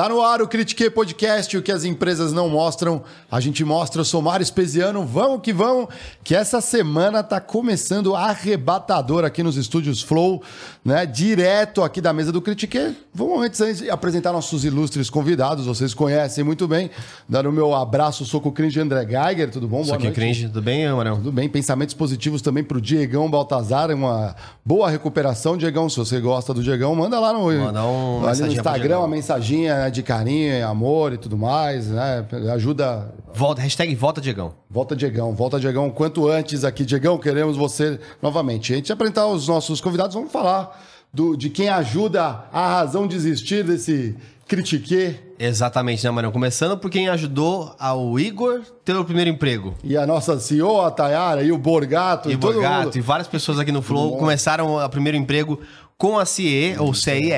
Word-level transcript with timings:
Tá 0.00 0.08
no 0.08 0.22
ar 0.22 0.40
o 0.40 0.48
Critique 0.48 0.88
Podcast, 0.88 1.54
o 1.58 1.60
que 1.60 1.70
as 1.70 1.84
empresas 1.84 2.32
não 2.32 2.48
mostram, 2.48 3.02
a 3.30 3.38
gente 3.38 3.62
mostra. 3.62 4.00
Eu 4.00 4.04
sou 4.06 4.22
Mário 4.22 4.42
Espesiano, 4.42 5.04
vamos 5.04 5.42
que 5.42 5.52
vamos, 5.52 5.88
que 6.24 6.34
essa 6.34 6.62
semana 6.62 7.22
tá 7.22 7.38
começando 7.38 8.16
arrebatador 8.16 9.26
aqui 9.26 9.42
nos 9.42 9.58
estúdios 9.58 10.00
Flow, 10.00 10.42
né? 10.82 11.04
Direto 11.04 11.82
aqui 11.82 12.00
da 12.00 12.14
mesa 12.14 12.32
do 12.32 12.40
Critique. 12.40 12.96
Vamos 13.12 13.44
antes 13.44 13.90
apresentar 13.90 14.32
nossos 14.32 14.64
ilustres 14.64 15.10
convidados, 15.10 15.66
vocês 15.66 15.92
conhecem 15.92 16.42
muito 16.42 16.66
bem. 16.66 16.90
Dar 17.28 17.46
o 17.46 17.52
meu 17.52 17.74
abraço, 17.74 18.24
sou 18.24 18.40
com 18.40 18.48
o 18.48 18.52
Cringe 18.52 18.80
André 18.80 19.04
Geiger, 19.04 19.50
tudo 19.50 19.68
bom? 19.68 19.82
Boa 19.84 20.00
Sou 20.00 20.12
Cringe, 20.12 20.46
tudo 20.46 20.62
bem, 20.62 20.86
Amarão? 20.86 21.16
Tudo 21.16 21.32
bem, 21.32 21.46
pensamentos 21.46 21.94
positivos 21.94 22.40
também 22.40 22.64
pro 22.64 22.80
Diegão 22.80 23.30
Baltazar, 23.30 23.90
uma 23.90 24.34
boa 24.64 24.88
recuperação, 24.88 25.58
Diegão, 25.58 25.90
se 25.90 25.98
você 25.98 26.18
gosta 26.20 26.54
do 26.54 26.62
Diegão, 26.62 26.94
manda 26.94 27.20
lá 27.20 27.34
no, 27.34 27.40
manda 27.52 27.84
um 27.84 28.26
ali 28.26 28.40
no 28.40 28.52
Instagram 28.52 29.00
uma 29.00 29.08
mensaginha, 29.08 29.89
né? 29.90 29.94
de 29.94 30.02
carinho, 30.02 30.66
amor 30.66 31.12
e 31.12 31.18
tudo 31.18 31.36
mais, 31.36 31.88
né? 31.88 32.24
Ajuda. 32.54 33.12
Volta, 33.34 33.60
hashtag 33.60 33.94
volta 33.94 34.20
Diegão. 34.20 34.54
Volta 34.68 34.96
Diegão, 34.96 35.34
volta 35.34 35.60
Diegão. 35.60 35.90
Quanto 35.90 36.28
antes 36.28 36.64
aqui, 36.64 36.84
Diegão, 36.84 37.18
queremos 37.18 37.56
você 37.56 38.00
novamente. 38.22 38.72
A 38.72 38.76
gente 38.76 38.92
apresentar 38.92 39.26
os 39.26 39.48
nossos 39.48 39.80
convidados, 39.80 40.14
vamos 40.14 40.32
falar 40.32 40.80
do, 41.12 41.36
de 41.36 41.50
quem 41.50 41.68
ajuda 41.68 42.44
a 42.52 42.68
razão 42.68 43.06
de 43.06 43.16
existir 43.16 43.64
desse 43.64 44.16
critique. 44.46 45.16
Exatamente, 45.38 46.04
né, 46.04 46.10
Marão? 46.10 46.32
Começando 46.32 46.76
por 46.76 46.90
quem 46.90 47.08
ajudou 47.08 47.74
ao 47.78 48.18
Igor 48.18 48.62
ter 48.84 48.96
o 48.96 49.04
primeiro 49.04 49.30
emprego. 49.30 49.74
E 49.82 49.96
a 49.96 50.06
nossa 50.06 50.38
CEO, 50.38 50.80
a 50.82 50.90
Tayara, 50.90 51.42
e 51.42 51.52
o 51.52 51.58
Borgato. 51.58 52.30
E, 52.30 52.34
o 52.34 52.38
Borgato, 52.38 52.98
e 52.98 53.00
várias 53.00 53.28
pessoas 53.28 53.58
aqui 53.58 53.72
no 53.72 53.80
Flow 53.80 54.16
começaram 54.16 54.76
o 54.76 54.88
primeiro 54.88 55.16
emprego 55.16 55.60
com 55.96 56.18
a 56.18 56.24
CIE, 56.24 56.76
ou 56.78 56.92
CIE, 56.92 57.32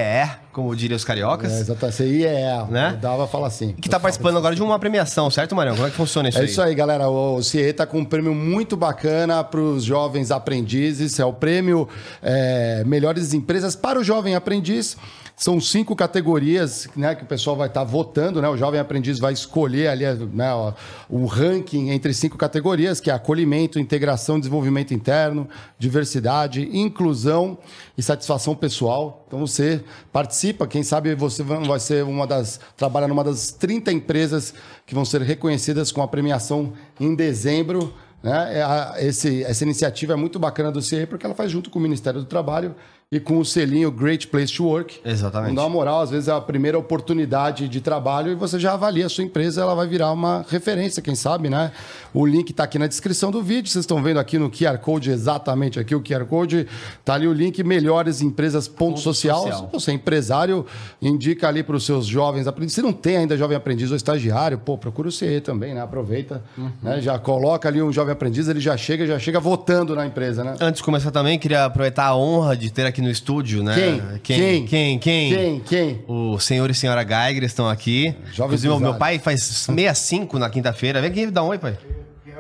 como 0.53 0.75
diriam 0.77 0.97
os 0.97 1.05
cariocas. 1.05 1.51
É, 1.53 1.61
exatamente, 1.61 1.97
CIE, 1.97 2.27
né? 2.71 2.99
Dava 3.01 3.27
falar 3.27 3.47
assim. 3.47 3.73
Que 3.73 3.89
está 3.89 3.99
participando 3.99 4.37
agora 4.37 4.55
de 4.55 4.63
uma 4.63 4.79
premiação, 4.79 5.31
certo, 5.31 5.57
Marião? 5.57 5.75
Como 5.75 5.87
é 5.87 5.91
que 5.91 5.97
funciona 5.97 6.29
isso 6.29 6.39
é 6.39 6.43
aí? 6.43 6.47
É 6.47 6.51
isso 6.51 6.63
aí, 6.63 6.75
galera. 6.75 7.09
O 7.09 7.43
CIE 7.43 7.61
está 7.61 7.87
com 7.87 7.99
um 7.99 8.05
prêmio 8.05 8.35
muito 8.35 8.77
bacana 8.77 9.43
para 9.43 9.61
os 9.61 9.83
jovens 9.83 10.31
aprendizes. 10.31 11.19
É 11.19 11.25
o 11.25 11.33
prêmio 11.33 11.89
é, 12.23 12.85
Melhores 12.85 13.33
Empresas 13.33 13.75
para 13.75 13.99
o 13.99 14.05
Jovem 14.05 14.35
Aprendiz. 14.35 14.97
São 15.43 15.61
cinco 15.61 15.97
categorias 15.97 16.89
né, 16.95 17.15
que 17.15 17.25
o 17.25 17.27
pessoal 17.27 17.57
vai 17.57 17.67
estar 17.67 17.81
tá 17.81 17.85
votando, 17.85 18.41
né? 18.41 18.49
O 18.49 18.57
jovem 18.57 18.79
aprendiz 18.79 19.19
vai 19.19 19.33
escolher 19.33 19.89
ali 19.89 20.05
né, 20.33 20.53
ó, 20.55 20.73
o 21.09 21.25
ranking 21.25 21.91
entre 21.91 22.15
cinco 22.15 22.37
categorias, 22.37 23.01
que 23.01 23.11
é 23.11 23.15
acolhimento, 23.15 23.81
integração, 23.81 24.39
desenvolvimento 24.39 24.95
interno, 24.95 25.49
diversidade, 25.79 26.69
inclusão 26.73 27.59
e 27.97 28.03
satisfação 28.03 28.55
pessoal. 28.55 29.25
Então 29.27 29.41
você 29.41 29.83
participa, 30.13 30.42
quem 30.69 30.83
sabe 30.83 31.15
você 31.15 31.43
vai 31.43 31.79
ser 31.79 32.05
uma 32.05 32.27
das. 32.27 32.59
trabalha 32.77 33.07
numa 33.07 33.23
das 33.23 33.53
30 33.53 33.93
empresas 33.93 34.55
que 34.87 34.95
vão 34.95 35.05
ser 35.05 35.21
reconhecidas 35.23 35.93
com 35.93 36.03
a 36.03 36.09
premiação 36.09 36.73
em 36.99 37.15
dezembro. 37.15 37.95
Né? 38.23 38.61
É 38.61 39.07
esse, 39.07 39.45
essa 39.45 39.65
iniciativa 39.65 40.15
é 40.15 40.17
muito 40.17 40.39
bacana 40.39 40.73
do 40.73 40.81
CIE 40.81 41.07
porque 41.07 41.27
ela 41.27 41.35
faz 41.35 41.51
junto 41.51 41.71
com 41.71 41.79
o 41.79 41.83
Ministério 41.83 42.21
do 42.21 42.27
Trabalho 42.27 42.75
e 43.13 43.21
com 43.21 43.39
o 43.39 43.45
selinho 43.45 43.91
Great 43.91 44.27
Place 44.29 44.55
to 44.55 44.65
Work. 44.65 44.99
Exatamente. 45.05 45.49
Não 45.49 45.57
dá 45.57 45.63
uma 45.65 45.69
moral, 45.69 46.01
às 46.01 46.09
vezes 46.09 46.29
é 46.29 46.33
a 46.33 46.41
primeira 46.41 46.79
oportunidade 46.79 47.69
de 47.69 47.81
trabalho 47.83 48.33
e 48.33 48.35
você 48.35 48.59
já 48.59 48.73
avalia 48.73 49.05
a 49.05 49.09
sua 49.11 49.23
empresa, 49.23 49.61
ela 49.61 49.75
vai 49.75 49.87
virar 49.87 50.11
uma 50.13 50.47
referência, 50.49 51.03
quem 51.03 51.15
sabe, 51.15 51.51
né? 51.51 51.73
O 52.15 52.25
link 52.25 52.49
está 52.51 52.65
aqui 52.65 52.79
na 52.79 52.87
descrição 52.87 53.31
do 53.31 53.43
vídeo, 53.43 53.71
vocês 53.71 53.83
estão 53.83 54.03
vendo 54.03 54.19
aqui 54.19 54.39
no 54.39 54.51
QR 54.51 54.79
Code, 54.79 55.11
exatamente 55.11 55.79
aqui 55.79 55.95
o 55.95 56.01
QR 56.01 56.25
Code, 56.25 56.67
tá 57.05 57.13
ali 57.13 57.29
o 57.29 57.35
link 57.35 57.63
melhores 57.63 58.23
empresas 58.23 58.67
ponto, 58.67 58.99
social. 58.99 59.43
social. 59.43 59.67
Se 59.67 59.73
você 59.73 59.91
é 59.91 59.95
empresário, 59.95 60.65
indica 61.01 61.49
ali 61.49 61.63
para 61.63 61.77
os 61.77 61.85
seus 61.85 62.07
jovens 62.07 62.47
aprendizes. 62.47 62.77
Se 62.77 62.83
não 62.83 62.95
tem 62.95 63.19
ainda 63.19 63.37
jovem 63.37 63.55
aprendiz 63.59 63.91
ou 63.91 63.97
estagiário, 63.97 64.57
pô, 64.57 64.79
procura 64.79 65.09
o 65.09 65.13
CE 65.13 65.39
também, 65.43 65.75
né? 65.75 65.83
Aproveita, 65.83 66.43
uhum. 66.57 66.71
né? 66.83 66.99
Já 67.03 67.19
coloca 67.19 67.69
ali 67.69 67.83
um 67.83 67.93
jovem 67.93 68.15
aprendiz, 68.15 68.49
ele 68.49 68.61
já 68.61 68.75
chega, 68.75 69.07
já 69.07 69.19
chega 69.19 69.39
votando 69.39 69.95
na 69.95 70.07
empresa, 70.07 70.43
né? 70.43 70.57
Antes 70.59 70.79
de 70.79 70.85
começar 70.85 71.11
também, 71.11 71.39
queria 71.39 71.67
aproveitar 71.67 72.07
a 72.07 72.17
honra 72.17 72.57
de 72.57 72.73
ter 72.73 72.87
aqui 72.87 73.02
no 73.03 73.11
estúdio, 73.11 73.63
né? 73.63 73.75
Quem? 73.75 74.01
Quem? 74.23 74.67
Quem? 74.67 74.99
Quem? 74.99 75.35
Quem? 75.35 75.61
Quem? 75.61 76.05
O 76.07 76.39
senhor 76.39 76.71
e 76.71 76.75
senhora 76.75 77.03
Geiger 77.03 77.45
estão 77.45 77.69
aqui. 77.69 78.15
Jovens 78.33 78.65
Inclusive, 78.65 78.79
meu 78.79 78.95
pai 78.95 79.19
faz 79.19 79.43
65 79.43 80.39
na 80.39 80.49
quinta-feira. 80.49 81.01
Vem 81.01 81.11
aqui, 81.11 81.27
dá 81.27 81.43
um 81.43 81.49
oi, 81.49 81.59
pai. 81.59 81.77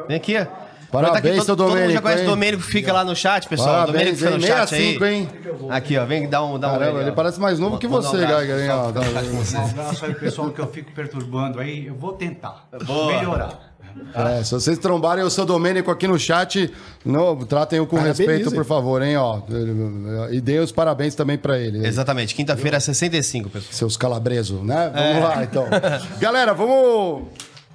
Vem 0.08 0.16
aqui. 0.16 0.34
Parabéns, 0.92 1.38
aqui, 1.38 1.46
todo, 1.46 1.64
todo 1.64 1.74
mundo 1.74 1.90
já 1.90 2.02
conhece 2.02 2.24
o 2.24 2.26
Domênico, 2.26 2.62
fica 2.62 2.92
lá 2.92 3.02
no 3.02 3.16
chat, 3.16 3.48
pessoal. 3.48 3.86
Parabéns, 3.86 4.18
Domênico 4.18 4.18
fica 4.18 4.30
no 4.30 4.40
chat 4.42 4.68
65, 4.68 5.04
aí. 5.04 5.14
Hein? 5.14 5.28
Aqui, 5.70 5.96
ó, 5.96 6.04
vem 6.04 6.28
dar 6.28 6.44
um, 6.44 6.58
dar 6.58 6.70
Caramba, 6.72 6.98
um 6.98 7.00
ele 7.00 7.12
parece 7.12 7.40
mais 7.40 7.58
novo 7.58 7.78
que 7.78 7.86
você, 7.86 8.16
um 8.16 8.28
Geiger. 8.28 8.58
Hein? 8.60 8.70
Um 8.70 9.64
abraço 9.64 10.04
aí, 10.04 10.14
pessoal, 10.14 10.50
que 10.50 10.60
eu 10.60 10.66
fico 10.66 10.92
perturbando 10.92 11.60
aí. 11.60 11.86
Eu 11.86 11.94
vou 11.94 12.12
tentar 12.12 12.68
Boa. 12.84 13.06
melhorar. 13.06 13.71
É, 14.14 14.44
se 14.44 14.52
vocês 14.52 14.78
trombarem 14.78 15.24
o 15.24 15.30
seu 15.30 15.44
Domênico 15.44 15.90
aqui 15.90 16.06
no 16.06 16.18
chat, 16.18 16.72
no, 17.04 17.44
tratem-o 17.44 17.86
com 17.86 17.96
respeito, 17.96 18.50
por 18.50 18.64
favor, 18.64 19.02
hein? 19.02 19.16
Ó, 19.16 19.40
e 20.30 20.40
deem 20.40 20.60
os 20.60 20.72
parabéns 20.72 21.14
também 21.14 21.38
para 21.38 21.58
ele. 21.58 21.86
Exatamente, 21.86 22.34
quinta-feira 22.34 22.76
é 22.76 22.80
65, 22.80 23.50
pessoal. 23.50 23.72
Seus 23.72 23.96
calabresos, 23.96 24.62
né? 24.62 24.90
Vamos 24.94 25.16
é. 25.16 25.20
lá, 25.20 25.42
então. 25.44 25.66
Galera, 26.20 26.52
vamos 26.52 27.28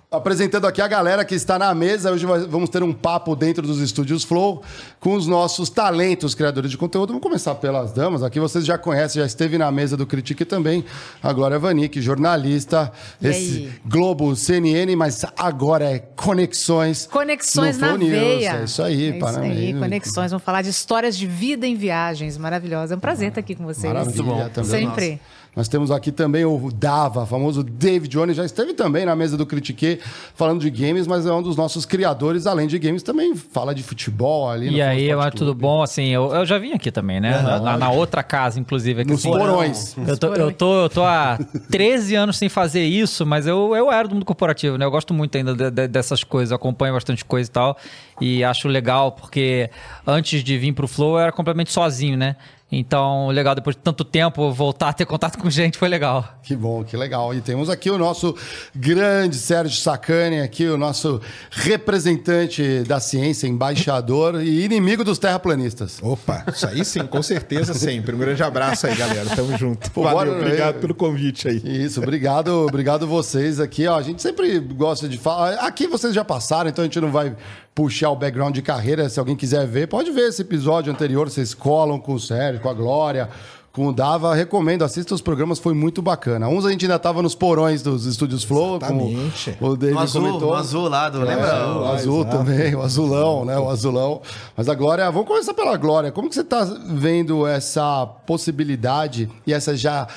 Apresentando 0.10 0.66
aqui 0.66 0.82
a 0.82 0.88
galera 0.88 1.26
que 1.26 1.36
está 1.36 1.60
na 1.60 1.76
mesa, 1.76 2.14
hoje 2.14 2.26
vamos 2.26 2.70
ter 2.70 2.82
um 2.82 2.94
papo 2.94 3.36
dentro 3.36 3.68
dos 3.68 3.82
estúdios 3.82 4.24
Flow 4.24 4.64
com 5.02 5.14
os 5.14 5.28
nossos 5.28 5.70
talentos 5.70 6.34
criadores 6.34 6.72
de 6.72 6.78
conteúdo. 6.78 7.10
Vamos 7.10 7.22
começar 7.22 7.54
pelas 7.56 7.92
damas. 7.92 8.24
Aqui 8.24 8.40
vocês 8.40 8.66
já 8.66 8.78
conhecem, 8.78 9.22
já 9.22 9.26
esteve 9.26 9.58
na 9.58 9.70
mesa 9.70 9.98
do 9.98 10.08
Critique 10.08 10.46
também. 10.46 10.86
A 11.22 11.34
Glória 11.34 11.60
Vanik, 11.60 12.00
jornalista, 12.00 12.90
e 13.22 13.28
esse 13.28 13.58
aí? 13.58 13.74
Globo 13.86 14.34
CNN, 14.34 14.96
mas 14.96 15.26
agora 15.38 15.84
é 15.84 16.00
Conexões. 16.00 17.06
Conexões 17.12 17.78
na 17.78 17.98
News. 17.98 18.10
veia. 18.10 18.62
É 18.62 18.64
isso 18.64 18.82
aí, 18.82 19.12
é 19.12 19.18
isso 19.18 19.40
aí, 19.40 19.74
Conexões. 19.74 20.32
Vamos 20.32 20.46
falar 20.46 20.62
de 20.62 20.70
histórias 20.70 21.18
de 21.18 21.28
vida 21.28 21.68
em 21.68 21.76
viagens. 21.76 22.38
Maravilhosa. 22.38 22.94
É 22.94 22.98
um 22.98 23.02
prazer 23.02 23.28
estar 23.28 23.42
aqui 23.42 23.56
com 23.56 23.66
vocês. 23.66 23.92
Maravilha, 23.92 24.24
Muito 24.24 24.38
bom. 24.38 24.50
Também. 24.54 24.88
Sempre. 24.88 25.10
Nossa. 25.12 25.37
Nós 25.58 25.68
temos 25.68 25.90
aqui 25.90 26.12
também 26.12 26.46
o 26.46 26.70
Dava, 26.72 27.26
famoso 27.26 27.64
David 27.64 28.12
Jones, 28.12 28.38
já 28.38 28.46
esteve 28.46 28.76
também 28.76 29.08
na 29.08 29.16
mesa 29.16 29.36
do 29.36 29.44
Critique 29.44 30.00
falando 30.36 30.62
de 30.62 30.70
games, 30.70 31.08
mas 31.08 31.26
é 31.26 31.34
um 31.34 31.42
dos 31.42 31.58
nossos 31.58 31.84
criadores, 31.84 32.46
além 32.46 32.68
de 32.68 32.78
games, 32.78 33.02
também 33.02 33.36
fala 33.36 33.74
de 33.74 33.82
futebol 33.82 34.48
ali. 34.48 34.70
E 34.70 34.80
aí, 34.84 35.16
mas 35.16 35.34
tudo 35.34 35.56
bom? 35.56 35.82
Assim, 35.82 36.10
eu, 36.10 36.32
eu 36.32 36.46
já 36.46 36.60
vim 36.60 36.74
aqui 36.74 36.92
também, 36.92 37.20
né? 37.20 37.40
Uhum. 37.40 37.64
Na, 37.64 37.76
na, 37.76 37.90
outra 37.90 38.22
casa, 38.22 38.60
inclusive. 38.60 39.02
Aqui, 39.02 39.10
Nos 39.10 39.22
assim, 39.22 39.32
porões. 39.32 39.96
Eu 39.98 40.16
tô, 40.16 40.28
eu, 40.36 40.52
tô, 40.52 40.84
eu 40.84 40.90
tô 40.90 41.04
há 41.04 41.40
13 41.72 42.14
anos 42.14 42.38
sem 42.38 42.50
fazer 42.50 42.84
isso, 42.84 43.26
mas 43.26 43.48
eu, 43.48 43.76
eu 43.76 43.92
era 43.92 44.08
do 44.08 44.14
mundo 44.14 44.26
corporativo, 44.26 44.78
né? 44.78 44.86
Eu 44.86 44.92
gosto 44.92 45.12
muito 45.12 45.36
ainda 45.40 45.56
de, 45.56 45.72
de, 45.72 45.88
dessas 45.88 46.24
coisas, 46.24 46.52
acompanho 46.52 46.94
bastante 46.94 47.26
coisa 47.26 47.50
e 47.50 47.52
tal. 47.52 47.78
E 48.22 48.44
acho 48.44 48.68
legal, 48.68 49.12
porque 49.12 49.72
antes 50.06 50.44
de 50.44 50.56
vir 50.56 50.74
pro 50.74 50.88
Flow 50.88 51.16
eu 51.16 51.20
era 51.20 51.32
completamente 51.32 51.72
sozinho, 51.72 52.16
né? 52.16 52.36
Então, 52.70 53.30
legal, 53.30 53.56
depois 53.56 53.78
de 53.78 53.82
tanto 53.82 54.04
tempo, 54.04 54.52
voltar 54.52 54.90
a 54.90 54.94
ter 54.94 55.06
contato 55.06 55.38
com 55.38 55.50
gente 55.50 55.78
foi 55.78 55.88
legal. 55.88 56.38
Que 56.44 56.54
bom, 56.54 56.84
que 56.84 56.98
legal. 56.98 57.34
E 57.34 57.40
temos 57.40 57.70
aqui 57.70 57.90
o 57.90 57.98
nosso 57.98 58.36
grande 58.76 59.38
Sérgio 59.38 59.80
Sacani, 59.80 60.42
aqui 60.42 60.68
o 60.68 60.78
nosso 60.78 61.22
representante 61.50 62.84
da 62.84 63.00
ciência, 63.00 63.48
embaixador 63.48 64.44
e 64.44 64.66
inimigo 64.66 65.04
dos 65.06 65.18
terraplanistas. 65.18 66.00
Opa, 66.02 66.44
isso 66.54 66.68
aí 66.68 66.84
sim, 66.84 67.06
com 67.06 67.24
certeza 67.24 67.74
sempre. 67.74 68.14
Um 68.14 68.20
grande 68.20 68.44
abraço 68.44 68.86
aí, 68.86 68.96
galera. 68.96 69.30
Tamo 69.34 69.58
junto. 69.58 69.90
Pô, 69.92 70.04
Valeu, 70.04 70.34
bora, 70.34 70.42
obrigado 70.42 70.80
pelo 70.80 70.94
convite 70.94 71.48
aí. 71.48 71.62
Isso, 71.64 72.02
obrigado, 72.02 72.50
obrigado 72.50 73.08
vocês 73.08 73.62
aqui. 73.62 73.88
Ó, 73.88 73.96
a 73.98 74.02
gente 74.02 74.22
sempre 74.22 74.60
gosta 74.60 75.08
de 75.08 75.18
falar. 75.18 75.54
Aqui 75.66 75.88
vocês 75.88 76.14
já 76.14 76.26
passaram, 76.26 76.70
então 76.70 76.84
a 76.84 76.86
gente 76.86 77.00
não 77.00 77.12
vai 77.12 77.34
puxar 77.78 78.10
o 78.10 78.16
background 78.16 78.56
de 78.56 78.64
carreira. 78.64 79.08
Se 79.08 79.20
alguém 79.20 79.36
quiser 79.36 79.68
ver, 79.68 79.88
pode 79.88 80.10
ver 80.10 80.30
esse 80.30 80.42
episódio 80.42 80.92
anterior. 80.92 81.30
Vocês 81.30 81.54
colam 81.54 82.00
com 82.00 82.16
o 82.16 82.20
Sérgio, 82.20 82.57
com 82.60 82.70
a 82.70 82.74
Glória, 82.74 83.30
com 83.72 83.88
o 83.88 83.94
Dava. 83.94 84.34
Recomendo, 84.34 84.84
assista 84.84 85.14
os 85.14 85.22
programas, 85.22 85.60
foi 85.60 85.74
muito 85.74 86.02
bacana. 86.02 86.48
Uns 86.48 86.66
a 86.66 86.72
gente 86.72 86.86
ainda 86.86 86.96
estava 86.96 87.22
nos 87.22 87.36
porões 87.36 87.82
dos 87.82 88.06
estúdios 88.06 88.44
Flow. 88.44 88.78
Exatamente. 88.78 89.52
Com 89.54 89.68
o 89.68 89.78
David 89.78 89.96
no 89.96 90.02
azul, 90.02 90.22
comentou. 90.22 90.50
No 90.50 90.56
azul 90.56 90.90
lá, 90.90 91.10
do, 91.10 91.22
é, 91.22 91.36
lembra? 91.36 91.68
O 91.68 91.86
azul 91.86 92.26
também, 92.26 92.76
o 92.76 92.82
azulão, 92.82 93.46
né? 93.46 93.58
O 93.58 93.70
azulão. 93.70 94.22
Mas 94.56 94.68
a 94.68 94.74
Glória, 94.74 95.10
vamos 95.12 95.28
começar 95.28 95.54
pela 95.54 95.78
Glória. 95.78 96.12
Como 96.12 96.28
que 96.28 96.36
você 96.36 96.42
está 96.42 96.64
vendo 96.64 97.46
essa 97.46 98.06
possibilidade 98.26 99.30
e 99.46 99.54
essa 99.54 99.78
já 99.78 100.08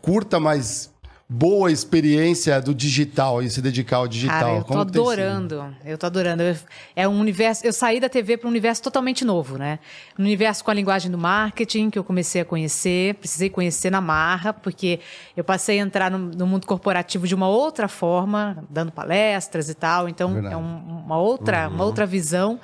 curta, 0.00 0.40
mas 0.40 0.90
boa 1.28 1.72
experiência 1.72 2.60
do 2.60 2.72
digital 2.72 3.42
e 3.42 3.50
se 3.50 3.60
dedicar 3.60 3.96
ao 3.96 4.08
digital? 4.08 4.40
Cara, 4.40 4.52
eu 4.52 4.60
tô 4.62 4.68
Como 4.68 4.80
adorando. 4.80 5.74
Eu 5.84 5.98
tô 5.98 6.06
adorando. 6.06 6.42
Eu, 6.42 6.56
é 6.94 7.08
um 7.08 7.18
universo. 7.18 7.66
Eu 7.66 7.72
saí 7.72 7.98
da 7.98 8.08
TV 8.08 8.36
para 8.36 8.46
um 8.46 8.50
universo 8.50 8.82
totalmente 8.82 9.24
novo, 9.24 9.58
né? 9.58 9.80
Um 10.18 10.22
universo 10.22 10.64
com 10.64 10.70
a 10.70 10.74
linguagem 10.74 11.10
do 11.10 11.18
marketing 11.18 11.90
que 11.90 11.98
eu 11.98 12.04
comecei 12.04 12.40
a 12.42 12.44
conhecer, 12.44 13.14
precisei 13.14 13.50
conhecer 13.50 13.90
na 13.90 14.00
marra, 14.00 14.52
porque 14.52 15.00
eu 15.36 15.42
passei 15.42 15.80
a 15.80 15.82
entrar 15.82 16.10
no, 16.10 16.18
no 16.18 16.46
mundo 16.46 16.66
corporativo 16.66 17.26
de 17.26 17.34
uma 17.34 17.48
outra 17.48 17.88
forma, 17.88 18.64
dando 18.70 18.92
palestras 18.92 19.68
e 19.68 19.74
tal. 19.74 20.08
Então 20.08 20.34
Verdade. 20.34 20.54
é 20.54 20.56
um, 20.56 21.02
uma 21.04 21.18
outra, 21.18 21.68
uhum. 21.68 21.74
uma 21.74 21.84
outra 21.84 22.06
visão. 22.06 22.60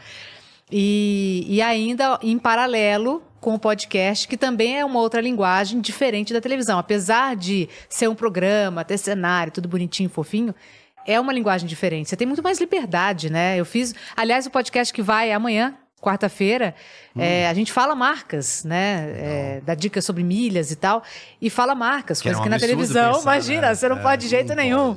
E, 0.72 1.44
e 1.48 1.60
ainda 1.60 2.18
em 2.22 2.38
paralelo 2.38 3.22
com 3.40 3.54
o 3.54 3.58
podcast, 3.58 4.26
que 4.26 4.36
também 4.36 4.78
é 4.78 4.84
uma 4.84 5.00
outra 5.00 5.20
linguagem 5.20 5.80
diferente 5.80 6.32
da 6.32 6.40
televisão. 6.40 6.78
Apesar 6.78 7.36
de 7.36 7.68
ser 7.88 8.08
um 8.08 8.14
programa, 8.14 8.84
ter 8.84 8.96
cenário, 8.96 9.52
tudo 9.52 9.68
bonitinho, 9.68 10.08
fofinho, 10.08 10.54
é 11.06 11.20
uma 11.20 11.32
linguagem 11.32 11.68
diferente. 11.68 12.08
Você 12.08 12.16
tem 12.16 12.26
muito 12.26 12.42
mais 12.42 12.58
liberdade, 12.58 13.30
né? 13.30 13.58
Eu 13.58 13.64
fiz, 13.64 13.94
aliás, 14.16 14.46
o 14.46 14.50
podcast 14.50 14.94
que 14.94 15.02
vai 15.02 15.32
amanhã, 15.32 15.74
quarta-feira, 16.00 16.74
é, 17.18 17.48
a 17.48 17.54
gente 17.54 17.72
fala 17.72 17.94
marcas, 17.94 18.64
né? 18.64 19.12
É, 19.16 19.62
dá 19.64 19.74
dicas 19.74 20.04
sobre 20.04 20.22
milhas 20.22 20.70
e 20.70 20.76
tal, 20.76 21.02
e 21.40 21.50
fala 21.50 21.74
marcas, 21.74 22.20
Que 22.20 22.28
era 22.28 22.36
coisas 22.36 22.40
um 22.40 22.44
que 22.44 22.48
na 22.48 22.58
televisão, 22.58 23.12
pensar, 23.14 23.22
imagina, 23.22 23.68
né? 23.68 23.74
você 23.74 23.88
não 23.88 23.98
É, 23.98 24.02
pode 24.02 24.22
de 24.22 24.28
jeito 24.28 24.54
nenhum. 24.54 24.96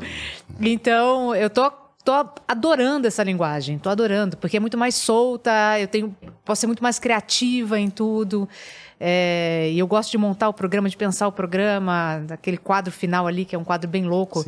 Então, 0.61 1.35
eu 1.35 1.49
tô 1.49 1.71
tô 2.05 2.13
adorando 2.47 3.07
essa 3.07 3.23
linguagem, 3.23 3.79
tô 3.79 3.89
adorando, 3.89 4.37
porque 4.37 4.57
é 4.57 4.59
muito 4.59 4.77
mais 4.77 4.93
solta, 4.93 5.51
eu 5.79 5.87
tenho 5.87 6.15
posso 6.45 6.61
ser 6.61 6.67
muito 6.67 6.83
mais 6.83 6.99
criativa 6.99 7.79
em 7.79 7.89
tudo. 7.89 8.47
é, 8.99 9.69
e 9.73 9.79
eu 9.79 9.87
gosto 9.87 10.11
de 10.11 10.17
montar 10.17 10.47
o 10.47 10.53
programa, 10.53 10.87
de 10.87 10.95
pensar 10.95 11.27
o 11.27 11.31
programa, 11.31 12.21
daquele 12.27 12.57
quadro 12.57 12.91
final 12.93 13.25
ali, 13.25 13.43
que 13.43 13.55
é 13.55 13.59
um 13.59 13.63
quadro 13.63 13.89
bem 13.89 14.05
louco, 14.05 14.45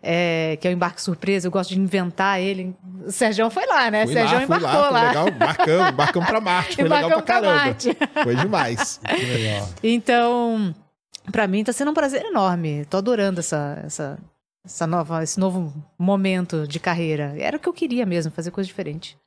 é, 0.00 0.56
que 0.60 0.68
é 0.68 0.70
o 0.70 0.72
embarque 0.72 1.02
surpresa. 1.02 1.48
Eu 1.48 1.50
gosto 1.50 1.70
de 1.74 1.80
inventar 1.80 2.40
ele. 2.40 2.74
O 3.04 3.10
Sérgio 3.10 3.50
foi 3.50 3.66
lá, 3.66 3.90
né? 3.90 4.04
Fui 4.04 4.14
Sérgio 4.14 4.36
lá, 4.38 4.44
embarcou 4.44 4.68
lá, 4.70 4.84
foi 4.84 4.92
lá. 4.92 5.08
legal, 5.08 5.28
embarcamos, 5.28 5.88
embarcamos 5.90 6.28
pra 6.28 6.40
Marte, 6.40 6.76
foi 6.76 6.84
legal 6.84 7.00
pra 7.00 7.06
Embarcamos 7.08 7.24
pra 7.24 7.34
caramba. 7.34 7.64
Marte. 7.64 7.96
Foi 8.22 8.36
demais. 8.36 9.00
Então, 9.82 10.74
pra 11.32 11.48
mim 11.48 11.64
tá 11.64 11.72
sendo 11.72 11.90
um 11.90 11.94
prazer 11.94 12.24
enorme. 12.24 12.84
Tô 12.88 12.96
adorando 12.98 13.40
essa, 13.40 13.82
essa, 13.84 14.18
essa 14.70 14.86
nova, 14.86 15.22
esse 15.22 15.38
novo 15.38 15.72
momento 15.98 16.66
de 16.66 16.78
carreira. 16.78 17.34
Era 17.38 17.56
o 17.56 17.60
que 17.60 17.68
eu 17.68 17.72
queria 17.72 18.06
mesmo, 18.06 18.30
fazer 18.32 18.50
coisa 18.50 18.68
diferente. 18.68 19.18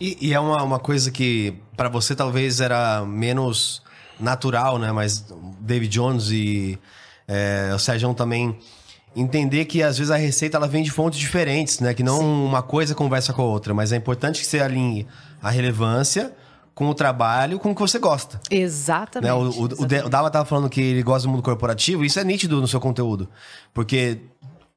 E, 0.00 0.18
e 0.20 0.34
é 0.34 0.40
uma, 0.40 0.62
uma 0.62 0.78
coisa 0.78 1.10
que 1.10 1.54
pra 1.76 1.88
você 1.88 2.14
talvez 2.16 2.60
era 2.60 3.04
menos 3.06 3.80
natural, 4.18 4.78
né? 4.78 4.90
Mas 4.90 5.24
David 5.60 5.92
Jones 5.92 6.30
e 6.30 6.78
é, 7.26 7.70
o 7.74 7.78
Sérgio 7.78 8.12
também 8.12 8.58
entender 9.14 9.64
que 9.64 9.82
às 9.82 9.96
vezes 9.98 10.10
a 10.10 10.16
receita 10.16 10.56
ela 10.56 10.66
vem 10.68 10.82
de 10.82 10.90
fontes 10.90 11.18
diferentes, 11.18 11.78
né? 11.80 11.94
Que 11.94 12.02
não 12.02 12.20
uma 12.44 12.62
coisa 12.62 12.94
conversa 12.94 13.32
com 13.32 13.42
a 13.42 13.44
outra, 13.46 13.72
mas 13.72 13.92
é 13.92 13.96
importante 13.96 14.40
que 14.40 14.46
você 14.46 14.60
alinhe 14.60 15.06
a 15.40 15.50
relevância 15.50 16.34
com 16.74 16.88
o 16.88 16.94
trabalho, 16.94 17.58
com 17.58 17.72
o 17.72 17.74
que 17.74 17.80
você 17.80 17.98
gosta. 17.98 18.40
Exatamente. 18.48 19.28
Né? 19.28 19.34
O, 19.34 19.64
o, 19.64 19.68
De- 19.86 19.98
o 20.04 20.08
Dava 20.08 20.30
tava 20.30 20.44
falando 20.44 20.70
que 20.70 20.80
ele 20.80 21.02
gosta 21.02 21.26
do 21.26 21.30
mundo 21.32 21.42
corporativo, 21.42 22.04
isso 22.04 22.20
é 22.20 22.24
nítido 22.24 22.60
no 22.60 22.68
seu 22.68 22.78
conteúdo. 22.78 23.28
Porque 23.74 24.18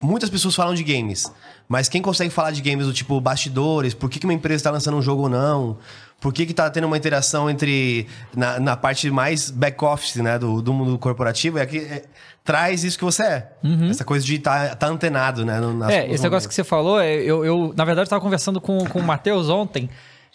muitas 0.01 0.30
pessoas 0.30 0.56
falam 0.56 0.74
de 0.74 0.83
games, 0.83 1.31
mas 1.68 1.88
quem 1.88 2.01
consegue 2.01 2.30
falar 2.31 2.51
de 2.51 2.62
games 2.62 2.86
do 2.88 2.94
tipo 2.94 3.19
bastidores, 3.21 3.94
por 3.94 4.09
que, 4.09 4.19
que 4.19 4.25
uma 4.25 4.33
empresa 4.33 4.57
está 4.57 4.71
lançando 4.71 4.98
um 4.98 5.01
jogo 5.01 5.24
ou 5.24 5.30
não, 5.30 5.77
por 6.19 6.33
que, 6.33 6.45
que 6.45 6.53
tá 6.53 6.69
tendo 6.69 6.86
uma 6.88 6.98
interação 6.98 7.50
entre. 7.50 8.07
na, 8.36 8.59
na 8.59 8.77
parte 8.77 9.09
mais 9.09 9.50
back-office 9.50 10.18
né, 10.18 10.38
do, 10.38 10.62
do 10.62 10.71
mundo 10.74 10.98
corporativo, 11.00 11.57
é 11.57 11.65
que 11.65 11.77
é, 11.80 12.03
traz 12.44 12.83
isso 12.83 12.98
que 12.98 13.03
você 13.03 13.24
é. 13.24 13.51
Essa 13.89 14.03
coisa 14.03 14.25
de 14.25 14.36
estar 14.36 14.75
tá, 14.75 14.88
antenado, 14.88 15.44
né? 15.45 15.59
no- 15.59 15.74
nas- 15.74 15.92
É, 15.92 16.09
esse 16.12 16.24
negócio 16.24 16.47
que 16.50 16.54
você 16.56 16.63
falou, 16.63 17.00
é, 17.00 17.15
eu, 17.15 17.44
eu 17.45 17.74
na 17.75 17.86
verdade, 17.86 18.06
estava 18.07 18.21
conversando 18.21 18.59
com, 18.62 18.86
com 18.86 19.00
o 19.00 19.04
Matheus 19.04 19.50
ontem, 19.50 19.89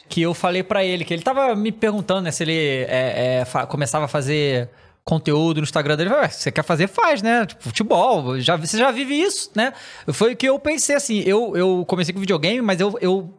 que 0.08 0.22
eu 0.22 0.32
falei 0.34 0.62
pra 0.62 0.84
ele, 0.84 1.04
que 1.04 1.12
ele 1.14 1.22
tava 1.22 1.54
me 1.54 1.70
perguntando 1.72 2.22
né, 2.22 2.30
se 2.30 2.42
ele 2.44 2.56
é, 2.88 3.44
é, 3.44 3.66
começava 3.66 4.04
a 4.04 4.08
fazer 4.08 4.68
conteúdo 5.06 5.58
no 5.58 5.62
Instagram 5.62 5.96
dele. 5.96 6.10
Eu 6.10 6.14
falei, 6.14 6.28
"Ué, 6.28 6.30
você 6.30 6.50
quer 6.50 6.64
fazer, 6.64 6.88
faz, 6.88 7.22
né? 7.22 7.46
Tipo, 7.46 7.62
futebol, 7.62 8.38
já, 8.40 8.56
você 8.56 8.76
já 8.76 8.90
vive 8.90 9.14
isso, 9.14 9.50
né? 9.54 9.72
Foi 10.12 10.32
o 10.32 10.36
que 10.36 10.46
eu 10.46 10.58
pensei, 10.58 10.96
assim, 10.96 11.20
eu, 11.20 11.56
eu 11.56 11.84
comecei 11.86 12.12
com 12.12 12.20
videogame, 12.20 12.60
mas 12.60 12.80
eu... 12.80 12.98
eu 13.00 13.32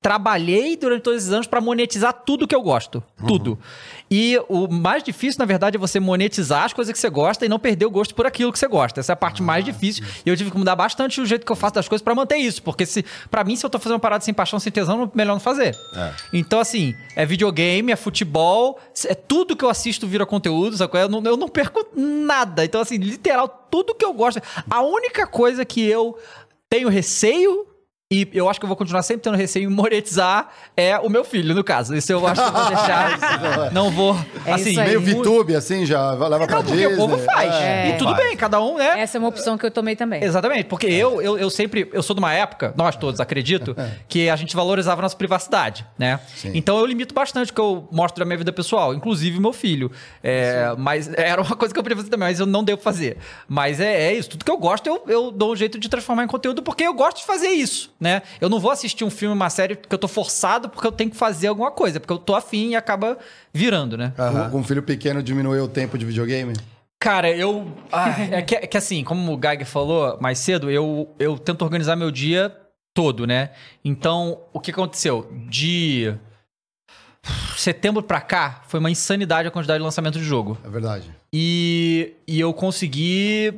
trabalhei 0.00 0.76
durante 0.76 1.02
todos 1.02 1.22
esses 1.22 1.32
anos 1.32 1.46
pra 1.46 1.60
monetizar 1.60 2.12
tudo 2.12 2.46
que 2.46 2.54
eu 2.54 2.62
gosto. 2.62 3.02
Tudo. 3.26 3.58
E 4.08 4.40
o 4.48 4.68
mais 4.68 5.02
difícil, 5.02 5.38
na 5.40 5.44
verdade, 5.44 5.76
é 5.76 5.80
você 5.80 5.98
monetizar 5.98 6.64
as 6.64 6.72
coisas 6.72 6.92
que 6.92 6.98
você 6.98 7.10
gosta 7.10 7.44
e 7.44 7.48
não 7.48 7.58
perder 7.58 7.86
o 7.86 7.90
gosto 7.90 8.14
por 8.14 8.24
aquilo 8.24 8.52
que 8.52 8.58
você 8.58 8.68
gosta. 8.68 9.00
Essa 9.00 9.12
é 9.12 9.14
a 9.14 9.16
parte 9.16 9.42
mais 9.42 9.64
difícil. 9.64 10.04
E 10.24 10.28
eu 10.28 10.36
tive 10.36 10.50
que 10.52 10.58
mudar 10.58 10.76
bastante 10.76 11.20
o 11.20 11.26
jeito 11.26 11.44
que 11.44 11.50
eu 11.50 11.56
faço 11.56 11.74
das 11.74 11.88
coisas 11.88 12.04
pra 12.04 12.14
manter 12.14 12.36
isso. 12.36 12.62
Porque 12.62 12.86
se 12.86 13.04
para 13.30 13.42
mim, 13.42 13.56
se 13.56 13.66
eu 13.66 13.70
tô 13.70 13.78
fazendo 13.80 13.94
uma 13.94 14.00
parada 14.00 14.22
sem 14.22 14.32
paixão, 14.32 14.60
sem 14.60 14.70
tesão, 14.70 15.10
melhor 15.12 15.32
não 15.32 15.40
fazer. 15.40 15.76
Então, 16.32 16.60
assim, 16.60 16.94
é 17.16 17.26
videogame, 17.26 17.90
é 17.90 17.96
futebol, 17.96 18.78
é 19.06 19.14
tudo 19.14 19.56
que 19.56 19.64
eu 19.64 19.68
assisto 19.68 20.06
vira 20.06 20.24
conteúdo, 20.24 20.76
sacou? 20.76 21.00
Eu 21.00 21.08
não, 21.08 21.20
eu 21.24 21.36
não 21.36 21.48
perco 21.48 21.84
nada. 21.96 22.64
Então, 22.64 22.80
assim, 22.80 22.96
literal, 22.96 23.66
tudo 23.70 23.94
que 23.94 24.04
eu 24.04 24.12
gosto. 24.12 24.40
A 24.70 24.82
única 24.82 25.26
coisa 25.26 25.64
que 25.64 25.84
eu 25.84 26.16
tenho 26.70 26.88
receio 26.88 27.66
e 28.08 28.28
eu 28.32 28.48
acho 28.48 28.60
que 28.60 28.64
eu 28.64 28.68
vou 28.68 28.76
continuar 28.76 29.02
sempre 29.02 29.22
tendo 29.24 29.36
receio 29.36 29.68
em 29.68 29.72
monetizar 29.72 30.50
é 30.76 30.96
o 30.96 31.10
meu 31.10 31.24
filho, 31.24 31.52
no 31.52 31.64
caso. 31.64 31.92
Isso 31.92 32.12
eu 32.12 32.24
acho 32.24 32.40
que 32.40 32.48
eu 32.48 32.52
vou 32.52 32.66
deixar. 32.68 33.72
não 33.74 33.90
vou. 33.90 34.16
É 34.44 34.52
assim, 34.52 34.70
isso 34.70 34.80
aí. 34.80 34.86
Meio 34.86 35.00
VTube, 35.00 35.56
assim, 35.56 35.84
já 35.84 36.12
leva 36.12 36.46
pra 36.46 36.58
Não, 36.58 36.64
porque 36.64 36.76
Disney. 36.76 36.94
o 36.94 36.96
povo 36.96 37.18
faz. 37.18 37.52
É. 37.52 37.88
E 37.88 37.98
tudo 37.98 38.14
bem, 38.14 38.36
cada 38.36 38.62
um, 38.62 38.76
né? 38.76 39.00
Essa 39.00 39.16
é 39.16 39.18
uma 39.18 39.26
opção 39.26 39.58
que 39.58 39.66
eu 39.66 39.72
tomei 39.72 39.96
também. 39.96 40.22
Exatamente, 40.22 40.66
porque 40.66 40.86
eu, 40.86 41.20
eu, 41.20 41.36
eu 41.36 41.50
sempre, 41.50 41.90
eu 41.92 42.00
sou 42.00 42.14
de 42.14 42.20
uma 42.20 42.32
época, 42.32 42.72
nós 42.76 42.94
todos 42.94 43.18
acredito, 43.18 43.76
que 44.06 44.30
a 44.30 44.36
gente 44.36 44.54
valorizava 44.54 45.00
a 45.00 45.02
nossa 45.02 45.16
privacidade, 45.16 45.84
né? 45.98 46.20
Então 46.54 46.78
eu 46.78 46.86
limito 46.86 47.12
bastante 47.12 47.50
o 47.50 47.54
que 47.54 47.60
eu 47.60 47.88
mostro 47.90 48.20
da 48.20 48.24
minha 48.24 48.38
vida 48.38 48.52
pessoal, 48.52 48.94
inclusive 48.94 49.40
meu 49.40 49.52
filho. 49.52 49.90
É, 50.22 50.72
mas 50.78 51.12
era 51.12 51.42
uma 51.42 51.56
coisa 51.56 51.74
que 51.74 51.80
eu 51.80 51.82
podia 51.82 51.96
fazer 51.96 52.08
também, 52.08 52.28
mas 52.28 52.38
eu 52.38 52.46
não 52.46 52.62
devo 52.62 52.80
fazer. 52.80 53.16
Mas 53.48 53.80
é, 53.80 54.10
é 54.10 54.14
isso, 54.14 54.30
tudo 54.30 54.44
que 54.44 54.50
eu 54.50 54.58
gosto 54.58 54.86
eu, 54.86 55.02
eu 55.08 55.32
dou 55.32 55.54
um 55.54 55.56
jeito 55.56 55.76
de 55.76 55.88
transformar 55.88 56.22
em 56.22 56.28
conteúdo 56.28 56.62
porque 56.62 56.84
eu 56.84 56.94
gosto 56.94 57.16
de 57.16 57.24
fazer 57.24 57.48
isso, 57.48 57.90
né? 58.00 58.22
Eu 58.40 58.48
não 58.48 58.58
vou 58.60 58.70
assistir 58.70 59.04
um 59.04 59.10
filme, 59.10 59.34
uma 59.34 59.50
série, 59.50 59.74
porque 59.76 59.94
eu 59.94 59.98
tô 59.98 60.08
forçado, 60.08 60.68
porque 60.68 60.86
eu 60.86 60.92
tenho 60.92 61.10
que 61.10 61.16
fazer 61.16 61.48
alguma 61.48 61.70
coisa, 61.70 61.98
porque 62.00 62.12
eu 62.12 62.18
tô 62.18 62.34
afim 62.34 62.70
e 62.70 62.76
acaba 62.76 63.16
virando, 63.52 63.96
né? 63.96 64.12
Com- 64.16 64.50
Com 64.50 64.58
um 64.58 64.64
filho 64.64 64.82
pequeno 64.82 65.22
diminuiu 65.22 65.64
o 65.64 65.68
tempo 65.68 65.96
de 65.98 66.04
videogame? 66.04 66.54
Cara, 66.98 67.30
eu. 67.30 67.70
ah, 67.92 68.08
é, 68.32 68.42
que, 68.42 68.54
é 68.54 68.66
que 68.66 68.76
assim, 68.76 69.04
como 69.04 69.32
o 69.34 69.40
Geiger 69.40 69.66
falou 69.66 70.18
mais 70.20 70.38
cedo, 70.38 70.70
eu, 70.70 71.14
eu 71.18 71.38
tento 71.38 71.62
organizar 71.62 71.96
meu 71.96 72.10
dia 72.10 72.54
todo, 72.94 73.26
né? 73.26 73.50
Então, 73.84 74.40
o 74.52 74.58
que 74.60 74.70
aconteceu? 74.70 75.30
De 75.48 76.14
setembro 77.56 78.02
pra 78.02 78.20
cá, 78.20 78.62
foi 78.68 78.78
uma 78.78 78.90
insanidade 78.90 79.48
a 79.48 79.50
quantidade 79.50 79.78
de 79.78 79.84
lançamento 79.84 80.18
de 80.18 80.24
jogo. 80.24 80.56
É 80.64 80.68
verdade. 80.68 81.10
E, 81.38 82.14
e 82.26 82.40
eu 82.40 82.50
consegui 82.54 83.52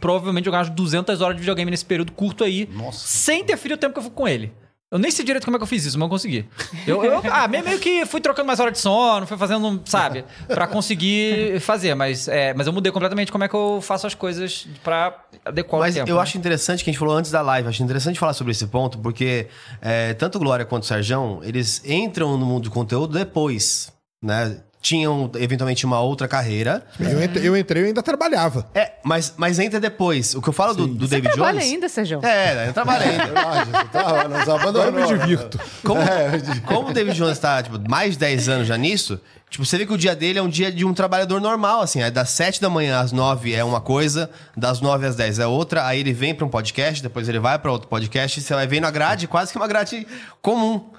provavelmente 0.00 0.44
jogar 0.46 0.58
umas 0.58 0.70
200 0.70 1.20
horas 1.20 1.36
de 1.36 1.40
videogame 1.40 1.70
nesse 1.70 1.84
período 1.84 2.10
curto 2.10 2.42
aí, 2.42 2.68
Nossa. 2.72 3.06
sem 3.06 3.44
ter 3.44 3.56
filho 3.56 3.76
o 3.76 3.78
tempo 3.78 3.92
que 3.92 3.98
eu 4.00 4.02
fui 4.02 4.10
com 4.10 4.26
ele. 4.26 4.52
Eu 4.90 4.98
nem 4.98 5.08
sei 5.08 5.24
direito 5.24 5.44
como 5.44 5.56
é 5.56 5.58
que 5.58 5.62
eu 5.62 5.68
fiz 5.68 5.84
isso, 5.84 5.96
mas 5.96 6.06
eu 6.06 6.10
consegui. 6.10 6.44
Eu, 6.84 7.04
eu- 7.04 7.22
ah, 7.32 7.46
meio 7.46 7.78
que 7.78 8.04
fui 8.06 8.20
trocando 8.20 8.46
mais 8.48 8.58
horas 8.58 8.72
de 8.72 8.80
sono, 8.80 9.24
fui 9.24 9.36
fazendo, 9.36 9.82
sabe, 9.84 10.24
Pra 10.48 10.66
conseguir 10.66 11.60
fazer, 11.60 11.94
mas, 11.94 12.26
é, 12.26 12.52
mas 12.54 12.66
eu 12.66 12.72
mudei 12.72 12.90
completamente 12.90 13.30
como 13.30 13.44
é 13.44 13.48
que 13.48 13.54
eu 13.54 13.80
faço 13.80 14.08
as 14.08 14.14
coisas 14.14 14.66
pra 14.82 15.16
adequar 15.44 15.80
Mas 15.80 15.94
o 15.94 15.98
tempo. 15.98 16.10
eu 16.10 16.16
né? 16.16 16.22
acho 16.22 16.36
interessante 16.36 16.82
que 16.82 16.90
a 16.90 16.92
gente 16.92 16.98
falou 16.98 17.16
antes 17.16 17.30
da 17.30 17.40
live, 17.40 17.68
acho 17.68 17.84
interessante 17.84 18.18
falar 18.18 18.32
sobre 18.34 18.50
esse 18.50 18.66
ponto, 18.66 18.98
porque 18.98 19.46
é, 19.80 20.12
tanto 20.14 20.40
Glória 20.40 20.64
quanto 20.64 20.82
o 20.82 20.86
Serjão, 20.86 21.38
eles 21.44 21.82
entram 21.84 22.36
no 22.36 22.44
mundo 22.44 22.64
do 22.64 22.70
conteúdo 22.72 23.16
depois, 23.16 23.92
né? 24.22 24.58
Tinham 24.84 25.32
eventualmente 25.36 25.86
uma 25.86 25.98
outra 25.98 26.28
carreira. 26.28 26.84
Eu 27.00 27.24
entrei, 27.24 27.48
eu 27.48 27.56
entrei 27.56 27.84
e 27.84 27.86
ainda 27.86 28.02
trabalhava. 28.02 28.66
É, 28.74 28.92
mas, 29.02 29.32
mas 29.34 29.58
entra 29.58 29.80
depois. 29.80 30.34
O 30.34 30.42
que 30.42 30.48
eu 30.50 30.52
falo 30.52 30.74
do, 30.74 30.86
do 30.86 31.08
Você 31.08 31.14
David 31.14 31.32
trabalha 31.32 31.58
Jones. 31.58 31.72
ainda, 31.72 31.88
Sérgio? 31.88 32.20
É, 32.22 32.52
eu. 32.52 32.60
É 32.60 32.66
você 33.64 33.84
tá, 33.90 34.28
nos 34.28 34.46
abandonou. 34.46 34.82
Agora 34.82 35.06
eu 35.06 35.08
me 35.08 35.18
divirto. 35.18 35.58
Como, 35.82 36.02
É, 36.04 36.36
eu 36.36 36.62
como 36.66 36.90
o 36.90 36.92
David 36.92 37.16
Jones 37.16 37.38
tá, 37.38 37.62
tipo, 37.62 37.80
mais 37.88 38.12
de 38.12 38.18
10 38.18 38.48
anos 38.50 38.68
já 38.68 38.76
nisso, 38.76 39.18
tipo, 39.48 39.64
você 39.64 39.78
vê 39.78 39.86
que 39.86 39.92
o 39.94 39.96
dia 39.96 40.14
dele 40.14 40.38
é 40.38 40.42
um 40.42 40.50
dia 40.50 40.70
de 40.70 40.84
um 40.84 40.92
trabalhador 40.92 41.40
normal, 41.40 41.80
assim. 41.80 42.02
É 42.02 42.10
das 42.10 42.28
7 42.28 42.60
da 42.60 42.68
manhã 42.68 43.00
às 43.00 43.10
9 43.10 43.54
é 43.54 43.64
uma 43.64 43.80
coisa, 43.80 44.28
das 44.54 44.82
9 44.82 45.06
às 45.06 45.16
10 45.16 45.38
é 45.38 45.46
outra, 45.46 45.86
aí 45.86 46.00
ele 46.00 46.12
vem 46.12 46.34
pra 46.34 46.44
um 46.44 46.50
podcast, 46.50 47.02
depois 47.02 47.26
ele 47.26 47.38
vai 47.38 47.58
pra 47.58 47.72
outro 47.72 47.88
podcast, 47.88 48.38
e 48.38 48.42
você 48.42 48.52
vai 48.52 48.66
vendo 48.66 48.84
a 48.84 48.90
grade, 48.90 49.26
quase 49.26 49.50
que 49.50 49.56
uma 49.56 49.66
grade 49.66 50.06
comum. 50.42 50.90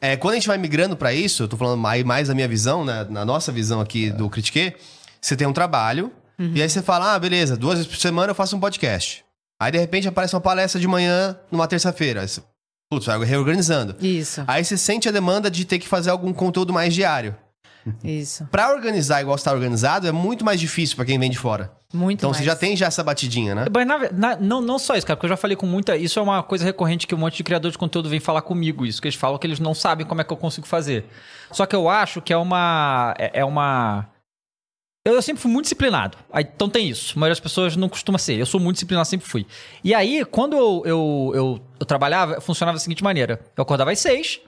É, 0.00 0.16
quando 0.16 0.32
a 0.32 0.36
gente 0.36 0.48
vai 0.48 0.56
migrando 0.56 0.96
pra 0.96 1.12
isso, 1.12 1.42
eu 1.42 1.48
tô 1.48 1.56
falando 1.56 1.78
mais, 1.78 2.02
mais 2.04 2.28
da 2.28 2.34
minha 2.34 2.48
visão, 2.48 2.84
né, 2.84 3.06
na 3.10 3.24
nossa 3.24 3.52
visão 3.52 3.80
aqui 3.80 4.10
do 4.10 4.30
Critique, 4.30 4.74
você 5.20 5.36
tem 5.36 5.46
um 5.46 5.52
trabalho, 5.52 6.10
e 6.54 6.62
aí 6.62 6.68
você 6.70 6.80
fala, 6.80 7.12
ah, 7.14 7.18
beleza, 7.18 7.54
duas 7.54 7.74
vezes 7.76 7.90
por 7.92 7.98
semana 7.98 8.30
eu 8.30 8.34
faço 8.34 8.56
um 8.56 8.60
podcast. 8.60 9.22
Aí, 9.60 9.70
de 9.70 9.76
repente, 9.78 10.08
aparece 10.08 10.34
uma 10.34 10.40
palestra 10.40 10.80
de 10.80 10.88
manhã, 10.88 11.38
numa 11.52 11.68
terça-feira. 11.68 12.24
Putz, 12.90 13.04
vai 13.04 13.22
reorganizando. 13.24 13.94
Isso, 14.00 14.42
Aí 14.48 14.64
você 14.64 14.78
sente 14.78 15.06
a 15.06 15.12
demanda 15.12 15.50
de 15.50 15.66
ter 15.66 15.78
que 15.78 15.86
fazer 15.86 16.08
algum 16.08 16.32
conteúdo 16.32 16.72
mais 16.72 16.94
diário. 16.94 17.36
Isso. 18.04 18.46
Pra 18.50 18.72
organizar 18.72 19.20
igual 19.20 19.36
está 19.36 19.52
organizado, 19.52 20.06
é 20.06 20.12
muito 20.12 20.44
mais 20.44 20.60
difícil 20.60 20.96
pra 20.96 21.04
quem 21.04 21.18
vem 21.18 21.30
de 21.30 21.38
fora. 21.38 21.72
Muito 21.92 22.18
Então 22.20 22.30
mais. 22.30 22.38
você 22.38 22.44
já 22.44 22.54
tem 22.54 22.76
já 22.76 22.86
essa 22.86 23.02
batidinha, 23.02 23.54
né? 23.54 23.64
Mas 23.74 23.86
na 23.86 23.98
na- 24.12 24.36
não, 24.36 24.60
não 24.60 24.78
só 24.78 24.94
isso, 24.96 25.06
cara, 25.06 25.16
porque 25.16 25.26
eu 25.26 25.30
já 25.30 25.36
falei 25.36 25.56
com 25.56 25.66
muita. 25.66 25.96
Isso 25.96 26.18
é 26.18 26.22
uma 26.22 26.42
coisa 26.42 26.64
recorrente 26.64 27.06
que 27.06 27.14
um 27.14 27.18
monte 27.18 27.36
de 27.38 27.44
criador 27.44 27.70
de 27.72 27.78
conteúdo 27.78 28.08
vem 28.08 28.20
falar 28.20 28.42
comigo. 28.42 28.86
Isso 28.86 29.00
que 29.02 29.08
eles 29.08 29.18
falam 29.18 29.38
que 29.38 29.46
eles 29.46 29.58
não 29.58 29.74
sabem 29.74 30.06
como 30.06 30.20
é 30.20 30.24
que 30.24 30.32
eu 30.32 30.36
consigo 30.36 30.66
fazer. 30.66 31.04
Só 31.50 31.66
que 31.66 31.74
eu 31.74 31.88
acho 31.88 32.20
que 32.22 32.32
é 32.32 32.36
uma. 32.36 33.14
É, 33.18 33.40
é 33.40 33.44
uma. 33.44 34.06
Eu, 35.04 35.14
eu 35.14 35.22
sempre 35.22 35.40
fui 35.42 35.50
muito 35.50 35.64
disciplinado. 35.64 36.16
Então 36.34 36.68
tem 36.68 36.88
isso. 36.88 37.14
A 37.16 37.20
maioria 37.20 37.32
das 37.32 37.40
pessoas 37.40 37.74
não 37.74 37.88
costuma 37.88 38.18
ser. 38.18 38.34
Eu 38.38 38.46
sou 38.46 38.60
muito 38.60 38.74
disciplinado, 38.76 39.08
sempre 39.08 39.26
fui. 39.26 39.46
E 39.82 39.94
aí, 39.94 40.24
quando 40.26 40.54
eu, 40.56 40.82
eu, 40.84 41.32
eu, 41.34 41.60
eu 41.80 41.86
trabalhava, 41.86 42.40
funcionava 42.40 42.76
da 42.76 42.80
seguinte 42.80 43.02
maneira: 43.02 43.40
eu 43.56 43.62
acordava 43.62 43.90
às 43.90 43.98
seis, 43.98 44.40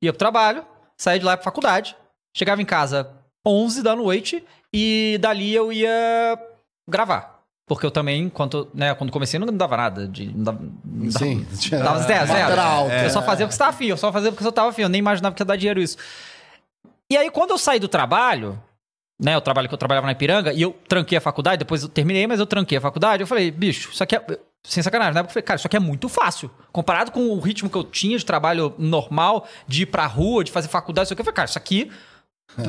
ia 0.00 0.12
pro 0.12 0.18
trabalho, 0.18 0.64
saía 0.96 1.18
de 1.18 1.24
lá 1.26 1.36
pra 1.36 1.44
faculdade, 1.44 1.94
chegava 2.36 2.60
em 2.60 2.64
casa 2.66 3.10
11 3.46 3.82
da 3.82 3.96
noite 3.96 4.44
e 4.72 5.16
dali 5.20 5.54
eu 5.54 5.72
ia 5.72 6.38
gravar. 6.88 7.36
Porque 7.68 7.84
eu 7.84 7.90
também, 7.90 8.28
quando, 8.28 8.68
né, 8.72 8.94
quando 8.94 9.10
comecei, 9.10 9.40
não 9.40 9.48
dava 9.56 9.76
nada. 9.76 10.06
De, 10.06 10.26
não 10.36 10.44
dava, 10.44 10.60
não 10.84 11.08
dava- 11.08 11.18
Sim, 11.18 11.44
tinha- 11.58 11.82
dava 11.82 11.98
zero, 12.00 12.26
zero. 12.26 12.60
Alto. 12.60 12.92
Eu 12.92 13.10
só 13.10 13.22
fazia 13.22 13.44
porque 13.46 13.54
você 13.54 13.58
tava 13.58 13.70
afim, 13.70 13.86
eu 13.86 13.96
só 13.96 14.12
fazia 14.12 14.30
porque 14.30 14.46
eu 14.46 14.52
tava 14.52 14.68
afim. 14.68 14.82
Eu 14.82 14.88
nem 14.88 14.98
imaginava 15.00 15.34
que 15.34 15.42
ia 15.42 15.46
dar 15.46 15.56
dinheiro 15.56 15.80
isso. 15.80 15.96
E 17.10 17.16
aí, 17.16 17.30
quando 17.30 17.50
eu 17.50 17.58
saí 17.58 17.80
do 17.80 17.88
trabalho, 17.88 18.60
né, 19.20 19.36
o 19.36 19.40
trabalho 19.40 19.66
que 19.68 19.74
eu 19.74 19.78
trabalhava 19.78 20.06
na 20.06 20.12
Ipiranga, 20.12 20.52
e 20.52 20.62
eu 20.62 20.76
tranquei 20.88 21.18
a 21.18 21.20
faculdade, 21.20 21.58
depois 21.58 21.82
eu 21.82 21.88
terminei, 21.88 22.26
mas 22.26 22.38
eu 22.38 22.46
tranquei 22.46 22.78
a 22.78 22.80
faculdade, 22.80 23.22
eu 23.22 23.26
falei, 23.26 23.50
bicho, 23.50 23.90
isso 23.92 24.02
aqui 24.02 24.14
é. 24.16 24.24
Sem 24.64 24.82
sacanagem, 24.82 25.14
né? 25.14 25.22
Porque 25.22 25.30
eu 25.30 25.34
falei, 25.34 25.44
cara, 25.44 25.58
isso 25.58 25.66
aqui 25.68 25.76
é 25.76 25.80
muito 25.80 26.08
fácil. 26.08 26.50
Comparado 26.72 27.12
com 27.12 27.28
o 27.28 27.38
ritmo 27.38 27.70
que 27.70 27.76
eu 27.76 27.84
tinha 27.84 28.18
de 28.18 28.24
trabalho 28.26 28.74
normal, 28.76 29.46
de 29.66 29.82
ir 29.82 29.86
pra 29.86 30.06
rua, 30.06 30.42
de 30.42 30.50
fazer 30.50 30.66
faculdade, 30.66 31.06
isso 31.06 31.12
aqui, 31.14 31.20
eu 31.20 31.24
falei, 31.24 31.36
cara, 31.36 31.48
isso 31.48 31.58
aqui. 31.58 31.90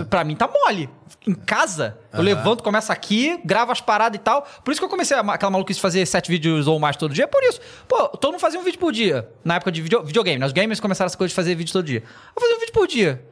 Pra 0.09 0.23
mim 0.23 0.35
tá 0.35 0.47
mole. 0.47 0.89
Em 1.25 1.33
casa, 1.33 1.97
eu 2.11 2.21
levanto, 2.21 2.61
começo 2.63 2.91
aqui, 2.91 3.39
gravo 3.45 3.71
as 3.71 3.79
paradas 3.79 4.19
e 4.19 4.21
tal. 4.21 4.41
Por 4.63 4.71
isso 4.71 4.81
que 4.81 4.85
eu 4.85 4.89
comecei 4.89 5.15
aquela 5.15 5.51
maluquice 5.51 5.77
de 5.77 5.81
fazer 5.81 6.05
sete 6.05 6.29
vídeos 6.29 6.67
ou 6.67 6.77
mais 6.79 6.97
todo 6.97 7.13
dia. 7.13 7.23
É 7.23 7.27
por 7.27 7.41
isso. 7.43 7.61
Pô, 7.87 8.07
todo 8.09 8.31
mundo 8.33 8.41
fazia 8.41 8.59
um 8.59 8.63
vídeo 8.63 8.79
por 8.79 8.91
dia. 8.91 9.29
Na 9.45 9.55
época 9.55 9.71
de 9.71 9.81
video- 9.81 10.03
videogame, 10.03 10.39
né? 10.39 10.45
Os 10.45 10.51
gamers 10.51 10.79
começaram 10.79 11.07
essa 11.07 11.17
coisa 11.17 11.29
de 11.29 11.35
fazer 11.35 11.55
vídeo 11.55 11.71
todo 11.71 11.85
dia. 11.85 12.03
Eu 12.35 12.41
fazia 12.41 12.55
um 12.55 12.59
vídeo 12.59 12.73
por 12.73 12.87
dia. 12.87 13.23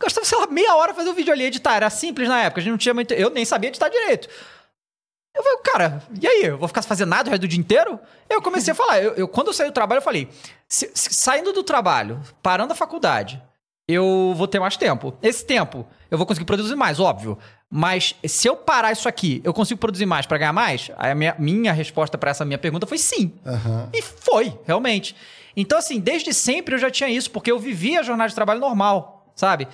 Gastava, 0.00 0.26
sei 0.26 0.38
lá, 0.38 0.46
meia 0.48 0.74
hora 0.74 0.94
fazer 0.94 1.10
o 1.10 1.14
vídeo 1.14 1.32
ali, 1.32 1.44
editar. 1.44 1.76
Era 1.76 1.90
simples 1.90 2.28
na 2.28 2.42
época, 2.42 2.60
a 2.60 2.64
gente 2.64 2.70
não 2.72 2.78
tinha 2.78 2.94
muito. 2.94 3.12
Eu 3.14 3.30
nem 3.30 3.44
sabia 3.44 3.68
editar 3.68 3.88
direito. 3.88 4.28
Eu 5.34 5.42
falei, 5.42 5.58
cara, 5.64 6.02
e 6.20 6.26
aí? 6.26 6.42
Eu 6.44 6.58
vou 6.58 6.66
ficar 6.68 6.82
fazendo 6.82 7.08
nada 7.08 7.28
o 7.28 7.30
resto 7.30 7.42
do 7.42 7.48
dia 7.48 7.58
inteiro? 7.58 7.98
Eu 8.28 8.42
comecei 8.42 8.72
a 8.72 8.74
falar. 8.74 9.00
Eu, 9.02 9.12
eu- 9.14 9.28
quando 9.28 9.46
eu 9.48 9.52
saí 9.52 9.68
do 9.68 9.72
trabalho, 9.72 9.98
eu 9.98 10.02
falei: 10.02 10.28
se- 10.68 10.90
se- 10.94 11.14
saindo 11.14 11.52
do 11.52 11.62
trabalho, 11.62 12.20
parando 12.42 12.72
a 12.72 12.76
faculdade, 12.76 13.40
eu 13.88 14.32
vou 14.36 14.46
ter 14.46 14.60
mais 14.60 14.76
tempo. 14.76 15.14
Esse 15.22 15.44
tempo, 15.44 15.86
eu 16.10 16.16
vou 16.16 16.26
conseguir 16.26 16.46
produzir 16.46 16.76
mais, 16.76 17.00
óbvio. 17.00 17.38
Mas 17.68 18.14
se 18.24 18.46
eu 18.46 18.54
parar 18.56 18.92
isso 18.92 19.08
aqui, 19.08 19.40
eu 19.44 19.52
consigo 19.52 19.80
produzir 19.80 20.06
mais 20.06 20.26
pra 20.26 20.38
ganhar 20.38 20.52
mais? 20.52 20.90
Aí 20.96 21.10
a 21.10 21.14
minha, 21.14 21.34
minha 21.38 21.72
resposta 21.72 22.18
pra 22.18 22.30
essa 22.30 22.44
minha 22.44 22.58
pergunta 22.58 22.86
foi 22.86 22.98
sim. 22.98 23.32
Aham. 23.46 23.88
E 23.92 24.02
foi, 24.02 24.58
realmente. 24.64 25.16
Então, 25.56 25.78
assim, 25.78 25.98
desde 25.98 26.32
sempre 26.32 26.74
eu 26.74 26.78
já 26.78 26.90
tinha 26.90 27.08
isso, 27.08 27.30
porque 27.30 27.50
eu 27.50 27.58
vivia 27.58 28.00
a 28.00 28.02
jornada 28.02 28.28
de 28.28 28.34
trabalho 28.34 28.60
normal, 28.60 29.32
sabe? 29.34 29.66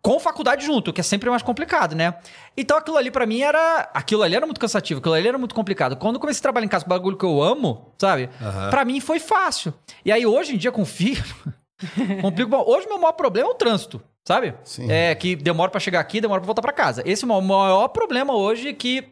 Com 0.00 0.18
faculdade 0.18 0.64
junto, 0.64 0.92
que 0.92 1.00
é 1.00 1.04
sempre 1.04 1.28
mais 1.30 1.42
complicado, 1.42 1.94
né? 1.94 2.14
Então 2.56 2.76
aquilo 2.76 2.96
ali 2.96 3.10
pra 3.10 3.26
mim 3.26 3.40
era. 3.40 3.90
Aquilo 3.94 4.22
ali 4.22 4.34
era 4.34 4.46
muito 4.46 4.60
cansativo, 4.60 5.00
aquilo 5.00 5.14
ali 5.14 5.28
era 5.28 5.38
muito 5.38 5.54
complicado. 5.54 5.96
Quando 5.96 6.16
eu 6.16 6.20
comecei 6.20 6.40
a 6.40 6.42
trabalhar 6.42 6.66
em 6.66 6.68
casa 6.68 6.84
com 6.84 6.90
bagulho 6.90 7.16
que 7.16 7.24
eu 7.24 7.42
amo, 7.42 7.92
sabe? 7.98 8.28
Pra 8.70 8.84
mim 8.84 9.00
foi 9.00 9.18
fácil. 9.18 9.72
E 10.04 10.10
aí 10.12 10.26
hoje 10.26 10.54
em 10.54 10.58
dia 10.58 10.72
com 10.72 10.84
filho. 10.84 11.24
complica. 12.20 12.50
Bom, 12.50 12.64
hoje 12.66 12.86
meu 12.86 12.98
maior 12.98 13.12
problema 13.12 13.48
é 13.48 13.52
o 13.52 13.54
trânsito. 13.54 14.02
Sabe? 14.24 14.54
Sim. 14.62 14.90
É 14.90 15.14
que 15.14 15.34
demora 15.34 15.70
pra 15.70 15.80
chegar 15.80 15.98
aqui, 15.98 16.20
demora 16.20 16.40
pra 16.40 16.46
voltar 16.46 16.62
pra 16.62 16.72
casa. 16.72 17.02
Esse 17.04 17.24
é 17.24 17.28
o 17.28 17.42
maior 17.42 17.88
problema 17.88 18.34
hoje 18.34 18.72
que 18.72 19.08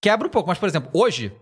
quebra 0.00 0.26
um 0.26 0.30
pouco. 0.30 0.48
Mas, 0.48 0.58
por 0.58 0.68
exemplo, 0.68 0.90
hoje, 0.92 1.32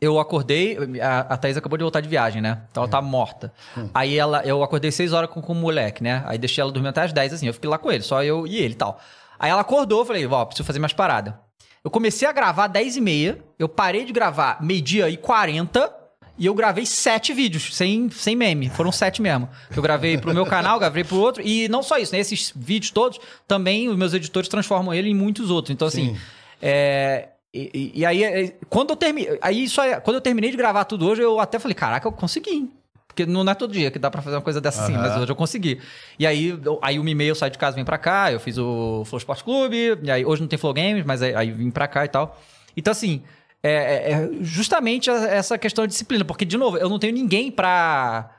eu 0.00 0.18
acordei, 0.18 0.76
a, 1.00 1.20
a 1.20 1.36
Thaís 1.36 1.56
acabou 1.56 1.78
de 1.78 1.84
voltar 1.84 2.00
de 2.00 2.08
viagem, 2.08 2.42
né? 2.42 2.62
Então 2.70 2.82
ela 2.82 2.90
tá 2.90 3.00
morta. 3.00 3.52
Aí 3.94 4.18
ela, 4.18 4.42
eu 4.44 4.64
acordei 4.64 4.90
6 4.90 5.12
horas 5.12 5.30
com, 5.30 5.40
com 5.40 5.52
o 5.52 5.56
moleque, 5.56 6.02
né? 6.02 6.24
Aí 6.26 6.36
deixei 6.38 6.60
ela 6.60 6.72
dormir 6.72 6.88
até 6.88 7.02
as 7.02 7.12
10, 7.12 7.34
assim. 7.34 7.46
Eu 7.46 7.54
fiquei 7.54 7.70
lá 7.70 7.78
com 7.78 7.90
ele, 7.90 8.02
só 8.02 8.22
eu 8.24 8.46
e 8.48 8.56
ele 8.56 8.74
e 8.74 8.76
tal. 8.76 8.98
Aí 9.38 9.50
ela 9.50 9.60
acordou, 9.60 10.04
falei, 10.04 10.26
ó, 10.26 10.44
preciso 10.44 10.66
fazer 10.66 10.80
mais 10.80 10.92
parada. 10.92 11.38
Eu 11.84 11.90
comecei 11.90 12.26
a 12.26 12.32
gravar 12.32 12.66
10 12.66 12.96
e 12.96 13.00
meia, 13.00 13.38
eu 13.58 13.68
parei 13.68 14.04
de 14.04 14.12
gravar 14.12 14.60
meio-dia 14.60 15.08
e 15.08 15.16
40 15.16 16.01
e 16.38 16.46
eu 16.46 16.54
gravei 16.54 16.86
sete 16.86 17.32
vídeos, 17.32 17.74
sem, 17.76 18.08
sem 18.10 18.34
meme. 18.34 18.68
Foram 18.70 18.90
sete 18.90 19.20
mesmo. 19.20 19.48
Eu 19.74 19.82
gravei 19.82 20.16
pro 20.18 20.32
meu 20.32 20.46
canal, 20.46 20.78
gravei 20.78 21.04
pro 21.04 21.16
outro. 21.18 21.42
E 21.46 21.68
não 21.68 21.82
só 21.82 21.98
isso, 21.98 22.12
né? 22.12 22.20
Esses 22.20 22.52
vídeos 22.56 22.90
todos, 22.90 23.18
também 23.46 23.88
os 23.88 23.96
meus 23.96 24.14
editores 24.14 24.48
transformam 24.48 24.94
ele 24.94 25.08
em 25.08 25.14
muitos 25.14 25.50
outros. 25.50 25.72
Então, 25.72 25.86
assim, 25.88 26.14
Sim. 26.14 26.20
é, 26.60 27.28
e, 27.54 27.92
e- 27.96 28.06
aí, 28.06 28.24
é, 28.24 28.56
quando 28.70 28.90
eu 28.90 28.96
terminei. 28.96 29.38
Aí 29.42 29.66
aí, 29.78 30.00
quando 30.00 30.16
eu 30.16 30.20
terminei 30.20 30.50
de 30.50 30.56
gravar 30.56 30.84
tudo 30.84 31.06
hoje, 31.06 31.20
eu 31.22 31.38
até 31.38 31.58
falei, 31.58 31.74
caraca, 31.74 32.08
eu 32.08 32.12
consegui. 32.12 32.70
Porque 33.06 33.26
não 33.26 33.42
é 33.48 33.54
todo 33.54 33.74
dia 33.74 33.90
que 33.90 33.98
dá 33.98 34.10
pra 34.10 34.22
fazer 34.22 34.36
uma 34.36 34.42
coisa 34.42 34.58
dessa 34.58 34.84
assim, 34.84 34.94
mas 34.94 35.14
hoje 35.18 35.30
eu 35.30 35.36
consegui. 35.36 35.78
E 36.18 36.26
aí, 36.26 36.58
aí 36.80 36.98
uma 36.98 37.10
e 37.10 37.14
meia 37.14 37.28
eu 37.28 37.34
saio 37.34 37.52
de 37.52 37.58
casa 37.58 37.76
e 37.76 37.80
vim 37.80 37.84
pra 37.84 37.98
cá, 37.98 38.32
eu 38.32 38.40
fiz 38.40 38.56
o 38.56 39.04
Flow 39.04 39.18
Sport 39.18 39.42
Clube, 39.42 39.98
e 40.02 40.10
aí 40.10 40.24
hoje 40.24 40.40
não 40.40 40.48
tem 40.48 40.58
Flow 40.58 40.72
Games, 40.72 41.04
mas 41.04 41.20
aí, 41.20 41.34
aí 41.34 41.50
vim 41.50 41.70
pra 41.70 41.86
cá 41.86 42.06
e 42.06 42.08
tal. 42.08 42.40
Então, 42.74 42.90
assim, 42.90 43.22
é, 43.62 43.70
é- 43.72 44.12
é 44.12 44.28
justamente 44.42 45.08
essa 45.10 45.56
questão 45.58 45.86
de 45.86 45.92
disciplina, 45.92 46.24
porque, 46.24 46.44
de 46.44 46.56
novo, 46.58 46.76
eu 46.78 46.88
não 46.88 46.98
tenho 46.98 47.14
ninguém 47.14 47.50
pra. 47.50 48.30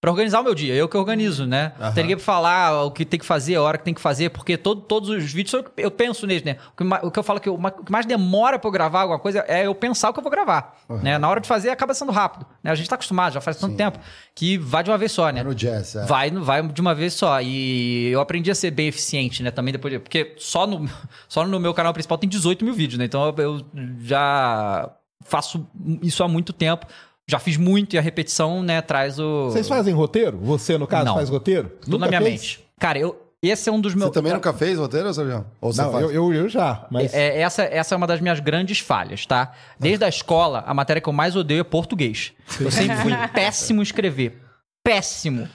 Pra 0.00 0.10
organizar 0.10 0.40
o 0.40 0.44
meu 0.44 0.54
dia, 0.54 0.74
eu 0.74 0.88
que 0.88 0.96
organizo, 0.96 1.44
né? 1.44 1.72
Não 1.78 1.92
Tem 1.92 2.02
ninguém 2.04 2.16
pra 2.16 2.24
falar 2.24 2.84
o 2.84 2.90
que 2.90 3.04
tem 3.04 3.20
que 3.20 3.26
fazer, 3.26 3.56
a 3.56 3.60
hora 3.62 3.76
que 3.76 3.84
tem 3.84 3.92
que 3.92 4.00
fazer, 4.00 4.30
porque 4.30 4.56
todo, 4.56 4.80
todos 4.80 5.10
os 5.10 5.30
vídeos 5.30 5.52
eu, 5.52 5.62
eu 5.76 5.90
penso 5.90 6.26
neles, 6.26 6.42
né? 6.42 6.56
O 6.72 6.76
que, 6.76 7.06
o 7.06 7.10
que 7.10 7.18
eu 7.18 7.22
falo 7.22 7.38
que 7.38 7.50
ma- 7.50 7.68
o 7.78 7.84
que 7.84 7.92
mais 7.92 8.06
demora 8.06 8.58
pra 8.58 8.66
eu 8.68 8.72
gravar 8.72 9.02
alguma 9.02 9.18
coisa 9.18 9.44
é 9.46 9.66
eu 9.66 9.74
pensar 9.74 10.08
o 10.08 10.14
que 10.14 10.18
eu 10.18 10.22
vou 10.22 10.32
gravar. 10.32 10.74
Né? 10.88 11.18
Na 11.18 11.28
hora 11.28 11.38
de 11.38 11.46
fazer 11.46 11.68
acaba 11.68 11.92
sendo 11.92 12.12
rápido. 12.12 12.46
Né? 12.64 12.70
A 12.70 12.74
gente 12.74 12.88
tá 12.88 12.94
acostumado, 12.94 13.34
já 13.34 13.42
faz 13.42 13.58
tanto 13.58 13.72
tempo, 13.76 13.98
que 14.34 14.56
vai 14.56 14.82
de 14.82 14.90
uma 14.90 14.96
vez 14.96 15.12
só, 15.12 15.28
né? 15.30 15.40
É 15.40 15.44
no 15.44 15.54
jazz, 15.54 15.94
é. 15.94 16.06
Vai, 16.06 16.30
vai 16.30 16.66
de 16.66 16.80
uma 16.80 16.94
vez 16.94 17.12
só. 17.12 17.38
E 17.42 18.08
eu 18.08 18.22
aprendi 18.22 18.50
a 18.50 18.54
ser 18.54 18.70
bem 18.70 18.88
eficiente, 18.88 19.42
né? 19.42 19.50
Também 19.50 19.70
depois. 19.72 19.92
de- 19.92 19.98
Porque 20.00 20.34
só 20.38 20.66
no, 20.66 20.88
só 21.28 21.44
no 21.46 21.60
meu 21.60 21.74
canal 21.74 21.92
principal 21.92 22.16
tem 22.16 22.26
18 22.28 22.64
mil 22.64 22.72
vídeos, 22.72 22.98
né? 22.98 23.04
Então 23.04 23.22
eu, 23.26 23.34
eu 23.44 23.60
já 24.00 24.90
faço 25.24 25.66
isso 26.02 26.24
há 26.24 26.28
muito 26.28 26.52
tempo. 26.52 26.86
Já 27.30 27.38
fiz 27.38 27.56
muito 27.56 27.94
e 27.94 27.98
a 27.98 28.02
repetição, 28.02 28.62
né, 28.62 28.82
traz 28.82 29.18
o. 29.18 29.44
Vocês 29.50 29.68
fazem 29.68 29.94
roteiro? 29.94 30.38
Você, 30.42 30.76
no 30.76 30.86
caso, 30.86 31.04
Não. 31.06 31.14
faz 31.14 31.28
roteiro? 31.28 31.70
Tudo 31.80 31.98
na 31.98 32.06
Nunca 32.06 32.18
minha 32.18 32.30
fez? 32.30 32.40
mente. 32.40 32.64
Cara, 32.78 32.98
eu. 32.98 33.26
Esse 33.42 33.70
é 33.70 33.72
um 33.72 33.80
dos 33.80 33.94
meus. 33.94 34.08
Você 34.08 34.14
também 34.14 34.32
nunca 34.34 34.52
fez 34.52 34.76
roteiro, 34.78 35.14
Sérgio? 35.14 35.46
Ou 35.62 35.72
você 35.72 35.80
Não, 35.80 35.92
faz? 35.92 36.04
eu, 36.04 36.10
eu, 36.12 36.34
eu 36.34 36.48
já, 36.48 36.86
mas... 36.90 37.14
É, 37.14 37.40
essa, 37.40 37.62
essa 37.62 37.94
é 37.94 37.96
uma 37.96 38.06
das 38.06 38.20
minhas 38.20 38.38
grandes 38.38 38.80
falhas, 38.80 39.24
tá? 39.24 39.52
Desde 39.78 40.04
a 40.04 40.08
escola, 40.10 40.62
a 40.66 40.74
matéria 40.74 41.00
que 41.00 41.08
eu 41.08 41.12
mais 41.14 41.34
odeio 41.34 41.60
é 41.62 41.64
português. 41.64 42.32
Eu 42.60 42.70
sempre 42.70 42.96
fui 42.98 43.12
péssimo 43.32 43.80
em 43.80 43.82
escrever. 43.82 44.38
Péssimo. 44.84 45.48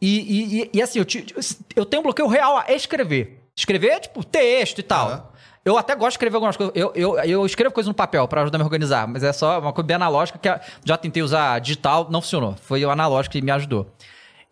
E, 0.00 0.18
e, 0.18 0.62
e- 0.62 0.70
e 0.74 0.82
assim, 0.82 0.98
eu, 0.98 1.04
ti- 1.04 1.26
eu 1.74 1.84
tenho 1.84 2.00
um 2.00 2.04
bloqueio 2.04 2.26
real 2.28 2.56
a 2.56 2.72
escrever. 2.72 3.42
Escrever, 3.54 4.00
tipo, 4.00 4.24
texto 4.24 4.78
e 4.78 4.82
tal. 4.82 5.34
Eu 5.66 5.76
até 5.76 5.94
gosto 5.96 6.10
de 6.10 6.14
escrever 6.14 6.36
algumas 6.36 6.56
coisas. 6.56 6.72
Eu, 6.76 6.92
eu, 6.94 7.18
eu 7.18 7.44
escrevo 7.44 7.74
coisas 7.74 7.88
no 7.88 7.94
papel 7.94 8.26
pra 8.28 8.42
ajudar 8.42 8.56
a 8.56 8.60
me 8.60 8.64
organizar, 8.64 9.06
mas 9.08 9.24
é 9.24 9.32
só 9.32 9.58
uma 9.58 9.72
coisa 9.72 9.86
bem 9.86 9.96
analógica 9.96 10.38
que 10.38 10.48
já 10.84 10.96
tentei 10.96 11.22
usar 11.24 11.58
digital, 11.58 12.06
não 12.08 12.22
funcionou. 12.22 12.54
Foi 12.62 12.84
o 12.84 12.90
analógico 12.90 13.32
que 13.32 13.42
me 13.42 13.50
ajudou. 13.50 13.90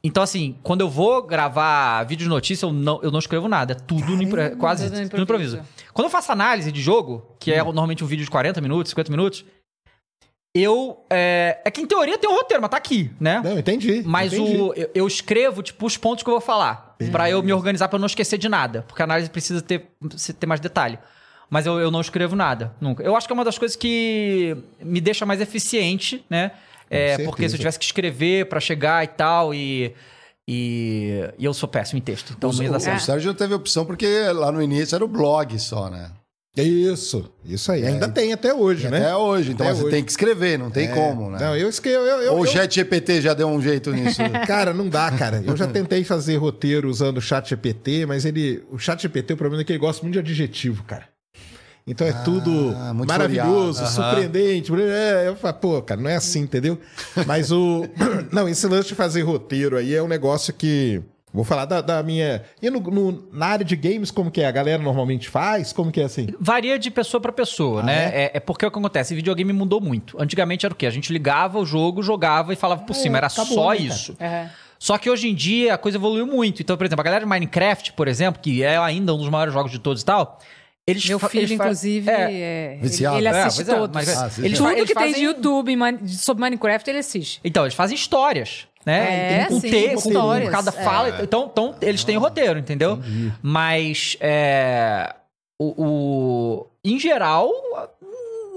Então, 0.03 0.23
assim, 0.23 0.57
quando 0.63 0.81
eu 0.83 0.89
vou 0.89 1.23
gravar 1.23 2.03
vídeo 2.05 2.25
de 2.25 2.29
notícia, 2.29 2.67
eu 2.67 2.73
não, 2.73 3.01
eu 3.03 3.11
não 3.13 3.21
escrevo 3.21 3.49
nada. 3.49 3.73
É 3.73 3.77
tudo 3.77 4.17
no 4.17 4.23
impro- 4.23 4.57
quase 4.59 4.85
Tudo 4.91 4.97
no 4.99 5.03
improviso. 5.05 5.23
improviso. 5.23 5.61
Quando 5.95 6.07
eu 6.07 6.11
faço 6.11 6.31
análise 6.33 6.71
de 6.73 6.83
jogo, 6.83 7.25
que 7.39 7.53
é 7.53 7.63
normalmente 7.63 8.03
um 8.05 8.07
vídeo 8.07 8.25
de 8.25 8.31
40 8.31 8.61
minutos, 8.61 8.91
50 8.91 9.11
minutos, 9.11 9.45
eu. 10.55 11.05
É, 11.11 11.61
é 11.65 11.71
que 11.71 11.81
em 11.81 11.87
teoria 11.87 12.17
tem 12.17 12.31
um 12.31 12.35
roteiro, 12.35 12.61
mas 12.63 12.71
tá 12.71 12.77
aqui, 12.77 13.11
né? 13.19 13.41
Não, 13.45 13.59
entendi. 13.59 14.03
Mas 14.07 14.33
entendi. 14.33 14.57
o, 14.57 14.73
eu, 14.75 14.91
eu 14.95 15.07
escrevo, 15.07 15.63
tipo, 15.63 15.85
os 15.87 15.97
pontos 15.97 16.23
que 16.23 16.31
eu 16.31 16.35
vou 16.35 16.41
falar. 16.41 16.95
Pra 17.11 17.29
eu 17.29 17.43
me 17.43 17.53
organizar 17.53 17.89
pra 17.89 17.97
eu 17.97 18.01
não 18.01 18.07
esquecer 18.07 18.39
de 18.39 18.49
nada. 18.49 18.85
Porque 18.87 19.03
a 19.03 19.05
análise 19.05 19.29
precisa 19.29 19.61
ter, 19.61 19.91
ter 20.39 20.47
mais 20.47 20.61
detalhe. 20.61 20.99
Mas 21.51 21.67
eu, 21.67 21.79
eu 21.79 21.91
não 21.91 22.01
escrevo 22.01 22.35
nada, 22.35 22.73
nunca. 22.81 23.03
Eu 23.03 23.15
acho 23.17 23.27
que 23.27 23.33
é 23.33 23.35
uma 23.35 23.45
das 23.45 23.59
coisas 23.59 23.77
que 23.77 24.57
me 24.81 25.01
deixa 25.01 25.27
mais 25.27 25.41
eficiente, 25.41 26.25
né? 26.31 26.53
É, 26.91 27.19
porque 27.25 27.49
se 27.49 27.55
eu 27.55 27.59
tivesse 27.59 27.79
que 27.79 27.85
escrever 27.85 28.47
pra 28.49 28.61
chegar 28.61 29.05
e 29.05 29.09
tal, 29.09 29.53
e. 29.55 29.95
E, 30.47 31.21
e 31.39 31.45
eu 31.45 31.55
sou 31.55 31.67
péssimo 31.69 31.99
em 31.99 32.03
texto. 32.03 32.35
Então 32.37 32.51
o, 32.51 32.53
o- 32.53 32.81
certo. 32.81 32.99
o 32.99 33.01
Sérgio 33.03 33.33
teve 33.35 33.55
opção 33.55 33.87
porque 33.87 34.07
lá 34.33 34.53
no 34.53 34.61
início 34.63 34.95
era 34.95 35.05
o 35.05 35.09
blog 35.09 35.59
só, 35.59 35.89
né? 35.89 36.11
Isso, 36.57 37.29
isso 37.45 37.73
aí. 37.73 37.85
Ainda 37.85 38.09
tem 38.09 38.33
até 38.33 38.55
hoje, 38.55 38.89
né? 38.89 38.99
Até 38.99 39.17
hoje. 39.17 39.51
Então 39.53 39.67
Até 39.67 39.75
você 39.75 39.83
hoje. 39.85 39.91
tem 39.97 40.05
que 40.05 40.11
escrever, 40.13 40.57
não 40.59 40.71
tem 40.71 40.87
É. 40.89 40.95
como, 40.95 41.29
né? 41.31 41.39
Não, 41.41 41.57
eu 41.57 41.69
escrevo... 41.69 42.05
Eu, 42.05 42.21
eu, 42.23 42.33
Ou 42.35 42.41
o 42.43 42.45
eu- 42.45 42.47
Chat 42.47 42.73
GPT 42.75 43.21
já 43.21 43.35
deu 43.35 43.49
um 43.49 43.61
jeito 43.61 43.91
nisso. 43.93 44.23
Cara, 44.47 44.73
não 44.73 44.89
dá, 44.89 45.11
cara. 45.11 45.43
Eu 45.45 45.57
já 45.57 45.67
tentei 45.67 46.05
fazer 46.05 46.37
roteiro 46.37 46.89
usando 46.89 47.19
o 47.19 47.21
chat 47.21 47.49
GPT, 47.49 48.07
mas 48.07 48.25
ele. 48.25 48.63
O 48.71 48.79
chat 48.79 49.03
GPT, 49.03 49.33
o 49.33 49.37
problema 49.37 49.63
é 49.63 49.65
que 49.65 49.73
ele 49.73 49.79
gosta 49.81 50.03
muito 50.03 50.13
de 50.15 50.21
adjetivo, 50.21 50.85
cara. 50.85 51.09
Então 51.87 52.07
é 52.07 52.13
tudo 52.25 52.51
muito 52.95 53.09
maravilhoso, 53.09 53.85
floreado. 53.85 53.95
surpreendente. 54.31 54.73
É, 54.75 55.25
eu 55.29 55.37
falo, 55.37 55.55
pô, 55.55 55.83
cara, 55.83 56.01
não 56.01 56.09
é 56.09 56.17
assim, 56.17 56.41
entendeu? 56.41 56.79
Mas 57.27 57.51
o. 57.51 57.85
Não, 58.33 58.49
esse 58.49 58.67
lance 58.67 58.89
de 58.89 58.95
fazer 58.95 59.21
roteiro 59.23 59.77
aí 59.77 59.95
é 59.95 60.03
um 60.03 60.09
negócio 60.09 60.55
que. 60.55 61.03
Vou 61.35 61.43
falar 61.43 61.65
da, 61.65 61.81
da 61.81 62.01
minha. 62.01 62.45
E 62.63 62.71
no, 62.71 62.79
no- 62.81 63.29
na 63.33 63.47
área 63.47 63.65
de 63.65 63.75
games, 63.75 64.13
como 64.13 64.31
que 64.31 64.41
é? 64.41 64.47
A 64.47 64.53
galera 64.53 64.81
normalmente 64.81 65.29
faz? 65.29 65.73
Como 65.73 65.91
que 65.91 66.01
é 66.01 66.05
assim? 66.05 66.29
Varia 66.39 66.79
de 66.79 66.93
pessoa 66.93 67.21
pra 67.21 67.33
pessoa, 67.33 67.81
Ah, 67.81 67.85
né? 67.85 68.05
É? 68.15 68.31
é 68.35 68.41
porque 68.41 68.65
o 68.65 68.71
que 68.71 68.79
acontece? 68.79 69.17
Videogame 69.17 69.53
mudou 69.53 69.81
muito. 69.81 70.17
Antigamente 70.23 70.65
era 70.65 70.73
o 70.73 70.77
quê? 70.77 70.87
A 70.87 70.91
gente 70.91 71.13
ligava 71.13 71.59
o 71.59 71.67
jogo, 71.67 72.05
jogava 72.05 72.53
e 72.53 72.57
falava 72.57 72.83
por 72.85 72.93
É, 72.95 72.99
cima. 73.01 73.17
Era 73.19 73.27
acabou, 73.27 73.53
só 73.53 73.71
né, 73.73 73.79
isso. 73.79 74.17
É. 74.21 74.49
Só 74.79 74.97
que 74.97 75.11
hoje 75.11 75.29
em 75.29 75.35
dia 75.35 75.75
a 75.75 75.79
coisa 75.79 75.99
evoluiu 75.99 76.25
muito. 76.27 76.63
Então, 76.63 76.77
por 76.77 76.87
exemplo, 76.87 77.01
a 77.01 77.05
galera 77.05 77.25
de 77.25 77.29
Minecraft, 77.29 77.95
por 77.95 78.07
exemplo, 78.07 78.41
que 78.41 78.63
é 78.63 78.77
ainda 78.77 79.13
um 79.13 79.19
dos 79.19 79.29
maiores 79.29 79.53
jogos 79.53 79.73
de 79.73 79.81
todos 79.81 80.03
e 80.03 80.05
tal, 80.05 80.39
eles 80.87 81.05
Meu 81.09 81.19
filho, 81.19 81.41
eles 81.41 81.51
inclusive, 81.51 82.11
É, 82.11 82.33
é, 82.33 82.73
ele, 82.75 82.83
Viciado. 82.83 83.17
ele 83.17 83.27
É, 83.27 83.31
assiste 83.43 83.69
é, 83.71 83.75
todos. 83.75 83.95
mas- 83.95 84.09
Ah, 84.17 84.27
assiste. 84.27 84.55
Tudo 84.57 84.71
eles 84.71 84.85
que 84.87 84.95
tem 84.95 84.95
fazem- 84.95 85.15
de 85.15 85.23
YouTube 85.25 85.73
sobre 86.07 86.43
Minecraft, 86.45 86.91
ele 86.91 86.99
assiste. 86.99 87.41
Então, 87.43 87.65
eles 87.65 87.75
fazem 87.75 87.95
histórias. 87.97 88.69
Né? 88.87 89.43
É, 89.43 89.47
com 89.47 89.61
sim, 89.61 89.71
T, 89.71 89.89
com 89.91 89.95
histórias, 90.09 90.51
cada 90.51 90.71
é. 90.71 90.73
fala. 90.85 91.09
Então, 91.23 91.49
então 91.51 91.75
eles 91.81 92.05
têm 92.05 92.17
roteiro, 92.17 92.59
entendeu? 92.59 92.99
Mas 93.43 94.17
é, 94.21 95.15
o, 95.61 95.85
o- 95.85 96.67
em 96.85 96.99
geral 96.99 97.51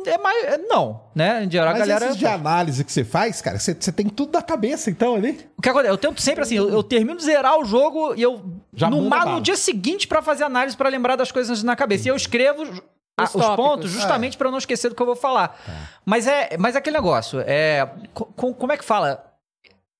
é 0.05 0.17
mais 0.17 0.43
é, 0.45 0.57
não, 0.57 1.01
né? 1.13 1.43
Em 1.43 1.51
geral 1.51 1.73
Mas 1.73 1.81
a 1.81 1.85
galera 1.85 2.05
esses 2.05 2.17
de 2.17 2.25
análise 2.25 2.83
que 2.83 2.91
você 2.91 3.03
faz, 3.03 3.41
cara, 3.41 3.59
você, 3.59 3.75
você 3.77 3.91
tem 3.91 4.07
tudo 4.07 4.31
da 4.31 4.41
cabeça, 4.41 4.89
então, 4.89 5.15
ali. 5.15 5.45
O 5.57 5.61
que 5.61 5.67
acontece? 5.69 5.91
Eu 5.91 5.97
tento 5.97 6.21
sempre 6.21 6.43
assim, 6.43 6.55
eu, 6.55 6.69
eu 6.69 6.81
termino 6.81 7.17
de 7.17 7.25
zerar 7.25 7.59
o 7.59 7.65
jogo 7.65 8.13
e 8.15 8.21
eu 8.21 8.41
Já 8.73 8.89
no, 8.89 8.97
manda 8.97 9.09
ma- 9.09 9.19
bala. 9.25 9.31
no 9.35 9.41
dia 9.41 9.57
seguinte 9.57 10.07
pra 10.07 10.21
fazer 10.21 10.43
análise 10.45 10.77
pra 10.77 10.87
lembrar 10.89 11.15
das 11.17 11.29
coisas 11.31 11.61
na 11.61 11.75
cabeça. 11.75 12.07
E 12.07 12.11
eu 12.11 12.15
escrevo 12.15 12.63
a- 13.19 13.23
os, 13.23 13.31
tópicos. 13.33 13.55
pontos 13.55 13.91
justamente 13.91 14.37
pra 14.37 14.47
eu 14.47 14.51
não 14.51 14.59
esquecer 14.59 14.87
do 14.89 14.95
que 14.95 15.01
eu 15.01 15.05
vou 15.05 15.15
falar. 15.15 15.59
Mas 16.05 16.25
é, 16.25 16.55
mas 16.57 16.75
é 16.75 16.77
aquele 16.77 16.95
negócio, 16.95 17.43
é 17.45 17.85
co- 18.13 18.25
como 18.53 18.71
é 18.71 18.77
que 18.77 18.85
fala? 18.85 19.25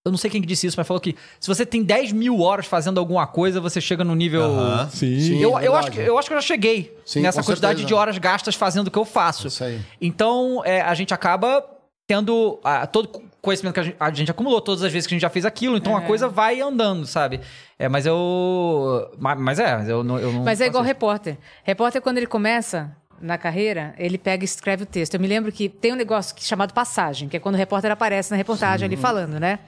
Eu 0.07 0.11
não 0.11 0.17
sei 0.17 0.29
quem 0.31 0.41
que 0.41 0.47
disse 0.47 0.65
isso, 0.67 0.75
mas 0.77 0.87
falou 0.87 1.01
que 1.01 1.15
se 1.39 1.47
você 1.47 1.65
tem 1.65 1.83
10 1.83 2.11
mil 2.13 2.39
horas 2.41 2.65
fazendo 2.65 2.99
alguma 2.99 3.27
coisa, 3.27 3.59
você 3.61 3.79
chega 3.81 4.03
no 4.03 4.15
nível. 4.15 4.43
Aham. 4.43 4.89
Sim. 4.89 5.19
Sim. 5.19 5.39
Eu, 5.39 5.57
é 5.59 5.67
eu, 5.67 5.75
acho 5.75 5.91
que, 5.91 5.99
eu 5.99 6.17
acho 6.17 6.27
que 6.27 6.33
eu 6.33 6.37
já 6.41 6.47
cheguei 6.47 6.97
Sim, 7.05 7.21
nessa 7.21 7.43
quantidade 7.43 7.79
certeza. 7.79 7.87
de 7.87 7.93
horas 7.93 8.17
gastas 8.17 8.55
fazendo 8.55 8.87
o 8.87 8.91
que 8.91 8.97
eu 8.97 9.05
faço. 9.05 9.47
Isso 9.47 9.63
aí. 9.63 9.79
Então, 10.01 10.61
é, 10.65 10.81
a 10.81 10.93
gente 10.93 11.13
acaba 11.13 11.63
tendo 12.07 12.57
ah, 12.63 12.87
todo 12.87 13.21
conhecimento 13.41 13.73
que 13.73 13.79
a 13.81 13.83
gente, 13.83 13.95
a 13.99 14.11
gente 14.13 14.31
acumulou 14.31 14.61
todas 14.61 14.81
as 14.81 14.91
vezes 14.91 15.05
que 15.05 15.13
a 15.13 15.15
gente 15.15 15.21
já 15.21 15.29
fez 15.29 15.45
aquilo, 15.45 15.75
então 15.77 15.95
a 15.95 16.01
coisa 16.01 16.27
vai 16.29 16.61
andando, 16.61 17.05
sabe? 17.05 17.41
É, 17.77 17.89
mas 17.89 18.05
eu. 18.05 19.11
ma- 19.19 19.35
Mas 19.35 19.59
é, 19.59 19.75
mas 19.77 19.89
eu 19.89 20.03
não. 20.03 20.17
Eu 20.17 20.31
não 20.31 20.43
Mas 20.43 20.61
é 20.61 20.67
igual 20.67 20.83
isso. 20.83 20.87
repórter. 20.87 21.37
Repórter, 21.63 22.01
quando 22.01 22.17
ele 22.17 22.27
começa 22.27 22.95
na 23.21 23.37
carreira, 23.37 23.93
ele 23.97 24.17
pega 24.17 24.43
e 24.43 24.45
escreve 24.45 24.83
o 24.83 24.85
texto. 24.85 25.13
Eu 25.13 25.19
me 25.19 25.27
lembro 25.27 25.51
que 25.51 25.67
tem 25.69 25.93
um 25.93 25.95
negócio 25.95 26.35
chamado 26.39 26.73
passagem, 26.73 27.27
que 27.27 27.37
é 27.37 27.39
quando 27.39 27.55
o 27.55 27.57
repórter 27.57 27.91
aparece 27.91 28.31
na 28.31 28.37
reportagem 28.37 28.85
ali 28.85 28.95
falando, 28.97 29.39
né? 29.39 29.59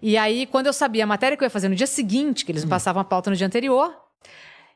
E 0.00 0.16
aí, 0.16 0.46
quando 0.46 0.66
eu 0.66 0.72
sabia 0.72 1.04
a 1.04 1.06
matéria 1.06 1.36
que 1.36 1.44
eu 1.44 1.46
ia 1.46 1.50
fazer 1.50 1.68
no 1.68 1.76
dia 1.76 1.86
seguinte, 1.86 2.44
que 2.44 2.50
eles 2.50 2.64
me 2.64 2.70
passavam 2.70 3.00
a 3.00 3.04
pauta 3.04 3.30
no 3.30 3.36
dia 3.36 3.46
anterior, 3.46 3.94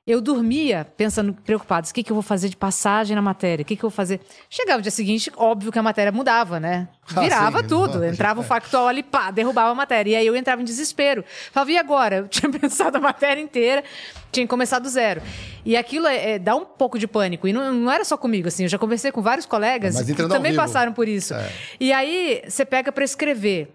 eu 0.06 0.20
dormia 0.20 0.86
pensando, 0.96 1.34
preocupados, 1.34 1.90
o 1.90 1.94
que, 1.94 2.02
que 2.04 2.12
eu 2.12 2.14
vou 2.14 2.22
fazer 2.22 2.48
de 2.48 2.56
passagem 2.56 3.16
na 3.16 3.20
matéria? 3.20 3.62
O 3.62 3.66
que, 3.66 3.74
que 3.74 3.84
eu 3.84 3.90
vou 3.90 3.94
fazer? 3.96 4.20
Chegava 4.48 4.78
o 4.78 4.82
dia 4.82 4.90
seguinte, 4.92 5.32
óbvio 5.36 5.72
que 5.72 5.78
a 5.78 5.82
matéria 5.82 6.12
mudava, 6.12 6.60
né? 6.60 6.88
Ah, 7.14 7.20
Virava 7.20 7.60
sim. 7.60 7.66
tudo. 7.66 8.04
Entrava 8.04 8.40
o 8.40 8.44
factual 8.44 8.86
ali, 8.86 9.02
pá, 9.02 9.32
derrubava 9.32 9.70
a 9.70 9.74
matéria. 9.74 10.12
E 10.12 10.16
aí 10.16 10.26
eu 10.26 10.36
entrava 10.36 10.62
em 10.62 10.64
desespero. 10.64 11.24
Falava, 11.50 11.72
e 11.72 11.76
agora? 11.76 12.16
Eu 12.26 12.28
tinha 12.28 12.50
pensado 12.50 12.96
a 12.98 13.00
matéria 13.00 13.40
inteira, 13.40 13.82
tinha 14.30 14.46
começado 14.46 14.84
do 14.84 14.88
zero. 14.88 15.20
E 15.64 15.76
aquilo 15.76 16.06
é, 16.06 16.32
é- 16.32 16.38
dá 16.38 16.54
um 16.54 16.64
pouco 16.64 16.98
de 17.00 17.08
pânico. 17.08 17.48
E 17.48 17.52
não, 17.52 17.72
não 17.72 17.90
era 17.90 18.04
só 18.04 18.16
comigo, 18.16 18.46
assim. 18.46 18.62
Eu 18.62 18.68
já 18.68 18.78
conversei 18.78 19.10
com 19.10 19.20
vários 19.20 19.44
colegas 19.44 20.00
que 20.00 20.14
também 20.14 20.52
vivo. 20.52 20.62
passaram 20.62 20.92
por 20.92 21.08
isso. 21.08 21.34
É. 21.34 21.50
E 21.80 21.92
aí 21.92 22.42
você 22.48 22.64
pega 22.64 22.92
pra 22.92 23.04
escrever. 23.04 23.72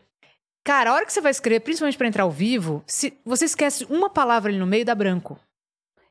Cara, 0.63 0.91
a 0.91 0.93
hora 0.93 1.05
que 1.05 1.11
você 1.11 1.19
vai 1.19 1.31
escrever, 1.31 1.59
principalmente 1.61 1.97
pra 1.97 2.07
entrar 2.07 2.23
ao 2.23 2.31
vivo, 2.31 2.83
se 2.87 3.13
você 3.25 3.45
esquece 3.45 3.85
uma 3.89 4.09
palavra 4.09 4.49
ali 4.51 4.59
no 4.59 4.67
meio, 4.67 4.85
dá 4.85 4.95
branco. 4.95 5.37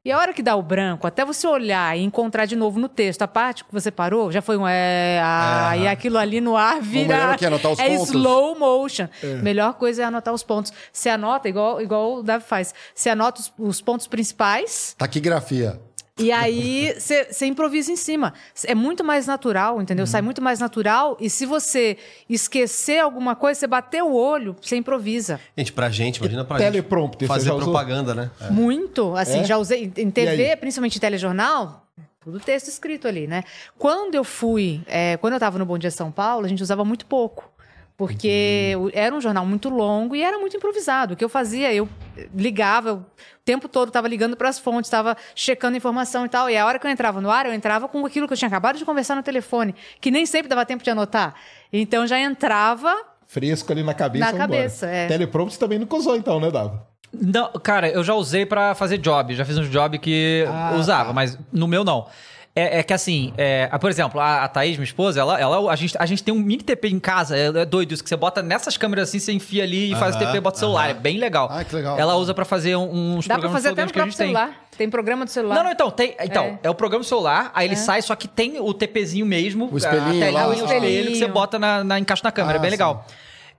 E 0.03 0.11
a 0.11 0.17
hora 0.17 0.33
que 0.33 0.43
dá 0.43 0.57
o 0.57 0.63
branco, 0.63 1.07
até 1.07 1.27
você 1.27 1.47
olhar 1.47 1.95
e 1.95 2.03
encontrar 2.03 2.47
de 2.47 2.57
novo 2.57 2.81
no 2.81 2.89
texto 2.89 3.21
a 3.21 3.29
parte 3.29 3.63
que 3.63 3.71
você 3.71 3.91
parou, 3.91 4.33
já 4.33 4.41
foi 4.41 4.57
um 4.57 4.67
é, 4.67 5.21
ah, 5.23 5.77
e 5.77 5.87
aquilo 5.87 6.17
ali 6.17 6.41
no 6.41 6.57
ar 6.57 6.81
vira. 6.81 7.37
que 7.37 7.45
anotar 7.45 7.71
os 7.71 7.79
é 7.79 7.89
pontos. 7.91 8.09
slow 8.09 8.59
motion. 8.59 9.09
Melhor 9.43 9.75
coisa 9.75 10.01
é 10.01 10.05
anotar 10.07 10.33
os 10.33 10.43
pontos. 10.43 10.73
Você 10.91 11.11
anota, 11.11 11.51
igual, 11.51 11.83
igual 11.83 12.15
o 12.15 12.23
Davi 12.23 12.43
faz. 12.47 12.75
Você 12.95 13.11
anota 13.11 13.43
os, 13.43 13.53
os 13.59 13.83
pontos 13.83 14.07
principais 14.07 14.95
Taquigrafia. 14.97 15.79
E 16.21 16.31
aí 16.33 16.95
você 16.99 17.47
improvisa 17.47 17.91
em 17.91 17.97
cima. 17.97 18.33
É 18.65 18.75
muito 18.75 19.03
mais 19.03 19.27
natural, 19.27 19.81
entendeu? 19.81 20.07
Sai 20.07 20.23
muito 20.23 20.43
mais 20.43 20.61
natural. 20.61 21.17
E 21.21 21.29
se 21.31 21.47
você 21.47 21.97
esquecer 22.29 22.99
alguma 23.01 23.35
coisa, 23.35 23.61
você 23.61 23.67
bater 23.67 24.03
o 24.03 24.13
olho, 24.13 24.55
você 24.61 24.77
improvisa. 24.77 25.41
Gente, 25.57 25.73
pra 25.73 25.89
gente, 25.91 26.19
imagina 26.19 26.45
pra 26.45 26.59
teleprompter, 26.59 27.27
gente. 27.29 27.39
você 27.41 27.49
Fazer 27.49 27.51
propaganda, 27.65 28.15
né? 28.15 28.31
Muito. 28.51 29.15
Assim, 29.17 29.41
É? 29.41 29.45
já 29.45 29.57
usei 29.57 29.93
em 29.97 30.09
E 30.09 30.13
TV, 30.13 30.57
principalmente 30.57 30.97
em 30.97 31.01
telejornal. 31.01 31.87
Tudo 32.23 32.39
texto 32.39 32.69
escrito 32.69 33.09
ali, 33.09 33.27
né? 33.27 33.45
Quando 33.79 34.15
eu 34.15 34.23
fui, 34.25 34.83
é, 34.87 35.17
quando 35.17 35.33
eu 35.33 35.39
estava 35.39 35.59
no 35.59 35.65
Bom 35.65 35.79
Dia 35.79 35.91
São 35.91 36.13
Paulo, 36.13 36.45
a 36.45 36.49
gente 36.49 36.63
usava 36.63 36.85
muito 36.85 37.07
pouco. 37.07 37.51
Porque 37.97 38.73
era 38.95 39.15
um 39.15 39.21
jornal 39.21 39.45
muito 39.45 39.69
longo 39.69 40.17
e 40.17 40.23
era 40.23 40.39
muito 40.39 40.57
improvisado. 40.57 41.13
O 41.13 41.17
que 41.17 41.23
eu 41.23 41.29
fazia, 41.29 41.71
eu 41.75 41.87
ligava, 42.35 42.89
eu, 42.91 42.95
o 42.97 43.05
tempo 43.45 43.69
todo 43.69 43.89
estava 43.89 44.07
ligando 44.09 44.37
para 44.37 44.49
as 44.49 44.59
fontes, 44.59 44.89
estava 44.89 45.17
checando 45.35 45.77
informação 45.77 46.27
e 46.27 46.29
tal. 46.29 46.49
E 46.51 46.57
a 46.57 46.67
hora 46.67 46.79
que 46.79 46.87
eu 46.87 46.91
entrava 46.91 47.21
no 47.21 47.31
ar, 47.31 47.47
eu 47.47 47.55
entrava 47.55 47.89
com 47.89 48.05
aquilo 48.05 48.27
que 48.27 48.33
eu 48.33 48.37
tinha 48.37 48.49
acabado 48.49 48.77
de 48.79 48.85
conversar 48.85 49.15
no 49.17 49.23
telefone, 49.23 49.75
que 50.01 50.11
nem 50.11 50.27
sempre 50.27 50.49
dava 50.49 50.65
tempo 50.67 50.83
de 50.85 50.91
anotar. 50.91 51.35
Então 51.73 52.07
já 52.07 52.19
entrava 52.19 52.95
Fresco 53.27 53.71
ali 53.71 53.83
na 53.85 53.95
cabeça. 53.95 54.25
Na 54.25 54.31
vambora. 54.33 54.49
cabeça, 54.49 54.87
é. 54.87 55.07
Teleprompter 55.07 55.59
também 55.59 55.79
não 55.79 55.87
usou, 55.97 56.17
então, 56.17 56.41
né, 56.41 56.51
Dava? 56.51 56.85
Não, 57.13 57.51
cara, 57.53 57.89
eu 57.89 58.03
já 58.05 58.15
usei 58.15 58.45
pra 58.47 58.75
fazer 58.75 58.99
job. 58.99 59.35
Já 59.35 59.45
fiz 59.45 59.57
uns 59.59 59.69
job 59.69 59.99
que 59.99 60.45
Ah, 60.49 60.75
usava, 60.77 61.07
tá. 61.09 61.13
mas 61.13 61.39
no 61.53 61.67
meu 61.69 61.83
não. 61.85 62.07
É, 62.55 62.81
é 62.81 62.83
que 62.83 62.93
assim, 62.93 63.33
é, 63.39 63.69
ah, 63.71 63.79
por 63.79 63.89
exemplo, 63.91 64.21
a, 64.21 64.43
a 64.43 64.49
Thaís, 64.49 64.77
minha 64.77 64.85
esposa, 64.85 65.21
ela, 65.21 65.39
ela, 65.41 65.71
a, 65.71 65.77
gente, 65.77 65.95
a 65.97 66.05
gente 66.05 66.23
tem 66.25 66.35
um 66.35 66.39
mini 66.41 66.63
TP 66.65 66.89
em 66.89 66.99
casa, 66.99 67.37
é, 67.37 67.47
é 67.47 67.65
doido 67.65 67.95
isso, 67.95 68.03
que 68.03 68.09
você 68.09 68.17
bota 68.17 68.43
nessas 68.43 68.77
câmeras 68.77 69.09
assim, 69.09 69.21
você 69.21 69.33
enfia 69.33 69.63
ali 69.63 69.93
e 69.93 69.95
faz 69.95 70.17
o 70.17 70.19
TP 70.19 70.37
e 70.37 70.41
bota 70.41 70.57
o 70.57 70.59
celular. 70.59 70.91
É 70.91 70.95
bem 70.95 71.17
legal. 71.19 71.49
Ah, 71.51 71.63
que 71.63 71.73
legal. 71.75 71.97
Ela 71.97 72.17
usa 72.17 72.35
pra 72.35 72.45
fazer 72.45 72.75
um- 72.75 73.17
uns 73.19 73.29
Dá 73.29 73.35
para 73.35 73.43
programas 73.43 73.63
fazer 73.63 73.73
até 73.73 73.83
no 73.85 73.93
que 73.93 73.99
a 73.99 74.03
próprio 74.03 74.11
gente 74.11 74.19
tem. 74.19 74.27
celular. 74.35 74.65
Tem 74.77 74.91
programa 74.91 75.25
do 75.25 75.31
celular. 75.31 75.55
Não, 75.55 75.65
não, 75.65 75.71
então, 75.71 75.91
tem, 75.93 76.17
então 76.21 76.45
É. 76.45 76.59
é. 76.65 76.71
o 76.71 76.75
programa 76.75 77.05
do 77.05 77.09
celular, 77.09 77.53
aí 77.55 77.69
ele 77.69 77.77
sai, 77.77 78.03
só 78.03 78.17
que 78.17 78.27
tem 78.27 78.59
o 78.61 78.75
TPzinho 78.75 79.25
mesmo, 79.27 79.69
O 79.73 79.77
espelhinho 79.79 80.03
a 80.09 80.13
telinha, 80.13 80.31
lá. 80.33 80.41
o 80.41 80.43
Ah, 80.43 80.49
o 80.49 80.53
espelho 80.55 80.69
que 80.81 80.87
espelhinho. 80.89 81.17
você 81.17 81.27
bota 81.29 81.57
na, 81.59 81.85
na 81.85 82.01
encaixa 82.01 82.23
na 82.25 82.33
câmera, 82.33 82.59
Ah, 82.59 82.61
é 82.61 82.63
bem 82.63 82.71
sim. 82.71 82.75
legal. 82.75 83.07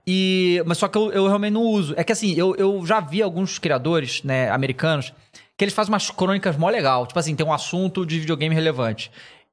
E, 0.06 0.62
mas 0.66 0.78
só 0.78 0.88
que 0.88 0.98
eu, 0.98 1.12
eu 1.12 1.26
realmente 1.28 1.52
não 1.52 1.62
uso. 1.62 1.94
É 1.96 2.02
que 2.04 2.12
assim, 2.12 2.34
eu, 2.36 2.54
eu 2.56 2.84
já 2.84 2.98
vi 3.00 3.22
alguns 3.22 3.58
criadores, 3.58 4.22
né, 4.24 4.50
americanos, 4.50 5.12
que 5.56 5.64
eles 5.64 5.74
fazem 5.74 5.92
umas 5.92 6.10
crônicas 6.10 6.56
mó 6.56 6.68
legal. 6.68 7.06
Tipo 7.06 7.18
assim, 7.18 7.34
tem 7.36 7.46
um 7.46 7.52
assunto 7.52 8.04
de 8.06 8.18
videogame 8.18 8.54
relevante. 8.54 9.10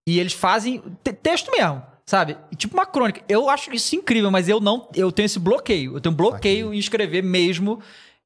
E 0.08 0.20
eles 0.20 0.34
fazem 0.34 0.82
te- 1.04 1.14
texto 1.14 1.52
mesmo, 1.52 1.82
sabe? 2.06 2.38
Tipo 2.58 2.76
uma 2.76 2.86
crônica. 2.86 3.22
Eu 3.30 3.50
acho 3.50 3.72
isso 3.74 3.96
incrível, 3.96 4.32
mas 4.32 4.50
eu 4.50 4.60
não. 4.60 4.88
Eu 4.96 5.12
tenho 5.12 5.26
esse 5.28 5.38
bloqueio. 5.40 5.96
Eu 5.96 6.02
tenho 6.02 6.14
um 6.14 6.18
bloqueio 6.18 6.74
em 6.74 6.78
escrever 6.80 7.22
mesmo. 7.24 7.80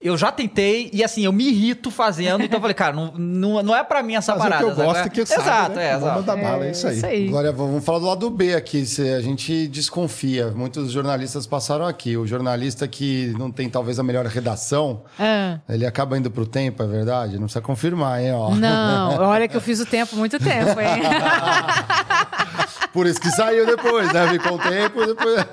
Eu 0.04 0.18
já 0.18 0.32
tentei 0.32 0.90
e 0.92 1.02
assim, 1.04 1.24
eu 1.24 1.32
me 1.32 1.48
irrito 1.48 1.90
fazendo. 1.90 2.44
Então 2.44 2.58
eu 2.58 2.62
falei, 2.62 2.74
cara, 2.74 2.94
não, 2.94 3.14
não, 3.18 3.64
não 3.64 3.76
é 3.76 3.84
pra 3.86 4.04
mim 4.04 4.16
essa 4.16 4.34
Fazer 4.36 4.50
parada. 4.50 4.68
o 4.68 4.76
que 4.76 4.82
eu 4.82 4.86
gosto 4.86 5.10
que 5.10 5.20
eu 5.22 5.24
Exato, 5.24 5.44
sabe, 5.44 5.76
né? 5.76 5.86
é, 5.88 5.92
Vamos 5.94 6.04
exato. 6.08 6.20
mandar 6.20 6.36
bala, 6.50 6.66
é 6.66 6.72
isso 6.72 6.88
aí. 6.88 6.98
Isso 6.98 7.06
aí. 7.06 7.28
Glória, 7.30 7.52
vamos 7.54 7.86
falar 7.86 8.00
do 8.00 8.06
lado 8.06 8.30
B 8.30 8.54
aqui. 8.54 8.86
Se 8.86 9.02
a 9.14 9.22
gente 9.22 9.68
desconfia. 9.68 10.52
Muitos 10.52 10.92
jornalistas 10.92 11.48
passaram 11.48 11.86
aqui. 11.88 12.18
O 12.18 12.28
jornalista 12.28 12.88
que 12.88 13.34
não 13.40 13.50
tem 13.50 13.70
talvez 13.70 13.98
a 13.98 14.04
melhor 14.04 14.26
redação, 14.26 15.04
Ah. 15.18 15.60
ele 15.70 15.86
acaba 15.86 16.18
indo 16.18 16.30
pro 16.30 16.46
tempo, 16.46 16.84
é 16.84 16.88
verdade? 16.88 17.34
Não 17.36 17.44
precisa 17.46 17.62
confirmar, 17.62 18.22
hein? 18.22 18.34
Ó. 18.34 18.54
Não, 18.56 19.20
olha 19.24 19.48
que 19.48 19.56
eu 19.56 19.62
fiz 19.62 19.80
o 19.80 19.86
tempo 19.86 20.16
muito 20.18 20.38
tempo, 20.38 20.80
hein? 20.82 21.02
Por 22.92 23.08
isso 23.08 23.20
que 23.20 23.30
saiu 23.32 23.66
depois, 23.66 24.12
né? 24.14 24.28
Ficou 24.28 24.54
o 24.56 24.60
tempo 24.60 25.02
e 25.02 25.08
depois. 25.08 25.46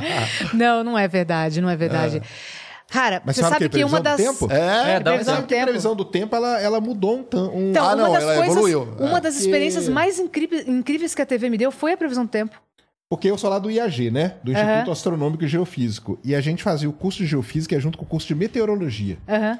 não, 0.54 0.82
não 0.82 0.98
é 0.98 1.06
verdade, 1.06 1.60
não 1.60 1.68
é 1.68 1.76
verdade. 1.76 2.22
Cara, 2.88 3.20
Mas 3.24 3.34
você 3.36 3.42
sabe 3.42 3.68
que? 3.68 3.78
que 3.78 3.84
uma 3.84 4.00
das. 4.00 4.16
tempo? 4.16 4.50
é, 4.50 4.92
É, 4.96 5.00
dá 5.00 5.10
previsão 5.12 5.36
do 5.40 5.46
tempo. 5.46 5.60
A 5.60 5.64
previsão 5.64 5.96
do 5.96 6.04
tempo, 6.04 6.36
ela, 6.36 6.60
ela 6.60 6.80
mudou 6.80 7.16
um 7.18 7.22
tanto. 7.24 7.54
Um... 7.56 7.70
Então, 7.70 7.84
Ah, 7.84 7.88
uma 7.88 7.96
não, 7.96 8.12
das 8.12 8.22
ela 8.22 8.34
coisas, 8.36 8.52
evoluiu. 8.52 8.82
uma 9.00 9.18
É. 9.18 9.20
das 9.20 9.36
experiências 9.36 9.88
mais 9.88 10.18
incríveis, 10.20 11.14
que 11.14 11.22
a 11.22 11.26
TV 11.26 11.50
me 11.50 11.58
deu 11.58 11.72
foi 11.72 11.92
a 11.92 11.96
previsão 11.96 12.24
do 12.24 12.30
tempo. 12.30 12.56
Porque 13.08 13.30
eu 13.30 13.38
sou 13.38 13.48
lá 13.50 13.58
do 13.58 13.70
IAG, 13.70 14.10
né? 14.10 14.34
Do 14.42 14.52
Instituto 14.52 14.90
Astronômico 14.90 15.44
e 15.44 15.48
Geofísico. 15.48 16.18
E 16.24 16.34
a 16.34 16.40
gente 16.40 16.62
fazia 16.62 16.88
o 16.88 16.92
curso 16.92 17.18
de 17.18 17.26
Geofísica 17.26 17.78
junto 17.78 17.96
com 17.98 18.04
o 18.04 18.08
curso 18.08 18.26
de 18.26 18.34
Meteorologia. 18.34 19.18
Aham. 19.28 19.58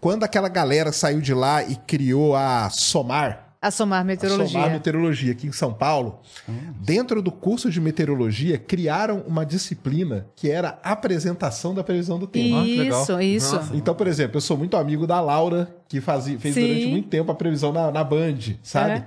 Quando 0.00 0.22
aquela 0.22 0.48
galera 0.48 0.92
saiu 0.92 1.20
de 1.20 1.32
lá 1.32 1.62
e 1.64 1.76
criou 1.76 2.36
a 2.36 2.68
SOMAR, 2.70 3.43
A 3.64 3.70
somar 3.70 4.04
meteorologia. 4.04 4.58
A 4.58 4.62
Somar 4.62 4.70
Meteorologia 4.70 5.32
aqui 5.32 5.46
em 5.46 5.52
São 5.52 5.72
Paulo, 5.72 6.20
dentro 6.80 7.22
do 7.22 7.32
curso 7.32 7.70
de 7.70 7.80
meteorologia, 7.80 8.58
criaram 8.58 9.24
uma 9.26 9.46
disciplina 9.46 10.26
que 10.36 10.50
era 10.50 10.78
a 10.82 10.92
apresentação 10.92 11.74
da 11.74 11.82
previsão 11.82 12.18
do 12.18 12.26
tempo. 12.26 12.62
que 12.62 12.76
legal. 12.76 13.02
Isso, 13.02 13.20
isso. 13.22 13.60
Então, 13.72 13.94
por 13.94 14.06
exemplo, 14.06 14.36
eu 14.36 14.42
sou 14.42 14.58
muito 14.58 14.76
amigo 14.76 15.06
da 15.06 15.18
Laura, 15.18 15.74
que 15.88 15.98
fazia, 15.98 16.38
fez 16.38 16.54
Sim. 16.54 16.66
durante 16.66 16.86
muito 16.88 17.08
tempo 17.08 17.32
a 17.32 17.34
previsão 17.34 17.72
na, 17.72 17.90
na 17.90 18.04
Band, 18.04 18.36
sabe? 18.62 18.96
É. 18.96 19.06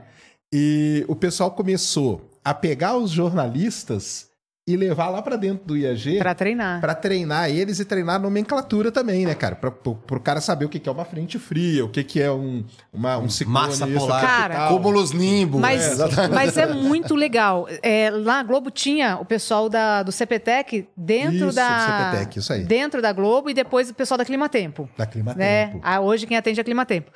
E 0.52 1.06
o 1.08 1.16
pessoal 1.16 1.52
começou 1.52 2.28
a 2.44 2.52
pegar 2.52 2.98
os 2.98 3.12
jornalistas 3.12 4.27
e 4.68 4.76
levar 4.76 5.08
lá 5.08 5.22
pra 5.22 5.38
dentro 5.38 5.66
do 5.66 5.78
IAG 5.78 6.18
Pra 6.20 6.36
treinar. 6.36 6.82
Pra 6.82 6.94
treinar 6.94 7.50
eles 7.50 7.80
e 7.80 7.86
treinar 7.86 8.16
a 8.16 8.20
nomenclatura 8.20 8.92
também, 8.92 9.26
né, 9.26 9.34
cara? 9.34 9.56
Pra, 9.56 9.72
pro, 9.72 9.96
pro 9.96 10.20
cara 10.20 10.42
saber 10.42 10.66
o 10.66 10.70
que, 10.70 10.78
que 10.78 10.90
é 10.90 10.92
uma 10.92 11.06
frente 11.06 11.40
fria, 11.40 11.86
o 11.86 11.90
que, 11.90 12.04
que 12.04 12.22
é 12.22 12.30
um, 12.30 12.66
uma, 12.92 13.18
um 13.18 13.30
ciclone 13.30 13.68
Massa 13.68 13.88
polar. 13.88 14.22
Cara, 14.22 14.68
Cúmulos 14.68 15.14
nimbo. 15.14 15.58
Mas, 15.58 15.98
É, 15.98 16.28
mas 16.28 16.58
é 16.58 16.68
muito 16.68 17.16
legal. 17.16 17.66
É, 17.82 18.10
lá 18.12 18.40
a 18.40 18.44
Globo 18.44 18.70
tinha 18.70 19.18
o 19.18 19.24
pessoal 19.24 19.70
da, 19.70 20.04
do 20.04 20.12
CPTEC 20.12 20.90
dentro 20.98 21.48
Isso, 21.48 21.56
da. 21.56 22.12
do 22.12 22.18
CPTEC, 22.18 22.40
isso 22.40 22.52
aí. 22.52 22.64
Dentro 22.66 23.02
da 23.02 23.14
Globo 23.14 23.50
e 23.50 23.54
depois 23.54 23.90
o 23.90 23.94
pessoal 23.94 24.18
da 24.18 24.26
Climatempo. 24.26 24.90
Da 24.98 25.06
Clima 25.06 25.34
né? 25.34 25.68
Tempo. 25.68 25.80
Ah, 25.82 26.02
hoje 26.02 26.28
quem 26.28 26.36
atende 26.36 26.60
é 26.60 26.62
a 26.62 26.66
Climatempo. 26.66 27.10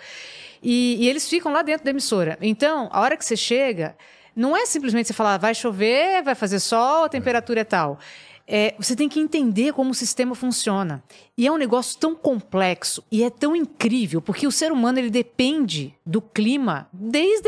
E, 0.63 1.03
e 1.03 1.09
eles 1.09 1.27
ficam 1.27 1.51
lá 1.51 1.63
dentro 1.63 1.83
da 1.83 1.89
emissora. 1.91 2.37
Então, 2.41 2.87
a 2.93 3.01
hora 3.01 3.17
que 3.17 3.25
você 3.25 3.35
chega, 3.35 3.95
não 4.35 4.55
é 4.55 4.65
simplesmente 4.65 5.07
você 5.07 5.13
falar 5.13 5.37
vai 5.37 5.53
chover, 5.55 6.21
vai 6.23 6.35
fazer 6.35 6.59
sol, 6.59 7.03
a 7.05 7.09
temperatura 7.09 7.61
é 7.61 7.63
tal. 7.63 7.99
é, 8.53 8.73
você 8.77 8.95
tem 8.97 9.07
que 9.07 9.17
entender 9.19 9.71
como 9.71 9.91
o 9.91 9.93
sistema 9.93 10.35
funciona. 10.35 11.01
E 11.37 11.47
é 11.47 11.51
um 11.51 11.55
negócio 11.57 11.97
tão 11.97 12.13
complexo 12.13 13.01
e 13.09 13.23
é 13.23 13.29
tão 13.29 13.55
incrível, 13.55 14.21
porque 14.21 14.45
o 14.45 14.51
ser 14.51 14.73
humano 14.73 14.99
ele 14.99 15.09
depende 15.09 15.93
do 16.05 16.19
clima 16.21 16.89
desde 16.91 17.47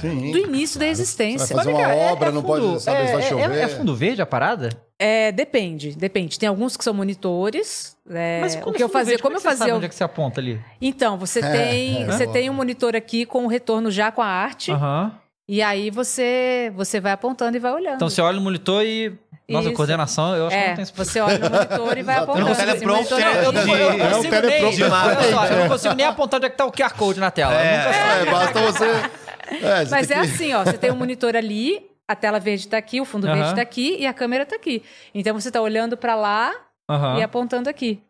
Sim. 0.00 0.32
o 0.34 0.38
início 0.38 0.80
da 0.80 0.86
Vai 0.86 0.90
existência. 0.90 1.54
fazer 1.54 1.70
uma 1.72 1.94
obra, 1.94 2.32
não 2.32 2.42
pode 2.42 2.82
saber 2.82 3.06
se 3.06 3.12
vai 3.12 3.22
é- 3.22 3.28
chover. 3.28 3.50
É, 3.52 3.60
é 3.62 3.68
fundo 3.68 3.94
verde 3.94 4.20
a 4.20 4.26
parada? 4.26 4.70
É, 4.98 5.30
depende, 5.32 5.94
depende. 5.96 6.38
Tem 6.38 6.48
alguns 6.48 6.76
que 6.76 6.82
são 6.84 6.94
monitores. 6.94 7.96
é, 8.10 8.40
Mas 8.40 8.54
o 8.64 8.72
que 8.72 8.82
eu 8.82 8.88
fazia, 8.88 9.18
como 9.18 9.34
eu 9.36 9.36
Como 9.36 9.36
é 9.36 9.36
que 9.36 9.42
você 9.42 9.48
sabe 9.48 9.58
fazia. 9.58 9.76
onde 9.76 9.86
é 9.86 9.88
que 9.88 9.94
você 9.94 10.04
aponta 10.04 10.40
ali? 10.40 10.60
Então, 10.80 11.16
você 11.18 11.38
É, 11.40 11.50
tem, 11.52 12.02
é. 12.02 12.06
você 12.06 12.26
tem 12.26 12.50
um 12.50 12.52
monitor 12.54 12.96
aqui 12.96 13.24
com 13.26 13.44
o 13.44 13.48
retorno 13.48 13.90
já 13.92 14.10
com 14.10 14.22
a 14.22 14.26
arte. 14.26 14.72
Aham. 14.72 15.18
E 15.52 15.60
aí 15.60 15.90
você, 15.90 16.72
você 16.74 16.98
vai 16.98 17.12
apontando 17.12 17.54
e 17.54 17.60
vai 17.60 17.72
olhando. 17.72 17.96
Então 17.96 18.08
você 18.08 18.22
olha 18.22 18.36
no 18.36 18.40
monitor 18.42 18.82
e. 18.82 19.12
Nossa, 19.50 19.66
Isso. 19.68 19.76
coordenação, 19.76 20.34
eu 20.34 20.46
acho 20.46 20.56
que 20.56 20.62
é, 20.62 20.68
não 20.68 20.76
tem 20.76 20.84
você 20.94 21.20
olha 21.20 21.38
no 21.38 21.50
monitor 21.50 21.98
e 21.98 22.02
vai 22.02 22.16
apontando. 22.24 22.50
Um 22.50 22.54
teleprompter 22.54 23.18
é- 23.18 23.22
aqui- 23.22 23.44
eu- 23.44 23.52
eu- 23.52 23.76
eu- 23.76 23.92
Eu 23.92 24.00
É 24.00 24.06
um 24.06 24.12
consigo 24.14 24.32
nem, 24.32 24.40
teleprompter 24.40 24.92
olha 24.92 25.22
só, 25.30 25.46
eu 25.46 25.56
não 25.58 25.68
consigo 25.68 25.94
nem 25.94 26.06
apontar 26.06 26.38
onde 26.38 26.46
é 26.46 26.50
que 26.50 26.56
tá 26.56 26.64
o 26.64 26.72
QR 26.72 26.94
Code 26.94 27.20
na 27.20 27.30
tela. 27.30 27.52
Eu 27.52 27.58
nunca 27.58 27.96
É, 27.96 28.30
basta 28.30 28.60
você. 28.60 28.86
É, 29.62 29.84
você 29.84 29.90
Mas 29.90 30.10
é 30.10 30.14
que- 30.14 30.20
assim, 30.20 30.54
ó, 30.54 30.64
você 30.64 30.78
tem 30.78 30.90
um 30.90 30.96
monitor 30.96 31.36
ali, 31.36 31.84
a 32.08 32.16
tela 32.16 32.40
verde 32.40 32.66
tá 32.68 32.78
aqui, 32.78 32.98
o 32.98 33.04
fundo 33.04 33.26
Aham. 33.26 33.34
verde 33.36 33.54
tá 33.54 33.60
aqui 33.60 33.96
e 33.98 34.06
a 34.06 34.14
câmera 34.14 34.46
tá 34.46 34.56
aqui. 34.56 34.82
Então 35.14 35.38
você 35.38 35.50
tá 35.50 35.60
olhando 35.60 35.94
pra 35.98 36.14
lá 36.14 36.50
Aham. 36.88 37.18
e 37.18 37.22
apontando 37.22 37.68
aqui. 37.68 38.00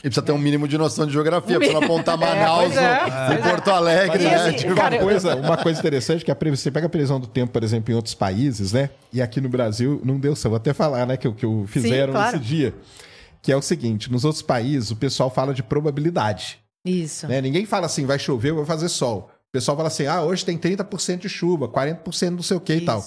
E 0.00 0.02
precisa 0.10 0.20
ter 0.26 0.32
um 0.32 0.38
mínimo 0.38 0.68
de 0.68 0.76
noção 0.76 1.06
de 1.06 1.12
geografia, 1.12 1.58
pra 1.58 1.66
você 1.66 1.72
não 1.72 1.82
apontar 1.84 2.18
Manaus 2.18 2.64
pois 2.66 2.76
é. 2.76 3.02
ou- 3.30 3.36
ou 3.36 3.50
Porto 3.50 3.70
Alegre, 3.70 4.08
Mas, 4.08 4.22
né? 4.24 4.34
assim, 4.34 4.56
Tipo, 4.58 4.72
uma, 4.74 4.98
coisa, 4.98 5.36
uma 5.36 5.56
coisa 5.56 5.80
interessante 5.80 6.22
que 6.24 6.30
a 6.30 6.34
previsão, 6.34 6.62
você 6.64 6.70
pega 6.70 6.86
a 6.86 6.90
previsão 6.90 7.18
do 7.18 7.26
tempo, 7.26 7.50
por 7.52 7.64
exemplo, 7.64 7.90
em 7.92 7.94
outros 7.96 8.14
países, 8.14 8.72
né? 8.72 8.90
E 9.10 9.22
aqui 9.22 9.40
no 9.40 9.48
Brasil 9.48 10.00
não 10.04 10.20
deu 10.20 10.36
certo. 10.36 10.50
Vou 10.50 10.56
até 10.58 10.74
falar, 10.74 11.06
né, 11.06 11.16
que, 11.16 11.26
o 11.26 11.32
que 11.32 11.46
fizeram 11.66 12.12
claro. 12.12 12.36
nesse 12.36 12.44
dia. 12.48 12.74
Que 13.40 13.50
é 13.50 13.56
o 13.56 13.62
seguinte: 13.62 14.12
nos 14.12 14.24
outros 14.24 14.42
países, 14.42 14.90
o 14.90 14.96
pessoal 14.96 15.30
fala 15.30 15.54
de 15.54 15.62
probabilidade. 15.62 16.58
Isso. 16.84 17.26
né? 17.26 17.40
Ninguém 17.40 17.64
fala 17.64 17.86
assim, 17.86 18.04
vai 18.04 18.18
chover 18.18 18.50
ou 18.50 18.58
vai 18.58 18.66
fazer 18.66 18.88
sol. 18.90 19.30
O 19.48 19.52
pessoal 19.52 19.76
fala 19.76 19.88
assim, 19.88 20.06
ah, 20.06 20.22
hoje 20.22 20.44
tem 20.44 20.58
30% 20.58 21.20
de 21.20 21.28
chuva, 21.28 21.66
40% 21.68 22.30
não 22.30 22.42
sei 22.42 22.56
o 22.56 22.60
que 22.60 22.74
e 22.74 22.80
tal. 22.82 23.02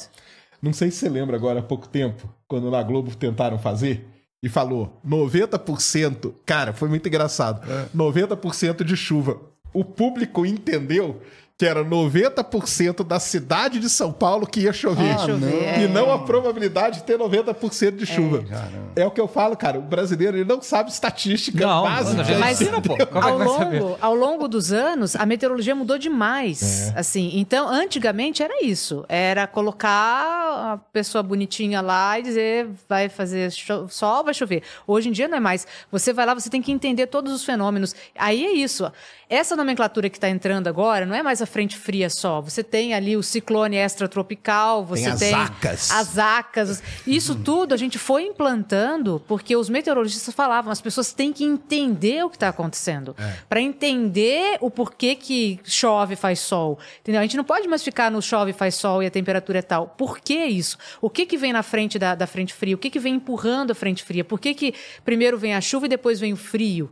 Não 0.61 0.73
sei 0.73 0.89
se 0.89 0.97
você 0.97 1.09
lembra 1.09 1.35
agora 1.37 1.59
há 1.59 1.63
pouco 1.63 1.87
tempo, 1.87 2.27
quando 2.47 2.69
na 2.71 2.81
Globo 2.81 3.15
tentaram 3.15 3.59
fazer 3.59 4.05
e 4.41 4.49
falou 4.49 4.99
90%. 5.07 6.33
Cara, 6.45 6.73
foi 6.73 6.89
muito 6.89 7.07
engraçado. 7.07 7.61
90% 7.95 8.83
de 8.83 8.95
chuva. 8.95 9.39
O 9.73 9.83
público 9.83 10.45
entendeu 10.45 11.21
que 11.59 11.65
era 11.65 11.83
90% 11.83 13.03
da 13.05 13.19
cidade 13.19 13.79
de 13.79 13.89
São 13.89 14.13
Paulo 14.13 14.47
que 14.47 14.61
ia 14.61 14.71
chover. 14.71 15.13
Ah, 15.19 15.27
não. 15.27 15.47
é. 15.49 15.83
E 15.83 15.87
não 15.89 16.09
a 16.09 16.19
probabilidade 16.19 16.99
de 16.99 17.03
ter 17.03 17.19
90% 17.19 17.97
de 17.97 18.05
chuva. 18.05 18.45
É. 18.95 19.05
o 19.05 19.11
que 19.11 19.19
eu 19.19 19.27
falo, 19.27 19.57
cara. 19.57 19.77
O 19.77 19.81
brasileiro 19.81 20.37
ele 20.37 20.45
não 20.45 20.61
sabe 20.61 20.89
estatística 20.89 21.67
Não, 21.67 21.83
básica. 21.83 22.23
gente 22.23 22.39
Mas- 22.39 22.61
ensina, 22.61 22.81
pô. 22.81 22.95
Como 22.95 23.01
é 23.01 23.05
que 23.05 23.17
Ao 23.17 23.37
longo, 23.37 23.97
ao 23.99 24.15
longo 24.15 24.47
dos 24.47 24.71
anos, 24.71 25.17
a 25.17 25.25
meteorologia 25.25 25.75
mudou 25.75 25.97
demais. 25.97 26.93
Assim, 26.95 27.31
então, 27.33 27.67
antigamente 27.67 28.41
era 28.41 28.63
isso. 28.63 29.03
Era 29.09 29.45
colocar 29.45 30.73
a 30.73 30.77
pessoa 30.93 31.21
bonitinha 31.21 31.81
lá 31.81 32.17
e 32.17 32.23
dizer 32.23 32.69
vai 32.87 33.09
fazer 33.09 33.51
sol, 33.89 34.23
vai 34.23 34.33
chover. 34.33 34.63
Hoje 34.87 35.09
em 35.09 35.11
dia 35.11 35.27
não 35.27 35.35
é 35.35 35.41
mais. 35.41 35.67
Você 35.91 36.13
vai 36.13 36.25
lá, 36.25 36.33
você 36.33 36.49
tem 36.49 36.61
que 36.61 36.71
entender 36.71 37.07
todos 37.07 37.33
os 37.33 37.43
fenômenos. 37.43 37.93
Aí 38.17 38.45
é 38.45 38.53
isso. 38.53 38.89
Essa 39.29 39.55
nomenclatura 39.55 40.09
que 40.09 40.17
está 40.17 40.27
entrando 40.29 40.67
agora 40.67 41.05
não 41.05 41.13
é 41.15 41.21
mais 41.21 41.41
a 41.41 41.48
frente 41.49 41.77
fria 41.77 42.09
só. 42.09 42.39
Você 42.39 42.63
tem 42.63 42.93
ali 42.93 43.17
o 43.17 43.21
ciclone 43.23 43.75
extratropical, 43.75 44.85
você 44.85 45.03
Tem 45.03 45.11
as 45.11 45.19
tem 45.19 45.33
acas. 45.33 45.91
as 45.91 46.17
acas. 46.17 46.83
Isso 47.05 47.35
tudo 47.35 47.73
a 47.73 47.77
gente 47.77 47.97
foi 47.97 48.23
implantando 48.23 49.21
porque 49.27 49.55
os 49.55 49.69
meteorologistas 49.69 50.33
falavam, 50.33 50.71
as 50.71 50.79
pessoas 50.79 51.11
têm 51.11 51.33
que 51.33 51.43
entender 51.43 52.23
o 52.23 52.29
que 52.29 52.37
está 52.37 52.49
acontecendo. 52.49 53.15
Para 53.49 53.59
entender 53.59 54.57
o 54.61 54.71
porquê 54.71 55.15
que 55.15 55.59
chove 55.65 56.15
faz 56.15 56.39
sol. 56.39 56.79
Entendeu? 57.01 57.19
A 57.19 57.23
gente 57.23 57.35
não 57.37 57.43
pode 57.43 57.67
mais 57.67 57.83
ficar 57.83 58.09
no 58.09 58.21
chove 58.21 58.53
faz 58.53 58.75
sol 58.75 59.03
e 59.03 59.07
a 59.07 59.11
temperatura 59.11 59.59
é 59.59 59.61
tal. 59.61 59.87
Por 59.87 60.19
que 60.19 60.45
isso? 60.45 60.77
O 61.01 61.09
que, 61.09 61.25
que 61.25 61.37
vem 61.37 61.51
na 61.51 61.63
frente 61.63 61.99
da, 61.99 62.15
da 62.15 62.27
frente 62.27 62.53
fria? 62.53 62.75
O 62.75 62.77
que, 62.77 62.89
que 62.89 62.99
vem 62.99 63.15
empurrando 63.15 63.71
a 63.71 63.75
frente 63.75 64.03
fria? 64.03 64.23
Por 64.23 64.39
que, 64.39 64.53
que 64.53 64.73
primeiro 65.03 65.37
vem 65.37 65.55
a 65.55 65.61
chuva 65.61 65.85
e 65.87 65.89
depois 65.89 66.19
vem 66.19 66.33
o 66.33 66.37
frio? 66.37 66.89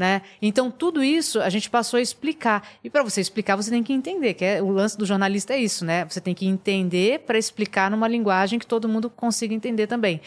Né? 0.00 0.22
Então, 0.40 0.70
tudo 0.70 1.04
isso 1.04 1.42
a 1.42 1.50
gente 1.50 1.68
passou 1.68 1.98
a 1.98 2.00
explicar. 2.00 2.66
E 2.82 2.88
para 2.88 3.02
você 3.02 3.20
explicar, 3.20 3.54
você 3.54 3.70
tem 3.70 3.82
que 3.82 3.92
entender, 3.92 4.32
que 4.32 4.42
é, 4.42 4.62
o 4.62 4.70
lance 4.70 4.96
do 4.96 5.04
jornalista 5.04 5.52
é 5.52 5.58
isso, 5.58 5.84
né? 5.84 6.06
Você 6.06 6.22
tem 6.22 6.34
que 6.34 6.46
entender 6.46 7.18
para 7.26 7.36
explicar 7.36 7.90
numa 7.90 8.08
linguagem 8.08 8.58
que 8.58 8.66
todo 8.66 8.88
mundo 8.88 9.10
consiga 9.10 9.52
entender 9.52 9.86
também. 9.86 10.22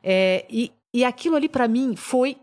É, 0.00 0.44
e, 0.48 0.70
e 0.94 1.04
aquilo 1.04 1.34
ali, 1.34 1.48
para 1.48 1.66
mim, 1.66 1.96
foi. 1.96 2.36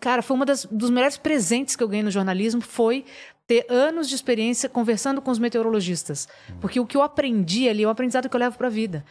Cara, 0.00 0.22
foi 0.22 0.34
um 0.34 0.40
dos 0.70 0.88
melhores 0.88 1.18
presentes 1.18 1.76
que 1.76 1.84
eu 1.84 1.88
ganhei 1.88 2.02
no 2.02 2.10
jornalismo, 2.10 2.62
foi 2.62 3.04
ter 3.46 3.66
anos 3.68 4.08
de 4.08 4.14
experiência 4.14 4.66
conversando 4.66 5.20
com 5.20 5.30
os 5.30 5.38
meteorologistas. 5.38 6.26
Porque 6.58 6.80
o 6.80 6.86
que 6.86 6.96
eu 6.96 7.02
aprendi 7.02 7.68
ali 7.68 7.82
é 7.82 7.86
um 7.86 7.90
aprendizado 7.90 8.30
que 8.30 8.34
eu 8.34 8.40
levo 8.40 8.56
para 8.56 8.68
a 8.68 8.70
vida. 8.70 9.04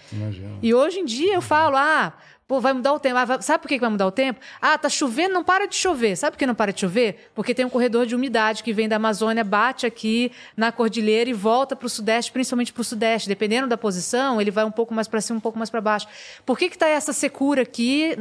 E 0.63 0.73
hoje 0.73 0.97
em 0.97 1.05
dia 1.05 1.35
eu 1.35 1.43
falo, 1.43 1.77
ah, 1.77 2.17
pô, 2.49 2.59
vai 2.59 2.73
mudar 2.73 2.93
o 2.93 2.99
tempo. 2.99 3.15
Ah, 3.15 3.25
vai- 3.25 3.41
sabe 3.43 3.61
por 3.61 3.67
que 3.67 3.77
vai 3.79 3.89
mudar 3.91 4.07
o 4.07 4.11
tempo? 4.11 4.39
Ah, 4.59 4.75
tá 4.75 4.89
chovendo, 4.89 5.35
não 5.35 5.43
para 5.43 5.67
de 5.67 5.75
chover. 5.75 6.17
Sabe 6.17 6.31
por 6.31 6.39
que 6.39 6.47
não 6.47 6.55
para 6.55 6.73
de 6.73 6.81
chover? 6.81 7.29
Porque 7.35 7.53
tem 7.53 7.63
um 7.63 7.69
corredor 7.69 8.07
de 8.07 8.15
umidade 8.15 8.63
que 8.63 8.73
vem 8.73 8.89
da 8.89 8.95
Amazônia, 8.95 9.43
bate 9.43 9.85
aqui 9.85 10.31
na 10.57 10.71
cordilheira 10.71 11.29
e 11.29 11.33
volta 11.33 11.75
para 11.75 11.85
o 11.85 11.89
sudeste, 11.89 12.31
principalmente 12.31 12.73
para 12.73 12.81
o 12.81 12.83
sudeste. 12.83 13.29
Dependendo 13.29 13.67
da 13.67 13.77
posição, 13.77 14.41
ele 14.41 14.49
vai 14.49 14.65
um 14.65 14.71
pouco 14.71 14.95
mais 14.95 15.07
para 15.07 15.21
cima, 15.21 15.37
um 15.37 15.41
pouco 15.41 15.59
mais 15.59 15.69
para 15.69 15.79
baixo. 15.79 16.07
Por 16.43 16.57
que 16.57 16.69
que 16.71 16.77
tá 16.77 16.87
essa 16.87 17.13
secura 17.13 17.61
aqui? 17.61 18.17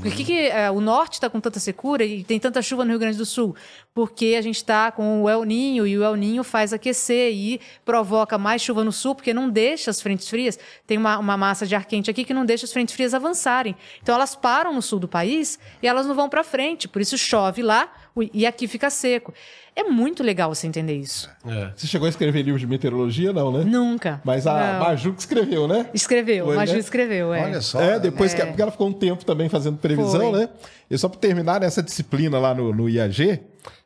Por 0.00 0.12
que, 0.12 0.24
que 0.24 0.38
eh, 0.48 0.70
o 0.70 0.80
norte 0.80 1.14
está 1.14 1.28
com 1.28 1.40
tanta 1.40 1.58
secura 1.58 2.04
e 2.04 2.22
tem 2.22 2.38
tanta 2.38 2.62
chuva 2.62 2.84
no 2.84 2.90
Rio 2.90 2.98
Grande 3.00 3.18
do 3.18 3.26
Sul? 3.26 3.54
Porque 3.94 4.36
a 4.38 4.40
gente 4.40 4.56
está 4.56 4.90
com 4.90 5.22
o 5.22 5.28
El 5.28 5.44
Ninho 5.44 5.86
e 5.86 5.98
o 5.98 6.02
El 6.02 6.16
Ninho 6.16 6.42
faz 6.42 6.72
aquecer 6.72 7.32
e 7.32 7.60
provoca 7.84 8.38
mais 8.38 8.62
chuva 8.62 8.82
no 8.82 8.90
sul, 8.90 9.14
porque 9.14 9.34
não 9.34 9.50
deixa 9.50 9.90
as 9.90 10.00
frentes 10.00 10.28
frias. 10.28 10.58
Tem 10.86 10.96
uma, 10.96 11.18
uma 11.18 11.36
massa 11.36 11.66
de 11.66 11.74
ar 11.74 11.84
quente 11.84 12.10
aqui 12.10 12.24
que 12.24 12.32
não 12.32 12.46
deixa 12.46 12.64
as 12.64 12.72
frentes 12.72 12.94
frias 12.94 13.12
avançarem. 13.12 13.76
Então 14.02 14.14
elas 14.14 14.34
param 14.34 14.72
no 14.72 14.80
sul 14.80 14.98
do 14.98 15.06
país 15.06 15.58
e 15.82 15.86
elas 15.86 16.06
não 16.06 16.14
vão 16.14 16.28
para 16.28 16.42
frente. 16.42 16.88
Por 16.88 17.02
isso 17.02 17.18
chove 17.18 17.62
lá 17.62 17.92
e 18.32 18.46
aqui 18.46 18.66
fica 18.66 18.88
seco. 18.88 19.32
É 19.74 19.84
muito 19.84 20.22
legal 20.22 20.54
você 20.54 20.66
entender 20.66 20.96
isso. 20.96 21.30
Você 21.74 21.86
chegou 21.86 22.06
a 22.06 22.08
escrever 22.08 22.42
livro 22.42 22.60
de 22.60 22.66
meteorologia, 22.66 23.32
não, 23.32 23.50
né? 23.50 23.64
Nunca. 23.64 24.20
Mas 24.24 24.46
a 24.46 24.74
Não. 24.74 24.80
Maju 24.80 25.14
que 25.14 25.20
escreveu, 25.20 25.66
né? 25.66 25.88
Escreveu, 25.94 26.46
Foi, 26.46 26.54
a 26.54 26.58
Maju 26.58 26.72
né? 26.74 26.78
escreveu, 26.78 27.32
é. 27.34 27.42
Olha 27.42 27.60
só. 27.62 27.80
É, 27.80 27.98
depois 27.98 28.34
que 28.34 28.44
porque 28.44 28.60
ela 28.60 28.70
ficou 28.70 28.88
um 28.88 28.92
tempo 28.92 29.24
também 29.24 29.48
fazendo 29.48 29.78
previsão, 29.78 30.30
Foi. 30.30 30.40
né? 30.40 30.48
E 30.90 30.98
só 30.98 31.08
pra 31.08 31.18
terminar 31.18 31.60
nessa 31.60 31.82
disciplina 31.82 32.38
lá 32.38 32.54
no, 32.54 32.74
no 32.74 32.86
IAG, 32.88 33.40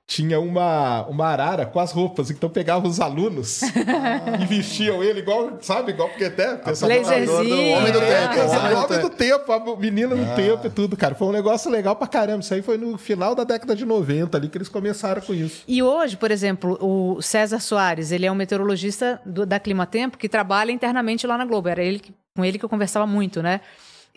tinha 0.07 0.38
uma, 0.38 1.05
uma 1.09 1.27
arara 1.27 1.66
com 1.66 1.81
as 1.81 1.90
roupas. 1.90 2.31
Então 2.31 2.49
pegava 2.49 2.87
os 2.87 3.01
alunos 3.01 3.61
e 4.40 4.47
vestiam 4.47 5.03
ele 5.03 5.19
igual, 5.19 5.59
sabe? 5.61 5.90
Igual 5.90 6.09
porque 6.11 6.27
até... 6.27 6.55
pensa- 6.57 6.87
Blazerzinho. 6.87 7.77
Homem 7.77 7.92
do 7.92 7.99
É, 7.99 8.21
tempo. 8.21 8.35
pensa- 8.35 8.59
homem 8.59 8.71
do 8.71 8.85
homem 8.85 9.01
do 9.01 9.11
tempo. 9.11 9.53
a 9.53 9.77
menina 9.77 10.14
do 10.14 10.35
tempo 10.37 10.66
e 10.66 10.71
tudo, 10.71 10.97
cara. 10.97 11.14
Foi 11.16 11.27
um 11.29 11.33
negócio 11.33 11.71
legal 11.71 11.97
pra 11.97 12.07
caramba. 12.07 12.38
Isso 12.40 12.55
aí 12.55 12.62
foi 12.62 12.79
no 12.79 12.97
final 12.97 13.35
da 13.35 13.42
década 13.42 13.75
de 13.75 13.85
90 13.85 14.37
ali 14.38 14.49
que 14.49 14.57
eles 14.57 14.69
começaram 14.69 15.21
com 15.21 15.35
isso. 15.35 15.64
E 15.66 15.83
hoje, 15.83 16.16
por 16.16 16.31
exemplo, 16.31 16.79
o 16.81 17.21
César 17.21 17.59
Soares, 17.59 18.12
ele 18.12 18.27
é 18.27 18.31
um 18.31 18.35
meteorologista 18.37 19.21
do- 19.27 19.45
da 19.45 19.59
Climatempo 19.59 20.16
que 20.19 20.29
trabalha 20.29 20.71
internamente 20.71 21.27
lá 21.27 21.37
na 21.37 21.45
Globo. 21.45 21.69
Era 21.69 21.83
ele 21.83 21.99
que- 21.99 22.14
com 22.37 22.45
ele 22.45 22.59
que 22.59 22.64
eu 22.64 22.69
conversava 22.69 23.07
muito, 23.07 23.42
né? 23.42 23.61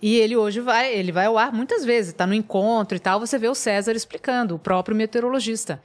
E 0.02 0.16
ele 0.16 0.36
hoje 0.36 0.62
vai, 0.62 0.94
ele 0.94 1.12
vai 1.12 1.26
ao 1.26 1.38
ar 1.38 1.52
muitas 1.52 1.84
vezes, 1.84 2.14
tá 2.14 2.26
no 2.26 2.34
encontro 2.34 2.96
e 2.96 3.00
tal, 3.00 3.20
você 3.20 3.38
vê 3.38 3.48
o 3.48 3.56
César 3.56 3.94
explicando, 3.94 4.56
o 4.56 4.60
próprio 4.60 4.96
meteorologista. 4.96 5.82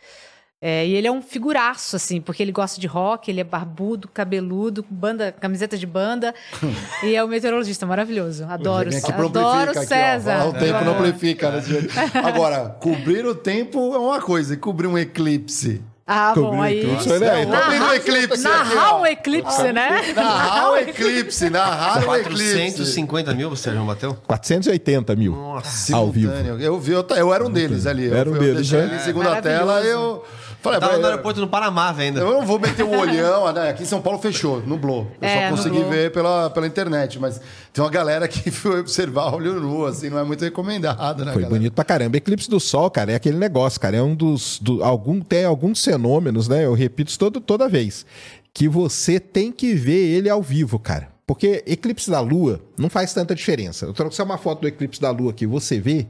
É, 0.67 0.87
e 0.87 0.95
ele 0.95 1.07
é 1.07 1.13
um 1.13 1.21
figuraço, 1.21 1.95
assim, 1.95 2.23
porque 2.23 2.43
ele 2.43 2.51
gosta 2.51 2.81
de 2.81 2.87
rock, 2.87 3.31
ele 3.31 3.39
é 3.39 3.45
barbudo, 3.45 4.09
cabeludo, 4.09 4.83
banda, 4.89 5.31
camiseta 5.31 5.77
de 5.77 5.87
banda. 5.87 6.35
e 7.05 7.15
é 7.15 7.23
um 7.23 7.29
meteorologista 7.29 7.85
maravilhoso. 7.85 8.47
Adoro, 8.47 8.89
Vem 8.89 8.99
aqui, 8.99 9.13
adoro 9.13 9.29
amplifica 9.29 9.71
aqui, 9.73 9.79
ó. 9.79 9.87
César. 9.87 10.47
O 10.47 10.53
tempo 10.55 10.73
não 10.73 10.79
Adoro. 10.79 10.99
amplifica, 11.01 11.51
né? 11.51 11.63
Agora, 12.25 12.71
cobrir 12.81 13.27
o 13.27 13.35
tempo 13.35 13.95
é 13.95 13.99
uma 13.99 14.23
coisa, 14.23 14.55
e 14.55 14.57
cobrir 14.57 14.87
um 14.87 14.97
eclipse. 14.97 15.83
Ah, 16.07 16.35
bom, 16.35 16.51
Cobrir 16.51 16.61
aí. 16.61 16.97
olha 17.11 17.33
aí. 17.33 17.47
Não, 17.47 17.61
cobrir 17.63 17.81
um 17.81 17.93
eclipse. 17.95 18.43
Narrar 18.43 18.85
aqui, 18.89 18.95
um 18.95 19.07
eclipse, 19.07 19.73
né? 19.73 20.13
Narrar 20.15 20.71
o 20.71 20.77
eclipse, 20.77 21.51
narrar 21.51 22.07
o 22.09 22.15
eclipse. 22.17 22.53
450 22.53 23.35
mil 23.35 23.49
você 23.49 23.73
já 23.73 23.81
bateu? 23.83 24.15
480 24.27 25.17
mil 25.17 25.35
ao 25.35 25.63
vivo. 26.11 26.31
Simultâneo. 26.31 26.61
Eu 26.61 26.79
vi, 26.79 26.93
eu, 26.93 27.07
eu 27.17 27.33
era 27.33 27.43
um 27.47 27.51
deles 27.51 27.87
ali. 27.87 28.05
Eu, 28.07 28.17
Era 28.17 28.29
um 28.31 28.35
eu 28.35 28.39
deles, 28.41 28.57
deixei 28.57 28.81
né? 28.81 28.85
ali 28.85 28.97
em 28.97 29.05
segunda 29.05 29.41
tela, 29.41 29.81
eu 29.81 30.23
falei, 30.65 30.81
Tava 30.81 30.95
no 30.97 31.03
"Vai, 31.03 31.11
aeroporto 31.13 31.41
do 31.41 31.47
Panamá 31.49 31.93
vendo. 31.93 32.19
eu 32.19 32.33
não 32.33 32.45
vou 32.45 32.59
meter 32.59 32.83
o 32.83 32.91
olhão, 32.99 33.53
né? 33.53 33.69
Aqui 33.71 33.85
em 33.85 33.87
São 33.87 34.03
Paulo 34.03 34.19
fechou, 34.19 34.61
nublou. 34.67 35.07
Eu 35.21 35.29
É, 35.29 35.45
só 35.51 35.57
consegui 35.57 35.77
nublou. 35.77 35.93
ver 35.93 36.11
pela, 36.13 36.51
pela 36.51 36.67
internet, 36.67 37.19
mas 37.21 37.41
tem 37.73 37.85
uma 37.85 37.91
galera 37.91 38.27
que 38.27 38.51
foi 38.51 38.81
observar 38.81 39.33
olho 39.35 39.61
nu, 39.61 39.85
assim, 39.87 40.11
não 40.11 40.19
é 40.19 40.25
muito 40.25 40.43
recomendado, 40.43 41.19
né, 41.25 41.33
Foi 41.33 41.43
galera? 41.43 41.49
bonito 41.51 41.73
pra 41.75 41.85
caramba. 41.85 42.17
Eclipse 42.17 42.51
do 42.51 42.59
Sol, 42.59 42.91
cara, 42.91 43.13
é 43.13 43.15
aquele 43.15 43.37
negócio, 43.39 43.79
cara. 43.81 43.97
É 43.97 44.03
um 44.03 44.15
dos. 44.15 44.59
Do, 44.61 44.83
algum, 44.83 45.21
tem 45.21 45.45
alguns 45.45 45.85
fenômenos, 45.85 46.49
né? 46.49 46.65
Eu 46.65 46.75
repito 46.75 47.11
isso 47.11 47.19
todo, 47.19 47.41
toda 47.41 47.69
vez. 47.69 48.05
Que 48.53 48.69
você 48.69 49.21
tem 49.21 49.53
que 49.53 49.75
ver 49.75 49.93
ele 50.17 50.29
ao 50.31 50.41
vivo, 50.43 50.79
cara. 50.79 51.09
Porque 51.27 51.63
eclipse 51.67 52.11
da 52.11 52.21
Lua 52.21 52.61
não 52.79 52.89
faz 52.91 53.13
tanta 53.15 53.35
diferença. 53.35 53.87
Eu 53.87 53.93
trouxe 53.93 54.21
uma 54.23 54.37
foto 54.39 54.61
do 54.63 54.69
eclipse 54.69 55.01
da 55.01 55.11
Lua 55.11 55.31
aqui, 55.31 55.47
você 55.47 55.81
vê, 55.81 56.07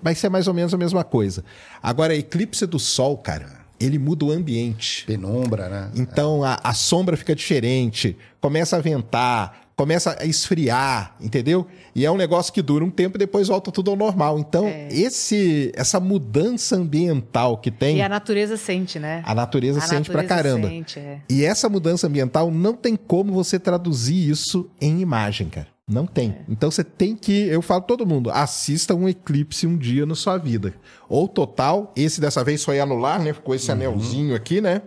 vai 0.00 0.14
ser 0.14 0.28
mais 0.28 0.46
ou 0.46 0.52
menos 0.54 0.74
a 0.74 0.76
mesma 0.76 1.02
coisa. 1.02 1.42
Agora, 1.82 2.14
eclipse 2.14 2.66
do 2.66 2.78
Sol, 2.78 3.16
cara, 3.16 3.46
ele 3.80 3.98
muda 3.98 4.24
o 4.24 4.30
ambiente. 4.32 5.04
Penumbra, 5.06 5.68
né? 5.68 5.90
Então 5.96 6.42
a, 6.44 6.58
a 6.62 6.74
sombra 6.74 7.16
fica 7.16 7.34
diferente, 7.34 8.16
começa 8.40 8.76
a 8.76 8.80
ventar, 8.80 9.66
começa 9.76 10.16
a 10.18 10.24
esfriar, 10.24 11.14
entendeu? 11.20 11.66
E 11.94 12.04
é 12.06 12.10
um 12.10 12.16
negócio 12.16 12.52
que 12.52 12.62
dura 12.62 12.82
um 12.84 12.90
tempo 12.90 13.16
e 13.16 13.18
depois 13.18 13.48
volta 13.48 13.70
tudo 13.70 13.90
ao 13.90 13.96
normal. 13.96 14.38
Então, 14.38 14.66
esse 14.90 15.70
essa 15.74 16.00
mudança 16.00 16.76
ambiental 16.76 17.58
que 17.58 17.70
tem, 17.70 17.98
E 17.98 18.02
a 18.02 18.08
natureza 18.08 18.56
sente, 18.56 18.98
né? 18.98 19.22
a 19.26 19.34
natureza 19.34 19.78
A 19.78 19.82
sente 19.82 20.10
pra 20.10 20.22
natureza 20.22 20.48
caramba. 20.48 20.68
sente, 20.68 20.98
é. 20.98 21.20
E 21.28 21.44
essa 21.44 21.68
mudança 21.68 22.06
ambiental 22.06 22.50
não 22.50 22.74
tem 22.74 22.96
como 22.96 23.32
você 23.32 23.58
traduzir 23.58 24.30
isso 24.30 24.70
em 24.80 25.00
imagem, 25.00 25.48
cara. 25.48 25.68
Não 25.88 26.04
tem. 26.04 26.30
É. 26.30 26.36
Então 26.48 26.68
você 26.68 26.82
tem 26.82 27.14
que, 27.14 27.46
eu 27.46 27.62
falo 27.62 27.82
pra 27.82 27.88
todo 27.88 28.04
mundo, 28.06 28.28
assista 28.30 28.92
um 28.94 29.08
eclipse 29.08 29.66
um 29.68 29.76
dia 29.76 30.04
na 30.04 30.16
sua 30.16 30.36
vida. 30.36 30.74
Ou 31.08 31.28
total, 31.28 31.92
esse 31.94 32.20
dessa 32.20 32.42
vez 32.42 32.64
foi 32.64 32.80
anular, 32.80 33.22
né? 33.22 33.32
Ficou 33.32 33.50
Uhum. 33.52 33.56
esse 33.56 33.70
anelzinho 33.70 34.34
aqui, 34.34 34.60
né? 34.60 34.82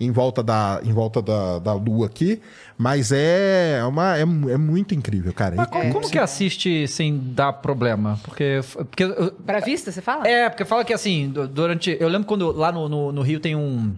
Em 0.00 0.10
volta 0.10 0.42
da, 0.42 0.80
em 0.82 0.92
volta 0.92 1.22
da, 1.22 1.60
da 1.60 1.72
lua 1.74 2.06
aqui. 2.06 2.40
Mas 2.76 3.12
é, 3.12 3.80
uma, 3.86 4.16
é, 4.18 4.22
é 4.22 4.24
muito 4.26 4.96
incrível, 4.96 5.32
cara. 5.32 5.54
Mas 5.54 5.68
como, 5.68 5.92
como 5.92 6.10
que 6.10 6.18
assiste 6.18 6.88
sem 6.88 7.16
dar 7.16 7.52
problema? 7.52 8.18
Porque. 8.24 8.60
porque 8.88 9.06
Pra 9.46 9.60
vista, 9.60 9.92
você 9.92 10.02
fala? 10.02 10.26
é, 10.26 10.48
porque 10.50 10.64
fala 10.64 10.84
que 10.84 10.92
assim, 10.92 11.28
du- 11.30 11.46
durante. 11.46 11.96
Eu 12.00 12.08
lembro 12.08 12.26
quando 12.26 12.50
lá 12.50 12.72
no, 12.72 12.88
no, 12.88 13.12
no 13.12 13.22
Rio 13.22 13.38
tem 13.38 13.54
um. 13.54 13.94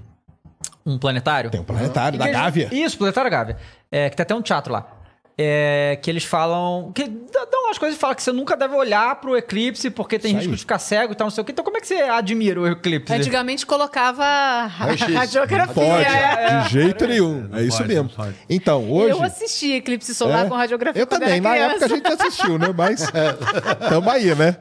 Um 0.84 0.98
planetário. 0.98 1.48
Tem 1.50 1.60
o 1.60 1.64
planetário 1.64 2.18
da 2.18 2.24
Que 2.26 2.30
eles- 2.32 2.40
Gávea. 2.42 2.68
Isso, 2.70 2.98
Planetário 2.98 3.30
Gávea. 3.30 3.56
É, 3.90 4.10
que 4.10 4.16
tem 4.16 4.22
até 4.24 4.34
um 4.34 4.42
teatro 4.42 4.70
lá. 4.74 4.86
É, 5.36 5.98
que 6.00 6.08
eles 6.08 6.22
falam. 6.22 6.92
Que 6.94 7.04
dão 7.08 7.64
umas 7.64 7.76
coisas 7.76 7.96
e 7.98 8.00
falam 8.00 8.14
que 8.14 8.22
você 8.22 8.30
nunca 8.30 8.56
deve 8.56 8.74
olhar 8.76 9.16
pro 9.16 9.36
eclipse 9.36 9.90
porque 9.90 10.16
tem 10.16 10.30
Isso 10.30 10.36
risco 10.38 10.50
aí. 10.50 10.54
de 10.54 10.60
ficar 10.60 10.78
cego 10.78 11.12
e 11.12 11.16
tal, 11.16 11.24
não 11.26 11.30
sei 11.32 11.42
o 11.42 11.44
quê. 11.44 11.50
Então, 11.50 11.64
como 11.64 11.76
é 11.76 11.80
que 11.80 11.88
você 11.88 11.94
admira 11.94 12.60
o 12.60 12.68
eclipse? 12.68 13.12
Antigamente 13.12 13.66
colocava 13.66 14.24
Raio-X. 14.66 15.12
radiografia. 15.12 15.74
Pode, 15.74 16.04
é. 16.04 16.60
de 16.60 16.68
jeito 16.68 17.06
nenhum. 17.06 17.48
É 17.52 17.62
isso 17.62 17.78
pode, 17.78 17.88
mesmo. 17.88 18.10
Então, 18.48 18.88
hoje. 18.88 19.10
Eu 19.10 19.22
assisti 19.24 19.72
eclipse 19.72 20.14
solar 20.14 20.46
É. 20.46 20.48
com 20.48 20.54
radiografia 20.54 21.02
Eu 21.02 21.06
também, 21.06 21.30
era 21.30 21.40
na 21.40 21.56
época 21.56 21.84
a 21.84 21.88
gente 21.88 22.06
assistiu, 22.06 22.56
né? 22.56 22.68
Mas 22.76 23.04
tamo 23.88 24.08
aí, 24.10 24.32
né? 24.36 24.56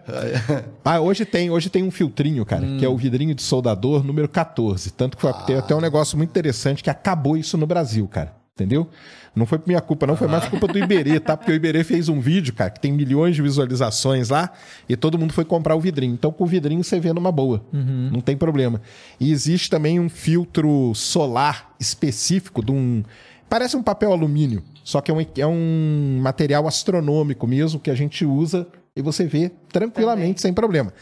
Ah, 0.83 0.99
hoje 0.99 1.23
tem, 1.23 1.51
hoje 1.51 1.69
tem 1.69 1.83
um 1.83 1.91
filtrinho, 1.91 2.43
cara, 2.45 2.65
que 2.79 2.83
é 2.83 2.89
o 2.89 2.97
vidrinho 2.97 3.35
de 3.35 3.43
soldador 3.43 4.03
número 4.03 4.27
14. 4.27 4.89
Tanto 4.91 5.17
que 5.17 5.21
foi, 5.21 5.33
tem 5.45 5.57
até 5.57 5.75
um 5.75 5.81
negócio 5.81 6.17
muito 6.17 6.31
interessante 6.31 6.83
que 6.83 6.89
acabou 6.89 7.37
isso 7.37 7.57
no 7.59 7.67
Brasil, 7.67 8.07
cara. 8.07 8.33
Entendeu? 8.55 8.87
Não 9.35 9.47
foi 9.47 9.57
por 9.57 9.67
minha 9.67 9.81
culpa, 9.81 10.05
não. 10.05 10.15
Foi 10.15 10.27
mais 10.27 10.47
culpa 10.47 10.67
do 10.67 10.77
Iberê, 10.77 11.19
tá? 11.19 11.35
Porque 11.35 11.51
o 11.51 11.55
Iberê 11.55 11.83
fez 11.83 12.07
um 12.07 12.19
vídeo, 12.19 12.53
cara, 12.53 12.69
que 12.69 12.79
tem 12.79 12.91
milhões 12.91 13.35
de 13.35 13.41
visualizações 13.41 14.29
lá 14.29 14.51
e 14.87 14.95
todo 14.95 15.17
mundo 15.17 15.33
foi 15.33 15.43
comprar 15.43 15.75
o 15.75 15.79
vidrinho. 15.79 16.13
Então, 16.13 16.31
com 16.31 16.43
o 16.43 16.47
vidrinho 16.47 16.83
você 16.83 16.99
vê 16.99 17.11
numa 17.11 17.31
boa. 17.31 17.65
Não 18.11 18.21
tem 18.21 18.37
problema. 18.37 18.79
E 19.19 19.31
existe 19.31 19.71
também 19.71 19.99
um 19.99 20.07
filtro 20.07 20.93
solar 20.93 21.73
específico 21.79 22.63
de 22.63 22.71
um. 22.71 23.03
Parece 23.49 23.75
um 23.75 23.81
papel 23.81 24.11
alumínio, 24.11 24.63
só 24.83 25.01
que 25.01 25.09
é 25.09 25.13
um, 25.15 25.25
é 25.37 25.47
um 25.47 26.19
material 26.21 26.67
astronômico 26.67 27.47
mesmo 27.47 27.79
que 27.79 27.89
a 27.89 27.95
gente 27.95 28.23
usa 28.23 28.67
e 28.95 29.01
você 29.01 29.25
vê 29.25 29.51
tranquilamente, 29.71 30.41
sem 30.41 30.53
problema. 30.53 30.93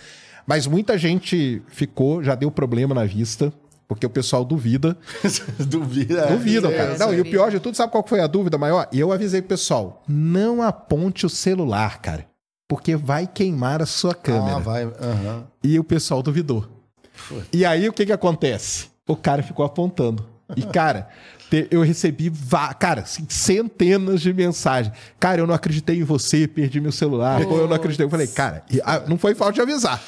Mas 0.47 0.67
muita 0.67 0.97
gente 0.97 1.61
ficou, 1.67 2.23
já 2.23 2.33
deu 2.33 2.49
problema 2.49 2.95
na 2.95 3.05
vista, 3.05 3.53
porque 3.93 4.05
o 4.05 4.09
pessoal 4.09 4.45
duvida. 4.45 4.97
Duvida. 5.59 6.27
Duvidam, 6.27 6.71
é, 6.71 6.77
cara. 6.77 6.93
é, 6.93 6.97
Não, 6.97 7.09
e 7.09 7.15
o 7.15 7.17
duvida. 7.17 7.29
pior 7.29 7.51
de 7.51 7.59
tudo, 7.59 7.75
sabe 7.75 7.91
qual 7.91 8.07
foi 8.07 8.21
a 8.21 8.27
dúvida 8.27 8.57
maior? 8.57 8.87
E 8.89 8.97
eu 8.97 9.11
avisei 9.11 9.41
pro 9.41 9.49
pessoal: 9.49 10.01
não 10.07 10.61
aponte 10.61 11.25
o 11.25 11.29
celular, 11.29 11.99
cara. 11.99 12.25
Porque 12.69 12.95
vai 12.95 13.27
queimar 13.27 13.81
a 13.81 13.85
sua 13.85 14.15
câmera. 14.15 14.55
Ah, 14.55 14.59
vai. 14.59 14.83
aham. 14.85 15.43
E 15.61 15.77
o 15.77 15.83
pessoal 15.83 16.23
duvidou. 16.23 16.65
E 17.51 17.65
aí 17.65 17.89
o 17.89 17.91
que 17.91 18.05
que 18.05 18.13
acontece? 18.13 18.87
O 19.05 19.13
cara 19.17 19.43
ficou 19.43 19.65
apontando. 19.65 20.25
E, 20.55 20.63
cara, 20.63 21.09
te- 21.49 21.67
eu 21.69 21.81
recebi, 21.81 22.29
va- 22.29 22.73
cara, 22.73 23.01
assim, 23.01 23.25
centenas 23.27 24.21
de 24.21 24.33
mensagens. 24.33 24.95
Cara, 25.19 25.41
eu 25.41 25.47
não 25.47 25.53
acreditei 25.53 25.97
em 25.99 26.03
você, 26.03 26.47
perdi 26.47 26.79
meu 26.79 26.91
celular. 26.93 27.45
Pô, 27.45 27.57
eu 27.57 27.67
não 27.67 27.75
acreditei. 27.75 28.05
Eu 28.05 28.09
falei, 28.09 28.27
cara, 28.27 28.63
e, 28.71 28.79
ah, 28.85 29.01
não 29.07 29.17
foi 29.17 29.35
falta 29.35 29.53
de 29.53 29.61
avisar. 29.61 30.01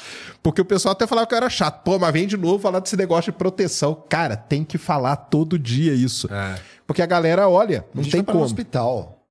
Porque 0.44 0.60
o 0.60 0.64
pessoal 0.64 0.92
até 0.92 1.06
falava 1.06 1.26
que 1.26 1.32
eu 1.32 1.38
era 1.38 1.48
chato. 1.48 1.82
Pô, 1.82 1.98
mas 1.98 2.12
vem 2.12 2.26
de 2.26 2.36
novo 2.36 2.58
falar 2.58 2.78
desse 2.78 2.98
negócio 2.98 3.32
de 3.32 3.38
proteção. 3.38 4.04
Cara, 4.10 4.36
tem 4.36 4.62
que 4.62 4.76
falar 4.76 5.16
todo 5.16 5.58
dia 5.58 5.94
isso. 5.94 6.28
É. 6.30 6.56
Porque 6.86 7.00
a 7.00 7.06
galera, 7.06 7.48
olha, 7.48 7.78
A 7.78 7.96
não 7.96 8.02
gente 8.02 8.12
tem 8.12 8.18
foi 8.18 8.24
para 8.24 8.32
o 8.32 8.34
como. 8.34 8.44
hospital. 8.44 9.24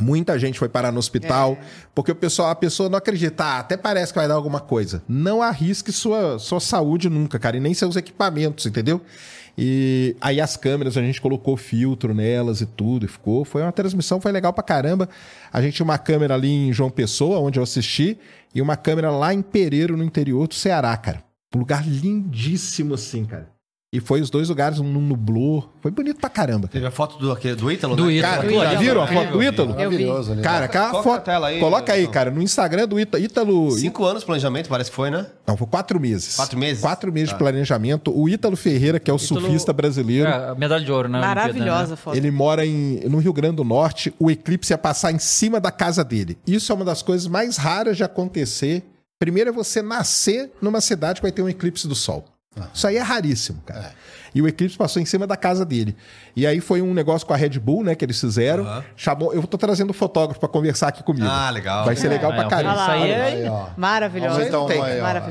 Muita 0.00 0.38
gente 0.38 0.58
foi 0.58 0.68
parar 0.68 0.90
no 0.90 0.98
hospital, 0.98 1.56
porque 1.94 2.10
o 2.10 2.16
pessoal, 2.16 2.48
a 2.50 2.54
pessoa 2.56 2.88
não 2.88 2.98
acredita, 2.98 3.44
ah, 3.44 3.58
até 3.60 3.76
parece 3.76 4.12
que 4.12 4.18
vai 4.18 4.26
dar 4.26 4.34
alguma 4.34 4.58
coisa. 4.58 5.02
Não 5.06 5.40
arrisque 5.40 5.92
sua, 5.92 6.36
sua 6.38 6.58
saúde 6.58 7.08
nunca, 7.08 7.38
cara, 7.38 7.58
e 7.58 7.60
nem 7.60 7.72
seus 7.74 7.94
equipamentos, 7.94 8.66
entendeu? 8.66 9.00
E 9.56 10.16
aí 10.20 10.40
as 10.40 10.56
câmeras, 10.56 10.96
a 10.96 11.02
gente 11.02 11.20
colocou 11.20 11.56
filtro 11.56 12.12
nelas 12.12 12.60
e 12.60 12.66
tudo, 12.66 13.06
e 13.06 13.08
ficou. 13.08 13.44
Foi 13.44 13.62
uma 13.62 13.72
transmissão, 13.72 14.20
foi 14.20 14.32
legal 14.32 14.52
pra 14.52 14.62
caramba. 14.62 15.08
A 15.52 15.62
gente 15.62 15.74
tinha 15.74 15.84
uma 15.84 15.98
câmera 15.98 16.34
ali 16.34 16.50
em 16.50 16.72
João 16.72 16.90
Pessoa, 16.90 17.38
onde 17.38 17.58
eu 17.58 17.62
assisti, 17.62 18.18
e 18.54 18.60
uma 18.60 18.76
câmera 18.76 19.10
lá 19.10 19.32
em 19.32 19.42
Pereiro, 19.42 19.96
no 19.96 20.04
interior 20.04 20.48
do 20.48 20.54
Ceará, 20.54 20.96
cara. 20.96 21.22
Um 21.54 21.60
lugar 21.60 21.86
lindíssimo 21.86 22.94
assim, 22.94 23.24
cara. 23.24 23.53
E 23.94 24.00
foi 24.00 24.20
os 24.20 24.28
dois 24.28 24.48
lugares, 24.48 24.80
um 24.80 24.84
nublou. 24.84 25.70
Foi 25.80 25.88
bonito 25.92 26.18
pra 26.18 26.28
caramba. 26.28 26.66
Teve 26.66 26.84
a 26.84 26.90
foto 26.90 27.16
do, 27.16 27.30
aquele, 27.30 27.54
do 27.54 27.70
Ítalo, 27.70 27.94
Do 27.94 28.06
né? 28.06 28.14
Ítalo. 28.14 28.34
Cara, 28.58 28.70
já 28.72 28.78
viram 28.78 29.00
a 29.02 29.06
foto 29.06 29.30
do 29.32 29.40
Ítalo? 29.42 29.68
Maravilhoso 29.72 30.32
ali. 30.32 30.42
Cara, 30.42 30.64
aquela 30.64 30.90
Coloca 30.90 31.08
foto. 31.08 31.18
a 31.18 31.22
tela 31.22 31.46
aí, 31.46 31.60
coloca 31.60 31.92
aí, 31.92 31.98
Nelson. 32.00 32.12
cara, 32.12 32.30
no 32.32 32.42
Instagram 32.42 32.88
do 32.88 32.98
Ítalo. 32.98 33.22
Ítalo 33.22 33.70
Cinco 33.70 34.04
anos 34.04 34.22
de 34.22 34.26
planejamento, 34.26 34.68
parece 34.68 34.90
que 34.90 34.96
foi, 34.96 35.10
né? 35.12 35.26
não, 35.46 35.56
foi 35.56 35.66
quatro 35.68 36.00
meses. 36.00 36.34
Quatro 36.34 36.58
meses? 36.58 36.82
Quatro 36.82 37.12
meses 37.12 37.28
Tá. 37.30 37.34
de 37.36 37.38
planejamento. 37.38 38.10
O 38.18 38.28
Ítalo 38.28 38.56
Ferreira, 38.56 38.98
que 38.98 39.08
é 39.08 39.14
o 39.14 39.16
Ítalo- 39.16 39.40
surfista 39.42 39.72
brasileiro, 39.72 40.28
É, 40.28 40.54
medalha 40.56 40.84
de 40.84 40.90
ouro, 40.90 41.08
né? 41.08 41.20
Maravilhosa 41.20 41.86
né? 41.88 41.94
a 41.94 41.96
foto. 41.96 42.16
ele 42.16 42.32
mora 42.32 42.66
em, 42.66 42.98
no 43.08 43.18
Rio 43.18 43.32
Grande 43.32 43.54
do 43.56 43.64
Norte. 43.64 44.12
O 44.18 44.28
eclipse 44.28 44.72
ia 44.72 44.78
passar 44.78 45.12
em 45.12 45.20
cima 45.20 45.60
da 45.60 45.70
casa 45.70 46.02
dele. 46.02 46.36
Isso 46.44 46.72
é 46.72 46.74
uma 46.74 46.84
das 46.84 47.00
coisas 47.00 47.28
mais 47.28 47.56
raras 47.56 47.96
de 47.96 48.02
acontecer. 48.02 48.82
Primeiro 49.20 49.50
é 49.50 49.52
você 49.52 49.80
nascer 49.80 50.50
numa 50.60 50.80
cidade 50.80 51.20
que 51.20 51.22
vai 51.22 51.30
ter 51.30 51.42
um 51.42 51.48
eclipse 51.48 51.86
do 51.86 51.94
Sol. 51.94 52.24
Isso 52.72 52.86
aí 52.86 52.96
é 52.96 53.02
raríssimo, 53.02 53.60
cara. 53.66 53.92
E 54.34 54.42
o 54.42 54.48
eclipse 54.48 54.76
passou 54.76 55.00
em 55.00 55.04
cima 55.04 55.28
da 55.28 55.36
casa 55.36 55.64
dele. 55.64 55.96
E 56.34 56.44
aí 56.44 56.60
foi 56.60 56.82
um 56.82 56.92
negócio 56.92 57.24
com 57.24 57.32
a 57.32 57.36
Red 57.36 57.50
Bull, 57.60 57.84
né, 57.84 57.94
que 57.94 58.04
eles 58.04 58.20
fizeram. 58.20 58.64
Aham. 58.64 58.84
Chamou, 58.96 59.32
eu 59.32 59.42
tô 59.46 59.56
trazendo 59.56 59.92
fotógrafo 59.92 60.40
pra 60.40 60.48
conversar 60.48 60.88
aqui 60.88 61.04
comigo. 61.04 61.24
Ah, 61.28 61.50
legal. 61.50 61.84
Vai 61.84 61.94
ser 61.94 62.08
legal 62.08 62.32
É, 62.32 62.34
pra 62.36 62.44
é, 62.44 62.48
caramba. 62.48 62.80
Isso 62.80 62.90
aí 62.90 63.10
é. 63.10 63.22
Aí, 63.24 63.42
aí, 63.44 63.48
ó. 63.48 63.66
Maravilhoso. 63.76 64.40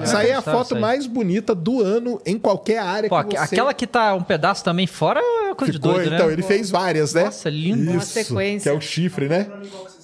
Isso 0.04 0.16
aí 0.18 0.30
é 0.30 0.36
a 0.36 0.42
Sabe, 0.42 0.58
foto 0.58 0.66
isso 0.68 0.76
aí. 0.76 0.82
mais 0.82 1.06
bonita 1.06 1.54
do 1.54 1.82
ano 1.82 2.22
em 2.26 2.40
qualquer 2.40 2.80
área 2.80 3.10
Pô, 3.10 3.22
que 3.26 3.38
você... 3.38 3.44
aquela 3.56 3.74
que 3.74 3.86
tá 3.86 4.14
um 4.16 4.24
pedaço 4.24 4.64
também 4.64 4.88
fora 4.88 5.20
é 5.20 5.54
coisa 5.54 5.74
Ficou, 5.74 5.92
de 5.92 5.98
doido, 6.00 6.16
então, 6.16 6.28
né? 6.28 6.34
ele 6.34 6.42
fez 6.42 6.70
várias, 6.72 7.14
né? 7.14 7.26
Nossa, 7.26 7.50
lindo. 7.50 7.92
Uma 7.92 7.98
Isso, 8.02 8.08
sequência. 8.14 8.72
Que 8.72 8.76
é 8.76 8.78
o 8.78 8.82
chifre, 8.82 9.28
né? 9.28 9.48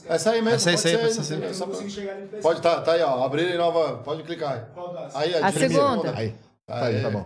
Essa 0.09 0.31
aí 0.31 0.41
mesmo. 0.41 0.55
Essa 0.55 0.69
aí, 0.89 0.97
pode 0.97 1.07
essa 1.09 1.21
aí, 1.35 1.41
ser? 1.41 1.53
Só 1.53 1.65
pra- 1.67 1.79
Pode, 2.41 2.61
tá, 2.61 2.81
tá 2.81 2.91
aí, 2.93 3.01
ó. 3.01 3.23
Abrir 3.23 3.55
nova. 3.57 3.97
Pode 3.97 4.23
clicar 4.23 4.53
aí. 4.53 4.61
Aí, 5.15 5.35
A 5.35 5.51
direita, 5.51 5.73
segunda. 5.75 6.13
Aí, 6.17 6.33
tá 6.69 6.85
aí, 6.85 7.01
tá 7.01 7.09
bom. 7.09 7.25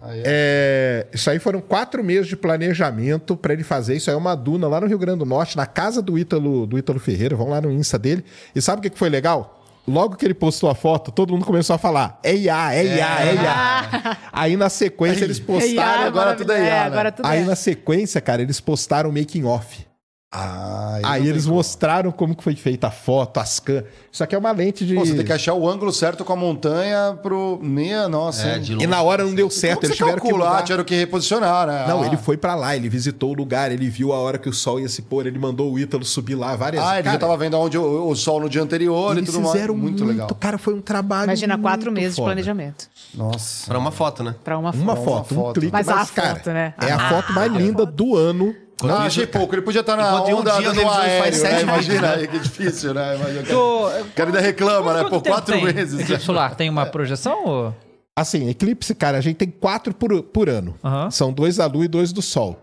Aí, 0.00 0.22
É, 0.24 1.06
isso 1.12 1.28
aí 1.28 1.40
foram 1.40 1.60
quatro 1.60 2.04
meses 2.04 2.28
de 2.28 2.36
planejamento 2.36 3.36
pra 3.36 3.52
ele 3.52 3.64
fazer. 3.64 3.96
Isso 3.96 4.08
aí 4.10 4.14
é 4.14 4.18
uma 4.18 4.36
duna 4.36 4.68
lá 4.68 4.80
no 4.80 4.86
Rio 4.86 4.98
Grande 4.98 5.18
do 5.18 5.26
Norte, 5.26 5.56
na 5.56 5.66
casa 5.66 6.00
do 6.00 6.16
Ítalo, 6.16 6.66
do 6.68 6.78
Ítalo 6.78 7.00
Ferreira. 7.00 7.34
Vão 7.34 7.48
lá 7.48 7.60
no 7.60 7.72
Insta 7.72 7.98
dele. 7.98 8.24
E 8.54 8.62
sabe 8.62 8.78
o 8.78 8.82
que 8.82 8.90
que 8.90 8.98
foi 8.98 9.08
legal? 9.08 9.56
Logo 9.88 10.16
que 10.16 10.24
ele 10.24 10.34
postou 10.34 10.68
a 10.70 10.74
foto, 10.74 11.10
todo 11.10 11.32
mundo 11.32 11.44
começou 11.46 11.74
a 11.74 11.78
falar: 11.78 12.20
é 12.22 12.32
IA, 12.34 12.74
é 12.74 12.84
IA, 12.84 13.20
é 13.22 13.34
IA. 13.34 14.16
Aí 14.32 14.56
na 14.56 14.68
sequência 14.68 15.24
eles 15.24 15.38
É 15.38 15.40
IA, 15.40 15.46
postaram. 15.46 16.02
agora 16.04 16.34
tudo 16.36 16.52
é 16.52 16.58
IA, 16.60 16.66
é, 16.66 16.70
né? 16.70 16.78
agora 16.80 17.10
tudo 17.10 17.26
Aí 17.26 17.40
é. 17.40 17.44
na 17.44 17.56
sequência, 17.56 18.20
cara, 18.20 18.42
eles 18.42 18.60
postaram 18.60 19.08
o 19.10 19.12
making 19.12 19.44
off. 19.44 19.87
Ah, 20.30 20.98
Aí 21.04 21.26
eles 21.26 21.44
como. 21.44 21.56
mostraram 21.56 22.12
como 22.12 22.36
que 22.36 22.44
foi 22.44 22.54
feita 22.54 22.88
a 22.88 22.90
foto, 22.90 23.40
as 23.40 23.58
câmeras. 23.58 23.88
Isso 24.12 24.22
aqui 24.22 24.34
é 24.34 24.38
uma 24.38 24.50
lente 24.52 24.84
de. 24.84 24.94
Pô, 24.94 25.00
você 25.06 25.14
tem 25.14 25.24
que 25.24 25.32
achar 25.32 25.54
o 25.54 25.66
ângulo 25.66 25.90
certo 25.90 26.22
com 26.22 26.32
a 26.34 26.36
montanha 26.36 27.18
pro. 27.22 27.58
Minha, 27.62 28.10
nossa. 28.10 28.46
É, 28.46 28.58
de 28.58 28.74
E 28.74 28.86
na 28.86 29.00
hora 29.00 29.24
não 29.24 29.34
deu 29.34 29.48
certo, 29.48 29.80
que 29.80 29.86
eles 29.86 29.96
você 29.96 30.04
tiveram 30.04 30.20
que 30.20 30.28
calcular, 30.28 30.50
mudar. 30.50 30.62
tiveram 30.64 30.84
que 30.84 30.94
reposicionar, 30.94 31.66
né? 31.66 31.86
Não, 31.88 32.02
Ah. 32.02 32.06
ele 32.06 32.18
foi 32.18 32.36
pra 32.36 32.54
lá, 32.54 32.76
ele 32.76 32.90
visitou 32.90 33.30
o 33.30 33.32
lugar, 33.32 33.72
ele 33.72 33.88
viu 33.88 34.12
a 34.12 34.18
hora 34.18 34.36
que 34.36 34.50
o 34.50 34.52
sol 34.52 34.78
ia 34.78 34.88
se 34.90 35.00
pôr, 35.00 35.26
ele 35.26 35.38
mandou 35.38 35.72
o 35.72 35.78
Ítalo 35.78 36.04
subir 36.04 36.34
lá 36.34 36.54
várias 36.54 36.84
Ah, 36.84 36.96
ele 36.96 37.04
Cara, 37.04 37.14
já 37.14 37.18
tava 37.20 37.36
vendo 37.38 37.58
onde 37.58 37.78
o, 37.78 38.08
o 38.10 38.14
sol 38.14 38.38
no 38.38 38.50
dia 38.50 38.60
anterior 38.62 39.14
e 39.14 39.20
eles 39.20 39.30
tudo 39.30 39.40
mais. 39.40 39.52
fizeram 39.52 39.74
Muito, 39.74 40.04
muito, 40.04 40.12
legal. 40.12 40.28
cara, 40.38 40.58
foi 40.58 40.74
um 40.74 40.82
trabalho 40.82 41.24
Imagina 41.24 41.56
quatro 41.56 41.90
meses 41.90 42.10
de 42.10 42.16
foda. 42.16 42.26
planejamento. 42.32 42.86
Nossa. 43.14 43.66
Pra 43.66 43.78
uma 43.78 43.90
foto, 43.90 44.22
né? 44.22 44.34
Pra 44.44 44.58
uma, 44.58 44.72
Uma 44.72 44.94
foto. 44.94 45.04
foto, 45.06 45.32
um 45.32 45.36
foto. 45.42 45.54
clique, 45.60 45.72
Mas 45.72 45.86
mas, 45.86 46.10
a 46.10 46.12
cara, 46.12 46.34
foto, 46.36 46.50
né? 46.50 46.74
é 46.82 46.92
a 46.92 47.08
foto 47.08 47.32
mais 47.32 47.50
linda 47.50 47.86
do 47.86 48.14
ano. 48.14 48.54
Não, 48.82 48.94
isso- 48.98 49.06
achei 49.06 49.26
pouco. 49.26 49.54
Ele 49.54 49.62
podia 49.62 49.80
estar 49.80 49.96
na 49.96 50.08
Enquanto 50.08 50.28
em 50.28 50.34
um 50.34 50.38
onda 50.38 50.52
dia 50.58 50.72
do 50.72 50.88
aéreo, 50.88 51.22
faz 51.22 51.42
né? 51.42 51.48
sete 51.50 51.62
Imagina 51.62 51.94
vídeos, 52.14 52.18
aí 52.18 52.28
que 52.28 52.38
difícil, 52.38 52.94
né? 52.94 53.16
Imagina, 53.16 53.42
que- 53.42 53.48
Tô- 53.50 53.88
O 53.88 54.04
cara 54.14 54.28
ainda 54.30 54.40
reclama, 54.40 54.92
né? 54.94 55.00
Quanto 55.00 55.10
Por 55.10 55.22
quatro 55.30 55.54
tem 55.54 55.64
meses. 55.64 56.00
Eclipse 56.00 56.24
solar 56.24 56.54
tem 56.54 56.70
uma 56.70 56.86
projeção? 56.86 57.44
Ou... 57.46 57.74
Assim, 58.16 58.48
eclipse, 58.48 58.94
cara, 58.94 59.18
a 59.18 59.20
gente 59.20 59.36
tem 59.36 59.48
quatro 59.50 59.94
por, 59.94 60.22
por 60.22 60.48
ano. 60.48 60.74
São 61.10 61.32
dois 61.32 61.56
da 61.56 61.66
Lua 61.66 61.84
e 61.84 61.88
dois 61.88 62.12
do 62.12 62.22
Sol. 62.22 62.58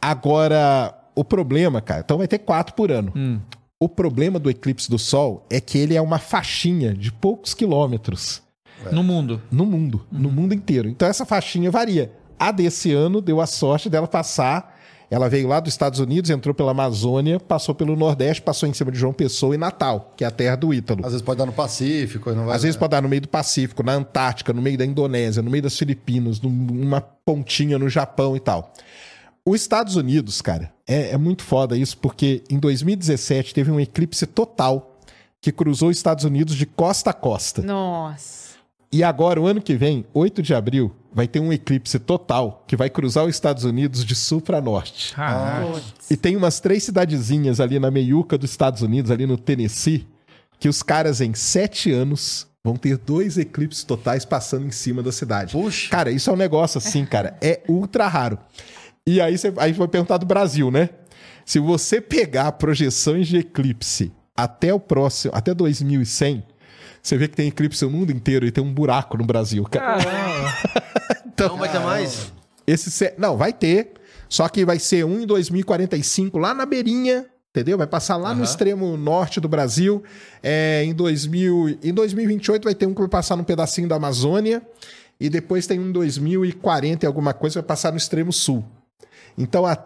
Agora, 0.00 0.94
O 1.14 1.24
problema, 1.24 1.80
cara, 1.80 2.00
então 2.00 2.16
vai 2.18 2.26
ter 2.28 2.38
quatro 2.38 2.74
por 2.74 2.90
ano. 2.90 3.12
Hum. 3.14 3.38
O 3.78 3.88
problema 3.88 4.38
do 4.38 4.48
eclipse 4.48 4.88
do 4.88 4.98
Sol 4.98 5.44
é 5.50 5.60
que 5.60 5.76
ele 5.76 5.94
é 5.96 6.00
uma 6.00 6.18
faixinha 6.18 6.94
de 6.94 7.10
poucos 7.12 7.52
quilômetros 7.54 8.40
No 8.92 9.02
mundo. 9.02 9.42
no 9.50 9.66
mundo, 9.66 10.06
no 10.10 10.30
mundo 10.30 10.54
inteiro. 10.54 10.88
Então 10.88 11.06
essa 11.08 11.26
faixinha 11.26 11.70
varia. 11.70 12.12
A 12.38 12.50
desse 12.52 12.92
ano 12.92 13.20
deu 13.20 13.40
a 13.40 13.46
sorte 13.46 13.90
dela 13.90 14.06
passar. 14.06 14.78
Ela 15.10 15.28
veio 15.28 15.48
lá 15.48 15.58
dos 15.58 15.72
Estados 15.72 15.98
Unidos, 15.98 16.30
entrou 16.30 16.54
pela 16.54 16.70
Amazônia, 16.70 17.40
passou 17.40 17.74
pelo 17.74 17.96
Nordeste, 17.96 18.40
passou 18.40 18.68
em 18.68 18.72
cima 18.72 18.92
de 18.92 18.98
João 18.98 19.12
Pessoa 19.12 19.56
e 19.56 19.58
Natal, 19.58 20.14
que 20.16 20.22
é 20.22 20.26
a 20.26 20.30
terra 20.30 20.54
do 20.54 20.72
Ítalo. 20.72 21.00
Às 21.04 21.10
vezes 21.10 21.22
pode 21.22 21.38
dar 21.38 21.46
no 21.46 21.52
Pacífico. 21.52 22.30
Não 22.30 22.46
vai... 22.46 22.54
Às 22.54 22.62
vezes 22.62 22.76
pode 22.76 22.92
dar 22.92 23.02
no 23.02 23.08
meio 23.08 23.22
do 23.22 23.28
Pacífico, 23.28 23.82
na 23.82 23.94
Antártica, 23.94 24.52
no 24.52 24.62
meio 24.62 24.78
da 24.78 24.86
Indonésia, 24.86 25.42
no 25.42 25.50
meio 25.50 25.64
das 25.64 25.76
Filipinas, 25.76 26.40
numa 26.40 27.00
pontinha 27.00 27.76
no 27.76 27.88
Japão 27.88 28.36
e 28.36 28.40
tal. 28.40 28.72
Os 29.44 29.60
Estados 29.60 29.96
Unidos, 29.96 30.40
cara, 30.40 30.72
é, 30.86 31.10
é 31.10 31.16
muito 31.16 31.42
foda 31.42 31.76
isso, 31.76 31.98
porque 31.98 32.44
em 32.48 32.58
2017 32.58 33.52
teve 33.52 33.70
um 33.70 33.80
eclipse 33.80 34.26
total 34.26 34.96
que 35.40 35.50
cruzou 35.50 35.88
os 35.88 35.96
Estados 35.96 36.24
Unidos 36.24 36.54
de 36.54 36.66
costa 36.66 37.10
a 37.10 37.12
costa. 37.12 37.62
Nossa. 37.62 38.50
E 38.92 39.02
agora, 39.02 39.40
o 39.40 39.46
ano 39.46 39.60
que 39.60 39.74
vem, 39.74 40.04
8 40.12 40.42
de 40.42 40.54
abril, 40.54 40.92
vai 41.12 41.26
ter 41.26 41.40
um 41.40 41.52
eclipse 41.52 41.98
total 41.98 42.64
que 42.66 42.76
vai 42.76 42.88
cruzar 42.88 43.24
os 43.24 43.34
Estados 43.34 43.64
Unidos 43.64 44.04
de 44.04 44.14
sul 44.14 44.40
para 44.40 44.60
norte. 44.60 45.14
Caraca. 45.14 45.80
E 46.10 46.16
tem 46.16 46.36
umas 46.36 46.60
três 46.60 46.84
cidadezinhas 46.84 47.60
ali 47.60 47.78
na 47.78 47.90
meiuca 47.90 48.38
dos 48.38 48.50
Estados 48.50 48.82
Unidos, 48.82 49.10
ali 49.10 49.26
no 49.26 49.36
Tennessee, 49.36 50.06
que 50.58 50.68
os 50.68 50.82
caras 50.82 51.20
em 51.20 51.34
sete 51.34 51.90
anos 51.92 52.46
vão 52.62 52.76
ter 52.76 52.96
dois 52.98 53.38
eclipses 53.38 53.84
totais 53.84 54.24
passando 54.24 54.66
em 54.66 54.70
cima 54.70 55.02
da 55.02 55.10
cidade. 55.10 55.52
Puxa. 55.52 55.90
Cara, 55.90 56.10
isso 56.10 56.30
é 56.30 56.32
um 56.32 56.36
negócio 56.36 56.78
assim, 56.78 57.04
cara, 57.04 57.36
é 57.40 57.60
ultra 57.68 58.06
raro. 58.06 58.38
E 59.06 59.20
aí 59.20 59.36
você 59.36 59.52
aí 59.56 59.72
vai 59.72 59.88
perguntar 59.88 60.18
do 60.18 60.26
Brasil, 60.26 60.70
né? 60.70 60.90
Se 61.44 61.58
você 61.58 62.00
pegar 62.00 62.52
projeções 62.52 63.26
de 63.26 63.38
eclipse 63.38 64.12
até 64.36 64.72
o 64.72 64.78
próximo, 64.78 65.32
até 65.34 65.54
2100, 65.54 66.44
você 67.02 67.16
vê 67.16 67.28
que 67.28 67.36
tem 67.36 67.48
eclipse 67.48 67.84
no 67.84 67.90
mundo 67.90 68.10
inteiro 68.12 68.46
e 68.46 68.50
tem 68.50 68.62
um 68.62 68.72
buraco 68.72 69.16
no 69.16 69.24
Brasil. 69.24 69.64
cara. 69.64 70.02
Caramba. 70.04 70.50
Então 71.32 71.56
vai 71.56 71.70
ter 71.72 71.78
mais? 71.78 72.30
Esse 72.66 72.90
se- 72.90 73.14
não, 73.16 73.34
vai 73.36 73.50
ter. 73.52 73.92
Só 74.28 74.46
que 74.48 74.62
vai 74.64 74.78
ser 74.78 75.04
um 75.06 75.22
em 75.22 75.26
2045, 75.26 76.36
lá 76.38 76.52
na 76.52 76.66
beirinha, 76.66 77.24
entendeu? 77.50 77.78
Vai 77.78 77.86
passar 77.86 78.16
lá 78.18 78.34
no 78.34 78.44
extremo 78.44 78.94
norte 78.98 79.40
do 79.40 79.48
Brasil. 79.48 80.02
É, 80.42 80.84
em, 80.84 80.92
2000, 80.92 81.78
em 81.82 81.94
2028 81.94 82.64
vai 82.64 82.74
ter 82.74 82.84
um 82.86 82.92
que 82.92 83.00
vai 83.00 83.08
passar 83.08 83.36
num 83.36 83.42
pedacinho 83.44 83.88
da 83.88 83.96
Amazônia. 83.96 84.60
E 85.18 85.30
depois 85.30 85.66
tem 85.66 85.80
um 85.80 85.88
em 85.88 85.92
2040 85.92 87.04
e 87.04 87.06
alguma 87.06 87.32
coisa 87.32 87.60
vai 87.60 87.66
passar 87.66 87.90
no 87.90 87.96
extremo 87.96 88.32
sul. 88.32 88.62
Então, 89.38 89.64
a- 89.64 89.78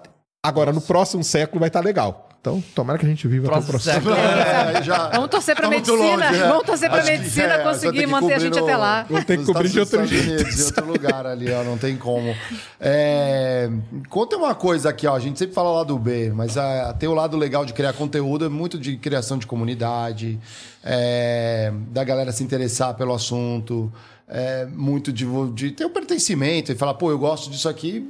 agora, 0.42 0.72
no 0.72 0.80
próximo 0.80 1.22
século 1.22 1.60
vai 1.60 1.68
estar 1.68 1.80
legal. 1.84 2.28
Então, 2.44 2.62
tomara 2.74 2.98
que 2.98 3.06
a 3.06 3.08
gente 3.08 3.26
viva 3.26 3.48
até 3.56 3.74
o 3.74 3.80
século. 3.80 4.14
É, 4.14 4.76
aí 4.76 4.82
já- 4.82 5.08
Vamos 5.08 5.30
torcer 5.30 5.56
muito 5.62 5.70
medicina. 5.96 5.96
longe, 5.96 6.38
né? 6.38 6.46
Vamos 6.46 6.64
torcer 6.64 6.90
que, 6.90 6.96
medicina 7.02 7.54
é, 7.54 7.58
conseguir 7.62 7.86
só 7.86 7.92
tem 7.92 8.00
que 8.00 8.06
manter 8.06 8.34
a 8.34 8.38
gente 8.38 8.58
no- 8.58 8.64
até 8.66 8.76
lá. 8.76 9.06
Vou 9.08 9.24
ter 9.24 9.38
que 9.38 9.44
cobrir 9.46 9.68
de 9.70 9.80
outro 9.80 10.04
jeito. 10.06 10.42
Em 10.46 10.62
outro 10.62 10.84
lugar 10.92 11.26
ali, 11.26 11.50
ó, 11.50 11.64
não 11.64 11.78
tem 11.78 11.96
como. 11.96 12.36
É, 12.78 13.70
conta 14.10 14.36
uma 14.36 14.54
coisa 14.54 14.90
aqui, 14.90 15.06
ó. 15.06 15.16
A 15.16 15.20
gente 15.20 15.38
sempre 15.38 15.54
fala 15.54 15.70
lá 15.72 15.84
do 15.84 15.98
B, 15.98 16.32
mas 16.34 16.58
ah, 16.58 16.94
tem 16.98 17.08
o 17.08 17.14
lado 17.14 17.34
legal 17.38 17.64
de 17.64 17.72
criar 17.72 17.94
conteúdo, 17.94 18.44
é 18.44 18.48
muito 18.50 18.78
de 18.78 18.98
criação 18.98 19.38
de 19.38 19.46
comunidade, 19.46 20.38
é, 20.84 21.72
da 21.92 22.04
galera 22.04 22.30
se 22.30 22.44
interessar 22.44 22.92
pelo 22.92 23.14
assunto, 23.14 23.90
é, 24.28 24.66
muito 24.66 25.10
de, 25.10 25.24
de 25.54 25.70
ter 25.70 25.86
o 25.86 25.90
pertencimento 25.90 26.70
e 26.70 26.74
falar, 26.74 26.92
pô, 26.92 27.10
eu 27.10 27.18
gosto 27.18 27.48
disso 27.50 27.70
aqui 27.70 28.06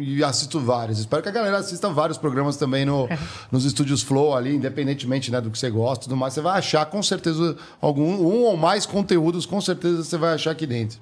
e 0.00 0.24
assisto 0.24 0.58
vários. 0.58 0.98
Espero 0.98 1.22
que 1.22 1.28
a 1.28 1.32
galera 1.32 1.58
assista 1.58 1.88
vários 1.90 2.18
programas 2.18 2.56
também 2.56 2.84
no, 2.84 3.08
nos 3.50 3.64
estúdios 3.64 4.02
Flow 4.02 4.34
ali, 4.34 4.54
independentemente 4.54 5.30
né, 5.30 5.40
do 5.40 5.50
que 5.50 5.58
você 5.58 5.70
gosta 5.70 6.04
e 6.04 6.08
tudo 6.08 6.16
mais. 6.16 6.34
Você 6.34 6.40
vai 6.40 6.58
achar 6.58 6.86
com 6.86 7.02
certeza 7.02 7.56
algum, 7.80 8.02
um 8.02 8.42
ou 8.44 8.56
mais 8.56 8.86
conteúdos, 8.86 9.46
com 9.46 9.60
certeza 9.60 10.02
você 10.02 10.16
vai 10.16 10.34
achar 10.34 10.52
aqui 10.52 10.66
dentro. 10.66 10.98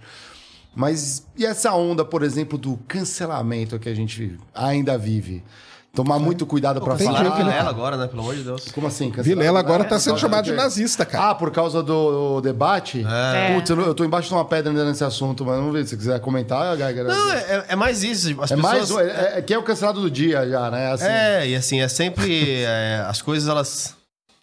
Mas 0.74 1.26
e 1.36 1.44
essa 1.44 1.72
onda, 1.74 2.04
por 2.04 2.22
exemplo, 2.22 2.58
do 2.58 2.78
cancelamento 2.86 3.78
que 3.78 3.88
a 3.88 3.94
gente 3.94 4.38
ainda 4.54 4.96
vive? 4.96 5.42
Tomar 5.98 6.20
muito 6.20 6.46
cuidado 6.46 6.80
pra 6.80 6.94
tem 6.94 7.08
falar. 7.08 7.24
né? 7.24 7.30
Vilela 7.36 7.68
agora, 7.70 7.96
né? 7.96 8.06
Pelo 8.06 8.22
amor 8.22 8.36
de 8.36 8.44
Deus. 8.44 8.70
Como 8.70 8.86
assim? 8.86 9.10
Vilela 9.10 9.58
agora 9.58 9.82
É, 9.82 9.86
tá 9.88 9.96
por 9.96 10.00
sendo 10.00 10.16
chamado 10.16 10.44
do 10.44 10.46
de 10.46 10.50
quê? 10.52 10.56
nazista, 10.56 11.04
cara. 11.04 11.30
Ah, 11.30 11.34
por 11.34 11.50
causa 11.50 11.82
do 11.82 12.40
debate? 12.40 13.04
É. 13.04 13.52
Putz, 13.52 13.68
eu, 13.70 13.92
tô 13.96 14.04
embaixo 14.04 14.28
de 14.28 14.34
uma 14.34 14.44
pedra 14.44 14.70
ainda 14.70 14.84
nesse 14.84 15.02
assunto, 15.02 15.44
mas 15.44 15.56
vamos 15.56 15.72
ver 15.72 15.82
se 15.82 15.90
você 15.90 15.96
quiser 15.96 16.20
comentar, 16.20 16.76
Geiger. 16.76 17.02
Não, 17.04 17.32
é, 17.32 17.64
é 17.70 17.74
mais 17.74 18.04
isso. 18.04 18.40
As 18.40 18.52
é 18.52 18.54
mais. 18.54 18.80
pessoas... 18.82 19.08
É, 19.08 19.38
é, 19.38 19.42
que 19.42 19.52
é 19.52 19.58
o 19.58 19.62
cancelado 19.64 20.00
do 20.00 20.08
dia 20.08 20.48
já, 20.48 20.70
né? 20.70 20.92
Assim, 20.92 21.04
É, 21.06 21.48
e 21.48 21.56
assim, 21.56 21.80
é 21.80 21.88
sempre. 21.88 22.62
é, 22.62 23.04
as 23.08 23.20
coisas 23.20 23.48
elas 23.48 23.96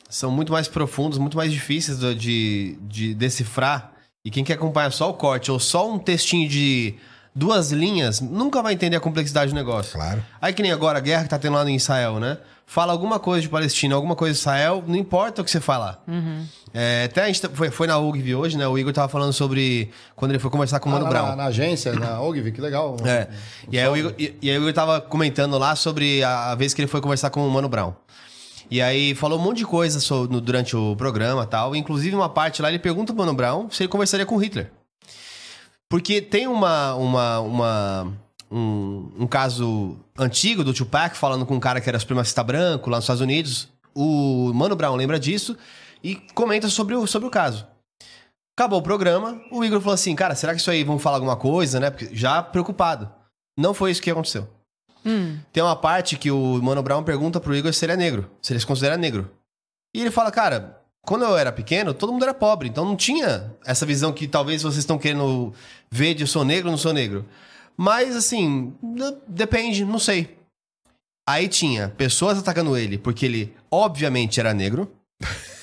são 0.10 0.30
muito 0.30 0.52
mais 0.52 0.68
profundas, 0.68 1.18
muito 1.18 1.38
mais 1.38 1.54
difíceis 1.54 2.00
de, 2.18 2.78
de 2.82 3.14
decifrar. 3.14 3.94
E 4.26 4.30
quem 4.30 4.44
quer 4.44 4.56
acompanhar 4.56 4.92
só 4.92 5.10
o 5.10 5.14
corte 5.14 5.50
ou 5.52 5.60
só 5.60 5.90
um 5.90 5.98
textinho 5.98 6.50
de 6.50 6.96
duas 7.36 7.72
linhas 7.72 8.22
nunca 8.22 8.62
vai 8.64 8.74
entender 8.74 8.96
a 8.96 9.00
complexidade 9.00 9.52
do 9.52 9.56
negócio. 9.56 9.94
Claro. 9.94 10.24
Aí 10.42 10.54
que 10.54 10.62
nem 10.62 10.72
agora 10.72 10.98
a 10.98 11.02
guerra 11.02 11.24
que 11.24 11.30
tá 11.30 11.38
tendo 11.38 11.54
lá 11.56 11.70
em 11.70 11.76
Israel, 11.76 12.20
né? 12.20 12.38
Fala 12.68 12.92
alguma 12.92 13.20
coisa 13.20 13.42
de 13.44 13.50
Palestina, 13.50 13.94
alguma 13.94 14.16
coisa 14.16 14.34
de 14.34 14.40
Israel, 14.40 14.84
não 14.88 14.96
importa 14.96 15.42
o 15.42 15.46
que 15.46 15.52
você 15.52 15.60
falar. 15.60 16.04
É, 16.74 17.04
até 17.06 17.24
a 17.24 17.28
gente 17.28 17.42
tá- 17.42 17.50
foi, 17.54 17.70
foi 17.70 17.86
na 17.86 17.98
UGV 18.00 18.34
hoje, 18.36 18.58
né? 18.58 18.68
O 18.68 18.76
Igor 18.78 18.92
tava 18.92 19.08
falando 19.08 19.32
sobre 19.34 19.92
quando 20.16 20.32
ele 20.32 20.40
foi 20.40 20.50
conversar 20.50 20.80
com 20.80 20.90
o 20.90 20.92
Ah, 20.92 20.96
Mano 20.96 21.06
lá 21.06 21.10
Brown. 21.12 21.28
Na, 21.28 21.36
na 21.36 21.46
agência, 21.46 21.94
na 21.94 22.20
Ogvi, 22.22 22.52
que 22.52 22.60
legal. 22.60 22.98
É. 23.06 23.28
E 23.72 23.78
aí, 23.80 23.88
o 23.88 23.96
Igor, 23.96 24.14
e, 24.18 24.36
e 24.42 24.50
aí 24.50 24.58
o 24.58 24.62
Igor 24.62 24.74
tava 24.74 25.00
comentando 25.00 25.58
lá 25.60 25.76
sobre 25.76 26.24
a, 26.24 26.52
a 26.52 26.56
vez 26.56 26.74
que 26.74 26.82
ele 26.82 26.88
foi 26.88 27.02
conversar 27.02 27.30
com 27.30 27.48
o 27.48 27.52
Mano 27.52 27.70
Brown. 27.70 27.94
E 28.72 28.82
aí 28.82 29.14
falou 29.14 29.38
um 29.38 29.42
monte 29.44 29.58
de 29.58 29.66
coisa 29.66 30.00
so- 30.00 30.28
no- 30.28 30.42
durante 30.42 30.76
o 30.76 30.96
programa 30.96 31.44
e 31.44 31.48
tal. 31.48 31.76
Inclusive, 31.76 32.16
uma 32.16 32.30
parte 32.30 32.64
lá, 32.64 32.70
ele 32.70 32.80
pergunta 32.80 33.14
pro 33.14 33.24
Mano 33.24 33.36
Brown 33.36 33.70
se 33.70 33.84
ele 33.84 33.90
conversaria 33.90 34.26
com 34.26 34.36
Hitler. 34.38 34.72
Porque 35.90 36.22
tem 36.22 36.48
uma, 36.48 36.96
uma, 36.96 37.40
uma, 37.40 38.14
um, 38.52 39.12
um 39.20 39.28
caso 39.28 39.98
antigo 40.18 40.64
do 40.64 40.74
Tupac 40.74 41.16
falando 41.16 41.46
com 41.46 41.56
um 41.56 41.60
cara 41.60 41.80
que 41.80 41.90
era 41.90 42.00
supremacista 42.00 42.44
branco 42.44 42.90
lá 42.90 42.98
nos 42.98 43.06
Estados 43.06 43.22
Unidos. 43.22 43.70
O 43.94 44.52
Mano 44.54 44.76
Brown 44.76 44.96
lembra 44.96 45.20
disso 45.20 45.58
e 46.04 46.16
comenta 46.34 46.68
sobre 46.70 46.96
o, 46.96 47.06
sobre 47.06 47.28
o 47.28 47.32
caso. 47.32 47.68
Acabou 48.58 48.80
o 48.80 48.84
programa, 48.84 49.42
o 49.52 49.66
Igor 49.66 49.82
falou 49.82 49.94
assim, 49.94 50.16
cara, 50.16 50.34
será 50.34 50.54
que 50.54 50.62
isso 50.62 50.72
aí 50.72 50.84
vão 50.84 50.98
falar 50.98 51.18
alguma 51.18 51.36
coisa, 51.36 51.80
né? 51.80 51.90
Porque 51.90 52.16
já 52.16 52.42
preocupado. 52.42 53.12
Não 53.58 53.74
foi 53.74 53.92
isso 53.92 54.02
que 54.02 54.10
aconteceu. 54.10 54.48
Hum. 55.06 55.38
Tem 55.52 55.62
uma 55.62 55.76
parte 55.76 56.18
que 56.18 56.32
o 56.32 56.62
Mano 56.64 56.82
Brown 56.82 57.04
pergunta 57.04 57.40
pro 57.40 57.56
Igor 57.56 57.74
se 57.74 57.86
ele 57.86 57.94
é 57.94 57.98
negro, 57.98 58.32
se 58.42 58.54
ele 58.54 58.60
se 58.60 58.66
considera 58.66 58.98
negro. 58.98 59.30
E 59.94 60.02
ele 60.02 60.10
fala, 60.12 60.32
cara, 60.32 60.82
quando 61.06 61.24
eu 61.24 61.38
era 61.38 61.52
pequeno, 61.52 61.94
todo 61.94 62.12
mundo 62.12 62.24
era 62.24 62.34
pobre, 62.34 62.68
então 62.68 62.84
não 62.84 62.96
tinha 62.96 63.52
essa 63.66 63.86
visão 63.86 64.12
que 64.12 64.28
talvez 64.28 64.64
vocês 64.64 64.80
estão 64.80 64.98
querendo 64.98 65.54
ver 65.90 66.14
de 66.14 66.24
eu 66.24 66.28
sou 66.28 66.44
negro 66.44 66.68
ou 66.68 66.72
não 66.72 66.78
sou 66.78 66.94
negro. 66.94 67.26
Mas 67.78 68.16
assim, 68.16 68.74
depende, 69.28 69.86
não 69.86 70.00
sei. 70.00 70.36
Aí 71.28 71.48
tinha 71.48 71.90
pessoas 71.90 72.38
atacando 72.38 72.78
ele 72.78 72.98
porque 72.98 73.26
ele 73.26 73.54
obviamente 73.72 74.40
era 74.40 74.54
negro. 74.54 74.92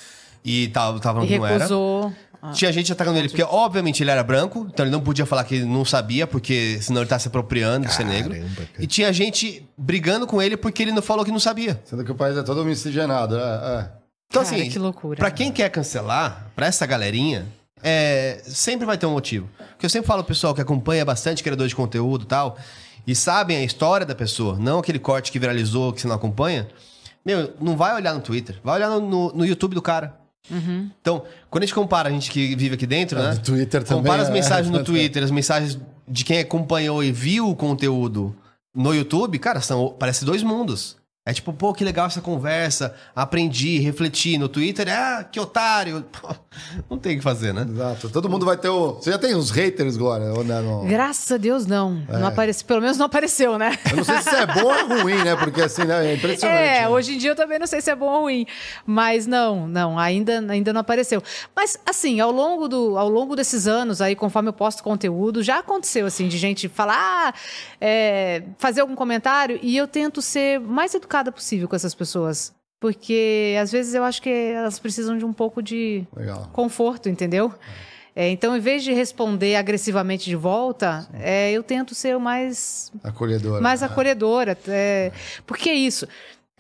E 0.45 0.67
tava, 0.69 0.99
tava 0.99 1.25
E 1.25 1.39
não 1.39 1.47
era. 1.47 1.55
recusou. 1.55 2.13
Tinha 2.53 2.73
gente 2.73 2.93
atacando 2.93 3.17
ele 3.17 3.29
porque, 3.29 3.45
obviamente, 3.45 4.03
ele 4.03 4.11
era 4.11 4.25
branco, 4.25 4.67
então 4.69 4.85
ele 4.85 4.91
não 4.91 5.01
podia 5.01 5.25
falar 5.25 5.45
que 5.45 5.55
ele 5.55 5.65
não 5.65 5.85
sabia, 5.85 6.27
porque 6.27 6.79
senão 6.83 7.01
ele 7.03 7.09
tá 7.09 7.17
se 7.17 7.29
apropriando 7.29 7.87
de 7.87 7.95
ser 7.95 8.05
negro. 8.05 8.35
Cara. 8.35 8.69
E 8.81 8.87
tinha 8.89 9.13
gente 9.13 9.65
brigando 9.79 10.27
com 10.27 10.43
ele 10.43 10.57
porque 10.57 10.83
ele 10.83 10.91
não 10.91 11.01
falou 11.01 11.25
que 11.25 11.31
não 11.31 11.39
sabia. 11.39 11.81
Sendo 11.85 12.05
que 12.05 12.11
o 12.11 12.17
país 12.17 12.37
é 12.37 12.43
todo 12.43 12.65
miscigenado. 12.65 13.39
É, 13.39 13.41
é. 13.41 14.02
Então, 14.33 14.43
Cara, 14.45 14.57
assim, 14.57 14.71
que 14.71 14.79
loucura. 14.79 15.19
pra 15.19 15.31
quem 15.31 15.53
quer 15.53 15.69
cancelar, 15.69 16.47
pra 16.57 16.65
essa 16.67 16.87
galerinha, 16.87 17.47
é, 17.83 18.41
sempre 18.47 18.87
vai 18.87 18.97
ter 18.97 19.05
um 19.05 19.13
motivo. 19.13 19.47
Porque 19.73 19.85
eu 19.85 19.91
sempre 19.91 20.07
falo 20.07 20.23
pro 20.25 20.29
pessoal 20.35 20.55
que 20.55 20.61
acompanha 20.63 21.05
bastante 21.05 21.43
criador 21.43 21.69
de 21.69 21.77
conteúdo 21.77 22.25
e 22.25 22.27
tal, 22.27 22.57
e 23.07 23.15
sabem 23.15 23.59
a 23.59 23.63
história 23.63 24.07
da 24.07 24.15
pessoa, 24.15 24.57
não 24.59 24.79
aquele 24.79 24.99
corte 24.99 25.31
que 25.31 25.39
viralizou 25.39 25.93
que 25.93 26.01
você 26.01 26.09
não 26.09 26.17
acompanha. 26.17 26.67
Meu, 27.27 27.53
não 27.61 27.77
vai 27.77 27.95
olhar 27.95 28.15
no 28.15 28.21
Twitter, 28.23 28.57
vai 28.65 28.77
olhar 28.77 28.89
no, 28.89 29.01
no- 29.01 29.33
no 29.35 29.45
YouTube 29.45 29.75
do 29.75 29.83
cara. 29.83 30.17
Então, 31.01 31.23
quando 31.51 31.63
a 31.63 31.67
gente 31.67 31.75
compara 31.75 32.09
a 32.09 32.13
gente 32.13 32.31
que 32.31 32.57
vive 32.57 32.75
aqui 32.75 32.87
dentro, 32.87 33.19
Ah, 33.19 33.35
né? 33.35 33.37
Twitter 33.37 33.85
também, 33.85 34.03
Compara 34.03 34.23
as 34.23 34.29
é. 34.29 34.33
mensagens 34.33 34.71
no 34.71 34.83
Twitter, 34.85 35.23
as 35.23 35.31
mensagens 35.31 35.79
de 36.09 36.25
quem 36.25 36.41
acompanhou 36.41 37.03
e 37.05 37.13
viu 37.13 37.49
o 37.49 37.55
conteúdo 37.55 38.35
no 38.75 38.93
YouTube, 38.95 39.39
cara, 39.39 39.61
são 39.61 39.95
parece 39.99 40.25
dois 40.25 40.43
mundos. 40.43 40.97
É 41.25 41.33
tipo, 41.33 41.53
pô, 41.53 41.73
que 41.73 41.85
legal 41.85 42.07
essa 42.07 42.21
conversa, 42.21 42.97
aprendi, 43.15 43.79
refleti. 43.79 44.37
No 44.37 44.49
Twitter, 44.49 44.89
ah, 44.91 45.23
que 45.23 45.39
otário. 45.39 46.05
Pô, 46.21 46.35
Não 46.91 46.99
tem 46.99 47.15
o 47.15 47.19
que 47.19 47.23
fazer, 47.23 47.55
né? 47.55 47.65
Exato. 47.69 48.11
Todo 48.11 48.29
mundo 48.29 48.45
vai 48.45 48.57
ter 48.57 48.69
o. 48.69 48.95
Você 48.95 49.13
já 49.13 49.19
tem 49.19 49.33
uns 49.37 49.51
haters, 49.51 49.97
Glória? 49.97 50.33
Ou 50.33 50.43
não? 50.43 50.85
Graças 50.85 51.31
a 51.31 51.37
Deus, 51.37 51.65
não. 51.65 52.03
É. 52.09 52.19
Não 52.19 52.27
apareceu. 52.27 52.67
Pelo 52.67 52.81
menos 52.81 52.99
não 52.99 53.07
apareceu, 53.07 53.57
né? 53.57 53.79
Eu 53.89 53.99
não 53.99 54.05
sei 54.05 54.21
se 54.21 54.35
é 54.35 54.47
bom 54.47 54.65
ou 54.65 55.03
ruim, 55.03 55.23
né? 55.23 55.37
Porque 55.37 55.63
assim, 55.63 55.85
né? 55.85 56.09
é 56.09 56.15
impressionante. 56.15 56.59
É, 56.59 56.81
né? 56.81 56.89
hoje 56.89 57.15
em 57.15 57.19
dia 57.19 57.31
eu 57.31 57.37
também 57.37 57.57
não 57.57 57.69
sei 57.69 57.81
se 57.81 57.89
é 57.89 57.95
bom 57.95 58.11
ou 58.11 58.23
ruim. 58.23 58.45
Mas 58.85 59.25
não, 59.25 59.69
não, 59.69 59.97
ainda, 59.97 60.45
ainda 60.49 60.73
não 60.73 60.81
apareceu. 60.81 61.23
Mas, 61.55 61.79
assim, 61.87 62.19
ao 62.19 62.33
longo, 62.33 62.67
do, 62.67 62.99
ao 62.99 63.09
longo 63.09 63.37
desses 63.37 63.69
anos, 63.69 64.03
aí, 64.03 64.17
conforme 64.17 64.49
eu 64.49 64.53
posto 64.53 64.83
conteúdo, 64.83 65.41
já 65.41 65.61
aconteceu, 65.61 66.05
assim, 66.05 66.27
de 66.27 66.37
gente 66.37 66.69
falar, 66.69 66.97
ah, 66.99 67.35
é, 67.85 68.45
fazer 68.59 68.81
algum 68.81 68.95
comentário, 68.95 69.59
e 69.61 69.77
eu 69.77 69.89
tento 69.89 70.23
ser 70.23 70.61
mais 70.61 70.95
educada 70.95 71.33
possível 71.33 71.69
com 71.69 71.75
essas 71.75 71.95
pessoas. 71.97 72.55
Porque, 72.79 73.57
às 73.61 73.73
vezes, 73.73 73.93
eu 73.95 74.05
acho 74.05 74.23
que 74.23 74.29
elas 74.31 74.79
precisam 74.79 75.19
de 75.19 75.25
um 75.25 75.33
pouco 75.33 75.61
de 75.61 76.05
Legal. 76.17 76.49
conforto, 76.53 77.09
entendeu? 77.09 77.53
É, 78.15 78.29
então, 78.29 78.57
em 78.57 78.61
vez 78.61 78.85
de 78.85 78.93
responder 78.93 79.57
agressivamente 79.57 80.25
de 80.27 80.37
volta, 80.37 81.09
é, 81.15 81.51
eu 81.51 81.63
tento 81.63 81.95
ser 81.95 82.17
o 82.17 82.21
mais 82.21 82.93
Acolhedora. 83.03 83.61
mais 83.61 83.83
É. 83.83 83.87
acolhedora. 83.87 84.57
É, 84.69 85.11
porque 85.47 85.71
é 85.71 85.75
isso. 85.75 86.07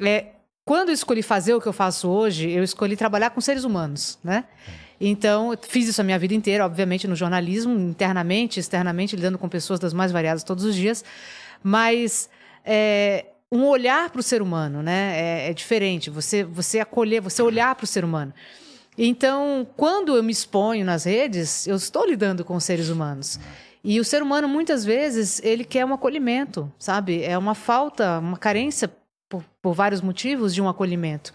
É, 0.01 0.27
quando 0.65 0.89
eu 0.89 0.95
escolhi 0.95 1.23
fazer 1.23 1.55
o 1.55 1.61
que 1.61 1.67
eu 1.69 1.73
faço 1.73 2.09
hoje, 2.09 2.51
eu 2.51 2.63
escolhi 2.65 2.97
trabalhar 2.97 3.31
com 3.31 3.41
seres 3.41 3.65
humanos, 3.65 4.19
né? 4.25 4.45
Então, 5.05 5.53
fiz 5.61 5.89
isso 5.89 6.01
a 6.01 6.05
minha 6.05 6.19
vida 6.19 6.33
inteira, 6.33 6.65
obviamente, 6.65 7.09
no 7.09 7.17
jornalismo, 7.17 7.77
internamente, 7.77 8.61
externamente, 8.61 9.17
lidando 9.17 9.37
com 9.37 9.49
pessoas 9.49 9.81
das 9.81 9.93
mais 9.93 10.13
variadas 10.13 10.45
todos 10.45 10.65
os 10.65 10.77
dias. 10.77 11.05
Mas 11.61 12.31
é, 12.65 13.27
um 13.51 13.65
olhar 13.65 14.11
para 14.11 14.21
o 14.21 14.23
ser 14.23 14.41
humano, 14.41 14.81
né? 14.81 15.19
É, 15.19 15.51
é 15.51 15.53
diferente. 15.53 16.09
Você, 16.09 16.45
você 16.45 16.79
acolher, 16.79 17.21
você 17.21 17.43
olhar 17.43 17.75
para 17.75 17.83
o 17.83 17.87
ser 17.87 18.05
humano. 18.05 18.33
Então, 18.97 19.67
quando 19.77 20.17
eu 20.17 20.23
me 20.23 20.31
exponho 20.31 20.85
nas 20.85 21.03
redes, 21.03 21.67
eu 21.67 21.75
estou 21.75 22.07
lidando 22.07 22.45
com 22.45 22.61
seres 22.61 22.89
humanos. 22.89 23.41
E 23.83 23.99
o 23.99 24.05
ser 24.05 24.23
humano, 24.23 24.47
muitas 24.49 24.85
vezes, 24.85 25.41
ele 25.43 25.65
quer 25.65 25.85
um 25.85 25.93
acolhimento, 25.93 26.71
sabe? 26.79 27.25
É 27.25 27.37
uma 27.37 27.57
falta, 27.57 28.21
uma 28.21 28.37
carência, 28.37 28.89
por, 29.29 29.43
por 29.61 29.73
vários 29.75 30.01
motivos, 30.01 30.55
de 30.55 30.63
um 30.63 30.69
acolhimento. 30.69 31.35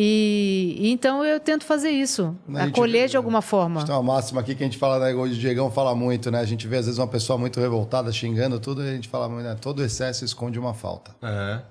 E, 0.00 0.76
e 0.78 0.90
então 0.92 1.24
eu 1.24 1.40
tento 1.40 1.64
fazer 1.64 1.90
isso, 1.90 2.32
A 2.54 2.60
gente- 2.60 2.70
acolher 2.70 3.08
de 3.08 3.16
alguma 3.16 3.42
forma. 3.42 3.84
Tem 3.84 3.92
uma 3.92 4.00
máxima 4.14 4.40
aqui 4.40 4.54
que 4.54 4.62
a 4.62 4.66
gente 4.66 4.78
fala, 4.78 5.00
né? 5.00 5.12
O 5.12 5.28
Diegão 5.28 5.72
fala 5.72 5.92
muito, 5.92 6.30
né? 6.30 6.38
A 6.38 6.44
gente 6.44 6.68
vê 6.68 6.76
às 6.76 6.86
vezes 6.86 7.00
uma 7.00 7.08
pessoa 7.08 7.36
muito 7.36 7.58
revoltada 7.58 8.12
xingando 8.12 8.60
tudo 8.60 8.84
e 8.84 8.88
a 8.88 8.92
gente 8.92 9.08
fala 9.08 9.28
muito, 9.28 9.42
né? 9.42 9.56
Todo 9.60 9.82
excesso 9.82 10.24
esconde 10.24 10.56
uma 10.56 10.72
falta. 10.72 11.10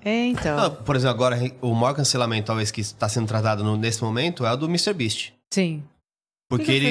É, 0.04 0.26
então. 0.26 0.60
Ah, 0.60 0.70
por 0.70 0.98
exemplo, 0.98 1.16
agora 1.16 1.38
o 1.62 1.74
maior 1.74 1.94
cancelamento, 1.94 2.48
talvez, 2.48 2.70
que 2.70 2.82
está 2.82 3.08
sendo 3.08 3.28
tratado 3.28 3.64
no- 3.64 3.78
nesse 3.78 4.04
momento 4.04 4.46
é 4.46 4.52
o 4.52 4.58
do 4.58 4.66
MrBeast. 4.66 5.34
Sim. 5.54 5.82
Porque 6.50 6.66
que 6.66 6.72
ele 6.72 6.88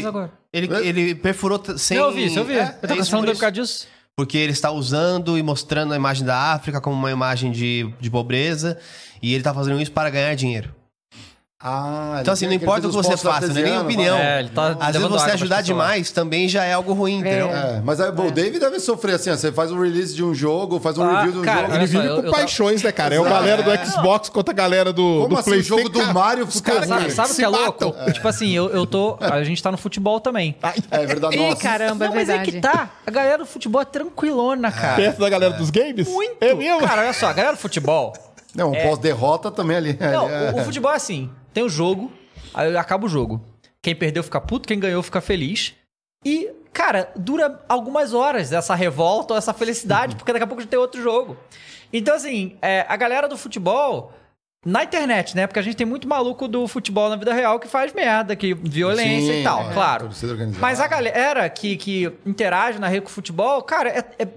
ele, 0.54 0.74
ele, 0.74 0.88
ele 0.88 1.14
perfurou 1.14 1.62
sem. 1.76 1.98
eu 1.98 2.12
vi 2.12 2.34
eu 2.34 2.44
vi. 2.46 2.54
É, 2.54 2.56
eu 2.56 2.62
é 2.62 2.68
tô 2.70 2.86
isso, 2.94 2.96
cancelando 3.12 3.38
por 3.38 3.50
disso. 3.52 3.86
Porque 4.16 4.38
ele 4.38 4.52
está 4.52 4.70
usando 4.70 5.36
e 5.36 5.42
mostrando 5.42 5.92
a 5.92 5.96
imagem 5.96 6.24
da 6.24 6.54
África 6.54 6.80
como 6.80 6.96
uma 6.96 7.10
imagem 7.10 7.52
de, 7.52 7.92
de 8.00 8.10
pobreza. 8.10 8.78
E 9.22 9.32
ele 9.32 9.40
está 9.40 9.52
fazendo 9.52 9.78
isso 9.82 9.92
para 9.92 10.08
ganhar 10.08 10.34
dinheiro. 10.34 10.74
Ah, 11.58 12.18
Então, 12.20 12.34
assim, 12.34 12.44
não 12.46 12.52
importa 12.52 12.86
o 12.86 12.90
que 12.90 12.96
você 12.96 13.16
faça, 13.16 13.46
não 13.46 13.58
é 13.58 13.62
nem 13.64 13.78
opinião. 13.78 14.18
É, 14.18 14.40
ele 14.40 14.50
tá 14.50 14.76
Às 14.78 14.92
vezes 14.94 15.08
você 15.08 15.30
ajudar 15.30 15.62
demais 15.62 16.10
também 16.10 16.46
já 16.50 16.64
é 16.64 16.74
algo 16.74 16.92
ruim, 16.92 17.20
entendeu? 17.20 17.48
É, 17.50 17.80
mas 17.82 17.98
aí, 17.98 18.12
bom, 18.12 18.26
o 18.26 18.30
David 18.30 18.58
deve 18.60 18.78
sofrer 18.78 19.14
assim, 19.14 19.30
ó, 19.30 19.36
você 19.36 19.50
faz 19.50 19.72
um 19.72 19.80
release 19.80 20.14
de 20.14 20.22
um 20.22 20.34
jogo, 20.34 20.78
faz 20.78 20.98
um 20.98 21.02
Ah, 21.02 21.20
review 21.20 21.32
de 21.32 21.38
um 21.38 21.42
cara, 21.42 21.62
jogo. 21.62 21.74
Ele 21.76 21.86
só, 21.86 21.92
vive 22.00 22.06
eu- 22.12 22.20
com 22.20 22.26
eu 22.26 22.30
paixões, 22.30 22.82
né, 22.82 22.92
cara? 22.92 23.14
É 23.14 23.20
o 23.20 23.24
galera 23.24 23.62
do 23.62 23.86
Xbox 23.90 24.28
contra 24.28 24.52
a 24.52 24.54
galera 24.54 24.92
do, 24.92 25.02
Como 25.02 25.28
do 25.28 25.34
assim, 25.38 25.40
o 25.50 25.52
PlayStation. 25.54 25.78
jogo 25.78 25.88
do 25.88 26.12
Mario 26.12 26.44
Os 26.44 26.60
caras? 26.60 26.88
Sabe, 26.88 27.10
sabe 27.10 27.32
o 27.32 27.34
que 27.36 27.42
é 27.44 27.48
louco? 27.48 27.94
Tipo 28.12 28.28
assim, 28.28 28.50
eu, 28.52 28.68
eu 28.68 28.86
tô. 28.86 29.16
A 29.18 29.42
gente 29.42 29.62
tá 29.62 29.72
no 29.72 29.78
futebol 29.78 30.20
também. 30.20 30.54
É 30.90 31.06
verdade, 31.06 31.38
Ih, 31.38 31.56
caramba, 31.56 32.04
é 32.04 32.08
Não, 32.08 32.14
mas 32.16 32.28
é 32.28 32.38
que 32.40 32.60
tá. 32.60 32.90
A 33.06 33.10
galera 33.10 33.38
do 33.38 33.46
futebol 33.46 33.80
é 33.80 33.84
tranquilona, 33.86 34.70
cara. 34.70 34.96
Perto 34.96 35.18
da 35.20 35.28
galera 35.30 35.54
dos 35.54 35.70
games? 35.70 36.06
Muito. 36.06 36.36
É 36.38 36.54
mesmo? 36.54 36.86
Cara, 36.86 37.00
olha 37.00 37.12
só, 37.14 37.28
a 37.28 37.32
galera 37.32 37.54
do 37.56 37.58
futebol. 37.60 38.12
Não, 38.54 38.72
um 38.72 38.82
pós-derrota 38.88 39.50
também 39.50 39.76
ali. 39.76 39.98
Não, 40.00 40.28
é, 40.30 40.50
o, 40.52 40.60
o 40.60 40.64
futebol 40.64 40.90
é 40.90 40.96
assim: 40.96 41.30
tem 41.56 41.62
o 41.62 41.70
jogo, 41.70 42.12
aí 42.52 42.76
acaba 42.76 43.06
o 43.06 43.08
jogo. 43.08 43.42
Quem 43.80 43.96
perdeu 43.96 44.22
fica 44.22 44.38
puto, 44.38 44.68
quem 44.68 44.78
ganhou 44.78 45.02
fica 45.02 45.22
feliz. 45.22 45.74
E, 46.22 46.50
cara, 46.70 47.10
dura 47.16 47.64
algumas 47.66 48.12
horas 48.12 48.52
essa 48.52 48.74
revolta 48.74 49.32
ou 49.32 49.38
essa 49.38 49.54
felicidade, 49.54 50.16
porque 50.16 50.34
daqui 50.34 50.44
a 50.44 50.46
pouco 50.46 50.62
já 50.62 50.68
tem 50.68 50.78
outro 50.78 51.02
jogo. 51.02 51.34
Então, 51.90 52.14
assim, 52.14 52.58
é, 52.60 52.84
a 52.86 52.94
galera 52.94 53.26
do 53.26 53.38
futebol. 53.38 54.12
Na 54.66 54.82
internet, 54.82 55.36
né? 55.36 55.46
Porque 55.46 55.60
a 55.60 55.62
gente 55.62 55.76
tem 55.76 55.86
muito 55.86 56.08
maluco 56.08 56.48
do 56.48 56.66
futebol 56.66 57.08
na 57.08 57.14
vida 57.14 57.32
real 57.32 57.60
que 57.60 57.68
faz 57.68 57.92
merda, 57.92 58.34
que 58.34 58.52
violência 58.52 59.34
Sim, 59.34 59.40
e 59.40 59.44
tal, 59.44 59.70
é, 59.70 59.72
claro. 59.72 60.10
Mas 60.58 60.80
a 60.80 60.88
galera 60.88 61.48
que, 61.48 61.76
que 61.76 62.12
interage 62.26 62.80
na 62.80 62.88
rede 62.88 63.02
com 63.02 63.10
o 63.10 63.12
futebol, 63.12 63.62
cara, 63.62 63.88
é, 63.90 64.04
é 64.18 64.28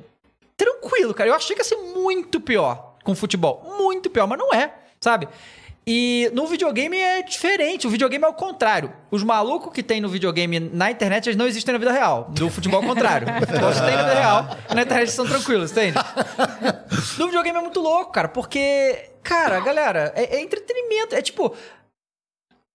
tranquilo, 0.56 1.16
cara. 1.16 1.32
Eu 1.32 1.34
achei 1.34 1.56
que 1.56 1.62
ia 1.62 1.66
ser 1.66 1.78
muito 1.78 2.40
pior 2.40 2.94
com 3.04 3.14
o 3.14 3.16
futebol. 3.16 3.76
Muito 3.80 4.08
pior, 4.12 4.28
mas 4.28 4.38
não 4.38 4.54
é, 4.54 4.72
sabe? 5.02 5.28
E 5.92 6.30
no 6.36 6.46
videogame 6.46 6.96
é 7.00 7.24
diferente. 7.24 7.88
O 7.88 7.90
videogame 7.90 8.24
é 8.24 8.28
o 8.28 8.34
contrário. 8.34 8.94
Os 9.10 9.24
malucos 9.24 9.74
que 9.74 9.82
tem 9.82 10.00
no 10.00 10.08
videogame 10.08 10.60
na 10.60 10.92
internet, 10.92 11.26
eles 11.26 11.36
não 11.36 11.48
existem 11.48 11.74
na 11.74 11.80
vida 11.80 11.92
real. 11.92 12.28
Do 12.30 12.48
futebol 12.48 12.80
é 12.80 12.86
o 12.86 12.88
contrário. 12.88 13.28
O 13.28 13.40
futebol 13.48 13.72
tem 13.72 13.96
na 13.96 14.04
vida 14.04 14.14
real 14.14 14.48
e 14.70 14.76
na 14.76 14.82
internet 14.84 15.10
são 15.12 15.26
tranquilos, 15.26 15.72
entende? 15.72 15.98
No 17.18 17.26
videogame 17.26 17.58
é 17.58 17.62
muito 17.62 17.80
louco, 17.80 18.12
cara, 18.12 18.28
porque, 18.28 19.10
cara, 19.24 19.60
galera, 19.62 20.14
é, 20.16 20.36
é 20.38 20.42
entretenimento. 20.42 21.16
É 21.16 21.24
tipo. 21.24 21.56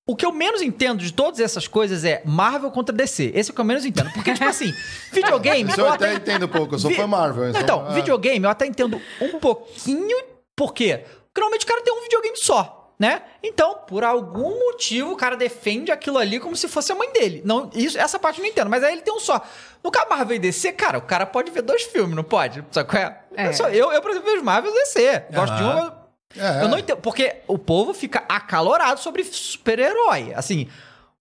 O 0.06 0.16
que 0.16 0.26
eu 0.26 0.32
menos 0.32 0.60
entendo 0.60 0.98
de 1.02 1.12
todas 1.12 1.38
essas 1.40 1.66
coisas 1.68 2.04
é 2.04 2.20
Marvel 2.26 2.70
contra 2.72 2.94
DC. 2.94 3.30
Esse 3.34 3.50
é 3.50 3.52
o 3.52 3.54
que 3.54 3.60
eu 3.60 3.64
menos 3.64 3.86
entendo. 3.86 4.12
Porque, 4.12 4.34
tipo 4.34 4.44
assim, 4.44 4.70
videogame. 5.12 5.70
Isso 5.70 5.80
eu 5.80 5.88
até 5.88 6.14
entendo 6.14 6.46
um 6.46 6.48
pouco, 6.48 6.74
eu 6.74 6.78
sou 6.80 6.90
Vi- 6.90 6.96
fã 6.96 7.06
Marvel. 7.06 7.44
eu 7.44 7.52
sou- 7.52 7.62
Então, 7.62 7.90
é. 7.90 7.94
videogame 7.94 8.44
eu 8.44 8.50
até 8.50 8.66
entendo 8.66 9.00
um 9.20 9.38
pouquinho. 9.38 10.16
Por 10.56 10.74
quê? 10.74 11.04
Porque 11.26 11.40
normalmente 11.40 11.64
o 11.64 11.68
cara 11.68 11.80
tem 11.82 11.94
um 11.96 12.02
videogame 12.02 12.36
só, 12.36 12.83
né? 13.04 13.22
Então, 13.42 13.74
por 13.86 14.02
algum 14.02 14.58
motivo, 14.58 15.12
o 15.12 15.16
cara 15.16 15.36
defende 15.36 15.92
aquilo 15.92 16.16
ali 16.18 16.40
como 16.40 16.56
se 16.56 16.66
fosse 16.68 16.90
a 16.90 16.94
mãe 16.94 17.12
dele. 17.12 17.42
Não, 17.44 17.68
isso, 17.74 17.98
essa 17.98 18.18
parte 18.18 18.38
eu 18.38 18.42
não 18.44 18.50
entendo, 18.50 18.70
mas 18.70 18.82
aí 18.82 18.94
ele 18.94 19.02
tem 19.02 19.12
um 19.12 19.20
só. 19.20 19.40
No 19.82 19.90
caso 19.90 20.08
Marvel 20.08 20.36
e 20.36 20.38
DC, 20.38 20.72
cara, 20.72 20.96
o 20.98 21.02
cara 21.02 21.26
pode 21.26 21.50
ver 21.50 21.60
dois 21.62 21.82
filmes, 21.82 22.16
não 22.16 22.24
pode? 22.24 22.64
Sabe 22.70 22.88
qual 22.88 23.02
é? 23.02 23.20
É. 23.36 23.48
Eu, 23.48 23.52
só- 23.52 23.68
eu, 23.68 23.92
eu, 23.92 24.00
por 24.00 24.10
exemplo, 24.10 24.30
vejo 24.30 24.42
Marvel 24.42 24.70
e 24.70 24.74
DC. 24.74 25.24
Gosto 25.34 25.54
de 25.56 25.62
um. 25.64 25.78
eu- 25.78 25.92
É. 26.36 26.62
Eu 26.64 26.68
não 26.68 26.78
entendo. 26.78 26.96
Porque 27.00 27.36
o 27.46 27.56
povo 27.58 27.92
fica 27.94 28.24
acalorado 28.28 28.98
sobre 28.98 29.22
super-herói. 29.22 30.32
Assim, 30.34 30.68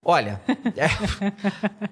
olha. 0.03 0.41
é- 0.77 0.87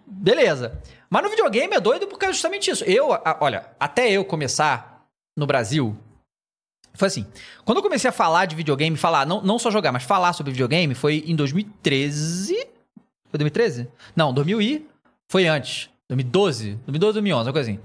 Beleza. 0.07 0.79
Mas 1.09 1.23
no 1.23 1.29
videogame 1.29 1.75
é 1.75 1.79
doido 1.79 2.07
porque 2.07 2.25
é 2.25 2.31
justamente 2.33 2.71
isso. 2.71 2.83
Eu, 2.85 3.11
a- 3.13 3.37
olha, 3.41 3.65
até 3.79 4.09
eu 4.09 4.23
começar 4.25 5.03
no 5.37 5.45
Brasil. 5.45 5.95
Foi 6.93 7.07
assim. 7.07 7.25
Quando 7.63 7.77
eu 7.77 7.83
comecei 7.83 8.09
a 8.09 8.13
falar 8.13 8.45
de 8.45 8.55
videogame, 8.55 8.97
falar, 8.97 9.25
não, 9.25 9.41
não 9.41 9.57
só 9.57 9.71
jogar, 9.71 9.91
mas 9.91 10.03
falar 10.03 10.33
sobre 10.33 10.51
videogame, 10.51 10.93
foi 10.93 11.23
em 11.25 11.35
2013. 11.35 12.55
Foi 13.29 13.37
2013? 13.37 13.87
Não, 14.15 14.33
2000 14.33 14.61
e. 14.61 14.87
Foi 15.27 15.47
antes. 15.47 15.89
2012? 16.09 16.75
2012, 16.85 17.13
2011, 17.13 17.47
uma 17.47 17.53
coisa 17.53 17.71
assim. 17.71 17.79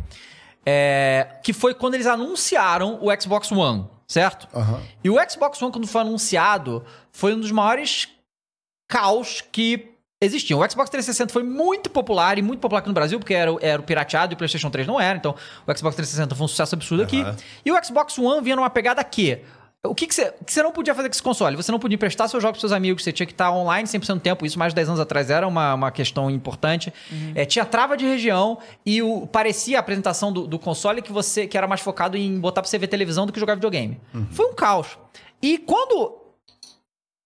É, 0.65 1.39
que 1.45 1.53
foi 1.53 1.75
quando 1.75 1.95
eles 1.95 2.09
anunciaram 2.09 2.99
o 3.01 3.21
Xbox 3.21 3.53
One, 3.53 3.87
certo? 4.09 4.49
Aham. 4.53 4.83
E 5.05 5.09
o 5.09 5.17
Xbox 5.31 5.63
One, 5.63 5.71
quando 5.71 5.87
foi 5.87 6.01
anunciado, 6.01 6.85
foi 7.13 7.35
um 7.35 7.41
dos 7.41 7.53
maiores 7.53 8.09
caos 8.89 9.41
que 9.41 9.96
existiam. 10.21 10.61
O 10.61 10.71
Xbox 10.71 10.89
360 10.91 11.33
foi 11.33 11.43
muito 11.43 11.91
popular 11.91 12.39
e 12.39 12.43
muito 12.43 12.61
popular 12.61 12.79
aqui 12.81 12.89
no 12.89 12.95
Brasil, 12.95 13.19
porque 13.19 13.35
era, 13.35 13.53
o- 13.53 13.59
era 13.61 13.81
o 13.81 13.85
pirateado 13.85 14.33
e 14.33 14.35
o 14.35 14.37
PlayStation 14.37 14.71
3 14.71 14.87
não 14.87 15.01
era. 15.01 15.19
Então, 15.19 15.33
o 15.67 15.77
Xbox 15.77 15.95
360 15.97 16.35
foi 16.35 16.45
um 16.45 16.49
sucesso 16.49 16.75
absurdo 16.75 17.03
aqui. 17.03 17.23
E 17.65 17.71
o 17.73 17.85
Xbox 17.85 18.19
One 18.19 18.43
vinha 18.43 18.57
numa 18.57 18.71
pegada 18.71 19.03
que. 19.05 19.39
O 19.85 19.95
que, 19.95 20.05
que, 20.09 20.15
você, 20.15 20.33
que 20.45 20.53
você 20.53 20.63
não 20.65 20.73
podia 20.73 20.93
fazer 20.97 21.09
com 21.09 21.13
esse 21.13 21.23
console? 21.23 21.55
Você 21.55 21.71
não 21.71 21.79
podia 21.79 21.95
emprestar 21.95 22.29
seus 22.29 22.43
jogos 22.43 22.57
para 22.57 22.61
seus 22.69 22.73
amigos, 22.73 23.05
você 23.05 23.13
tinha 23.13 23.27
que 23.27 23.33
estar 23.33 23.53
online 23.53 23.87
100% 23.87 24.15
do 24.15 24.21
tempo. 24.21 24.45
Isso 24.45 24.59
mais 24.59 24.73
de 24.73 24.77
10 24.77 24.89
anos 24.89 25.01
atrás 25.01 25.31
era 25.31 25.47
uma, 25.47 25.75
uma 25.75 25.91
questão 25.93 26.29
importante. 26.29 26.93
É, 27.37 27.45
tinha 27.45 27.65
trava 27.65 27.97
de 27.97 28.05
região 28.05 28.59
e 28.85 29.01
o, 29.01 29.29
parecia 29.29 29.77
a 29.77 29.81
apresentação 29.81 30.33
do, 30.33 30.45
do 30.45 30.59
console 30.59 31.01
que 31.03 31.13
você 31.13 31.47
que 31.47 31.57
era 31.57 31.69
mais 31.69 31.81
focado 31.83 32.17
em 32.17 32.41
botar 32.41 32.63
para 32.63 32.69
você 32.69 32.79
ver 32.79 32.89
televisão 32.89 33.27
do 33.27 33.33
que 33.33 33.39
jogar 33.39 33.55
videogame. 33.55 34.01
Foi 34.33 34.47
um 34.47 34.55
caos. 34.55 34.99
E 35.41 35.57
quando 35.59 36.17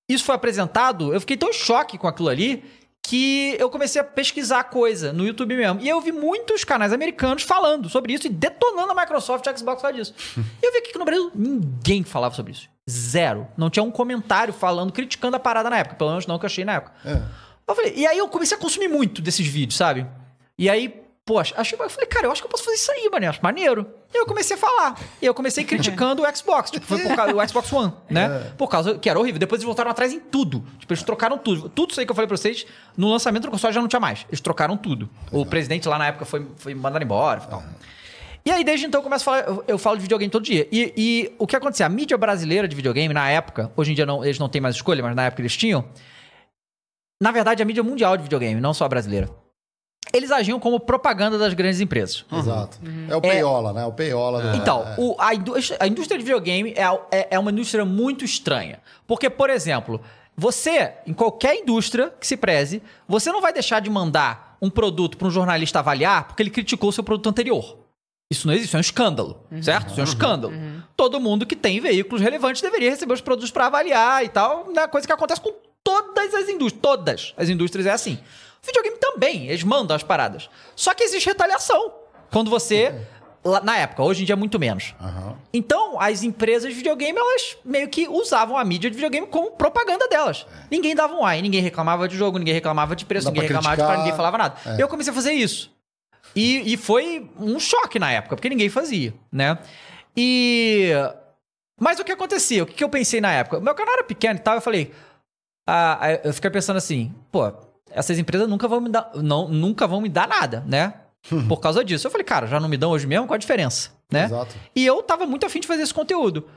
isso 0.06 0.24
foi 0.24 0.34
apresentado, 0.34 1.14
eu 1.14 1.20
fiquei 1.20 1.38
tão 1.38 1.48
em 1.48 1.54
choque 1.54 1.96
com 1.96 2.08
aquilo 2.08 2.28
ali 2.28 2.62
que 3.10 3.56
eu 3.58 3.68
comecei 3.68 4.00
a 4.00 4.04
pesquisar 4.04 4.62
coisa 4.62 5.12
no 5.12 5.26
YouTube 5.26 5.56
mesmo. 5.56 5.80
E 5.80 5.88
eu 5.88 6.00
vi 6.00 6.12
muitos 6.12 6.62
canais 6.62 6.92
americanos 6.92 7.42
falando 7.42 7.88
sobre 7.88 8.12
isso 8.12 8.28
e 8.28 8.30
detonando 8.30 8.92
a 8.92 8.94
Microsoft 8.94 9.44
e 9.44 9.48
a 9.48 9.56
Xbox 9.56 9.82
por 9.82 9.92
disso. 9.92 10.14
E 10.36 10.64
eu 10.64 10.72
vi 10.72 10.80
que 10.82 10.96
no 10.96 11.04
Brasil 11.04 11.28
ninguém 11.34 12.04
falava 12.04 12.36
sobre 12.36 12.52
isso. 12.52 12.68
Zero. 12.88 13.48
Não 13.56 13.68
tinha 13.68 13.82
um 13.82 13.90
comentário 13.90 14.54
falando, 14.54 14.92
criticando 14.92 15.36
a 15.36 15.40
parada 15.40 15.68
na 15.68 15.78
época. 15.78 15.96
Pelo 15.96 16.10
menos 16.10 16.24
não 16.28 16.38
que 16.38 16.44
eu 16.44 16.46
achei 16.46 16.64
na 16.64 16.74
época. 16.74 16.92
É. 17.04 17.20
Eu 17.66 17.74
falei, 17.74 17.94
e 17.96 18.06
aí 18.06 18.16
eu 18.16 18.28
comecei 18.28 18.56
a 18.56 18.60
consumir 18.60 18.86
muito 18.86 19.20
desses 19.20 19.44
vídeos, 19.44 19.76
sabe? 19.76 20.06
E 20.56 20.70
aí, 20.70 21.02
poxa, 21.30 21.54
achei, 21.56 21.78
eu 21.78 21.88
falei, 21.88 22.08
cara, 22.08 22.26
eu 22.26 22.32
acho 22.32 22.42
que 22.42 22.46
eu 22.46 22.50
posso 22.50 22.64
fazer 22.64 22.74
isso 22.74 22.90
aí, 22.90 23.08
mano. 23.08 23.24
eu 23.24 23.30
Acho 23.30 23.38
maneiro. 23.40 23.86
E 24.12 24.18
eu 24.18 24.26
comecei 24.26 24.56
a 24.56 24.58
falar. 24.58 24.98
E 25.22 25.26
eu 25.26 25.32
comecei 25.32 25.62
criticando 25.62 26.24
o 26.24 26.36
Xbox. 26.36 26.72
Tipo, 26.72 26.84
foi 26.84 26.98
por 26.98 27.14
causa 27.14 27.32
do 27.32 27.48
Xbox 27.48 27.72
One, 27.72 27.92
né? 28.10 28.52
Por 28.58 28.68
causa 28.68 28.98
que 28.98 29.08
era 29.08 29.16
horrível. 29.16 29.38
Depois 29.38 29.60
eles 29.60 29.64
voltaram 29.64 29.92
atrás 29.92 30.12
em 30.12 30.18
tudo. 30.18 30.64
Tipo, 30.80 30.92
eles 30.92 31.04
trocaram 31.04 31.38
tudo. 31.38 31.68
Tudo 31.68 31.92
isso 31.92 32.00
aí 32.00 32.06
que 32.06 32.10
eu 32.10 32.16
falei 32.16 32.26
pra 32.26 32.36
vocês, 32.36 32.66
no 32.96 33.08
lançamento 33.08 33.44
do 33.44 33.50
console 33.52 33.72
já 33.72 33.80
não 33.80 33.86
tinha 33.86 34.00
mais. 34.00 34.26
Eles 34.28 34.40
trocaram 34.40 34.76
tudo. 34.76 35.08
O 35.30 35.46
presidente 35.46 35.88
lá 35.88 35.98
na 35.98 36.08
época 36.08 36.24
foi, 36.24 36.44
foi 36.56 36.74
mandado 36.74 37.04
embora 37.04 37.40
e 37.46 37.48
tal. 37.48 37.62
E 38.44 38.50
aí, 38.50 38.64
desde 38.64 38.86
então, 38.86 38.98
eu 38.98 39.04
começo 39.04 39.22
a 39.22 39.32
falar, 39.32 39.46
eu, 39.46 39.64
eu 39.68 39.78
falo 39.78 39.96
de 39.98 40.02
videogame 40.02 40.30
todo 40.32 40.42
dia. 40.42 40.66
E, 40.72 40.92
e 40.96 41.32
o 41.38 41.46
que 41.46 41.54
acontecia? 41.54 41.86
A 41.86 41.88
mídia 41.88 42.18
brasileira 42.18 42.66
de 42.66 42.74
videogame, 42.74 43.14
na 43.14 43.30
época, 43.30 43.70
hoje 43.76 43.92
em 43.92 43.94
dia 43.94 44.04
não, 44.04 44.24
eles 44.24 44.40
não 44.40 44.48
têm 44.48 44.60
mais 44.60 44.74
escolha, 44.74 45.00
mas 45.00 45.14
na 45.14 45.26
época 45.26 45.42
eles 45.42 45.56
tinham. 45.56 45.84
Na 47.22 47.30
verdade, 47.30 47.62
a 47.62 47.66
mídia 47.66 47.84
mundial 47.84 48.16
de 48.16 48.24
videogame, 48.24 48.60
não 48.60 48.74
só 48.74 48.86
a 48.86 48.88
brasileira. 48.88 49.28
Eles 50.12 50.30
agiam 50.30 50.58
como 50.58 50.80
propaganda 50.80 51.38
das 51.38 51.54
grandes 51.54 51.80
empresas. 51.80 52.24
Exato. 52.32 52.78
É 53.08 53.14
o 53.16 53.20
peiola, 53.20 53.72
né? 53.72 53.84
O 53.86 53.92
peiola. 53.92 54.40
do- 54.42 54.56
Então, 54.56 54.82
é. 54.86 54.94
o- 54.98 55.14
a, 55.18 55.34
indústria, 55.34 55.78
a 55.80 55.86
indústria 55.86 56.18
de 56.18 56.24
videogame 56.24 56.74
é, 56.76 56.82
é, 57.16 57.28
é 57.32 57.38
uma 57.38 57.50
indústria 57.50 57.84
muito 57.84 58.24
estranha. 58.24 58.80
Porque, 59.06 59.30
por 59.30 59.48
exemplo, 59.50 60.00
você, 60.36 60.92
em 61.06 61.12
qualquer 61.12 61.56
indústria 61.56 62.12
que 62.18 62.26
se 62.26 62.36
preze, 62.36 62.82
você 63.06 63.30
não 63.30 63.40
vai 63.40 63.52
deixar 63.52 63.80
de 63.80 63.88
mandar 63.90 64.56
um 64.60 64.68
produto 64.68 65.16
para 65.16 65.28
um 65.28 65.30
jornalista 65.30 65.78
avaliar 65.78 66.24
porque 66.26 66.42
ele 66.42 66.50
criticou 66.50 66.88
o 66.90 66.92
seu 66.92 67.04
produto 67.04 67.28
anterior. 67.28 67.78
Isso 68.32 68.46
não 68.46 68.54
existe, 68.54 68.68
isso 68.68 68.76
é 68.76 68.78
um 68.78 68.80
escândalo, 68.80 69.40
certo? 69.62 69.90
Isso 69.90 69.98
é 70.00 70.02
um 70.02 70.06
escândalo. 70.06 70.52
Todo 70.96 71.18
mundo 71.20 71.44
que 71.44 71.56
tem 71.56 71.80
veículos 71.80 72.20
relevantes 72.22 72.62
deveria 72.62 72.88
receber 72.90 73.12
os 73.14 73.20
produtos 73.20 73.50
para 73.50 73.66
avaliar 73.66 74.24
e 74.24 74.28
tal, 74.28 74.70
né? 74.72 74.86
coisa 74.86 75.06
que 75.06 75.12
acontece 75.12 75.40
com 75.40 75.52
todas 75.82 76.32
as 76.34 76.48
indústrias. 76.48 76.80
Todas 76.80 77.34
as 77.36 77.48
indústrias 77.48 77.86
é 77.86 77.90
assim. 77.90 78.18
O 78.62 78.66
videogame 78.66 78.96
também, 78.98 79.48
eles 79.48 79.62
mandam 79.62 79.96
as 79.96 80.02
paradas. 80.02 80.48
Só 80.76 80.92
que 80.94 81.02
existe 81.02 81.26
retaliação. 81.26 81.92
Quando 82.30 82.50
você. 82.50 82.94
lá- 83.44 83.60
Na 83.62 83.76
época, 83.78 84.02
hoje 84.02 84.22
em 84.22 84.26
dia 84.26 84.34
é 84.34 84.36
muito 84.36 84.58
menos. 84.58 84.94
Aham. 85.00 85.36
Então, 85.52 85.98
as 86.00 86.22
empresas 86.22 86.68
de 86.70 86.74
videogame, 86.76 87.18
elas 87.18 87.56
meio 87.64 87.88
que 87.88 88.06
usavam 88.06 88.56
a 88.58 88.64
mídia 88.64 88.90
de 88.90 88.96
videogame 88.96 89.26
como 89.26 89.52
propaganda 89.52 90.06
delas. 90.08 90.46
Ninguém 90.70 90.94
dava 90.94 91.14
um 91.14 91.24
ai, 91.24 91.40
ninguém 91.42 91.60
reclamava 91.62 92.06
de 92.06 92.16
jogo, 92.16 92.38
ninguém 92.38 92.54
reclamava 92.54 92.94
de 92.94 93.04
preço, 93.06 93.24
Dá 93.26 93.30
ninguém 93.32 93.48
reclamava 93.48 93.70
de 93.76 93.82
criticar. 93.82 93.88
para 93.94 93.98
ninguém 94.04 94.16
falava 94.16 94.38
nada. 94.38 94.78
Eu 94.78 94.86
comecei 94.88 95.10
a 95.10 95.14
fazer 95.14 95.32
isso. 95.32 95.74
E, 96.36 96.72
e 96.74 96.76
foi 96.76 97.28
um 97.38 97.58
choque 97.58 97.98
na 97.98 98.12
época, 98.12 98.36
porque 98.36 98.48
ninguém 98.48 98.68
fazia, 98.68 99.12
né? 99.32 99.58
E. 100.16 100.90
Mas 101.80 101.98
o 101.98 102.04
que 102.04 102.12
acontecia? 102.12 102.62
O 102.62 102.66
que 102.66 102.84
eu 102.84 102.88
pensei 102.90 103.20
na 103.20 103.32
época? 103.32 103.58
Meu 103.58 103.74
canal 103.74 103.94
era 103.94 104.04
pequeno 104.04 104.38
e 104.38 104.42
tal, 104.42 104.54
eu 104.56 104.60
falei. 104.60 104.92
ah, 105.66 105.98
eu 106.22 106.32
fiquei 106.34 106.50
pensando 106.50 106.76
assim, 106.76 107.12
pô, 107.32 107.50
essas 107.90 108.18
empresas 108.18 108.48
nunca 108.48 108.66
vão 108.68 108.80
me 108.80 108.88
dar, 108.88 109.10
não, 109.16 109.48
nunca 109.48 109.86
vão 109.86 110.00
me 110.00 110.08
dar 110.08 110.26
nada, 110.28 110.62
né? 110.66 110.94
Por 111.48 111.60
causa 111.60 111.84
disso. 111.84 112.06
Eu 112.06 112.10
falei, 112.10 112.24
cara, 112.24 112.46
já 112.46 112.58
não 112.58 112.68
me 112.68 112.76
dão 112.76 112.90
hoje 112.90 113.06
mesmo? 113.06 113.26
Qual 113.26 113.34
a 113.34 113.38
diferença? 113.38 113.90
Né? 114.10 114.24
Exato. 114.24 114.54
E 114.74 114.84
eu 114.86 115.02
tava 115.02 115.26
muito 115.26 115.44
afim 115.46 115.60
de 115.60 115.66
fazer 115.66 115.82
esse 115.82 115.92
conteúdo. 115.94 116.48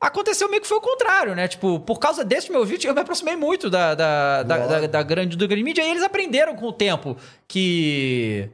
Aconteceu 0.00 0.48
meio 0.50 0.60
que 0.60 0.66
foi 0.68 0.78
o 0.78 0.80
contrário, 0.80 1.34
né? 1.34 1.46
Tipo, 1.48 1.78
por 1.80 1.98
causa 2.00 2.24
desse 2.24 2.50
meu 2.50 2.64
vídeo, 2.64 2.88
eu 2.90 2.94
me 2.94 3.00
aproximei 3.00 3.36
muito 3.36 3.70
da, 3.70 3.94
da, 3.94 4.42
da, 4.42 4.66
da- 4.66 4.86
da 4.86 5.02
grande, 5.02 5.36
do 5.36 5.46
grande 5.46 5.62
mídia 5.62 5.82
e 5.82 5.90
eles 5.90 6.02
aprenderam 6.02 6.54
com 6.56 6.66
o 6.66 6.72
tempo 6.72 7.16
que. 7.48 8.48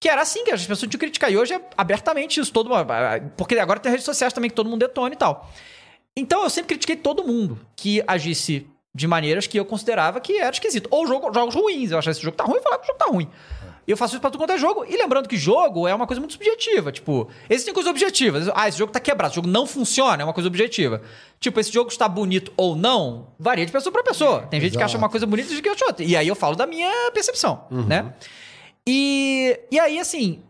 Que 0.00 0.08
era 0.08 0.22
assim, 0.22 0.42
que 0.44 0.50
as 0.50 0.60
pessoas 0.62 0.78
tinham 0.80 0.90
que 0.90 0.98
criticar. 0.98 1.30
E 1.30 1.36
hoje 1.36 1.54
é 1.54 1.60
abertamente 1.76 2.40
isso, 2.40 2.52
todo 2.52 2.68
mundo. 2.68 2.86
Porque 3.36 3.56
agora 3.58 3.78
tem 3.78 3.90
redes 3.90 4.04
sociais 4.04 4.32
também 4.32 4.50
que 4.50 4.56
todo 4.56 4.68
mundo 4.68 4.80
detona 4.80 5.14
e 5.14 5.16
tal. 5.16 5.48
Então 6.16 6.42
eu 6.42 6.50
sempre 6.50 6.68
critiquei 6.70 6.96
todo 6.96 7.22
mundo 7.24 7.58
que 7.76 8.02
agisse 8.06 8.66
de 8.94 9.06
maneiras 9.06 9.46
que 9.46 9.58
eu 9.58 9.64
considerava 9.64 10.20
que 10.20 10.36
era 10.38 10.50
esquisito. 10.50 10.86
Ou 10.90 11.06
jogo- 11.06 11.32
jogos 11.32 11.54
ruins. 11.54 11.90
Eu 11.90 11.98
achava 11.98 12.12
esse 12.12 12.20
jogo 12.22 12.36
tá 12.36 12.44
ruim 12.44 12.58
e 12.58 12.62
falava 12.62 12.80
que 12.82 12.86
o 12.86 12.92
jogo 12.92 12.98
tá 12.98 13.06
ruim. 13.06 13.28
E 13.84 13.90
eu 13.90 13.96
faço 13.96 14.14
isso 14.14 14.20
pra 14.20 14.30
tudo 14.30 14.38
quanto 14.40 14.52
é 14.52 14.58
jogo. 14.58 14.84
E 14.88 14.96
lembrando 14.96 15.28
que 15.28 15.36
jogo 15.36 15.88
é 15.88 15.94
uma 15.94 16.06
coisa 16.06 16.20
muito 16.20 16.34
subjetiva. 16.34 16.92
Tipo, 16.92 17.28
existem 17.50 17.74
coisas 17.74 17.90
objetivas. 17.90 18.48
Ah, 18.54 18.68
esse 18.68 18.78
jogo 18.78 18.92
tá 18.92 19.00
quebrado, 19.00 19.30
esse 19.32 19.36
jogo 19.36 19.48
não 19.48 19.66
funciona, 19.66 20.22
é 20.22 20.24
uma 20.24 20.32
coisa 20.32 20.46
objetiva. 20.48 21.02
Tipo, 21.40 21.58
esse 21.58 21.72
jogo 21.72 21.90
está 21.90 22.06
bonito 22.06 22.52
ou 22.56 22.76
não, 22.76 23.28
varia 23.38 23.66
de 23.66 23.72
pessoa 23.72 23.92
pra 23.92 24.04
pessoa. 24.04 24.42
Tem 24.42 24.60
gente 24.60 24.72
que 24.76 24.82
acha 24.82 24.92
Exato. 24.92 24.98
uma 25.02 25.08
coisa 25.08 25.26
bonita 25.26 25.48
e 25.48 25.52
gente 25.54 25.62
que 25.62 25.68
acha 25.68 25.84
outra. 25.86 26.04
E 26.04 26.14
aí 26.14 26.28
eu 26.28 26.36
falo 26.36 26.54
da 26.54 26.66
minha 26.66 26.92
percepção, 27.12 27.64
né? 27.70 28.12
E, 28.88 29.58
e 29.70 29.80
aí, 29.80 29.98
assim, 29.98 30.42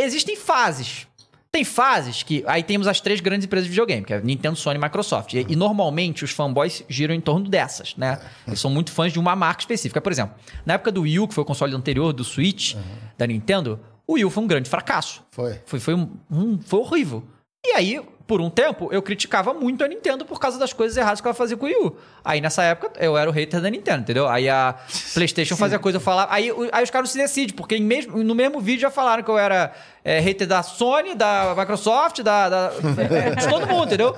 existem 0.00 0.36
fases. 0.36 1.06
Tem 1.54 1.62
fases 1.62 2.24
que. 2.24 2.42
Aí 2.48 2.64
temos 2.64 2.88
as 2.88 3.00
três 3.00 3.20
grandes 3.20 3.46
empresas 3.46 3.66
de 3.66 3.70
videogame, 3.70 4.04
que 4.04 4.12
é 4.12 4.20
Nintendo, 4.20 4.56
Sony 4.56 4.76
e 4.76 4.82
Microsoft. 4.82 5.34
E, 5.34 5.46
e 5.48 5.54
normalmente 5.54 6.24
os 6.24 6.32
fanboys 6.32 6.82
giram 6.88 7.14
em 7.14 7.20
torno 7.20 7.48
dessas, 7.48 7.94
né? 7.96 8.20
Eles 8.44 8.58
são 8.58 8.68
muito 8.68 8.90
fãs 8.90 9.12
de 9.12 9.20
uma 9.20 9.36
marca 9.36 9.60
específica. 9.62 10.00
Por 10.00 10.10
exemplo, 10.10 10.34
na 10.66 10.74
época 10.74 10.90
do 10.90 11.02
Wii 11.02 11.20
U, 11.20 11.28
que 11.28 11.34
foi 11.34 11.42
o 11.42 11.44
console 11.44 11.72
anterior 11.72 12.12
do 12.12 12.24
Switch 12.24 12.74
da 13.16 13.24
Nintendo, 13.24 13.78
o 14.04 14.14
Wii 14.14 14.24
U 14.24 14.30
foi 14.30 14.42
um 14.42 14.46
grande 14.48 14.68
fracasso. 14.68 15.22
Foi. 15.30 15.60
Foi, 15.64 15.78
foi, 15.78 15.94
um, 15.94 16.10
um- 16.28 16.58
foi 16.60 16.80
horrível. 16.80 17.22
E 17.64 17.70
aí, 17.72 18.02
por 18.26 18.40
um 18.40 18.48
tempo, 18.48 18.88
eu 18.90 19.02
criticava 19.02 19.52
muito 19.52 19.84
a 19.84 19.88
Nintendo 19.88 20.24
por 20.24 20.40
causa 20.40 20.58
das 20.58 20.72
coisas 20.72 20.96
erradas 20.96 21.20
que 21.20 21.26
ela 21.26 21.34
fazia 21.34 21.56
com 21.58 21.66
o 21.66 21.68
Wii 21.68 21.76
U. 21.76 21.96
Aí, 22.24 22.40
nessa 22.40 22.62
época, 22.62 22.92
eu 22.98 23.18
era 23.18 23.28
o 23.28 23.32
hater 23.32 23.60
da 23.60 23.68
Nintendo, 23.68 24.00
entendeu? 24.00 24.26
Aí 24.26 24.48
a 24.48 24.74
PlayStation 25.12 25.56
fazia 25.56 25.78
coisa, 25.78 25.96
eu 25.98 26.00
falava. 26.00 26.32
Aí, 26.32 26.50
aí 26.72 26.82
os 26.84 26.90
caras 26.90 27.08
não 27.08 27.12
se 27.12 27.18
decidem, 27.18 27.54
porque 27.54 27.78
mesmo, 27.78 28.24
no 28.24 28.34
mesmo 28.34 28.60
vídeo 28.60 28.80
já 28.80 28.90
falaram 28.90 29.22
que 29.22 29.30
eu 29.30 29.36
era 29.36 29.72
é, 30.02 30.20
hater 30.20 30.46
da 30.46 30.62
Sony, 30.62 31.14
da 31.14 31.54
Microsoft, 31.56 32.20
da. 32.22 32.48
da- 32.48 32.68
de 33.38 33.46
todo 33.48 33.66
mundo, 33.66 33.86
entendeu? 33.86 34.14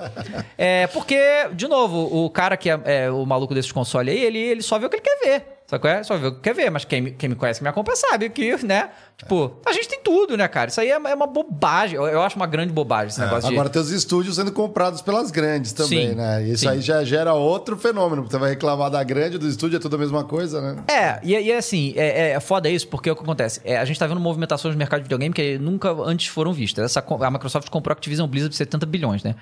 É, 0.57 0.87
porque, 0.87 1.19
de 1.53 1.67
novo, 1.67 2.25
o 2.25 2.29
cara 2.29 2.55
que 2.55 2.69
é, 2.69 2.79
é 2.85 3.11
o 3.11 3.25
maluco 3.25 3.53
desses 3.53 3.71
consoles 3.73 4.13
aí, 4.13 4.23
ele, 4.23 4.39
ele 4.39 4.61
só 4.61 4.79
vê 4.79 4.85
o 4.85 4.89
que 4.89 4.95
ele 4.95 5.03
quer 5.03 5.19
ver. 5.25 5.56
Só 5.67 5.77
que 5.77 5.85
é? 5.85 6.01
Só 6.01 6.31
quer 6.31 6.55
ver, 6.55 6.69
mas 6.71 6.85
quem, 6.85 7.01
me- 7.01 7.11
quem 7.11 7.27
me 7.27 7.35
conhece, 7.35 7.59
que 7.59 7.63
me 7.63 7.69
acompanha, 7.69 7.97
sabe 7.97 8.29
que, 8.29 8.55
né? 8.65 8.89
Tipo, 9.17 9.57
a 9.65 9.73
gente 9.73 9.89
tem 9.89 9.99
tudo, 10.01 10.37
né, 10.37 10.47
cara? 10.47 10.69
Isso 10.69 10.79
aí 10.79 10.89
é, 10.89 10.93
é 10.93 11.13
uma 11.13 11.27
bobagem. 11.27 11.97
Eu, 11.97 12.07
eu 12.07 12.21
acho 12.21 12.37
uma 12.37 12.47
grande 12.47 12.71
bobagem 12.71 13.07
esse 13.09 13.19
negócio 13.19 13.49
de. 13.49 13.53
Agora 13.55 13.67
tem 13.67 13.81
os 13.81 13.91
estúdios 13.91 14.37
sendo 14.37 14.51
comprados 14.53 15.01
pelas 15.01 15.29
grandes 15.29 15.73
também, 15.73 16.11
Sim, 16.11 16.15
né? 16.15 16.43
E 16.45 16.51
isso 16.53 16.61
sim. 16.63 16.69
aí 16.69 16.79
já 16.79 17.03
gera 17.03 17.33
outro 17.33 17.75
fenômeno. 17.75 18.23
Você 18.23 18.37
vai 18.37 18.51
reclamar 18.51 18.89
da 18.89 19.03
grande, 19.03 19.37
do 19.37 19.45
estúdio, 19.45 19.75
é 19.75 19.79
tudo 19.79 19.97
a 19.97 19.99
mesma 19.99 20.23
coisa, 20.23 20.61
né? 20.61 20.83
É, 20.87 21.19
e, 21.21 21.33
e 21.33 21.51
assim, 21.51 21.93
é, 21.97 22.29
é 22.31 22.39
foda 22.39 22.69
isso, 22.69 22.87
porque 22.87 23.11
o 23.11 23.15
que 23.15 23.21
acontece? 23.23 23.59
É, 23.65 23.77
a 23.77 23.83
gente 23.83 23.99
tá 23.99 24.07
vendo 24.07 24.21
movimentações 24.21 24.73
no 24.73 24.79
mercado 24.79 24.99
de 24.99 25.03
videogame 25.03 25.33
que 25.33 25.57
nunca 25.57 25.91
antes 25.91 26.27
foram 26.27 26.53
vistas. 26.53 26.85
Essa, 26.85 27.03
a 27.21 27.31
Microsoft 27.31 27.69
comprou 27.69 27.91
a 27.91 27.95
Activision 27.97 28.25
Blizzard 28.29 28.53
por 28.53 28.57
70 28.57 28.85
bilhões, 28.85 29.21
né? 29.21 29.35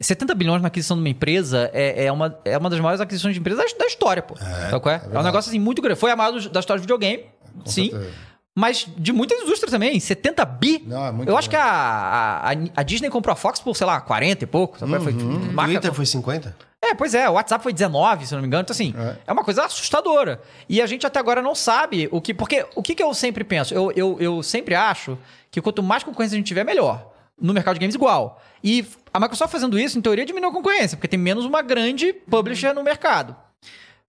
70 0.00 0.34
bilhões 0.34 0.62
na 0.62 0.68
aquisição 0.68 0.96
de 0.96 1.02
uma 1.02 1.08
empresa 1.08 1.70
é, 1.72 2.04
é, 2.06 2.12
uma, 2.12 2.38
é 2.44 2.56
uma 2.56 2.70
das 2.70 2.78
maiores 2.78 3.00
aquisições 3.00 3.34
de 3.34 3.40
empresa 3.40 3.62
da, 3.62 3.78
da 3.78 3.86
história, 3.86 4.22
pô. 4.22 4.36
Sabe 4.36 4.80
qual 4.80 4.94
é? 4.94 5.02
É, 5.12 5.18
um 5.18 5.22
negócio 5.22 5.50
assim 5.50 5.58
muito 5.58 5.82
grande. 5.82 5.98
Foi 5.98 6.10
a 6.10 6.16
maior 6.16 6.32
da 6.32 6.60
história 6.60 6.80
de 6.80 6.82
videogame, 6.82 7.24
sim. 7.64 7.90
certeza. 7.90 8.28
Mas 8.58 8.88
de 8.96 9.12
muitas 9.12 9.40
indústrias 9.40 9.70
também, 9.70 10.00
70 10.00 10.44
bi. 10.44 10.82
Não, 10.84 11.06
é 11.06 11.12
muito 11.12 11.28
Eu 11.28 11.36
acho 11.36 11.48
que 11.48 11.54
a, 11.54 11.62
a, 11.62 12.50
a 12.74 12.82
Disney 12.82 13.08
comprou 13.08 13.32
a 13.32 13.36
Fox 13.36 13.60
por, 13.60 13.76
sei 13.76 13.86
lá, 13.86 14.00
40 14.00 14.42
e 14.42 14.46
pouco. 14.48 14.76
É? 14.84 15.00
Foi, 15.00 15.12
tipo, 15.12 15.24
O 15.24 15.52
marca- 15.52 15.72
Twitter 15.74 15.92
foi 15.92 16.04
50? 16.04 16.56
é, 16.82 16.92
pois 16.92 17.14
é, 17.14 17.30
o 17.30 17.34
WhatsApp 17.34 17.62
foi 17.62 17.72
19, 17.72 18.26
se 18.26 18.34
eu 18.34 18.36
não 18.36 18.42
me 18.42 18.48
engano. 18.48 18.62
Então, 18.62 18.74
assim, 18.74 18.92
é. 19.28 19.32
uma 19.32 19.44
coisa 19.44 19.64
assustadora. 19.64 20.40
E 20.68 20.82
a 20.82 20.86
gente 20.86 21.06
até 21.06 21.20
agora 21.20 21.40
não 21.40 21.54
sabe 21.54 22.08
o 22.10 22.20
que. 22.20 22.34
Porque 22.34 22.66
o 22.74 22.82
que, 22.82 22.96
que 22.96 23.02
eu 23.02 23.14
sempre 23.14 23.44
penso? 23.44 23.72
Eu, 23.72 23.92
eu, 23.94 24.16
eu 24.18 24.42
sempre 24.42 24.74
acho 24.74 25.16
que 25.52 25.60
quanto 25.60 25.80
mais 25.80 26.02
concorrência 26.02 26.34
a 26.34 26.38
gente 26.38 26.48
tiver, 26.48 26.64
melhor. 26.64 27.12
No 27.40 27.52
mercado 27.54 27.74
de 27.74 27.80
games, 27.80 27.94
igual. 27.94 28.42
E 28.62 28.84
a 29.12 29.20
Microsoft 29.20 29.52
fazendo 29.52 29.78
isso, 29.78 29.96
em 29.98 30.00
teoria, 30.02 30.24
diminui 30.26 30.50
a 30.50 30.52
concorrência, 30.52 30.96
porque 30.96 31.08
tem 31.08 31.18
menos 31.18 31.44
uma 31.44 31.62
grande 31.62 32.12
publisher 32.12 32.72
no 32.74 32.82
mercado. 32.82 33.36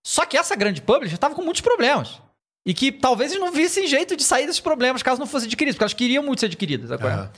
Só 0.04 0.26
que 0.26 0.38
essa 0.38 0.56
grande 0.56 0.82
publisher 0.82 1.16
estava 1.16 1.36
com 1.36 1.42
muitos 1.44 1.62
problemas. 1.62 2.22
E 2.66 2.74
que 2.74 2.92
talvez 2.92 3.32
eles 3.32 3.44
não 3.44 3.52
vissem 3.52 3.88
jeito 3.88 4.16
de 4.16 4.24
sair 4.24 4.46
desses 4.46 4.60
problemas 4.62 5.02
caso 5.04 5.20
não 5.20 5.28
fossem 5.28 5.48
adquiridos, 5.48 5.76
porque 5.76 5.84
elas 5.84 5.94
queriam 5.94 6.24
muito 6.24 6.40
ser 6.40 6.48
adquiridas. 6.48 6.92
Agora. 6.92 7.14
Aham. 7.14 7.32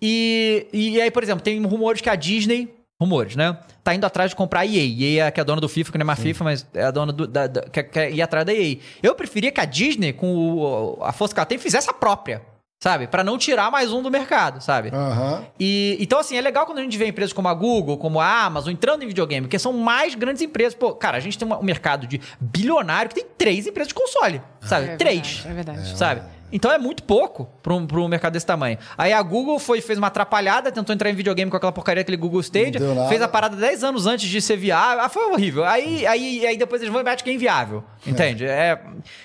E, 0.00 0.66
e 0.72 1.00
aí, 1.00 1.10
por 1.10 1.22
exemplo, 1.22 1.42
tem 1.42 1.62
rumores 1.64 2.00
que 2.00 2.08
a 2.10 2.14
Disney. 2.14 2.74
Rumores, 3.00 3.34
né? 3.34 3.58
Tá 3.82 3.94
indo 3.94 4.04
atrás 4.06 4.30
de 4.30 4.36
comprar 4.36 4.60
a 4.60 4.66
EA. 4.66 4.84
EA 5.18 5.26
é 5.26 5.30
que 5.30 5.40
é 5.40 5.42
a 5.42 5.44
dona 5.44 5.60
do 5.60 5.68
FIFA, 5.68 5.90
que 5.92 5.98
não 5.98 6.04
é 6.04 6.06
mais 6.06 6.20
FIFA, 6.20 6.44
mas 6.44 6.66
é 6.72 6.84
a 6.84 6.90
dona 6.92 7.12
do, 7.12 7.26
da, 7.26 7.46
da- 7.48 7.62
quer, 7.62 7.82
quer 7.84 8.12
ir 8.12 8.22
atrás 8.22 8.46
da 8.46 8.54
EA. 8.54 8.76
Eu 9.02 9.14
preferia 9.16 9.50
que 9.50 9.60
a 9.60 9.64
Disney, 9.64 10.12
com 10.12 10.32
o- 10.36 10.98
a 11.02 11.12
força 11.12 11.34
que 11.34 11.40
ela 11.40 11.46
tem, 11.46 11.58
fizesse 11.58 11.90
a 11.90 11.92
própria, 11.92 12.42
sabe? 12.82 13.06
Pra 13.06 13.22
não 13.22 13.38
tirar 13.38 13.70
mais 13.70 13.92
um 13.92 14.02
do 14.02 14.10
mercado, 14.10 14.60
sabe? 14.60 14.90
Aham. 14.92 15.44
E, 15.58 15.96
então, 16.00 16.18
assim, 16.18 16.36
é 16.36 16.40
legal 16.40 16.66
quando 16.66 16.78
a 16.78 16.82
gente 16.82 16.98
vê 16.98 17.06
empresas 17.06 17.32
como 17.32 17.46
a 17.46 17.54
Google, 17.54 17.96
como 17.96 18.20
a 18.20 18.42
Amazon, 18.42 18.72
entrando 18.72 19.04
em 19.04 19.06
videogame, 19.06 19.46
porque 19.46 19.56
são 19.56 19.72
mais 19.72 20.16
grandes 20.16 20.42
empresas. 20.42 20.74
Pô, 20.74 20.92
cara, 20.92 21.16
a 21.16 21.20
gente 21.20 21.38
tem 21.38 21.46
um 21.46 21.62
mercado 21.62 22.08
de 22.08 22.20
bilionário 22.40 23.08
que 23.08 23.14
tem 23.14 23.24
três 23.38 23.68
empresas 23.68 23.86
de 23.86 23.94
console, 23.94 24.42
sabe? 24.62 24.88
É 24.88 24.96
três. 24.96 25.44
verdade, 25.44 25.48
é 25.48 25.54
verdade. 25.54 25.96
Sabe? 25.96 26.22
Então 26.52 26.70
é 26.70 26.76
muito 26.76 27.02
pouco 27.04 27.48
para 27.62 27.72
um, 27.72 27.86
pra 27.86 27.98
um 27.98 28.08
mercado 28.08 28.34
desse 28.34 28.44
tamanho. 28.44 28.76
Aí 28.98 29.12
a 29.12 29.22
Google 29.22 29.58
foi, 29.58 29.80
fez 29.80 29.98
uma 29.98 30.08
atrapalhada, 30.08 30.70
tentou 30.70 30.92
entrar 30.92 31.08
em 31.08 31.14
videogame 31.14 31.50
com 31.50 31.56
aquela 31.56 31.72
porcaria, 31.72 32.02
aquele 32.02 32.18
Google 32.18 32.42
nada. 32.42 33.08
fez 33.08 33.22
a 33.22 33.28
parada 33.28 33.56
10 33.56 33.82
anos 33.84 34.06
antes 34.06 34.28
de 34.28 34.42
ser 34.42 34.56
viável. 34.56 35.02
Ah, 35.02 35.08
foi 35.08 35.30
horrível. 35.30 35.64
Aí, 35.64 36.06
aí, 36.06 36.46
aí 36.46 36.58
depois 36.58 36.82
eles 36.82 36.92
vão 36.92 37.00
e 37.00 37.04
metem 37.04 37.24
que 37.24 37.30
é 37.30 37.32
inviável. 37.32 37.82
Entende? 38.06 38.44
É. 38.44 38.78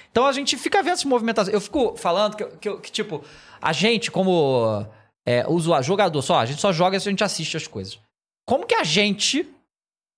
Então 0.10 0.26
a 0.26 0.32
gente 0.32 0.56
fica 0.58 0.82
vendo 0.82 0.94
essas 0.94 1.06
movimentações. 1.06 1.54
Eu 1.54 1.60
fico 1.60 1.96
falando 1.98 2.38
que, 2.38 2.46
que, 2.46 2.78
que, 2.78 2.92
tipo, 2.92 3.24
a 3.68 3.74
gente, 3.74 4.10
como 4.10 4.86
é, 5.28 5.46
usuário, 5.46 5.86
jogador, 5.86 6.22
só, 6.22 6.40
a 6.40 6.46
gente 6.46 6.62
só 6.62 6.72
joga 6.72 6.98
se 7.02 7.10
a 7.10 7.12
gente 7.12 7.22
assiste 7.22 7.58
as 7.58 7.68
coisas. 7.68 8.00
Como 8.48 8.66
que 8.66 8.74
a 8.74 8.84
gente, 8.86 9.46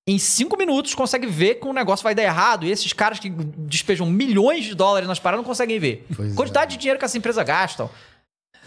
em 0.07 0.19
cinco 0.19 0.55
minutos, 0.55 0.93
consegue 0.93 1.25
ver 1.25 1.55
que 1.55 1.65
um 1.65 1.73
negócio 1.73 2.03
vai 2.03 2.13
dar 2.13 2.21
errado 2.21 2.63
e 2.63 2.69
esses 2.69 2.93
caras 2.93 3.17
que 3.19 3.27
despejam 3.27 4.05
milhões 4.05 4.65
de 4.65 4.75
dólares 4.75 5.07
nas 5.07 5.17
paradas 5.17 5.43
não 5.43 5.49
conseguem 5.49 5.79
ver? 5.79 6.05
Pois 6.15 6.31
é. 6.31 6.35
Quantidade 6.35 6.71
de 6.75 6.77
dinheiro 6.77 6.99
que 6.99 7.05
essa 7.05 7.17
empresa 7.17 7.43
gastam 7.43 7.89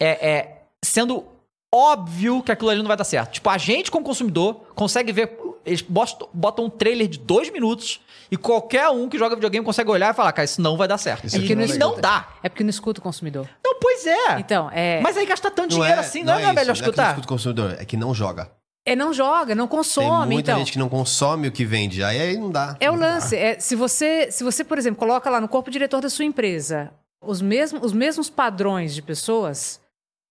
é, 0.00 0.30
é 0.30 0.62
sendo 0.84 1.26
óbvio 1.72 2.42
que 2.42 2.50
aquilo 2.50 2.70
ali 2.70 2.80
não 2.80 2.88
vai 2.88 2.96
dar 2.96 3.04
certo. 3.04 3.34
Tipo, 3.34 3.50
a 3.50 3.58
gente, 3.58 3.88
como 3.88 4.04
consumidor, 4.04 4.66
consegue 4.74 5.12
ver. 5.12 5.38
Eles 5.64 5.82
botam, 5.82 6.64
um 6.64 6.70
trailer 6.70 7.08
de 7.08 7.18
dois 7.18 7.50
minutos 7.50 8.00
e 8.30 8.36
qualquer 8.36 8.88
um 8.88 9.08
que 9.08 9.18
joga 9.18 9.34
videogame 9.34 9.64
consegue 9.64 9.90
olhar 9.90 10.12
e 10.12 10.16
falar, 10.16 10.32
cara, 10.32 10.44
isso 10.44 10.60
não 10.60 10.76
vai 10.76 10.88
dar 10.88 10.98
certo. 10.98 11.26
Isso 11.26 11.36
e 11.36 11.44
aqui 11.44 11.54
não 11.54 11.64
é 11.64 11.78
não, 11.78 12.00
dá. 12.00 12.28
É 12.42 12.48
porque 12.48 12.64
não 12.64 12.70
escuta 12.70 13.00
o 13.00 13.02
consumidor. 13.02 13.48
Não, 13.64 13.78
pois 13.80 14.06
é. 14.06 14.38
Então, 14.38 14.70
é. 14.72 15.00
Mas 15.00 15.16
aí 15.16 15.26
gastar 15.26 15.50
tanto 15.50 15.70
dinheiro 15.70 16.00
assim, 16.00 16.22
não, 16.22 16.34
é, 16.34 16.42
isso, 16.42 16.54
melhor 16.54 16.54
Não 16.54 16.60
é 16.60 16.64
que 16.64 16.66
não 16.66 16.74
escutar? 16.74 17.08
escuta 17.10 17.26
o 17.26 17.28
consumidor, 17.28 17.76
é 17.78 17.84
que 17.84 17.96
não 17.96 18.14
joga. 18.14 18.50
É 18.84 18.96
não 18.96 19.12
joga, 19.12 19.54
não 19.54 19.68
Tem 19.68 19.76
consome, 19.76 20.34
muita 20.34 20.50
então. 20.50 20.58
gente 20.58 20.72
que 20.72 20.78
não 20.78 20.88
consome 20.88 21.46
o 21.46 21.52
que 21.52 21.64
vende. 21.64 22.02
Aí, 22.02 22.20
aí 22.20 22.36
não 22.36 22.50
dá. 22.50 22.76
É 22.80 22.90
o 22.90 22.96
lance. 22.96 23.36
É, 23.36 23.58
se, 23.60 23.76
você, 23.76 24.30
se 24.32 24.42
você, 24.42 24.64
por 24.64 24.76
exemplo, 24.76 24.98
coloca 24.98 25.30
lá 25.30 25.40
no 25.40 25.46
corpo 25.46 25.70
diretor 25.70 26.00
da 26.00 26.10
sua 26.10 26.24
empresa 26.24 26.92
os 27.22 27.40
mesmos, 27.40 27.82
os 27.84 27.92
mesmos 27.92 28.28
padrões 28.28 28.92
de 28.94 29.00
pessoas, 29.00 29.80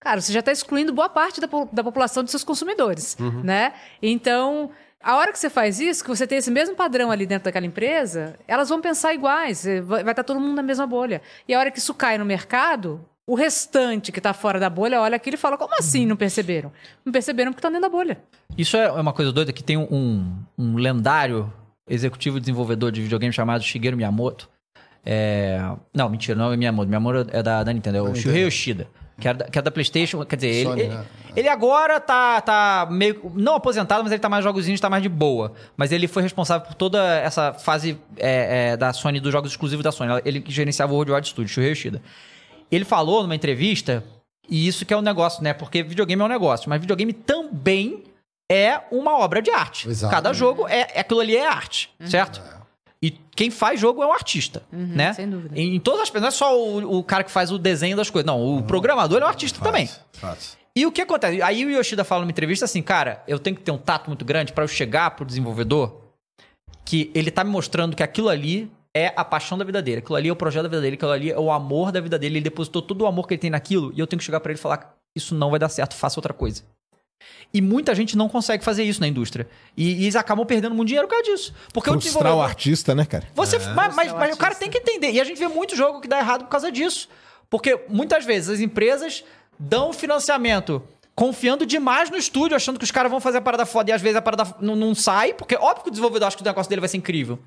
cara, 0.02 0.20
você 0.20 0.34
já 0.34 0.40
está 0.40 0.52
excluindo 0.52 0.92
boa 0.92 1.08
parte 1.08 1.40
da, 1.40 1.48
da 1.72 1.84
população 1.84 2.24
de 2.24 2.30
seus 2.30 2.44
consumidores, 2.44 3.16
né? 3.44 3.74
Então, 4.02 4.70
a 5.04 5.16
hora 5.18 5.32
que 5.32 5.40
você 5.40 5.50
faz 5.50 5.80
isso, 5.80 6.04
que 6.04 6.10
você 6.10 6.26
tem 6.28 6.38
esse 6.38 6.52
mesmo 6.52 6.76
padrão 6.76 7.12
ali 7.12 7.26
dentro 7.26 7.46
daquela 7.46 7.66
empresa, 7.66 8.36
elas 8.48 8.70
vão 8.70 8.82
pensar 8.82 9.14
iguais. 9.14 9.66
eh, 9.66 9.82
Vai 9.82 10.02
estar 10.02 10.24
todo 10.24 10.40
mundo 10.40 10.56
na 10.56 10.64
mesma 10.64 10.86
bolha. 10.88 11.22
E 11.48 11.54
a 11.54 11.60
hora 11.60 11.72
que 11.72 11.80
isso 11.80 11.94
cai 11.94 12.18
no 12.18 12.26
mercado, 12.26 13.04
o 13.28 13.36
restante 13.36 14.12
que 14.12 14.20
está 14.20 14.34
fora 14.34 14.60
da 14.60 14.70
bolha 14.70 15.02
olha 15.02 15.16
aquilo 15.16 15.36
e 15.36 15.38
fala: 15.38 15.58
como 15.58 15.74
assim 15.78 16.06
não 16.06 16.16
perceberam? 16.16 16.72
Não 17.06 17.12
perceberam 17.12 17.52
porque 17.52 17.60
estão 17.60 17.72
dentro 17.72 17.90
da 17.90 17.90
bolha. 17.90 18.18
Isso 18.58 18.76
é 18.78 18.92
uma 18.92 19.14
coisa 19.14 19.32
doida 19.32 19.54
que 19.54 19.64
tem 19.64 19.78
um, 19.78 20.36
um 20.58 20.76
lendário 20.76 21.52
executivo 21.90 22.40
desenvolvedor 22.40 22.92
de 22.92 23.02
videogame 23.02 23.34
chamado 23.34 23.64
Shigeru 23.64 23.98
Miyamoto. 23.98 24.50
É... 25.06 25.60
Não, 25.94 26.10
mentira, 26.10 26.38
não 26.38 26.52
é 26.54 26.58
Miyamoto. 26.58 26.88
Miyamoto 26.88 27.30
é 27.32 27.42
da, 27.42 27.64
da 27.64 27.74
Nintendo, 27.74 27.98
é 27.98 28.02
o 28.02 28.16
Shuhei 28.16 28.44
Yoshida. 28.46 28.88
Que 29.22 29.28
era, 29.28 29.38
da, 29.38 29.46
que 29.46 29.58
era 29.58 29.64
da 29.64 29.72
PlayStation. 29.72 30.26
Quer 30.26 30.36
dizer, 30.36 30.48
ele, 30.50 30.64
Sony, 30.70 30.82
ele, 30.82 30.90
né? 30.90 31.06
ele 31.36 31.48
agora 31.48 32.00
tá, 32.00 32.42
tá 32.42 32.88
meio. 32.90 33.32
Não 33.36 33.56
aposentado, 33.56 34.04
mas 34.04 34.12
ele 34.12 34.20
tá 34.20 34.28
mais 34.28 34.44
jogozinhos, 34.44 34.82
tá 34.82 34.90
mais 34.90 35.04
de 35.04 35.10
boa. 35.10 35.54
Mas 35.78 35.92
ele 35.92 36.08
foi 36.08 36.24
responsável 36.24 36.68
por 36.68 36.74
toda 36.74 37.02
essa 37.20 37.54
fase 37.54 37.98
é, 38.18 38.72
é, 38.72 38.78
da 38.78 38.92
Sony, 38.92 39.20
dos 39.20 39.32
jogos 39.32 39.52
exclusivos 39.52 39.84
da 39.84 39.92
Sony. 39.92 40.22
Ele 40.26 40.42
que 40.42 40.52
gerenciava 40.52 40.92
o 40.92 40.96
World 40.96 41.12
Wide 41.14 41.28
Studio, 41.28 41.54
Shuhei 41.54 41.70
Yoshida. 41.70 42.02
Ele 42.72 42.84
falou 42.84 43.22
numa 43.22 43.36
entrevista, 43.36 44.04
e 44.50 44.68
isso 44.68 44.86
que 44.86 44.94
é 44.94 44.98
um 44.98 45.02
negócio, 45.02 45.44
né? 45.44 45.54
Porque 45.54 45.84
videogame 45.84 46.22
é 46.22 46.26
um 46.26 46.30
negócio, 46.30 46.70
mas 46.70 46.82
videogame 46.82 47.14
também 47.14 48.04
é 48.52 48.82
uma 48.92 49.18
obra 49.18 49.42
de 49.42 49.52
arte. 49.52 49.88
Exato. 49.88 50.14
Cada 50.14 50.34
jogo 50.34 50.68
é, 50.68 50.88
é- 50.94 51.00
aquilo 51.00 51.20
ali 51.22 51.36
é 51.38 51.48
arte, 51.48 51.90
certo? 52.06 52.42
E 53.04 53.12
quem 53.36 53.50
faz 53.50 53.80
jogo 53.80 54.04
é 54.04 54.06
um 54.06 54.14
artista, 54.14 54.62
né? 54.72 55.12
sem 55.14 55.28
dúvida. 55.28 55.60
Em, 55.60 55.76
em 55.76 55.80
todas 55.80 56.02
as 56.02 56.14
não 56.14 56.28
é 56.28 56.32
só 56.32 56.56
o, 56.56 57.00
o 57.00 57.04
cara 57.04 57.24
que 57.24 57.32
faz 57.32 57.52
o 57.52 57.58
desenho 57.58 57.98
das 57.98 58.10
coisas, 58.10 58.28
não, 58.28 58.58
o 58.58 58.62
programador 58.64 59.22
é 59.22 59.26
um 59.26 59.28
artista 59.28 59.60
também. 59.60 59.90
Fato. 60.14 60.62
E 60.76 60.86
o 60.86 60.92
que 60.92 61.02
acontece? 61.02 61.42
Aí 61.42 61.66
o 61.66 61.70
Yoshida 61.70 62.04
fala 62.04 62.22
numa 62.22 62.32
entrevista 62.32 62.66
assim, 62.66 62.82
cara, 62.82 63.24
eu 63.28 63.40
tenho 63.40 63.56
que 63.56 63.62
ter 63.62 63.72
um 63.72 63.78
tato 63.78 64.08
muito 64.08 64.24
grande 64.24 64.54
para 64.54 64.64
eu 64.64 64.68
chegar 64.68 65.12
pro 65.12 65.26
desenvolvedor 65.26 66.00
que 66.86 67.12
ele 67.14 67.32
tá 67.32 67.44
me 67.44 67.50
mostrando 67.50 67.96
que 67.96 68.04
aquilo 68.04 68.30
ali 68.30 68.72
é 68.94 69.14
a 69.16 69.24
paixão 69.24 69.58
da 69.58 69.64
vida 69.64 69.82
dele, 69.82 70.00
aquilo 70.00 70.16
ali 70.16 70.30
é 70.30 70.32
o 70.32 70.36
projeto 70.36 70.64
da 70.64 70.70
vida 70.70 70.82
dele, 70.82 70.96
aquilo 70.96 71.12
ali 71.12 71.32
é 71.32 71.40
o 71.40 71.52
amor 71.52 71.92
da 71.92 72.00
vida 72.02 72.20
dele, 72.20 72.36
ele 72.36 72.44
depositou 72.44 72.82
todo 72.82 73.02
o 73.02 73.08
amor 73.08 73.28
que 73.28 73.34
ele 73.34 73.42
tem 73.42 73.50
naquilo 73.50 73.92
e 73.96 74.00
eu 74.00 74.08
tenho 74.08 74.20
que 74.20 74.26
chegar 74.26 74.40
para 74.40 74.52
ele 74.52 74.60
e 74.60 74.62
falar, 74.62 74.96
isso 75.16 75.34
não 75.34 75.50
vai 75.50 75.60
dar 75.60 75.70
certo, 75.70 75.96
faça 75.96 76.20
outra 76.20 76.34
coisa. 76.34 76.64
E 77.54 77.62
muita 77.62 77.94
gente 77.94 78.16
não 78.18 78.30
consegue 78.30 78.64
fazer 78.64 78.84
isso 78.84 79.02
na 79.02 79.08
indústria. 79.08 79.48
E, 79.76 79.94
e 79.94 80.04
eles 80.04 80.16
acabam 80.16 80.46
perdendo 80.46 80.74
muito 80.74 80.88
dinheiro 80.88 81.08
por 81.08 81.16
causa 81.16 81.32
disso. 81.32 81.54
Porque 81.74 81.90
o 81.90 81.94
Frustrar 81.94 82.14
o 82.14 82.20
desenvolvedor... 82.20 82.44
artista, 82.50 82.96
né, 82.96 83.06
cara? 83.06 83.28
Você, 83.36 83.60
mas, 83.60 83.96
mas, 83.96 84.08
é 84.08 84.14
o 84.14 84.18
mas 84.18 84.36
o 84.36 84.38
cara 84.38 84.56
tem 84.56 84.70
que 84.70 84.78
entender. 84.78 85.12
E 85.12 85.20
a 85.20 85.24
gente 85.24 85.38
vê 85.38 85.48
muito 85.48 85.76
jogo 85.76 86.00
que 86.02 86.08
dá 86.08 86.20
errado 86.20 86.46
por 86.46 86.50
causa 86.50 86.72
disso. 86.72 87.10
Porque 87.50 87.80
muitas 87.90 88.24
vezes 88.24 88.50
as 88.50 88.60
empresas 88.62 89.24
dão 89.60 89.92
financiamento 89.92 90.82
confiando 91.14 91.66
demais 91.66 92.10
no 92.10 92.18
estúdio, 92.18 92.56
achando 92.56 92.80
que 92.80 92.86
os 92.86 92.92
caras 92.92 93.12
vão 93.12 93.20
fazer 93.20 93.40
a 93.40 93.42
parada 93.42 93.66
foda 93.66 93.92
e 93.92 93.94
às 93.94 94.02
vezes 94.02 94.16
a 94.16 94.22
parada 94.22 94.56
não, 94.60 94.76
não 94.76 94.96
sai, 94.96 95.34
porque 95.34 95.56
óbvio 95.56 95.84
que 95.84 95.90
o 95.90 95.92
desenvolvedor 95.92 96.28
acha 96.28 96.38
que 96.38 96.42
o 96.42 96.46
negócio 96.46 96.70
dele 96.70 96.80
vai 96.82 96.88
ser 96.90 96.98
incrível. 96.98 97.38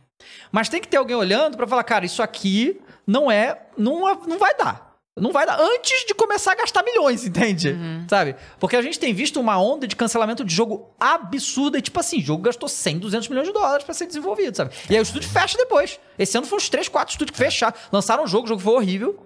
Mas 0.52 0.68
tem 0.68 0.80
que 0.80 0.86
ter 0.86 0.98
alguém 0.98 1.16
olhando 1.16 1.56
pra 1.56 1.66
falar, 1.66 1.82
cara, 1.82 2.04
isso 2.04 2.22
aqui 2.22 2.80
não 3.06 3.30
é, 3.30 3.62
não, 3.76 4.08
é- 4.08 4.18
não 4.26 4.38
vai 4.38 4.54
dar. 4.56 4.93
Não 5.16 5.30
vai 5.30 5.46
dar 5.46 5.60
antes 5.60 6.04
de 6.06 6.12
começar 6.12 6.52
a 6.52 6.54
gastar 6.56 6.82
milhões, 6.82 7.24
entende? 7.24 7.76
Sabe? 8.08 8.34
Porque 8.58 8.74
a 8.74 8.82
gente 8.82 8.98
tem 8.98 9.14
visto 9.14 9.38
uma 9.38 9.60
onda 9.60 9.86
de 9.86 9.94
cancelamento 9.94 10.44
de 10.44 10.52
jogo 10.52 10.90
absurda. 10.98 11.78
E, 11.78 11.82
tipo 11.82 12.00
assim, 12.00 12.18
o 12.18 12.22
jogo 12.22 12.42
gastou 12.42 12.68
100, 12.68 12.98
200 12.98 13.28
milhões 13.28 13.46
de 13.46 13.52
dólares 13.52 13.84
pra 13.84 13.94
ser 13.94 14.06
desenvolvido, 14.06 14.56
sabe? 14.56 14.74
E 14.90 14.94
aí 14.94 15.00
o 15.00 15.02
estúdio 15.02 15.28
fecha 15.28 15.56
depois. 15.56 16.00
Esse 16.18 16.36
ano 16.36 16.46
foram 16.48 16.60
uns 16.60 16.68
3, 16.68 16.88
4 16.88 17.12
estúdios 17.12 17.38
que 17.38 17.44
fecharam. 17.44 17.74
Lançaram 17.92 18.24
um 18.24 18.26
jogo, 18.26 18.46
o 18.46 18.48
jogo 18.48 18.60
foi 18.60 18.74
horrível. 18.74 19.24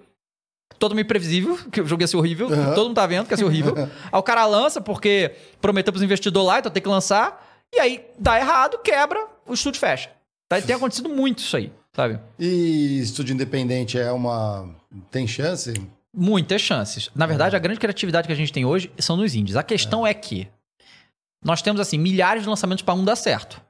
Todo 0.77 0.91
mundo 0.91 1.01
imprevisível, 1.01 1.57
que 1.71 1.81
o 1.81 1.87
jogo 1.87 2.03
ia 2.03 2.07
ser 2.07 2.17
horrível. 2.17 2.47
Todo 2.75 2.87
mundo 2.87 2.95
tá 2.95 3.07
vendo 3.07 3.25
que 3.25 3.33
ia 3.33 3.37
ser 3.37 3.45
horrível. 3.45 3.75
aí 4.11 4.19
o 4.19 4.23
cara 4.23 4.45
lança 4.45 4.79
porque 4.79 5.31
prometeu 5.59 5.91
pros 5.91 6.03
investidores 6.03 6.47
lá, 6.47 6.59
então 6.59 6.71
tem 6.71 6.83
que 6.83 6.87
lançar. 6.89 7.45
E 7.73 7.79
aí 7.79 8.05
dá 8.17 8.37
errado, 8.37 8.77
quebra, 8.77 9.25
o 9.45 9.55
estúdio 9.55 9.79
fecha. 9.79 10.11
Tá? 10.47 10.61
Tem 10.61 10.75
acontecido 10.75 11.09
muito 11.09 11.39
isso 11.39 11.57
aí, 11.57 11.71
sabe? 11.95 12.19
E 12.37 12.99
estúdio 12.99 13.33
independente 13.33 13.97
é 13.97 14.11
uma. 14.11 14.69
Tem 15.11 15.27
chance? 15.27 15.73
Muitas 16.13 16.61
chances. 16.61 17.09
Na 17.15 17.25
verdade, 17.25 17.55
a 17.55 17.59
grande 17.59 17.79
criatividade 17.79 18.27
que 18.27 18.33
a 18.33 18.35
gente 18.35 18.51
tem 18.51 18.65
hoje 18.65 18.91
são 18.97 19.15
nos 19.15 19.35
indies. 19.35 19.55
A 19.55 19.63
questão 19.63 20.05
é, 20.05 20.13
que 20.13 20.47
nós 21.43 21.61
temos, 21.61 21.79
assim, 21.79 21.97
milhares 21.97 22.43
de 22.43 22.49
lançamentos 22.49 22.83
para 22.83 22.93
um 22.93 23.05
dar 23.05 23.15
certo. 23.15 23.61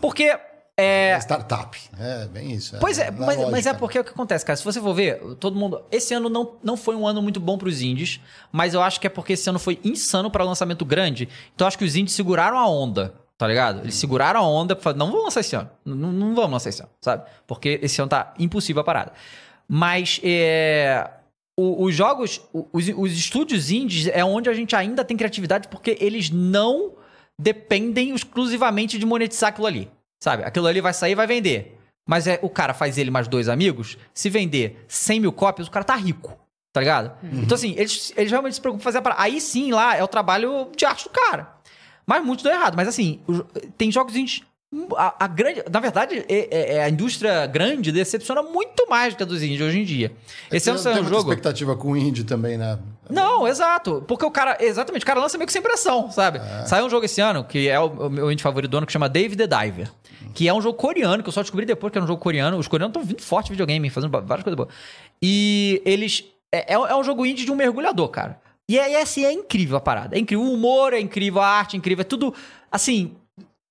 Porque. 0.00 0.36
É, 0.76 1.16
Startup. 1.20 1.78
É, 1.98 2.26
bem 2.26 2.50
isso. 2.50 2.76
Pois 2.80 2.98
é, 2.98 3.08
mas, 3.12 3.38
mas 3.48 3.64
é 3.64 3.72
porque 3.72 3.96
é 3.96 4.00
o 4.00 4.04
que 4.04 4.10
acontece, 4.10 4.44
cara. 4.44 4.56
Se 4.56 4.64
você 4.64 4.80
for 4.80 4.92
ver, 4.92 5.20
todo 5.36 5.56
mundo. 5.56 5.80
Esse 5.90 6.12
ano 6.14 6.28
não, 6.28 6.56
não 6.64 6.76
foi 6.76 6.96
um 6.96 7.06
ano 7.06 7.22
muito 7.22 7.38
bom 7.38 7.56
pros 7.56 7.80
indies, 7.80 8.20
mas 8.50 8.74
eu 8.74 8.82
acho 8.82 9.00
que 9.00 9.06
é 9.06 9.10
porque 9.10 9.34
esse 9.34 9.48
ano 9.48 9.60
foi 9.60 9.78
insano 9.84 10.30
para 10.32 10.42
lançamento 10.42 10.84
grande. 10.84 11.28
Então 11.54 11.64
eu 11.64 11.68
acho 11.68 11.78
que 11.78 11.84
os 11.84 11.94
indies 11.94 12.12
seguraram 12.14 12.58
a 12.58 12.68
onda, 12.68 13.14
tá 13.38 13.46
ligado? 13.46 13.82
Eles 13.82 13.94
seguraram 13.94 14.40
a 14.40 14.42
onda, 14.42 14.74
falaram, 14.74 14.98
não 14.98 15.06
vamos 15.12 15.24
lançar 15.26 15.40
esse 15.40 15.54
ano. 15.54 15.70
Não, 15.84 16.12
não 16.12 16.34
vamos 16.34 16.50
lançar 16.50 16.70
esse 16.70 16.82
ano, 16.82 16.90
sabe? 17.00 17.22
Porque 17.46 17.78
esse 17.80 18.00
ano 18.02 18.08
tá 18.08 18.34
impossível 18.36 18.82
a 18.82 18.84
parada. 18.84 19.12
Mas 19.68 20.20
é, 20.22 21.08
o- 21.58 21.84
os 21.84 21.94
jogos, 21.94 22.40
os, 22.52 22.88
os 22.96 23.12
estúdios 23.12 23.70
indies 23.70 24.06
é 24.08 24.24
onde 24.24 24.48
a 24.48 24.54
gente 24.54 24.74
ainda 24.76 25.04
tem 25.04 25.16
criatividade 25.16 25.68
porque 25.68 25.96
eles 26.00 26.30
não 26.30 26.92
dependem 27.38 28.14
exclusivamente 28.14 28.98
de 28.98 29.06
monetizar 29.06 29.50
aquilo 29.50 29.66
ali. 29.66 29.90
Sabe? 30.22 30.44
Aquilo 30.44 30.66
ali 30.66 30.80
vai 30.80 30.92
sair 30.94 31.12
e 31.12 31.16
vai 31.16 31.26
vender. 31.26 31.78
Mas 32.08 32.26
é, 32.26 32.38
o 32.42 32.48
cara 32.50 32.74
faz 32.74 32.98
ele 32.98 33.10
mais 33.10 33.26
dois 33.28 33.48
amigos, 33.48 33.96
se 34.12 34.28
vender 34.28 34.84
100 34.88 35.20
mil 35.20 35.32
cópias, 35.32 35.66
o 35.66 35.70
cara 35.70 35.84
tá 35.84 35.94
rico. 35.96 36.38
Tá 36.72 36.80
ligado? 36.80 37.12
Então, 37.32 37.54
assim, 37.54 37.72
eles, 37.78 38.12
eles 38.16 38.30
realmente 38.32 38.54
se 38.54 38.60
preocupam 38.60 38.82
em 38.82 38.84
fazer 38.84 38.98
a 38.98 39.02
parada. 39.02 39.22
Aí 39.22 39.40
sim, 39.40 39.70
lá 39.70 39.96
é 39.96 40.02
o 40.02 40.08
trabalho 40.08 40.70
de 40.76 40.84
arte 40.84 41.04
do 41.04 41.10
cara. 41.10 41.54
Mas 42.04 42.24
muitos 42.24 42.42
deu 42.42 42.52
errado. 42.52 42.74
Mas 42.74 42.88
assim, 42.88 43.20
tem 43.78 43.92
jogos 43.92 44.16
indies. 44.16 44.42
A, 44.96 45.24
a 45.24 45.26
grande. 45.28 45.62
Na 45.70 45.80
verdade, 45.80 46.24
é- 46.28 46.48
é- 46.50 46.74
é 46.76 46.84
a 46.84 46.88
indústria 46.88 47.46
grande 47.46 47.92
decepciona 47.92 48.42
muito 48.42 48.88
mais 48.88 49.14
do 49.14 49.16
que 49.16 49.22
a 49.22 49.26
dos 49.26 49.42
indies 49.42 49.60
hoje 49.60 49.78
em 49.80 49.84
dia. 49.84 50.12
Esse 50.50 50.68
ano 50.70 50.78
Tem- 50.78 50.82
saiu 50.84 50.94
tem 50.94 51.02
um 51.02 51.04
muita 51.04 51.18
jogo. 51.18 51.30
expectativa 51.30 51.76
com 51.76 51.92
o 51.92 51.96
indie 51.96 52.24
também, 52.24 52.56
né? 52.58 52.78
Não, 53.08 53.46
exato. 53.46 54.02
Porque 54.08 54.24
o 54.24 54.30
cara, 54.30 54.56
exatamente, 54.60 55.02
o 55.02 55.06
cara 55.06 55.20
lança 55.20 55.36
meio 55.38 55.46
que 55.46 55.52
sem 55.52 55.60
pressão, 55.62 56.10
sabe? 56.10 56.40
Saiu 56.66 56.86
um 56.86 56.90
jogo 56.90 57.04
esse 57.04 57.20
ano, 57.20 57.44
que 57.44 57.68
é 57.68 57.78
o, 57.78 57.86
o 57.86 58.10
meu 58.10 58.32
indie 58.32 58.42
favorito 58.42 58.70
do 58.70 58.78
ano, 58.78 58.86
que 58.86 58.92
chama 58.92 59.08
Dave 59.08 59.36
the 59.36 59.46
Diver. 59.46 59.90
Que 60.32 60.48
é 60.48 60.54
um 60.54 60.60
jogo 60.60 60.76
coreano, 60.76 61.22
que 61.22 61.28
eu 61.28 61.32
só 61.32 61.42
descobri 61.42 61.64
depois 61.66 61.92
que 61.92 61.98
era 61.98 62.04
um 62.04 62.08
jogo 62.08 62.20
coreano. 62.20 62.58
Os 62.58 62.66
coreanos 62.66 62.90
estão 62.96 63.06
vindo 63.06 63.22
forte 63.22 63.50
videogame, 63.50 63.88
fazendo 63.90 64.10
várias 64.10 64.42
coisas 64.42 64.56
boas. 64.56 64.68
E 65.22 65.80
eles. 65.84 66.24
É, 66.50 66.74
é 66.74 66.78
um- 66.78 66.86
é 66.86 66.96
um 66.96 67.04
jogo 67.04 67.24
indie 67.26 67.44
de 67.44 67.52
um 67.52 67.54
mergulhador, 67.56 68.08
cara. 68.08 68.40
E 68.68 68.78
é, 68.78 68.92
é 68.94 69.02
assim, 69.02 69.24
é 69.24 69.32
incrível 69.32 69.76
a 69.76 69.80
parada. 69.80 70.16
É 70.16 70.18
incrível. 70.18 70.44
O 70.44 70.52
humor 70.52 70.92
é 70.94 70.98
incrível, 71.00 71.40
a 71.42 71.46
arte 71.46 71.76
é 71.76 71.78
incrível. 71.78 72.00
É 72.00 72.04
tudo, 72.04 72.34
assim, 72.72 73.14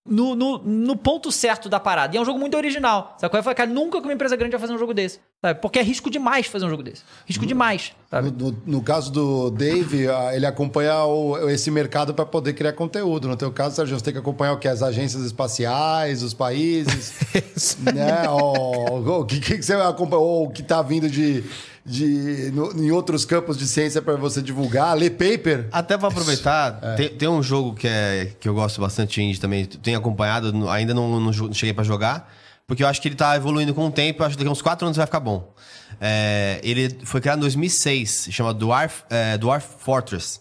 no, 0.06 0.36
no, 0.36 0.58
no 0.58 0.96
ponto 0.98 1.32
certo 1.32 1.70
da 1.70 1.80
parada. 1.80 2.14
E 2.14 2.18
é 2.18 2.22
um 2.22 2.26
jogo 2.26 2.38
muito 2.38 2.58
original. 2.58 3.16
Sabe? 3.18 3.32
qual 3.32 3.38
é? 3.38 3.40
Eu 3.40 3.44
falei, 3.44 3.56
cara, 3.56 3.70
nunca 3.70 4.00
que 4.02 4.08
uma 4.08 4.14
empresa 4.14 4.36
grande 4.36 4.52
vai 4.52 4.60
fazer 4.60 4.74
um 4.74 4.78
jogo 4.78 4.94
desse. 4.94 5.20
Sabe? 5.42 5.62
Porque 5.62 5.80
é 5.80 5.82
risco 5.82 6.10
demais 6.10 6.46
fazer 6.48 6.66
um 6.66 6.70
jogo 6.70 6.84
desse. 6.84 7.04
Risco 7.26 7.46
demais. 7.46 7.94
Sabe? 8.12 8.32
No, 8.32 8.52
no- 8.52 8.58
no 8.66 8.82
caso 8.84 9.12
do 9.12 9.50
Dave, 9.50 10.10
ah, 10.10 10.36
ele 10.36 10.46
acompanha 10.46 11.04
o- 11.06 11.50
esse 11.50 11.72
mercado 11.72 12.14
para 12.14 12.26
poder 12.26 12.54
criar 12.54 12.74
conteúdo. 12.74 13.28
No 13.30 13.38
teu 13.38 13.52
caso, 13.52 13.76
Sérgio, 13.78 13.98
você 13.98 14.04
tem 14.04 14.14
que 14.14 14.20
acompanhar 14.20 14.54
o 14.54 14.58
que? 14.60 14.68
As 14.68 14.84
agências 14.84 15.24
espaciais, 15.24 16.22
os 16.22 16.34
países. 16.34 17.14
né? 17.80 18.28
O, 18.30 19.20
o 19.22 19.26
que, 19.26 19.40
que 19.40 19.62
você 19.62 19.74
acompanha? 19.74 20.22
Ou 20.22 20.46
o 20.48 20.50
que 20.52 20.62
está 20.62 20.82
vindo 20.82 21.10
de, 21.10 21.44
de 21.86 22.52
no- 22.54 22.72
em 22.82 22.92
outros 22.92 23.26
campos 23.26 23.58
de 23.58 23.68
ciência 23.68 24.02
para 24.02 24.16
você 24.16 24.42
divulgar? 24.42 24.96
Ler 24.96 25.12
paper? 25.12 25.68
Até 25.72 25.98
pra 25.98 26.08
aproveitar, 26.08 26.80
tem, 26.96 27.10
tem 27.10 27.28
um 27.28 27.44
jogo 27.44 27.74
que, 27.74 27.88
é, 27.88 28.32
que 28.40 28.48
eu 28.48 28.54
gosto 28.54 28.80
bastante 28.80 29.22
indie 29.22 29.40
também, 29.40 29.66
tenho 29.66 29.98
acompanhado, 29.98 30.70
ainda 30.70 30.94
não, 30.94 31.20
não 31.20 31.32
jo- 31.32 31.54
cheguei 31.54 31.74
pra 31.74 31.84
jogar, 31.84 32.32
porque 32.66 32.84
eu 32.84 32.88
acho 32.88 33.02
que 33.02 33.08
ele 33.10 33.16
tá 33.16 33.36
evoluindo 33.36 33.74
com 33.74 33.86
o 33.88 33.92
tempo, 33.92 34.22
eu 34.24 34.28
acho 34.28 34.36
que 34.38 34.44
daqui 34.44 34.50
a 34.50 34.52
uns 34.52 34.62
4 34.62 34.86
anos 34.86 34.96
vai 34.98 35.06
ficar 35.06 35.20
bom. 35.20 35.54
É, 36.00 36.60
ele 36.64 36.98
foi 37.04 37.20
criado 37.22 37.38
em 37.38 37.42
2006, 37.42 38.28
chama 38.32 38.54
Dwarf, 38.54 39.04
é, 39.10 39.38
Dwarf 39.38 39.68
Fortress. 39.80 40.40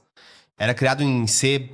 Era 0.63 0.75
criado 0.75 1.03
em 1.03 1.27
C, 1.27 1.69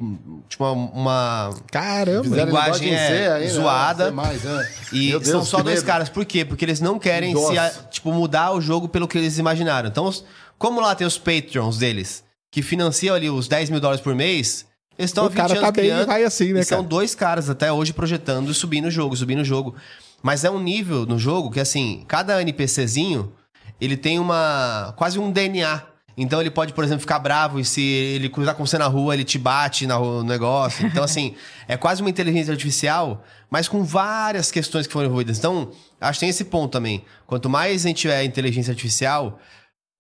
tipo 0.48 0.64
uma... 0.64 1.54
Caramba. 1.70 2.22
Linguagem 2.22 2.88
linguagem 2.88 2.94
é 2.94 3.38
né? 3.38 3.46
zoada. 3.48 4.10
Mais, 4.10 4.42
né? 4.42 4.66
E 4.90 5.10
Meu 5.10 5.22
são 5.22 5.32
Deus, 5.40 5.48
só 5.48 5.62
dois 5.62 5.80
medo. 5.80 5.86
caras. 5.86 6.08
Por 6.08 6.24
quê? 6.24 6.42
Porque 6.42 6.64
eles 6.64 6.80
não 6.80 6.98
querem 6.98 7.34
Nossa. 7.34 7.68
se, 7.68 7.88
tipo, 7.90 8.10
mudar 8.10 8.52
o 8.52 8.62
jogo 8.62 8.88
pelo 8.88 9.06
que 9.06 9.18
eles 9.18 9.36
imaginaram. 9.36 9.90
Então, 9.90 10.10
como 10.56 10.80
lá 10.80 10.94
tem 10.94 11.06
os 11.06 11.18
Patreons 11.18 11.76
deles, 11.76 12.24
que 12.50 12.62
financiam 12.62 13.14
ali 13.14 13.28
os 13.28 13.46
10 13.46 13.68
mil 13.68 13.78
dólares 13.78 14.00
por 14.00 14.14
mês, 14.14 14.64
eles 14.98 15.10
estão 15.10 15.24
há 15.24 15.26
O 15.26 15.30
20 15.30 15.36
cara 15.36 15.52
anos 15.52 15.64
tá 15.64 15.70
bem 15.70 15.84
criando. 15.84 16.06
vai 16.06 16.24
assim, 16.24 16.54
né, 16.54 16.62
são 16.62 16.82
dois 16.82 17.14
caras 17.14 17.50
até 17.50 17.70
hoje 17.70 17.92
projetando 17.92 18.50
e 18.50 18.54
subindo 18.54 18.86
o 18.86 18.90
jogo, 18.90 19.14
subindo 19.14 19.40
o 19.40 19.44
jogo. 19.44 19.74
Mas 20.22 20.44
é 20.44 20.50
um 20.50 20.58
nível 20.58 21.04
no 21.04 21.18
jogo 21.18 21.50
que, 21.50 21.60
assim, 21.60 22.06
cada 22.08 22.40
NPCzinho, 22.40 23.30
ele 23.78 23.98
tem 23.98 24.18
uma... 24.18 24.94
quase 24.96 25.18
um 25.18 25.30
DNA. 25.30 25.82
Então 26.20 26.40
ele 26.40 26.50
pode, 26.50 26.72
por 26.72 26.82
exemplo, 26.82 27.00
ficar 27.02 27.20
bravo 27.20 27.60
e 27.60 27.64
se 27.64 27.80
ele 27.80 28.28
cruzar 28.28 28.54
com 28.56 28.66
você 28.66 28.76
na 28.76 28.88
rua, 28.88 29.14
ele 29.14 29.22
te 29.24 29.38
bate 29.38 29.86
no 29.86 30.24
negócio. 30.24 30.84
Então, 30.84 31.04
assim, 31.04 31.34
é 31.68 31.76
quase 31.76 32.00
uma 32.02 32.10
inteligência 32.10 32.50
artificial, 32.50 33.22
mas 33.48 33.68
com 33.68 33.84
várias 33.84 34.50
questões 34.50 34.86
que 34.86 34.92
foram 34.92 35.06
envolvidas. 35.06 35.38
Então, 35.38 35.70
acho 36.00 36.18
que 36.18 36.20
tem 36.20 36.28
esse 36.30 36.44
ponto 36.46 36.72
também. 36.72 37.04
Quanto 37.26 37.48
mais 37.48 37.84
a 37.84 37.88
gente 37.88 37.98
tiver 37.98 38.24
inteligência 38.24 38.72
artificial, 38.72 39.38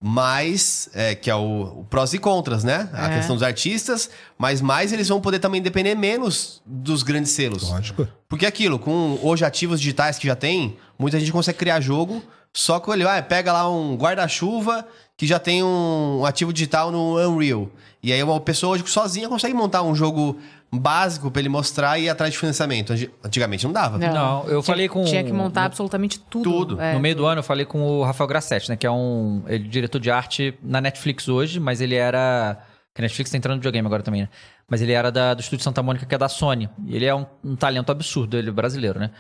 mais, 0.00 0.88
é, 0.94 1.14
que 1.14 1.28
é 1.28 1.34
o, 1.34 1.80
o 1.80 1.84
prós 1.84 2.12
e 2.14 2.18
contras, 2.18 2.62
né? 2.62 2.88
A 2.92 3.10
É. 3.10 3.16
questão 3.16 3.34
dos 3.34 3.42
artistas, 3.42 4.08
mas 4.38 4.60
mais 4.60 4.92
eles 4.92 5.08
vão 5.08 5.20
poder 5.20 5.40
também 5.40 5.60
depender 5.60 5.94
menos 5.96 6.62
dos 6.64 7.02
grandes 7.02 7.32
selos. 7.32 7.68
Lógico. 7.68 8.06
Porque 8.28 8.46
aquilo, 8.46 8.78
com 8.78 9.18
hoje 9.22 9.44
ativos 9.44 9.80
digitais 9.80 10.16
que 10.18 10.26
já 10.26 10.36
tem, 10.36 10.76
muita 10.98 11.18
gente 11.18 11.32
consegue 11.32 11.58
criar 11.58 11.80
jogo 11.80 12.22
só 12.52 12.80
com 12.80 12.92
ele, 12.92 13.06
ah, 13.06 13.22
pega 13.22 13.52
lá 13.52 13.70
um 13.70 13.96
guarda-chuva 13.96 14.86
que 15.16 15.26
já 15.26 15.38
tem 15.38 15.62
um 15.62 16.24
ativo 16.24 16.52
digital 16.52 16.90
no 16.90 17.16
Unreal. 17.18 17.68
E 18.02 18.12
aí 18.12 18.22
uma 18.22 18.40
pessoa 18.40 18.74
hoje 18.74 18.84
sozinha 18.86 19.28
consegue 19.28 19.52
montar 19.54 19.82
um 19.82 19.94
jogo 19.94 20.38
básico 20.72 21.30
pra 21.30 21.40
ele 21.40 21.48
mostrar 21.48 21.98
e 21.98 22.04
ir 22.04 22.08
atrás 22.08 22.32
de 22.32 22.38
financiamento. 22.38 22.92
Anti- 22.92 23.10
Antigamente 23.24 23.64
não 23.64 23.72
dava. 23.72 23.98
Não, 23.98 24.42
eu 24.44 24.62
Tinha- 24.62 24.62
falei 24.62 24.88
com- 24.88 25.04
Tinha 25.04 25.24
que 25.24 25.32
montar 25.32 25.64
absolutamente 25.64 26.18
tudo. 26.20 26.44
Tudo. 26.50 26.80
É. 26.80 26.92
no 26.94 27.00
meio 27.00 27.16
do 27.16 27.26
ano 27.26 27.40
eu 27.40 27.42
falei 27.42 27.64
com 27.66 27.80
o 27.82 28.04
Rafael 28.04 28.28
Grassetti, 28.28 28.68
né? 28.70 28.76
Que 28.76 28.86
é 28.86 28.90
um 28.90 29.42
ele 29.48 29.64
é 29.64 29.68
diretor 29.68 29.98
de 29.98 30.10
arte 30.10 30.54
na 30.62 30.80
Netflix 30.80 31.28
hoje, 31.28 31.58
mas 31.58 31.80
ele 31.80 31.94
era. 31.96 32.58
Que 32.94 33.00
a 33.00 33.02
Netflix 33.02 33.30
tá 33.30 33.36
entrando 33.36 33.54
no 33.56 33.60
videogame 33.60 33.86
agora 33.86 34.02
também, 34.02 34.22
né? 34.22 34.28
Mas 34.68 34.82
ele 34.82 34.92
era 34.92 35.10
da- 35.10 35.34
do 35.34 35.40
estúdio 35.40 35.64
Santa 35.64 35.82
Mônica, 35.82 36.04
que 36.06 36.14
é 36.14 36.18
da 36.18 36.28
Sony. 36.28 36.68
E 36.86 36.94
ele 36.96 37.06
é 37.06 37.14
um, 37.14 37.24
um 37.44 37.56
talento 37.56 37.90
absurdo, 37.90 38.36
ele 38.36 38.48
é 38.50 38.52
brasileiro, 38.52 38.98
né? 39.00 39.10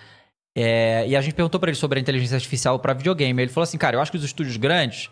É, 0.60 1.06
e 1.06 1.14
a 1.14 1.20
gente 1.20 1.34
perguntou 1.34 1.60
pra 1.60 1.70
ele 1.70 1.78
sobre 1.78 2.00
a 2.00 2.02
inteligência 2.02 2.34
artificial 2.34 2.80
pra 2.80 2.92
videogame. 2.92 3.42
Ele 3.42 3.50
falou 3.50 3.62
assim, 3.62 3.78
cara, 3.78 3.94
eu 3.94 4.00
acho 4.00 4.10
que 4.10 4.16
os 4.16 4.24
estúdios 4.24 4.56
grandes 4.56 5.08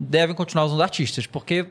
devem 0.00 0.34
continuar 0.34 0.64
usando 0.64 0.82
artistas, 0.82 1.26
porque, 1.26 1.66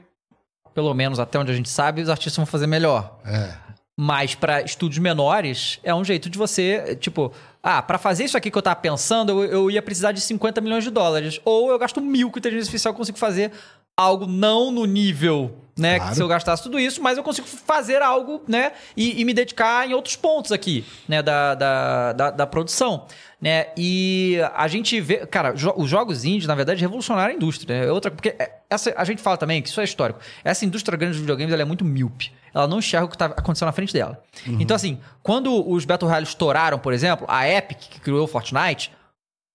pelo 0.76 0.94
menos 0.94 1.20
até 1.20 1.40
onde 1.40 1.52
a 1.52 1.56
gente 1.56 1.70
sabe, 1.70 2.04
os 2.04 2.10
artistas 2.10 2.36
vão 2.36 2.46
fazer 2.46 2.68
melhor. 2.68 3.20
É. 3.26 3.58
Mas 4.00 4.36
pra 4.36 4.62
estúdios 4.62 5.00
menores, 5.00 5.80
é 5.84 5.94
um 5.94 6.06
jeito 6.06 6.30
de 6.30 6.38
você, 6.38 6.96
tipo, 6.98 7.34
ah, 7.64 7.82
pra 7.82 7.98
fazer 7.98 8.26
isso 8.26 8.38
aqui 8.38 8.52
que 8.52 8.58
eu 8.58 8.62
tava 8.62 8.76
pensando, 8.76 9.44
eu, 9.44 9.44
eu 9.44 9.72
ia 9.72 9.82
precisar 9.82 10.12
de 10.12 10.22
50 10.22 10.62
milhões 10.62 10.84
de 10.84 10.92
dólares. 10.92 11.42
Ou 11.44 11.72
eu 11.72 11.80
gasto 11.80 12.00
mil 12.00 12.30
com 12.30 12.38
inteligência 12.38 12.70
artificial, 12.70 12.94
consigo 12.94 13.18
fazer 13.18 13.52
algo 14.00 14.26
não 14.26 14.72
no 14.72 14.86
nível, 14.86 15.56
né? 15.78 15.96
Claro. 15.98 16.10
Que 16.12 16.16
se 16.18 16.24
eu 16.24 16.28
gastasse 16.28 16.64
tudo 16.64 16.80
isso, 16.80 17.02
mas 17.02 17.18
eu 17.18 17.24
consigo 17.24 17.48
fazer 17.48 18.02
algo, 18.02 18.42
né? 18.48 18.72
E, 18.96 19.20
e 19.22 19.26
me 19.26 19.34
dedicar 19.34 19.88
em 19.88 19.94
outros 19.94 20.16
pontos 20.16 20.52
aqui, 20.52 20.86
né? 21.08 21.22
Da, 21.22 21.56
da, 21.56 22.14
da, 22.14 22.32
da 22.32 22.48
produção. 22.48 23.06
Né? 23.42 23.68
E 23.78 24.38
a 24.54 24.68
gente 24.68 25.00
vê, 25.00 25.26
cara, 25.26 25.54
jo- 25.54 25.74
os 25.78 25.90
jogos 25.90 26.26
indies, 26.26 26.46
na 26.46 26.56
verdade, 26.56 26.82
revolucionaram 26.82 27.32
a 27.32 27.36
indústria. 27.36 27.80
Né? 27.82 27.88
É 27.88 27.92
Outra, 27.92 28.12
porque 28.12 28.36
é- 28.38 28.60
essa, 28.70 28.94
a 28.98 29.06
gente 29.06 29.22
fala 29.22 29.38
também 29.38 29.62
que 29.62 29.70
isso 29.70 29.80
é 29.80 29.84
histórico. 29.86 30.20
Essa 30.44 30.66
indústria 30.66 30.98
grande 30.98 31.14
de 31.16 31.20
videogames 31.22 31.54
ela 31.54 31.62
é 31.62 31.66
muito 31.66 31.86
míope. 31.86 32.34
Ela 32.54 32.68
não 32.68 32.80
enxerga 32.80 33.06
o 33.06 33.10
que 33.10 33.16
está 33.16 33.28
acontecendo 33.28 33.68
na 33.68 33.72
frente 33.72 33.94
dela. 33.94 34.22
Então, 34.46 34.76
assim, 34.76 35.00
quando 35.24 35.70
os 35.70 35.86
Battle 35.86 36.10
Royale 36.10 36.26
estouraram, 36.26 36.80
por 36.80 36.92
exemplo, 36.92 37.26
a 37.30 37.48
Epic, 37.48 37.78
que 37.80 38.00
criou 38.02 38.24
o 38.26 38.28
Fortnite, 38.28 38.92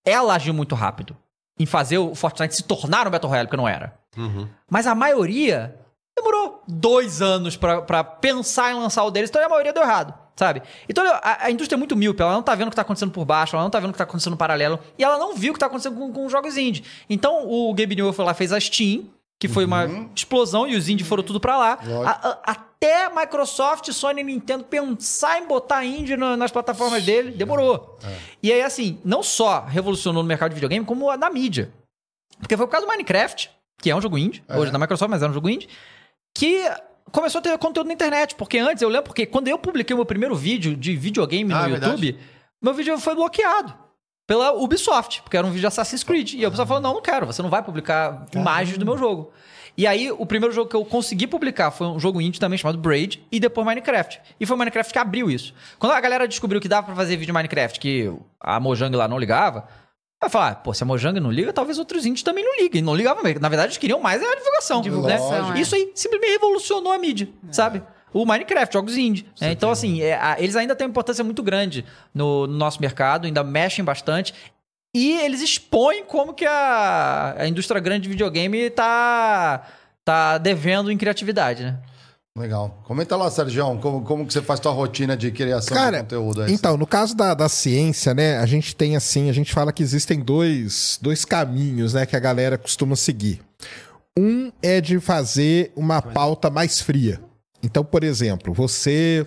ela 0.07 0.35
agiu 0.35 0.55
muito 0.55 0.75
rápido 0.75 1.15
em 1.59 1.67
fazer 1.67 1.99
o 1.99 2.15
Fortnite 2.15 2.57
se 2.57 2.63
tornar 2.65 3.07
um 3.07 3.11
Battle 3.11 3.31
Royale, 3.31 3.47
porque 3.47 3.57
não 3.57 3.69
era. 3.69 3.95
Uhum. 4.17 4.49
Mas 4.69 4.87
a 4.87 4.95
maioria 4.95 5.79
demorou 6.17 6.63
dois 6.67 7.21
anos 7.21 7.57
pra, 7.57 7.83
pra 7.83 8.05
pensar 8.05 8.73
em 8.73 8.75
lançar 8.75 9.05
o 9.05 9.11
deles, 9.11 9.31
então 9.31 9.45
a 9.45 9.49
maioria 9.49 9.73
deu 9.73 9.83
errado, 9.83 10.15
sabe? 10.37 10.63
Então 10.89 11.05
a, 11.07 11.47
a 11.47 11.51
indústria 11.51 11.77
é 11.77 11.79
muito 11.79 11.97
míope, 11.97 12.23
ela 12.23 12.33
não 12.33 12.43
tá 12.43 12.55
vendo 12.55 12.69
o 12.69 12.71
que 12.71 12.77
tá 12.77 12.83
acontecendo 12.83 13.11
por 13.11 13.25
baixo, 13.25 13.57
ela 13.57 13.63
não 13.63 13.71
tá 13.71 13.81
vendo 13.81 13.91
o 13.91 13.93
que 13.93 13.99
tá 13.99 14.05
acontecendo 14.05 14.33
no 14.33 14.37
paralelo, 14.37 14.79
e 14.99 15.05
ela 15.05 15.19
não 15.19 15.35
viu 15.35 15.51
o 15.51 15.55
que 15.55 15.61
tá 15.61 15.67
acontecendo 15.67 15.97
com, 15.97 16.13
com 16.13 16.27
os 16.27 16.33
jogos 16.33 16.57
indie. 16.57 16.85
Então 17.11 17.49
o 17.49 17.75
Gabe 17.75 17.97
Newell 17.97 18.13
foi 18.13 18.25
lá, 18.25 18.35
fez 18.35 18.53
a 18.53 18.61
Steam, 18.61 19.07
que 19.41 19.49
foi 19.49 19.65
uma 19.65 19.87
explosão, 20.15 20.67
e 20.67 20.75
os 20.77 20.89
indie 20.89 21.05
foram 21.05 21.23
tudo 21.23 21.39
pra 21.41 21.57
lá. 21.59 21.79
A- 22.07 22.29
a- 22.29 22.41
até 22.53 23.09
Microsoft, 23.15 23.91
Sony 23.93 24.21
e 24.21 24.25
Nintendo 24.25 24.65
pensar 24.65 25.39
em 25.41 25.47
botar 25.47 25.85
indie 25.85 26.17
no- 26.17 26.37
nas 26.37 26.51
plataformas 26.51 27.03
dele, 27.05 27.31
demorou. 27.33 27.99
E 28.43 28.53
aí, 28.53 28.63
assim, 28.63 28.99
não 29.05 29.23
só 29.23 29.65
revolucionou 29.65 30.23
no 30.23 30.27
mercado 30.29 30.51
de 30.51 30.55
videogame, 30.55 30.85
como 30.85 31.15
na 31.17 31.29
mídia. 31.31 31.73
Porque 32.39 32.57
foi 32.57 32.67
por 32.67 32.73
causa 32.73 32.87
do 32.87 32.91
Minecraft, 32.91 33.51
que 33.81 33.91
é 33.91 33.97
um 33.97 34.01
jogo 34.01 34.17
indie, 34.19 34.43
hoje 34.49 34.71
da 34.71 34.79
Microsoft, 34.79 35.11
mas 35.11 35.23
era 35.23 35.31
um 35.31 35.35
jogo 35.35 35.49
indie, 35.49 35.69
que 36.37 36.63
começou 37.13 37.39
a 37.39 37.43
ter 37.43 37.57
conteúdo 37.59 37.87
na 37.89 37.93
internet. 37.95 38.35
Porque 38.35 38.59
antes, 38.59 38.83
eu 38.83 38.89
lembro, 38.89 39.05
porque 39.05 39.27
quando 39.27 39.49
eu 39.49 39.59
publiquei 39.59 39.95
o 39.95 39.99
meu 39.99 40.07
primeiro 40.07 40.35
vídeo 40.35 40.77
de 40.77 40.97
videogame 40.97 41.53
Ah, 41.53 41.61
no 41.61 41.67
é 41.67 41.71
verdade. 41.71 41.93
YouTube, 42.07 42.19
meu 42.63 42.73
vídeo 42.75 42.99
foi 42.99 43.15
bloqueado. 43.15 43.75
Pela 44.27 44.53
Ubisoft, 44.53 45.23
porque 45.23 45.37
era 45.37 45.47
um 45.47 45.51
vídeo 45.51 45.61
de 45.61 45.67
Assassin's 45.67 46.03
Creed. 46.03 46.35
E 46.35 46.45
a 46.45 46.49
Ubisoft 46.49 46.69
falou: 46.69 46.83
não, 46.83 46.95
não 46.95 47.03
quero, 47.03 47.27
você 47.27 47.43
não 47.43 47.51
vai 47.51 47.63
publicar 47.63 48.27
imagens 48.35 48.79
do 48.79 48.85
meu 48.85 48.97
jogo. 48.97 49.33
E 49.77 49.87
aí, 49.89 50.11
o 50.11 50.25
primeiro 50.25 50.55
jogo 50.55 50.71
que 50.71 50.77
eu 50.77 50.85
consegui 50.85 51.27
publicar 51.27 51.73
foi 51.73 51.89
um 51.89 51.99
jogo 51.99 52.21
indie 52.21 52.39
também 52.39 52.57
chamado 52.57 52.79
Braid, 52.79 53.27
e 53.31 53.41
depois 53.41 53.67
Minecraft. 53.67 54.21
E 54.39 54.47
foi 54.47 54.55
o 54.55 54.59
Minecraft 54.59 54.93
que 54.93 54.99
abriu 54.99 55.29
isso. 55.29 55.53
Quando 55.81 55.93
a 55.93 56.01
galera 56.01 56.29
descobriu 56.29 56.61
que 56.61 56.69
dava 56.69 56.87
pra 56.87 56.95
fazer 56.95 57.17
vídeo 57.17 57.27
de 57.27 57.33
Minecraft, 57.33 57.81
que 57.81 58.13
a 58.41 58.61
Mojang 58.61 58.95
lá 58.97 59.09
não 59.09 59.19
ligava, 59.19 59.67
eu 60.23 60.31
falei, 60.31 60.53
ah, 60.53 60.55
pô, 60.55 60.73
se 60.73 60.83
a 60.83 60.87
Mojang 60.87 61.19
não 61.19 61.31
liga, 61.31 61.53
talvez 61.53 61.79
outros 61.79 62.07
indies 62.07 62.23
também 62.23 62.45
não 62.45 62.57
liguem. 62.57 62.83
Não 62.83 62.95
ligavam 62.95 63.23
mesmo. 63.23 63.41
Na 63.41 63.49
verdade, 63.49 63.69
eles 63.69 63.79
queriam 63.79 64.01
mais 64.01 64.23
a 64.23 64.35
divulgação. 64.35 64.81
Divulgação, 64.81 65.51
né? 65.51 65.59
é. 65.59 65.61
Isso 65.61 65.75
aí 65.75 65.91
simplesmente 65.95 66.33
revolucionou 66.33 66.93
a 66.93 66.99
mídia, 66.99 67.29
sabe? 67.51 67.83
O 68.15 68.25
Minecraft, 68.25 68.73
jogos 68.73 68.97
indie. 68.97 69.27
né? 69.41 69.51
Então, 69.53 69.71
assim, 69.71 70.01
é, 70.01 70.15
a- 70.15 70.37
eles 70.39 70.57
ainda 70.57 70.75
têm 70.75 70.87
uma 70.87 70.91
importância 70.91 71.23
muito 71.25 71.43
grande 71.43 71.85
no, 72.15 72.47
no 72.47 72.57
nosso 72.57 72.81
mercado, 72.81 73.27
ainda 73.27 73.43
mexem 73.45 73.85
bastante. 73.85 74.33
E 74.97 75.19
eles 75.21 75.41
expõem 75.43 76.05
como 76.05 76.33
que 76.33 76.47
a, 76.47 77.35
a 77.37 77.49
indústria 77.49 77.81
grande 77.81 78.05
de 78.05 78.09
videogame 78.11 78.71
tá, 78.71 79.67
tá 80.05 80.39
devendo 80.39 80.91
em 80.93 80.97
criatividade, 80.97 81.65
né? 81.65 81.77
Legal. 82.37 82.81
Comenta 82.85 83.15
lá, 83.17 83.31
Sérgio, 83.31 83.65
como, 83.81 84.03
como 84.03 84.27
que 84.27 84.33
você 84.33 84.43
faz 84.43 84.59
tua 84.59 84.73
rotina 84.73 85.17
de 85.17 85.31
criação 85.31 85.77
Cara, 85.77 85.99
de 85.99 86.03
conteúdo 86.03 86.43
aí? 86.43 86.53
então, 86.53 86.77
no 86.77 86.87
caso 86.87 87.17
da, 87.17 87.33
da 87.33 87.49
ciência, 87.49 88.13
né, 88.13 88.39
a 88.39 88.47
gente 88.47 88.75
tem 88.75 88.97
assim, 88.97 89.31
a 89.31 89.33
gente 89.33 89.53
fala 89.53 89.73
que 89.73 89.83
existem 89.85 90.19
dois, 90.19 90.99
dois 91.01 91.25
caminhos, 91.25 91.95
né, 91.95 92.05
que 92.07 92.17
a 92.17 92.21
galera 92.21 92.59
costuma 92.59 92.97
seguir. 92.97 93.41
Um 94.19 94.51
é 94.63 94.81
de 94.81 94.99
fazer 94.99 95.73
uma 95.77 96.03
pauta 96.03 96.51
mais 96.51 96.81
fria. 96.81 97.21
Então, 97.65 97.85
por 97.85 98.05
exemplo, 98.05 98.53
você... 98.53 99.27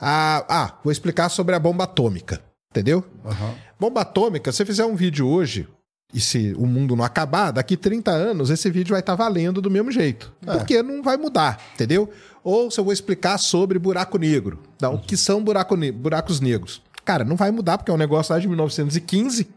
Ah, 0.00 0.44
ah, 0.48 0.78
vou 0.82 0.90
explicar 0.92 1.28
sobre 1.28 1.54
a 1.54 1.58
bomba 1.58 1.84
atômica, 1.84 2.40
entendeu? 2.70 3.04
Aham. 3.24 3.54
Bomba 3.78 4.00
atômica, 4.02 4.50
se 4.50 4.58
você 4.58 4.64
fizer 4.66 4.84
um 4.84 4.94
vídeo 4.94 5.26
hoje, 5.26 5.68
e 6.12 6.20
se 6.20 6.54
o 6.56 6.66
mundo 6.66 6.96
não 6.96 7.04
acabar, 7.04 7.50
daqui 7.50 7.76
30 7.76 8.10
anos 8.10 8.50
esse 8.50 8.70
vídeo 8.70 8.92
vai 8.92 9.00
estar 9.00 9.14
valendo 9.14 9.60
do 9.60 9.70
mesmo 9.70 9.92
jeito. 9.92 10.32
É. 10.46 10.56
Porque 10.56 10.82
não 10.82 11.02
vai 11.02 11.16
mudar, 11.16 11.60
entendeu? 11.74 12.10
Ou 12.42 12.70
se 12.70 12.80
eu 12.80 12.84
vou 12.84 12.92
explicar 12.92 13.38
sobre 13.38 13.78
buraco 13.78 14.18
negro. 14.18 14.58
Não, 14.80 14.94
o 14.94 14.98
que 14.98 15.16
são 15.16 15.44
buraco 15.44 15.76
ne- 15.76 15.92
buracos 15.92 16.40
negros? 16.40 16.82
Cara, 17.04 17.24
não 17.24 17.36
vai 17.36 17.50
mudar, 17.50 17.78
porque 17.78 17.90
é 17.90 17.94
um 17.94 17.98
negócio 17.98 18.32
lá 18.32 18.40
de 18.40 18.48
1915, 18.48 19.48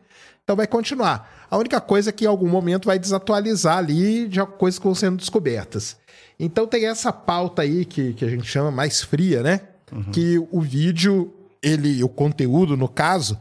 então 0.43 0.55
vai 0.55 0.67
continuar. 0.67 1.45
A 1.49 1.57
única 1.57 1.79
coisa 1.79 2.09
é 2.09 2.13
que 2.13 2.25
em 2.25 2.27
algum 2.27 2.49
momento 2.49 2.85
vai 2.85 2.99
desatualizar 2.99 3.77
ali 3.77 4.27
de 4.27 4.45
coisas 4.45 4.77
que 4.77 4.85
vão 4.85 4.95
sendo 4.95 5.17
descobertas. 5.17 5.95
Então 6.39 6.65
tem 6.67 6.85
essa 6.87 7.11
pauta 7.13 7.61
aí 7.61 7.85
que, 7.85 8.13
que 8.13 8.25
a 8.25 8.29
gente 8.29 8.45
chama 8.47 8.71
mais 8.71 9.01
fria, 9.01 9.41
né? 9.43 9.61
Que 10.11 10.37
o 10.51 10.59
vídeo, 10.61 11.33
ele, 11.61 12.03
o 12.03 12.09
conteúdo, 12.09 12.75
no 12.75 12.87
caso, 12.89 13.37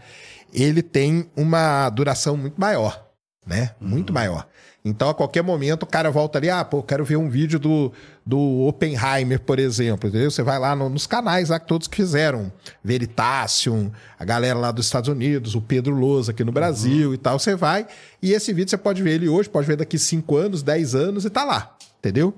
ele 0.53 0.83
tem 0.83 1.27
uma 1.37 1.89
duração 1.91 2.37
muito 2.37 2.61
maior, 2.61 3.07
né? 3.47 3.71
Muito 3.81 4.13
maior. 4.13 4.47
Então, 4.85 5.09
a 5.09 5.15
qualquer 5.15 5.43
momento, 5.45 5.85
o 5.85 5.87
cara 5.87 6.11
volta 6.11 6.39
ali, 6.39 6.51
ah, 6.51 6.65
pô, 6.65 6.83
quero 6.83 7.05
ver 7.05 7.15
um 7.17 7.29
vídeo 7.31 7.57
do, 7.59 7.93
do 8.27 8.67
Oppenheimer, 8.67 9.39
por 9.39 9.61
exemplo, 9.61 10.09
entendeu? 10.09 10.29
Você 10.29 10.43
vai 10.43 10.59
lá 10.59 10.75
no- 10.75 10.89
nos 10.89 11.07
canais 11.07 11.51
lá 11.51 11.61
que 11.61 11.69
todos 11.69 11.89
fizeram, 11.91 12.53
Veritasium, 12.83 13.91
a 14.19 14.25
galera 14.25 14.59
lá 14.59 14.71
dos 14.73 14.87
Estados 14.87 15.09
Unidos, 15.09 15.55
o 15.55 15.61
Pedro 15.61 15.95
Lousa 15.95 16.33
aqui 16.33 16.43
no 16.45 16.51
Brasil 16.53 17.15
e 17.15 17.19
tal, 17.19 17.39
você 17.39 17.55
vai, 17.55 17.87
e 18.21 18.33
esse 18.33 18.53
vídeo 18.53 18.71
você 18.71 18.77
pode 18.77 19.03
ver 19.03 19.13
ele 19.13 19.29
hoje, 19.29 19.49
pode 19.49 19.67
ver 19.67 19.77
daqui 19.77 19.99
5 19.99 20.37
anos, 20.37 20.63
10 20.63 20.95
anos 20.95 21.25
e 21.25 21.31
tá 21.31 21.45
lá, 21.45 21.77
entendeu? 22.01 22.35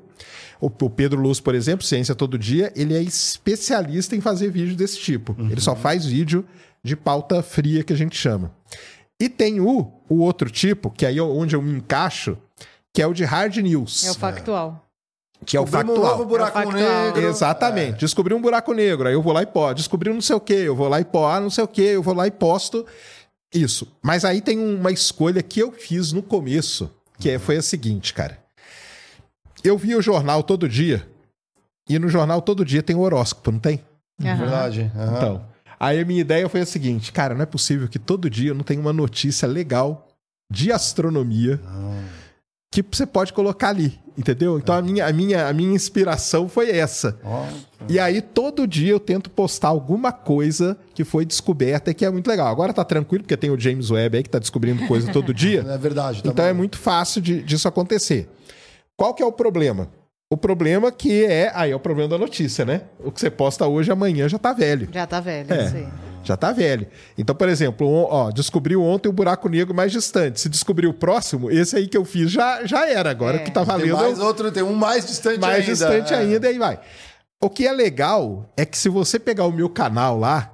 O, 0.64 0.84
o 0.86 0.90
Pedro 0.90 1.20
Luz, 1.20 1.40
por 1.40 1.54
exemplo, 1.54 1.84
Ciência 1.84 2.14
Todo 2.14 2.38
Dia, 2.38 2.72
ele 2.74 2.94
é 2.96 3.02
especialista 3.02 4.16
em 4.16 4.20
fazer 4.20 4.50
vídeo 4.50 4.74
desse 4.76 4.98
tipo. 4.98 5.36
Ele 5.38 5.60
só 5.60 5.74
faz 5.76 6.06
vídeo 6.06 6.44
de 6.82 6.96
pauta 6.96 7.42
fria, 7.42 7.82
que 7.84 7.92
a 7.92 7.96
gente 7.96 8.16
chama. 8.16 8.50
E 9.20 9.28
tem 9.28 9.60
o, 9.60 9.92
o 10.08 10.18
outro 10.20 10.50
tipo, 10.50 10.90
que 10.90 11.04
aí 11.06 11.18
é 11.18 11.22
onde 11.22 11.54
eu 11.54 11.62
me 11.62 11.72
encaixo, 11.72 12.36
que 12.92 13.00
é 13.02 13.06
o 13.06 13.12
de 13.12 13.24
hard 13.24 13.56
news, 13.58 14.04
É 14.06 14.10
o 14.10 14.14
factual. 14.14 14.86
que 15.46 15.56
é 15.56 15.60
o 15.60 15.64
Descobrimos 15.64 15.98
um 15.98 16.00
factual. 16.02 16.18
novo 16.18 16.28
buraco 16.28 16.58
É 16.58 16.62
o 16.62 16.70
factual. 16.70 17.04
negro. 17.04 17.28
Exatamente. 17.28 18.00
Descobri 18.00 18.34
um 18.34 18.40
buraco 18.40 18.72
negro, 18.72 19.06
aí 19.08 19.14
eu 19.14 19.22
vou 19.22 19.32
lá 19.32 19.42
e 19.42 19.46
posto. 19.46 19.76
Descobri 19.76 20.10
um 20.10 20.14
não 20.14 20.20
sei 20.20 20.36
o 20.36 20.40
que, 20.40 20.52
eu 20.54 20.74
vou 20.74 20.88
lá 20.88 21.00
e 21.00 21.04
posto. 21.04 21.26
Ah, 21.36 21.40
não 21.40 21.50
sei 21.50 21.64
o 21.64 21.68
que, 21.68 21.82
eu 21.82 22.02
vou 22.02 22.14
lá 22.14 22.26
e 22.26 22.30
posto. 22.30 22.84
Isso. 23.52 23.86
Mas 24.02 24.24
aí 24.24 24.40
tem 24.40 24.58
uma 24.58 24.90
escolha 24.90 25.42
que 25.42 25.60
eu 25.60 25.70
fiz 25.72 26.12
no 26.12 26.22
começo, 26.22 26.90
que 27.18 27.30
é- 27.30 27.38
foi 27.38 27.56
a 27.56 27.62
seguinte, 27.62 28.12
cara. 28.12 28.38
Eu 29.64 29.76
via 29.78 29.98
o 29.98 30.02
jornal 30.02 30.42
todo 30.42 30.68
dia. 30.68 31.06
E 31.88 31.98
no 31.98 32.08
jornal 32.08 32.40
todo 32.40 32.64
dia 32.64 32.82
tem 32.82 32.94
o 32.96 33.00
horóscopo, 33.00 33.50
não 33.50 33.58
tem? 33.58 33.80
Aham. 34.22 34.36
Verdade. 34.36 34.90
aham. 34.96 35.16
Então, 35.16 35.44
aí 35.80 36.00
a 36.00 36.04
minha 36.04 36.20
ideia 36.20 36.48
foi 36.48 36.60
a 36.60 36.66
seguinte, 36.66 37.10
cara, 37.12 37.34
não 37.34 37.42
é 37.42 37.46
possível 37.46 37.88
que 37.88 37.98
todo 37.98 38.30
dia 38.30 38.50
eu 38.50 38.54
não 38.54 38.62
tenha 38.62 38.80
uma 38.80 38.92
notícia 38.92 39.46
legal 39.48 40.08
de 40.50 40.70
astronomia 40.72 41.60
que 42.70 42.82
você 42.90 43.06
pode 43.06 43.32
colocar 43.32 43.68
ali, 43.68 43.98
entendeu? 44.18 44.58
Então 44.58 44.74
a, 44.74 44.82
minha, 44.82 45.06
a, 45.06 45.12
minha, 45.12 45.46
a 45.46 45.52
minha 45.52 45.72
inspiração 45.74 46.48
foi 46.48 46.70
essa. 46.70 47.16
E 47.88 47.98
aí 48.00 48.20
todo 48.20 48.66
dia 48.66 48.90
eu 48.92 48.98
tento 49.00 49.30
postar 49.30 49.68
alguma 49.68 50.10
coisa 50.10 50.76
que 50.92 51.04
foi 51.04 51.24
descoberta 51.24 51.90
e 51.90 51.94
que 51.94 52.04
é 52.04 52.10
muito 52.10 52.26
legal. 52.28 52.48
Agora 52.48 52.72
tá 52.72 52.84
tranquilo, 52.84 53.22
porque 53.24 53.36
tem 53.36 53.50
o 53.50 53.58
James 53.60 53.90
Webb 53.90 54.16
aí 54.16 54.22
que 54.24 54.30
tá 54.30 54.38
descobrindo 54.40 54.86
coisa 54.88 55.12
todo 55.12 55.32
dia. 55.34 55.60
é 55.68 55.78
verdade. 55.78 56.22
tá 56.22 56.30
Então 56.30 56.44
é 56.44 56.52
muito 56.52 56.76
fácil 56.78 57.20
de- 57.22 57.42
disso 57.42 57.68
acontecer. 57.68 58.28
Qual 58.96 59.14
que 59.14 59.22
é 59.22 59.26
o 59.26 59.32
problema? 59.32 59.88
O 60.32 60.36
problema 60.36 60.90
que 60.90 61.24
é. 61.24 61.50
Aí 61.54 61.70
é 61.70 61.76
o 61.76 61.80
problema 61.80 62.08
da 62.08 62.18
notícia, 62.18 62.64
né? 62.64 62.82
O 62.98 63.10
que 63.12 63.20
você 63.20 63.30
posta 63.30 63.66
hoje, 63.66 63.90
amanhã 63.90 64.28
já 64.28 64.38
tá 64.38 64.52
velho. 64.52 64.88
Já 64.92 65.06
tá 65.06 65.20
velho, 65.20 65.52
É. 65.52 65.66
aí. 65.66 65.88
Já 66.24 66.36
tá 66.38 66.52
velho. 66.52 66.86
Então, 67.18 67.36
por 67.36 67.48
exemplo, 67.48 67.86
ó, 68.08 68.30
descobriu 68.30 68.82
ontem 68.82 69.08
o 69.08 69.12
buraco 69.12 69.46
negro 69.48 69.74
mais 69.74 69.92
distante. 69.92 70.40
Se 70.40 70.48
descobriu 70.48 70.88
o 70.90 70.94
próximo, 70.94 71.50
esse 71.50 71.76
aí 71.76 71.86
que 71.86 71.96
eu 71.96 72.04
fiz 72.04 72.30
já, 72.30 72.64
já 72.64 72.88
era. 72.88 73.10
Agora 73.10 73.36
É. 73.36 73.40
que 73.40 73.50
tá 73.50 73.60
Tem 73.60 73.66
valendo. 73.76 73.96
mais 73.96 74.18
outro, 74.18 74.50
tem 74.50 74.62
um 74.62 74.74
mais 74.74 75.04
distante 75.06 75.38
mais 75.40 75.56
ainda. 75.60 75.66
distante 75.72 76.14
é. 76.14 76.16
ainda, 76.16 76.46
e 76.46 76.50
aí 76.52 76.58
vai. 76.58 76.80
O 77.42 77.50
que 77.50 77.66
é 77.66 77.72
legal 77.72 78.48
é 78.56 78.64
que 78.64 78.78
se 78.78 78.88
você 78.88 79.18
pegar 79.18 79.44
o 79.44 79.52
meu 79.52 79.68
canal 79.68 80.18
lá, 80.18 80.50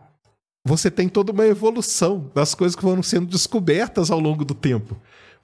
você 0.66 0.91
tem 0.91 1.09
toda 1.09 1.30
uma 1.30 1.47
evolução 1.47 2.28
das 2.34 2.53
coisas 2.55 2.74
que 2.74 2.82
foram 2.82 3.03
sendo 3.03 3.26
descobertas 3.26 4.11
ao 4.11 4.18
longo 4.18 4.45
do 4.45 4.55
tempo. 4.55 4.97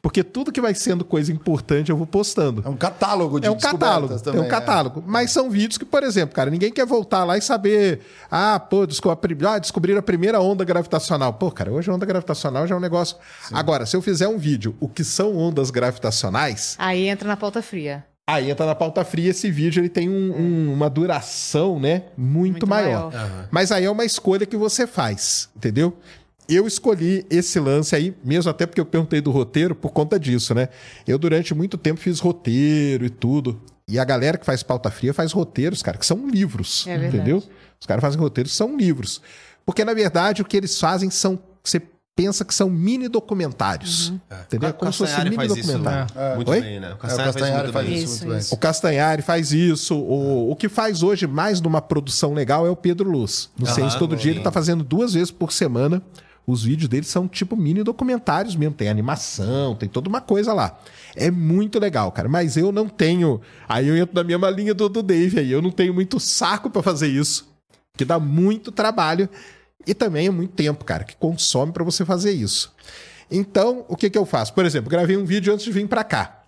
Porque 0.07 0.23
tudo 0.23 0.53
que 0.53 0.61
vai 0.61 0.73
sendo 0.73 1.05
coisa 1.05 1.33
importante 1.33 1.91
eu 1.91 1.97
vou 1.97 2.07
postando. 2.07 2.63
É 2.65 2.69
um 2.69 2.77
catálogo 2.77 3.41
de 3.41 3.49
É 3.49 3.51
um 3.51 3.57
catálogo, 3.59 4.15
é 4.15 4.19
também. 4.21 4.41
um 4.43 4.47
catálogo. 4.49 5.03
Mas 5.05 5.33
são 5.33 5.51
vídeos 5.51 5.77
que, 5.77 5.85
por 5.85 6.05
exemplo, 6.05 6.33
cara, 6.33 6.49
ninguém 6.49 6.71
quer 6.71 6.87
voltar 6.87 7.25
lá 7.25 7.37
e 7.37 7.43
saber, 7.43 8.03
ah, 8.31 8.61
pô, 8.61 8.87
desco- 8.87 9.11
a 9.11 9.17
pri- 9.17 9.37
ah, 9.45 9.59
descobriram 9.59 9.99
a 9.99 10.03
primeira 10.03 10.41
onda 10.41 10.65
gravitacional. 10.65 11.33
Pô, 11.33 11.51
cara, 11.51 11.73
hoje 11.73 11.91
a 11.91 11.93
onda 11.95 12.07
gravitacional 12.07 12.69
já 12.69 12.77
é 12.77 12.79
um 12.79 12.81
negócio. 12.81 13.17
Agora, 13.53 13.85
se 13.85 13.97
eu 13.97 14.01
fizer 14.01 14.29
um 14.29 14.39
vídeo, 14.39 14.77
o 14.79 14.89
que 14.89 15.03
são 15.03 15.37
ondas 15.37 15.73
gravitacionais, 15.73 16.77
Aí 16.79 17.09
entra 17.09 17.27
na 17.27 17.37
pauta 17.37 17.61
fria. 17.61 18.05
Aí 18.29 18.49
entra 18.49 18.65
na 18.65 18.77
pauta 18.77 19.05
fria, 19.05 19.31
esse 19.31 19.51
vídeo 19.51 19.81
ele 19.81 19.89
tem 19.89 20.09
um- 20.09 20.37
um- 20.41 20.73
uma 20.73 20.89
duração, 20.89 21.81
né, 21.81 22.05
muito, 22.17 22.53
Muito 22.53 22.67
maior. 22.69 23.13
maior. 23.13 23.49
Mas 23.51 23.73
aí 23.73 23.85
é 23.85 23.91
uma 23.91 24.05
escolha 24.05 24.47
que 24.47 24.57
você 24.57 24.87
faz, 24.87 25.49
entendeu? 25.57 25.97
Eu 26.49 26.67
escolhi 26.67 27.27
esse 27.29 27.59
lance 27.59 27.95
aí, 27.97 28.15
mesmo 28.25 28.51
até 28.51 28.67
porque 28.67 28.81
eu 28.81 28.87
perguntei 28.87 29.21
do 29.21 29.31
roteiro 29.31 29.75
por 29.75 29.91
conta 29.91 30.19
disso, 30.19 30.55
né? 30.55 30.69
Eu 31.07 31.19
durante 31.19 31.55
muito 31.55 31.77
tempo 31.77 32.01
fiz 32.01 32.21
roteiro 32.21 33.05
e 33.05 33.11
tudo. 33.11 33.61
E 33.89 33.99
a 33.99 34.05
galera 34.05 34.37
que 34.39 34.45
faz 34.47 34.63
pauta 34.63 34.91
fria 34.91 35.13
faz 35.15 35.33
roteiros, 35.33 35.83
cara, 35.83 35.97
que 35.99 36.07
são 36.07 36.29
livros, 36.29 36.87
É 36.87 36.97
verdade. 36.99 37.17
entendeu? 37.17 37.43
Os 37.81 37.87
caras 37.87 38.01
fazem 38.03 38.19
roteiros 38.21 38.53
que 38.53 38.57
são 38.59 38.77
livros. 38.77 39.21
Porque 39.65 39.85
na 39.85 39.95
verdade 39.95 40.43
o 40.43 40.45
que 40.45 40.57
eles 40.57 40.79
fazem 40.79 41.11
são 41.11 41.39
você 41.63 41.83
pensa 42.17 42.45
que 42.47 42.55
são 42.55 42.71
mini 42.71 43.09
documentários. 43.09 44.13
Entendeu? 44.47 44.69
É 44.71 44.73
O 44.73 44.75
como 44.75 44.91
se 44.93 44.99
fosse 44.99 45.13
um 45.13 45.17
Castanhari 45.17 45.31
mini 45.37 45.49
faz 45.49 45.59
isso 45.59 45.79
documentário. 45.79 46.37
muito 46.37 46.51
Oi? 46.51 46.61
bem, 46.63 46.81
né? 46.81 46.89
O 46.89 46.91
É, 46.91 46.95
o 46.95 46.97
Castanhari, 46.99 47.33
Castanhari 47.33 47.73
faz 47.73 47.87
muito 47.89 47.99
isso, 47.99 48.07
bem. 48.07 48.15
Isso, 48.15 48.27
muito 48.27 48.41
isso. 48.41 48.55
O 48.55 48.59
Castanhari 48.59 49.23
faz 49.23 49.53
isso. 49.53 49.97
O, 49.97 50.51
o 50.51 50.57
que 50.57 50.69
faz 50.69 51.03
hoje 51.03 51.27
mais 51.27 51.61
numa 51.61 51.83
produção 51.83 52.33
legal 52.33 52.67
é 52.67 52.71
o 52.71 52.77
Pedro 52.77 53.11
Luz. 53.11 53.51
No 53.59 53.67
Aham, 53.67 53.75
Ciência 53.75 53.99
Todo 53.99 54.17
Dia 54.17 54.31
ele 54.31 54.39
sim. 54.39 54.45
tá 54.45 54.51
fazendo 54.53 54.83
duas 54.83 55.13
vezes 55.15 55.31
por 55.31 55.53
semana. 55.53 56.01
Os 56.47 56.63
vídeos 56.63 56.89
dele 56.89 57.05
são 57.05 57.27
tipo 57.27 57.57
mini 57.57 57.83
documentários 57.83 58.55
mesmo. 58.55 58.75
Tem 58.75 58.89
animação, 58.89 59.75
tem 59.75 59.89
toda 59.89 60.09
uma 60.09 60.21
coisa 60.21 60.53
lá. 60.53 60.79
É 61.17 61.31
muito 61.31 61.79
legal, 61.79 62.13
cara. 62.13 62.29
Mas 62.29 62.57
eu 62.57 62.71
não 62.71 62.89
tenho. 62.89 63.41
Aí 63.69 63.89
eu 63.89 63.97
entro 63.97 64.15
na 64.15 64.23
mesma 64.23 64.49
linha 64.49 64.73
do, 64.73 64.89
do 64.89 65.03
Dave 65.03 65.41
aí. 65.41 65.51
Eu 65.51 65.61
não 65.61 65.73
tenho 65.73 65.93
muito 65.93 66.21
saco 66.21 66.71
pra 66.71 66.83
fazer 66.83 67.09
isso. 67.09 67.49
Que 67.97 68.05
dá 68.05 68.21
muito 68.21 68.71
trabalho. 68.71 69.29
E 69.85 69.93
também 69.95 70.29
é 70.29 70.31
muito 70.31 70.53
tempo, 70.53 70.85
cara, 70.85 71.05
que 71.05 71.17
consome 71.17 71.73
pra 71.73 71.85
você 71.85 72.05
fazer 72.05 72.33
isso. 72.33 72.73
Então, 73.31 73.85
o 73.89 73.97
que 73.97 74.11
que 74.11 74.19
eu 74.19 74.27
faço? 74.27 74.53
Por 74.53 74.65
exemplo, 74.65 74.91
gravei 74.91 75.17
um 75.17 75.25
vídeo 75.25 75.53
antes 75.53 75.65
de 75.65 75.73
vir 75.73 75.87
pra 75.89 76.05
cá. 76.05 76.43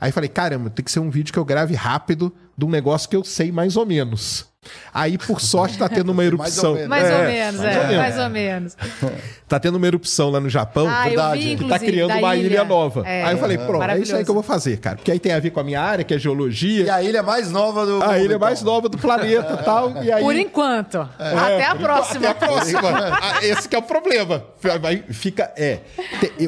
Aí 0.00 0.12
falei, 0.12 0.28
caramba, 0.28 0.68
tem 0.68 0.84
que 0.84 0.90
ser 0.90 1.00
um 1.00 1.10
vídeo 1.10 1.32
que 1.32 1.38
eu 1.38 1.44
grave 1.44 1.74
rápido 1.74 2.32
de 2.56 2.64
um 2.64 2.70
negócio 2.70 3.08
que 3.08 3.16
eu 3.16 3.24
sei 3.24 3.52
mais 3.52 3.76
ou 3.76 3.86
menos. 3.86 4.51
Aí, 4.94 5.18
por 5.18 5.40
sorte, 5.40 5.76
tá 5.76 5.88
tendo 5.88 6.10
uma 6.12 6.22
Mais 6.22 6.28
erupção. 6.56 6.70
ou 6.70 6.74
menos. 6.76 6.88
Mais 6.88 7.04
É, 7.04 7.16
ou 7.18 7.24
menos, 7.24 7.60
mais 7.60 7.76
é. 7.76 7.80
ou 7.80 7.86
menos. 7.86 7.96
Mais 8.02 8.18
ou 8.18 8.30
menos. 8.30 8.76
Tá 9.52 9.60
tendo 9.60 9.76
uma 9.76 9.86
erupção 9.86 10.30
lá 10.30 10.40
no 10.40 10.48
Japão. 10.48 10.88
Ah, 10.88 11.02
eu 11.04 11.08
verdade. 11.10 11.56
vi, 11.56 11.68
tá 11.68 11.78
criando 11.78 12.14
uma 12.14 12.34
ilha, 12.34 12.64
nova. 12.64 13.06
É, 13.06 13.22
aí 13.24 13.34
eu 13.34 13.38
falei, 13.38 13.58
pronto, 13.58 13.82
é 13.84 13.98
isso 13.98 14.16
aí 14.16 14.24
que 14.24 14.30
eu 14.30 14.34
vou 14.34 14.42
fazer, 14.42 14.78
cara. 14.78 14.96
Porque 14.96 15.12
aí 15.12 15.18
tem 15.20 15.30
a 15.30 15.38
ver 15.38 15.50
com 15.50 15.60
a 15.60 15.62
minha 15.62 15.78
área, 15.82 16.02
que 16.02 16.14
é 16.14 16.18
geologia. 16.18 16.84
E 16.84 16.88
a 16.88 17.02
ilha 17.02 17.22
mais 17.22 17.50
nova 17.50 17.84
do. 17.84 18.02
A 18.02 18.12
mundo, 18.14 18.24
ilha 18.24 18.38
mais 18.38 18.62
então. 18.62 18.72
nova 18.72 18.88
do 18.88 18.96
planeta 18.96 19.58
e 19.60 19.60
tal. 19.62 20.02
E 20.02 20.10
aí, 20.10 20.22
Por 20.22 20.34
enquanto. 20.36 21.06
Até 21.18 21.66
a 21.66 21.74
próxima. 21.74 22.30
Até 22.30 22.46
a 22.46 22.48
próxima. 22.48 22.80
Ah, 23.20 23.44
Esse 23.44 23.68
que 23.68 23.76
é 23.76 23.78
o 23.78 23.82
problema. 23.82 24.42
Fica, 25.10 25.52
é. 25.54 25.80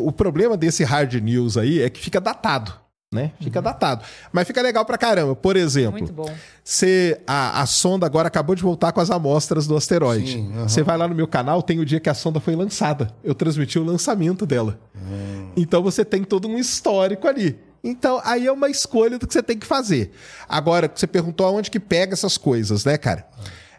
O 0.00 0.10
problema 0.10 0.56
desse 0.56 0.82
hard 0.82 1.12
news 1.16 1.58
aí 1.58 1.82
é 1.82 1.90
que 1.90 2.00
fica 2.00 2.18
datado. 2.22 2.72
Né? 3.14 3.30
Fica 3.40 3.62
datado. 3.62 4.04
Mas 4.32 4.46
fica 4.46 4.60
legal 4.60 4.84
pra 4.84 4.98
caramba. 4.98 5.36
Por 5.36 5.56
exemplo, 5.56 5.92
Muito 5.92 6.12
bom. 6.12 6.28
você, 6.64 7.20
a, 7.26 7.62
a 7.62 7.66
sonda 7.66 8.04
agora 8.04 8.26
acabou 8.26 8.56
de 8.56 8.62
voltar 8.62 8.90
com 8.90 9.00
as 9.00 9.10
amostras 9.10 9.66
do 9.66 9.76
asteroide. 9.76 10.44
Você 10.64 10.82
vai 10.82 10.98
lá 10.98 11.06
no 11.06 11.14
meu 11.14 11.28
canal, 11.28 11.62
tem 11.62 11.78
o 11.78 11.84
dia 11.84 12.00
que 12.00 12.10
a 12.10 12.14
sonda 12.14 12.40
foi 12.40 12.56
lançada. 12.56 13.14
Eu 13.22 13.34
transmiti 13.34 13.78
o 13.78 13.84
lançamento 13.84 14.44
dela. 14.44 14.78
Hum. 14.96 15.50
Então 15.56 15.82
você 15.82 16.04
tem 16.04 16.24
todo 16.24 16.48
um 16.48 16.58
histórico 16.58 17.28
ali. 17.28 17.56
Então, 17.84 18.20
aí 18.24 18.46
é 18.46 18.52
uma 18.52 18.70
escolha 18.70 19.18
do 19.18 19.26
que 19.26 19.32
você 19.34 19.42
tem 19.42 19.58
que 19.58 19.66
fazer. 19.66 20.10
Agora, 20.48 20.90
você 20.92 21.06
perguntou 21.06 21.46
aonde 21.46 21.70
que 21.70 21.78
pega 21.78 22.14
essas 22.14 22.38
coisas, 22.38 22.84
né, 22.84 22.96
cara? 22.96 23.26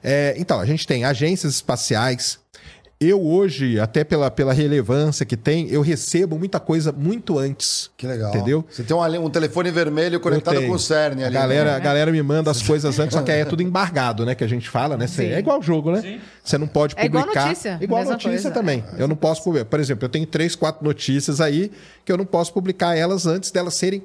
É, 0.04 0.36
então, 0.38 0.60
a 0.60 0.66
gente 0.66 0.86
tem 0.86 1.04
agências 1.04 1.56
espaciais. 1.56 2.38
Eu 2.98 3.22
hoje, 3.22 3.78
até 3.78 4.06
pela, 4.06 4.32
pela 4.32 4.54
relevância 4.54 5.26
que 5.26 5.36
tem, 5.36 5.68
eu 5.70 5.82
recebo 5.82 6.40
muita 6.40 6.62
coisa 6.62 6.94
muito 6.94 7.38
antes. 7.38 7.92
Que 7.98 8.08
legal. 8.08 8.30
Entendeu? 8.34 8.64
Você 8.72 8.84
tem 8.84 8.96
um, 8.96 9.26
um 9.26 9.30
telefone 9.30 9.70
vermelho 9.70 10.18
conectado 10.20 10.62
com 10.66 10.72
o 10.72 10.80
CERN 10.80 11.22
A 11.24 11.26
ali. 11.26 11.34
galera, 11.34 11.72
né? 11.72 11.76
a 11.76 11.80
galera 11.80 12.10
me 12.10 12.24
manda 12.24 12.50
as 12.50 12.62
coisas 12.62 12.98
antes, 12.98 13.14
só 13.14 13.22
que 13.22 13.30
aí 13.32 13.42
é 13.42 13.46
tudo 13.46 13.62
embargado, 13.62 14.26
né? 14.26 14.34
Que 14.34 14.46
a 14.46 14.48
gente 14.48 14.70
fala, 14.70 14.96
né? 14.96 15.08
Cê- 15.08 15.24
Sim. 15.24 15.34
É 15.34 15.40
igual 15.40 15.62
jogo, 15.62 15.92
né? 15.92 16.22
Você 16.42 16.58
não 16.58 16.68
pode 16.68 16.96
É 16.98 17.06
igual 17.06 17.24
publicar. 17.24 17.48
notícia, 17.50 17.78
Igual 17.82 18.00
mesma 18.00 18.14
notícia 18.14 18.32
coisa. 18.32 18.52
também. 18.52 18.84
Eu 18.98 19.10
não 19.10 19.16
posso 19.18 19.44
publicar. 19.44 19.66
Por 19.66 19.80
exemplo, 19.82 20.06
eu 20.06 20.10
tenho 20.10 20.26
três, 20.26 20.56
quatro 20.56 20.86
notícias 20.86 21.42
aí 21.42 21.72
que 22.06 22.12
eu 22.12 22.18
não 22.18 22.26
posso 22.26 22.54
publicar 22.54 22.96
elas 22.98 23.26
antes 23.28 23.52
delas 23.52 23.74
serem. 23.74 24.04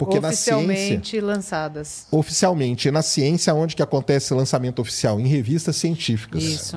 Porque 0.00 0.18
na 0.18 0.32
ciência. 0.32 0.56
Oficialmente 0.56 1.20
lançadas. 1.20 2.06
Oficialmente, 2.10 2.90
na 2.90 3.02
ciência, 3.02 3.54
onde 3.54 3.76
que 3.76 3.82
acontece 3.82 4.32
o 4.32 4.36
lançamento 4.36 4.80
oficial? 4.80 5.20
Em 5.20 5.26
revistas 5.26 5.76
científicas. 5.76 6.42
Isso. 6.42 6.76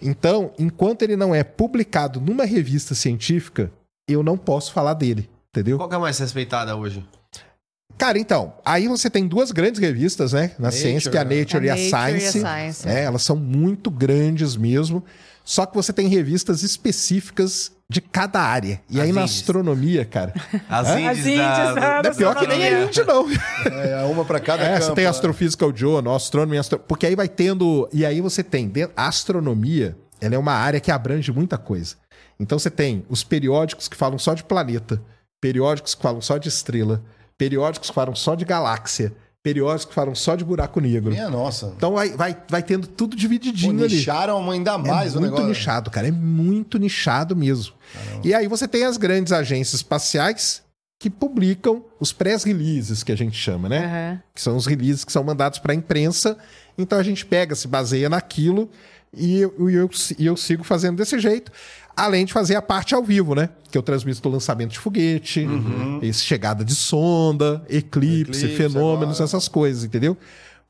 Então, 0.00 0.50
enquanto 0.58 1.02
ele 1.02 1.14
não 1.14 1.34
é 1.34 1.44
publicado 1.44 2.22
numa 2.22 2.46
revista 2.46 2.94
científica, 2.94 3.70
eu 4.08 4.22
não 4.22 4.38
posso 4.38 4.72
falar 4.72 4.94
dele. 4.94 5.28
Entendeu? 5.50 5.76
Qual 5.76 5.90
que 5.90 5.94
é 5.94 5.98
a 5.98 6.00
mais 6.00 6.18
respeitada 6.18 6.74
hoje? 6.74 7.04
Cara, 7.98 8.18
então, 8.18 8.54
aí 8.64 8.88
você 8.88 9.10
tem 9.10 9.26
duas 9.26 9.50
grandes 9.50 9.78
revistas, 9.78 10.32
né? 10.32 10.52
Na 10.58 10.68
Nature, 10.68 10.80
ciência, 10.80 11.10
que 11.10 11.18
é 11.18 11.20
a? 11.20 11.24
Nature, 11.24 11.58
A 11.58 11.66
e, 11.66 11.70
a 11.70 11.74
Nature 11.74 11.84
e 11.84 11.96
a 11.96 12.20
Science, 12.20 12.40
Science. 12.40 12.86
né? 12.86 13.02
Elas 13.02 13.22
são 13.22 13.36
muito 13.36 13.90
grandes 13.90 14.56
mesmo. 14.56 15.04
Só 15.44 15.66
que 15.66 15.74
você 15.74 15.92
tem 15.92 16.08
revistas 16.08 16.62
específicas 16.62 17.72
de 17.90 18.00
cada 18.02 18.40
área. 18.40 18.80
E 18.90 18.98
As 19.00 19.06
aí 19.06 19.12
na 19.12 19.22
indies. 19.22 19.36
astronomia, 19.36 20.04
cara. 20.04 20.34
As 20.68 20.88
As 20.90 20.98
índices 20.98 21.26
índices 21.26 21.74
da... 21.74 21.74
da- 21.74 22.02
Não 22.02 22.10
é 22.10 22.14
pior 22.14 22.34
que 22.36 22.46
nem 22.46 22.62
é 22.62 22.82
índio, 22.84 23.06
não. 23.06 23.26
É, 23.72 24.02
uma 24.04 24.24
pra 24.24 24.38
cada 24.38 24.62
É, 24.62 24.72
campo. 24.74 24.84
você 24.84 24.94
tem 24.94 25.04
né? 25.04 25.10
Astrophysical 25.10 25.72
Journal, 25.74 26.14
Astronomy, 26.14 26.58
Astro... 26.58 26.78
porque 26.78 27.06
aí 27.06 27.16
vai 27.16 27.28
tendo. 27.28 27.88
E 27.92 28.04
aí 28.04 28.20
você 28.20 28.42
tem. 28.42 28.70
A 28.94 29.08
astronomia, 29.08 29.96
ela 30.20 30.34
é 30.34 30.38
uma 30.38 30.52
área 30.52 30.80
que 30.80 30.90
abrange 30.90 31.32
muita 31.32 31.56
coisa. 31.56 31.96
Então 32.38 32.58
você 32.58 32.70
tem 32.70 33.04
os 33.08 33.24
periódicos 33.24 33.88
que 33.88 33.96
falam 33.96 34.18
só 34.18 34.34
de 34.34 34.44
planeta, 34.44 35.02
periódicos 35.40 35.94
que 35.94 36.02
falam 36.02 36.20
só 36.20 36.36
de 36.36 36.48
estrela, 36.48 37.02
periódicos 37.38 37.88
que 37.88 37.94
falam 37.94 38.14
só 38.14 38.34
de 38.34 38.44
galáxia, 38.44 39.12
periódicos 39.42 39.86
que 39.86 39.94
falam 39.94 40.14
só 40.14 40.34
de 40.34 40.44
buraco 40.44 40.80
negro. 40.80 41.10
Minha 41.10 41.30
nossa. 41.30 41.72
Então 41.76 41.92
vai, 41.92 42.10
vai, 42.10 42.36
vai 42.48 42.62
tendo 42.62 42.86
tudo 42.86 43.12
Pô, 43.12 43.16
divididinho 43.16 43.84
ali. 43.84 43.96
nicharam 43.96 44.50
ainda 44.50 44.76
mais 44.76 45.14
é 45.14 45.18
o 45.18 45.20
muito 45.20 45.32
negócio. 45.32 45.48
nichado, 45.48 45.90
cara. 45.90 46.08
É 46.08 46.10
muito 46.10 46.78
nichado 46.78 47.34
mesmo. 47.36 47.74
E 48.24 48.34
aí 48.34 48.46
você 48.48 48.66
tem 48.68 48.84
as 48.84 48.96
grandes 48.96 49.32
agências 49.32 49.74
espaciais 49.80 50.62
que 51.00 51.08
publicam 51.08 51.84
os 52.00 52.12
press-releases, 52.12 53.04
que 53.04 53.12
a 53.12 53.16
gente 53.16 53.36
chama, 53.36 53.68
né? 53.68 53.84
Aham. 53.86 54.22
que 54.34 54.42
são 54.42 54.56
os 54.56 54.66
releases 54.66 55.04
que 55.04 55.12
são 55.12 55.22
mandados 55.22 55.58
para 55.60 55.72
a 55.72 55.76
imprensa. 55.76 56.36
Então 56.76 56.98
a 56.98 57.02
gente 57.02 57.24
pega, 57.24 57.54
se 57.54 57.68
baseia 57.68 58.08
naquilo 58.08 58.68
e 59.16 59.40
eu, 59.40 59.70
eu, 59.70 59.90
e 60.18 60.26
eu 60.26 60.36
sigo 60.36 60.64
fazendo 60.64 60.96
desse 60.96 61.18
jeito. 61.18 61.50
Além 61.98 62.24
de 62.24 62.32
fazer 62.32 62.54
a 62.54 62.62
parte 62.62 62.94
ao 62.94 63.02
vivo, 63.02 63.34
né? 63.34 63.48
Que 63.70 63.76
eu 63.76 63.82
transmito 63.82 64.26
o 64.28 64.32
lançamento 64.32 64.70
de 64.70 64.78
foguete, 64.78 65.46
esse 66.00 66.24
chegada 66.24 66.64
de 66.64 66.74
sonda, 66.74 67.62
eclipse, 67.68 68.44
Eclipse 68.44 68.56
fenômenos, 68.56 69.16
agora. 69.16 69.24
essas 69.24 69.48
coisas, 69.48 69.82
entendeu? 69.84 70.16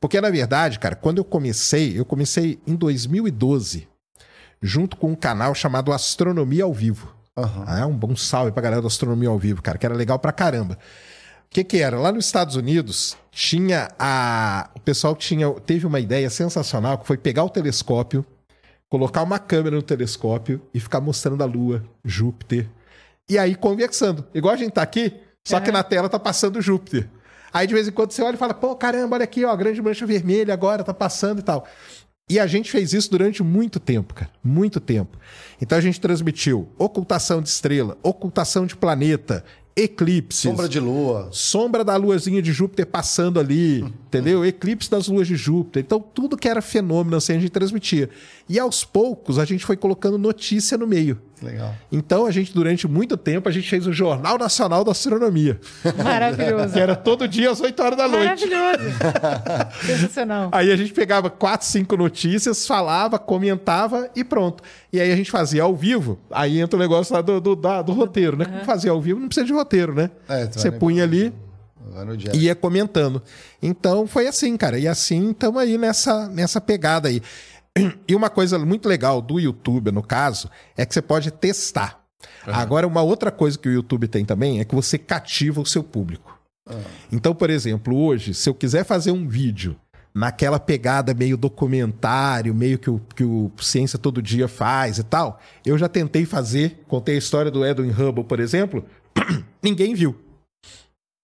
Porque, 0.01 0.19
na 0.19 0.29
verdade, 0.29 0.79
cara, 0.79 0.95
quando 0.95 1.19
eu 1.19 1.23
comecei, 1.23 1.97
eu 1.99 2.03
comecei 2.05 2.59
em 2.65 2.73
2012, 2.75 3.87
junto 4.61 4.97
com 4.97 5.11
um 5.11 5.15
canal 5.15 5.53
chamado 5.53 5.93
Astronomia 5.93 6.63
ao 6.63 6.73
Vivo. 6.73 7.13
Aham. 7.37 7.63
Ah, 7.67 7.85
um 7.85 7.95
bom 7.95 8.15
salve 8.15 8.51
pra 8.51 8.61
galera 8.61 8.81
da 8.81 8.87
Astronomia 8.87 9.29
ao 9.29 9.37
Vivo, 9.37 9.61
cara, 9.61 9.77
que 9.77 9.85
era 9.85 9.95
legal 9.95 10.17
pra 10.19 10.31
caramba. 10.31 10.77
que 11.49 11.63
que 11.63 11.77
era? 11.77 11.97
Lá 11.99 12.11
nos 12.11 12.25
Estados 12.25 12.55
Unidos, 12.55 13.15
tinha 13.31 13.87
a... 13.99 14.69
O 14.75 14.79
pessoal 14.79 15.15
tinha, 15.15 15.49
teve 15.65 15.85
uma 15.85 15.99
ideia 15.99 16.29
sensacional, 16.29 16.97
que 16.97 17.05
foi 17.07 17.17
pegar 17.17 17.43
o 17.43 17.49
telescópio, 17.49 18.25
colocar 18.89 19.23
uma 19.23 19.37
câmera 19.37 19.75
no 19.75 19.83
telescópio 19.83 20.61
e 20.73 20.79
ficar 20.79 20.99
mostrando 20.99 21.43
a 21.43 21.45
Lua, 21.45 21.83
Júpiter. 22.03 22.67
E 23.29 23.37
aí 23.37 23.55
conversando. 23.55 24.25
Igual 24.33 24.55
a 24.55 24.57
gente 24.57 24.71
tá 24.71 24.81
aqui, 24.81 25.13
só 25.43 25.59
que 25.59 25.71
na 25.71 25.83
tela 25.83 26.09
tá 26.09 26.19
passando 26.19 26.61
Júpiter. 26.61 27.07
Aí 27.53 27.67
de 27.67 27.73
vez 27.73 27.87
em 27.87 27.91
quando 27.91 28.11
você 28.11 28.21
olha 28.21 28.35
e 28.35 28.37
fala, 28.37 28.53
pô, 28.53 28.75
caramba, 28.75 29.15
olha 29.15 29.23
aqui, 29.23 29.45
ó, 29.45 29.51
a 29.51 29.55
grande 29.55 29.81
mancha 29.81 30.05
vermelha 30.05 30.53
agora 30.53 30.83
tá 30.83 30.93
passando 30.93 31.39
e 31.39 31.43
tal. 31.43 31.67
E 32.29 32.39
a 32.39 32.45
gente 32.45 32.69
fez 32.69 32.93
isso 32.93 33.09
durante 33.09 33.41
muito 33.41 33.79
tempo, 33.79 34.13
cara. 34.13 34.31
Muito 34.43 34.79
tempo. 34.79 35.17
Então 35.59 35.77
a 35.77 35.81
gente 35.81 35.99
transmitiu 35.99 36.69
ocultação 36.77 37.41
de 37.41 37.49
estrela, 37.49 37.97
ocultação 38.03 38.67
de 38.67 38.75
planeta, 38.75 39.43
eclipses. 39.83 40.41
Sombra 40.41 40.67
de 40.67 40.79
lua. 40.79 41.29
Sombra 41.31 41.83
da 41.83 41.95
luazinha 41.95 42.41
de 42.41 42.51
Júpiter 42.51 42.85
passando 42.85 43.39
ali, 43.39 43.81
entendeu? 44.07 44.45
Eclipse 44.45 44.89
das 44.89 45.07
luas 45.07 45.27
de 45.27 45.35
Júpiter. 45.35 45.83
Então, 45.83 45.99
tudo 45.99 46.37
que 46.37 46.47
era 46.47 46.61
fenômeno 46.61 47.17
assim, 47.17 47.33
a 47.33 47.39
gente 47.39 47.51
transmitia. 47.51 48.09
E 48.47 48.59
aos 48.59 48.83
poucos, 48.83 49.39
a 49.39 49.45
gente 49.45 49.65
foi 49.65 49.77
colocando 49.77 50.17
notícia 50.17 50.77
no 50.77 50.87
meio. 50.87 51.19
Legal. 51.41 51.73
Então, 51.91 52.25
a 52.25 52.31
gente, 52.31 52.53
durante 52.53 52.87
muito 52.87 53.15
tempo, 53.15 53.47
a 53.47 53.51
gente 53.51 53.69
fez 53.69 53.87
o 53.87 53.93
Jornal 53.93 54.37
Nacional 54.37 54.83
da 54.83 54.91
Astronomia, 54.91 55.59
Maravilhoso. 56.03 56.73
que 56.73 56.79
era 56.79 56.95
todo 56.95 57.27
dia 57.27 57.49
às 57.51 57.61
8 57.61 57.81
horas 57.81 57.97
da 57.97 58.07
noite. 58.07 58.45
Maravilhoso. 58.47 58.89
Sensacional. 59.85 60.49
Aí 60.51 60.71
a 60.71 60.75
gente 60.75 60.91
pegava 60.93 61.29
quatro, 61.29 61.65
cinco 61.67 61.95
notícias, 61.97 62.65
falava, 62.67 63.17
comentava 63.19 64.09
e 64.15 64.23
pronto. 64.23 64.63
E 64.91 64.99
aí 64.99 65.11
a 65.11 65.15
gente 65.15 65.31
fazia 65.31 65.63
ao 65.63 65.75
vivo. 65.75 66.19
Aí 66.31 66.59
entra 66.59 66.75
o 66.77 66.79
negócio 66.79 67.13
lá 67.13 67.21
do, 67.21 67.39
do, 67.39 67.55
da- 67.55 67.81
do 67.81 67.91
roteiro, 67.93 68.37
né? 68.37 68.45
Como 68.45 68.65
fazia 68.65 68.91
ao 68.91 69.01
vivo, 69.01 69.19
não 69.19 69.27
precisa 69.27 69.45
de 69.45 69.53
roteiro, 69.53 69.93
né? 69.93 70.09
É, 70.27 70.45
Você 70.47 70.71
punha 70.71 71.03
ali 71.03 71.33
Vai 71.93 72.05
no 72.05 72.17
dia. 72.17 72.31
e 72.35 72.39
ia 72.45 72.55
comentando. 72.55 73.21
Então 73.61 74.05
foi 74.07 74.27
assim, 74.27 74.55
cara. 74.57 74.77
E 74.77 74.87
assim 74.87 75.31
estamos 75.31 75.61
aí 75.61 75.77
nessa, 75.77 76.27
nessa 76.27 76.59
pegada 76.59 77.07
aí. 77.07 77.21
E 78.07 78.15
uma 78.15 78.29
coisa 78.29 78.57
muito 78.59 78.89
legal 78.89 79.21
do 79.21 79.39
YouTube, 79.39 79.91
no 79.91 80.03
caso, 80.03 80.49
é 80.75 80.85
que 80.85 80.93
você 80.93 81.01
pode 81.01 81.31
testar. 81.31 81.99
Agora, 82.45 82.87
uma 82.87 83.01
outra 83.01 83.31
coisa 83.31 83.57
que 83.57 83.69
o 83.69 83.71
YouTube 83.71 84.07
tem 84.07 84.25
também 84.25 84.59
é 84.59 84.65
que 84.65 84.75
você 84.75 84.97
cativa 84.97 85.61
o 85.61 85.65
seu 85.65 85.83
público. 85.83 86.39
Então, 87.11 87.33
por 87.33 87.49
exemplo, 87.49 87.95
hoje, 87.95 88.33
se 88.33 88.49
eu 88.49 88.53
quiser 88.53 88.83
fazer 88.83 89.11
um 89.11 89.27
vídeo 89.27 89.75
naquela 90.13 90.59
pegada 90.59 91.13
meio 91.13 91.37
documentário, 91.37 92.53
meio 92.53 92.77
que 92.77 92.89
o, 92.89 93.01
que 93.15 93.23
o 93.23 93.51
Ciência 93.59 93.97
Todo 93.97 94.21
Dia 94.21 94.47
faz 94.47 94.97
e 94.97 95.03
tal, 95.03 95.39
eu 95.65 95.77
já 95.77 95.87
tentei 95.87 96.25
fazer, 96.25 96.83
contei 96.87 97.15
a 97.15 97.19
história 97.19 97.49
do 97.49 97.65
Edwin 97.65 97.91
Hubble, 97.91 98.23
por 98.23 98.39
exemplo, 98.39 98.83
ninguém 99.63 99.93
viu. 99.93 100.15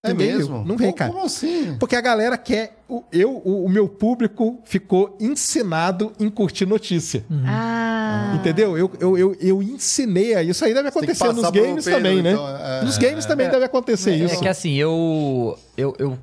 É 0.06 0.14
Ninguém 0.14 0.36
mesmo? 0.38 0.64
Não 0.66 0.78
vem, 0.78 0.88
Como- 0.88 0.94
cara. 0.94 1.12
Como 1.12 1.26
assim? 1.26 1.76
Porque 1.80 1.96
a 1.96 2.02
galera 2.02 2.38
quer. 2.38 2.78
O, 2.88 3.04
eu, 3.12 3.42
o, 3.44 3.66
o 3.66 3.70
meu 3.70 3.88
público 3.88 4.60
ficou 4.64 5.18
ensinado 5.20 6.12
em 6.20 6.30
curtir 6.30 6.66
notícia. 6.66 7.26
Ah. 7.46 8.34
Entendeu? 8.36 8.78
Eu, 8.78 8.92
eu, 9.00 9.18
eu, 9.18 9.36
eu 9.40 9.64
ensinei 9.64 10.36
a 10.36 10.44
isso 10.44 10.64
aí 10.64 10.74
deve 10.74 10.90
acontecer 10.90 11.34
nos 11.34 11.50
games 11.50 11.86
Pedro, 11.86 12.00
também, 12.00 12.22
né? 12.22 12.32
então, 12.32 12.48
é. 12.58 12.84
nos 12.84 12.98
games 12.98 13.26
também 13.26 13.50
deve 13.50 13.66
acontecer 13.66 14.12
É 14.12 14.16
isso. 14.18 14.40
que 14.40 14.48
assim, 14.48 14.74
eu, 14.74 15.58
eu, 15.76 15.96
eu. 15.98 16.20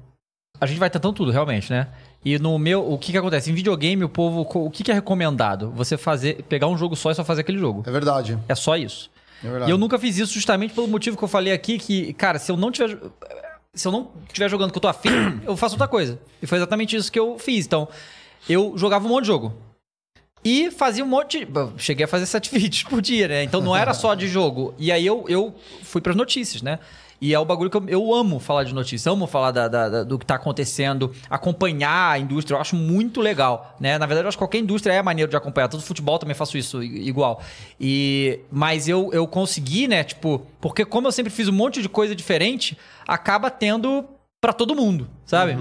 A 0.60 0.66
gente 0.66 0.78
vai 0.78 0.88
tentando 0.88 1.14
tudo, 1.14 1.30
realmente, 1.32 1.70
né? 1.72 1.88
E 2.24 2.38
no 2.38 2.56
meu. 2.58 2.88
O 2.88 2.96
que 2.98 3.10
que 3.10 3.18
acontece? 3.18 3.50
Em 3.50 3.54
videogame, 3.54 4.04
o 4.04 4.08
povo. 4.08 4.46
O 4.48 4.70
que 4.70 4.84
que 4.84 4.90
é 4.90 4.94
recomendado? 4.94 5.72
Você 5.74 5.96
fazer. 5.96 6.44
Pegar 6.48 6.68
um 6.68 6.78
jogo 6.78 6.94
só 6.94 7.10
e 7.10 7.14
só 7.14 7.24
fazer 7.24 7.40
aquele 7.40 7.58
jogo. 7.58 7.82
É 7.86 7.90
verdade. 7.90 8.38
É 8.48 8.54
só 8.54 8.76
isso. 8.76 9.10
É 9.42 9.48
verdade. 9.48 9.70
E 9.70 9.74
eu 9.74 9.78
nunca 9.78 9.98
fiz 9.98 10.16
isso 10.18 10.32
justamente 10.32 10.72
pelo 10.72 10.86
motivo 10.86 11.16
que 11.16 11.24
eu 11.24 11.28
falei 11.28 11.52
aqui, 11.52 11.78
que, 11.78 12.12
cara, 12.12 12.38
se 12.38 12.52
eu 12.52 12.56
não 12.56 12.70
tiver. 12.70 12.96
Se 13.74 13.88
eu 13.88 13.92
não 13.92 14.10
estiver 14.26 14.50
jogando 14.50 14.70
que 14.70 14.76
eu 14.76 14.82
tô 14.82 14.88
afim, 14.88 15.08
eu 15.46 15.56
faço 15.56 15.74
outra 15.74 15.88
coisa. 15.88 16.20
E 16.42 16.46
foi 16.46 16.58
exatamente 16.58 16.94
isso 16.94 17.10
que 17.10 17.18
eu 17.18 17.38
fiz. 17.38 17.64
Então, 17.64 17.88
eu 18.48 18.74
jogava 18.76 19.06
um 19.06 19.08
monte 19.08 19.22
de 19.22 19.28
jogo. 19.28 19.54
E 20.44 20.70
fazia 20.70 21.04
um 21.04 21.08
monte. 21.08 21.44
de- 21.44 21.52
Cheguei 21.82 22.04
a 22.04 22.08
fazer 22.08 22.26
sete 22.26 22.50
vídeos 22.54 22.82
por 22.82 23.00
dia, 23.00 23.28
né? 23.28 23.42
Então 23.44 23.60
não 23.60 23.74
era 23.74 23.94
só 23.94 24.14
de 24.14 24.28
jogo. 24.28 24.74
E 24.78 24.92
aí 24.92 25.06
eu, 25.06 25.24
eu 25.28 25.54
fui 25.82 26.00
pras 26.02 26.16
notícias, 26.16 26.60
né? 26.62 26.78
E 27.24 27.32
é 27.32 27.38
o 27.38 27.44
bagulho 27.44 27.70
que 27.70 27.76
eu, 27.76 27.84
eu 27.88 28.12
amo 28.12 28.40
falar 28.40 28.64
de 28.64 28.74
notícias, 28.74 29.06
amo 29.06 29.28
falar 29.28 29.52
da- 29.52 29.68
da- 29.68 29.88
da- 29.88 30.02
do 30.02 30.18
que 30.18 30.26
tá 30.26 30.34
acontecendo, 30.34 31.12
acompanhar 31.30 32.10
a 32.10 32.18
indústria, 32.18 32.56
eu 32.56 32.60
acho 32.60 32.74
muito 32.74 33.20
legal, 33.20 33.76
né? 33.78 33.96
Na 33.96 34.06
verdade, 34.06 34.24
eu 34.24 34.28
acho 34.28 34.36
que 34.36 34.42
qualquer 34.42 34.58
indústria 34.58 34.92
é 34.92 35.00
maneiro 35.00 35.30
de 35.30 35.36
acompanhar. 35.36 35.68
Todo 35.68 35.84
futebol 35.84 36.18
também 36.18 36.34
faço 36.34 36.58
isso 36.58 36.82
igual. 36.82 37.40
E, 37.80 38.40
mas 38.50 38.88
eu, 38.88 39.08
eu 39.12 39.24
consegui, 39.28 39.86
né? 39.86 40.02
Tipo, 40.02 40.44
porque 40.60 40.84
como 40.84 41.06
eu 41.06 41.12
sempre 41.12 41.30
fiz 41.30 41.46
um 41.46 41.52
monte 41.52 41.80
de 41.80 41.88
coisa 41.88 42.12
diferente, 42.12 42.76
acaba 43.06 43.50
tendo 43.52 44.04
pra 44.40 44.52
todo 44.52 44.74
mundo, 44.74 45.08
sabe? 45.24 45.52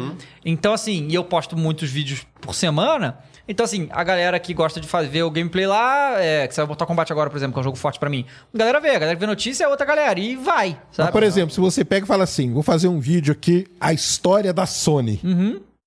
Então, 0.43 0.73
assim, 0.73 1.07
e 1.09 1.13
eu 1.13 1.23
posto 1.23 1.55
muitos 1.55 1.91
vídeos 1.91 2.25
por 2.41 2.55
semana. 2.55 3.19
Então, 3.47 3.63
assim, 3.63 3.87
a 3.91 4.03
galera 4.03 4.39
que 4.39 4.53
gosta 4.53 4.79
de 4.79 4.87
fazer 4.87 5.23
o 5.23 5.31
gameplay 5.31 5.65
lá, 5.65 6.21
é, 6.21 6.47
que 6.47 6.53
você 6.53 6.61
vai 6.61 6.67
botar 6.67 6.85
combate 6.85 7.11
agora, 7.11 7.29
por 7.29 7.37
exemplo, 7.37 7.53
que 7.53 7.59
é 7.59 7.61
um 7.61 7.63
jogo 7.63 7.77
forte 7.77 7.99
pra 7.99 8.09
mim. 8.09 8.25
A 8.53 8.57
galera 8.57 8.79
vê, 8.79 8.89
a 8.89 8.99
galera 8.99 9.15
que 9.15 9.19
vê 9.19 9.25
notícia 9.25 9.63
é 9.63 9.67
outra 9.67 9.85
galera. 9.85 10.19
E 10.19 10.35
vai, 10.35 10.69
Mas, 10.87 10.95
sabe? 10.95 11.11
por 11.11 11.23
exemplo, 11.23 11.53
se 11.53 11.59
você 11.59 11.83
pega 11.83 12.05
e 12.05 12.07
fala 12.07 12.23
assim: 12.23 12.53
vou 12.53 12.63
fazer 12.63 12.87
um 12.87 12.99
vídeo 12.99 13.31
aqui, 13.31 13.67
a 13.79 13.91
história 13.93 14.53
da 14.53 14.65
Sony. 14.65 15.19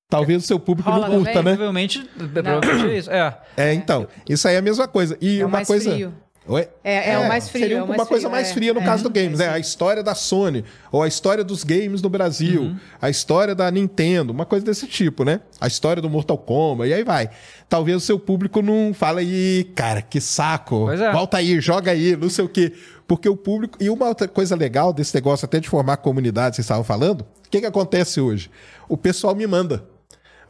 Talvez 0.09 0.45
o 0.45 0.47
seu 0.47 0.61
público 0.61 0.89
Rola 0.91 1.09
não 1.09 1.17
curta, 1.17 1.33
também? 1.33 1.53
né? 1.53 1.57
Provavelmente, 1.57 2.09
provavelmente 2.33 2.87
é 2.95 2.99
isso. 2.99 3.11
É. 3.11 3.39
É, 3.57 3.75
então. 3.75 4.07
Isso 4.29 4.47
aí 4.47 4.55
é 4.55 4.59
a 4.59 4.63
mesma 4.63 4.87
coisa. 4.87 5.17
E 5.21 5.41
É 5.41 5.45
uma 5.45 5.53
mais 5.53 5.67
coisa. 5.67 5.91
frio. 5.91 6.15
Oi? 6.47 6.69
É- 6.85 7.13
é 7.13 7.19
o 7.19 7.27
mais 7.27 7.49
frio, 7.49 7.63
Seria 7.63 7.79
é 7.79 7.83
uma 7.83 7.95
coisa 8.05 8.07
frio, 8.25 8.31
mais 8.31 8.51
é. 8.51 8.53
fria 8.53 8.75
no 8.75 8.81
É. 8.81 8.85
caso 8.85 9.03
do 9.03 9.09
games, 9.09 9.41
É, 9.41 9.47
né? 9.47 9.55
A 9.55 9.59
história 9.59 10.03
da 10.03 10.15
Sony, 10.15 10.63
ou 10.93 11.03
a 11.03 11.09
história 11.09 11.43
dos 11.43 11.65
games 11.65 12.03
no 12.03 12.11
Brasil, 12.11 12.61
Uhum. 12.63 12.77
a 13.01 13.09
história 13.09 13.55
da 13.55 13.71
Nintendo, 13.71 14.31
uma 14.31 14.45
coisa 14.45 14.63
desse 14.65 14.87
tipo, 14.87 15.25
né? 15.25 15.41
A 15.59 15.67
história 15.67 16.03
do 16.03 16.11
Mortal 16.11 16.37
Kombat, 16.37 16.91
e 16.91 16.93
aí 16.93 17.03
vai. 17.03 17.31
Talvez 17.67 17.97
o 17.97 18.01
seu 18.01 18.19
público 18.19 18.61
não 18.61 18.93
fala 18.93 19.21
aí, 19.21 19.65
cara, 19.75 20.03
que 20.03 20.21
saco. 20.21 20.91
É. 20.91 21.11
Volta 21.13 21.39
aí, 21.39 21.59
joga 21.61 21.93
aí, 21.93 22.15
não 22.15 22.29
sei 22.29 22.45
o 22.45 22.49
quê. 22.49 22.73
Porque 23.09 23.29
o 23.29 23.37
público. 23.37 23.79
E 23.83 23.89
uma 23.89 24.07
outra 24.09 24.29
coisa 24.29 24.55
legal 24.55 24.93
desse 24.93 25.15
negócio, 25.15 25.47
até 25.47 25.59
de 25.61 25.69
formar 25.69 25.97
comunidade, 25.99 26.57
vocês 26.57 26.65
estavam 26.67 26.85
falando, 26.85 27.23
o 27.23 27.51
que, 27.51 27.61
que 27.61 27.67
acontece 27.67 28.21
hoje? 28.21 28.51
O 28.87 28.97
pessoal 28.99 29.35
me 29.35 29.47
manda. 29.47 29.85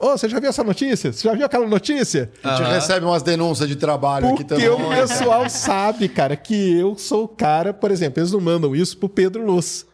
Ô, 0.05 0.19
você 0.19 0.29
já 0.29 0.39
viu 0.39 0.51
essa 0.51 0.63
notícia? 0.63 1.11
Você 1.11 1.27
já 1.27 1.35
viu 1.35 1.47
aquela 1.47 1.67
notícia? 1.67 2.31
A 2.43 2.57
gente 2.57 2.69
recebe 2.69 3.07
umas 3.07 3.23
denúncias 3.23 3.67
de 3.67 3.75
trabalho 3.75 4.35
aqui 4.35 4.45
Porque 4.45 4.69
também. 4.69 4.69
o 4.87 4.91
pessoal 4.91 5.49
sabe, 5.49 6.11
cara, 6.11 6.37
que 6.37 6.79
eu 6.79 6.95
sou 6.99 7.25
o 7.25 7.29
cara, 7.29 7.73
por 7.73 7.91
exemplo, 7.91 8.21
eles 8.21 8.31
não 8.31 8.41
mandam 8.41 8.77
isso 8.77 8.99
pro 8.99 9.09
Pedro 9.09 9.43
Luz. 9.47 9.87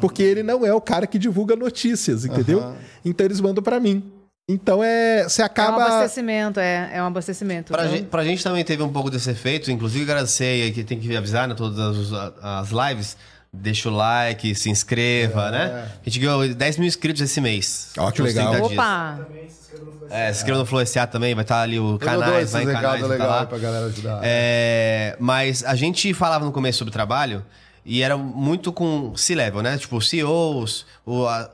Porque 0.00 0.20
ele 0.20 0.42
não 0.42 0.66
é 0.66 0.74
o 0.74 0.80
cara 0.80 1.06
que 1.06 1.16
divulga 1.16 1.54
notícias, 1.54 2.24
entendeu? 2.24 2.74
Então 3.04 3.24
eles 3.24 3.40
mandam 3.40 3.62
pra 3.62 3.78
mim. 3.78 4.02
Então 4.50 4.82
é. 4.82 5.22
Você 5.28 5.40
É 5.42 5.44
um 5.44 5.46
acaba. 5.46 5.76
abastecimento, 5.84 6.58
é, 6.58 6.90
é 6.94 7.00
um 7.02 7.06
abastecimento. 7.06 7.72
Pra, 7.72 7.84
Então, 7.84 7.96
gente, 7.96 8.06
pra 8.08 8.24
gente 8.24 8.42
também 8.42 8.64
teve 8.64 8.82
um 8.82 8.88
pouco 8.92 9.10
desse 9.10 9.30
efeito, 9.30 9.70
inclusive 9.70 10.02
agradecer 10.10 10.64
aí 10.64 10.72
que 10.72 10.82
tem 10.82 10.98
que 10.98 11.16
avisar, 11.16 11.46
né, 11.46 11.54
todas 11.54 11.78
as, 12.12 12.32
as 12.42 12.70
lives. 12.70 13.16
Deixa 13.54 13.90
o 13.90 13.92
like, 13.92 14.54
se 14.54 14.70
inscreva, 14.70 15.50
né? 15.50 15.86
A 16.00 16.08
gente 16.08 16.18
ganhou 16.18 16.54
10 16.54 16.78
mil 16.78 16.88
inscritos 16.88 17.20
esse 17.20 17.38
mês. 17.38 17.90
Ó, 17.98 18.10
que 18.10 18.22
legal. 18.22 18.50
30 18.52 18.68
dias. 18.68 18.78
Opa! 18.80 19.18
É, 20.10 20.32
se 20.32 20.38
inscreva 20.38 20.58
no 20.60 20.66
Flow 20.66 20.84
SA 20.86 21.06
também, 21.06 21.34
vai 21.34 21.42
estar 21.44 21.60
ali 21.60 21.78
o 21.78 21.98
canais, 21.98 22.44
esse 22.44 22.52
vai 22.52 22.62
em 22.62 22.66
canais, 22.66 23.00
vai 23.00 23.00
tá 23.02 23.06
legal 23.08 23.28
lá. 23.28 23.46
pra 23.46 23.58
galera 23.58 23.86
ajudar. 23.86 24.20
É, 24.22 25.16
mas 25.20 25.62
a 25.64 25.74
gente 25.74 26.12
falava 26.14 26.44
no 26.46 26.52
começo 26.52 26.78
sobre 26.78 26.92
trabalho 26.92 27.44
e 27.84 28.02
era 28.02 28.16
muito 28.16 28.72
com 28.72 29.14
C-level, 29.16 29.60
né? 29.62 29.76
Tipo, 29.76 30.00
CEOs, 30.00 30.86
o, 31.04 31.26
a- 31.26 31.50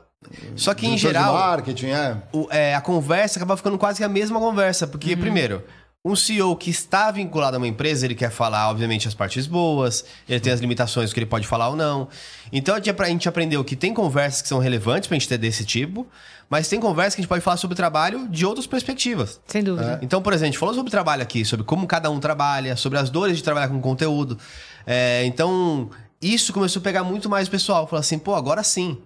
só 0.55 0.73
que 0.73 0.85
em 0.87 0.97
geral 0.97 1.33
marketing, 1.33 1.87
é. 1.87 2.17
o- 2.33 2.47
é, 2.49 2.75
a 2.75 2.81
conversa 2.81 3.39
acaba 3.39 3.55
ficando 3.57 3.77
quase 3.77 3.97
que 3.99 4.03
a 4.05 4.09
mesma 4.09 4.39
conversa. 4.39 4.87
Porque, 4.87 5.15
primeiro, 5.17 5.63
um 6.09 6.15
CEO 6.15 6.55
que 6.55 6.69
está 6.69 7.11
vinculado 7.11 7.55
a 7.55 7.59
uma 7.59 7.67
empresa, 7.67 8.05
ele 8.05 8.15
quer 8.15 8.31
falar, 8.31 8.69
obviamente, 8.69 9.07
as 9.07 9.13
partes 9.13 9.47
boas, 9.47 10.03
ele 10.27 10.39
tem 10.39 10.51
as 10.51 10.59
limitações 10.59 11.13
que 11.13 11.19
ele 11.19 11.25
pode 11.25 11.47
falar 11.47 11.69
ou 11.69 11.75
não. 11.75 12.07
Então, 12.51 12.75
a 12.75 12.79
gente, 13.07 13.27
a 13.27 13.29
aprendeu 13.29 13.63
que 13.63 13.75
tem 13.75 13.93
conversas 13.93 14.41
que 14.41 14.47
são 14.47 14.59
relevantes 14.59 15.07
pra 15.07 15.15
gente 15.15 15.27
ter 15.27 15.37
desse 15.37 15.63
tipo, 15.65 16.07
mas 16.49 16.67
tem 16.67 16.79
conversas 16.79 17.15
que 17.15 17.21
a 17.21 17.23
gente 17.23 17.29
pode 17.29 17.43
falar 17.43 17.57
sobre 17.57 17.75
trabalho 17.75 18.27
de 18.27 18.45
outras 18.45 18.65
perspectivas. 18.65 19.39
Sem 19.45 19.63
dúvida. 19.63 19.99
Então, 20.01 20.21
por 20.21 20.33
exemplo, 20.33 20.47
a 20.47 20.51
gente 20.51 20.59
falou 20.59 20.73
sobre 20.73 20.89
trabalho 20.89 21.21
aqui, 21.21 21.45
sobre 21.45 21.65
como 21.65 21.85
cada 21.85 22.09
um 22.09 22.19
trabalha, 22.19 22.75
sobre 22.75 22.97
as 22.97 23.09
dores 23.09 23.37
de 23.37 23.43
trabalhar 23.43 23.67
com 23.67 23.79
conteúdo. 23.79 24.37
É, 24.85 25.23
então, 25.25 25.89
isso 26.21 26.51
começou 26.51 26.79
a 26.79 26.83
pegar 26.83 27.03
muito 27.03 27.29
mais 27.29 27.47
o 27.47 27.51
pessoal. 27.51 27.85
Falou 27.85 27.99
assim, 27.99 28.17
pô, 28.17 28.33
agora 28.33 28.63
sim. 28.63 28.97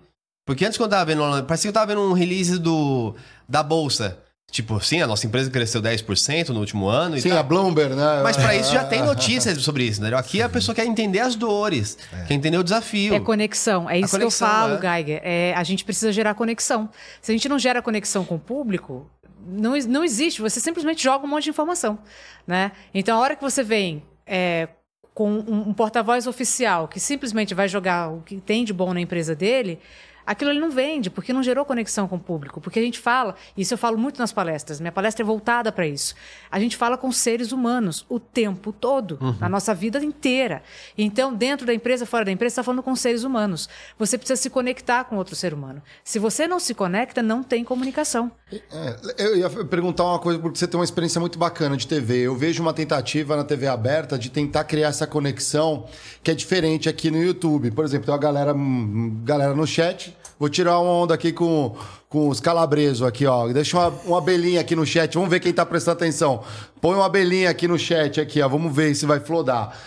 Porque 0.46 0.66
antes, 0.66 0.78
quando 0.78 0.92
eu 0.92 0.98
tava 0.98 1.06
vendo, 1.06 1.44
parecia 1.46 1.70
que 1.72 1.78
eu 1.78 1.82
tava 1.82 1.88
vendo 1.88 2.02
um 2.02 2.14
release 2.14 2.58
do, 2.58 3.16
da 3.48 3.62
Bolsa. 3.62 4.23
Tipo, 4.54 4.80
sim, 4.80 5.02
a 5.02 5.08
nossa 5.08 5.26
empresa 5.26 5.50
cresceu 5.50 5.82
10% 5.82 6.50
no 6.50 6.60
último 6.60 6.88
ano 6.88 7.18
e 7.18 7.22
Sim, 7.22 7.30
tal. 7.30 7.40
a 7.40 7.44
Bloomberg, 7.44 7.96
né? 7.96 8.22
Mas 8.22 8.38
pra 8.38 8.56
isso 8.56 8.72
já 8.72 8.84
tem 8.84 9.02
notícias 9.02 9.60
sobre 9.64 9.84
isso, 9.84 10.00
né? 10.00 10.16
Aqui 10.16 10.44
a 10.44 10.48
pessoa 10.48 10.76
quer 10.76 10.86
entender 10.86 11.22
as 11.22 11.36
dores, 11.36 11.98
quer 12.28 12.36
entender 12.36 12.60
o 12.60 12.64
desafio. 12.64 13.16
É 13.16 13.20
conexão. 13.20 13.90
É 13.90 13.98
isso 13.98 14.12
conexão, 14.12 14.20
que 14.20 14.24
eu 14.26 14.32
falo, 14.32 14.76
é. 14.76 14.98
Geiger. 14.98 15.22
É, 15.24 15.56
a 15.56 15.64
gente 15.64 15.84
precisa 15.84 16.12
gerar 16.12 16.36
conexão. 16.36 16.88
Se 17.20 17.32
a 17.32 17.34
gente 17.34 17.50
não 17.50 17.58
gera 17.58 17.82
conexão 17.82 18.24
com 18.24 18.36
o 18.36 18.40
público, 18.40 19.10
não, 19.44 19.76
não 19.88 20.04
existe. 20.04 20.40
Você 20.40 20.60
simplesmente 20.60 21.02
joga 21.02 21.26
um 21.26 21.30
monte 21.30 21.46
de 21.46 21.50
informação. 21.50 21.98
Né? 22.46 22.74
Então, 22.94 23.18
a 23.18 23.22
hora 23.22 23.36
que 23.36 23.42
você 23.42 23.64
vem 23.64 24.04
é, 24.24 24.68
com 25.16 25.32
um, 25.32 25.70
um 25.70 25.74
porta-voz 25.74 26.28
oficial 26.28 26.88
que 26.88 27.00
simplesmente 27.00 27.56
vai 27.56 27.68
jogar 27.68 28.12
o 28.12 28.22
que 28.22 28.40
tem 28.40 28.64
de 28.64 28.72
bom 28.72 28.94
na 28.94 29.02
empresa 29.02 29.34
dele, 29.36 29.80
aquilo 30.26 30.52
ali 30.52 30.60
não 30.60 30.70
vende, 30.70 31.10
porque 31.10 31.34
não 31.34 31.44
gerou 31.44 31.66
conexão 31.66 32.08
com 32.08 32.16
o 32.16 32.20
público. 32.20 32.62
Porque 32.62 32.80
a 32.80 32.82
gente 32.82 33.00
fala, 33.00 33.36
isso 33.58 33.74
eu 33.74 33.78
falo 33.78 33.98
muito 33.98 34.20
nas 34.20 34.32
palestras, 34.32 34.80
minha 34.80 34.92
palestra 34.92 35.24
é 35.24 35.26
voltada 35.26 35.72
para 35.72 35.88
isso. 35.88 36.16
A 36.52 36.60
gente 36.60 36.78
fala 36.78 36.98
com 36.98 37.12
seres 37.12 37.52
humanos 37.52 38.06
o 38.10 38.20
tempo 38.20 38.72
todo, 38.72 39.18
na 39.40 39.50
nossa 39.50 39.74
vida 39.74 40.04
inteira. 40.04 40.64
Então, 40.98 41.34
dentro 41.34 41.66
da 41.66 41.74
empresa, 41.74 42.06
fora 42.06 42.26
da 42.26 42.32
empresa, 42.32 42.56
você 42.56 42.62
está 42.62 42.64
falando 42.64 42.84
com 42.84 42.96
seres 42.96 43.24
humanos. 43.24 43.70
Você 43.98 44.18
precisa 44.18 44.42
se 44.42 44.50
conectar 44.50 45.04
com 45.06 45.18
outro 45.18 45.36
ser 45.36 45.54
humano. 45.54 45.82
Se 46.04 46.20
você 46.20 46.48
não 46.48 46.60
se 46.60 46.74
conecta, 46.74 47.22
não 47.22 47.44
tem 47.44 47.64
comunicação. 47.64 48.32
É, 48.72 48.98
eu 49.18 49.38
ia 49.38 49.50
perguntar 49.50 50.04
uma 50.04 50.20
coisa, 50.20 50.40
porque 50.40 50.58
você 50.58 50.68
tem 50.68 50.80
uma 50.80 50.84
experiência 50.84 51.20
muito 51.20 51.40
bacana 51.40 51.76
de 51.76 51.88
TV. 51.88 52.22
Eu 52.22 52.36
vejo 52.36 52.62
uma 52.62 52.74
tentativa 52.74 53.36
na 53.36 53.44
TV 53.44 53.68
aberta 53.68 54.18
de 54.18 54.30
tentar 54.30 54.64
criar 54.64 54.90
essa 54.90 55.08
conexão 55.08 55.86
que 56.22 56.32
é 56.32 56.36
diferente 56.36 56.88
aqui 56.88 57.10
no 57.10 57.22
YouTube. 57.22 57.72
Por 57.72 57.84
exemplo, 57.86 58.06
tem 58.06 58.14
uma 58.14 58.20
galera, 58.20 58.54
hum, 58.54 59.22
galera 59.24 59.54
no 59.54 59.66
chat. 59.66 60.13
Vou 60.40 60.50
tirar 60.50 60.80
uma 60.80 60.92
onda 60.92 61.14
aqui 61.14 61.32
com, 61.32 61.76
com 62.10 62.28
os 62.28 62.40
calabresos 62.40 63.06
aqui, 63.06 63.26
ó. 63.26 63.48
Deixa 63.48 63.78
uma, 63.78 63.90
uma 64.06 64.18
abelhinha 64.18 64.62
aqui 64.62 64.76
no 64.76 64.86
chat. 64.86 65.14
Vamos 65.14 65.30
ver 65.30 65.40
quem 65.40 65.54
tá 65.54 65.66
prestando 65.66 65.98
atenção. 65.98 66.44
Põe 66.82 66.96
uma 66.96 67.06
abelhinha 67.06 67.50
aqui 67.50 67.68
no 67.68 67.78
chat 67.78 68.20
aqui, 68.20 68.42
ó. 68.42 68.48
Vamos 68.48 68.76
ver 68.76 68.96
se 68.96 69.06
vai 69.06 69.20
flodar. 69.20 69.78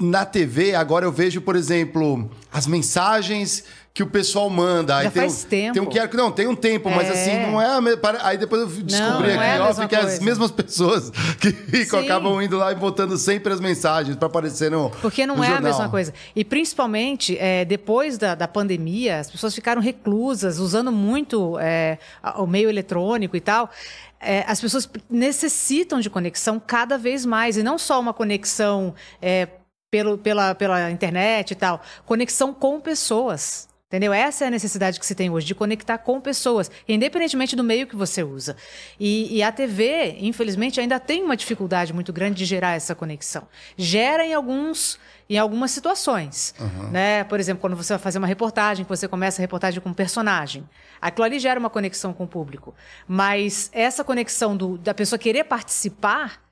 Na 0.00 0.24
TV, 0.24 0.74
agora 0.74 1.04
eu 1.04 1.12
vejo, 1.12 1.40
por 1.40 1.54
exemplo, 1.54 2.28
as 2.52 2.66
mensagens 2.66 3.64
que 3.94 4.02
o 4.02 4.08
pessoal 4.08 4.50
manda. 4.50 4.96
Aí 4.96 5.04
Já 5.04 5.10
tem 5.12 5.22
faz 5.22 5.44
um, 5.44 5.48
tempo. 5.48 5.72
Tem 5.74 5.82
um 5.82 5.86
QR, 5.86 6.16
não, 6.16 6.32
tem 6.32 6.48
um 6.48 6.56
tempo, 6.56 6.90
mas 6.90 7.08
É. 7.08 7.12
assim, 7.12 7.46
não 7.48 7.62
é 7.62 7.66
a 7.76 7.80
me- 7.80 7.96
pare- 7.96 8.18
Aí 8.22 8.36
depois 8.36 8.62
eu 8.62 8.66
descobri 8.66 8.98
Não, 8.98 9.20
não 9.20 9.26
aqui, 9.28 9.38
é 9.44 9.56
a 9.56 9.64
mesma 9.66 9.86
que 9.88 9.94
é 9.94 9.98
as 10.00 10.18
mesmas 10.18 10.50
pessoas 10.50 11.10
que 11.40 11.52
ficam, 11.52 12.00
acabam 12.00 12.42
indo 12.42 12.56
lá 12.56 12.72
e 12.72 12.74
botando 12.74 13.16
sempre 13.16 13.52
as 13.52 13.60
mensagens 13.60 14.16
para 14.16 14.26
aparecer 14.26 14.68
no 14.68 14.90
Porque 15.00 15.24
não 15.24 15.36
no 15.36 15.44
é 15.44 15.46
a 15.46 15.50
jornal. 15.52 15.70
mesma 15.70 15.88
coisa. 15.88 16.12
E 16.34 16.44
principalmente, 16.44 17.38
é, 17.38 17.64
depois 17.64 18.18
da, 18.18 18.34
da 18.34 18.48
pandemia, 18.48 19.20
as 19.20 19.30
pessoas 19.30 19.54
ficaram 19.54 19.80
reclusas, 19.80 20.58
usando 20.58 20.90
muito 20.90 21.56
é, 21.60 21.98
a- 22.20 22.42
o 22.42 22.48
meio 22.48 22.68
eletrônico 22.68 23.36
e 23.36 23.40
tal. 23.40 23.70
É, 24.20 24.44
as 24.48 24.60
pessoas 24.60 24.88
necessitam 25.08 26.00
de 26.00 26.10
conexão 26.10 26.58
cada 26.58 26.98
vez 26.98 27.24
mais. 27.24 27.56
E 27.56 27.62
não 27.62 27.78
só 27.78 28.00
uma 28.00 28.12
conexão 28.12 28.92
é, 29.22 29.46
pelo, 29.88 30.18
pela, 30.18 30.52
pela 30.52 30.90
internet 30.90 31.52
e 31.52 31.54
tal. 31.54 31.80
Conexão 32.04 32.52
com 32.52 32.80
pessoas. 32.80 33.68
Entendeu? 33.94 34.12
Essa 34.12 34.44
é 34.44 34.48
a 34.48 34.50
necessidade 34.50 34.98
que 34.98 35.06
se 35.06 35.14
tem 35.14 35.30
hoje, 35.30 35.46
de 35.46 35.54
conectar 35.54 35.98
com 35.98 36.20
pessoas, 36.20 36.68
independentemente 36.88 37.54
do 37.54 37.62
meio 37.62 37.86
que 37.86 37.94
você 37.94 38.24
usa. 38.24 38.56
E, 38.98 39.36
e 39.36 39.40
a 39.40 39.52
TV, 39.52 40.16
infelizmente, 40.18 40.80
ainda 40.80 40.98
tem 40.98 41.22
uma 41.22 41.36
dificuldade 41.36 41.92
muito 41.92 42.12
grande 42.12 42.36
de 42.38 42.44
gerar 42.44 42.72
essa 42.74 42.92
conexão. 42.92 43.46
Gera 43.76 44.26
em 44.26 44.34
alguns. 44.34 44.98
Em 45.30 45.38
algumas 45.38 45.70
situações. 45.70 46.54
Né? 46.90 47.22
Por 47.24 47.38
exemplo, 47.40 47.60
quando 47.60 47.76
você 47.76 47.94
vai 47.94 47.98
fazer 48.00 48.18
uma 48.18 48.26
reportagem, 48.26 48.84
que 48.84 48.88
você 48.88 49.06
começa 49.08 49.40
a 49.40 49.42
reportagem 49.42 49.80
com 49.80 49.88
um 49.90 49.94
personagem. 49.94 50.68
Aquilo 51.00 51.24
ali 51.24 51.38
gera 51.38 51.58
uma 51.58 51.70
conexão 51.70 52.12
com 52.12 52.24
o 52.24 52.28
público. 52.28 52.74
Mas 53.08 53.70
essa 53.72 54.02
conexão 54.04 54.54
do- 54.56 54.76
da 54.76 54.92
pessoa 54.92 55.18
querer 55.18 55.44
participar, 55.44 56.43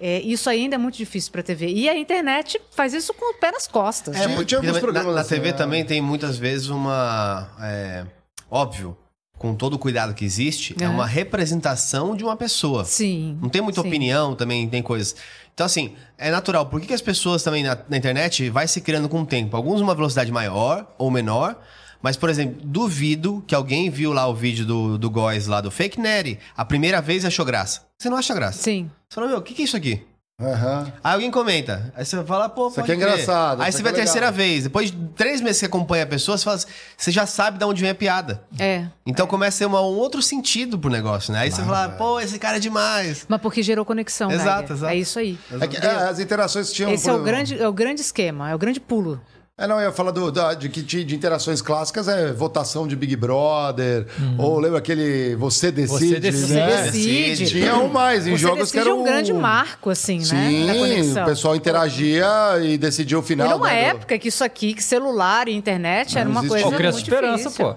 é, 0.00 0.20
isso 0.20 0.48
ainda 0.50 0.74
é 0.74 0.78
muito 0.78 0.96
difícil 0.96 1.32
para 1.32 1.40
a 1.40 1.44
TV. 1.44 1.68
E 1.68 1.88
a 1.88 1.96
internet 1.96 2.60
faz 2.70 2.92
isso 2.92 3.14
com 3.14 3.32
o 3.34 3.38
pé 3.38 3.50
nas 3.50 3.66
costas. 3.66 4.14
É, 4.16 4.26
Tinha- 4.26 4.44
tinha 4.44 4.58
alguns 4.58 4.74
na- 4.74 4.80
programas 4.80 5.14
na, 5.14 5.20
assim, 5.22 5.30
TV 5.30 5.48
é. 5.48 5.52
também 5.52 5.84
tem 5.84 6.00
muitas 6.00 6.36
vezes 6.36 6.68
uma. 6.68 7.50
é, 7.60 8.04
óbvio, 8.50 8.96
com 9.38 9.54
todo 9.54 9.74
o 9.74 9.78
cuidado 9.78 10.14
que 10.14 10.24
existe, 10.24 10.74
é 10.80 10.84
Aham. 10.84 10.94
uma 10.94 11.06
representação 11.06 12.14
de 12.16 12.24
uma 12.24 12.36
pessoa. 12.36 12.84
Sim. 12.84 13.38
Não 13.40 13.48
tem 13.48 13.60
muita 13.60 13.82
sim. 13.82 13.88
opinião, 13.88 14.34
também 14.34 14.68
tem 14.68 14.82
coisas. 14.82 15.14
Então, 15.54 15.64
assim, 15.64 15.94
é 16.18 16.30
natural. 16.30 16.66
Por 16.66 16.80
que, 16.80 16.86
que 16.88 16.94
as 16.94 17.00
pessoas 17.02 17.42
também 17.42 17.62
na, 17.62 17.78
na 17.88 17.96
internet 17.96 18.48
vai 18.50 18.68
se 18.68 18.80
criando 18.80 19.08
com 19.08 19.22
o 19.22 19.26
tempo? 19.26 19.56
Alguns 19.56 19.80
uma 19.80 19.94
velocidade 19.94 20.30
maior 20.30 20.86
ou 20.98 21.10
menor. 21.10 21.58
Mas, 22.02 22.16
por 22.16 22.28
exemplo, 22.30 22.56
duvido 22.64 23.42
que 23.46 23.54
alguém 23.54 23.90
viu 23.90 24.12
lá 24.12 24.26
o 24.26 24.34
vídeo 24.34 24.64
do, 24.66 24.96
do 24.98 25.10
Góis 25.10 25.46
lá 25.46 25.60
do 25.60 25.70
Fake 25.70 26.00
Neri. 26.00 26.38
A 26.56 26.64
primeira 26.64 27.00
vez 27.00 27.24
e 27.24 27.26
achou 27.26 27.44
graça. 27.44 27.82
Você 27.98 28.08
não 28.10 28.16
acha 28.16 28.34
graça? 28.34 28.62
Sim. 28.62 28.90
Você 29.08 29.14
fala, 29.14 29.28
meu, 29.28 29.38
o 29.38 29.42
que, 29.42 29.54
que 29.54 29.62
é 29.62 29.64
isso 29.64 29.76
aqui? 29.76 30.02
Aham. 30.38 30.92
Aí 31.02 31.14
alguém 31.14 31.30
comenta. 31.30 31.90
Aí 31.96 32.04
você 32.04 32.22
fala, 32.22 32.46
pô, 32.50 32.68
Isso 32.68 32.78
aqui 32.78 32.92
é 32.92 32.94
engraçado, 32.94 33.62
Aí 33.62 33.72
você 33.72 33.82
vai 33.82 33.90
é 33.92 33.94
a 33.94 33.96
terceira 33.96 34.30
vez. 34.30 34.64
Depois 34.64 34.90
de 34.90 34.96
três 35.16 35.40
meses 35.40 35.56
que 35.56 35.60
você 35.60 35.64
acompanha 35.66 36.04
a 36.04 36.06
pessoa, 36.06 36.36
você, 36.36 36.44
fala, 36.44 36.56
assim, 36.56 36.66
você 36.94 37.10
já 37.10 37.24
sabe 37.24 37.56
de 37.58 37.64
onde 37.64 37.80
vem 37.80 37.88
a 37.88 37.94
piada. 37.94 38.42
É. 38.58 38.84
Então 39.06 39.26
começa 39.26 39.56
a 39.56 39.58
ter 39.60 39.64
uma- 39.66 39.80
um 39.80 39.96
outro 39.96 40.20
sentido 40.20 40.78
pro 40.78 40.90
negócio, 40.90 41.32
né? 41.32 41.38
Aí 41.38 41.50
você 41.50 41.62
fala, 41.64 41.88
pô, 41.88 42.20
esse 42.20 42.38
cara 42.38 42.58
é 42.58 42.60
demais. 42.60 43.24
Mas 43.26 43.40
porque 43.40 43.62
gerou 43.62 43.82
conexão, 43.86 44.30
Exato, 44.30 44.58
Geiger. 44.68 44.76
exato. 44.76 44.92
É 44.92 44.96
isso 44.96 45.18
aí. 45.18 45.38
É 45.58 45.66
que, 45.66 45.76
é, 45.78 45.90
as 45.90 46.20
interações 46.20 46.70
tinham. 46.70 46.92
Esse 46.92 47.08
é 47.08 47.14
o, 47.14 47.22
grande, 47.22 47.58
é 47.58 47.66
o 47.66 47.72
grande 47.72 48.02
esquema, 48.02 48.50
é 48.50 48.54
o 48.54 48.58
grande 48.58 48.78
pulo. 48.78 49.18
É, 49.58 49.66
não, 49.66 49.76
eu 49.80 49.86
ia 49.86 49.92
falar 49.92 50.10
do, 50.10 50.30
da- 50.30 50.52
de, 50.52 50.68
que 50.68 50.82
de, 50.82 51.02
de 51.02 51.16
interações 51.16 51.62
clássicas 51.62 52.08
é 52.08 52.30
votação 52.30 52.86
de 52.86 52.94
Big 52.94 53.16
Brother, 53.16 54.06
ou 54.36 54.58
lembra 54.60 54.78
aquele 54.78 55.34
Você 55.36 55.72
Decide, 55.72 55.98
Você 56.10 56.20
Decide. 56.20 56.52
né? 56.54 56.82
Decide. 56.82 57.46
Tinha 57.46 57.74
um 57.76 57.88
mais, 57.88 58.26
em 58.26 58.32
Você 58.32 58.36
jogos 58.42 58.70
que 58.70 58.78
era 58.78 58.94
um 58.94 59.02
grande 59.02 59.32
marco, 59.32 59.88
assim, 59.88 60.20
Sim, 60.22 60.66
né? 60.66 60.74
Da 60.74 60.78
conexão. 60.78 61.22
o 61.22 61.26
pessoal 61.26 61.56
interagia 61.56 62.26
e 62.62 62.76
decidia 62.76 63.18
o 63.18 63.22
final. 63.22 63.46
E 63.46 63.50
numa 63.52 63.66
né, 63.68 63.92
do- 63.92 63.96
época 63.96 64.18
que 64.18 64.28
isso 64.28 64.44
aqui, 64.44 64.74
que 64.74 64.82
celular 64.82 65.48
e 65.48 65.54
internet 65.54 66.16
era 66.18 66.26
Não 66.26 66.32
uma 66.32 66.40
existia. 66.40 66.60
coisa 66.62 66.70
Pô, 66.70 66.76
Criança 66.76 66.98
muito 66.98 67.10
Esperança, 67.14 67.42
difícil. 67.44 67.64
pô. 67.64 67.76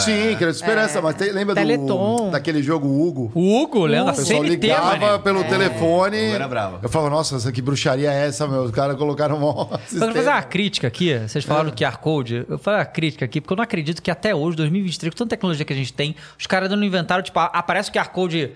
Sim, 0.00 0.34
Criança 0.36 0.58
Esperança, 0.60 1.02
mas 1.02 1.14
tem- 1.14 1.30
lembra 1.32 1.54
Teleton. 1.54 2.16
do, 2.26 2.30
daquele 2.30 2.62
jogo 2.62 2.86
Hugo? 2.88 3.30
O 3.34 3.62
Hugo, 3.62 3.84
lembra? 3.86 4.12
O 4.12 4.16
pessoal 4.16 4.42
CNT, 4.42 4.66
ligava 4.66 4.96
mano. 4.96 5.18
pelo 5.20 5.44
telefone. 5.44 6.26
Hugo 6.26 6.34
era 6.34 6.48
bravo. 6.48 6.78
Eu 6.82 6.88
falava, 6.88 7.10
nossa, 7.10 7.36
essa 7.36 7.50
que 7.52 7.60
bruxaria 7.62 8.12
é 8.12 8.26
essa, 8.26 8.46
meu? 8.46 8.62
Os 8.62 8.70
caras 8.70 8.96
colocaram 8.96 9.36
um 9.38 9.46
Eu 9.92 10.00
quero 10.00 10.12
fazer 10.14 10.28
uma 10.28 10.42
crítica 10.42 10.86
aqui. 10.86 11.18
Vocês 11.18 11.44
falaram 11.44 11.70
do 11.70 11.76
QR 11.76 11.98
Code. 11.98 12.44
Eu 12.48 12.58
falei 12.58 12.80
uma 12.80 12.86
crítica 12.86 13.24
aqui, 13.24 13.40
porque 13.40 13.52
eu 13.52 13.56
não 13.56 13.64
acredito 13.64 14.02
que 14.02 14.10
até 14.10 14.34
hoje, 14.34 14.56
2023, 14.56 15.12
com 15.14 15.18
tanta 15.18 15.30
tecnologia 15.30 15.64
que 15.64 15.72
a 15.72 15.76
gente 15.76 15.92
tem, 15.92 16.14
os 16.38 16.46
caras 16.46 16.66
ainda 16.68 16.76
não 16.76 16.84
inventaram, 16.86 17.22
tipo, 17.22 17.38
aparece 17.38 17.90
o 17.90 17.92
QR 17.92 18.08
Code. 18.10 18.52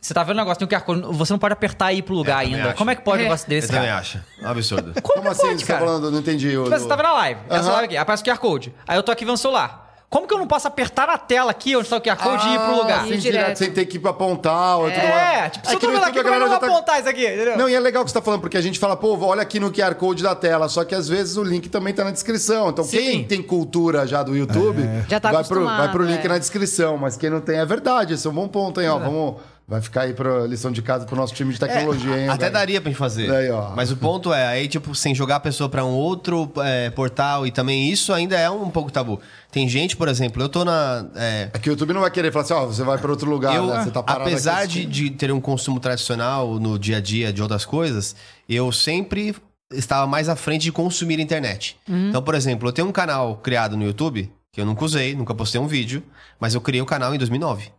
Você 0.00 0.14
tá 0.14 0.22
vendo 0.22 0.36
o 0.36 0.38
negócio, 0.38 0.58
tem 0.58 0.66
um 0.66 0.80
QR 0.80 0.84
Code, 0.86 1.02
você 1.18 1.32
não 1.34 1.38
pode 1.38 1.52
apertar 1.52 1.92
e 1.92 1.98
ir 1.98 2.02
pro 2.02 2.14
lugar 2.14 2.38
Eu 2.38 2.44
também 2.44 2.54
ainda. 2.56 2.68
acho. 2.70 2.78
Como 2.78 2.90
é 2.90 2.94
que 2.94 3.02
pode 3.02 3.18
um 3.18 3.20
É. 3.20 3.24
negócio 3.24 3.44
Eu 3.44 3.48
desse, 3.50 3.68
também 3.68 3.82
cara? 3.88 4.00
acho. 4.00 4.20
Um 4.42 4.48
absurdo. 4.48 4.94
Como 5.02 5.28
assim? 5.28 5.42
pode, 5.42 5.60
você 5.60 5.66
tá 5.66 5.74
cara? 5.74 5.84
falando? 5.86 6.10
Não 6.10 6.18
entendi. 6.18 6.56
o- 6.56 6.64
Tipo, 6.64 6.78
você 6.78 6.88
tava 6.88 7.02
na 7.02 7.12
live, 7.12 7.40
essa 7.50 7.60
Aham. 7.60 7.72
live 7.72 7.84
aqui, 7.84 7.96
aparece 7.98 8.22
o 8.22 8.24
QR 8.26 8.38
Code. 8.38 8.74
Aí 8.88 8.96
eu 8.96 9.02
tô 9.02 9.12
aqui 9.12 9.26
vendo 9.26 9.34
o 9.34 9.38
celular. 9.38 9.91
Como 10.12 10.28
que 10.28 10.34
eu 10.34 10.38
não 10.38 10.46
posso 10.46 10.68
apertar 10.68 11.06
na 11.06 11.16
tela 11.16 11.50
aqui 11.50 11.74
onde 11.74 11.88
tá 11.88 11.96
o 11.96 12.00
QR 12.02 12.16
Code 12.16 12.46
e 12.46 12.54
ir 12.54 12.58
pro 12.60 12.76
lugar? 12.76 13.02
Sem, 13.04 13.14
Ir 13.14 13.18
direto, 13.18 13.40
direto. 13.44 13.56
sem 13.56 13.72
ter 13.72 13.86
que 13.86 13.98
apontar. 14.06 14.76
ou 14.76 14.90
tudo 14.90 15.00
É, 15.00 15.40
mais. 15.40 15.52
tipo, 15.52 15.66
se 15.66 15.72
eu 15.74 15.78
que 15.80 15.86
tô 15.86 15.90
vendo 15.92 16.04
aqui, 16.04 16.10
como 16.12 16.18
é 16.18 16.22
que 16.22 16.28
eu 16.28 16.32
galera 16.32 16.44
vou 16.44 16.54
já 16.54 16.60
tá- 16.60 16.66
apontar 16.66 17.00
isso 17.00 17.08
aqui? 17.08 17.26
Entendeu? 17.26 17.56
Não, 17.56 17.66
e 17.66 17.74
é 17.74 17.80
legal 17.80 18.04
que 18.04 18.10
você 18.10 18.14
tá 18.18 18.22
falando, 18.22 18.40
porque 18.42 18.58
a 18.58 18.60
gente 18.60 18.78
fala, 18.78 18.94
pô, 18.94 19.18
olha 19.24 19.40
aqui 19.40 19.58
no 19.58 19.72
QR 19.72 19.94
Code 19.94 20.22
da 20.22 20.34
tela, 20.34 20.68
só 20.68 20.84
que 20.84 20.94
às 20.94 21.08
vezes 21.08 21.38
o 21.38 21.42
link 21.42 21.70
também 21.70 21.94
tá 21.94 22.04
na 22.04 22.10
descrição. 22.10 22.68
Então, 22.68 22.84
Sim. 22.84 22.98
quem 22.98 23.24
tem 23.24 23.42
cultura 23.42 24.06
já 24.06 24.22
do 24.22 24.36
YouTube, 24.36 24.82
Já 25.08 25.18
tá 25.18 25.32
vai, 25.32 25.44
pro, 25.44 25.64
vai 25.64 25.90
pro 25.90 26.04
link 26.04 26.22
é. 26.24 26.28
na 26.28 26.36
descrição. 26.36 26.98
Mas 26.98 27.16
quem 27.16 27.30
não 27.30 27.40
tem, 27.40 27.58
é 27.58 27.64
verdade. 27.64 28.12
Esse 28.12 28.26
é 28.26 28.30
um 28.30 28.34
bom 28.34 28.48
ponto, 28.48 28.82
hein? 28.82 28.88
Ó, 28.90 28.98
vamos, 28.98 29.36
vai 29.66 29.80
ficar 29.80 30.02
aí 30.02 30.12
pra 30.12 30.46
lição 30.46 30.70
de 30.70 30.82
casa 30.82 31.06
pro 31.06 31.16
nosso 31.16 31.34
time 31.34 31.52
de 31.52 31.58
tecnologia, 31.58 32.18
hein? 32.18 32.28
Até 32.28 32.50
daria 32.50 32.80
pra 32.80 32.90
gente 32.90 32.98
fazer. 32.98 33.30
Aí, 33.30 33.50
ó. 33.50 33.70
Mas 33.74 33.90
o 33.90 33.96
ponto 33.96 34.32
é, 34.32 34.46
aí, 34.46 34.68
tipo, 34.68 34.94
sem 34.94 35.14
jogar 35.14 35.36
a 35.36 35.40
pessoa 35.40 35.68
pra 35.68 35.84
um 35.84 35.92
outro 35.92 36.50
é, 36.58 36.90
portal 36.90 37.46
e 37.46 37.50
também 37.50 37.90
isso 37.90 38.12
ainda 38.12 38.36
é 38.38 38.50
um 38.50 38.68
pouco 38.70 38.90
tabu. 38.90 39.20
Tem 39.50 39.68
gente, 39.68 39.96
por 39.96 40.08
exemplo, 40.08 40.42
eu 40.42 40.48
tô 40.48 40.64
na. 40.64 41.06
é, 41.14 41.50
É 41.52 41.58
que 41.58 41.68
o 41.68 41.72
YouTube 41.72 41.92
não 41.92 42.00
vai 42.00 42.10
querer 42.10 42.32
falar 42.32 42.44
assim, 42.44 42.54
ó, 42.54 42.66
você 42.66 42.82
vai 42.82 42.98
pra 42.98 43.10
outro 43.10 43.28
lugar, 43.30 43.54
eu, 43.54 43.66
né? 43.66 43.82
Você 43.84 43.90
tá 43.90 44.02
parado 44.02 44.24
apesar 44.28 44.62
aqui, 44.62 44.84
de, 44.84 45.08
de 45.08 45.10
ter 45.10 45.32
um 45.32 45.40
consumo 45.40 45.78
tradicional 45.80 46.58
no 46.58 46.78
dia 46.78 46.98
a 46.98 47.00
dia 47.00 47.32
de 47.32 47.42
outras 47.42 47.64
coisas, 47.64 48.14
eu 48.48 48.70
sempre 48.72 49.34
estava 49.72 50.06
mais 50.06 50.28
à 50.28 50.36
frente 50.36 50.62
de 50.62 50.72
consumir 50.72 51.18
internet. 51.20 51.78
Então, 51.88 52.22
por 52.22 52.34
exemplo, 52.34 52.68
eu 52.68 52.72
tenho 52.72 52.88
um 52.88 52.92
canal 52.92 53.36
criado 53.36 53.76
no 53.76 53.84
YouTube, 53.84 54.30
que 54.52 54.60
eu 54.60 54.66
nunca 54.66 54.84
usei, 54.84 55.14
nunca 55.14 55.34
postei 55.34 55.58
um 55.60 55.66
vídeo, 55.66 56.02
mas 56.38 56.54
eu 56.54 56.60
criei 56.60 56.82
o 56.82 56.86
canal 56.86 57.14
em 57.14 57.18
2009. 57.18 57.70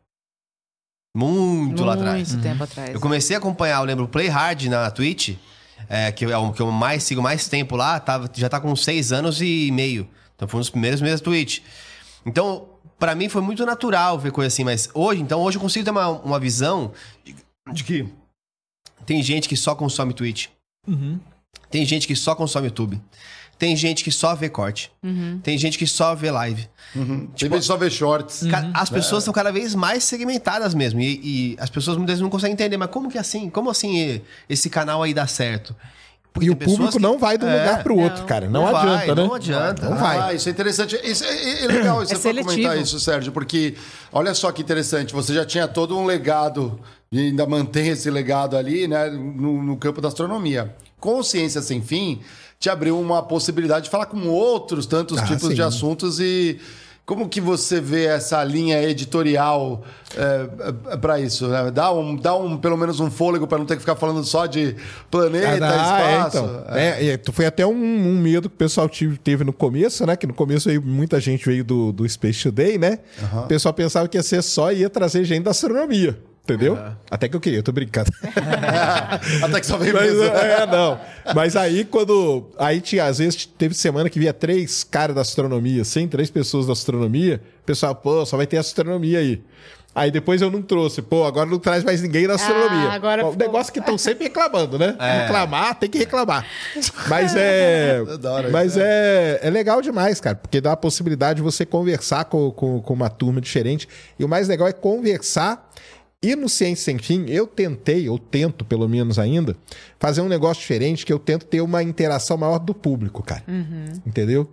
Muito, 1.16 1.84
lá 1.84 1.94
atrás. 1.94 2.32
Muito 2.32 2.44
tempo 2.44 2.64
atrás. 2.64 2.94
Eu 2.94 3.00
comecei 3.00 3.36
a 3.36 3.40
acompanhar, 3.40 3.80
eu 3.80 3.86
lembro, 3.86 4.06
o 4.06 4.08
Play 4.08 4.28
Hard 4.28 4.64
na 4.64 4.90
Twitch, 4.90 5.36
é, 5.88 6.12
que 6.12 6.26
é 6.26 6.38
o 6.38 6.52
que 6.52 6.62
eu 6.62 6.72
mais 6.72 7.04
sigo 7.04 7.22
mais 7.22 7.48
tempo 7.48 7.76
lá, 7.76 8.00
tava, 8.00 8.30
já 8.34 8.50
tá 8.50 8.60
com 8.60 8.76
seis 8.76 9.12
anos 9.12 9.42
e 9.42 9.70
meio. 9.72 10.08
Então 10.36 10.48
foi 10.48 10.58
um 10.58 10.62
dos 10.62 10.70
primeiros 10.70 11.02
meses 11.02 11.22
da 11.22 11.26
Twitch. 11.26 11.60
Então, 12.26 12.68
pra 12.98 13.14
mim 13.14 13.30
foi 13.30 13.42
muito 13.42 13.66
natural 13.66 14.18
ver 14.18 14.32
coisa 14.32 14.48
assim, 14.48 14.64
mas 14.64 14.90
hoje, 14.94 15.22
então 15.22 15.42
hoje 15.42 15.58
eu 15.58 15.62
consigo 15.62 15.86
ter 15.86 15.92
uma, 15.92 16.10
uma 16.10 16.40
visão 16.40 16.92
de, 17.24 17.36
de 17.72 17.84
que 17.84 18.08
tem 19.06 19.22
gente 19.22 19.48
que 19.48 19.56
só 19.56 19.76
consome 19.76 20.14
Twitch. 20.14 20.48
Tem 21.70 21.86
gente 21.86 22.08
que 22.08 22.16
só 22.16 22.36
consome 22.36 22.68
YouTube. 22.68 23.00
Tem 23.64 23.76
gente 23.78 24.04
que 24.04 24.12
só 24.12 24.36
vê 24.36 24.50
corte. 24.50 24.92
Tem 25.42 25.58
gente 25.58 25.78
que 25.78 25.88
só 25.88 26.14
vê 26.14 26.30
live. 26.32 26.68
Tem 27.38 27.48
vez 27.50 27.62
de 27.62 27.68
só 27.68 27.78
ver 27.78 27.90
shorts. 27.90 28.44
Ca- 28.52 28.70
As 28.74 28.90
pessoas 28.90 29.24
estão 29.24 29.34
cada 29.34 29.52
vez 29.54 29.74
mais 29.74 30.04
segmentadas 30.04 30.74
mesmo. 30.74 31.00
E, 31.00 31.22
e 31.24 31.58
as 31.60 31.70
pessoas 31.70 31.96
muitas 31.96 32.14
vezes 32.16 32.22
não 32.22 32.30
conseguem 32.30 32.54
entender, 32.54 32.76
mas 32.76 32.90
como 32.90 33.10
que 33.10 33.18
é 33.18 33.22
assim? 33.22 33.50
Como 33.50 33.70
assim 33.70 34.22
esse 34.50 34.70
canal 34.70 35.02
aí 35.02 35.14
dá 35.14 35.26
certo? 35.28 35.74
Porque 36.34 36.48
E 36.48 36.50
o 36.52 36.56
público 36.58 36.92
que- 36.94 37.00
não 37.00 37.18
vai 37.18 37.38
de 37.38 37.46
um 37.46 37.48
É, 37.48 37.60
lugar 37.62 37.84
pro 37.84 37.96
outro, 37.98 38.20
Não. 38.20 38.26
cara. 38.26 38.50
Não, 38.50 38.66
Não 38.66 38.72
vai, 38.74 38.82
adianta, 38.88 39.16
né? 39.16 39.28
não 39.28 39.34
adianta. 39.34 39.90
Não 39.90 39.98
vai. 39.98 40.18
Ah, 40.20 40.34
isso 40.34 40.50
é 40.50 40.52
interessante. 40.52 41.00
Isso 41.04 41.24
é, 41.24 41.64
é 41.64 41.68
legal 41.68 41.98
você 42.06 42.16
É 42.16 42.18
for 42.18 42.36
comentar 42.36 42.78
isso, 42.78 43.00
Sérgio, 43.00 43.32
porque 43.32 43.76
olha 44.12 44.34
só 44.34 44.52
que 44.52 44.62
interessante. 44.62 45.14
Você 45.14 45.34
já 45.34 45.46
tinha 45.46 45.68
todo 45.70 45.98
um 45.98 46.06
legado 46.06 46.80
e 47.12 47.20
ainda 47.28 47.46
mantém 47.46 47.88
esse 47.90 48.10
legado 48.10 48.58
ali, 48.58 48.88
né, 48.90 49.10
no, 49.10 49.64
no 49.64 49.78
campo 49.78 50.02
da 50.02 50.08
astronomia. 50.10 50.76
Consciência 51.00 51.62
sem 51.62 51.82
fim 51.82 52.20
te 52.64 52.70
abriu 52.70 52.98
uma 52.98 53.22
possibilidade 53.22 53.84
de 53.86 53.90
falar 53.92 54.06
com 54.06 54.26
outros 54.30 54.86
tantos 54.86 55.18
Ah, 55.18 55.26
tipos 55.26 55.50
sim. 55.50 55.54
de 55.56 55.62
assuntos 55.62 56.18
e 56.22 56.58
Como 57.06 57.28
que 57.28 57.42
você 57.42 57.82
vê 57.82 58.06
essa 58.06 58.42
linha 58.46 58.82
editorial 58.82 59.84
é, 60.16 60.98
para 60.98 61.20
isso? 61.20 61.46
Né? 61.50 61.70
Dá, 61.70 61.92
um, 61.92 62.16
dá 62.16 62.34
um, 62.34 62.56
pelo 62.56 62.78
menos 62.78 63.02
um 63.02 63.12
fôlego 63.12 63.46
para 63.46 63.58
não 63.58 63.66
ter 63.66 63.74
que 63.76 63.82
ficar 63.82 63.98
falando 63.98 64.24
só 64.24 64.46
de 64.46 64.78
planeta, 65.12 65.66
Ah, 65.68 66.30
espaço. 66.30 66.38
É, 66.38 66.40
então. 66.40 66.64
É, 66.78 67.14
é, 67.16 67.20
foi 67.34 67.46
até 67.46 67.66
um, 67.68 67.74
um 67.74 68.18
medo 68.22 68.48
que 68.50 68.56
o 68.56 68.58
pessoal 68.58 68.88
tive- 68.88 69.18
teve 69.18 69.44
no 69.44 69.52
começo, 69.52 70.06
né? 70.06 70.16
Que 70.16 70.26
no 70.26 70.34
começo 70.34 70.70
veio, 70.70 70.82
muita 70.82 71.20
gente 71.20 71.46
veio 71.46 71.66
do, 71.66 71.92
do 71.92 72.08
Space 72.08 72.42
Today, 72.42 72.78
né? 72.78 73.00
O 73.34 73.48
pessoal 73.48 73.74
pensava 73.74 74.08
que 74.08 74.18
ia 74.18 74.24
ser 74.24 74.42
só 74.42 74.72
e 74.72 74.78
ia 74.80 74.90
trazer 74.90 75.26
gente 75.26 75.44
da 75.44 75.52
astronomia. 75.52 76.18
Entendeu? 76.44 76.78
Até 77.10 77.30
que 77.30 77.36
eu 77.38 77.40
queria, 77.40 77.60
eu 77.60 77.64
tô 77.64 77.72
brincando. 77.72 78.12
Até 79.42 79.62
que 79.62 79.66
só 79.66 79.78
vem 79.78 79.94
Mas, 79.94 80.12
mesmo. 80.12 80.24
é, 80.26 80.66
não. 80.66 81.00
Mas 81.34 81.56
aí, 81.56 81.86
quando. 81.86 82.52
Aí 82.60 82.82
tinha, 82.82 83.06
às 83.06 83.20
vezes, 83.20 83.46
teve 83.46 83.74
semana 83.74 84.10
que 84.10 84.20
via 84.20 84.34
três 84.34 84.84
caras 84.84 85.16
da 85.16 85.22
astronomia, 85.22 85.84
assim, 85.84 86.06
três 86.06 86.30
pessoas 86.30 86.68
da 86.68 86.74
astronomia. 86.74 87.42
O 87.62 87.66
pessoal, 87.66 87.96
pô, 87.96 88.26
só 88.26 88.36
vai 88.36 88.46
ter 88.46 88.58
astronomia 88.58 89.20
aí. 89.20 89.42
Aí 89.96 90.10
depois 90.10 90.42
eu 90.42 90.50
não 90.50 90.62
trouxe, 90.62 91.04
pô, 91.04 91.24
agora 91.24 91.48
não 91.48 91.60
traz 91.60 91.84
mais 91.84 92.02
ninguém 92.02 92.28
da 92.28 92.34
astronomia. 92.34 92.90
Ah, 92.90 92.94
agora 92.94 93.22
Bom, 93.24 93.32
ficou- 93.32 93.46
negócio 93.48 93.72
que 93.72 93.80
estão 93.80 93.96
sempre 93.96 94.24
reclamando, 94.24 94.80
né? 94.80 94.98
Reclamar, 95.00 95.76
tem 95.76 95.88
que 95.88 96.00
reclamar. 96.00 96.46
Mas 97.08 97.36
é. 97.36 98.04
Da 98.20 98.32
hora, 98.32 98.50
mas 98.50 98.72
isso, 98.72 98.80
é, 98.82 99.40
é 99.44 99.50
legal 99.52 99.82
demais, 99.84 100.20
cara, 100.20 100.36
porque 100.36 100.60
dá 100.60 100.72
a 100.72 100.78
possibilidade 100.78 101.38
de 101.38 101.42
você 101.44 101.64
conversar 101.64 102.26
com, 102.26 102.50
com, 102.52 102.82
com 102.82 102.94
uma 102.94 103.10
turma 103.10 103.40
diferente. 103.40 103.88
E 104.18 104.26
o 104.26 104.28
mais 104.28 104.48
legal 104.48 104.68
é 104.68 104.74
conversar. 104.74 105.70
E 106.24 106.36
no 106.38 106.48
Ciência 106.48 106.86
Sem 106.86 106.98
Fim, 106.98 107.26
eu 107.28 107.46
tentei, 107.46 108.08
ou 108.08 108.18
tento 108.18 108.64
pelo 108.64 108.88
menos 108.88 109.20
ainda, 109.20 109.58
fazer 110.00 110.22
um 110.22 110.30
negócio 110.30 110.62
diferente 110.62 111.06
que 111.06 111.12
eu 111.12 111.20
tento 111.20 111.46
ter 111.46 111.60
uma 111.60 111.84
interação 111.84 112.38
maior 112.38 112.60
do 112.60 112.74
público, 112.74 113.22
cara. 113.22 113.44
Entendeu? 114.08 114.50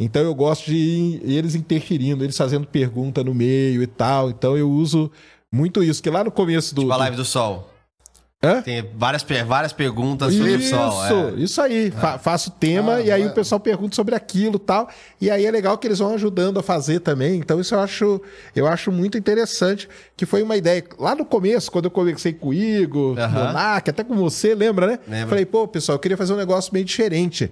Então 0.00 0.22
eu 0.22 0.34
gosto 0.34 0.66
de 0.66 1.20
eles 1.22 1.54
interferindo, 1.54 2.24
eles 2.24 2.36
fazendo 2.36 2.66
pergunta 2.66 3.22
no 3.22 3.32
meio 3.32 3.82
e 3.82 3.86
tal. 3.86 4.30
Então 4.30 4.56
eu 4.56 4.68
uso 4.68 5.10
muito 5.50 5.82
isso. 5.82 6.02
Que 6.02 6.10
lá 6.10 6.24
no 6.24 6.30
começo 6.32 6.74
do. 6.74 6.82
Tipo 6.82 6.92
a 6.92 6.96
live 6.96 7.16
do 7.16 7.24
Sol. 7.24 7.71
Hã? 8.44 8.60
Tem 8.60 8.84
várias, 8.96 9.24
várias 9.46 9.72
perguntas 9.72 10.34
sobre 10.34 10.50
o 10.50 10.56
Isso, 10.56 10.70
Sol. 10.70 11.28
é. 11.28 11.32
isso 11.40 11.62
aí. 11.62 11.92
Fa- 11.92 12.18
faço 12.18 12.50
tema 12.50 12.96
Ah, 12.96 13.00
e 13.00 13.08
aí 13.10 13.22
vai. 13.22 13.30
o 13.30 13.34
pessoal 13.34 13.60
pergunta 13.60 13.94
sobre 13.94 14.16
aquilo 14.16 14.56
e 14.56 14.58
tal. 14.58 14.88
E 15.20 15.30
aí 15.30 15.46
é 15.46 15.50
legal 15.50 15.78
que 15.78 15.86
eles 15.86 16.00
vão 16.00 16.12
ajudando 16.14 16.58
a 16.58 16.62
fazer 16.62 16.98
também. 16.98 17.36
Então 17.36 17.60
isso 17.60 17.72
eu 17.72 17.78
acho, 17.78 18.20
eu 18.56 18.66
acho 18.66 18.90
muito 18.90 19.16
interessante, 19.16 19.88
que 20.16 20.26
foi 20.26 20.42
uma 20.42 20.56
ideia. 20.56 20.82
Lá 20.98 21.14
no 21.14 21.24
começo, 21.24 21.70
quando 21.70 21.84
eu 21.84 21.90
conversei 21.92 22.32
com 22.32 22.48
o 22.48 22.54
Igor, 22.54 23.16
até 23.76 24.02
com 24.02 24.16
você, 24.16 24.56
lembra, 24.56 24.86
né? 24.88 24.98
Lembro. 25.06 25.28
Falei, 25.28 25.46
pô, 25.46 25.68
pessoal, 25.68 25.94
eu 25.94 26.00
queria 26.00 26.16
fazer 26.16 26.32
um 26.32 26.36
negócio 26.36 26.72
meio 26.74 26.84
diferente. 26.84 27.48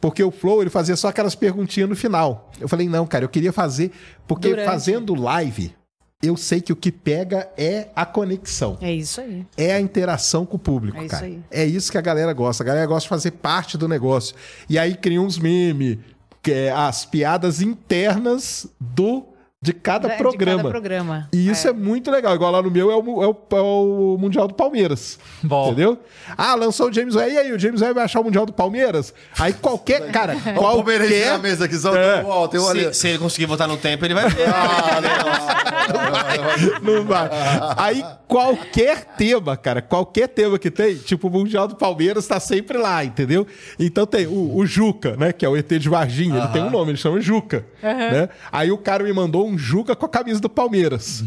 Porque 0.00 0.24
o 0.24 0.30
Flow, 0.30 0.62
ele 0.62 0.70
fazia 0.70 0.96
só 0.96 1.08
aquelas 1.08 1.34
perguntinhas 1.34 1.90
no 1.90 1.94
final. 1.96 2.50
Eu 2.58 2.68
falei, 2.68 2.88
não, 2.88 3.06
cara, 3.06 3.24
eu 3.24 3.28
queria 3.28 3.52
fazer... 3.52 3.90
Porque 4.26 4.48
Durante. 4.48 4.64
fazendo 4.64 5.14
live, 5.14 5.74
eu 6.22 6.36
sei 6.36 6.60
que 6.60 6.72
o 6.72 6.76
que 6.76 6.92
pega 6.92 7.48
é 7.56 7.88
a 7.96 8.06
conexão 8.06 8.78
É 8.80 8.92
isso 8.92 9.20
aí. 9.20 9.44
é 9.56 9.72
a 9.74 9.80
interação 9.80 10.46
com 10.46 10.56
o 10.56 10.58
público, 10.58 10.96
É 10.98 11.00
isso 11.02 11.08
cara. 11.10 11.26
aí. 11.26 11.40
É 11.50 11.64
isso 11.64 11.90
que 11.90 11.98
a 11.98 12.02
galera 12.02 12.32
gosta. 12.32 12.62
A 12.62 12.66
galera 12.66 12.86
gosta 12.86 13.02
de 13.02 13.08
fazer 13.08 13.30
parte 13.32 13.76
do 13.76 13.88
negócio. 13.88 14.34
E 14.68 14.78
aí 14.78 14.94
cria 14.94 15.20
uns 15.20 15.36
memes, 15.38 15.98
que 16.42 16.52
é 16.52 16.70
as 16.70 17.04
piadas 17.04 17.60
internas 17.60 18.66
do 18.80 19.24
de 19.62 19.72
cada 19.72 20.08
De 20.08 20.16
programa. 20.16 20.56
cada 20.58 20.70
programa. 20.70 21.28
E 21.32 21.48
isso 21.48 21.68
é. 21.68 21.72
muito 21.72 22.10
legal. 22.10 22.34
Igual 22.34 22.50
lá 22.50 22.60
no 22.60 22.70
meu 22.70 22.90
é 22.90 22.96
o, 22.96 23.22
é 23.22 23.26
o- 23.28 23.36
é 23.52 23.60
o 23.60 24.16
Mundial 24.18 24.48
do 24.48 24.54
Palmeiras. 24.54 25.20
Bom. 25.40 25.66
Entendeu? 25.68 25.98
Ah, 26.36 26.56
lançou 26.56 26.88
o 26.88 26.92
James 26.92 27.14
Webb. 27.14 27.32
E 27.32 27.38
aí, 27.38 27.52
o 27.52 27.58
James 27.58 27.80
Webb 27.80 27.94
vai 27.94 28.04
achar 28.04 28.20
o 28.20 28.24
Mundial 28.24 28.44
do 28.44 28.52
Palmeiras? 28.52 29.14
Aí 29.38 29.52
qualquer. 29.52 30.10
Cara, 30.10 30.36
o 30.36 30.54
qualquer. 30.54 31.30
na 31.30 31.38
mesa 31.38 31.66
aqui, 31.66 31.76
só 31.76 31.94
É. 31.96 32.24
Tem 32.50 32.58
um. 32.60 32.64
Se, 32.64 32.94
se 32.94 33.08
ele 33.08 33.18
conseguir 33.18 33.46
voltar 33.46 33.68
no 33.68 33.76
tempo, 33.76 34.04
ele 34.04 34.14
vai 34.14 34.28
ver. 34.28 34.48
Não 36.82 37.04
vai. 37.04 37.28
Aí 37.76 38.04
qualquer 38.26 39.04
tema, 39.16 39.56
cara, 39.56 39.80
qualquer 39.82 40.26
tema 40.28 40.58
que 40.58 40.70
tem, 40.70 40.96
tipo 40.96 41.28
o 41.28 41.30
Mundial 41.30 41.68
do 41.68 41.76
Palmeiras 41.76 42.26
tá 42.26 42.40
sempre 42.40 42.78
lá, 42.78 43.04
entendeu? 43.04 43.46
Então 43.78 44.06
tem 44.06 44.26
o, 44.26 44.56
o 44.56 44.64
Juca, 44.66 45.16
né, 45.16 45.32
que 45.32 45.44
é 45.44 45.48
o 45.48 45.56
ET 45.56 45.68
de 45.78 45.88
Varginha, 45.88 46.38
ele 46.38 46.48
tem 46.48 46.62
um 46.62 46.70
nome, 46.70 46.90
ele 46.92 46.98
chama 46.98 47.20
Juca, 47.20 47.64
né? 47.82 48.28
Aí 48.50 48.70
o 48.72 48.78
cara 48.78 49.04
me 49.04 49.12
mandou 49.12 49.46
um 49.46 49.51
Juca 49.58 49.94
com 49.96 50.06
a 50.06 50.08
camisa 50.08 50.40
do 50.40 50.48
Palmeiras. 50.50 51.24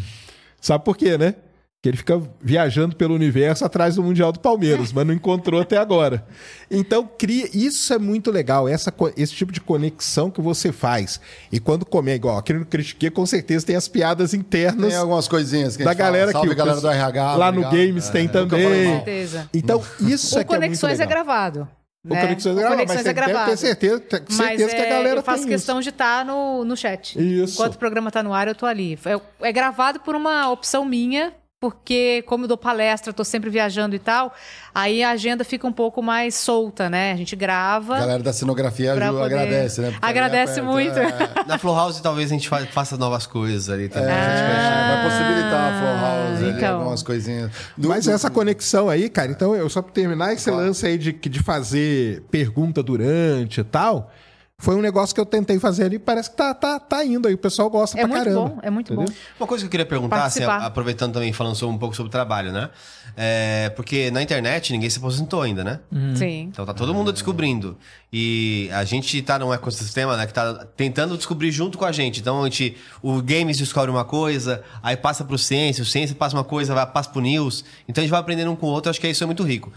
Sabe 0.62 0.84
por 0.84 0.98
quê, 0.98 1.18
né? 1.18 1.36
Que 1.82 1.90
ele 1.90 1.98
fica 1.98 2.20
viajando 2.42 2.96
pelo 2.96 3.14
universo 3.14 3.64
atrás 3.64 3.96
do 3.96 4.02
Mundial 4.02 4.32
do 4.32 4.40
Palmeiras, 4.40 4.92
mas 4.92 5.06
não 5.06 5.14
encontrou 5.14 5.62
até 5.62 5.78
agora. 5.78 6.26
Então, 6.72 7.08
cria. 7.16 7.48
Isso 7.54 7.94
é 7.94 8.00
muito 8.00 8.32
legal, 8.32 8.68
essa, 8.68 8.92
esse 9.16 9.34
tipo 9.36 9.52
de 9.52 9.62
conexão 9.62 10.32
que 10.32 10.42
você 10.42 10.72
faz. 10.72 11.22
E 11.52 11.60
quando 11.60 11.86
come, 11.86 12.12
igual 12.16 12.40
aqui 12.40 12.54
no 12.54 12.66
Critique, 12.66 13.12
com 13.12 13.24
certeza 13.28 13.68
tem 13.68 13.76
as 13.76 13.88
piadas 13.88 14.34
internas 14.34 14.90
Tem 14.90 14.98
algumas 14.98 15.28
coisinhas 15.28 15.78
que 15.78 15.84
a 15.84 15.86
da 15.86 15.92
gente 15.92 16.00
fala. 16.00 16.10
galera 16.12 16.32
Salve, 16.32 16.50
que 16.50 16.56
galera 16.56 16.82
do 16.82 16.88
RH. 16.90 17.36
lá 17.36 17.52
no 17.52 17.60
obrigado. 17.60 17.88
Games 17.88 18.10
tem 18.10 18.24
nunca 18.24 18.40
falei 18.40 18.50
Com 18.50 18.58
também. 18.64 18.86
mal. 18.88 18.96
certeza. 18.96 19.50
Então, 19.54 19.84
isso 20.00 20.36
O 20.38 20.40
é 20.40 20.44
que 20.44 20.56
é 20.56 20.58
muito 20.58 20.66
Conexões 20.66 21.00
é, 21.00 21.06
legal. 21.06 21.08
O 22.06 22.14
né? 22.14 22.22
Conexões 22.22 22.56
é 22.56 22.60
O 22.60 22.60
gravado, 22.60 22.76
Conexões 22.76 22.98
mas 22.98 23.06
é 23.06 23.14
tem, 23.14 23.24
tem, 23.24 23.34
gravado. 23.34 23.48
tem 23.48 23.58
certeza, 23.58 24.00
tem 24.00 24.20
Mas 24.30 24.36
certeza 24.38 24.76
que 24.76 24.82
a 24.82 24.86
é, 24.86 24.90
galera 24.90 25.20
eu 25.20 25.24
faço 25.24 25.48
questão 25.48 25.82
de 25.82 25.90
estar 25.90 26.24
no, 26.24 26.64
no 26.64 26.78
chat. 26.78 27.18
Isso. 27.18 27.56
Enquanto 27.56 27.76
o 27.76 27.80
programa 27.80 28.12
tá 28.12 28.22
no 28.22 28.32
ar, 28.32 28.48
eu 28.48 28.54
tô 28.54 28.68
ali. 28.68 28.98
É, 29.42 29.48
é 29.48 29.52
gravado 29.52 30.00
por 30.00 30.16
uma 30.16 30.50
opção 30.52 30.86
minha, 30.86 31.34
porque 31.72 32.24
como 32.28 32.44
eu 32.46 32.48
dou 32.48 32.58
palestra, 32.58 33.12
tô 33.14 33.24
sempre 33.24 33.50
viajando 33.50 33.96
e 33.96 34.00
tal, 34.00 34.34
aí 34.74 35.04
a 35.04 35.12
agenda 35.12 35.44
fica 35.44 35.66
um 35.68 35.72
pouco 35.72 36.02
mais 36.02 36.36
solta, 36.36 36.90
né? 36.90 37.12
A 37.12 37.16
gente 37.16 37.36
grava. 37.36 37.96
A 37.96 38.00
galera 38.00 38.24
da 38.24 38.32
cenografia 38.34 38.94
Ju, 38.94 39.00
poder- 39.02 39.24
agradece, 39.24 39.82
né? 39.82 39.92
Porque 39.92 40.06
Agradece 40.06 40.60
ali 40.60 40.68
muito. 40.68 40.98
é. 41.00 41.10
Na 41.48 41.58
Flow 41.58 41.76
House 41.76 42.00
talvez 42.00 42.30
a 42.32 42.34
gente 42.34 42.48
fa- 42.48 42.66
faça 42.68 42.98
novas 42.98 43.26
coisas 43.26 43.70
ali 43.70 43.90
também. 43.90 44.10
É, 44.10 44.88
vai 44.96 45.04
possibilitar 45.10 45.74
a 45.74 45.80
Flow 45.80 45.96
House 45.96 46.44
ali, 46.44 46.58
então. 46.58 46.76
algumas 46.80 47.04
coisinhas. 47.04 47.52
Do- 47.78 47.90
Mas 47.90 48.06
do- 48.06 48.12
essa 48.12 48.30
conexão 48.30 48.90
aí, 48.90 49.10
cara, 49.10 49.32
então 49.32 49.56
eu 49.56 49.70
só 49.70 49.82
pra 49.82 49.92
terminar 49.92 50.34
esse 50.34 50.50
lance 50.52 50.86
aí 50.86 50.98
de, 50.98 51.12
de 51.12 51.40
fazer 51.44 52.22
pergunta 52.32 52.82
durante 52.84 53.62
e 53.62 53.64
tal, 53.64 54.12
foi 54.58 54.74
um 54.76 54.82
negócio 54.82 55.14
que 55.14 55.20
eu 55.20 55.26
tentei 55.26 55.60
fazer 55.60 55.84
ali, 55.84 56.00
parece 56.00 56.30
que 56.30 56.38
tá, 56.38 56.54
tá, 56.54 56.80
tá 56.80 57.04
indo 57.04 57.28
aí, 57.28 57.34
o 57.34 57.38
pessoal 57.38 57.70
gosta 57.70 57.98
É 57.98 58.02
pra 58.02 58.08
muito 58.08 58.24
caramba. 58.24 58.42
bom, 58.50 58.60
é 58.64 58.70
muito 58.70 58.94
Entendeu? 58.94 59.12
bom. 59.14 59.20
Uma 59.40 59.48
coisa 59.48 59.64
que 59.64 59.68
eu 59.68 59.72
queria 59.72 59.86
perguntar, 59.86 60.24
assim, 60.24 60.44
aproveitando 60.44 61.14
também, 61.14 61.34
falando 61.34 61.56
sobre- 61.56 61.76
um 61.76 61.78
pouco 61.78 61.94
sobre 61.96 62.08
o 62.08 62.12
trabalho, 62.12 62.52
né? 62.54 62.70
É, 63.18 63.70
porque 63.76 64.10
na 64.12 64.22
internet 64.22 64.72
ninguém 64.72 64.90
se 64.90 64.98
aposentou 64.98 65.42
ainda, 65.42 65.64
né? 65.64 65.80
Sim. 66.16 66.44
Então 66.52 66.66
tá 66.66 66.74
todo 66.74 66.94
mundo 66.94 67.12
descobrindo. 67.12 67.78
E 68.12 68.70
a 68.74 68.86
gente 68.86 69.22
tá 69.22 69.38
num 69.38 69.54
ecossistema, 69.54 70.16
né, 70.16 70.26
que 70.26 70.34
tá 70.34 70.66
tentando 70.78 71.18
descobrir 71.18 71.52
junto 71.52 71.78
com 71.78 71.84
a 71.86 71.92
gente. 71.92 72.22
Então 72.22 72.42
a 72.42 72.46
gente, 72.46 72.78
o 73.04 73.22
games 73.22 73.58
descobre 73.58 73.92
uma 73.92 74.06
coisa, 74.06 74.64
aí 74.82 74.96
passa 74.96 75.26
pro 75.26 75.38
ciência, 75.38 75.82
o 75.84 75.86
ciência 75.86 76.16
passa 76.16 76.36
uma 76.36 76.44
coisa, 76.46 76.74
vai, 76.74 76.86
passa 76.88 77.10
pro 77.10 77.22
news. 77.22 77.66
Então 77.90 78.02
a 78.02 78.04
gente 78.06 78.12
vai 78.12 78.22
aprendendo 78.22 78.52
um 78.52 78.56
com 78.56 78.68
o 78.68 78.70
outro, 78.70 78.90
acho 78.90 79.02
que 79.02 79.08
isso 79.08 79.22
é 79.24 79.28
muito 79.28 79.44
rico. 79.44 79.72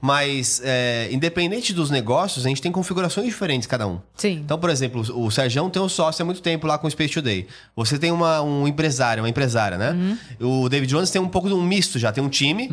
Mas, 0.00 0.60
é, 0.64 1.08
independente 1.10 1.72
dos 1.72 1.90
negócios, 1.90 2.46
a 2.46 2.48
gente 2.48 2.62
tem 2.62 2.70
configurações 2.70 3.26
diferentes 3.26 3.66
cada 3.66 3.86
um. 3.86 3.98
Sim. 4.16 4.40
Então, 4.44 4.58
por 4.58 4.70
exemplo, 4.70 5.02
o 5.14 5.30
Sérgio 5.30 5.68
tem 5.70 5.82
um 5.82 5.88
sócio 5.88 6.22
há 6.22 6.24
muito 6.24 6.40
tempo 6.40 6.66
lá 6.66 6.78
com 6.78 6.86
o 6.86 6.90
Space 6.90 7.12
Today. 7.12 7.46
Você 7.74 7.98
tem 7.98 8.12
uma, 8.12 8.40
um 8.40 8.68
empresário, 8.68 9.22
uma 9.22 9.28
empresária, 9.28 9.76
né? 9.76 10.18
O 10.40 10.68
David 10.68 10.90
Jones 10.90 11.10
tem 11.10 11.20
um 11.20 11.28
pouco 11.28 11.48
de 11.48 11.54
um 11.54 11.62
misto 11.62 11.98
já. 11.98 12.12
Tem 12.12 12.22
um 12.22 12.28
time, 12.28 12.70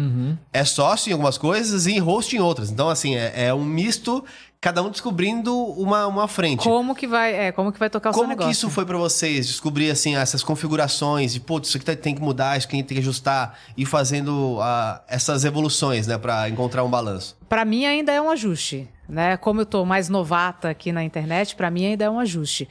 é 0.54 0.64
sócio 0.64 1.10
em 1.10 1.14
algumas 1.14 1.38
coisas 1.38 1.88
e 1.88 1.98
host 1.98 2.36
em 2.36 2.40
outras. 2.40 2.70
Então, 2.70 2.90
assim, 2.90 3.16
é, 3.16 3.48
é 3.48 3.54
um 3.54 3.66
misto, 3.66 4.24
cada 4.62 4.82
um 4.82 4.90
descobrindo 4.90 5.56
uma, 5.56 6.08
uma 6.08 6.28
frente. 6.28 6.64
Como 6.64 6.96
que 6.96 7.06
vai, 7.08 7.34
é, 7.36 7.52
como 7.52 7.72
que 7.72 7.78
vai 7.80 7.90
tocar 7.90 8.10
o 8.10 8.14
seu 8.14 8.22
Como 8.22 8.30
negócio? 8.30 8.50
que 8.50 8.54
isso 8.56 8.70
foi 8.70 8.86
pra 8.86 8.98
vocês? 8.98 9.48
Descobrir, 9.48 9.92
assim, 9.92 10.16
essas 10.16 10.44
configurações 10.44 11.34
de, 11.34 11.40
putz, 11.40 11.70
isso 11.70 11.78
aqui 11.78 11.86
tá- 11.86 11.96
tem 11.96 12.16
que 12.16 12.22
mudar, 12.22 12.58
isso 12.58 12.68
aqui 12.68 12.78
tem 12.84 12.96
que 12.96 13.02
ajustar. 13.02 13.60
E 13.78 13.86
fazendo 13.86 14.58
ah, 14.62 15.04
essas 15.08 15.46
evoluções, 15.46 16.08
né? 16.08 16.18
Pra 16.18 16.50
encontrar 16.50 16.84
um 16.84 16.90
balanço. 16.90 17.38
Para 17.48 17.64
mim 17.64 17.86
ainda 17.86 18.12
é 18.12 18.20
um 18.22 18.30
ajuste, 18.30 18.90
né? 19.08 19.38
Como 19.38 19.62
eu 19.62 19.66
tô 19.66 19.86
mais 19.86 20.10
novata 20.10 20.70
aqui 20.70 20.92
na 20.92 21.04
internet, 21.04 21.56
para 21.56 21.70
mim 21.70 21.86
ainda 21.86 22.06
é 22.06 22.10
um 22.10 22.20
ajuste. 22.20 22.68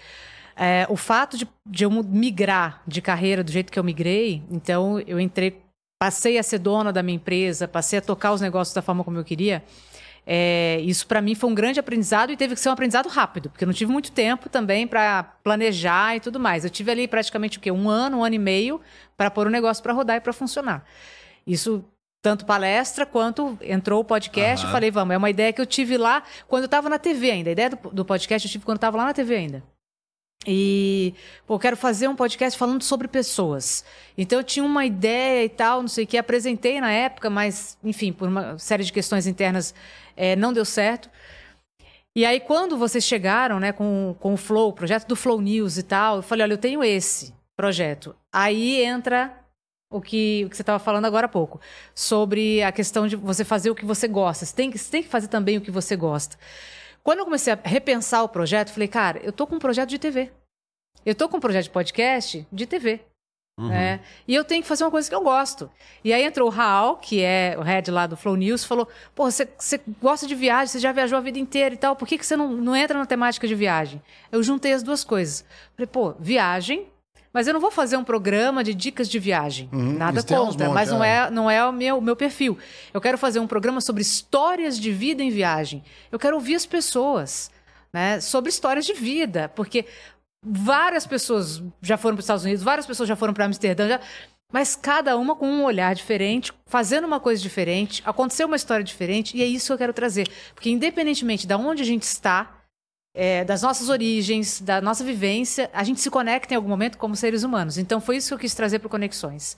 É, 0.57 0.87
o 0.89 0.97
fato 0.97 1.37
de, 1.37 1.49
de 1.69 1.85
eu 1.85 1.91
migrar 1.91 2.81
de 2.87 3.01
carreira 3.03 3.43
do 3.43 3.51
jeito 3.51 3.73
que 3.73 3.79
eu 3.79 3.83
migrei, 3.85 4.43
então 4.51 5.01
eu 5.01 5.19
entrei, 5.19 5.61
passei 6.01 6.39
a 6.39 6.43
ser 6.45 6.59
dona 6.59 6.93
da 6.93 7.03
minha 7.03 7.17
empresa, 7.17 7.67
passei 7.67 7.99
a 7.99 8.03
tocar 8.03 8.33
os 8.33 8.41
negócios 8.41 8.73
da 8.75 8.81
forma 8.83 9.03
como 9.03 9.19
eu 9.19 9.25
queria. 9.25 9.65
É, 10.27 10.81
isso 10.81 11.07
para 11.07 11.21
mim 11.21 11.35
foi 11.35 11.51
um 11.51 11.55
grande 11.55 11.79
aprendizado 11.79 12.33
e 12.33 12.37
teve 12.37 12.55
que 12.55 12.61
ser 12.61 12.69
um 12.69 12.73
aprendizado 12.73 13.09
rápido, 13.09 13.51
porque 13.51 13.65
eu 13.65 13.67
não 13.67 13.75
tive 13.75 13.93
muito 13.93 14.11
tempo 14.11 14.49
também 14.49 14.87
para 14.87 15.23
planejar 15.23 16.17
e 16.17 16.21
tudo 16.21 16.41
mais. 16.41 16.65
Eu 16.65 16.71
tive 16.71 16.91
ali 16.91 17.07
praticamente 17.07 17.59
o 17.59 17.61
quê? 17.61 17.71
Um 17.71 17.89
ano, 17.89 18.19
um 18.19 18.25
ano 18.25 18.35
e 18.35 18.39
meio 18.39 18.81
para 19.17 19.31
pôr 19.31 19.47
o 19.47 19.51
negócio 19.51 19.83
para 19.83 19.93
rodar 19.93 20.17
e 20.17 20.21
para 20.21 20.33
funcionar. 20.33 20.85
Isso 21.47 21.85
tanto 22.23 22.47
palestra 22.47 23.05
quanto 23.05 23.59
entrou 23.61 24.01
o 24.01 24.05
podcast. 24.05 24.65
Eu 24.65 24.73
falei, 24.73 24.91
vamos, 24.91 25.15
é 25.15 25.19
uma 25.19 25.29
ideia 25.29 25.53
que 25.53 25.61
eu 25.61 25.67
tive 25.67 25.99
lá 25.99 26.23
quando 26.49 26.63
eu 26.63 26.67
estava 26.67 26.89
na 26.89 26.99
TV 26.99 27.31
ainda. 27.31 27.51
A 27.51 27.53
ideia 27.53 27.71
do, 27.71 27.91
do 27.91 28.05
podcast 28.05 28.49
eu 28.49 28.51
tive 28.51 28.65
quando 28.65 28.77
eu 28.77 28.79
estava 28.79 28.97
lá 28.97 29.05
na 29.05 29.13
TV 29.13 29.37
ainda. 29.37 29.63
E, 30.47 31.15
pô, 31.47 31.55
eu 31.55 31.59
quero 31.59 31.77
fazer 31.77 32.09
um 32.09 32.17
podcast 32.17 32.59
falando 32.59 32.83
sobre 32.83 33.09
pessoas. 33.09 33.85
Então 34.17 34.39
eu 34.39 34.45
tinha 34.45 34.65
uma 34.65 34.85
ideia 34.85 35.45
e 35.45 35.49
tal, 35.49 35.81
não 35.81 35.89
sei 35.89 36.05
o 36.05 36.07
que, 36.07 36.17
apresentei 36.17 36.81
na 36.81 36.91
época, 36.91 37.31
mas, 37.31 37.79
enfim, 37.83 38.13
por 38.13 38.29
uma 38.29 38.59
série 38.59 38.85
de 38.85 38.93
questões 38.93 39.27
internas 39.27 39.75
eh, 40.17 40.37
não 40.37 40.53
deu 40.53 40.65
certo. 40.65 41.11
E 42.17 42.25
aí, 42.25 42.39
quando 42.39 42.77
vocês 42.77 43.03
chegaram, 43.05 43.59
né, 43.59 43.73
com, 43.73 44.15
com 44.21 44.35
o 44.35 44.37
Flow, 44.37 44.69
o 44.69 44.73
projeto 44.73 45.07
do 45.07 45.17
Flow 45.17 45.41
News 45.41 45.77
e 45.79 45.83
tal, 45.83 46.17
eu 46.17 46.23
falei, 46.23 46.45
olha, 46.45 46.53
eu 46.55 46.59
tenho 46.59 46.83
esse 46.85 47.35
projeto. 47.57 48.15
Aí 48.33 48.83
entra 48.85 49.37
o 49.93 50.01
que, 50.01 50.45
o 50.47 50.51
que 50.51 50.57
você 50.57 50.63
estava 50.63 50.79
falando 50.79 51.07
agora 51.07 51.27
há 51.27 51.29
pouco, 51.29 51.61
sobre 51.95 52.63
a 52.63 52.71
questão 52.73 53.07
de 53.09 53.17
você 53.17 53.45
fazer 53.45 53.71
o 53.71 53.75
que 53.75 53.85
você 53.85 54.07
gosta. 54.07 54.45
Você 54.47 54.55
tem, 54.55 54.71
que- 54.71 54.79
você 54.79 54.91
tem 54.91 55.03
que 55.03 55.09
fazer 55.09 55.29
também 55.29 55.57
o 55.57 55.61
que 55.61 55.71
você 55.71 55.97
gosta. 55.97 56.37
Quando 57.03 57.19
eu 57.19 57.25
comecei 57.25 57.53
a 57.53 57.59
repensar 57.63 58.23
o 58.23 58.29
projeto, 58.29 58.71
falei, 58.73 58.89
cara, 58.89 59.19
eu 59.23 59.33
tô 59.33 59.47
com 59.47 59.57
um 59.57 59.59
projeto 59.59 59.91
de 59.91 59.99
TV. 59.99 60.31
Eu 61.05 61.15
tô 61.15 61.29
com 61.29 61.37
um 61.37 61.41
projeto 61.41 61.65
de 61.65 61.71
podcast 61.71 62.47
de 62.51 62.67
TV. 62.67 63.01
Né? 63.57 64.01
E 64.27 64.35
eu 64.35 64.45
tenho 64.45 64.63
que 64.63 64.69
fazer 64.69 64.83
uma 64.85 64.91
coisa 64.91 65.09
que 65.09 65.15
eu 65.15 65.23
gosto. 65.23 65.71
E 66.03 66.13
aí 66.13 66.25
entrou 66.25 66.49
o 66.49 66.51
Raul, 66.51 66.97
que 66.97 67.23
é 67.23 67.55
o 67.57 67.63
head 67.63 67.89
lá 67.91 68.07
do 68.07 68.17
Flow 68.17 68.35
News, 68.35 68.65
falou: 68.65 68.89
Pô, 69.15 69.31
você, 69.31 69.49
gosta 70.01 70.27
de 70.27 70.35
viagem, 70.35 70.67
você 70.67 70.81
já 70.81 70.91
viajou 70.91 71.17
a 71.17 71.21
vida 71.21 71.39
inteira 71.39 71.75
e 71.75 71.79
tal, 71.79 71.95
por 71.95 72.09
que, 72.09 72.19
que 72.19 72.27
você 72.27 72.37
não, 72.37 72.51
não 72.53 72.75
entra 72.75 72.99
na 72.99 73.07
temática 73.07 73.47
de 73.47 73.55
viagem? 73.55 74.03
Eu 74.33 74.43
juntei 74.43 74.73
as 74.73 74.83
duas 74.83 75.05
coisas. 75.05 75.45
Falei, 75.77 75.87
pô, 75.87 76.15
viagem. 76.19 76.89
Mas 77.33 77.49
eu 77.49 77.53
não 77.53 77.61
vou 77.61 77.73
fazer 77.73 77.97
um 77.97 78.05
programa 78.05 78.63
de 78.63 78.73
dicas 78.73 79.09
de 79.09 79.19
viagem. 79.19 79.69
Nada 79.73 80.23
tem 80.23 80.39
uns 80.39 80.51
contra, 80.51 80.69
mas 80.69 80.89
não 80.89 81.03
é. 81.03 81.27
é, 81.27 81.31
não 81.31 81.51
é 81.51 81.65
o 81.65 81.73
meu, 81.73 82.01
meu 82.01 82.15
perfil. 82.15 82.57
Eu 82.93 83.01
quero 83.01 83.19
fazer 83.19 83.41
um 83.41 83.47
programa 83.49 83.81
sobre 83.81 84.03
histórias 84.03 84.79
de 84.79 84.93
vida 84.93 85.21
em 85.21 85.31
viagem. 85.31 85.83
Eu 86.13 86.19
quero 86.19 86.37
ouvir 86.37 86.55
as 86.55 86.65
pessoas 86.65 87.51
né, 87.93 88.21
sobre 88.21 88.51
histórias 88.51 88.85
de 88.85 88.93
vida, 88.93 89.49
porque 89.49 89.85
várias 90.45 91.07
pessoas 91.07 91.63
já 91.81 91.97
foram 91.97 92.17
para 92.17 92.21
os 92.21 92.25
Estados 92.25 92.45
Unidos, 92.45 92.63
várias 92.63 92.87
pessoas 92.87 93.09
já 93.09 93.17
foram 93.17 93.33
para 93.33 93.45
Amsterdã, 93.47 93.89
já- 93.89 94.01
mas 94.53 94.77
cada 94.77 95.17
uma 95.17 95.35
com 95.35 95.49
um 95.49 95.65
olhar 95.65 95.95
diferente, 95.95 96.53
fazendo 96.67 97.07
uma 97.07 97.19
coisa 97.19 97.43
diferente, 97.43 98.03
aconteceu 98.07 98.47
uma 98.47 98.57
história 98.57 98.85
diferente, 98.85 99.37
e 99.37 99.43
é 99.43 99.47
isso 99.47 99.67
que 99.67 99.73
eu 99.73 99.79
quero 99.79 99.93
trazer. 99.93 100.29
Porque 100.55 100.71
independentemente 100.71 101.47
de 101.47 101.55
onde 101.55 101.83
a 101.83 101.87
gente 101.87 102.03
está, 102.05 102.61
é, 103.17 103.45
das 103.45 103.63
nossas 103.63 103.89
origens, 103.89 104.61
da 104.61 104.81
nossa 104.81 105.03
vivência, 105.03 105.71
a 105.73 105.83
gente 105.83 106.01
se 106.01 106.11
conecta 106.11 106.53
em 106.53 106.57
algum 106.57 106.69
momento 106.69 106.99
como 106.99 107.17
seres 107.17 107.43
humanos. 107.43 107.79
Então 107.79 108.01
foi 108.01 108.17
isso 108.17 108.29
que 108.29 108.35
eu 108.35 108.39
quis 108.39 108.55
trazer 108.55 108.79
para 108.79 108.89
Conexões. 108.89 109.57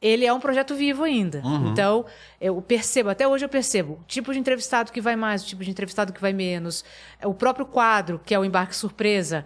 Ele 0.00 0.26
é 0.26 0.32
um 0.32 0.38
projeto 0.38 0.74
vivo 0.74 1.04
ainda. 1.04 1.42
Então, 1.72 2.04
eu 2.40 2.60
percebo, 2.60 3.08
até 3.08 3.26
hoje 3.26 3.44
eu 3.44 3.48
percebo, 3.48 3.94
o 3.94 4.04
tipo 4.06 4.32
de 4.32 4.38
entrevistado 4.38 4.92
que 4.92 5.00
vai 5.00 5.16
mais, 5.16 5.42
o 5.42 5.46
tipo 5.46 5.64
de 5.64 5.70
entrevistado 5.70 6.12
que 6.12 6.20
vai 6.20 6.32
menos. 6.32 6.84
O 7.24 7.32
próprio 7.32 7.64
quadro, 7.64 8.20
que 8.24 8.34
é 8.34 8.38
o 8.38 8.44
embarque 8.44 8.76
surpresa. 8.76 9.44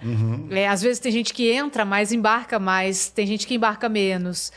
É, 0.51 0.69
às 0.69 0.83
vezes 0.83 0.99
tem 0.99 1.13
gente 1.13 1.33
que 1.33 1.51
entra 1.51 1.85
mais, 1.85 2.13
embarca 2.13 2.59
mais, 2.59 3.09
tem 3.09 3.27
gente 3.27 3.47
que 3.47 3.55
embarca 3.55 3.89
menos. 3.89 4.53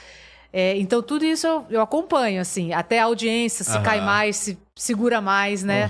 É, 0.51 0.77
então, 0.77 1.01
tudo 1.01 1.25
isso 1.25 1.47
eu, 1.47 1.65
eu 1.69 1.81
acompanho, 1.81 2.39
assim, 2.39 2.73
até 2.73 2.99
a 2.99 3.05
audiência, 3.05 3.63
se 3.63 3.71
Aham. 3.71 3.83
cai 3.83 4.01
mais, 4.01 4.35
se 4.35 4.57
segura 4.75 5.19
mais, 5.21 5.63
né? 5.63 5.89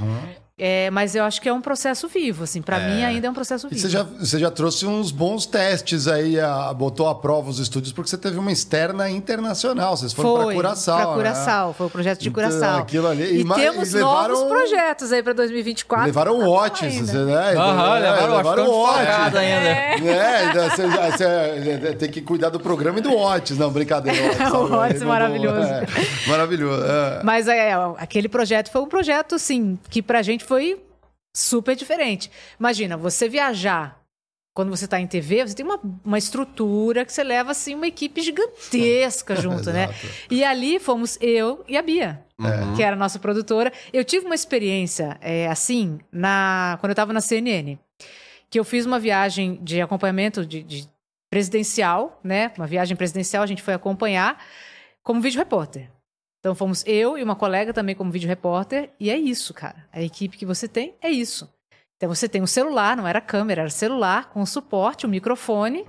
É, 0.55 0.91
mas 0.91 1.15
eu 1.15 1.23
acho 1.23 1.41
que 1.41 1.49
é 1.49 1.53
um 1.53 1.59
processo 1.61 2.07
vivo, 2.07 2.43
assim. 2.43 2.61
Para 2.61 2.77
mim, 2.79 3.03
ainda 3.03 3.25
é 3.25 3.29
um 3.29 3.33
processo 3.33 3.65
E 3.65 3.69
vivo. 3.71 3.81
você 3.81 3.89
já, 3.89 4.03
você 4.03 4.37
já 4.37 4.51
trouxe 4.51 4.85
uns 4.85 5.09
bons 5.09 5.47
testes 5.47 6.07
aí, 6.07 6.39
a- 6.39 6.71
botou 6.75 7.07
à 7.09 7.15
prova 7.15 7.49
os 7.49 7.57
estúdios, 7.57 7.91
porque 7.91 8.07
você 8.07 8.17
teve 8.19 8.37
uma 8.37 8.51
externa 8.51 9.09
internacional. 9.09 9.97
Vocês 9.97 10.13
foram 10.13 10.33
para 10.35 10.43
Foi, 10.43 10.55
Curaçao. 10.55 10.95
pra 10.97 11.07
né? 11.07 11.13
Curaçao, 11.15 11.73
foi 11.73 11.87
o 11.87 11.89
projeto 11.89 12.19
de 12.19 12.29
Então, 12.29 12.43
Curaçao. 12.43 12.79
aquilo 12.81 13.07
ali- 13.07 13.37
E, 13.37 13.41
e 13.41 13.49
temos 13.55 13.93
e 13.93 13.95
levaram- 13.97 14.35
novos 14.35 14.47
projetos 14.47 15.11
aí 15.11 15.23
para 15.23 15.33
2024. 15.33 16.05
Levaram 16.05 16.39
Tá 16.39 16.45
watches, 16.47 17.11
né? 17.11 17.55
Aham, 17.57 17.97
É, 17.97 17.99
levaram, 17.99 18.37
levaram 18.37 18.69
watches. 18.71 19.35
ainda. 19.35 19.69
É, 20.07 20.45
então 20.45 20.69
você, 20.69 21.95
tem 21.97 22.11
que 22.11 22.21
cuidar 22.21 22.49
do 22.49 22.59
programa 22.59 22.99
e 22.99 23.01
do 23.01 23.17
Watts. 23.17 23.57
Não, 23.57 23.71
brincadeira. 23.71 24.21
Watts, 24.37 24.53
O? 24.53 24.67
Watts 24.67 25.01
Aí, 25.01 25.07
maravilhoso. 25.07 25.61
é, 25.61 25.85
maravilhoso. 26.27 26.83
é. 26.83 27.21
Mas 27.23 27.47
é, 27.47 27.73
aquele 27.97 28.27
projeto 28.29 28.71
foi 28.71 28.81
um 28.81 28.87
projeto, 28.87 29.33
assim, 29.35 29.79
que 29.89 30.01
pra 30.01 30.21
gente 30.21 30.42
foi 30.43 30.83
super 31.35 31.75
diferente. 31.75 32.29
Imagina, 32.59 32.95
você 32.95 33.27
viajar. 33.27 34.01
Quando 34.55 34.69
você 34.69 34.85
está 34.85 34.99
em 34.99 35.07
TV, 35.07 35.47
você 35.47 35.55
tem 35.55 35.65
uma, 35.65 35.79
uma 36.05 36.17
estrutura 36.17 37.03
que 37.03 37.11
você 37.11 37.23
leva 37.23 37.49
assim 37.49 37.73
uma 37.73 37.87
equipe 37.87 38.21
gigantesca 38.21 39.35
junto, 39.41 39.71
né? 39.71 39.89
E 40.29 40.43
ali 40.43 40.79
fomos 40.79 41.17
eu 41.19 41.65
e 41.67 41.75
a 41.75 41.81
Bia, 41.81 42.23
que 42.75 42.83
era 42.83 42.95
a 42.95 42.99
nossa 42.99 43.17
produtora. 43.17 43.73
Eu 43.91 44.03
tive 44.03 44.27
uma 44.27 44.35
experiência 44.35 45.17
é, 45.21 45.47
assim 45.47 45.99
na 46.11 46.77
quando 46.79 46.91
eu 46.91 46.93
estava 46.93 47.11
na 47.11 47.19
CNN, 47.19 47.79
que 48.47 48.59
eu 48.59 48.63
fiz 48.63 48.85
uma 48.85 48.99
viagem 48.99 49.57
de 49.63 49.81
acompanhamento 49.81 50.45
de, 50.45 50.61
de 50.61 50.87
presidencial, 51.31 52.19
né? 52.23 52.51
Uma 52.55 52.67
viagem 52.67 52.95
presidencial, 52.95 53.41
a 53.41 53.47
gente 53.47 53.63
foi 53.63 53.73
acompanhar 53.73 54.37
como 55.01 55.19
vídeo 55.19 55.39
repórter. 55.39 55.89
Então 56.43 56.53
fomos 56.53 56.83
eu 56.85 57.17
e 57.17 57.23
uma 57.23 57.37
colega 57.37 57.71
também 57.71 57.95
como 57.95 58.11
vídeo 58.11 58.27
repórter, 58.27 58.89
e 58.99 59.09
é 59.09 59.17
isso, 59.17 59.53
cara. 59.53 59.87
A 59.93 60.01
equipe 60.01 60.37
que 60.37 60.45
você 60.45 60.67
tem 60.67 60.93
é 61.01 61.09
isso. 61.09 61.49
Então 61.95 62.13
você 62.13 62.27
tem 62.27 62.41
um 62.41 62.47
celular, 62.47 62.97
não 62.97 63.07
era 63.07 63.21
câmera, 63.21 63.61
era 63.61 63.69
celular, 63.69 64.29
com 64.29 64.45
suporte, 64.45 65.05
um 65.05 65.09
microfone, 65.09 65.87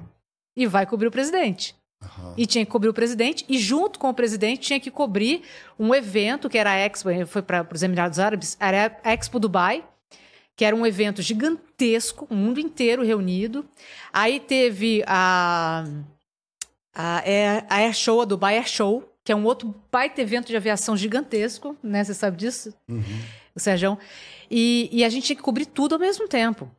e 0.56 0.64
vai 0.64 0.86
cobrir 0.86 1.08
o 1.08 1.10
presidente. 1.10 1.74
E 2.36 2.46
tinha 2.46 2.64
que 2.64 2.70
cobrir 2.70 2.88
o 2.88 2.94
presidente, 2.94 3.44
e 3.48 3.58
junto 3.58 3.98
com 3.98 4.08
o 4.08 4.14
presidente 4.14 4.60
tinha 4.60 4.78
que 4.78 4.92
cobrir 4.92 5.42
um 5.76 5.92
evento 5.92 6.48
que 6.48 6.56
era 6.56 6.70
a 6.70 6.76
Expo, 6.76 7.10
ele 7.10 7.26
foi 7.26 7.42
para 7.42 7.66
os 7.72 7.82
Emirados 7.82 8.20
Árabes, 8.20 8.56
era 8.60 8.96
a 9.02 9.12
Expo 9.12 9.40
Dubai, 9.40 9.82
que 10.54 10.64
era 10.64 10.76
um 10.76 10.86
evento 10.86 11.20
gigantesco, 11.20 12.28
o 12.30 12.34
mundo 12.36 12.60
inteiro 12.60 13.02
reunido. 13.02 13.68
Aí 14.12 14.38
teve 14.38 15.02
a, 15.04 15.84
a, 16.94 17.22
a 17.68 17.76
Air 17.78 17.92
Show, 17.92 18.22
a 18.22 18.24
Dubai 18.24 18.56
Air 18.56 18.68
Show, 18.68 19.13
que 19.24 19.32
é 19.32 19.36
um 19.36 19.44
outro 19.44 19.74
baita 19.90 20.20
evento 20.20 20.48
de 20.48 20.56
aviação 20.56 20.96
gigantesco, 20.96 21.76
né? 21.82 22.04
Você 22.04 22.12
sabe 22.12 22.36
disso? 22.36 22.74
O 23.54 23.58
Sérgio. 23.58 23.98
E, 24.50 24.90
e 24.92 25.02
a 25.02 25.08
gente 25.08 25.24
tinha 25.24 25.36
que 25.36 25.42
cobrir 25.42 25.64
tudo 25.64 25.94
ao 25.94 25.98
mesmo 25.98 26.28
tempo, 26.28 26.70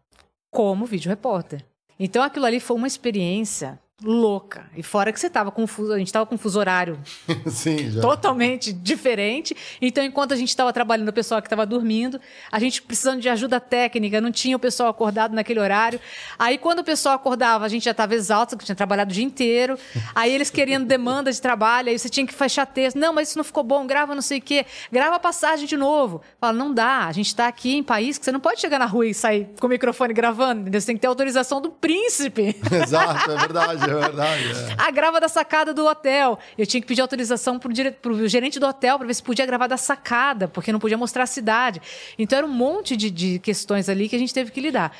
como 0.52 0.86
vídeo 0.86 1.10
repórter. 1.10 1.66
Então 2.00 2.22
aquilo 2.22 2.46
ali 2.46 2.60
foi 2.60 2.78
uma 2.78 2.88
experiência 2.88 3.80
louca. 4.04 4.66
E 4.76 4.84
fora 4.84 5.12
que 5.14 5.20
você 5.20 5.30
tava 5.30 5.52
com 5.52 5.66
fuso, 5.66 5.94
a 5.94 5.98
gente 5.98 6.12
tava 6.12 6.26
com 6.26 6.36
um 6.36 6.38
fuso 6.38 6.60
horário 6.60 7.00
Sim, 7.48 7.92
já. 7.92 8.02
totalmente 8.02 8.74
diferente. 8.74 9.56
Então, 9.82 10.04
enquanto 10.04 10.34
a 10.34 10.36
gente 10.36 10.50
estava 10.50 10.74
trabalhando, 10.74 11.08
o 11.10 11.14
pessoal 11.14 11.42
que 11.42 11.48
estava 11.48 11.66
dormindo, 11.66 12.20
a 12.52 12.60
gente 12.60 12.82
precisando 12.82 13.22
de 13.22 13.30
ajuda 13.30 13.60
técnica, 13.60 14.20
não 14.20 14.32
tinha 14.32 14.56
o 14.56 14.60
pessoal 14.60 14.90
acordado 14.90 15.34
naquele 15.34 15.60
horário. 15.60 16.00
Aí, 16.38 16.58
quando 16.58 16.80
o 16.80 16.84
pessoal 16.84 17.16
acordava, 17.16 17.66
a 17.66 17.70
gente 17.70 17.86
já 17.86 17.92
estava 17.92 18.14
exausto, 18.14 18.58
que 18.58 18.66
tinha 18.66 18.76
trabalhado 18.76 19.12
o 19.12 19.14
dia 19.14 19.24
inteiro. 19.24 19.78
Aí, 20.14 20.34
eles 20.34 20.50
querendo 20.50 20.86
demanda 20.86 21.32
de 21.32 21.42
trabalho, 21.42 21.90
aí 21.90 21.98
você 21.98 22.10
tinha 22.10 22.28
que 22.28 22.34
fechar 22.34 22.66
texto. 22.66 22.98
Não, 22.98 23.14
mas 23.14 23.30
isso 23.30 23.38
não 23.38 23.46
ficou 23.46 23.64
bom, 23.64 23.88
grava 23.88 24.14
não 24.14 24.22
sei 24.22 24.40
o 24.40 24.42
quê. 24.42 24.66
Grava 24.92 25.16
a 25.16 25.20
passagem 25.20 25.66
de 25.66 25.78
novo. 25.78 26.22
Fala, 26.40 26.54
não 26.54 26.74
dá, 26.74 27.06
a 27.06 27.12
gente 27.14 27.28
está 27.28 27.48
aqui 27.48 27.78
em 27.78 27.84
país 27.84 28.18
que 28.18 28.26
você 28.26 28.32
não 28.32 28.42
pode 28.42 28.60
chegar 28.60 28.78
na 28.78 28.86
rua 28.86 29.08
e 29.08 29.14
sair 29.14 29.48
com 29.60 29.68
o 29.68 29.70
microfone 29.70 30.14
gravando. 30.14 30.70
Você 30.70 30.88
tem 30.88 30.96
que 30.98 31.02
ter 31.02 31.08
autorização 31.08 31.62
do 31.62 31.70
príncipe. 31.72 32.56
Exato, 32.72 33.32
é 33.32 33.38
verdade, 33.38 33.85
é 33.92 34.00
verdade. 34.00 34.44
é. 34.52 34.76
A 34.78 34.92
grava 34.92 35.20
da 35.20 35.28
sacada 35.28 35.74
do 35.74 35.86
hotel. 35.86 36.38
Eu 36.58 36.66
tinha 36.66 36.82
que 36.82 36.88
pedir 36.88 37.02
autorização 37.02 37.58
pro, 37.60 37.72
dire... 37.72 37.92
pro 37.92 38.28
gerente 38.28 38.60
do 38.60 38.68
hotel 38.68 38.98
para 38.98 39.08
ver 39.08 39.14
se 39.14 39.24
podia 39.24 39.46
gravar 39.46 39.68
da 39.68 39.78
sacada, 39.78 40.48
porque 40.48 40.72
não 40.72 40.80
podia 40.80 40.98
mostrar 40.98 41.24
a 41.24 41.28
cidade. 41.28 41.82
Então 42.18 42.38
era 42.38 42.48
um 42.48 42.52
monte 42.52 42.96
de, 42.96 43.10
de 43.10 43.40
questões 43.40 43.90
ali 43.90 44.10
que 44.10 44.16
a 44.16 44.20
gente 44.20 44.34
teve 44.34 44.52
que 44.52 44.62
lidar. 44.62 44.92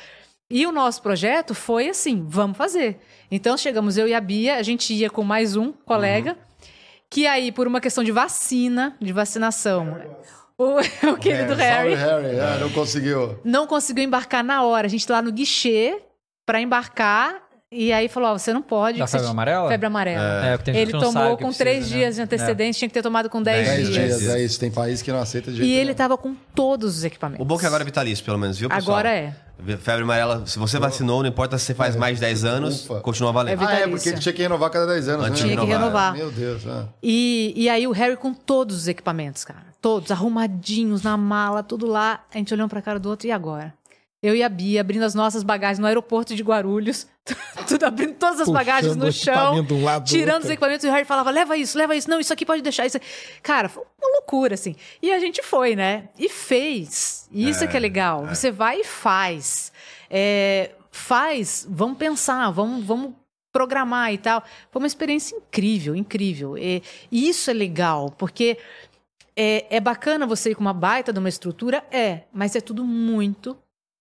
E 0.48 0.64
o 0.66 0.72
nosso 0.72 1.02
projeto 1.02 1.54
foi 1.54 1.88
assim: 1.88 2.24
vamos 2.26 2.56
fazer. 2.56 3.00
Então 3.30 3.56
chegamos 3.56 3.98
eu 3.98 4.06
e 4.06 4.14
a 4.14 4.20
Bia, 4.20 4.56
a 4.56 4.62
gente 4.62 4.94
ia 4.94 5.10
com 5.10 5.24
mais 5.24 5.56
um 5.56 5.72
colega, 5.72 6.36
que 7.10 7.26
aí, 7.26 7.50
por 7.50 7.66
uma 7.66 7.80
questão 7.80 8.04
de 8.04 8.12
vacina, 8.12 8.96
de 9.00 9.12
vacinação, 9.12 10.00
o, 10.58 10.76
o 11.12 11.16
querido 11.18 11.54
Harry 11.54 11.96
Salve, 11.96 12.26
Harry. 12.26 12.36
É, 12.38 12.60
não 12.60 12.70
conseguiu. 12.70 13.40
não 13.44 13.66
conseguiu 13.66 14.04
embarcar 14.04 14.42
na 14.42 14.62
hora. 14.62 14.86
A 14.86 14.90
gente 14.90 15.10
lá 15.10 15.20
no 15.20 15.32
guichê 15.32 16.00
para 16.44 16.60
embarcar. 16.60 17.45
E 17.78 17.92
aí 17.92 18.08
falou: 18.08 18.30
ó, 18.30 18.38
você 18.38 18.52
não 18.52 18.62
pode. 18.62 18.98
Da 18.98 19.06
febre 19.06 19.26
amarela? 19.26 19.68
Febre 19.68 19.86
amarela. 19.86 20.46
É, 20.46 20.56
porque 20.56 20.72
tem 20.72 20.80
Ele 20.80 20.92
tomou 20.92 21.36
com 21.36 21.44
precisa, 21.44 21.58
três 21.58 21.90
né? 21.90 21.96
dias 21.98 22.14
de 22.16 22.22
antecedência, 22.22 22.78
tinha 22.78 22.88
que 22.88 22.94
ter 22.94 23.02
tomado 23.02 23.28
com 23.28 23.42
dez 23.42 23.66
Dez 23.66 23.76
Dez 23.76 23.88
dias. 23.94 24.18
dias, 24.20 24.34
é 24.34 24.42
isso. 24.42 24.58
Tem 24.58 24.70
país 24.70 25.02
que 25.02 25.12
não 25.12 25.20
aceita 25.20 25.50
de 25.50 25.58
jeito 25.58 25.68
E 25.68 25.74
ele 25.74 25.84
nenhum. 25.86 25.94
tava 25.96 26.16
com 26.16 26.34
todos 26.54 26.96
os 26.98 27.04
equipamentos. 27.04 27.42
O 27.42 27.46
bom 27.46 27.56
é 27.56 27.58
que 27.58 27.66
agora 27.66 27.82
é 27.82 27.84
vitalício, 27.84 28.24
pelo 28.24 28.38
menos, 28.38 28.58
viu, 28.58 28.68
pessoal? 28.70 28.96
Agora 28.98 29.14
é. 29.14 29.34
Febre 29.78 30.02
amarela, 30.02 30.46
se 30.46 30.58
você 30.58 30.78
vacinou, 30.78 31.22
não 31.22 31.28
importa 31.30 31.56
se 31.58 31.64
você 31.66 31.74
faz 31.74 31.96
mais 31.96 32.16
de 32.16 32.20
10 32.20 32.44
anos, 32.44 32.84
Ufa. 32.84 33.00
continua 33.00 33.32
valendo. 33.32 33.62
É 33.62 33.66
Ah, 33.66 33.80
é, 33.80 33.88
porque 33.88 34.08
ele 34.10 34.18
tinha 34.18 34.32
que 34.32 34.42
renovar 34.42 34.68
cada 34.70 34.86
10 34.86 35.08
anos, 35.08 35.30
né? 35.30 35.34
Tinha 35.36 35.48
Tinha 35.48 35.60
que 35.60 35.66
renovar. 35.66 36.14
Meu 36.14 36.30
Deus, 36.30 36.66
é. 36.66 36.84
E, 37.02 37.54
e 37.56 37.68
aí 37.68 37.86
o 37.86 37.92
Harry 37.92 38.16
com 38.16 38.34
todos 38.34 38.76
os 38.76 38.88
equipamentos, 38.88 39.44
cara. 39.44 39.64
Todos, 39.80 40.10
arrumadinhos 40.10 41.02
na 41.02 41.16
mala, 41.16 41.62
tudo 41.62 41.86
lá. 41.86 42.20
A 42.32 42.36
gente 42.38 42.52
olhando 42.52 42.68
pra 42.68 42.82
cara 42.82 42.98
do 42.98 43.08
outro, 43.08 43.26
e 43.26 43.30
agora? 43.32 43.72
Eu 44.22 44.34
e 44.34 44.42
a 44.42 44.48
Bia 44.48 44.80
abrindo 44.80 45.04
as 45.04 45.14
nossas 45.14 45.42
bagagens 45.42 45.78
no 45.78 45.86
aeroporto 45.86 46.34
de 46.34 46.42
Guarulhos. 46.42 47.06
tudo 47.66 47.84
abrindo 47.84 48.14
todas 48.14 48.40
as 48.40 48.46
Puxando 48.46 48.54
bagagens 48.54 48.96
no 48.96 49.12
chão. 49.12 49.54
um 49.54 49.84
lado 49.84 50.04
do 50.04 50.08
tirando 50.08 50.44
os 50.44 50.50
equipamentos. 50.50 50.84
E 50.84 50.88
o 50.88 50.92
Harry 50.92 51.04
falava, 51.04 51.30
leva 51.30 51.56
isso, 51.56 51.76
leva 51.76 51.94
isso. 51.96 52.08
Não, 52.08 52.20
isso 52.20 52.32
aqui 52.32 52.46
pode 52.46 52.62
deixar. 52.62 52.86
Isso... 52.86 52.98
Cara, 53.42 53.68
foi 53.68 53.82
uma 54.00 54.12
loucura, 54.18 54.54
assim. 54.54 54.76
E 55.02 55.12
a 55.12 55.18
gente 55.18 55.42
foi, 55.42 55.74
né? 55.74 56.08
E 56.18 56.28
fez. 56.28 57.28
Isso 57.32 57.64
é, 57.64 57.66
que 57.66 57.76
é 57.76 57.80
legal. 57.80 58.26
Você 58.26 58.50
vai 58.50 58.80
e 58.80 58.84
faz. 58.84 59.72
É, 60.08 60.70
faz, 60.90 61.66
vamos 61.68 61.98
pensar, 61.98 62.50
vamos, 62.50 62.84
vamos 62.84 63.12
programar 63.52 64.12
e 64.12 64.18
tal. 64.18 64.42
Foi 64.70 64.80
uma 64.80 64.86
experiência 64.86 65.36
incrível, 65.36 65.96
incrível. 65.96 66.56
E, 66.56 66.82
e 67.10 67.28
isso 67.28 67.50
é 67.50 67.54
legal, 67.54 68.10
porque 68.16 68.58
é, 69.34 69.76
é 69.76 69.80
bacana 69.80 70.26
você 70.26 70.50
ir 70.50 70.54
com 70.54 70.60
uma 70.60 70.72
baita 70.72 71.12
de 71.12 71.18
uma 71.18 71.28
estrutura, 71.28 71.84
é, 71.90 72.22
mas 72.32 72.54
é 72.54 72.60
tudo 72.60 72.84
muito 72.84 73.56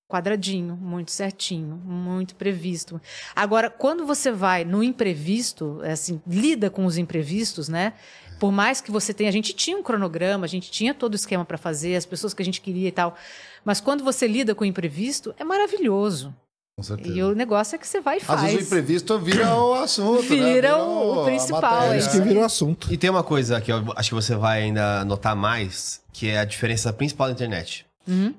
quadradinho, 0.08 0.76
muito 0.76 1.12
certinho, 1.12 1.76
muito 1.84 2.36
previsto. 2.36 3.02
Agora, 3.36 3.70
quando 3.70 4.06
você 4.06 4.32
vai 4.32 4.64
no 4.64 4.84
imprevisto, 4.84 5.82
assim, 5.84 6.22
lida 6.28 6.70
com 6.70 6.86
os 6.86 6.98
imprevistos, 6.98 7.68
né? 7.70 7.94
Por 8.40 8.52
mais 8.52 8.82
que 8.82 8.92
você 8.92 9.14
tenha, 9.14 9.30
a 9.30 9.34
gente 9.34 9.54
tinha 9.54 9.78
um 9.78 9.82
cronograma, 9.84 10.44
a 10.46 10.48
gente 10.48 10.70
tinha 10.70 10.94
todo 10.94 11.14
o 11.14 11.16
esquema 11.16 11.46
para 11.46 11.58
fazer, 11.58 11.96
as 11.96 12.06
pessoas 12.06 12.34
que 12.34 12.42
a 12.42 12.46
gente 12.46 12.62
queria 12.62 12.88
e 12.90 12.92
tal. 12.92 13.16
Mas 13.64 13.80
quando 13.82 14.04
você 14.04 14.28
lida 14.28 14.54
com 14.54 14.64
o 14.64 14.68
imprevisto, 14.68 15.34
é 15.40 15.44
maravilhoso. 15.44 16.34
Com 16.78 16.84
certeza. 16.84 17.18
E 17.18 17.24
o 17.24 17.34
negócio 17.34 17.76
é 17.76 17.80
que 17.80 17.88
você 17.88 18.02
vai 18.02 18.16
e 18.16 18.18
Às 18.20 18.24
faz. 18.26 18.42
vezes 18.42 18.58
o 18.58 18.62
imprevisto 18.64 19.18
vira 19.18 19.56
o 19.56 19.74
assunto, 19.76 20.22
né? 20.24 20.54
Vira 20.54 20.78
o- 20.78 21.22
o 21.22 21.26
principal. 21.26 21.94
É 21.94 21.98
isso 21.98 22.12
que 22.12 22.20
vira 22.20 22.42
o 22.42 22.44
assunto. 22.44 22.94
E 22.94 22.98
tem 22.98 23.10
uma 23.10 23.24
coisa 23.24 23.62
que 23.62 23.72
eu 23.72 23.82
acho 23.96 24.10
que 24.10 24.16
você 24.16 24.36
vai 24.36 24.64
ainda 24.64 25.06
notar 25.06 25.34
mais, 25.38 26.02
que 26.12 26.28
é 26.28 26.38
a 26.40 26.44
diferença 26.46 26.92
principal 26.92 27.28
da 27.28 27.34
internet. 27.34 27.85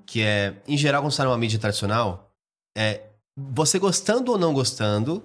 Que 0.06 0.22
é, 0.22 0.54
em 0.66 0.76
geral, 0.76 1.02
quando 1.02 1.10
você 1.12 1.18
tá 1.18 1.24
numa 1.24 1.38
mídia 1.38 1.58
tradicional, 1.58 2.30
é 2.76 3.02
você 3.36 3.78
gostando 3.78 4.32
ou 4.32 4.38
não 4.38 4.52
gostando 4.54 5.22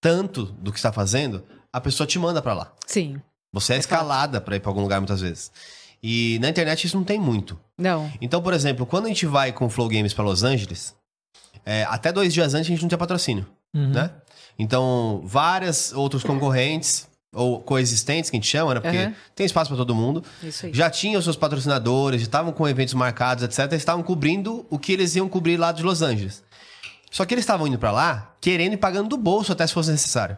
tanto 0.00 0.44
do 0.44 0.70
que 0.72 0.78
está 0.78 0.92
fazendo, 0.92 1.42
a 1.72 1.80
pessoa 1.80 2.06
te 2.06 2.18
manda 2.18 2.42
pra 2.42 2.52
lá. 2.54 2.72
Sim. 2.86 3.20
Você 3.52 3.74
é 3.74 3.78
escalada 3.78 4.40
pra 4.40 4.56
ir 4.56 4.60
pra 4.60 4.70
algum 4.70 4.82
lugar 4.82 5.00
muitas 5.00 5.20
vezes. 5.20 5.50
E 6.02 6.38
na 6.40 6.48
internet 6.50 6.84
isso 6.86 6.96
não 6.96 7.04
tem 7.04 7.18
muito. 7.18 7.58
Não. 7.78 8.12
Então, 8.20 8.42
por 8.42 8.52
exemplo, 8.52 8.84
quando 8.84 9.06
a 9.06 9.08
gente 9.08 9.24
vai 9.26 9.52
com 9.52 9.66
o 9.66 9.70
Flow 9.70 9.88
Games 9.88 10.12
pra 10.12 10.22
Los 10.24 10.42
Angeles, 10.42 10.94
é, 11.64 11.84
até 11.84 12.12
dois 12.12 12.34
dias 12.34 12.52
antes 12.52 12.66
a 12.66 12.70
gente 12.70 12.82
não 12.82 12.88
tinha 12.88 12.98
patrocínio, 12.98 13.46
Uhum. 13.74 13.88
né? 13.90 14.10
Então, 14.58 15.22
várias 15.24 15.92
outros 15.92 16.22
concorrentes 16.22 17.08
ou 17.34 17.60
coexistentes 17.60 18.30
que 18.30 18.36
a 18.36 18.38
gente 18.40 18.48
chama, 18.48 18.74
né? 18.74 18.80
Porque 18.80 18.96
Aham. 18.96 19.14
tem 19.34 19.44
espaço 19.44 19.68
pra 19.68 19.76
todo 19.76 19.94
mundo. 19.94 20.22
Isso 20.42 20.66
aí. 20.66 20.72
Já 20.72 20.88
tinham 20.88 21.20
seus 21.20 21.36
patrocinadores, 21.36 22.20
já 22.20 22.26
estavam 22.26 22.52
com 22.52 22.66
eventos 22.68 22.94
marcados, 22.94 23.42
etc. 23.44 23.58
Eles 23.60 23.74
estavam 23.82 24.02
cobrindo 24.02 24.64
o 24.70 24.78
que 24.78 24.92
eles 24.92 25.16
iam 25.16 25.28
cobrir 25.28 25.56
lá 25.56 25.72
de 25.72 25.82
Los 25.82 26.00
Angeles. 26.02 26.42
Só 27.10 27.24
que 27.24 27.34
eles 27.34 27.42
estavam 27.42 27.66
indo 27.66 27.78
pra 27.78 27.90
lá 27.92 28.34
querendo 28.40 28.74
e 28.74 28.76
pagando 28.76 29.08
do 29.08 29.16
bolso 29.16 29.52
até 29.52 29.66
se 29.66 29.72
fosse 29.74 29.90
necessário. 29.90 30.36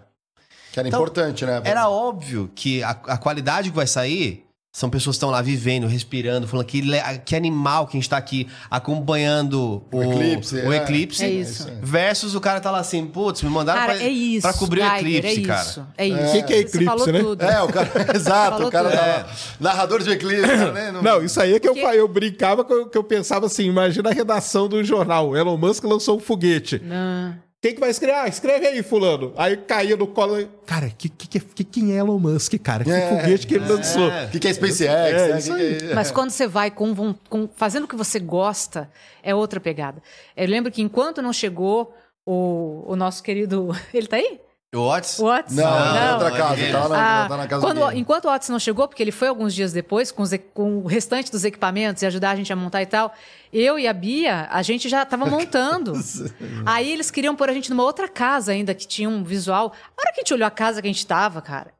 Que 0.72 0.80
era 0.80 0.88
Então, 0.88 1.00
importante, 1.00 1.44
né? 1.44 1.60
Era 1.64 1.88
óbvio 1.88 2.50
que 2.54 2.82
a, 2.82 2.90
a 2.90 3.18
qualidade 3.18 3.70
que 3.70 3.76
vai 3.76 3.86
sair 3.86 4.45
são 4.78 4.90
pessoas 4.90 5.14
que 5.14 5.18
estão 5.18 5.30
lá 5.30 5.40
vivendo, 5.40 5.86
respirando, 5.86 6.46
falando 6.46 6.66
que, 6.66 6.82
que 7.24 7.34
animal 7.34 7.86
que 7.86 7.96
a 7.96 7.98
gente 7.98 8.10
tá 8.10 8.18
aqui 8.18 8.46
acompanhando 8.70 9.82
o, 9.90 9.96
O 9.96 10.02
eclipse, 10.02 10.54
o 10.56 10.70
é. 10.72 10.76
eclipse 10.76 11.24
É 11.24 11.30
isso. 11.30 11.66
Versus 11.82 12.34
o 12.34 12.40
cara 12.42 12.60
tá 12.60 12.70
lá 12.70 12.80
assim, 12.80 13.06
putz, 13.06 13.42
me 13.42 13.48
mandaram 13.48 13.80
Cara, 13.80 13.94
pra, 13.94 14.02
é 14.04 14.08
isso. 14.10 14.42
pra 14.42 14.52
cobrir 14.52 14.82
o 14.82 14.84
Geiger, 14.98 15.24
eclipse, 15.24 15.40
é 15.40 15.46
cara. 15.46 15.62
Isso, 15.62 15.86
é 15.96 16.06
isso. 16.08 16.18
O 16.18 16.32
que 16.32 16.42
que 16.42 16.52
é 16.52 16.56
Você 16.56 16.62
eclipse, 16.62 16.84
falou 16.84 17.06
né? 17.06 17.20
tudo. 17.20 17.42
É, 17.42 17.62
o 17.62 17.68
cara. 17.68 17.90
Exato, 18.14 18.50
Falou 18.52 18.68
o 18.68 18.70
cara 18.70 18.90
tudo. 18.90 18.98
tava. 18.98 19.26
Narrador 19.60 20.02
de 20.02 20.10
eclipse, 20.10 20.46
né? 20.46 20.92
Não, 21.02 21.24
isso 21.24 21.40
aí 21.40 21.54
é 21.54 21.58
que 21.58 21.68
eu, 21.68 21.72
Porque- 21.72 21.86
fa- 21.86 21.96
eu 21.96 22.06
brincava 22.08 22.62
que 22.62 22.72
eu, 22.72 22.86
que 22.86 22.98
eu 22.98 23.04
pensava 23.04 23.46
assim: 23.46 23.64
imagina 23.64 24.10
a 24.10 24.12
redação 24.12 24.68
do 24.68 24.84
jornal. 24.84 25.34
Elon 25.36 25.56
Musk 25.56 25.84
lançou 25.84 26.16
um 26.18 26.20
foguete. 26.20 26.82
Não. 26.84 27.45
Quem 27.60 27.74
que 27.74 27.80
vai 27.80 27.90
escrever? 27.90 28.14
Ah, 28.14 28.28
escreve 28.28 28.66
aí, 28.66 28.82
fulano. 28.82 29.32
Aí 29.36 29.56
caía 29.56 29.96
no 29.96 30.06
colo. 30.06 30.46
Cara, 30.66 30.88
que, 30.90 31.08
que, 31.08 31.40
que, 31.40 31.64
quem 31.64 31.92
é 31.92 31.96
Elon 31.96 32.18
Musk, 32.18 32.54
cara? 32.62 32.84
Que 32.84 32.90
É, 32.90 33.08
foguete 33.08 33.46
que 33.46 33.54
ele 33.54 33.66
lançou? 33.66 34.08
O 34.08 34.30
que, 34.30 34.38
que 34.38 34.46
é 34.48 34.52
SpaceX? 34.52 34.82
É, 34.90 35.28
né? 35.32 35.38
isso 35.38 35.54
Que 35.56 35.74
que 35.76 35.84
é- 35.86 35.94
Mas 35.94 36.10
quando 36.10 36.30
você 36.30 36.46
vai 36.46 36.70
com, 36.70 37.14
com- 37.28 37.48
fazendo 37.56 37.84
o 37.84 37.88
que 37.88 37.96
você 37.96 38.20
gosta, 38.20 38.90
é 39.22 39.34
outra 39.34 39.58
pegada. 39.58 40.02
Eu 40.36 40.46
lembro 40.48 40.70
que 40.70 40.82
enquanto 40.82 41.22
não 41.22 41.32
chegou 41.32 41.94
o, 42.24 42.84
o 42.86 42.94
nosso 42.94 43.22
querido. 43.22 43.70
Ele 43.92 44.06
tá 44.06 44.16
aí? 44.16 44.38
O 44.76 44.88
Otis? 44.88 45.18
O 45.18 45.26
Otis? 45.26 45.56
Não, 45.56 45.64
é 45.64 46.12
outra 46.12 46.30
não, 46.30 46.36
casa. 46.36 46.60
é 46.60 46.72
Tá 46.72 46.88
na, 46.88 47.24
Ah, 47.24 47.28
tá 47.28 47.36
na 47.36 47.46
casa 47.48 47.62
quando, 47.62 47.92
enquanto 47.92 48.24
o 48.26 48.34
Otis 48.34 48.48
não 48.48 48.58
chegou, 48.58 48.86
porque 48.86 49.02
ele 49.02 49.12
foi 49.12 49.28
alguns 49.28 49.54
dias 49.54 49.72
depois 49.72 50.12
com, 50.12 50.22
os 50.22 50.30
com 50.52 50.78
o 50.78 50.86
restante 50.86 51.30
dos 51.30 51.44
equipamentos 51.44 52.02
e 52.02 52.06
ajudar 52.06 52.30
a 52.30 52.36
gente 52.36 52.52
a 52.52 52.56
montar 52.56 52.82
e 52.82 52.86
tal, 52.86 53.12
eu 53.52 53.78
e 53.78 53.86
a 53.86 53.92
Bia, 53.92 54.48
a 54.50 54.62
gente 54.62 54.88
já 54.88 55.04
tava 55.04 55.26
montando. 55.26 55.92
Aí 56.66 56.92
eles 56.92 57.10
queriam 57.10 57.34
pôr 57.34 57.48
a 57.48 57.52
gente 57.52 57.70
numa 57.70 57.82
outra 57.82 58.08
casa 58.08 58.52
ainda, 58.52 58.74
que 58.74 58.86
tinha 58.86 59.08
um 59.08 59.24
visual. 59.24 59.72
A 59.96 60.00
hora 60.00 60.12
que 60.12 60.20
a 60.20 60.22
gente 60.22 60.34
olhou 60.34 60.46
a 60.46 60.50
casa 60.50 60.82
que 60.82 60.88
a 60.88 60.92
gente 60.92 61.06
tava, 61.06 61.40
cara, 61.40 61.76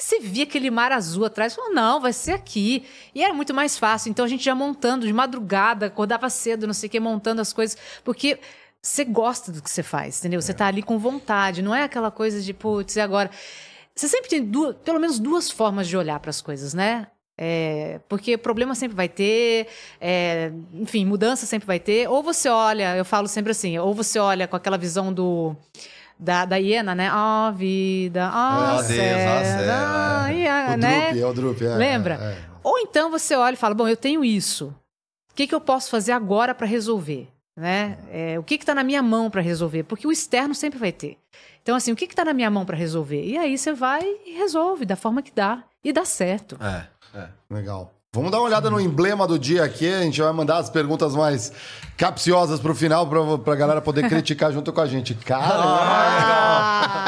você 0.00 0.18
via 0.18 0.44
aquele 0.44 0.70
mar 0.70 0.92
azul 0.92 1.26
atrás, 1.26 1.54
falou, 1.54 1.74
não, 1.74 2.00
vai 2.00 2.12
ser 2.12 2.32
aqui. 2.32 2.86
E 3.14 3.22
era 3.22 3.34
muito 3.34 3.52
mais 3.52 3.76
fácil. 3.76 4.10
Então 4.10 4.24
a 4.24 4.28
gente 4.28 4.42
já 4.42 4.54
montando 4.54 5.06
de 5.06 5.12
madrugada, 5.12 5.86
acordava 5.86 6.30
cedo, 6.30 6.66
não 6.66 6.72
sei 6.72 6.86
o 6.86 6.90
que, 6.90 6.98
montando 6.98 7.42
as 7.42 7.52
coisas. 7.52 7.76
Porque 8.02 8.38
você 8.82 9.04
gosta 9.04 9.52
do 9.52 9.62
que 9.62 9.70
você 9.70 9.82
faz, 9.82 10.18
entendeu? 10.18 10.40
Você 10.40 10.54
tá 10.54 10.66
ali 10.66 10.82
com 10.82 10.98
vontade, 10.98 11.62
não 11.62 11.74
é 11.74 11.82
aquela 11.82 12.10
coisa 12.10 12.40
de, 12.40 12.52
putz, 12.54 12.96
e 12.96 13.00
agora? 13.00 13.30
Você 13.94 14.08
sempre 14.08 14.30
tem 14.30 14.42
duas, 14.44 14.74
pelo 14.76 14.98
menos 14.98 15.18
duas 15.18 15.50
formas 15.50 15.86
de 15.88 15.96
olhar 15.96 16.18
para 16.20 16.30
as 16.30 16.40
coisas, 16.40 16.72
né? 16.72 17.06
É, 17.42 18.00
porque 18.08 18.36
problema 18.36 18.74
sempre 18.74 18.94
vai 18.96 19.08
ter, 19.08 19.66
é, 20.00 20.52
enfim, 20.74 21.04
mudança 21.06 21.46
sempre 21.46 21.66
vai 21.66 21.78
ter. 21.80 22.08
Ou 22.08 22.22
você 22.22 22.48
olha, 22.48 22.96
eu 22.96 23.04
falo 23.04 23.26
sempre 23.28 23.52
assim, 23.52 23.78
ou 23.78 23.94
você 23.94 24.18
olha 24.18 24.46
com 24.46 24.56
aquela 24.56 24.76
visão 24.78 25.12
do 25.12 25.56
da, 26.18 26.44
da 26.44 26.56
hiena, 26.56 26.94
né? 26.94 27.10
Ó 27.12 27.50
vida, 27.50 28.30
ó 28.32 28.74
ó 28.76 28.82
céu, 28.82 28.96
céu, 28.96 29.18
ó, 29.28 30.26
é. 30.26 30.34
e 30.34 30.46
a- 30.48 30.74
O 30.74 30.76
né? 30.76 31.12
Drup, 31.12 31.20
é 31.22 31.26
o 31.26 31.32
Drup. 31.32 31.62
é, 31.62 31.74
Lembra? 31.76 32.18
é, 32.20 32.32
é. 32.32 32.38
Ou 32.62 32.78
então 32.78 33.10
você 33.10 33.34
olha 33.34 33.54
e 33.54 33.56
fala, 33.56 33.74
bom, 33.74 33.88
eu 33.88 33.96
tenho 33.96 34.22
isso. 34.22 34.74
O 35.30 35.34
que, 35.34 35.46
que 35.46 35.54
eu 35.54 35.60
posso 35.62 35.90
fazer 35.90 36.12
agora 36.12 36.54
para 36.54 36.66
resolver? 36.66 37.26
Né? 37.60 37.98
É, 38.10 38.38
o 38.38 38.42
que 38.42 38.54
está 38.54 38.74
na 38.74 38.82
minha 38.82 39.02
mão 39.02 39.28
para 39.28 39.42
resolver? 39.42 39.82
Porque 39.82 40.06
o 40.06 40.10
externo 40.10 40.54
sempre 40.54 40.78
vai 40.78 40.90
ter. 40.92 41.18
Então, 41.62 41.76
assim, 41.76 41.92
o 41.92 41.96
que 41.96 42.06
está 42.06 42.24
na 42.24 42.32
minha 42.32 42.50
mão 42.50 42.64
para 42.64 42.74
resolver? 42.74 43.22
E 43.22 43.36
aí 43.36 43.58
você 43.58 43.74
vai 43.74 44.02
e 44.26 44.32
resolve 44.38 44.86
da 44.86 44.96
forma 44.96 45.20
que 45.20 45.30
dá. 45.30 45.62
E 45.84 45.92
dá 45.92 46.06
certo. 46.06 46.56
É, 46.58 46.86
é. 47.18 47.28
Legal. 47.50 47.92
Vamos 48.14 48.30
dar 48.30 48.38
uma 48.38 48.46
olhada 48.46 48.70
no 48.70 48.80
emblema 48.80 49.26
do 49.26 49.38
dia 49.38 49.62
aqui. 49.62 49.92
A 49.92 50.00
gente 50.00 50.22
vai 50.22 50.32
mandar 50.32 50.56
as 50.56 50.70
perguntas 50.70 51.14
mais 51.14 51.52
capciosas 51.98 52.58
pro 52.58 52.74
final 52.74 53.06
pra, 53.06 53.36
pra 53.36 53.54
galera 53.54 53.82
poder 53.82 54.08
criticar 54.10 54.50
junto 54.52 54.72
com 54.72 54.80
a 54.80 54.86
gente. 54.86 55.14
Cara, 55.14 55.44
Ah! 55.54 56.99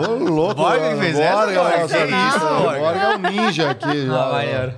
Ô 0.00 0.14
louco. 0.30 0.54
Borga 0.54 0.90
que 0.94 1.00
fez 1.00 1.18
essa, 1.18 1.46
nossa, 1.46 2.06
Que 2.06 2.14
isso, 2.14 2.38
Borga? 2.62 2.78
Borga 2.80 3.00
é 3.00 3.16
um 3.16 3.18
ninja 3.18 3.70
aqui. 3.70 4.06
já. 4.06 4.22
Ah, 4.24 4.32
maneiro. 4.32 4.74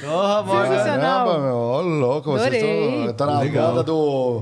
Porra. 0.00 0.68
Sensacional. 0.68 1.26
Caramba, 1.26 1.38
meu. 1.46 1.54
Ô 1.56 1.80
louco. 1.82 2.32
Vocês 2.32 2.54
estão 2.62 3.14
tá 3.14 3.26
na 3.26 3.40
Legal. 3.40 3.68
banda 3.68 3.82
do... 3.82 4.40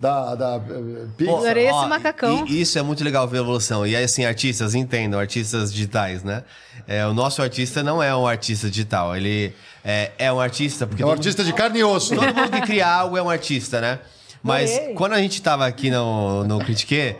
Da, 0.00 0.34
da 0.34 0.56
eh, 0.56 1.06
Pixar. 1.16 1.36
Adorei 1.36 1.68
esse 1.68 1.86
macacão. 1.86 2.44
e- 2.48 2.60
isso 2.60 2.76
é 2.76 2.82
muito 2.82 3.04
legal 3.04 3.28
ver 3.28 3.38
a 3.38 3.40
evolução. 3.42 3.86
E 3.86 3.94
aí, 3.94 4.02
assim, 4.02 4.24
artistas, 4.24 4.74
entendam, 4.74 5.20
artistas 5.20 5.72
digitais, 5.72 6.24
né? 6.24 6.42
É, 6.88 7.06
o 7.06 7.14
nosso 7.14 7.40
artista 7.40 7.84
não 7.84 8.02
é 8.02 8.12
um 8.12 8.26
artista 8.26 8.68
digital. 8.68 9.14
Ele 9.16 9.54
é, 9.84 10.10
é 10.18 10.32
um 10.32 10.40
artista 10.40 10.88
porque 10.88 11.04
É 11.04 11.06
um 11.06 11.10
artista 11.12 11.44
de 11.44 11.52
carne 11.52 11.78
e 11.78 11.84
osso. 11.84 12.16
todo 12.16 12.34
mundo 12.34 12.50
que 12.50 12.62
cria 12.62 12.88
algo 12.92 13.16
é 13.16 13.22
um 13.22 13.30
artista, 13.30 13.80
né? 13.80 14.00
Mas 14.42 14.72
Adorei. 14.74 14.94
quando 14.94 15.12
a 15.12 15.18
gente 15.18 15.40
tava 15.40 15.66
aqui 15.68 15.88
no, 15.88 16.42
no 16.42 16.58
Critique, 16.58 17.14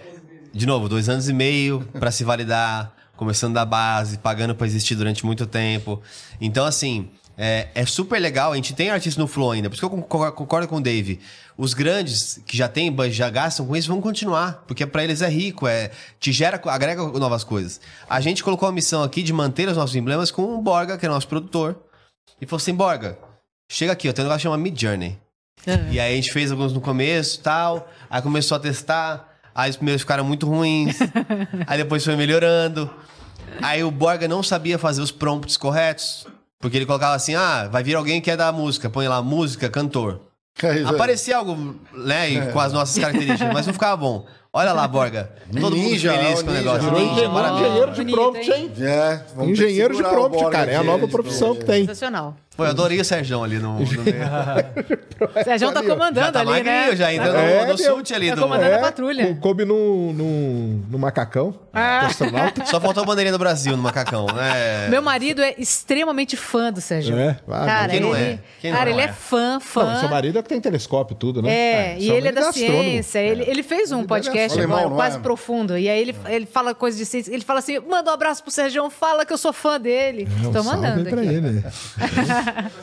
de 0.53 0.67
novo, 0.67 0.89
dois 0.89 1.09
anos 1.09 1.29
e 1.29 1.33
meio 1.33 1.81
pra 1.99 2.11
se 2.11 2.25
validar, 2.25 2.95
começando 3.17 3.55
da 3.55 3.65
base, 3.65 4.19
pagando 4.19 4.55
pra 4.55 4.67
existir 4.67 4.95
durante 4.95 5.25
muito 5.25 5.47
tempo. 5.47 6.03
Então, 6.41 6.65
assim, 6.67 7.09
é, 7.37 7.69
é 7.75 7.87
super 7.87 8.21
legal. 8.21 8.53
A 8.53 8.57
gente 8.57 8.75
tem 8.75 8.91
artista 8.91 9.21
no 9.21 9.27
Flow 9.27 9.53
ainda. 9.53 9.69
Por 9.69 9.75
isso 9.75 9.81
que 9.81 9.95
eu 9.95 10.33
concordo, 10.33 10.69
com 10.69 10.77
o 10.77 10.81
Dave. 10.81 11.21
Os 11.57 11.75
grandes 11.75 12.41
que 12.47 12.57
já 12.57 12.69
têm, 12.69 12.95
já 13.11 13.31
gastam 13.31 13.67
com 13.67 13.77
isso, 13.77 13.89
vão 13.89 14.01
continuar. 14.01 14.65
Porque 14.67 14.87
pra 14.87 15.05
eles 15.05 15.23
é 15.23 15.29
rico, 15.29 15.67
é, 15.67 15.91
te 16.21 16.33
gera, 16.33 16.61
agrega 16.67 17.03
novas 17.19 17.45
coisas. 17.45 17.81
A 18.09 18.21
gente 18.21 18.43
colocou 18.43 18.69
a 18.69 18.73
missão 18.73 19.03
aqui 19.03 19.23
de 19.23 19.33
manter 19.33 19.69
os 19.69 19.77
nossos 19.77 19.97
emblemas 19.97 20.31
com 20.31 20.55
o 20.55 20.61
Borga, 20.61 20.99
que 20.99 21.07
é 21.07 21.09
nosso 21.09 21.29
produtor. 21.29 21.77
E 22.41 22.47
falou 22.47 22.61
assim, 22.61 22.75
Borga, 22.75 23.19
chega 23.71 23.93
aqui, 23.93 24.09
ó, 24.09 24.13
tem 24.13 24.25
um 24.25 24.29
negócio 24.29 24.39
que 24.39 24.43
chama 24.43 24.59
Mid 24.59 24.79
Journey. 24.79 25.19
E 25.91 26.01
aí 26.01 26.13
a 26.13 26.17
gente 26.17 26.33
fez 26.33 26.51
alguns 26.51 26.73
no 26.73 26.81
começo 26.81 27.41
tal. 27.41 27.89
Aí 28.11 28.21
começou 28.21 28.57
a 28.57 28.61
testar. 28.61 29.32
Aí 29.55 29.71
os 29.71 29.77
primeiros 29.77 30.03
ficaram 30.03 30.25
muito 30.25 30.47
ruins. 30.47 30.99
aí 31.67 31.79
depois 31.79 32.05
foi 32.05 32.17
melhorando. 32.17 32.91
Aí 33.61 33.85
o 33.85 33.91
Borga 33.91 34.27
não 34.27 34.43
sabia 34.43 34.79
fazer 34.79 35.03
os 35.03 35.11
prompts 35.11 35.57
corretos. 35.57 36.27
Porque 36.59 36.77
ele 36.77 36.87
colocava 36.87 37.15
assim: 37.15 37.35
ah, 37.35 37.69
vai 37.71 37.83
vir 37.83 37.95
alguém 37.97 38.21
que 38.21 38.31
é 38.31 38.37
da 38.37 38.53
música. 38.53 38.89
Põe 38.89 39.09
lá 39.09 39.23
música, 39.23 39.69
cantor. 39.69 40.21
É. 40.63 40.83
Aparecia 40.85 41.39
algo, 41.39 41.77
né, 41.95 42.29
e 42.29 42.53
com 42.53 42.61
as 42.61 42.73
nossas 42.73 42.99
características, 42.99 43.53
mas 43.55 43.67
não 43.67 43.73
ficava 43.73 43.97
bom. 43.97 44.27
Olha 44.53 44.73
lá, 44.75 44.87
Borga. 44.87 45.31
Todo 45.59 45.75
Ninja, 45.75 46.13
mundo 46.13 46.21
feliz 46.21 46.39
é 46.39 46.43
o 46.43 46.45
com 46.45 46.51
o 46.51 46.55
negócio. 46.55 46.83
Virou 46.83 47.01
Engenheiro, 47.01 47.93
de 47.93 48.13
prompt, 48.13 48.51
hein? 48.51 48.71
É, 48.79 49.21
Engenheiro 49.45 49.97
de 49.97 50.03
prompt, 50.03 50.51
cara. 50.51 50.71
É 50.71 50.77
a 50.77 50.83
nova 50.83 51.07
de 51.07 51.13
profissão 51.13 51.55
que 51.57 51.65
tem. 51.65 51.87
Sensacional. 51.87 52.37
Pô, 52.57 52.65
eu 52.65 52.71
adorei 52.71 53.01
o 53.01 53.05
Sérgio 53.05 53.43
ali 53.43 53.57
no, 53.59 53.79
no 53.81 54.03
meio. 54.03 54.17
O 55.23 55.45
Sérgio 55.45 55.71
tá 55.73 55.79
ali, 55.79 55.89
ó. 55.89 55.93
comandando 55.95 56.27
Já 56.27 56.33
tá 56.33 56.41
ali, 56.41 56.51
magrinho, 56.51 56.75
né? 56.91 56.97
já 56.97 57.13
entrando 57.15 57.37
É, 57.37 57.65
no, 57.67 57.73
no 57.73 57.79
sult 57.79 58.13
ali. 58.13 58.29
Tá 58.31 58.35
do- 58.35 58.43
comandando 58.43 58.75
a 58.75 58.79
patrulha. 58.79 59.27
co- 59.29 59.35
Coube 59.41 59.65
no, 59.65 60.13
no, 60.13 60.79
no 60.91 60.99
macacão. 60.99 61.55
Ah. 61.73 62.09
Só 62.67 62.81
faltou 62.81 63.05
a 63.05 63.07
bandeirinha 63.07 63.33
do 63.33 63.39
Brasil 63.39 63.77
no 63.77 63.83
macacão, 63.83 64.27
né? 64.27 64.89
Meu 64.89 65.01
marido 65.01 65.41
é 65.41 65.55
extremamente 65.57 66.37
fã 66.37 66.73
do 66.73 66.81
Sérgio. 66.81 67.17
É, 67.17 67.37
ah, 67.49 67.65
Cara, 67.65 67.89
Quem 67.93 68.01
não 68.01 68.17
ele, 68.17 68.25
é? 68.33 68.39
Quem 68.61 68.71
não 68.73 68.79
cara, 68.79 68.91
ele 68.91 69.01
é? 69.01 69.05
é 69.05 69.09
fã, 69.13 69.61
fã. 69.61 69.85
Não, 69.95 70.01
seu 70.01 70.09
marido 70.09 70.39
é 70.39 70.43
que 70.43 70.49
tem 70.49 70.61
telescópio 70.61 71.15
e 71.15 71.17
tudo, 71.19 71.41
né? 71.41 71.55
É, 71.55 71.97
e 71.99 72.07
seu 72.07 72.17
ele 72.17 72.29
é 72.29 72.33
da 72.33 72.49
astrônomo. 72.49 72.83
ciência. 72.83 73.19
Ele, 73.21 73.45
ele 73.47 73.63
fez 73.63 73.93
um 73.93 74.01
Ele 74.01 74.09
podcast 74.09 74.59
é 74.59 74.65
agora, 74.65 74.89
não 74.89 74.97
quase 74.97 75.17
é? 75.19 75.21
profundo. 75.21 75.79
E 75.79 75.89
aí 75.89 76.01
ele, 76.01 76.17
ele 76.27 76.47
fala 76.47 76.75
coisas 76.75 76.99
de 76.99 77.07
ciência. 77.07 77.33
Ele 77.33 77.45
fala 77.45 77.61
assim: 77.61 77.79
manda 77.79 78.11
um 78.11 78.15
abraço 78.15 78.43
pro 78.43 78.51
Sérgio, 78.51 78.91
fala 78.91 79.25
que 79.25 79.33
eu 79.33 79.39
sou 79.39 79.53
fã 79.53 79.81
dele. 79.81 80.27
É, 80.41 80.53
salve 80.53 80.69
mandando 80.69 81.09
pra 81.09 81.21
aqui. 81.23 81.29
ele. 81.33 81.65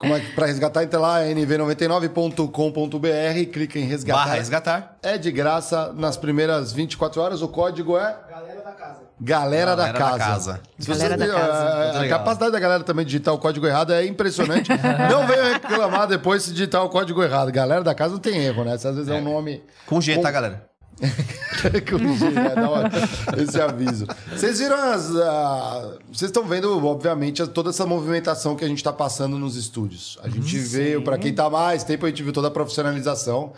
Como 0.00 0.14
é 0.14 0.20
que 0.20 0.30
pra 0.32 0.46
resgatar, 0.46 0.84
entra 0.84 1.00
lá 1.00 1.18
nv99.com.br, 1.22 3.50
clica 3.52 3.80
em 3.80 3.84
resgatar. 3.84 4.20
Barra 4.24 4.34
resgatar. 4.36 4.96
É 5.02 5.18
de 5.18 5.32
graça 5.32 5.92
nas 5.92 6.16
primeiras 6.16 6.72
24 6.72 7.20
horas. 7.20 7.42
O 7.42 7.48
código 7.48 7.98
é 7.98 8.16
Galera 8.30 8.60
da 8.62 8.70
casa. 8.72 9.00
Galera, 9.20 9.74
da, 9.74 9.90
Galera 9.92 9.98
da 9.98 10.04
casa. 10.04 10.18
Casa. 10.52 10.60
Se 10.78 10.88
Galera 10.88 11.16
você- 11.18 11.26
da 11.26 11.34
casa. 11.34 11.98
a- 11.98 12.02
A, 12.02 12.08
capacidade 12.08 12.52
da 12.52 12.60
galera 12.60 12.84
também 12.84 13.04
de 13.04 13.10
digitar 13.10 13.34
o 13.34 13.38
código 13.38 13.66
errado 13.66 13.92
é 13.92 14.06
impressionante. 14.06 14.70
não 15.10 15.26
venham 15.26 15.52
reclamar 15.54 16.06
depois 16.06 16.44
se 16.44 16.52
digitar 16.52 16.84
o 16.84 16.88
código 16.88 17.20
errado. 17.24 17.50
Galera 17.50 17.82
da 17.82 17.92
casa 17.94 18.12
não 18.12 18.20
tem 18.20 18.38
erro, 18.38 18.62
né? 18.64 18.74
Às 18.74 18.84
vezes 18.84 19.08
é, 19.08 19.14
um 19.14 19.22
nome. 19.24 19.64
Com 19.86 20.00
G, 20.00 20.16
tá, 20.18 20.30
galera? 20.30 20.62
Corrigir, 21.88 22.30
né? 22.32 22.52
Dá 22.54 22.70
uma- 22.70 23.42
esse 23.42 23.60
aviso. 23.60 24.06
Vocês 24.30 24.58
viram 24.58 24.76
as. 24.76 25.14
ah, 25.16 25.92
Vocês 26.12 26.28
estão 26.30 26.44
vendo, 26.44 26.84
obviamente, 26.86 27.46
toda 27.48 27.70
essa 27.70 27.86
movimentação 27.86 28.56
que 28.56 28.64
a 28.64 28.68
gente 28.68 28.78
está 28.78 28.92
passando 28.92 29.38
nos 29.38 29.56
estúdios. 29.56 30.18
A 30.22 30.28
gente 30.28 30.58
veio, 30.58 31.02
para 31.02 31.18
quem 31.18 31.32
tá 31.32 31.48
mais 31.48 31.84
tempo, 31.84 32.06
a 32.06 32.08
gente 32.08 32.22
viu 32.22 32.32
toda 32.32 32.48
a 32.48 32.50
profissionalização. 32.50 33.52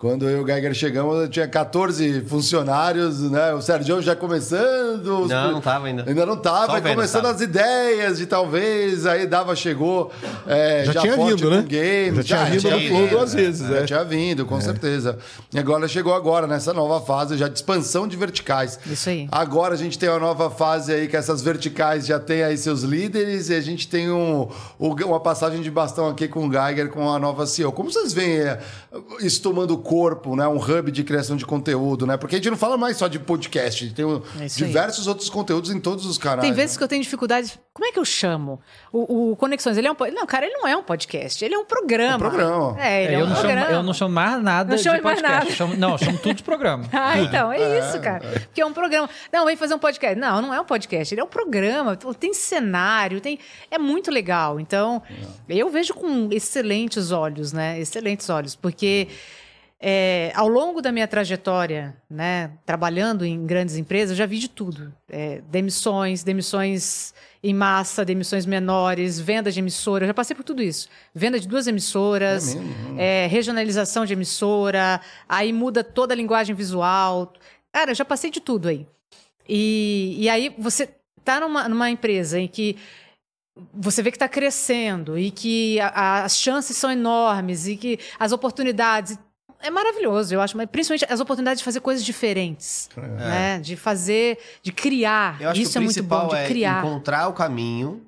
Quando 0.00 0.26
eu 0.26 0.38
e 0.38 0.40
o 0.40 0.46
Geiger 0.46 0.72
chegamos, 0.72 1.14
eu 1.20 1.28
tinha 1.28 1.46
14 1.46 2.22
funcionários, 2.22 3.20
né? 3.30 3.52
O 3.52 3.60
Sérgio 3.60 4.00
já 4.00 4.16
começando. 4.16 5.24
os- 5.24 5.28
Não, 5.28 5.52
não 5.52 5.60
tava 5.60 5.88
ainda. 5.88 6.04
Ainda 6.08 6.24
não 6.24 6.38
tava, 6.38 6.76
aí 6.76 6.80
começando 6.80 7.24
tava. 7.24 7.34
as 7.34 7.42
ideias 7.42 8.16
de 8.16 8.24
talvez, 8.24 9.04
aí 9.04 9.26
dava, 9.26 9.54
chegou. 9.54 10.10
é, 10.46 10.84
Já 10.86 11.02
tinha 11.02 11.14
forte 11.16 11.34
vindo, 11.44 11.50
né? 11.50 11.62
games. 11.68 12.26
Já 12.26 12.46
tinha 12.46 12.50
vindo 12.50 12.62
no 12.70 12.78
tinha 12.78 12.88
Flow 12.88 13.00
vindo, 13.02 13.10
duas 13.10 13.34
vezes, 13.34 13.68
Já 13.68 13.76
é. 13.76 13.84
tinha 13.84 14.02
vindo, 14.04 14.46
com 14.46 14.58
certeza. 14.58 15.18
E 15.52 15.58
agora 15.58 15.86
chegou 15.86 16.14
agora, 16.14 16.46
nessa 16.46 16.72
nova 16.72 17.04
fase 17.04 17.36
já 17.36 17.46
de 17.46 17.56
expansão 17.58 18.08
de 18.08 18.16
verticais. 18.16 18.80
Isso 18.86 19.10
aí. 19.10 19.28
Agora 19.30 19.74
a 19.74 19.76
gente 19.76 19.98
tem 19.98 20.08
uma 20.08 20.18
nova 20.18 20.48
fase 20.48 20.94
aí 20.94 21.08
que 21.08 21.16
essas 21.16 21.42
verticais 21.42 22.06
já 22.06 22.18
tem 22.18 22.42
aí 22.42 22.56
seus 22.56 22.80
líderes 22.84 23.50
e 23.50 23.54
a 23.54 23.60
gente 23.60 23.86
tem 23.86 24.10
um, 24.10 24.48
uma 24.78 25.20
passagem 25.20 25.60
de 25.60 25.70
bastão 25.70 26.08
aqui 26.08 26.26
com 26.26 26.46
o 26.46 26.50
Geiger 26.50 26.88
com 26.88 27.06
a 27.12 27.18
nova 27.18 27.44
CEO. 27.46 27.70
Como 27.70 27.92
vocês 27.92 28.14
veem 28.14 28.38
é, 28.38 28.58
isso 29.20 29.42
tomando 29.42 29.76
corpo, 29.90 30.36
né? 30.36 30.46
Um 30.46 30.56
hub 30.56 30.92
de 30.92 31.02
criação 31.02 31.36
de 31.36 31.44
conteúdo, 31.44 32.06
né? 32.06 32.16
Porque 32.16 32.36
a 32.36 32.38
gente 32.38 32.48
não 32.48 32.56
fala 32.56 32.78
mais 32.78 32.96
só 32.96 33.08
de 33.08 33.18
podcast, 33.18 33.82
a 33.82 33.88
gente 33.88 33.96
tem 33.96 34.04
É 34.40 34.46
isso 34.46 34.62
aí. 34.62 34.68
diversos 34.68 35.08
outros 35.08 35.28
conteúdos 35.28 35.72
em 35.72 35.80
todos 35.80 36.06
os 36.06 36.16
canais. 36.16 36.42
Tem 36.42 36.52
vezes 36.52 36.76
né? 36.76 36.78
que 36.78 36.84
eu 36.84 36.88
tenho 36.88 37.02
dificuldade. 37.02 37.58
Como 37.74 37.88
é 37.88 37.90
que 37.90 37.98
eu 37.98 38.04
chamo? 38.04 38.60
O, 38.92 39.32
o 39.32 39.36
Conexões, 39.36 39.76
ele 39.76 39.88
é 39.88 39.90
um. 39.90 39.96
Não, 40.14 40.24
cara, 40.26 40.46
ele 40.46 40.54
não 40.54 40.68
é 40.68 40.76
um 40.76 40.82
podcast, 40.84 41.44
ele 41.44 41.56
é 41.56 41.58
um 41.58 41.64
programa. 41.64 42.14
Um 42.24 42.30
programa. 42.30 42.76
É, 42.80 43.02
ele 43.04 43.14
é, 43.14 43.20
eu, 43.20 43.24
um 43.24 43.28
não 43.30 43.34
chamo, 43.34 43.48
programa. 43.48 43.70
eu 43.72 43.82
não 43.82 43.92
chamo 43.94 44.14
mais 44.14 44.42
nada 44.44 44.68
Não 44.70 44.76
de 44.76 44.82
chame 44.84 45.00
mais 45.00 45.20
podcast. 45.20 45.38
nada. 45.40 45.50
Eu 45.50 45.56
chamo- 45.56 45.76
não, 45.76 45.90
eu 45.92 45.98
chamo 45.98 46.18
tudo 46.18 46.34
de 46.34 46.42
programa. 46.44 46.84
Ah, 46.92 47.18
então, 47.18 47.50
é 47.52 47.78
isso, 47.80 47.98
cara. 48.00 48.20
Porque 48.20 48.60
é 48.60 48.66
um 48.66 48.72
programa. 48.72 49.08
Não, 49.32 49.44
vem 49.44 49.56
fazer 49.56 49.74
um 49.74 49.78
podcast. 49.80 50.16
Não, 50.20 50.40
não 50.40 50.54
é 50.54 50.60
um 50.60 50.64
podcast, 50.64 51.12
ele 51.12 51.20
é 51.20 51.24
um 51.24 51.28
programa. 51.28 51.96
Tem 51.96 52.32
cenário, 52.32 53.20
tem. 53.20 53.40
É 53.70 53.78
muito 53.78 54.08
legal. 54.10 54.60
Então, 54.60 55.02
eu 55.48 55.68
vejo 55.68 55.94
com 55.94 56.28
excelentes 56.30 57.10
olhos, 57.10 57.52
né? 57.52 57.80
Excelentes 57.80 58.28
olhos. 58.30 58.54
Porque 58.54 59.08
é, 59.82 60.30
ao 60.34 60.46
longo 60.46 60.82
da 60.82 60.92
minha 60.92 61.08
trajetória, 61.08 61.96
né, 62.08 62.50
trabalhando 62.66 63.24
em 63.24 63.46
grandes 63.46 63.76
empresas, 63.76 64.10
eu 64.10 64.16
já 64.16 64.26
vi 64.26 64.38
de 64.38 64.48
tudo. 64.48 64.92
É, 65.08 65.40
demissões, 65.50 66.22
demissões 66.22 67.14
em 67.42 67.54
massa, 67.54 68.04
demissões 68.04 68.44
menores, 68.44 69.18
venda 69.18 69.50
de 69.50 69.58
emissora, 69.60 70.04
eu 70.04 70.08
já 70.08 70.12
passei 70.14 70.36
por 70.36 70.44
tudo 70.44 70.62
isso. 70.62 70.88
Venda 71.14 71.40
de 71.40 71.48
duas 71.48 71.66
emissoras, 71.66 72.54
É 72.54 72.58
mesmo? 72.58 73.00
é, 73.00 73.26
regionalização 73.28 74.04
de 74.04 74.12
emissora, 74.12 75.00
aí 75.26 75.50
muda 75.52 75.82
toda 75.82 76.12
a 76.12 76.16
linguagem 76.16 76.54
visual. 76.54 77.32
Cara, 77.72 77.92
eu 77.92 77.94
já 77.94 78.04
passei 78.04 78.30
de 78.30 78.40
tudo 78.40 78.68
aí. 78.68 78.86
E, 79.48 80.16
e 80.18 80.28
aí 80.28 80.54
você 80.58 80.90
tá 81.24 81.40
numa, 81.40 81.66
numa 81.68 81.90
empresa 81.90 82.38
em 82.38 82.46
que 82.46 82.76
você 83.72 84.02
vê 84.02 84.10
que 84.10 84.16
está 84.16 84.28
crescendo 84.28 85.18
e 85.18 85.30
que 85.30 85.80
a- 85.80 85.88
a- 85.88 86.24
as 86.24 86.36
chances 86.36 86.76
são 86.76 86.90
enormes 86.90 87.66
e 87.66 87.76
que 87.76 87.98
as 88.18 88.32
oportunidades. 88.32 89.18
É 89.62 89.70
maravilhoso, 89.70 90.34
eu 90.34 90.40
acho, 90.40 90.56
mas 90.56 90.68
principalmente 90.70 91.04
as 91.12 91.20
oportunidades 91.20 91.60
de 91.60 91.64
fazer 91.64 91.80
coisas 91.80 92.04
diferentes, 92.04 92.88
né? 92.96 93.58
De 93.60 93.76
fazer, 93.76 94.38
de 94.62 94.72
criar. 94.72 95.40
Eu 95.40 95.50
acho 95.50 95.60
Isso 95.60 95.72
que 95.72 95.78
é 95.78 95.80
o 95.80 95.84
muito 95.84 95.94
principal 95.94 96.28
bom, 96.28 96.34
de 96.34 96.40
é 96.40 96.46
criar. 96.46 96.78
encontrar 96.84 97.28
o 97.28 97.32
caminho 97.32 98.02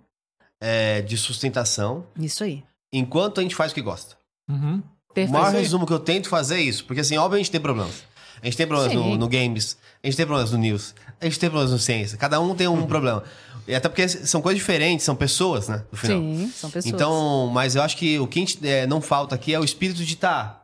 é, 0.60 1.02
de 1.02 1.16
sustentação 1.16 2.06
Isso 2.18 2.44
aí. 2.44 2.62
enquanto 2.92 3.40
a 3.40 3.42
gente 3.42 3.54
faz 3.54 3.72
o 3.72 3.74
que 3.74 3.82
gosta. 3.82 4.16
Uhum. 4.48 4.82
O 5.10 5.14
Perfeito. 5.14 5.38
maior 5.38 5.52
resumo 5.52 5.86
que 5.86 5.92
eu 5.92 5.98
tento 6.00 6.28
fazer 6.28 6.56
é 6.56 6.60
isso. 6.62 6.84
Porque, 6.86 7.02
assim, 7.02 7.18
óbvio, 7.18 7.36
a 7.36 7.38
gente 7.38 7.50
tem 7.50 7.60
problemas. 7.60 8.02
A 8.40 8.46
gente 8.46 8.56
tem 8.56 8.66
problemas 8.66 8.94
no, 8.94 9.16
no 9.16 9.28
games, 9.28 9.76
a 10.02 10.06
gente 10.06 10.16
tem 10.16 10.26
problemas 10.26 10.50
no 10.50 10.58
news, 10.58 10.94
a 11.20 11.24
gente 11.26 11.38
tem 11.38 11.48
problemas 11.48 11.70
no 11.70 11.78
ciência. 11.78 12.18
Cada 12.18 12.40
um 12.40 12.54
tem 12.56 12.66
um 12.66 12.86
problema. 12.86 13.22
E 13.68 13.74
até 13.74 13.88
porque 13.88 14.08
são 14.08 14.42
coisas 14.42 14.58
diferentes, 14.58 15.04
são 15.04 15.14
pessoas, 15.14 15.68
né? 15.68 15.84
No 15.92 15.96
final. 15.98 16.18
Sim, 16.18 16.52
são 16.52 16.70
pessoas. 16.70 16.92
Então, 16.92 17.48
mas 17.52 17.76
eu 17.76 17.82
acho 17.82 17.96
que 17.96 18.18
o 18.18 18.26
que 18.26 18.40
a 18.40 18.42
gente, 18.42 18.66
é, 18.66 18.86
não 18.86 19.00
falta 19.00 19.34
aqui 19.36 19.54
é 19.54 19.60
o 19.60 19.64
espírito 19.64 20.04
de 20.04 20.16
tá. 20.16 20.61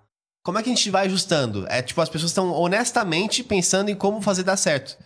Como 0.48 0.58
é 0.58 0.62
que 0.62 0.70
a 0.70 0.74
gente 0.74 0.88
vai 0.88 1.04
ajustando? 1.04 1.66
É 1.68 1.82
tipo, 1.82 2.00
as 2.00 2.08
pessoas 2.08 2.30
estão 2.30 2.50
honestamente 2.52 3.44
pensando 3.44 3.90
em 3.90 3.94
como 3.94 4.22
fazer 4.22 4.44
dar 4.44 4.56
certo. 4.56 4.96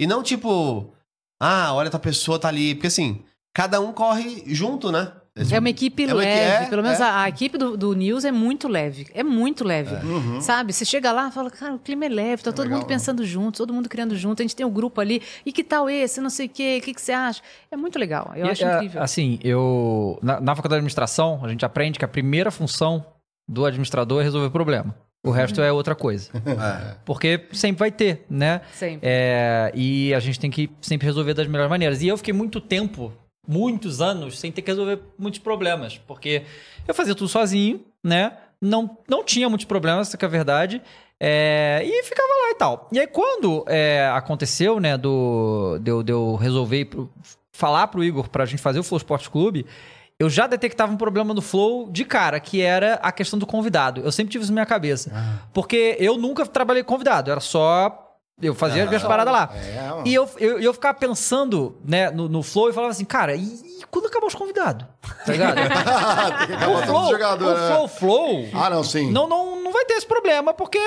E 0.00 0.06
não 0.06 0.22
tipo, 0.22 0.94
ah, 1.38 1.74
olha, 1.74 1.90
tua 1.90 2.00
pessoa 2.00 2.38
tá 2.38 2.48
ali. 2.48 2.74
Porque 2.74 2.86
assim, 2.86 3.22
cada 3.54 3.82
um 3.82 3.92
corre 3.92 4.44
junto, 4.46 4.90
né? 4.90 5.12
É 5.52 5.58
uma 5.58 5.68
equipe 5.68 6.04
É 6.04 6.06
uma 6.06 6.14
leve. 6.14 6.64
é, 6.64 6.68
Pelo 6.70 6.82
menos 6.82 7.00
é. 7.00 7.02
a, 7.02 7.22
a 7.24 7.28
equipe 7.28 7.58
do, 7.58 7.76
do 7.76 7.92
News 7.92 8.24
é 8.24 8.32
muito 8.32 8.66
leve. 8.66 9.06
É 9.12 9.22
muito 9.22 9.62
leve. 9.62 9.94
Sabe? 10.40 10.72
Você 10.72 10.86
chega 10.86 11.12
lá 11.12 11.28
e 11.28 11.32
fala, 11.32 11.50
cara, 11.50 11.74
o 11.74 11.78
clima 11.78 12.06
é 12.06 12.08
leve, 12.08 12.42
tá 12.42 12.50
todo 12.50 12.64
legal, 12.64 12.78
mundo 12.78 12.88
pensando 12.88 13.26
junto, 13.26 13.58
todo 13.58 13.74
mundo 13.74 13.90
criando 13.90 14.16
junto. 14.16 14.40
A 14.40 14.42
gente 14.44 14.56
tem 14.56 14.64
um 14.64 14.72
grupo 14.72 15.02
ali. 15.02 15.20
E 15.44 15.52
que 15.52 15.62
tal 15.62 15.90
esse? 15.90 16.18
Não 16.18 16.30
sei 16.30 16.46
o 16.46 16.48
quê. 16.48 16.78
O 16.80 16.84
que, 16.86 16.94
que 16.94 17.00
você 17.02 17.12
acha? 17.12 17.42
É 17.70 17.76
muito 17.76 17.98
legal. 17.98 18.32
Eu 18.34 18.46
E, 18.46 18.50
acho 18.52 18.64
é, 18.64 18.76
incrível. 18.76 19.02
Assim, 19.02 19.38
eu. 19.44 20.18
Na, 20.22 20.40
na 20.40 20.56
faculdade 20.56 20.76
de 20.78 20.86
administração, 20.86 21.40
a 21.44 21.48
gente 21.50 21.62
aprende 21.62 21.98
que 21.98 22.06
a 22.06 22.08
primeira 22.08 22.50
função 22.50 23.04
do 23.48 23.64
administrador 23.64 24.20
é 24.20 24.24
resolver 24.24 24.50
problema. 24.50 24.94
O 25.24 25.30
resto 25.30 25.60
é 25.60 25.72
outra 25.72 25.94
coisa. 25.94 26.30
É. 26.58 26.96
Porque 27.04 27.46
sempre 27.52 27.78
vai 27.78 27.90
ter, 27.90 28.24
né? 28.28 28.60
Sempre. 28.72 29.00
É, 29.02 29.72
e 29.74 30.14
a 30.14 30.20
gente 30.20 30.38
tem 30.38 30.50
que 30.50 30.70
sempre 30.80 31.06
resolver 31.06 31.34
das 31.34 31.46
melhores 31.46 31.70
maneiras. 31.70 32.02
E 32.02 32.08
eu 32.08 32.16
fiquei 32.16 32.32
muito 32.32 32.60
tempo, 32.60 33.12
muitos 33.46 34.00
anos, 34.00 34.38
sem 34.38 34.50
ter 34.52 34.62
que 34.62 34.70
resolver 34.70 35.00
muitos 35.18 35.40
problemas. 35.40 35.98
Porque 35.98 36.42
eu 36.86 36.94
fazia 36.94 37.14
tudo 37.14 37.28
sozinho, 37.28 37.84
né? 38.04 38.32
Não, 38.60 38.98
não 39.08 39.24
tinha 39.24 39.48
muitos 39.48 39.66
problemas, 39.66 40.08
essa 40.08 40.16
que 40.16 40.24
é 40.24 40.28
a 40.28 40.30
verdade. 40.30 40.82
É, 41.20 41.82
e 41.84 42.02
ficava 42.04 42.28
lá 42.28 42.50
e 42.50 42.54
tal. 42.54 42.88
E 42.92 42.98
aí, 42.98 43.06
quando 43.06 43.64
é, 43.68 44.08
aconteceu, 44.12 44.78
né, 44.78 44.96
do, 44.96 45.78
de, 45.80 45.90
eu, 45.90 46.02
de 46.02 46.12
eu 46.12 46.36
resolver 46.36 46.88
falar 47.52 47.88
pro 47.88 48.04
Igor 48.04 48.28
pra 48.28 48.46
gente 48.46 48.62
fazer 48.62 48.78
o 48.78 48.84
Flow 48.84 48.98
Sports 48.98 49.28
Clube, 49.28 49.66
eu 50.18 50.28
já 50.28 50.46
detectava 50.46 50.92
um 50.92 50.96
problema 50.96 51.32
no 51.32 51.40
Flow 51.40 51.88
de 51.90 52.04
cara, 52.04 52.40
que 52.40 52.60
era 52.60 52.94
a 52.94 53.12
questão 53.12 53.38
do 53.38 53.46
convidado. 53.46 54.00
Eu 54.00 54.10
sempre 54.10 54.32
tive 54.32 54.42
isso 54.42 54.52
na 54.52 54.56
minha 54.56 54.66
cabeça. 54.66 55.12
Porque 55.54 55.96
eu 56.00 56.18
nunca 56.18 56.44
trabalhei 56.44 56.82
com 56.82 56.94
convidado, 56.94 57.30
era 57.30 57.40
só. 57.40 58.04
Eu 58.40 58.54
fazia 58.54 58.82
as 58.84 58.88
minhas 58.88 59.02
paradas 59.02 59.32
lá. 59.32 59.50
É. 59.54 60.02
E 60.08 60.14
eu, 60.14 60.28
eu, 60.38 60.60
eu 60.60 60.72
ficava 60.72 60.96
pensando 60.96 61.76
né, 61.84 62.08
no, 62.10 62.28
no 62.28 62.42
Flow 62.42 62.68
e 62.70 62.72
falava 62.72 62.92
assim, 62.92 63.04
cara, 63.04 63.34
e, 63.34 63.42
e 63.42 63.84
quando 63.90 64.06
acabar 64.06 64.26
os 64.26 64.34
convidados? 64.34 64.86
Tá 65.24 65.32
ligado? 65.32 65.58
O 66.68 66.86
Flow, 66.86 67.02
os 67.02 67.10
jogadores, 67.10 67.58
o 67.58 67.62
né? 67.62 67.68
Flow, 67.68 67.88
Flow 67.88 68.48
Ah, 68.54 68.70
não, 68.70 68.84
sim. 68.84 69.10
não, 69.10 69.28
não, 69.28 69.60
não 69.62 69.72
vai 69.72 69.84
ter 69.84 69.94
esse 69.94 70.06
problema, 70.06 70.54
porque 70.54 70.78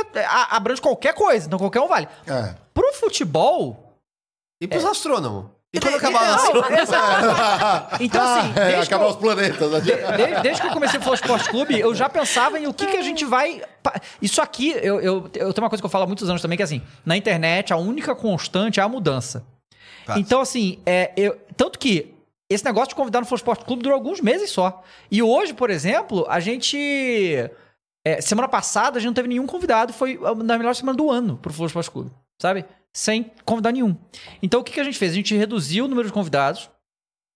abrange 0.49 0.81
qualquer 0.81 1.13
coisa, 1.13 1.47
então 1.47 1.59
qualquer 1.59 1.81
um 1.81 1.87
vale. 1.87 2.07
É. 2.25 2.55
Pro 2.73 2.93
futebol. 2.93 3.97
E 4.61 4.67
pros 4.67 4.85
astrônomos? 4.85 5.45
E 5.73 5.79
quando 5.79 5.95
acabar 5.95 6.37
exato. 6.81 7.97
Então, 8.03 8.21
assim, 8.21 8.49
É, 8.55 8.65
desde 8.71 8.87
que 8.89 8.93
acabar 8.93 9.05
eu- 9.05 9.09
os 9.11 9.15
planetas. 9.15 9.71
né? 9.71 9.79
De- 9.79 9.85
de- 10.35 10.41
desde 10.41 10.61
que 10.61 10.67
eu 10.67 10.71
comecei 10.73 10.99
o 10.99 11.03
Flow 11.03 11.15
Esporte 11.15 11.49
Clube, 11.49 11.79
eu 11.79 11.95
já 11.95 12.09
pensava 12.09 12.59
em 12.59 12.67
o 12.67 12.73
que, 12.73 12.87
que 12.87 12.97
a 12.97 13.01
gente 13.01 13.23
vai. 13.23 13.61
Isso 14.21 14.41
aqui, 14.41 14.71
eu, 14.71 14.99
eu, 14.99 15.29
eu 15.33 15.53
tenho 15.53 15.63
uma 15.63 15.69
coisa 15.69 15.81
que 15.81 15.85
eu 15.85 15.89
falo 15.89 16.03
há 16.03 16.07
muitos 16.07 16.29
anos 16.29 16.41
também, 16.41 16.57
que 16.57 16.61
é 16.63 16.65
assim, 16.65 16.81
na 17.05 17.15
internet, 17.15 17.71
a 17.71 17.77
única 17.77 18.13
constante 18.13 18.79
é 18.79 18.83
a 18.83 18.89
mudança. 18.89 19.45
Então, 20.17 20.41
assim, 20.41 20.79
é, 20.85 21.11
eu, 21.15 21.39
tanto 21.55 21.79
que 21.79 22.13
esse 22.49 22.65
negócio 22.65 22.89
de 22.89 22.95
convidar 22.95 23.21
no 23.21 23.25
Flow 23.25 23.37
Esporte 23.37 23.63
Clube 23.63 23.81
durou 23.81 23.95
alguns 23.95 24.19
meses 24.19 24.49
só. 24.49 24.83
E 25.09 25.23
hoje, 25.23 25.53
por 25.53 25.69
exemplo, 25.69 26.25
a 26.29 26.41
gente. 26.41 27.49
é, 28.05 28.19
semana 28.19 28.47
passada 28.49 28.97
a 28.97 28.99
gente 28.99 29.07
não 29.07 29.13
teve 29.13 29.29
nenhum 29.29 29.47
convidado, 29.47 29.93
foi 29.93 30.19
a 30.21 30.35
na 30.35 30.57
melhor 30.57 30.75
semana 30.75 30.97
do 30.97 31.09
ano 31.09 31.37
pro 31.37 31.53
Flow 31.53 31.67
Esporte 31.67 31.89
Clube, 31.89 32.11
sabe? 32.41 32.65
Sem 32.93 33.31
convidar 33.45 33.71
nenhum. 33.71 33.95
Então, 34.41 34.59
o 34.59 34.63
que, 34.63 34.73
que 34.73 34.79
a 34.79 34.83
gente 34.83 34.97
fez? 34.97 35.11
A 35.11 35.15
gente 35.15 35.35
reduziu 35.35 35.85
o 35.85 35.87
número 35.87 36.07
de 36.07 36.13
convidados, 36.13 36.69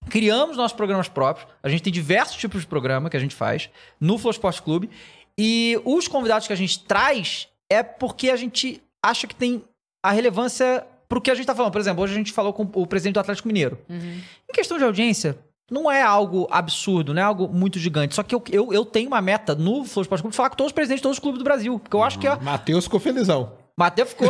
criamos 0.09 0.57
nossos 0.57 0.75
programas 0.75 1.07
próprios. 1.07 1.47
A 1.63 1.69
gente 1.69 1.83
tem 1.83 1.93
diversos 1.93 2.35
tipos 2.35 2.61
de 2.61 2.67
programa 2.67 3.09
que 3.09 3.17
a 3.17 3.19
gente 3.19 3.35
faz 3.35 3.69
no 3.99 4.17
Flow 4.17 4.31
Esporte 4.31 4.61
Clube. 4.61 4.89
E 5.37 5.79
os 5.83 6.07
convidados 6.07 6.47
que 6.47 6.53
a 6.53 6.57
gente 6.57 6.83
traz 6.83 7.47
é 7.69 7.83
porque 7.83 8.29
a 8.29 8.35
gente 8.35 8.81
acha 9.03 9.27
que 9.27 9.35
tem 9.35 9.63
a 10.03 10.11
relevância 10.11 10.85
pro 11.07 11.21
que 11.21 11.31
a 11.31 11.35
gente 11.35 11.45
tá 11.45 11.55
falando. 11.55 11.71
Por 11.71 11.81
exemplo, 11.81 12.03
hoje 12.03 12.13
a 12.13 12.17
gente 12.17 12.31
falou 12.31 12.53
com 12.53 12.63
o 12.73 12.87
presidente 12.87 13.13
do 13.15 13.19
Atlético 13.19 13.47
Mineiro. 13.47 13.77
Uhum. 13.89 14.21
Em 14.49 14.53
questão 14.53 14.77
de 14.77 14.83
audiência, 14.83 15.37
não 15.69 15.91
é 15.91 16.01
algo 16.01 16.47
absurdo, 16.51 17.13
não 17.13 17.21
é 17.21 17.25
algo 17.25 17.47
muito 17.47 17.79
gigante. 17.79 18.15
Só 18.15 18.23
que 18.23 18.35
eu, 18.35 18.43
eu, 18.51 18.73
eu 18.73 18.85
tenho 18.85 19.07
uma 19.07 19.21
meta 19.21 19.55
no 19.55 19.83
Flow 19.83 20.03
Esporte 20.03 20.21
Clube 20.21 20.31
de 20.31 20.37
falar 20.37 20.49
com 20.49 20.55
todos 20.55 20.69
os 20.69 20.75
presidentes 20.75 20.99
de 20.99 21.03
todos 21.03 21.17
os 21.17 21.21
clubes 21.21 21.39
do 21.39 21.43
Brasil. 21.43 21.79
Porque 21.79 21.95
eu 21.95 22.03
acho 22.03 22.19
que 22.19 22.27
é 22.27 22.35
Matheus 22.39 22.85
ficou 22.85 22.99
felizão. 22.99 23.53
Até 23.77 24.05
ficou. 24.05 24.29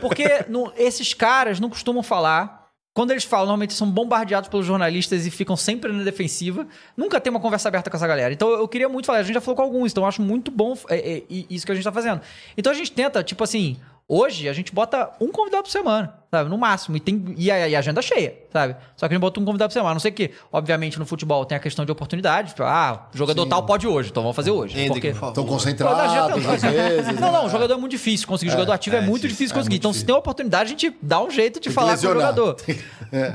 Porque 0.00 0.44
não- 0.48 0.72
esses 0.76 1.14
caras 1.14 1.58
não 1.60 1.70
costumam 1.70 2.02
falar. 2.02 2.60
quando 2.94 3.10
eles 3.10 3.24
falam, 3.24 3.46
normalmente 3.46 3.72
são 3.72 3.90
bombardeados 3.90 4.50
pelos 4.50 4.66
jornalistas 4.66 5.24
e 5.24 5.30
ficam 5.30 5.56
sempre 5.56 5.90
na 5.90 6.04
defensiva. 6.04 6.66
Nunca 6.94 7.18
tem 7.18 7.30
uma 7.30 7.40
conversa 7.40 7.68
aberta 7.68 7.88
com 7.90 7.96
essa 7.96 8.06
galera. 8.06 8.34
Então 8.34 8.50
eu 8.50 8.68
queria 8.68 8.86
muito 8.86 9.06
falar, 9.06 9.20
a 9.20 9.22
gente 9.22 9.32
já 9.32 9.40
falou 9.40 9.56
com 9.56 9.62
alguns, 9.62 9.92
então 9.92 10.04
eu 10.04 10.08
acho 10.08 10.20
muito 10.20 10.50
bom 10.50 10.76
é, 10.90 11.14
é, 11.16 11.22
isso 11.28 11.64
que 11.64 11.72
a 11.72 11.74
gente 11.74 11.84
tá 11.84 11.90
fazendo. 11.92 12.20
Então 12.54 12.70
a 12.70 12.74
gente 12.74 12.92
tenta, 12.92 13.24
tipo 13.24 13.42
assim, 13.42 13.78
hoje 14.06 14.46
a 14.46 14.52
gente 14.52 14.74
bota 14.74 15.10
um 15.18 15.32
convidado 15.32 15.62
por 15.62 15.70
semana, 15.70 16.21
sabe? 16.32 16.48
No 16.48 16.56
máximo. 16.56 16.96
E, 16.96 17.00
tem, 17.00 17.22
e, 17.36 17.50
a, 17.50 17.68
e 17.68 17.76
a 17.76 17.78
agenda 17.78 18.00
cheia, 18.00 18.34
sabe? 18.50 18.74
Só 18.96 19.06
que 19.06 19.12
a 19.12 19.16
gente 19.16 19.20
bota 19.20 19.38
um 19.38 19.44
convidado 19.44 19.68
por 19.68 19.74
semana. 19.74 19.90
A 19.90 19.94
não 19.94 20.00
sei 20.00 20.10
que, 20.10 20.30
obviamente, 20.50 20.98
no 20.98 21.04
futebol 21.04 21.44
tem 21.44 21.56
a 21.56 21.60
questão 21.60 21.84
de 21.84 21.92
oportunidade. 21.92 22.48
Tipo, 22.52 22.62
ah, 22.62 23.06
o 23.14 23.18
jogador 23.18 23.42
Sim. 23.42 23.48
tal 23.50 23.62
pode 23.66 23.86
hoje, 23.86 24.08
então 24.10 24.22
vamos 24.22 24.34
fazer 24.34 24.50
hoje. 24.50 24.78
Hendrick, 24.80 25.12
porque... 25.12 25.26
Estão 25.28 25.44
concentrados, 25.44 26.46
às 26.48 26.62
vezes. 26.62 27.20
Não, 27.20 27.30
né? 27.30 27.38
não, 27.38 27.46
o 27.46 27.50
jogador 27.50 27.74
é 27.74 27.76
muito 27.76 27.90
difícil. 27.92 28.26
Conseguir 28.26 28.50
jogador 28.50 28.72
ativo 28.72 28.96
é, 28.96 29.00
é 29.00 29.02
muito 29.02 29.28
difícil, 29.28 29.54
é 29.54 29.58
conseguir. 29.58 29.74
muito 29.74 29.80
então, 29.82 29.92
se 29.92 30.04
tem 30.04 30.14
uma 30.14 30.20
oportunidade, 30.20 30.64
a 30.64 30.68
gente 30.68 30.96
dá 31.02 31.22
um 31.22 31.30
jeito 31.30 31.60
de 31.60 31.68
falar 31.70 31.92
com 31.98 32.06
o 32.06 32.12
jogador. 32.12 32.56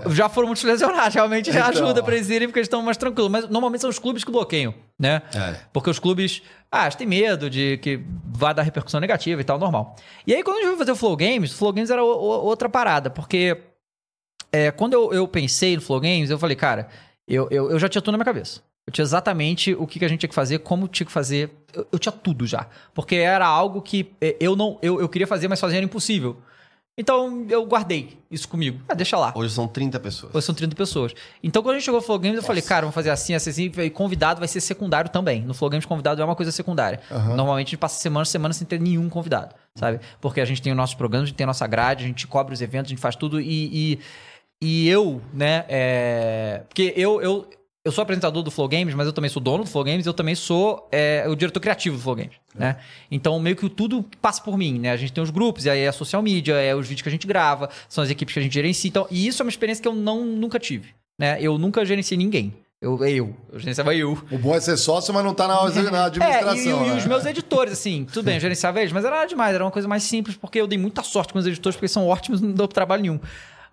Já 0.09 0.27
foram 0.29 0.47
muitos 0.47 0.63
lesionados, 0.63 1.13
realmente 1.13 1.51
já 1.51 1.69
Então. 1.69 1.83
ajuda 1.83 2.01
pra 2.03 2.15
eles 2.15 2.29
irem 2.29 2.47
porque 2.47 2.59
eles 2.59 2.65
estão 2.67 2.81
mais 2.81 2.97
tranquilos. 2.97 3.29
Mas 3.31 3.47
normalmente 3.49 3.81
são 3.81 3.89
os 3.89 3.99
clubes 3.99 4.23
que 4.23 4.31
bloqueiam, 4.31 4.73
né? 4.97 5.21
É. 5.35 5.55
Porque 5.71 5.89
os 5.89 5.99
clubes, 5.99 6.41
ah, 6.71 6.83
eles 6.85 6.95
têm 6.95 7.05
medo 7.07 7.49
de 7.49 7.77
que 7.77 7.99
vá 8.25 8.53
dar 8.53 8.63
repercussão 8.63 8.99
negativa 8.99 9.39
e 9.39 9.43
tal, 9.43 9.59
normal. 9.59 9.95
E 10.25 10.33
aí, 10.33 10.43
quando 10.43 10.57
a 10.57 10.59
gente 10.61 10.69
foi 10.69 10.77
fazer 10.77 10.91
o 10.91 10.95
Flow 10.95 11.15
Games, 11.15 11.51
o 11.53 11.55
Flow 11.57 11.71
Games 11.73 11.89
era 11.89 12.03
o- 12.03 12.07
o- 12.07 12.45
outra 12.45 12.67
parada, 12.69 12.86
porque 13.09 13.57
é, 14.51 14.71
quando 14.71 14.93
eu, 14.93 15.13
eu 15.13 15.27
pensei 15.27 15.75
no 15.75 15.81
Flow 15.81 15.99
Games, 15.99 16.29
eu 16.29 16.39
falei, 16.39 16.55
cara, 16.55 16.87
eu, 17.27 17.47
eu, 17.51 17.71
eu 17.71 17.79
já 17.79 17.89
tinha 17.89 18.01
tudo 18.01 18.13
na 18.13 18.17
minha 18.17 18.25
cabeça. 18.25 18.61
Eu 18.87 18.93
tinha 18.93 19.03
exatamente 19.03 19.73
o 19.73 19.85
que, 19.85 19.99
que 19.99 20.05
a 20.05 20.07
gente 20.07 20.21
tinha 20.21 20.29
que 20.29 20.35
fazer, 20.35 20.59
como 20.59 20.87
tinha 20.87 21.05
que 21.05 21.11
fazer. 21.11 21.51
Eu, 21.73 21.85
eu 21.91 21.99
tinha 21.99 22.11
tudo 22.11 22.47
já. 22.47 22.67
Porque 22.93 23.15
era 23.15 23.45
algo 23.45 23.81
que 23.81 24.13
é, 24.21 24.37
eu 24.39 24.55
não 24.55 24.79
eu, 24.81 25.01
eu 25.01 25.09
queria 25.09 25.27
fazer, 25.27 25.49
mas 25.49 25.59
fazer 25.59 25.75
era 25.75 25.85
impossível. 25.85 26.37
Então 26.97 27.45
eu 27.47 27.63
guardei 27.65 28.17
isso 28.31 28.49
comigo. 28.49 28.81
Ah, 28.89 28.95
deixa 28.95 29.15
lá. 29.17 29.31
Hoje 29.35 29.53
são 29.53 29.67
30 29.67 29.99
pessoas. 29.99 30.33
Hoje 30.33 30.45
são 30.45 30.55
30 30.55 30.75
pessoas. 30.75 31.13
Então, 31.43 31.61
quando 31.61 31.75
a 31.75 31.77
gente 31.77 31.85
chegou 31.85 31.99
no 31.99 32.05
Flow 32.05 32.17
Games, 32.17 32.37
eu 32.37 32.43
falei, 32.43 32.63
cara, 32.63 32.81
vamos 32.81 32.95
fazer 32.95 33.11
assim, 33.11 33.35
assim, 33.35 33.51
assim. 33.51 33.71
E 33.83 33.89
convidado 33.91 34.39
vai 34.39 34.47
ser 34.47 34.59
secundário 34.61 35.09
também. 35.11 35.43
No 35.43 35.53
Flow 35.53 35.69
Games, 35.69 35.85
convidado 35.85 36.19
é 36.19 36.25
uma 36.25 36.35
coisa 36.35 36.51
secundária. 36.51 36.99
Normalmente, 37.35 37.67
a 37.67 37.69
gente 37.69 37.77
passa 37.77 37.99
semana 38.01 38.25
semana 38.25 38.51
sem 38.51 38.65
ter 38.65 38.79
nenhum 38.79 39.09
convidado, 39.09 39.53
sabe? 39.75 39.99
Porque 40.19 40.41
a 40.41 40.45
gente 40.45 40.59
tem 40.59 40.73
o 40.73 40.75
nosso 40.75 40.97
programa, 40.97 41.23
a 41.23 41.27
gente 41.27 41.35
tem 41.35 41.43
a 41.43 41.47
nossa 41.47 41.67
grade, 41.67 42.03
a 42.03 42.07
gente 42.07 42.25
cobre 42.25 42.53
os 42.53 42.61
eventos, 42.61 42.89
a 42.89 42.93
gente 42.95 43.01
faz 43.01 43.15
tudo. 43.15 43.39
E, 43.39 43.93
e, 43.93 43.99
e 44.59 44.89
eu, 44.89 45.21
né, 45.31 45.65
é... 45.69 46.63
Porque 46.67 46.93
eu, 46.97 47.21
eu, 47.21 47.47
eu 47.87 47.91
sou 47.91 48.01
apresentador 48.01 48.43
do 48.43 48.51
Flow 48.51 48.67
Games, 48.67 48.93
mas 48.93 49.07
eu 49.07 49.13
também 49.13 49.29
sou 49.29 49.41
dono 49.41 49.63
do 49.63 49.69
Flow 49.69 49.81
Games, 49.81 50.05
eu 50.05 50.13
também 50.13 50.35
sou 50.35 50.89
é, 50.91 51.23
o 51.25 51.35
diretor 51.35 51.61
criativo 51.61 51.95
do 51.95 52.03
Flow 52.03 52.17
Games, 52.17 52.35
né? 52.53 52.75
Então, 53.09 53.39
meio 53.39 53.55
que 53.55 53.69
tudo 53.69 54.05
passa 54.21 54.41
por 54.41 54.57
mim, 54.57 54.77
né? 54.77 54.91
A 54.91 54.97
gente 54.97 55.13
tem 55.13 55.23
os 55.23 55.29
grupos, 55.29 55.63
e 55.63 55.69
aí 55.69 55.79
é 55.79 55.87
a 55.87 55.93
social 55.93 56.21
media, 56.21 56.55
é 56.55 56.75
os 56.75 56.85
vídeos 56.85 57.01
que 57.03 57.07
a 57.07 57.11
gente 57.11 57.25
grava, 57.25 57.69
são 57.87 58.03
as 58.03 58.09
equipes 58.09 58.33
que 58.33 58.39
a 58.41 58.43
gente 58.43 58.53
gerencia. 58.53 58.89
Então, 58.89 59.07
e 59.09 59.25
isso 59.25 59.41
é 59.41 59.45
uma 59.45 59.49
experiência 59.49 59.81
que 59.81 59.87
eu 59.87 59.95
não, 59.95 60.25
nunca 60.25 60.59
tive, 60.59 60.89
né? 61.17 61.37
Eu 61.39 61.57
nunca 61.57 61.85
gerenciei 61.85 62.17
ninguém. 62.17 62.53
Eu, 62.81 63.01
eu, 63.05 63.33
eu 63.53 63.59
gerenciava 63.59 63.95
eu. 63.95 64.21
O 64.29 64.37
bom 64.37 64.53
é 64.53 64.59
ser 64.59 64.75
sócio, 64.75 65.13
mas 65.13 65.23
não 65.23 65.33
tá 65.33 65.47
na, 65.47 65.55
na 65.55 65.61
É, 65.63 66.05
administração. 66.07 66.83
e, 66.83 66.87
e 66.87 66.89
né? 66.91 66.97
os 66.97 67.05
meus 67.05 67.25
editores, 67.25 67.71
assim, 67.71 68.05
tudo 68.11 68.25
bem, 68.25 68.33
eu 68.33 68.41
gerenciava 68.41 68.81
eles, 68.81 68.91
mas 68.91 69.05
era 69.05 69.25
demais, 69.25 69.55
era 69.55 69.63
uma 69.63 69.71
coisa 69.71 69.87
mais 69.87 70.03
simples, 70.03 70.35
porque 70.35 70.59
eu 70.59 70.67
dei 70.67 70.77
muita 70.77 71.03
sorte 71.03 71.31
com 71.31 71.39
os 71.39 71.47
editores, 71.47 71.77
porque 71.77 71.85
eles 71.85 71.93
são 71.93 72.05
ótimos, 72.05 72.41
não 72.41 72.51
deu 72.51 72.67
trabalho 72.67 73.01
nenhum. 73.01 73.19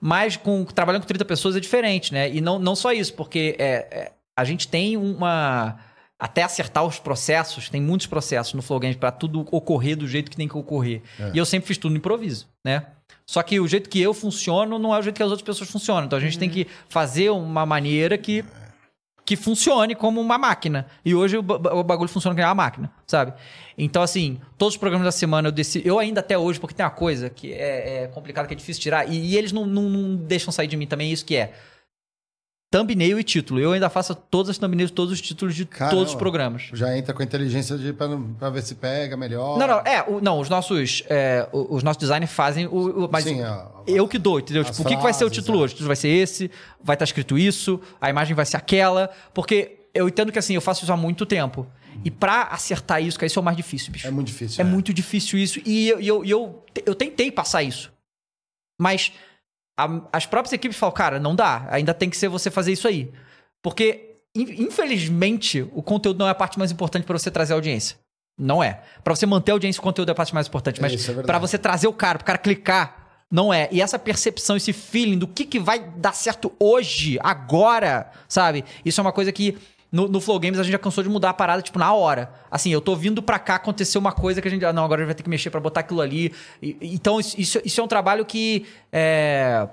Mas 0.06 0.36
com, 0.36 0.66
trabalhando 0.66 1.00
com 1.00 1.08
30 1.08 1.24
pessoas 1.24 1.56
é 1.56 1.60
diferente, 1.60 2.12
né? 2.12 2.30
E 2.30 2.38
não, 2.38 2.58
não 2.58 2.76
só 2.76 2.92
isso, 2.92 3.14
porque 3.14 3.56
é, 3.58 3.88
é, 3.90 4.12
a 4.36 4.44
gente 4.44 4.68
tem 4.68 4.98
uma. 4.98 5.78
Até 6.18 6.42
acertar 6.42 6.84
os 6.84 6.98
processos, 6.98 7.70
tem 7.70 7.80
muitos 7.80 8.06
processos 8.06 8.52
no 8.52 8.60
Flow 8.60 8.78
Games 8.78 8.98
pra 8.98 9.10
tudo 9.10 9.46
ocorrer 9.50 9.96
do 9.96 10.06
jeito 10.06 10.30
que 10.30 10.36
tem 10.36 10.46
que 10.46 10.58
ocorrer. 10.58 11.00
E 11.32 11.38
eu 11.38 11.46
sempre 11.46 11.66
fiz 11.66 11.78
tudo 11.78 11.92
no 11.92 11.96
improviso, 11.96 12.46
né? 12.62 12.84
Só 13.26 13.42
que 13.42 13.58
o 13.58 13.66
jeito 13.66 13.88
que 13.88 14.00
eu 14.00 14.12
funciono 14.12 14.78
não 14.78 14.94
é 14.94 14.98
o 14.98 15.02
jeito 15.02 15.16
que 15.16 15.22
as 15.22 15.30
outras 15.30 15.44
pessoas 15.44 15.70
funcionam. 15.70 16.04
Então 16.04 16.18
a 16.18 16.22
gente 16.22 16.38
tem 16.38 16.50
que 16.50 16.66
fazer 16.86 17.30
uma 17.30 17.64
maneira 17.64 18.18
que 18.18 18.44
que 19.24 19.36
funcione 19.36 19.94
como 19.94 20.20
uma 20.20 20.36
máquina. 20.36 20.86
E 21.04 21.14
hoje 21.14 21.38
o, 21.38 21.42
ba- 21.42 21.74
o 21.74 21.82
bagulho 21.82 22.08
funciona 22.08 22.34
como 22.36 22.46
uma 22.46 22.54
máquina, 22.54 22.90
sabe? 23.06 23.32
Então, 23.76 24.02
assim, 24.02 24.38
todos 24.58 24.74
os 24.74 24.78
programas 24.78 25.04
da 25.06 25.12
semana 25.12 25.48
eu 25.48 25.52
decido. 25.52 25.88
Eu 25.88 25.98
ainda 25.98 26.20
até 26.20 26.36
hoje, 26.36 26.60
porque 26.60 26.74
tem 26.74 26.84
uma 26.84 26.90
coisa 26.90 27.30
que 27.30 27.52
é, 27.52 28.02
é 28.04 28.06
complicada, 28.08 28.46
que 28.46 28.54
é 28.54 28.56
difícil 28.56 28.82
tirar, 28.82 29.08
e, 29.10 29.16
e 29.16 29.36
eles 29.36 29.50
não, 29.52 29.64
não, 29.66 29.82
não 29.88 30.16
deixam 30.16 30.52
sair 30.52 30.66
de 30.66 30.76
mim 30.76 30.86
também, 30.86 31.10
isso 31.10 31.24
que 31.24 31.36
é 31.36 31.52
thumbnail 32.78 33.20
e 33.20 33.22
título. 33.22 33.60
Eu 33.60 33.70
ainda 33.72 33.88
faço 33.88 34.14
todas 34.16 34.50
as 34.50 34.58
thumbnails, 34.58 34.90
todos 34.90 35.12
os 35.12 35.20
títulos 35.20 35.54
de 35.54 35.64
Caramba. 35.64 35.96
todos 35.96 36.12
os 36.12 36.18
programas. 36.18 36.70
Já 36.72 36.96
entra 36.98 37.14
com 37.14 37.22
a 37.22 37.24
inteligência 37.24 37.78
de, 37.78 37.92
pra 37.92 38.50
ver 38.50 38.62
se 38.62 38.74
pega 38.74 39.16
melhor. 39.16 39.56
Não, 39.58 39.66
não, 39.68 39.78
é, 39.80 40.02
o- 40.08 40.20
não, 40.20 40.40
os 40.40 40.48
nossos, 40.48 41.04
é, 41.08 41.48
os 41.52 41.84
nossos 41.84 42.00
designers 42.00 42.32
fazem 42.32 42.66
o, 42.66 43.04
o- 43.04 43.08
mas 43.10 43.22
Sim, 43.22 43.42
a- 43.42 43.68
eu 43.86 44.08
que 44.08 44.18
dou, 44.18 44.40
entendeu? 44.40 44.64
Tipo, 44.64 44.82
o 44.82 44.84
que, 44.86 44.96
que 44.96 45.02
vai 45.02 45.12
ser 45.12 45.24
o 45.24 45.28
frases, 45.28 45.36
título 45.38 45.58
é. 45.58 45.62
hoje? 45.62 45.72
O 45.72 45.76
título 45.76 45.86
vai 45.88 45.96
ser 45.96 46.08
esse, 46.08 46.50
vai 46.82 46.94
estar 46.94 47.04
escrito 47.04 47.38
isso, 47.38 47.80
a 48.00 48.10
imagem 48.10 48.34
vai 48.34 48.44
ser 48.44 48.56
aquela, 48.56 49.08
porque 49.32 49.76
eu 49.94 50.08
entendo 50.08 50.32
que 50.32 50.38
assim, 50.40 50.54
eu 50.54 50.60
faço 50.60 50.82
isso 50.82 50.92
há 50.92 50.96
muito 50.96 51.24
tempo. 51.24 51.64
E 52.04 52.10
pra 52.10 52.42
acertar 52.50 53.00
isso, 53.00 53.16
que 53.16 53.24
isso 53.24 53.38
é 53.38 53.42
o 53.42 53.44
mais 53.44 53.56
difícil, 53.56 53.92
bicho. 53.92 54.08
É 54.08 54.10
muito 54.10 54.26
difícil. 54.26 54.60
É 54.60 54.64
muito 54.64 54.92
difícil 54.92 55.38
isso. 55.38 55.60
E 55.64 55.88
eu, 55.88 56.00
eu, 56.00 56.24
eu, 56.24 56.64
eu 56.84 56.94
tentei 56.94 57.30
passar 57.30 57.62
isso. 57.62 57.92
Mas 58.80 59.12
a- 59.76 60.00
as 60.12 60.26
próprias 60.26 60.52
equipes 60.52 60.76
falam, 60.78 60.94
cara, 60.94 61.18
não 61.18 61.34
dá. 61.34 61.66
Ainda 61.70 61.92
tem 61.94 62.08
que 62.10 62.16
ser 62.16 62.28
você 62.28 62.50
fazer 62.50 62.72
isso 62.72 62.86
aí. 62.88 63.10
Porque, 63.62 64.16
in- 64.34 64.62
infelizmente, 64.64 65.66
o 65.72 65.82
conteúdo 65.82 66.18
não 66.18 66.26
é 66.28 66.30
a 66.30 66.34
parte 66.34 66.58
mais 66.58 66.70
importante 66.70 67.04
pra 67.04 67.18
você 67.18 67.30
trazer 67.30 67.54
audiência. 67.54 67.96
Não 68.38 68.62
é. 68.62 68.80
Pra 69.02 69.14
você 69.14 69.26
manter 69.26 69.52
a 69.52 69.54
audiência, 69.54 69.80
o 69.80 69.82
conteúdo 69.82 70.08
é 70.08 70.12
a 70.12 70.14
parte 70.14 70.34
mais 70.34 70.46
importante. 70.48 70.80
Mas 70.80 70.92
é 70.92 70.96
verdade. 70.96 71.26
pra 71.26 71.38
você 71.38 71.56
trazer 71.56 71.86
o 71.86 71.92
cara, 71.92 72.18
pro 72.18 72.26
cara 72.26 72.38
clicar, 72.38 73.24
não 73.30 73.52
é. 73.54 73.68
E 73.70 73.80
essa 73.80 73.98
percepção, 73.98 74.56
esse 74.56 74.72
feeling 74.72 75.18
do 75.18 75.26
que, 75.28 75.44
que 75.44 75.58
vai 75.60 75.78
dar 75.78 76.12
certo 76.14 76.52
hoje, 76.58 77.16
agora, 77.22 78.10
sabe? 78.28 78.64
Isso 78.84 79.00
é 79.00 79.02
uma 79.02 79.12
coisa 79.12 79.30
que 79.32 79.56
no, 79.94 80.08
no 80.08 80.20
Flow 80.20 80.40
Games 80.40 80.58
a 80.58 80.62
gente 80.64 80.72
já 80.72 80.78
cansou 80.78 81.04
de 81.04 81.08
mudar 81.08 81.30
a 81.30 81.34
parada, 81.34 81.62
tipo, 81.62 81.78
na 81.78 81.92
hora. 81.94 82.32
Assim, 82.50 82.70
eu 82.70 82.80
tô 82.80 82.96
vindo 82.96 83.22
pra 83.22 83.38
cá, 83.38 83.54
aconteceu 83.54 84.00
uma 84.00 84.10
coisa 84.12 84.42
que 84.42 84.48
a 84.48 84.50
gente. 84.50 84.64
Ah, 84.64 84.72
não, 84.72 84.84
agora 84.84 85.00
a 85.00 85.04
gente 85.04 85.08
vai 85.08 85.14
ter 85.14 85.22
que 85.22 85.30
mexer 85.30 85.50
pra 85.50 85.60
botar 85.60 85.80
aquilo 85.80 86.00
ali. 86.00 86.34
E- 86.60 86.76
então, 86.82 87.20
isso, 87.20 87.60
isso, 87.64 87.80
é 87.80 87.84
um 87.84 87.86
trabalho 87.88 88.24
que. 88.24 88.66
É, 88.92 89.68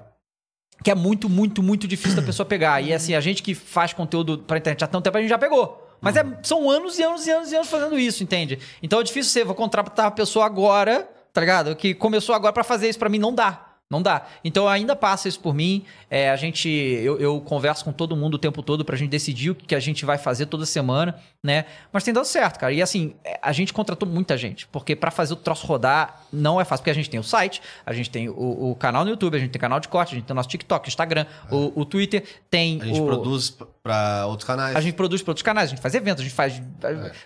que 0.84 0.92
é 0.92 0.96
muito, 0.96 1.28
muito, 1.30 1.62
muito 1.64 1.88
difícil 1.88 2.16
da 2.16 2.22
pessoa 2.22 2.46
pegar. 2.46 2.82
E 2.82 2.94
assim, 2.94 3.14
a 3.16 3.20
gente 3.22 3.42
que 3.44 3.54
faz 3.56 3.94
conteúdo 3.94 4.38
pra 4.40 4.58
internet 4.58 4.84
há 4.84 4.88
tanto 4.88 5.04
tempo, 5.04 5.18
a 5.18 5.22
gente 5.22 5.30
já 5.30 5.38
pegou. 5.40 5.88
Mas 6.00 6.16
é- 6.16 6.26
são 6.44 6.70
anos 6.70 6.98
e 7.00 7.04
anos 7.04 7.26
e 7.26 7.32
anos 7.32 7.52
e 7.52 7.56
anos 7.56 7.68
fazendo 7.70 7.98
isso, 7.98 8.24
entende? 8.24 8.60
Então 8.82 9.00
é 9.00 9.04
difícil 9.04 9.32
ser, 9.32 9.44
vou 9.46 9.56
contratar 9.56 10.06
a 10.08 10.12
pessoa 10.12 10.46
agora, 10.46 11.10
tá 11.34 11.42
ligado? 11.42 11.76
Que 11.76 11.94
começou 11.94 12.34
agora 12.36 12.54
pra 12.54 12.64
fazer 12.64 12.90
isso 12.90 12.98
pra 13.00 13.10
mim, 13.10 13.20
não 13.20 13.34
dá. 13.34 13.71
Não 13.92 14.02
dá. 14.02 14.26
Então 14.44 14.68
ainda 14.70 14.96
passa 14.96 15.28
isso 15.28 15.40
por 15.42 15.54
mim. 15.54 15.84
É, 16.10 16.30
a 16.32 16.36
gente, 16.38 16.70
eu, 16.70 17.20
eu 17.20 17.42
converso 17.42 17.84
com 17.84 17.92
todo 17.92 18.16
mundo 18.16 18.36
o 18.36 18.38
tempo 18.40 18.64
todo 18.64 18.86
pra 18.86 18.96
gente 18.96 19.10
decidir 19.10 19.50
o 19.50 19.56
que 19.56 19.76
a 19.76 19.80
gente 19.82 20.06
vai 20.06 20.18
fazer 20.18 20.46
toda 20.46 20.66
semana, 20.66 21.14
né? 21.44 21.66
Mas 21.92 22.04
tem 22.06 22.14
dado 22.14 22.26
certo, 22.26 22.58
cara. 22.58 22.72
E 22.74 22.82
assim, 22.82 23.14
é, 23.24 23.38
a 23.42 23.52
gente 23.52 23.74
contratou 23.74 24.08
muita 24.08 24.38
gente, 24.38 24.66
porque 24.68 24.96
pra 24.96 25.12
fazer 25.12 25.34
o 25.34 25.36
troço 25.36 25.68
rodar 25.68 26.22
não 26.32 26.60
é 26.60 26.64
fácil, 26.64 26.82
porque 26.84 26.92
a 26.92 26.94
gente 26.96 27.10
tem 27.10 27.20
o 27.20 27.24
site, 27.24 27.62
a 27.86 27.92
gente 27.92 28.10
tem 28.10 28.30
o, 28.30 28.72
o 28.72 28.76
canal 28.76 29.04
no 29.04 29.10
YouTube, 29.12 29.36
a 29.36 29.40
gente 29.40 29.52
tem 29.52 29.60
canal 29.60 29.80
de 29.82 29.90
corte, 29.90 30.14
a 30.14 30.18
gente 30.18 30.26
tem 30.26 30.34
o 30.34 30.36
nosso 30.36 30.48
TikTok, 30.50 30.88
Instagram, 30.88 31.26
o, 31.52 31.82
o 31.82 31.86
Twitter, 31.86 32.24
tem 32.50 32.80
A 32.82 32.86
gente 32.86 33.02
o, 33.02 33.06
produz 33.06 33.50
p- 33.50 33.66
pra 33.84 34.26
outros 34.28 34.48
canais. 34.48 34.74
a 34.76 34.80
gente 34.80 34.96
produz 34.96 35.22
para 35.22 35.32
outros 35.32 35.44
canais, 35.44 35.68
a 35.70 35.72
gente 35.76 35.82
faz 35.82 35.94
eventos, 35.96 36.22
a 36.22 36.24
gente 36.24 36.34
faz. 36.36 36.62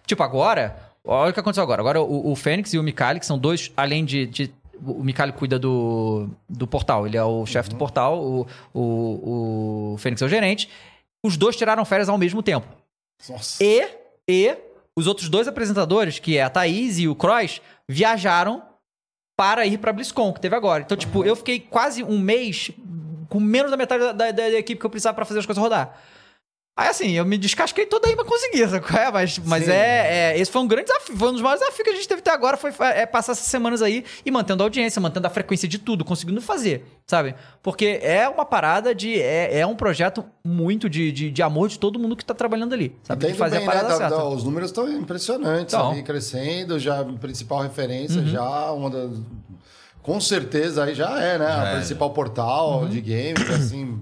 Tipo, 0.08 0.24
agora. 0.24 0.76
Olha 1.08 1.30
o 1.30 1.34
que 1.34 1.40
aconteceu 1.40 1.62
agora. 1.62 1.82
Agora 1.84 2.02
o, 2.02 2.32
o 2.32 2.36
Fênix 2.36 2.74
e 2.74 2.80
o 2.80 2.84
Mikali, 2.84 3.20
que 3.20 3.28
são 3.28 3.38
dois, 3.38 3.72
além 3.78 4.04
de. 4.04 4.26
de- 4.26 4.52
o 4.86 5.04
Mikali 5.04 5.32
cuida 5.32 5.58
do, 5.60 6.28
do 6.50 6.66
portal, 6.68 7.06
ele 7.06 7.18
é 7.18 7.24
o 7.24 7.46
chefe 7.46 7.70
do 7.70 7.76
portal, 7.76 8.22
o, 8.24 8.48
o, 8.74 9.94
o 9.94 9.98
Fênix 9.98 10.22
é 10.22 10.26
o 10.26 10.30
gerente. 10.30 10.70
Os 11.24 11.38
dois 11.38 11.56
tiraram 11.56 11.84
férias 11.86 12.10
ao 12.10 12.18
mesmo 12.18 12.42
tempo. 12.44 12.68
Nossa. 13.30 13.64
E, 13.64 13.88
e 14.30 14.56
os 14.98 15.08
outros 15.08 15.28
dois 15.30 15.48
apresentadores, 15.48 16.20
que 16.20 16.38
é 16.38 16.44
a 16.44 16.50
Thaís 16.50 17.00
e 17.00 17.08
o 17.08 17.16
Cross, 17.16 17.62
viajaram 17.90 18.62
para 19.38 19.66
ir 19.66 19.78
pra 19.80 19.92
BlizzCon, 19.92 20.32
que 20.34 20.40
teve 20.40 20.56
agora. 20.56 20.84
Então, 20.84 20.96
tipo, 20.96 21.24
eu 21.26 21.36
fiquei 21.36 21.60
quase 21.60 22.04
um 22.04 22.18
mês 22.20 22.72
com 23.28 23.40
menos 23.40 23.72
da 23.72 23.76
metade 23.78 24.04
da, 24.04 24.12
da- 24.14 24.32
da 24.32 24.50
equipe 24.52 24.80
que 24.80 24.86
eu 24.86 24.90
precisava 24.90 25.16
pra 25.16 25.26
fazer 25.26 25.40
as 25.40 25.46
coisas 25.46 25.62
rodar. 25.62 25.98
Aí, 26.78 26.90
assim, 26.90 27.12
eu 27.12 27.24
me 27.24 27.38
descasquei 27.38 27.86
toda 27.86 28.06
aí 28.10 28.18
pra 28.18 28.26
conseguir, 28.26 28.68
sabe 28.68 28.86
é? 29.00 29.10
Mas, 29.10 29.40
mas 29.40 29.66
é, 29.70 30.34
é- 30.34 30.40
Esse 30.40 30.52
foi 30.52 30.62
um 30.62 30.68
grande 30.68 30.88
desafio. 30.88 31.16
Foi 31.16 31.30
um 31.30 31.32
dos 31.32 31.42
maiores 31.42 31.62
desafios 31.62 31.84
que 31.86 31.90
a 31.90 31.96
gente 31.96 32.06
teve 32.08 32.20
até 32.20 32.32
agora. 32.32 32.58
Foi 32.58 32.74
é, 32.82 33.06
passar 33.06 33.32
essas 33.32 33.46
semanas 33.48 33.82
aí 33.82 34.04
e 34.26 34.30
mantendo 34.30 34.62
a 34.62 34.66
audiência, 34.66 35.00
mantendo 35.02 35.26
a 35.26 35.30
frequência 35.30 35.70
de 35.70 35.80
tudo, 35.80 36.04
conseguindo 36.04 36.42
fazer, 36.42 36.86
sabe? 37.08 37.34
Porque 37.64 38.00
é 38.04 38.28
uma 38.28 38.44
parada 38.44 38.94
de. 38.94 39.18
É, 39.22 39.60
é 39.60 39.66
um 39.66 39.74
projeto 39.76 40.26
muito 40.46 40.90
de, 40.90 41.14
de, 41.14 41.32
de 41.32 41.42
amor 41.42 41.70
de 41.70 41.80
todo 41.80 41.98
mundo 41.98 42.14
que 42.14 42.26
tá 42.26 42.34
trabalhando 42.34 42.74
ali, 42.74 42.94
sabe? 43.04 43.26
De 43.26 43.34
fazer 43.36 43.60
bem, 43.60 43.68
a 43.68 43.72
parada 43.72 43.88
né? 43.88 43.96
Certa. 43.96 44.26
os 44.26 44.44
números 44.44 44.70
estão 44.70 44.92
impressionantes, 44.92 45.74
Então. 45.74 46.04
crescendo, 46.04 46.78
já 46.78 47.06
principal 47.22 47.62
referência, 47.62 48.20
Uhum. 48.20 48.28
já 48.28 48.72
uma 48.74 48.90
das... 48.90 49.12
Com 50.04 50.20
certeza 50.20 50.84
aí 50.84 50.94
já 50.94 51.24
é, 51.24 51.38
né? 51.38 51.48
Já 51.48 51.62
a 51.64 51.68
é. 51.70 51.76
principal 51.78 52.10
portal 52.10 52.82
Uhum. 52.82 52.90
de 52.90 53.00
games, 53.00 53.50
assim... 53.50 54.02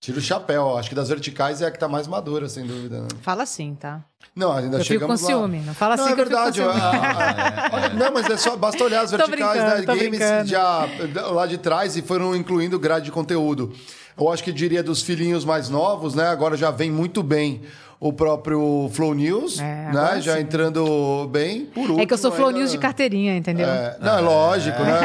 Tira 0.00 0.18
o 0.18 0.20
chapéu. 0.22 0.78
Acho 0.78 0.88
que 0.88 0.94
das 0.94 1.08
verticais 1.08 1.60
é 1.60 1.66
a 1.66 1.70
que 1.70 1.78
tá 1.78 1.86
mais 1.86 2.06
madura, 2.06 2.48
sem 2.48 2.66
dúvida. 2.66 3.02
né? 3.02 3.08
Fala 3.20 3.42
assim, 3.42 3.74
tá? 3.74 4.00
Não, 4.34 4.50
ainda 4.52 4.78
Eu 4.78 4.84
fico 4.84 5.06
com 5.06 5.16
chegamos 5.16 5.20
lá. 5.22 5.26
ciúme. 5.28 5.58
Não 5.60 5.74
fala 5.74 5.94
assim 5.94 6.04
Não, 6.04 6.10
é 6.10 6.14
que 6.14 6.20
eu 6.22 6.26
fico 6.26 6.36
com 6.38 6.44
verdade. 6.44 6.56
ciúme. 6.62 6.80
a- 6.80 7.86
a- 7.86 7.88
Não, 7.94 8.12
mas 8.12 8.30
é 8.30 8.36
só 8.38 8.56
basta 8.56 8.82
olhar 8.82 9.02
as 9.02 9.10
verticais 9.10 9.62
da 9.62 9.76
tô 9.82 9.86
Games 9.98 10.08
brincando. 10.18 10.48
já 10.48 10.88
lá 11.30 11.46
de 11.46 11.58
trás 11.58 11.96
e 11.96 12.02
foram 12.02 12.34
incluindo 12.34 12.78
grade 12.78 13.06
de 13.06 13.12
conteúdo. 13.12 13.72
Eu 14.18 14.30
acho 14.30 14.42
que 14.42 14.52
diria 14.52 14.82
dos 14.82 15.02
filhinhos 15.02 15.44
mais 15.44 15.68
novos, 15.68 16.14
né? 16.14 16.28
Agora 16.28 16.56
já 16.56 16.70
vem 16.70 16.90
muito 16.90 17.22
bem 17.22 17.62
o 18.02 18.14
próprio 18.14 18.88
Flow 18.94 19.12
News, 19.14 19.60
É, 19.60 19.90
né? 19.92 20.20
Já 20.22 20.36
sim. 20.36 20.40
entrando 20.40 21.28
bem. 21.30 21.66
Por 21.66 21.80
último, 21.82 22.00
É 22.00 22.06
que 22.06 22.14
eu 22.14 22.18
sou 22.18 22.32
Flow 22.32 22.48
ainda- 22.48 22.60
News 22.60 22.70
de 22.72 22.78
carteirinha, 22.78 23.36
entendeu? 23.36 23.68
É, 23.68 23.98
não, 24.00 24.16
é 24.18 24.20
lógico, 24.22 24.82
né? 24.82 25.00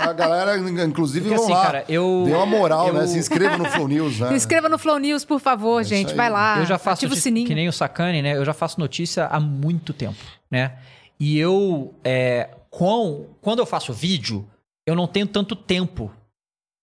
A 0.00 0.12
galera, 0.12 0.58
inclusive, 0.84 1.28
Porque 1.28 1.36
vão 1.36 1.44
assim, 1.44 1.54
lá. 1.54 1.64
cara, 1.64 1.84
eu- 1.88 2.24
Dê 2.26 2.34
uma 2.34 2.44
moral, 2.44 2.88
eu- 2.88 2.94
né? 2.94 3.06
Se 3.06 3.16
inscreva 3.16 3.56
no 3.56 3.64
Flow 3.66 3.86
News, 3.86 4.18
né? 4.18 4.28
Se 4.30 4.34
inscreva 4.34 4.68
no 4.68 4.76
Flow 4.76 4.98
News, 4.98 5.24
por 5.24 5.38
favor, 5.38 5.84
gente. 5.84 6.10
aí. 6.10 6.16
Vai 6.16 6.28
lá. 6.28 6.58
eu 6.58 6.66
já 6.66 6.78
faço 6.78 7.04
ativa 7.04 7.14
o 7.14 7.16
sininho. 7.16 7.46
que 7.46 7.54
nem 7.54 7.68
o 7.68 7.72
Sacani, 7.72 8.20
né? 8.22 8.36
Eu 8.36 8.44
já 8.44 8.52
faço 8.52 8.80
notícia 8.80 9.26
há 9.26 9.38
muito 9.38 9.92
tempo, 9.92 10.16
né? 10.50 10.72
E 11.20 11.38
eu, 11.38 11.94
é, 12.04 12.48
com, 12.70 13.26
quando 13.40 13.60
eu 13.60 13.66
faço 13.66 13.92
vídeo, 13.92 14.44
eu 14.84 14.96
não 14.96 15.06
tenho 15.06 15.26
tanto 15.28 15.54
tempo 15.54 16.10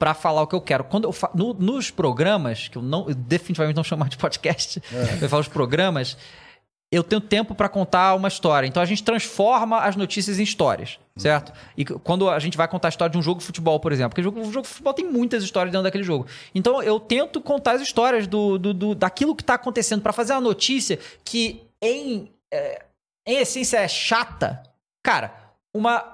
pra 0.03 0.13
falar 0.13 0.41
o 0.41 0.47
que 0.47 0.53
eu 0.53 0.59
quero. 0.59 0.83
Quando 0.83 1.05
eu 1.05 1.13
fa- 1.13 1.31
no- 1.33 1.53
nos 1.53 1.89
programas, 1.89 2.67
que 2.67 2.77
eu 2.77 2.81
não 2.81 3.07
eu 3.07 3.15
definitivamente 3.15 3.77
não 3.77 3.85
chamo 3.85 4.01
mais 4.01 4.09
de 4.09 4.17
podcast, 4.17 4.83
eu 5.21 5.29
falo 5.29 5.39
os 5.41 5.47
programas, 5.47 6.17
eu 6.91 7.01
tenho 7.05 7.21
tempo 7.21 7.55
pra 7.55 7.69
contar 7.69 8.13
uma 8.13 8.27
história. 8.27 8.67
Então 8.67 8.83
a 8.83 8.85
gente 8.85 9.01
transforma 9.01 9.79
as 9.79 9.95
notícias 9.95 10.39
em 10.39 10.43
histórias, 10.43 10.99
certo? 11.15 11.53
E 11.77 11.85
quando 11.85 12.29
a 12.29 12.37
gente 12.37 12.57
vai 12.57 12.67
contar 12.67 12.87
a 12.87 12.89
história 12.89 13.09
de 13.13 13.17
um 13.17 13.21
jogo 13.21 13.39
de 13.39 13.45
futebol, 13.45 13.79
por 13.79 13.93
exemplo, 13.93 14.09
porque 14.09 14.19
o 14.19 14.23
jogo, 14.25 14.41
o 14.41 14.51
jogo 14.51 14.63
de 14.63 14.67
futebol 14.67 14.93
tem 14.93 15.05
muitas 15.09 15.41
histórias 15.41 15.71
dentro 15.71 15.83
daquele 15.85 16.03
jogo. 16.03 16.27
Então 16.53 16.83
eu 16.83 16.99
tento 16.99 17.39
contar 17.39 17.71
as 17.75 17.81
histórias 17.81 18.27
do, 18.27 18.57
do, 18.59 18.73
do- 18.73 18.95
daquilo 18.95 19.33
que 19.33 19.43
tá 19.43 19.53
acontecendo 19.53 20.01
pra 20.01 20.11
fazer 20.11 20.33
uma 20.33 20.41
notícia 20.41 20.99
que 21.23 21.63
em, 21.81 22.29
é, 22.53 22.83
em 23.25 23.37
essência 23.37 23.77
é 23.77 23.87
chata. 23.87 24.61
Cara, 25.01 25.33
uma 25.73 26.12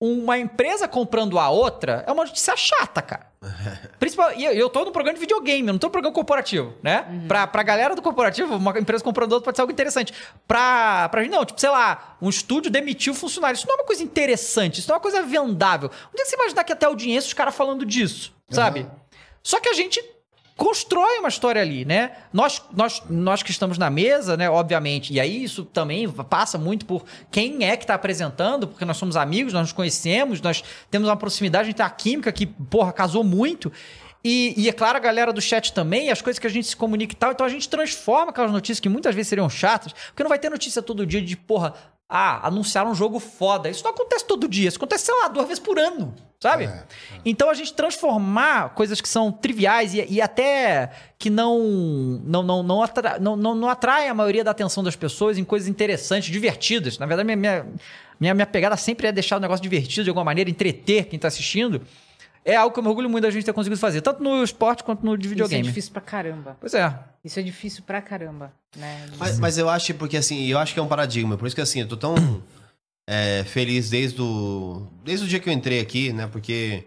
uma 0.00 0.38
empresa 0.38 0.88
comprando 0.88 1.38
a 1.38 1.50
outra 1.50 2.02
é 2.06 2.12
uma 2.12 2.24
notícia 2.24 2.56
chata, 2.56 3.02
cara. 3.02 3.30
Principal, 4.00 4.32
e 4.32 4.44
eu, 4.44 4.52
eu 4.52 4.70
tô 4.70 4.82
no 4.84 4.92
programa 4.92 5.14
de 5.14 5.20
videogame, 5.20 5.68
eu 5.68 5.72
não 5.74 5.78
tô 5.78 5.88
no 5.88 5.90
programa 5.90 6.14
corporativo, 6.14 6.72
né? 6.82 7.04
Pra, 7.28 7.46
pra 7.46 7.62
galera 7.62 7.94
do 7.94 8.00
corporativo, 8.00 8.56
uma 8.56 8.78
empresa 8.78 9.04
comprando 9.04 9.32
outra 9.32 9.44
pode 9.44 9.56
ser 9.58 9.60
algo 9.60 9.72
interessante. 9.72 10.14
Pra, 10.48 11.08
pra 11.10 11.22
gente, 11.22 11.32
não, 11.32 11.44
tipo, 11.44 11.60
sei 11.60 11.68
lá, 11.68 12.16
um 12.20 12.30
estúdio 12.30 12.70
demitiu 12.70 13.12
funcionário. 13.12 13.56
Isso 13.56 13.66
não 13.66 13.74
é 13.74 13.78
uma 13.78 13.86
coisa 13.86 14.02
interessante, 14.02 14.80
isso 14.80 14.88
não 14.88 14.94
é 14.94 14.96
uma 14.96 15.02
coisa 15.02 15.22
vendável. 15.22 15.90
Onde 16.08 16.22
é 16.22 16.24
que 16.24 16.30
você 16.30 16.36
imaginar 16.36 16.64
que 16.64 16.72
até 16.72 16.86
audiência 16.86 17.28
os 17.28 17.34
caras 17.34 17.54
falando 17.54 17.84
disso, 17.84 18.32
sabe? 18.48 18.86
Só 19.42 19.60
que 19.60 19.68
a 19.68 19.74
gente 19.74 20.02
constrói 20.60 21.20
uma 21.20 21.30
história 21.30 21.62
ali, 21.62 21.86
né? 21.86 22.10
Nós, 22.30 22.62
nós, 22.76 23.02
nós 23.08 23.42
que 23.42 23.50
estamos 23.50 23.78
na 23.78 23.88
mesa, 23.88 24.36
né, 24.36 24.50
obviamente, 24.50 25.10
e 25.10 25.18
aí 25.18 25.42
isso 25.42 25.64
também 25.64 26.06
passa 26.10 26.58
muito 26.58 26.84
por 26.84 27.02
quem 27.30 27.64
é 27.64 27.78
que 27.78 27.86
tá 27.86 27.94
apresentando, 27.94 28.68
porque 28.68 28.84
nós 28.84 28.98
somos 28.98 29.16
amigos, 29.16 29.54
nós 29.54 29.62
nos 29.62 29.72
conhecemos, 29.72 30.38
nós 30.42 30.62
temos 30.90 31.08
uma 31.08 31.16
proximidade, 31.16 31.62
a 31.62 31.64
gente 31.64 31.76
tem 31.76 31.86
uma 31.86 31.90
química 31.90 32.30
que, 32.30 32.44
porra, 32.44 32.92
casou 32.92 33.24
muito. 33.24 33.72
E, 34.22 34.52
e 34.54 34.68
é 34.68 34.72
claro, 34.72 34.98
a 34.98 35.00
galera 35.00 35.32
do 35.32 35.40
chat 35.40 35.72
também, 35.72 36.10
as 36.10 36.20
coisas 36.20 36.38
que 36.38 36.46
a 36.46 36.50
gente 36.50 36.66
se 36.66 36.76
comunica 36.76 37.14
e 37.14 37.16
tal. 37.16 37.32
Então 37.32 37.46
a 37.46 37.48
gente 37.48 37.66
transforma 37.66 38.30
aquelas 38.30 38.52
notícias 38.52 38.80
que 38.80 38.88
muitas 38.90 39.14
vezes 39.14 39.30
seriam 39.30 39.48
chatas, 39.48 39.94
porque 40.08 40.22
não 40.22 40.28
vai 40.28 40.38
ter 40.38 40.50
notícia 40.50 40.82
todo 40.82 41.06
dia 41.06 41.22
de, 41.22 41.38
porra, 41.38 41.72
ah, 42.10 42.48
anunciaram 42.48 42.90
um 42.90 42.94
jogo 42.94 43.20
foda. 43.20 43.70
Isso 43.70 43.84
não 43.84 43.92
acontece 43.92 44.26
todo 44.26 44.48
dia, 44.48 44.68
isso 44.68 44.78
acontece, 44.78 45.04
sei 45.04 45.14
lá, 45.14 45.28
duas 45.28 45.46
vezes 45.46 45.62
por 45.62 45.78
ano, 45.78 46.12
sabe? 46.40 46.68
Então 47.24 47.48
a 47.48 47.54
gente 47.54 47.72
transformar 47.72 48.70
coisas 48.70 49.00
que 49.00 49.08
são 49.08 49.30
triviais 49.30 49.94
e, 49.94 50.04
e 50.10 50.20
até 50.20 50.90
que 51.16 51.30
não 51.30 51.60
não, 52.24 52.42
não, 52.42 52.62
não, 52.64 52.82
atra, 52.82 53.18
não, 53.20 53.36
não, 53.36 53.54
não 53.54 53.68
atraem 53.68 54.08
a 54.08 54.14
maioria 54.14 54.42
da 54.42 54.50
atenção 54.50 54.82
das 54.82 54.96
pessoas 54.96 55.38
em 55.38 55.44
coisas 55.44 55.68
interessantes, 55.68 56.30
divertidas. 56.30 56.98
Na 56.98 57.06
verdade, 57.06 57.26
minha, 57.26 57.36
minha, 57.36 57.66
minha, 58.18 58.34
minha 58.34 58.46
pegada 58.46 58.76
sempre 58.76 59.06
é 59.06 59.12
deixar 59.12 59.36
o 59.36 59.40
negócio 59.40 59.62
divertido 59.62 60.02
de 60.02 60.10
alguma 60.10 60.24
maneira, 60.24 60.50
entreter 60.50 61.04
quem 61.04 61.18
tá 61.18 61.28
assistindo. 61.28 61.80
É 62.44 62.56
algo 62.56 62.72
que 62.72 62.78
eu 62.78 62.82
me 62.82 62.88
orgulho 62.88 63.08
muito 63.08 63.22
da 63.22 63.30
gente 63.30 63.44
ter 63.44 63.52
conseguido 63.52 63.80
fazer, 63.80 64.00
tanto 64.00 64.22
no 64.22 64.42
esporte 64.42 64.82
quanto 64.82 65.04
no 65.04 65.16
de 65.16 65.26
Isso 65.26 65.28
é 65.28 65.34
videogame. 65.34 65.62
difícil 65.62 65.92
pra 65.92 66.00
caramba. 66.00 66.56
Pois 66.58 66.72
é. 66.74 66.98
Isso 67.22 67.38
é 67.38 67.42
difícil 67.42 67.82
pra 67.82 68.00
caramba, 68.00 68.52
né? 68.74 69.08
Mas, 69.18 69.38
mas 69.38 69.58
eu 69.58 69.68
acho, 69.68 69.92
porque 69.94 70.16
assim, 70.16 70.46
eu 70.46 70.58
acho 70.58 70.72
que 70.72 70.80
é 70.80 70.82
um 70.82 70.88
paradigma. 70.88 71.36
Por 71.36 71.46
isso 71.46 71.54
que 71.54 71.60
assim, 71.60 71.80
eu 71.80 71.88
tô 71.88 71.96
tão 71.96 72.14
é, 73.08 73.44
feliz 73.44 73.90
desde 73.90 74.20
o, 74.22 74.86
desde 75.04 75.26
o 75.26 75.28
dia 75.28 75.38
que 75.38 75.48
eu 75.48 75.52
entrei 75.52 75.80
aqui, 75.80 76.12
né? 76.12 76.26
Porque 76.26 76.86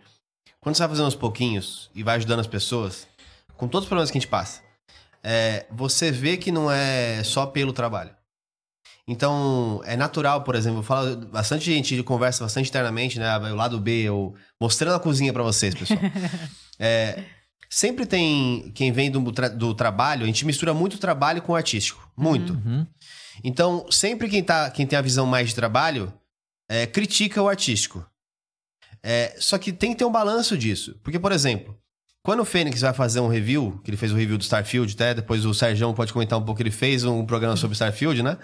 quando 0.60 0.76
você 0.76 0.82
vai 0.82 0.90
fazendo 0.90 1.06
aos 1.06 1.16
pouquinhos 1.16 1.92
e 1.94 2.02
vai 2.02 2.16
ajudando 2.16 2.40
as 2.40 2.48
pessoas, 2.48 3.08
com 3.56 3.68
todos 3.68 3.86
os 3.86 3.90
problemas 3.90 4.10
que 4.10 4.18
a 4.18 4.22
gente 4.22 4.30
passa, 4.30 4.62
é, 5.22 5.66
você 5.70 6.12
vê 6.12 6.36
que 6.36 6.52
não 6.52 6.72
é 6.72 7.24
só 7.24 7.46
pelo 7.46 7.72
trabalho. 7.72 8.12
Então, 9.08 9.82
é 9.84 9.98
natural, 9.98 10.44
por 10.44 10.56
exemplo, 10.56 10.80
eu 10.80 10.84
falo, 10.84 11.18
bastante 11.28 11.66
gente 11.66 12.02
conversa 12.04 12.44
bastante 12.44 12.70
internamente, 12.70 13.20
né? 13.20 13.38
O 13.38 13.56
lado 13.56 13.80
B, 13.80 14.04
eu 14.04 14.34
mostrando 14.60 14.96
a 14.96 15.00
cozinha 15.00 15.34
pra 15.34 15.44
vocês, 15.44 15.76
pessoal. 15.76 16.00
É, 16.80 17.24
sempre 17.70 18.04
tem 18.06 18.72
quem 18.74 18.92
vem 18.92 19.12
do, 19.12 19.32
tra- 19.32 19.48
do 19.48 19.76
trabalho, 19.76 20.24
a 20.24 20.26
gente 20.26 20.44
mistura 20.46 20.74
muito 20.74 20.98
trabalho 20.98 21.40
com 21.42 21.54
artístico. 21.56 22.12
Muito. 22.18 22.54
Uhum. 22.54 22.86
Então, 23.44 23.86
sempre 23.92 24.28
quem, 24.28 24.44
tá, 24.44 24.72
quem 24.72 24.88
tem 24.88 24.98
a 24.98 25.02
visão 25.02 25.26
mais 25.28 25.50
de 25.50 25.56
trabalho 25.56 26.12
é, 26.68 26.88
critica 26.88 27.42
o 27.44 27.48
artístico. 27.48 28.04
É, 29.04 29.36
só 29.38 29.58
que 29.60 29.72
tem 29.72 29.92
que 29.92 29.98
ter 29.98 30.06
um 30.06 30.12
balanço 30.12 30.58
disso. 30.58 31.00
Porque, 31.04 31.20
por 31.20 31.32
exemplo, 31.32 31.78
quando 32.24 32.40
o 32.40 32.46
Fênix 32.46 32.82
vai 32.82 32.94
fazer 32.94 33.20
um 33.20 33.28
review, 33.28 33.80
que 33.84 33.90
ele 33.92 33.98
fez 33.98 34.12
o 34.12 34.16
review 34.16 34.38
do 34.38 34.42
Starfield, 34.44 34.94
até 34.94 35.14
depois 35.14 35.46
o 35.46 35.54
Sérgio 35.54 35.94
pode 35.94 36.14
comentar 36.14 36.40
um 36.40 36.44
pouco, 36.44 36.62
ele 36.62 36.72
fez 36.72 37.04
um 37.04 37.26
programa 37.26 37.56
sobre 37.58 37.74
Starfield, 37.74 38.24
né? 38.24 38.38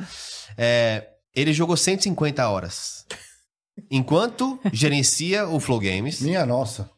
É, 0.57 1.07
ele 1.33 1.53
jogou 1.53 1.77
150 1.77 2.47
horas. 2.49 3.05
Enquanto 3.89 4.59
gerencia 4.73 5.47
o 5.47 5.59
Flow 5.59 5.79
Games, 5.79 6.19
Minha 6.19 6.45
nossa. 6.45 6.89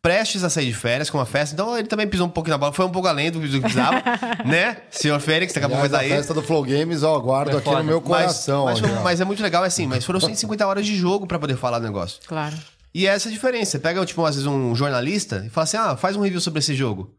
prestes 0.00 0.42
a 0.42 0.48
sair 0.48 0.66
de 0.66 0.72
férias 0.74 1.10
com 1.10 1.18
uma 1.18 1.26
festa, 1.26 1.54
então 1.54 1.76
ele 1.76 1.86
também 1.86 2.08
pisou 2.08 2.26
um 2.26 2.30
pouco 2.30 2.48
na 2.48 2.56
bola, 2.56 2.72
foi 2.72 2.86
um 2.86 2.90
pouco 2.90 3.06
além 3.06 3.30
do 3.30 3.38
que 3.38 3.60
precisava, 3.60 4.02
né? 4.46 4.78
Senhor 4.90 5.20
Fênix, 5.20 5.52
daqui 5.52 5.66
a 5.66 5.68
pouco 5.68 5.86
vai 5.86 5.98
Aliás, 6.00 6.12
a 6.12 6.16
festa 6.16 6.32
do 6.32 6.42
Flow 6.42 6.62
Games, 6.64 7.02
ó, 7.02 7.18
guardo 7.20 7.50
É 7.50 7.56
aqui 7.56 7.64
foda. 7.64 7.78
no 7.80 7.84
meu 7.84 8.00
Mas, 8.00 8.06
coração. 8.08 8.64
mas, 8.64 8.78
ó, 8.78 8.80
foi- 8.80 8.88
já. 8.94 9.00
mas 9.02 9.20
é 9.20 9.24
muito 9.26 9.42
legal, 9.42 9.62
é 9.64 9.66
assim, 9.66 9.86
mas 9.86 10.02
foram 10.06 10.18
150 10.18 10.66
horas 10.66 10.86
de 10.86 10.96
jogo 10.96 11.26
pra 11.26 11.38
poder 11.38 11.58
falar 11.58 11.78
do 11.78 11.84
negócio. 11.84 12.20
Claro. 12.26 12.56
E 12.94 13.06
essa 13.06 13.28
é 13.28 13.30
a 13.30 13.32
diferença. 13.32 13.72
Você 13.72 13.78
pega, 13.80 14.04
tipo, 14.06 14.24
às 14.24 14.36
vezes 14.36 14.46
um 14.46 14.74
jornalista 14.74 15.42
e 15.44 15.50
fala 15.50 15.64
assim: 15.64 15.76
ah, 15.76 15.96
faz 15.96 16.16
um 16.16 16.20
review 16.20 16.40
sobre 16.40 16.60
esse 16.60 16.74
jogo. 16.74 17.14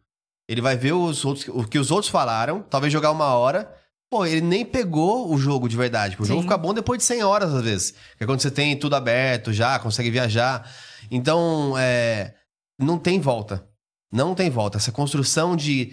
Ele 0.48 0.62
vai 0.62 0.78
ver 0.78 0.94
os 0.94 1.26
outros, 1.26 1.48
o 1.50 1.64
que 1.66 1.78
os 1.78 1.92
outros 1.92 2.10
falaram, 2.10 2.62
talvez 2.62 2.94
jogar 2.94 3.12
uma 3.12 3.34
hora. 3.34 3.74
Pô, 4.10 4.26
ele 4.26 4.42
nem 4.42 4.64
pegou 4.64 5.34
o 5.34 5.38
jogo 5.38 5.68
de 5.68 5.76
verdade. 5.76 6.16
porque 6.16 6.32
O 6.32 6.36
jogo 6.36 6.44
fica 6.44 6.58
bom 6.58 6.74
depois 6.74 7.00
de 7.00 7.04
100 7.04 7.24
horas, 7.24 7.54
às 7.54 7.64
vezes. 7.64 7.92
Que 8.18 8.24
é 8.24 8.28
quando 8.28 8.40
você 8.40 8.52
tem 8.52 8.78
tudo 8.78 8.96
aberto 8.96 9.52
já, 9.52 9.78
consegue 9.80 10.12
viajar. 10.12 10.72
Então, 11.10 11.74
é, 11.78 12.36
não 12.80 13.00
tem 13.00 13.20
volta. 13.20 13.68
Não 14.14 14.36
tem 14.36 14.50
volta. 14.50 14.78
Essa 14.78 14.92
construção 14.92 15.56
de 15.56 15.92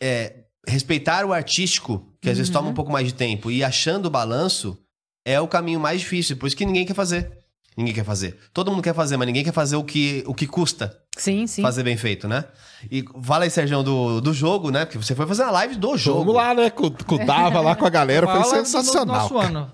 é, 0.00 0.44
respeitar 0.68 1.24
o 1.24 1.32
artístico, 1.32 2.14
que 2.20 2.28
às 2.28 2.36
vezes 2.36 2.52
toma 2.52 2.68
um 2.68 2.74
pouco 2.74 2.92
mais 2.92 3.06
de 3.06 3.14
tempo, 3.14 3.50
e 3.50 3.64
achando 3.64 4.06
o 4.06 4.10
balanço, 4.10 4.78
é 5.24 5.40
o 5.40 5.48
caminho 5.48 5.80
mais 5.80 6.00
difícil. 6.00 6.36
Por 6.36 6.46
isso 6.46 6.56
que 6.56 6.66
ninguém 6.66 6.84
quer 6.84 6.94
fazer. 6.94 7.39
Ninguém 7.80 7.94
quer 7.94 8.04
fazer. 8.04 8.38
Todo 8.52 8.70
mundo 8.70 8.82
quer 8.82 8.94
fazer, 8.94 9.16
mas 9.16 9.26
ninguém 9.26 9.42
quer 9.42 9.52
fazer 9.52 9.76
o 9.76 9.82
que, 9.82 10.22
o 10.26 10.34
que 10.34 10.46
custa 10.46 10.98
Sim, 11.16 11.46
sim. 11.46 11.62
fazer 11.62 11.82
bem 11.82 11.96
feito, 11.96 12.28
né? 12.28 12.44
E 12.90 13.02
fala 13.22 13.44
aí, 13.44 13.50
Sérgio, 13.50 13.82
do, 13.82 14.20
do 14.20 14.34
jogo, 14.34 14.70
né? 14.70 14.84
Porque 14.84 14.98
você 14.98 15.14
foi 15.14 15.26
fazer 15.26 15.44
uma 15.44 15.52
live 15.52 15.76
do 15.76 15.96
jogo. 15.96 16.20
Vamos 16.20 16.34
lá, 16.34 16.54
né? 16.54 16.68
Com, 16.68 16.90
com 16.90 17.14
o 17.14 17.24
Dava 17.24 17.60
lá 17.60 17.74
com 17.74 17.86
a 17.86 17.90
galera, 17.90 18.26
foi 18.26 18.36
Maior 18.38 18.50
live 18.50 18.62
do 18.62 18.68
sensacional. 18.68 19.16
Nosso 19.16 19.38
ano. 19.38 19.70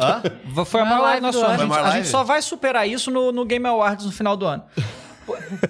Hã? 0.00 0.64
Foi 0.64 0.80
a 0.80 0.84
maior 0.84 1.02
live 1.02 1.20
do 1.20 1.26
nosso 1.26 1.38
do 1.38 1.44
ano. 1.44 1.52
A 1.52 1.54
ano. 1.54 1.60
gente, 1.60 1.68
Foi 1.68 1.78
a 1.78 1.86
a 1.86 1.96
gente 1.96 2.08
só 2.08 2.24
vai 2.24 2.42
superar 2.42 2.88
isso 2.88 3.10
no, 3.10 3.30
no 3.30 3.44
Game 3.44 3.66
Awards 3.66 4.06
no 4.06 4.12
final 4.12 4.36
do 4.36 4.46
ano. 4.46 4.64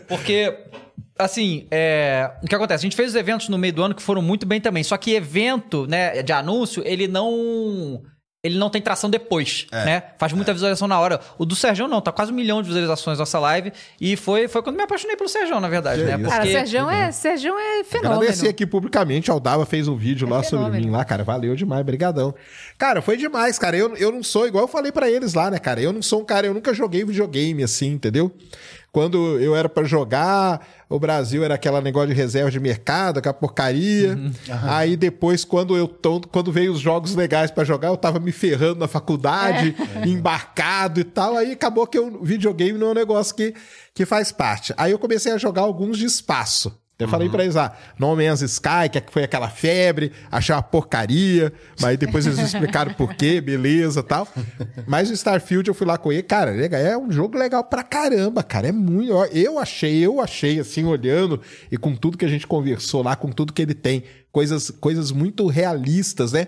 Porque, 0.09 0.57
assim, 1.19 1.67
é, 1.71 2.31
o 2.43 2.47
que 2.47 2.55
acontece? 2.55 2.83
A 2.83 2.87
gente 2.87 2.97
fez 2.97 3.11
os 3.11 3.17
eventos 3.17 3.49
no 3.49 3.59
meio 3.59 3.73
do 3.73 3.83
ano 3.83 3.95
que 3.95 4.03
foram 4.03 4.23
muito 4.23 4.47
bem 4.47 4.61
também. 4.61 4.83
Só 4.83 4.97
que 4.97 5.13
evento, 5.13 5.87
né, 5.87 6.23
de 6.23 6.33
anúncio, 6.33 6.83
ele 6.87 7.09
não. 7.09 8.03
Ele 8.45 8.59
não 8.59 8.69
tem 8.69 8.83
tração 8.83 9.09
depois, 9.09 9.67
É, 9.73 9.85
né? 9.87 10.03
Faz 10.19 10.33
muita 10.35 10.53
visualização 10.53 10.87
na 10.87 11.01
hora. 11.01 11.19
O 11.39 11.47
do 11.47 11.57
Sérgio 11.57 11.89
não, 11.89 12.01
tá 12.03 12.13
quase 12.13 12.31
um 12.31 12.35
milhão 12.35 12.61
de 12.61 12.69
visualizações 12.69 13.19
nossa 13.19 13.39
live. 13.39 13.73
E 13.99 14.17
foi, 14.17 14.47
foi 14.49 14.63
quando 14.63 14.77
me 14.77 14.83
apaixonei 14.83 15.17
pelo 15.17 15.31
Sérgio, 15.31 15.59
na 15.59 15.69
verdade, 15.69 16.03
Que 16.03 16.07
né? 16.09 16.17
isso. 16.21 16.29
Cara, 16.31 16.45
Sérgio 16.47 16.91
é, 16.91 17.11
Sérgio 17.11 17.55
é 17.59 17.83
fenômeno. 17.85 18.21
Agradecer 18.21 18.49
aqui 18.49 18.67
publicamente 18.67 19.31
ao 19.31 19.41
Dava, 19.41 19.65
fez 19.65 19.89
um 19.89 19.97
vídeo 19.97 20.29
É 20.29 20.31
lá 20.31 20.43
sobre 20.43 20.67
fenômeno. 20.67 20.85
mim 20.87 20.93
lá, 20.93 21.05
cara. 21.07 21.25
Valeu 21.25 21.57
demais, 21.57 21.83
brigadão. 21.87 22.35
Cara, 22.77 23.01
foi 23.01 23.17
demais, 23.17 23.59
cara. 23.59 23.77
Eu, 23.77 23.97
eu 23.97 24.13
não 24.13 24.23
sou, 24.23 24.47
igual 24.47 24.65
eu 24.65 24.69
falei 24.69 24.93
pra 24.93 25.11
eles 25.11 25.33
lá, 25.33 25.51
né, 25.51 25.59
cara? 25.59 25.81
Eu 25.81 25.93
não 25.95 26.03
sou 26.03 26.21
um 26.21 26.25
cara, 26.25 26.47
eu 26.47 26.53
nunca 26.53 26.75
joguei 26.75 27.03
videogame 27.03 27.63
assim, 27.63 27.93
entendeu? 27.93 28.31
Quando 28.95 29.41
eu 29.41 29.57
era 29.57 29.69
pra 29.69 29.83
jogar, 29.83 30.65
o 30.89 31.01
Brasil 31.01 31.43
era 31.43 31.57
aquela 31.57 31.81
negócio 31.81 32.11
de 32.11 32.15
reserva 32.15 32.49
de 32.49 32.61
mercado, 32.61 33.19
aquela 33.19 33.35
porcaria. 33.35 34.11
Uhum. 34.15 34.31
Aí 34.69 34.97
depois, 34.97 35.45
quando 35.45 35.77
eu 35.77 35.89
tô, 35.89 36.21
quando 36.21 36.53
veio 36.53 36.71
os 36.73 36.79
jogos 36.79 37.13
legais 37.17 37.51
pra 37.51 37.65
jogar, 37.65 37.89
eu 37.89 37.97
tava 37.97 38.21
me 38.21 38.31
ferrando 38.31 38.77
na 38.79 38.87
faculdade, 38.87 39.75
É. 39.97 40.07
embarcado 40.09 41.01
e 41.01 41.05
tal. 41.05 41.37
Aí 41.37 41.51
acabou 41.51 41.89
que 41.89 41.99
o 41.99 42.23
videogame 42.23 42.79
não 42.79 42.87
é 42.87 42.91
um 42.93 42.95
negócio 42.95 43.35
que, 43.35 43.53
que 43.93 44.07
faz 44.07 44.31
parte. 44.31 44.73
Aí 44.77 44.93
eu 44.93 44.99
comecei 45.01 45.33
a 45.33 45.39
jogar 45.39 45.63
alguns 45.63 45.99
de 45.99 46.05
espaço. 46.05 46.73
Até 46.97 47.09
falei 47.09 47.29
pra 47.29 47.43
eles 47.43 47.57
lá, 47.57 47.77
No 47.99 48.15
Man's 48.15 48.41
Sky, 48.41 48.89
que 48.89 49.13
foi 49.13 49.25
aquela 49.25 49.49
febre, 49.49 50.13
achei 50.31 50.55
uma 50.55 50.63
porcaria, 50.63 51.53
mas 51.81 51.99
depois 51.99 52.25
eles 52.25 52.39
explicaram 52.39 52.95
por 52.95 53.15
quê, 53.15 53.41
beleza 53.41 54.01
tal. 54.01 54.29
Mas 54.87 55.11
o 55.11 55.13
Starfield 55.13 55.67
eu 55.67 55.75
fui 55.75 55.89
lá 55.89 55.99
com 55.99 56.13
ele, 56.13 56.23
cara, 56.23 56.53
é 56.55 56.97
um 56.97 57.11
jogo 57.11 57.37
legal 57.37 57.65
pra 57.65 57.83
caramba, 57.83 58.45
cara, 58.45 58.69
é 58.69 58.73
muito. 58.73 59.13
Eu 59.33 59.59
achei, 59.59 59.99
eu 60.07 60.21
achei, 60.21 60.61
assim, 60.61 60.85
olhando 60.85 61.41
e 61.71 61.77
com 61.77 61.97
tudo 61.97 62.17
que 62.17 62.25
a 62.25 62.29
gente 62.29 62.47
conversou 62.47 63.03
lá, 63.03 63.17
com 63.17 63.33
tudo 63.33 63.53
que 63.53 63.63
ele 63.63 63.75
tem, 63.75 64.05
coisas, 64.31 64.71
coisas 64.71 65.11
muito 65.11 65.49
realistas, 65.49 66.31
né? 66.31 66.47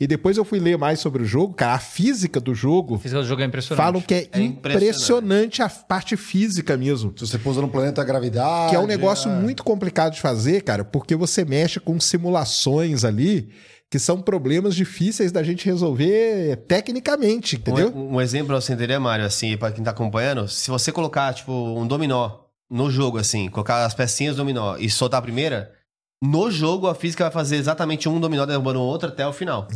E 0.00 0.06
depois 0.06 0.36
eu 0.36 0.44
fui 0.44 0.60
ler 0.60 0.78
mais 0.78 1.00
sobre 1.00 1.22
o 1.22 1.26
jogo, 1.26 1.54
cara, 1.54 1.74
a 1.74 1.78
física 1.78 2.38
do 2.38 2.54
jogo. 2.54 2.98
Fiz 2.98 3.12
o 3.12 3.24
jogo 3.24 3.42
é 3.42 3.44
impressionante. 3.44 3.84
Falam 3.84 4.00
que 4.00 4.14
é, 4.14 4.28
É 4.32 4.40
impressionante 4.40 5.60
a 5.60 5.68
parte 5.68 6.16
física 6.16 6.76
mesmo. 6.76 7.12
Se 7.16 7.26
você 7.26 7.38
pousa 7.38 7.60
no 7.60 7.68
planeta 7.68 8.04
gravidade. 8.04 8.70
Que 8.70 8.76
é 8.76 8.78
um 8.78 8.86
negócio 8.86 9.28
é. 9.28 9.34
muito 9.34 9.64
complicado 9.64 10.14
de 10.14 10.20
fazer, 10.20 10.62
cara, 10.62 10.84
porque 10.84 11.16
você 11.16 11.44
mexe 11.44 11.80
com 11.80 11.98
simulações 11.98 13.04
ali 13.04 13.48
que 13.90 13.98
são 13.98 14.20
problemas 14.20 14.74
difíceis 14.74 15.32
da 15.32 15.42
gente 15.42 15.64
resolver 15.64 16.56
tecnicamente, 16.68 17.56
entendeu? 17.56 17.90
Um, 17.94 18.16
um 18.16 18.20
exemplo 18.20 18.48
pra 18.48 18.60
você 18.60 18.74
entender, 18.74 18.98
Mário, 18.98 19.24
assim, 19.24 19.56
pra 19.56 19.72
quem 19.72 19.82
tá 19.82 19.92
acompanhando, 19.92 20.46
se 20.46 20.70
você 20.70 20.92
colocar, 20.92 21.32
tipo, 21.32 21.52
um 21.52 21.86
dominó 21.86 22.40
no 22.70 22.90
jogo, 22.90 23.18
assim, 23.18 23.48
colocar 23.48 23.84
as 23.86 23.94
pecinhas 23.94 24.36
do 24.36 24.40
dominó 24.40 24.76
e 24.78 24.90
soltar 24.90 25.20
a 25.20 25.22
primeira, 25.22 25.72
no 26.22 26.50
jogo 26.50 26.86
a 26.86 26.94
física 26.94 27.24
vai 27.24 27.32
fazer 27.32 27.56
exatamente 27.56 28.08
um 28.08 28.18
dominó 28.20 28.44
derrubando 28.44 28.80
o 28.80 28.82
outro 28.82 29.08
até 29.08 29.26
o 29.26 29.32
final. 29.32 29.68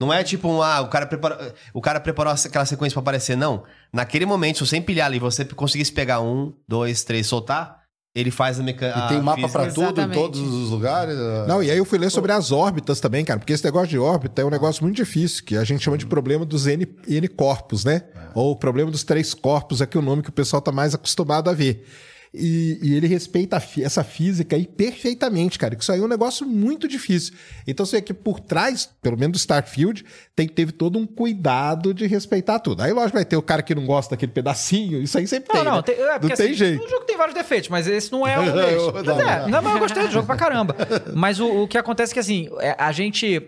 Não 0.00 0.12
é 0.12 0.22
tipo 0.22 0.46
um, 0.48 0.60
ah, 0.60 0.82
o 0.82 0.88
cara, 0.88 1.06
preparou, 1.06 1.38
o 1.72 1.80
cara 1.80 1.98
preparou 2.00 2.32
aquela 2.32 2.66
sequência 2.66 2.94
pra 2.94 3.00
aparecer, 3.00 3.36
não. 3.36 3.62
Naquele 3.92 4.26
momento, 4.26 4.58
se 4.58 4.66
você 4.66 4.76
empilhar 4.76 5.06
ali 5.06 5.16
e 5.16 5.20
você 5.20 5.44
conseguisse 5.44 5.90
pegar 5.90 6.20
um, 6.20 6.52
dois, 6.68 7.02
três, 7.02 7.26
soltar, 7.26 7.80
ele 8.14 8.30
faz 8.30 8.60
a 8.60 8.62
mecânica. 8.62 8.98
E 8.98 9.08
tem 9.08 9.22
mapa 9.22 9.48
pra 9.48 9.70
tudo, 9.70 10.00
em 10.00 10.08
todos 10.10 10.40
os 10.40 10.70
lugares. 10.70 11.14
é. 11.14 11.46
Não, 11.46 11.62
e 11.62 11.70
aí 11.70 11.78
eu 11.78 11.84
fui 11.84 11.98
ler 11.98 12.10
sobre 12.10 12.32
as 12.32 12.52
órbitas 12.52 13.00
também, 13.00 13.24
cara, 13.24 13.38
porque 13.38 13.52
esse 13.54 13.64
negócio 13.64 13.88
de 13.88 13.98
órbita 13.98 14.42
é 14.42 14.44
um 14.44 14.50
negócio 14.50 14.82
muito 14.82 14.96
difícil, 14.96 15.44
que 15.44 15.56
a 15.56 15.64
gente 15.64 15.82
chama 15.82 15.96
de 15.96 16.06
problema 16.06 16.44
dos 16.44 16.66
N, 16.66 16.86
N 17.06 17.28
corpos, 17.28 17.84
né? 17.84 18.02
Ou 18.34 18.54
problema 18.56 18.90
dos 18.90 19.02
três 19.02 19.32
corpos, 19.32 19.80
é 19.80 19.86
que 19.86 19.96
é 19.96 20.00
o 20.00 20.02
nome 20.02 20.22
que 20.22 20.28
o 20.30 20.32
pessoal 20.32 20.60
tá 20.60 20.72
mais 20.72 20.94
acostumado 20.94 21.48
a 21.48 21.54
ver. 21.54 21.86
E, 22.34 22.78
e 22.82 22.94
ele 22.94 23.06
respeita 23.06 23.62
essa 23.80 24.04
física 24.04 24.56
aí 24.56 24.66
perfeitamente, 24.66 25.58
cara. 25.58 25.74
que 25.74 25.82
Isso 25.82 25.92
aí 25.92 26.00
é 26.00 26.02
um 26.02 26.08
negócio 26.08 26.46
muito 26.46 26.86
difícil. 26.88 27.34
Então 27.66 27.86
você 27.86 27.96
vê 27.96 28.02
que 28.02 28.12
por 28.14 28.40
trás, 28.40 28.88
pelo 29.00 29.16
menos 29.16 29.32
do 29.32 29.38
Starfield, 29.38 30.04
tem, 30.34 30.46
teve 30.48 30.72
todo 30.72 30.98
um 30.98 31.06
cuidado 31.06 31.94
de 31.94 32.06
respeitar 32.06 32.58
tudo. 32.58 32.82
Aí, 32.82 32.92
lógico, 32.92 33.14
vai 33.14 33.24
ter 33.24 33.36
o 33.36 33.42
cara 33.42 33.62
que 33.62 33.74
não 33.74 33.86
gosta 33.86 34.14
daquele 34.14 34.32
pedacinho. 34.32 35.00
Isso 35.02 35.16
aí 35.18 35.26
sempre 35.26 35.48
Não, 35.54 35.62
tem. 35.62 35.64
não, 35.70 35.76
né? 35.76 35.82
tem, 35.82 35.94
é 35.94 35.98
porque, 36.18 36.28
não 36.28 36.36
tem 36.36 36.46
assim, 36.46 36.54
jeito. 36.54 36.84
O 36.84 36.88
jogo 36.88 37.04
tem 37.04 37.16
vários 37.16 37.34
defeitos, 37.34 37.68
mas 37.68 37.86
esse 37.86 38.10
não 38.12 38.26
é 38.26 38.38
um 38.40 38.44
deles. 38.52 38.72
Eu- 38.82 38.92
Mas 38.92 39.04
não, 39.04 39.20
é, 39.20 39.40
não. 39.42 39.48
não, 39.48 39.62
mas 39.62 39.72
eu 39.74 39.78
gostei 39.80 40.02
do 40.06 40.12
jogo 40.12 40.26
pra 40.26 40.36
caramba. 40.36 40.76
Mas 41.14 41.40
o, 41.40 41.62
o 41.62 41.68
que 41.68 41.78
acontece 41.78 42.12
é 42.12 42.14
que, 42.14 42.20
assim, 42.20 42.48
é, 42.60 42.74
a 42.78 42.92
gente... 42.92 43.42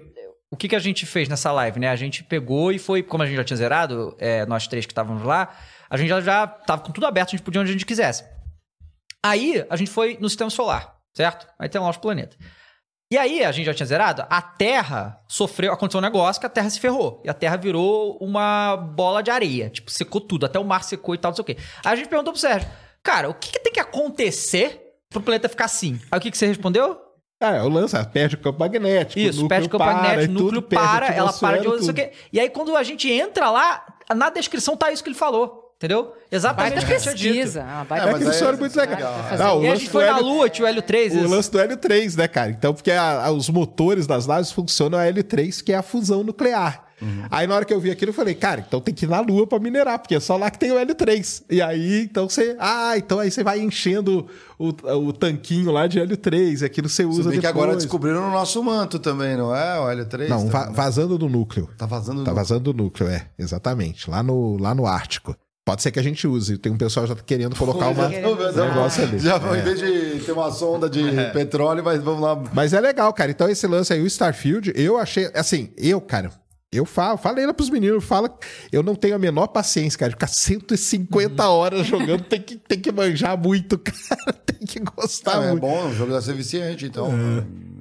O 0.50 0.56
que, 0.56 0.66
que 0.68 0.74
a 0.76 0.78
gente 0.78 1.04
fez 1.04 1.28
nessa 1.28 1.52
live, 1.52 1.78
né? 1.78 1.88
A 1.90 1.96
gente 1.96 2.24
pegou 2.24 2.72
e 2.72 2.78
foi... 2.78 3.02
Como 3.02 3.22
a 3.22 3.26
gente 3.26 3.36
já 3.36 3.44
tinha 3.44 3.56
zerado, 3.56 4.16
é, 4.18 4.46
nós 4.46 4.66
três 4.66 4.86
que 4.86 4.92
estávamos 4.92 5.22
lá, 5.22 5.54
a 5.90 5.96
gente 5.98 6.08
já, 6.08 6.20
já 6.22 6.46
tava 6.46 6.80
com 6.82 6.90
tudo 6.90 7.06
aberto, 7.06 7.28
a 7.28 7.30
gente 7.32 7.42
podia 7.42 7.60
onde 7.60 7.68
a 7.68 7.72
gente 7.72 7.84
quisesse. 7.84 8.24
Aí, 9.24 9.64
a 9.68 9.76
gente 9.76 9.90
foi 9.90 10.16
no 10.20 10.28
sistema 10.28 10.50
solar, 10.50 10.96
certo? 11.14 11.46
Aí 11.58 11.68
tem 11.68 11.80
lá 11.80 11.90
os 11.90 11.96
planetas. 11.96 12.38
E 13.10 13.16
aí, 13.16 13.42
a 13.42 13.50
gente 13.50 13.66
já 13.66 13.74
tinha 13.74 13.86
zerado, 13.86 14.24
a 14.28 14.42
Terra 14.42 15.20
sofreu, 15.26 15.72
aconteceu 15.72 15.98
um 15.98 16.02
negócio 16.02 16.38
que 16.38 16.46
a 16.46 16.50
Terra 16.50 16.68
se 16.68 16.78
ferrou. 16.78 17.22
E 17.24 17.30
a 17.30 17.34
Terra 17.34 17.56
virou 17.56 18.18
uma 18.20 18.76
bola 18.76 19.22
de 19.22 19.30
areia. 19.30 19.70
Tipo, 19.70 19.90
secou 19.90 20.20
tudo, 20.20 20.46
até 20.46 20.58
o 20.58 20.64
mar 20.64 20.84
secou 20.84 21.14
e 21.14 21.18
tal, 21.18 21.30
não 21.30 21.36
sei 21.36 21.42
o 21.42 21.46
quê. 21.46 21.56
Aí 21.84 21.92
a 21.92 21.96
gente 21.96 22.08
perguntou 22.08 22.32
pro 22.32 22.40
Sérgio, 22.40 22.68
cara, 23.02 23.28
o 23.28 23.34
que, 23.34 23.50
que 23.50 23.60
tem 23.60 23.72
que 23.72 23.80
acontecer 23.80 24.96
pro 25.08 25.22
planeta 25.22 25.48
ficar 25.48 25.64
assim? 25.64 25.98
Aí 26.10 26.18
o 26.18 26.20
que, 26.20 26.30
que 26.30 26.36
você 26.36 26.46
respondeu? 26.46 27.00
Ah, 27.40 27.54
é 27.54 27.62
o 27.62 27.68
lance, 27.68 27.94
ela 27.94 28.04
perde 28.04 28.34
o 28.34 28.38
campo 28.38 28.58
magnético. 28.58 29.20
Isso, 29.20 29.46
perde 29.46 29.68
o 29.68 29.70
campo 29.70 29.84
para, 29.84 29.94
magnético, 29.94 30.32
o 30.32 30.34
núcleo 30.34 30.62
tudo, 30.62 30.76
para, 30.76 31.06
ela 31.06 31.32
para 31.32 31.58
de 31.58 31.66
não 31.66 31.80
sei 31.80 31.90
o 31.90 31.94
quê. 31.94 32.12
E 32.32 32.40
aí, 32.40 32.50
quando 32.50 32.76
a 32.76 32.82
gente 32.82 33.10
entra 33.10 33.48
lá, 33.48 33.86
na 34.14 34.28
descrição 34.28 34.76
tá 34.76 34.90
isso 34.90 35.02
que 35.02 35.08
ele 35.08 35.16
falou. 35.16 35.67
Entendeu? 35.78 36.12
Exatamente 36.30 36.82
o 36.82 36.86
que 36.86 36.92
ele 36.92 37.00
tinha 37.00 37.14
dito. 37.14 37.34
pesquisa. 37.34 37.64
Ah, 37.64 37.82
É, 37.82 37.84
baita 37.84 38.08
É 38.08 38.12
mas 38.12 38.26
aí- 38.28 38.34
sonho 38.34 38.58
muito 38.58 38.76
legal. 38.76 38.96
legal. 38.96 39.38
Não, 39.38 39.58
o 39.60 39.64
E 39.64 39.68
a 39.68 39.74
gente 39.76 39.88
foi 39.88 40.04
na 40.06 40.10
Hélio- 40.16 40.24
Lua, 40.24 40.50
tinha 40.50 40.64
o 40.66 40.68
Hélio 40.68 40.82
3. 40.82 41.14
O 41.14 41.18
isso. 41.18 41.28
lance 41.28 41.50
do 41.52 41.58
L3, 41.60 42.16
né, 42.16 42.26
cara? 42.26 42.50
Então, 42.50 42.74
porque 42.74 42.90
a- 42.90 43.26
a- 43.26 43.30
os 43.30 43.48
motores 43.48 44.04
das 44.04 44.26
naves 44.26 44.50
funcionam 44.50 44.98
a 44.98 45.04
L3, 45.06 45.62
que 45.62 45.72
é 45.72 45.76
a 45.76 45.82
fusão 45.82 46.24
nuclear. 46.24 46.84
Aí, 47.30 47.46
na 47.46 47.54
hora 47.54 47.64
que 47.64 47.72
eu 47.72 47.78
vi 47.78 47.92
aquilo, 47.92 48.10
eu 48.10 48.14
falei, 48.14 48.34
cara, 48.34 48.64
então 48.66 48.80
tem 48.80 48.92
que 48.92 49.04
ir 49.04 49.08
na 49.08 49.20
Lua 49.20 49.46
pra 49.46 49.60
minerar, 49.60 50.00
porque 50.00 50.16
é 50.16 50.18
só 50.20 50.36
lá 50.36 50.50
que 50.50 50.58
tem 50.58 50.72
o 50.72 50.78
L3. 50.80 51.44
E 51.48 51.62
aí, 51.62 52.02
então 52.02 52.28
você. 52.28 52.56
Ah, 52.58 52.94
então 52.98 53.20
aí 53.20 53.30
você 53.30 53.44
vai 53.44 53.60
enchendo 53.60 54.26
o, 54.58 54.70
o 55.06 55.12
tanquinho 55.12 55.70
lá 55.70 55.86
de 55.86 56.00
L3, 56.00 56.62
e 56.62 56.64
aquilo 56.64 56.88
você 56.88 57.04
usa 57.04 57.22
Se 57.22 57.28
bem 57.28 57.38
que 57.38 57.46
depois. 57.46 57.62
agora 57.64 57.76
descobriram 57.76 58.26
o 58.26 58.32
nosso 58.32 58.60
manto 58.64 58.98
também, 58.98 59.36
não 59.36 59.54
é? 59.54 59.78
O 59.78 59.84
L3? 59.88 60.28
Não, 60.28 60.48
va- 60.48 60.62
também. 60.62 60.74
vazando 60.74 61.16
do 61.16 61.28
núcleo. 61.28 61.70
Tá 61.78 61.86
vazando 61.86 62.24
Tá 62.24 62.32
no- 62.32 62.36
vazando 62.36 62.72
do 62.72 62.82
núcleo, 62.82 63.08
é, 63.08 63.26
exatamente. 63.38 64.10
Lá 64.10 64.20
no, 64.20 64.56
lá 64.60 64.74
no 64.74 64.84
Ártico. 64.84 65.36
Pode 65.68 65.82
ser 65.82 65.90
que 65.90 65.98
a 65.98 66.02
gente 66.02 66.26
use. 66.26 66.56
Tem 66.56 66.72
um 66.72 66.78
pessoal 66.78 67.06
já 67.06 67.14
querendo 67.14 67.54
colocar 67.54 67.88
uma, 67.88 68.08
querendo 68.08 68.30
um 68.32 68.66
negócio 68.68 69.02
ali. 69.02 69.18
Já, 69.18 69.36
em 69.36 69.60
vez 69.60 69.78
de 69.78 70.24
ter 70.24 70.32
uma 70.32 70.50
sonda 70.50 70.88
de 70.88 71.02
petróleo, 71.34 71.84
mas 71.84 72.02
vamos 72.02 72.22
lá. 72.22 72.42
Mas 72.54 72.72
é 72.72 72.80
legal, 72.80 73.12
cara. 73.12 73.30
Então, 73.30 73.46
esse 73.50 73.66
lance 73.66 73.92
aí, 73.92 74.00
o 74.00 74.06
Starfield, 74.06 74.72
eu 74.74 74.96
achei. 74.96 75.30
Assim, 75.34 75.68
eu, 75.76 76.00
cara. 76.00 76.30
Eu 76.72 76.86
falo, 76.86 77.18
falei 77.18 77.44
lá 77.44 77.52
pros 77.52 77.68
meninos, 77.68 78.02
fala, 78.02 78.34
eu 78.72 78.82
não 78.82 78.94
tenho 78.94 79.14
a 79.14 79.18
menor 79.18 79.48
paciência, 79.48 79.98
cara, 79.98 80.08
de 80.10 80.14
ficar 80.16 80.26
150 80.26 81.42
Uhum. 81.46 81.50
horas 81.50 81.86
jogando, 81.86 82.22
tem 82.24 82.40
que, 82.40 82.56
tem 82.56 82.78
que 82.80 82.90
manjar 82.92 83.36
muito, 83.38 83.76
cara, 83.80 84.32
tem 84.44 84.66
que 84.66 84.80
gostar 84.80 85.38
Ah, 85.40 85.44
é 85.44 85.50
muito. 85.50 85.60
bom, 85.62 85.86
o 85.88 85.94
jogo 85.94 86.12
deve 86.12 86.24
ser 86.24 86.34
viciante, 86.34 86.84
então. 86.86 87.10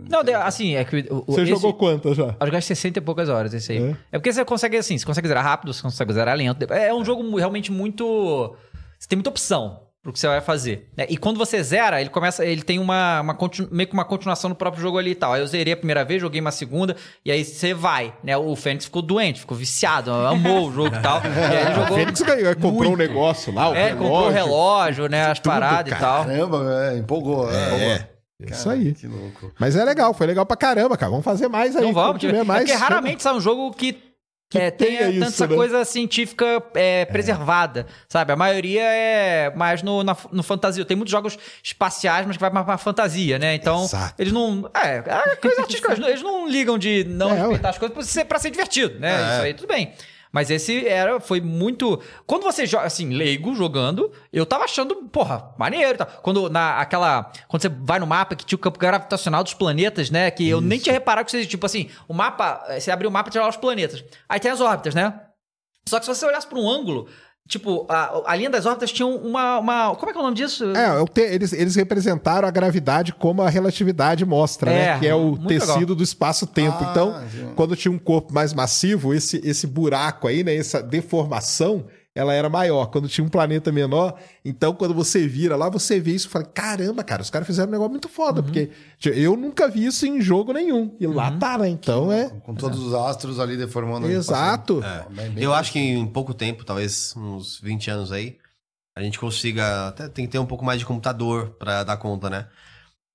Não, 0.10 0.24
de- 0.24 0.34
assim, 0.34 0.76
é 0.76 0.84
que. 0.84 1.08
o- 1.10 1.24
o- 1.28 1.32
Você 1.34 1.42
esse- 1.42 1.50
jogou 1.52 1.74
quantas 1.74 2.16
já? 2.16 2.36
Eu 2.40 2.46
joguei 2.48 2.62
60 2.62 3.00
e 3.00 3.02
poucas 3.02 3.30
horas 3.30 3.54
esse 3.54 3.72
aí. 3.72 3.78
É? 3.84 3.96
É? 4.14 4.20
porque 4.20 4.32
você 4.34 4.44
consegue, 4.46 4.78
assim, 4.78 4.98
você 4.98 5.06
consegue 5.06 5.28
zerar 5.28 5.44
rápido, 5.44 5.74
você 5.74 5.82
consegue 5.82 6.14
zerar 6.14 6.36
lento. 6.36 6.72
É 6.74 6.94
um 6.94 7.04
jogo 7.06 7.38
realmente 7.38 7.72
muito. 7.72 8.56
Você 9.00 9.08
tem 9.08 9.18
muita 9.18 9.30
opção 9.30 9.82
pro 10.02 10.14
que 10.14 10.20
você 10.20 10.28
vai 10.28 10.40
fazer. 10.40 10.90
né? 10.96 11.06
E 11.10 11.18
quando 11.18 11.38
você 11.38 11.62
zera, 11.62 12.00
ele 12.00 12.10
começa. 12.10 12.46
Ele 12.46 12.62
tem 12.62 12.80
uma, 12.80 13.20
uma 13.22 13.34
continu- 13.34 13.68
meio 13.72 13.88
que 13.88 13.94
uma 13.94 14.06
continuação 14.06 14.48
no 14.50 14.56
próprio 14.56 14.82
jogo 14.82 14.98
ali 14.98 15.12
e 15.12 15.16
tal. 15.16 15.34
Aí 15.34 15.42
eu 15.42 15.48
zerei 15.48 15.74
a 15.74 15.78
primeira 15.78 16.06
vez, 16.06 16.22
joguei 16.22 16.40
uma 16.40 16.52
segunda, 16.52 16.96
e 17.26 17.32
aí 17.32 17.44
você 17.44 17.74
vai, 17.74 18.14
né? 18.24 18.38
O 18.38 18.56
Fênix 18.56 18.86
ficou 18.86 19.02
doente, 19.02 19.42
ficou 19.42 19.58
viciado, 19.58 20.10
amou 20.12 20.70
o 20.70 20.72
jogo 20.72 20.96
e 20.96 21.00
tal. 21.02 21.22
E 21.28 21.28
aí 21.56 21.62
ele 21.62 21.72
O 21.72 21.76
jogou. 21.76 21.98
Fênix 21.98 22.22
ganhou, 22.22 22.50
aí 22.50 22.56
comprou 22.56 22.94
um 22.94 22.96
negócio 22.96 23.54
lá, 23.54 23.70
o 23.70 23.76
É, 23.76 23.88
relógio. 23.90 23.98
comprou 24.08 24.28
o 24.28 24.32
relógio, 24.32 25.10
né? 25.10 25.26
As 25.26 25.40
tudo, 25.40 25.52
paradas 25.52 25.94
e 25.94 26.00
tal. 26.00 26.24
Caramba, 26.26 26.92
é, 26.94 26.98
empolgou. 26.98 27.52
É, 27.52 28.08
Isso 28.40 28.70
aí. 28.70 28.94
Que 28.94 29.08
louco. 29.08 29.52
Mas 29.60 29.76
é 29.76 29.84
legal, 29.84 30.14
foi 30.14 30.28
legal 30.28 30.46
pra 30.46 30.56
caramba, 30.56 30.96
cara. 30.96 31.10
Vamos 31.10 31.26
fazer 31.26 31.48
mais 31.48 31.76
aí. 31.76 31.84
Não 31.84 31.94
vamos, 31.94 32.20
tiver 32.20 32.44
mais. 32.44 32.62
é 32.62 32.66
porque 32.66 32.78
raramente 32.84 33.24
sai 33.24 33.34
um 33.34 33.42
jogo 33.42 33.72
que, 33.72 33.98
é, 34.54 34.70
tenha 34.72 35.10
isso, 35.10 35.20
tanta 35.40 35.48
né? 35.52 35.56
coisa 35.56 35.84
científica 35.84 36.46
é, 36.76 37.04
preservada, 37.06 37.86
sabe? 38.08 38.32
A 38.32 38.36
maioria 38.36 38.82
é 38.84 39.54
mais 39.56 39.82
no, 39.82 40.04
na- 40.04 40.16
no 40.32 40.44
fantasia. 40.44 40.86
Tem 40.86 40.96
muitos 40.96 41.12
jogos 41.12 41.38
espaciais, 41.64 42.26
mas 42.28 42.38
que 42.38 42.42
vai 42.42 42.50
mais 42.52 42.66
pra 42.66 42.78
fantasia, 42.78 43.38
né? 43.40 43.56
Então, 43.56 43.84
Exato. 43.84 44.14
eles 44.20 44.32
não... 44.32 44.70
É, 44.74 44.98
é 44.98 45.36
coisa 45.38 45.62
artística. 45.62 45.92
eles 45.94 46.22
não- 46.22 46.48
ligam 46.48 46.78
de 46.78 47.04
não 47.06 47.32
É, 47.32 47.40
respeitar 47.40 47.70
as 47.70 47.78
coisas 47.78 47.94
pra 47.94 48.04
ser, 48.04 48.26
pra 48.26 48.40
ser 48.40 48.52
divertido, 48.52 49.00
né? 49.00 49.10
É. 49.12 49.34
Isso 49.34 49.42
aí, 49.46 49.54
tudo 49.56 49.68
bem. 49.68 49.92
Mas 50.32 50.50
esse 50.50 50.88
era, 50.88 51.20
foi 51.20 51.42
muito. 51.42 52.02
Quando 52.26 52.44
você 52.44 52.66
joga, 52.66 52.86
assim, 52.86 53.10
leigo 53.10 53.56
jogando, 53.56 54.12
eu 54.32 54.46
tava 54.46 54.66
achando, 54.66 54.96
porra, 54.96 55.54
maneiro 55.58 55.98
tal. 55.98 56.08
Quando, 56.22 56.50
na, 56.50 56.80
aquela, 56.80 57.32
quando 57.48 57.62
você 57.62 57.70
vai 57.70 58.00
no 58.00 58.08
mapa 58.08 58.36
que 58.36 58.46
tinha 58.46 58.58
o 58.58 58.60
campo 58.60 58.80
gravitacional 58.80 59.44
dos 59.44 59.54
planetas, 59.54 60.10
né? 60.10 60.30
Que 60.32 60.48
eu 60.48 60.62
nem 60.62 60.80
tinha 60.80 60.94
reparado 60.94 61.26
que 61.26 61.32
você, 61.32 61.46
tipo 61.46 61.66
assim, 61.66 61.90
o 62.08 62.14
mapa, 62.14 62.64
eh, 62.68 62.80
você 62.80 62.92
abriu 62.92 63.10
o 63.10 63.14
mapa 63.14 63.30
e 63.30 63.32
tinha 63.32 63.44
lá 63.44 63.50
os 63.50 63.58
planetas. 63.58 64.04
Aí 64.28 64.40
tem 64.40 64.52
as 64.52 64.62
órbitas, 64.62 64.94
né? 64.94 65.22
Só 65.88 66.00
que 66.00 66.06
se 66.06 66.14
você 66.14 66.26
olhasse 66.26 66.46
pra 66.46 66.60
um 66.60 66.70
ângulo, 66.70 67.08
tipo, 67.48 67.86
a, 67.90 68.24
a 68.32 68.36
linha 68.36 68.50
das 68.50 68.66
órbitas 68.66 68.92
tinha 68.92 69.08
uma, 69.08 69.60
uma. 69.60 69.96
Como 69.96 70.10
é 70.10 70.14
que 70.14 70.18
é 70.18 70.22
o 70.22 70.24
nome 70.24 70.36
disso? 70.36 70.66
É, 70.76 70.98
eu 71.00 71.08
te- 71.08 71.22
eles, 71.22 71.54
eles 71.54 71.76
representaram 71.76 72.48
a 72.48 72.52
gravidade 72.52 73.14
como 73.14 73.42
a 73.42 73.50
relatividade 73.50 74.26
mostra, 74.26 74.70
É, 74.72 74.94
né? 74.94 75.00
Que 75.00 75.08
é 75.08 75.16
o 75.16 75.38
tecido 75.38 75.80
legal. 75.80 75.96
do 75.96 76.04
espaço-tempo. 76.04 76.78
Ah, 76.82 76.88
então, 76.92 77.16
sim. 77.32 77.48
quando 77.56 77.76
tinha 77.76 77.92
um 77.92 77.98
corpo 78.00 78.34
mais 78.34 78.54
massivo, 78.54 79.14
esse, 79.14 79.42
esse 79.44 79.66
buraco 79.66 80.28
aí, 80.28 80.44
né? 80.44 80.56
Essa 80.56 80.82
deformação, 80.84 81.86
ela 82.18 82.34
era 82.34 82.50
maior. 82.50 82.88
Quando 82.88 83.08
tinha 83.08 83.24
um 83.26 83.30
planeta 83.30 83.72
menor, 83.72 84.20
então 84.44 84.74
quando 84.74 84.94
você 84.94 85.28
vira 85.28 85.56
lá, 85.56 85.70
você 85.70 86.00
vê 86.00 86.12
isso 86.12 86.28
e 86.28 86.30
fala: 86.30 86.46
caramba, 86.46 87.04
cara, 87.04 87.22
os 87.22 87.30
caras 87.30 87.46
fizeram 87.48 87.70
um 87.70 87.72
negócio 87.72 87.92
muito 87.92 88.06
Uhum. 88.08 88.14
foda, 88.14 88.42
porque 88.44 88.72
tipo, 88.98 89.16
eu 89.16 89.38
nunca 89.38 89.68
vi 89.70 89.86
isso 89.86 90.06
em 90.06 90.20
jogo 90.22 90.52
nenhum. 90.54 90.96
E 91.00 91.06
lá 91.08 91.32
tá, 91.38 91.58
né? 91.58 91.70
Então 91.70 92.12
é. 92.12 92.30
Com 92.30 92.56
todos 92.56 92.80
os 92.80 92.94
astros 92.94 93.40
ali 93.40 93.56
deformando. 93.56 94.06
ali, 94.08 94.16
Exato. 94.16 94.82
passando. 94.82 95.10
Bem- 95.16 95.30
bem 95.32 95.44
Eu 95.44 95.54
acho 95.54 95.72
que 95.72 95.80
em 95.80 96.06
pouco 96.08 96.34
tempo, 96.34 96.64
talvez 96.66 97.14
uns 97.16 97.60
20 97.62 97.90
anos 97.90 98.12
aí, 98.12 98.38
a 98.98 99.02
gente 99.02 99.20
consiga. 99.20 99.90
Até 99.90 100.08
tem 100.10 100.26
que 100.26 100.32
ter 100.32 100.40
um 100.40 100.46
pouco 100.46 100.66
mais 100.66 100.80
de 100.80 100.86
computador 100.86 101.52
pra 101.60 101.84
dar 101.84 101.98
conta, 101.98 102.30
né? 102.30 102.48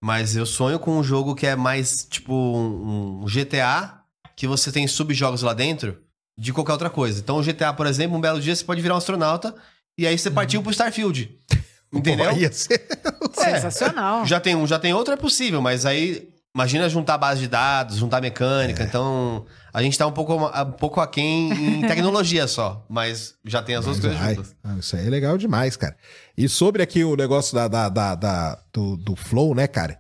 Mas 0.05 0.35
eu 0.37 0.45
sonho 0.47 0.79
com 0.79 0.99
um 0.99 1.03
jogo 1.03 1.35
que 1.35 1.47
é 1.47 1.55
mais 1.55 2.05
tipo 2.05 2.33
um, 2.35 3.23
um 3.23 3.27
GTA, 3.27 4.01
que 4.37 4.47
você 4.49 4.73
tem 4.73 4.87
subjogos 4.87 5.43
lá 5.43 5.55
dentro 5.55 5.97
de 6.39 6.53
qualquer 6.53 6.73
outra 6.73 6.91
coisa. 6.91 7.21
Então 7.21 7.39
o 7.39 7.43
GTA, 7.43 7.73
por 7.73 7.87
exemplo, 7.87 8.17
um 8.17 8.21
belo 8.21 8.41
dia 8.41 8.55
você 8.55 8.65
pode 8.65 8.81
virar 8.81 8.95
um 8.95 8.99
astronauta 8.99 9.55
e 9.99 10.07
aí 10.07 10.17
você 10.19 10.31
partiu 10.31 10.63
pro 10.63 10.71
Starfield. 10.71 11.31
Entendeu? 11.93 12.31
Pô, 12.31 12.37
ia 12.37 12.51
ser- 12.53 12.87
Sensacional. 13.35 14.25
Já 14.27 14.41
tem 14.41 14.55
um, 14.55 14.67
já 14.67 14.79
tem 14.79 14.95
outro, 14.95 15.13
é 15.13 15.17
possível, 15.17 15.61
mas 15.61 15.85
aí 15.85 16.29
imagina 16.55 16.89
juntar 16.89 17.19
base 17.19 17.41
de 17.41 17.49
dados, 17.49 17.97
juntar 17.97 18.21
mecânica. 18.21 18.83
Então, 18.83 19.45
a 19.73 19.83
gente 19.83 19.97
tá 19.97 20.07
um 20.07 20.13
pouco, 20.13 20.35
um 20.35 20.73
pouco 20.73 21.01
aquém 21.01 21.51
em 21.53 21.81
tecnologia 21.87 22.47
só, 22.47 22.85
mas 22.89 23.35
já 23.45 23.63
tem 23.63 23.75
as 23.77 23.85
duas 23.85 23.99
coisas 24.01 24.19
Vai. 24.19 24.37
Ah, 24.63 24.77
isso 24.79 24.97
aí 24.97 25.07
é 25.07 25.11
legal 25.11 25.39
demais, 25.39 25.77
cara. 25.77 25.97
E 26.37 26.49
sobre 26.49 26.83
aqui 26.83 27.03
o 27.05 27.15
negócio 27.17 27.55
da, 27.55 27.69
da, 27.69 27.89
da- 27.89 28.15
da- 28.15 28.59
do, 28.73 28.97
do 28.97 29.17
Flow, 29.17 29.55
né, 29.55 29.67
cara? 29.67 29.99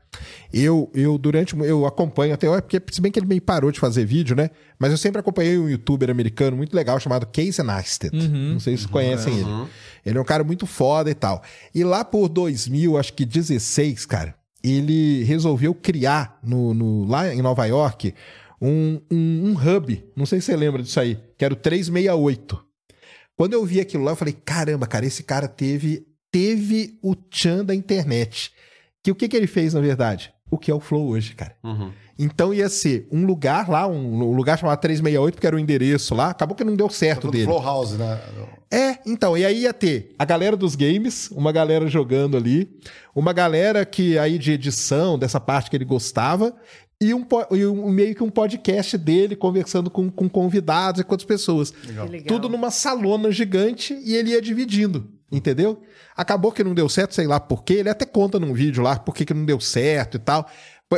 Eu, 0.52 0.90
eu 0.94 1.16
durante. 1.18 1.56
Eu 1.58 1.86
acompanho 1.86 2.34
até. 2.34 2.46
Porque, 2.60 2.80
se 2.90 3.00
bem 3.00 3.10
que 3.10 3.18
ele 3.18 3.26
meio 3.26 3.40
parou 3.42 3.70
de 3.72 3.80
fazer 3.80 4.04
vídeo, 4.04 4.36
né? 4.36 4.50
Mas 4.78 4.90
eu 4.92 4.98
sempre 4.98 5.20
acompanhei 5.20 5.58
um 5.58 5.68
youtuber 5.68 6.10
americano 6.10 6.56
muito 6.56 6.74
legal 6.74 6.98
chamado 7.00 7.26
Casey 7.26 7.64
Neistat. 7.64 8.12
Não 8.14 8.60
sei 8.60 8.76
se 8.76 8.82
vocês 8.82 8.86
conhecem 8.86 9.34
ele. 9.38 9.66
Ele 10.04 10.18
é 10.18 10.20
um 10.20 10.24
cara 10.24 10.44
muito 10.44 10.66
foda 10.66 11.10
e 11.10 11.14
tal. 11.14 11.42
E 11.74 11.82
lá 11.84 12.04
por 12.04 12.28
2000, 12.28 12.98
acho 12.98 13.12
que 13.14 13.24
16, 13.24 14.04
cara, 14.06 14.34
ele 14.62 15.24
resolveu 15.24 15.74
criar 15.74 16.38
no, 16.42 16.72
no- 16.74 17.04
lá 17.06 17.32
em 17.34 17.40
Nova 17.42 17.64
York 17.66 18.14
um, 18.62 19.00
um, 19.10 19.50
um 19.50 19.52
hub. 19.54 20.04
Não 20.14 20.24
sei 20.24 20.40
se 20.40 20.46
você 20.46 20.56
lembra 20.56 20.82
disso 20.82 21.00
aí, 21.00 21.18
que 21.36 21.44
era 21.44 21.52
o 21.52 21.56
368. 21.56 22.64
Quando 23.36 23.54
eu 23.54 23.66
vi 23.66 23.80
aquilo 23.80 24.04
lá, 24.04 24.12
eu 24.12 24.16
falei: 24.16 24.36
caramba, 24.44 24.86
cara, 24.86 25.04
esse 25.04 25.24
cara 25.24 25.48
teve, 25.48 26.06
teve 26.30 26.96
o 27.02 27.16
tchan 27.16 27.64
da 27.64 27.74
internet. 27.74 28.52
Que 29.02 29.10
o 29.10 29.14
que, 29.16 29.28
que 29.28 29.36
ele 29.36 29.48
fez, 29.48 29.74
na 29.74 29.80
verdade? 29.80 30.32
O 30.48 30.56
que 30.56 30.70
é 30.70 30.74
o 30.74 30.78
Flow 30.78 31.08
hoje, 31.08 31.34
cara. 31.34 31.56
Uhum. 31.64 31.90
Então 32.18 32.52
ia 32.52 32.68
ser 32.68 33.08
um 33.10 33.24
lugar 33.24 33.68
lá, 33.68 33.88
um, 33.88 34.22
um 34.22 34.32
lugar 34.32 34.58
chamado 34.58 34.78
368, 34.78 35.34
porque 35.34 35.46
era 35.46 35.56
o 35.56 35.58
endereço 35.58 36.14
lá. 36.14 36.30
Acabou 36.30 36.54
que 36.54 36.62
não 36.62 36.76
deu 36.76 36.88
certo 36.88 37.30
dele. 37.30 37.46
Flow 37.46 37.60
House, 37.60 37.92
né? 37.92 38.20
É, 38.70 38.98
então, 39.04 39.36
e 39.36 39.44
aí 39.44 39.62
ia 39.62 39.74
ter 39.74 40.14
a 40.18 40.24
galera 40.24 40.56
dos 40.56 40.76
games, 40.76 41.30
uma 41.30 41.50
galera 41.50 41.88
jogando 41.88 42.36
ali, 42.36 42.70
uma 43.14 43.32
galera 43.32 43.84
que 43.84 44.18
aí 44.18 44.38
de 44.38 44.52
edição, 44.52 45.18
dessa 45.18 45.40
parte 45.40 45.68
que 45.68 45.76
ele 45.76 45.84
gostava, 45.84 46.54
e, 47.02 47.12
um, 47.14 47.26
e 47.50 47.66
um- 47.66 47.88
meio 47.90 48.14
que 48.14 48.22
um 48.22 48.30
podcast 48.30 48.96
dele 48.96 49.34
conversando 49.36 49.90
com, 49.90 50.10
com 50.10 50.28
convidados 50.28 51.00
e 51.00 51.04
com 51.04 51.12
outras 51.12 51.26
pessoas. 51.26 51.72
Legal. 51.84 52.08
Tudo 52.26 52.48
numa 52.48 52.70
salona 52.70 53.30
gigante 53.32 53.94
e 54.04 54.14
ele 54.14 54.30
ia 54.30 54.40
dividindo, 54.40 55.10
entendeu? 55.30 55.82
Acabou 56.16 56.52
que 56.52 56.62
não 56.62 56.74
deu 56.74 56.88
certo, 56.88 57.14
sei 57.14 57.26
lá 57.26 57.40
por 57.40 57.64
quê. 57.64 57.74
Ele 57.74 57.88
até 57.90 58.04
conta 58.04 58.38
num 58.38 58.52
vídeo 58.54 58.82
lá 58.82 58.98
por 58.98 59.14
que 59.14 59.24
que 59.24 59.34
não 59.34 59.44
deu 59.44 59.58
certo 59.60 60.16
e 60.16 60.20
tal. 60.20 60.48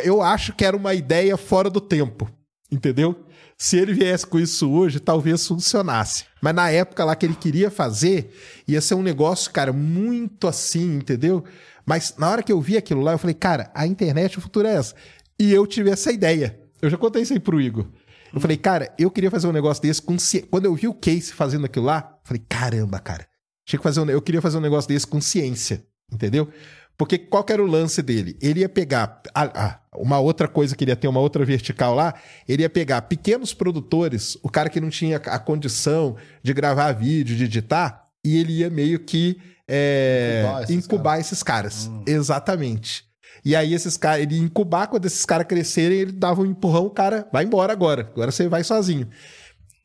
Eu 0.03 0.21
acho 0.21 0.53
que 0.55 0.65
era 0.65 0.77
uma 0.77 0.93
ideia 0.93 1.37
fora 1.37 1.71
do 1.71 1.81
tempo, 1.81 2.29
entendeu? 2.71 3.25
Se 3.57 3.77
ele 3.79 3.95
viesse 3.95 4.27
com 4.27 4.39
isso 4.41 4.69
hoje, 4.71 4.99
talvez 4.99 5.47
funcionasse. 5.47 6.25
Mas 6.43 6.55
na 6.55 6.69
época 6.71 7.05
lá 7.05 7.15
que 7.15 7.25
ele 7.25 7.37
queria 7.37 7.71
fazer, 7.71 8.35
ia 8.67 8.81
ser 8.81 8.97
um 8.97 9.03
negócio, 9.03 9.51
cara, 9.53 9.73
muito 9.73 10.49
assim, 10.49 10.97
entendeu? 10.97 11.45
Mas 11.87 12.15
na 12.19 12.29
hora 12.29 12.43
que 12.43 12.51
eu 12.51 12.61
vi 12.61 12.77
aquilo 12.77 13.01
lá, 13.01 13.13
eu 13.13 13.19
falei, 13.19 13.35
cara, 13.35 13.71
a 13.73 13.87
internet, 13.87 14.37
o 14.39 14.41
futuro 14.41 14.67
é 14.67 14.75
essa. 14.75 14.95
E 15.39 15.53
eu 15.53 15.67
tive 15.67 15.91
essa 15.91 16.13
ideia. 16.13 16.59
Eu 16.81 16.91
já 16.91 16.97
contei 16.97 17.23
isso 17.23 17.33
aí 17.33 17.41
pro 17.41 17.61
Igor. 17.61 17.87
Eu 18.33 18.41
falei, 18.41 18.57
cara, 18.57 18.93
eu 18.99 19.11
queria 19.11 19.31
fazer 19.31 19.47
um 19.47 19.53
negócio 19.53 19.83
desse 19.83 20.03
com 20.03 20.19
ci... 20.19 20.43
Quando 20.43 20.65
eu 20.65 20.75
vi 20.75 20.89
o 20.89 20.95
Case 20.95 21.33
fazendo 21.33 21.67
aquilo 21.67 21.87
lá, 21.87 22.11
eu 22.13 22.21
falei, 22.25 22.43
caramba, 22.49 22.99
cara. 22.99 23.27
Tinha 23.65 23.79
que 23.79 23.83
fazer 23.83 24.01
um... 24.01 24.11
Eu 24.11 24.21
queria 24.21 24.43
fazer 24.43 24.59
um 24.59 24.61
negócio 24.61 24.89
desse 24.89 25.07
com 25.07 25.21
ciência, 25.21 25.85
entendeu? 26.13 26.49
Porque 26.97 27.19
qual 27.19 27.43
que 27.43 27.53
era 27.53 27.63
o 27.63 27.67
lance 27.67 28.03
dele? 28.03 28.37
Ele 28.41 28.61
ia 28.61 28.69
pegar. 28.69 29.21
ah, 29.35 29.81
uma 29.97 30.19
outra 30.19 30.47
coisa 30.47 30.77
que 30.77 30.85
ele 30.85 30.93
ia 30.93 30.97
ter, 30.97 31.09
uma 31.09 31.21
outra 31.21 31.45
vertical 31.45 31.95
lá, 31.95 32.15
ele 32.49 32.63
ia 32.63 32.71
pegar 32.71 33.03
pequenos 33.03 33.53
produtores, 33.53 34.37
o 34.43 34.49
cara 34.49 34.69
que 34.69 34.81
não 34.81 34.91
tinha 34.91 35.17
a 35.17 35.39
condição 35.39 36.17
de 36.43 36.53
gravar 36.53 36.93
vídeo, 36.93 37.37
de 37.37 37.45
editar, 37.45 38.09
e 38.25 38.37
ele 38.37 38.59
ia 38.59 38.71
meio 38.71 39.01
que 39.01 39.39
é, 39.69 40.43
Incubar 40.43 40.63
esses 40.63 40.77
incubar 40.77 41.21
esses 41.21 41.43
caras. 41.43 41.91
Exatamente. 42.07 43.05
E 43.45 43.55
aí 43.55 43.75
esses 43.75 43.97
caras, 43.97 44.23
ele 44.23 44.37
ia 44.37 44.43
incubar 44.43 44.89
quando 44.89 45.07
esses 45.07 45.25
caras 45.25 45.47
crescerem, 45.47 45.99
ele 45.99 46.13
dava 46.13 46.41
um 46.41 46.47
empurrão, 46.47 46.87
o 46.87 46.91
cara 46.91 47.29
vai 47.33 47.45
embora 47.45 47.73
agora. 47.73 48.03
Agora 48.03 48.31
você 48.31 48.49
vai 48.49 48.65
sozinho. 48.65 49.09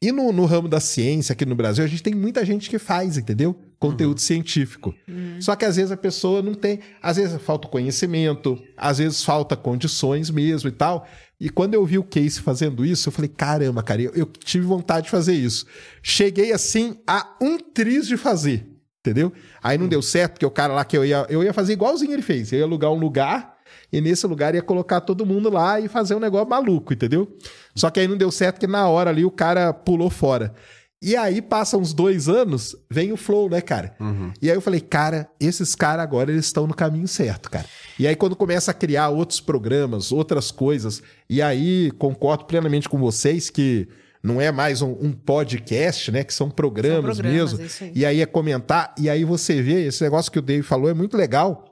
E 0.02 0.14
no, 0.14 0.32
no 0.32 0.46
ramo 0.46 0.70
da 0.70 0.80
ciência 0.80 1.34
aqui 1.34 1.46
no 1.46 1.56
Brasil, 1.56 1.84
a 1.84 1.88
gente 1.88 2.02
tem 2.02 2.16
muita 2.16 2.46
gente 2.46 2.70
que 2.70 2.80
faz, 2.80 3.18
entendeu? 3.18 3.54
Conteúdo 3.78 4.22
científico. 4.22 4.96
Só 5.42 5.58
que 5.58 5.66
às 5.66 5.76
vezes 5.76 5.92
a 5.92 5.98
pessoa 5.98 6.42
não 6.42 6.54
tem. 6.54 6.80
Às 7.02 7.18
vezes 7.18 7.42
falta 7.42 7.68
conhecimento, 7.68 8.58
às 8.78 9.00
vezes 9.00 9.24
falta 9.24 9.58
condições 9.58 10.30
mesmo 10.30 10.70
e 10.70 10.72
tal. 10.72 11.06
E 11.38 11.50
quando 11.50 11.74
eu 11.74 11.86
vi 11.86 11.98
o 11.98 12.04
Case 12.04 12.40
fazendo 12.40 12.86
isso, 12.86 13.10
eu 13.10 13.14
falei: 13.14 13.30
caramba, 13.30 13.84
cara, 13.84 14.02
eu, 14.02 14.12
eu 14.14 14.26
tive 14.26 14.66
vontade 14.66 15.06
de 15.06 15.12
fazer 15.12 15.34
isso. 15.34 15.66
Cheguei 16.02 16.54
assim 16.54 16.98
a 17.06 17.36
um 17.42 17.58
triz 17.58 18.08
de 18.08 18.16
fazer, 18.16 18.69
entendeu? 19.00 19.32
Aí 19.62 19.78
não 19.78 19.88
deu 19.88 20.02
certo, 20.02 20.34
porque 20.34 20.46
o 20.46 20.52
cara 20.52 20.74
lá 20.74 20.84
que 20.86 20.98
eu 20.98 21.06
ia, 21.06 21.26
eu 21.30 21.44
ia 21.44 21.54
fazer 21.54 21.74
igualzinho 21.74 22.14
ele 22.14 22.22
fez. 22.22 22.52
Eu 22.52 22.60
ia 22.60 22.66
alugar 22.66 22.92
um 22.92 23.00
lugar 23.00 23.58
e 23.92 24.02
nesse 24.02 24.26
lugar 24.28 24.54
ia 24.56 24.62
colocar 24.62 25.02
todo 25.02 25.26
mundo 25.26 25.50
lá 25.50 25.80
e 25.80 25.88
fazer 25.88 26.16
um 26.16 26.20
negócio 26.20 26.50
maluco, 26.50 26.94
entendeu? 26.94 27.28
Só 27.76 27.90
que 27.90 28.00
aí 28.00 28.08
não 28.08 28.18
deu 28.18 28.32
certo, 28.32 28.56
porque 28.56 28.68
na 28.68 28.88
hora 28.88 29.10
ali 29.10 29.26
o 29.26 29.32
cara 29.32 29.74
pulou 29.74 30.10
fora. 30.10 30.54
E 31.02 31.16
aí, 31.16 31.42
passa 31.42 31.78
uns 31.78 31.94
dois 31.94 32.28
anos, 32.28 32.76
vem 32.92 33.14
o 33.14 33.18
Flow, 33.18 33.50
né, 33.50 33.62
cara? 33.62 33.96
E 34.42 34.50
aí 34.50 34.58
eu 34.58 34.60
falei, 34.60 34.82
cara, 34.82 35.30
esses 35.40 35.74
caras 35.74 36.04
agora 36.04 36.30
eles 36.30 36.44
estão 36.44 36.68
no 36.68 36.74
caminho 36.74 37.08
certo, 37.08 37.50
cara. 37.50 37.66
E 37.98 38.06
aí, 38.06 38.18
quando 38.18 38.36
começa 38.36 38.72
a 38.72 38.74
criar 38.74 39.08
outros 39.08 39.40
programas, 39.40 40.12
outras 40.12 40.52
coisas, 40.52 41.02
e 41.30 41.42
aí 41.42 41.90
concordo 41.92 42.44
plenamente 42.44 42.90
com 42.90 42.98
vocês 42.98 43.50
que 43.50 43.88
não 44.22 44.40
é 44.42 44.52
mais 44.52 44.82
um, 44.82 44.92
um 45.00 45.12
podcast, 45.12 46.12
né? 46.12 46.24
Que 46.24 46.34
são 46.34 46.50
programas, 46.50 47.16
São 47.18 47.24
programas, 47.24 47.54
mesmo. 47.54 47.86
aí. 47.88 47.92
E 47.96 48.06
aí 48.06 48.22
é 48.22 48.26
comentar, 48.26 48.94
e 48.98 49.10
aí 49.10 49.24
você 49.24 49.62
vê, 49.62 49.86
esse 49.86 50.04
negócio 50.04 50.32
que 50.32 50.40
o 50.40 50.42
Dave 50.42 50.64
falou 50.64 50.90
é 50.90 50.94
muito 50.94 51.16
legal, 51.16 51.66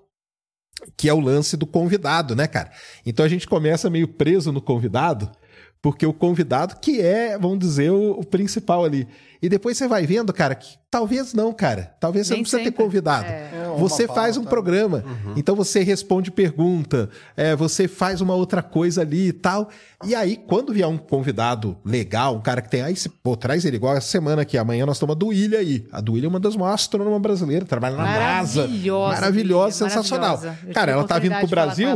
que 0.96 1.10
é 1.10 1.14
o 1.14 1.20
lance 1.20 1.58
do 1.58 1.66
convidado, 1.66 2.36
né, 2.36 2.48
cara? 2.48 2.72
Então 3.06 3.26
a 3.26 3.30
gente 3.30 3.48
começa 3.48 3.90
meio 3.90 4.08
preso 4.08 4.52
no 4.52 4.62
convidado, 4.62 5.30
porque 5.82 6.06
o 6.06 6.14
convidado 6.14 6.78
que 6.82 7.02
é, 7.02 7.38
vamos 7.38 7.60
dizer, 7.60 7.92
o, 7.92 8.12
o 8.20 8.26
principal 8.26 8.84
ali. 8.84 9.08
E 9.40 9.48
depois 9.48 9.78
você 9.78 9.88
vai 9.88 10.06
vendo, 10.08 10.34
cara, 10.34 10.56
que 10.56 10.78
talvez 10.90 11.32
não, 11.34 11.54
cara. 11.54 11.96
Talvez 12.00 12.26
você 12.26 12.34
Nem 12.34 12.40
não 12.40 12.44
precisa 12.44 12.58
ter 12.58 12.70
sempre. 12.70 12.84
convidado. 12.84 13.26
É, 13.28 13.68
uma 13.68 13.78
você 13.78 14.08
faz 14.08 14.36
um 14.36 14.44
programa, 14.44 15.04
então 15.36 15.56
você 15.56 15.84
responde 15.84 16.32
pergunta, 16.32 17.08
é, 17.36 17.56
você 17.56 17.88
faz 17.88 18.20
uma 18.20 18.34
outra 18.34 18.64
coisa 18.64 19.02
ali 19.02 19.28
e 19.28 19.34
tal. 19.34 19.70
E 20.04 20.16
aí, 20.16 20.36
quando 20.36 20.74
vier 20.74 20.88
um 20.88 20.98
convidado 20.98 21.78
legal, 21.86 22.36
um 22.36 22.42
cara 22.42 22.62
que 22.64 22.70
tem. 22.70 22.82
Aí, 22.82 22.96
você, 22.96 23.10
pô, 23.10 23.38
traz 23.38 23.64
ele 23.64 23.76
igual 23.76 23.96
essa 23.96 24.08
semana 24.08 24.42
aqui. 24.42 24.58
Amanhã 24.58 24.88
nós 24.88 24.96
estamos 24.98 25.16
a 25.16 25.18
Duília 25.20 25.60
aí. 25.60 25.86
A 25.92 26.02
Duília 26.02 26.26
é 26.28 26.30
uma 26.30 26.40
das 26.40 26.56
maiores 26.56 26.82
astrônomas 26.82 27.22
brasileiras, 27.22 27.68
trabalha 27.70 27.96
na 27.96 28.04
NASA. 28.04 28.62
Maravilhosa, 28.62 29.14
Maravilhosa, 29.14 29.90
sensacional. 29.90 30.38
maravilhosa. 30.38 30.74
Cara, 30.74 30.92
ela 30.94 31.04
tá 31.04 31.20
vindo 31.20 31.36
pro 31.38 31.48
Brasil. 31.48 31.90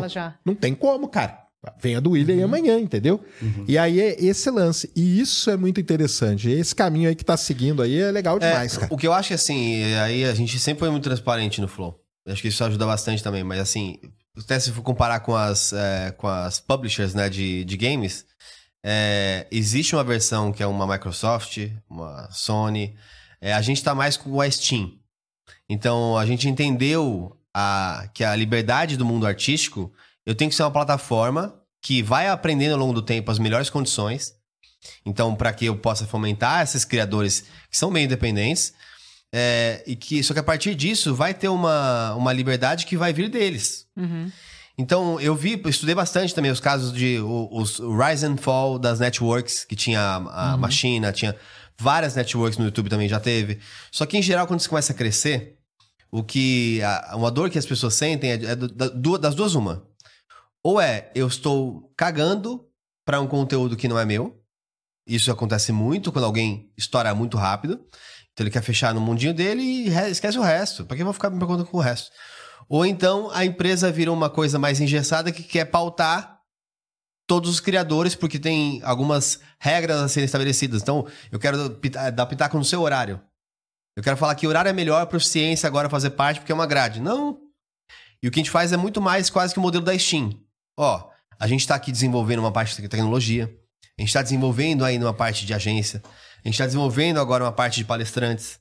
Não 0.46 0.54
tem 0.54 0.76
como, 0.76 1.08
cara. 1.08 1.42
Vem 1.80 1.96
a 1.96 2.00
do 2.00 2.12
William 2.12 2.36
aí 2.36 2.44
amanhã, 2.44 2.80
entendeu? 2.80 3.24
E 3.68 3.78
aí 3.78 4.00
é 4.00 4.16
esse 4.24 4.50
lance. 4.50 4.92
E 4.96 5.20
isso 5.20 5.50
é 5.50 5.56
muito 5.56 5.80
interessante. 5.80 6.50
Esse 6.50 6.74
caminho 6.74 7.08
aí 7.08 7.16
que 7.16 7.24
tá 7.24 7.38
seguindo 7.38 7.84
aí 7.84 8.00
é 8.00 8.12
legal 8.12 8.40
demais, 8.40 8.76
É, 8.76 8.80
cara. 8.80 8.94
O 8.94 8.98
que 8.98 9.06
eu 9.08 9.14
acho 9.14 9.28
que 9.28 9.34
assim, 9.36 9.84
aí 9.96 10.26
a 10.26 10.34
gente 10.34 10.58
sempre 10.58 10.80
foi 10.80 10.90
muito 10.90 11.04
transparente 11.04 11.62
no 11.62 11.68
Flow. 11.68 12.00
Acho 12.28 12.42
que 12.42 12.48
isso 12.48 12.64
ajuda 12.64 12.86
bastante 12.86 13.24
também, 13.24 13.44
mas 13.44 13.60
assim, 13.60 13.98
até 14.38 14.60
se 14.60 14.72
for 14.72 14.82
comparar 14.82 15.20
com 15.20 15.36
as, 15.36 15.74
é, 15.74 16.12
com 16.18 16.28
as 16.28 16.60
publishers 16.60 17.14
né, 17.14 17.30
de, 17.30 17.64
de 17.64 17.78
games, 17.78 18.26
é, 18.84 19.46
existe 19.52 19.96
uma 19.96 20.04
versão 20.04 20.52
que 20.52 20.64
é 20.64 20.68
uma 20.68 20.88
Microsoft, 20.88 21.60
uma 21.90 22.28
Sony. 22.32 22.96
É, 23.40 23.54
a 23.54 23.62
gente 23.62 23.84
tá 23.84 23.94
mais 23.94 24.18
com 24.18 24.42
a 24.42 24.50
Steam. 24.50 24.94
Então 25.70 26.18
a 26.18 26.26
gente 26.26 26.48
entendeu 26.50 27.38
a, 27.54 28.08
que 28.14 28.24
a 28.24 28.36
liberdade 28.36 28.98
do 28.98 29.06
mundo 29.06 29.28
artístico, 29.28 29.92
eu 30.26 30.36
tenho 30.36 30.50
que 30.50 30.56
ser 30.56 30.64
uma 30.64 30.72
plataforma 30.72 31.56
que 31.82 32.02
vai 32.04 32.28
aprendendo 32.28 32.74
ao 32.74 32.80
longo 32.80 32.94
do 32.94 33.02
tempo 33.02 33.32
as 33.32 33.40
melhores 33.40 33.70
condições. 33.70 34.34
Então, 35.06 35.36
para 35.36 35.54
que 35.54 35.66
eu 35.66 35.76
possa 35.78 36.06
fomentar 36.06 36.64
esses 36.64 36.84
criadores 36.86 37.42
que 37.70 37.78
são 37.78 37.92
meio 37.92 38.06
independentes, 38.06 38.74
é, 39.34 39.84
e 39.88 39.96
que 39.96 40.22
só 40.24 40.34
que 40.34 40.40
a 40.40 40.44
partir 40.44 40.76
disso 40.76 41.16
vai 41.16 41.34
ter 41.34 41.48
uma, 41.48 42.14
uma 42.16 42.34
liberdade 42.34 42.86
que 42.86 42.98
vai 42.98 43.14
vir 43.14 43.30
deles. 43.30 43.86
Uhum. 43.96 44.32
Então, 44.78 45.20
eu 45.20 45.36
vi, 45.36 45.62
estudei 45.68 45.94
bastante 45.96 46.34
também 46.34 46.50
os 46.52 46.60
casos 46.60 46.92
de 46.92 47.20
o- 47.20 47.48
os 47.52 47.80
Rise 47.80 48.26
and 48.26 48.38
Fall 48.38 48.80
das 48.80 49.00
networks, 49.00 49.64
que 49.64 49.76
tinha 49.76 50.00
a, 50.02 50.54
a 50.54 50.58
Machina, 50.58 51.12
tinha 51.12 51.36
várias 51.80 52.16
networks 52.16 52.58
no 52.58 52.66
YouTube 52.66 52.90
também 52.90 53.08
já 53.08 53.20
teve. 53.20 53.60
Só 53.92 54.06
que 54.06 54.18
em 54.18 54.22
geral, 54.22 54.48
quando 54.48 54.60
você 54.60 54.70
começa 54.70 54.92
a 54.92 54.96
crescer, 54.96 55.56
o 56.12 56.24
que 56.24 56.82
a- 56.84 57.14
uma 57.16 57.30
dor 57.32 57.50
que 57.50 57.58
as 57.60 57.66
pessoas 57.66 57.94
sentem 57.94 58.32
é, 58.32 58.34
é 58.34 58.56
do- 58.56 58.68
da- 58.68 59.18
das 59.18 59.36
duas 59.36 59.54
uma. 59.56 59.84
Ou 60.64 60.80
é 60.80 61.12
eu 61.16 61.28
estou 61.28 61.92
cagando 61.98 62.68
para 63.06 63.20
um 63.20 63.28
conteúdo 63.28 63.76
que 63.76 63.88
não 63.88 63.98
é 63.98 64.06
meu. 64.06 64.40
Isso 65.08 65.32
acontece 65.32 65.72
muito 65.72 66.12
quando 66.12 66.26
alguém 66.26 66.72
estoura 66.78 67.14
muito 67.16 67.38
rápido. 67.38 67.74
Então 68.32 68.44
ele 68.44 68.52
quer 68.52 68.62
fechar 68.62 68.94
no 68.94 69.02
mundinho 69.02 69.34
dele 69.34 69.62
e 69.62 69.90
esquece 70.10 70.38
o 70.38 70.42
resto. 70.42 70.86
Pra 70.86 70.96
que 70.96 71.02
eu 71.02 71.06
vou 71.06 71.14
ficar 71.14 71.30
me 71.30 71.38
preocupando 71.38 71.66
com 71.66 71.78
o 71.78 71.82
resto? 71.82 72.12
Ou 72.70 72.86
então 72.86 73.30
a 73.32 73.44
empresa 73.44 73.92
vira 73.92 74.12
uma 74.12 74.30
coisa 74.30 74.58
mais 74.58 74.80
engessada 74.80 75.32
que 75.32 75.44
quer 75.44 75.66
pautar 75.66 76.40
todos 77.28 77.50
os 77.50 77.60
criadores, 77.62 78.14
porque 78.14 78.38
tem 78.38 78.82
algumas 78.84 79.40
regras 79.58 80.02
a 80.02 80.08
serem 80.10 80.26
estabelecidas. 80.26 80.82
Então, 80.82 81.08
eu 81.32 81.40
quero 81.40 81.70
dar 82.14 82.26
pitaco 82.26 82.58
no 82.58 82.66
seu 82.66 82.82
horário. 82.82 83.22
Eu 83.96 84.04
quero 84.04 84.18
falar 84.18 84.36
que 84.36 84.48
horário 84.48 84.68
é 84.68 84.74
melhor 84.74 85.06
para 85.06 85.18
ciência 85.20 85.66
agora 85.66 85.90
fazer 85.90 86.12
parte 86.12 86.42
porque 86.42 86.52
é 86.52 86.56
uma 86.56 86.68
grade. 86.68 87.00
Não. 87.00 87.40
E 88.22 88.28
o 88.28 88.32
que 88.32 88.40
a 88.40 88.44
gente 88.44 88.52
faz 88.52 88.74
é 88.74 88.78
muito 88.78 89.02
mais 89.02 89.30
quase 89.30 89.54
que 89.54 89.60
o 89.60 89.62
modelo 89.62 89.84
da 89.84 89.98
Steam. 89.98 90.30
Ó, 90.78 91.10
a 91.40 91.48
gente 91.48 91.62
está 91.62 91.76
aqui 91.76 91.92
desenvolvendo 91.92 92.40
uma 92.40 92.52
parte 92.52 92.80
de 92.80 92.88
tecnologia, 92.88 93.46
a 93.98 94.02
gente 94.02 94.10
está 94.10 94.22
desenvolvendo 94.22 94.84
aí 94.86 94.98
uma 94.98 95.14
parte 95.14 95.46
de 95.46 95.54
agência, 95.54 96.02
a 96.06 96.48
gente 96.48 96.54
está 96.56 96.66
desenvolvendo 96.66 97.20
agora 97.20 97.44
uma 97.44 97.52
parte 97.52 97.78
de 97.78 97.86
palestrantes, 97.86 98.60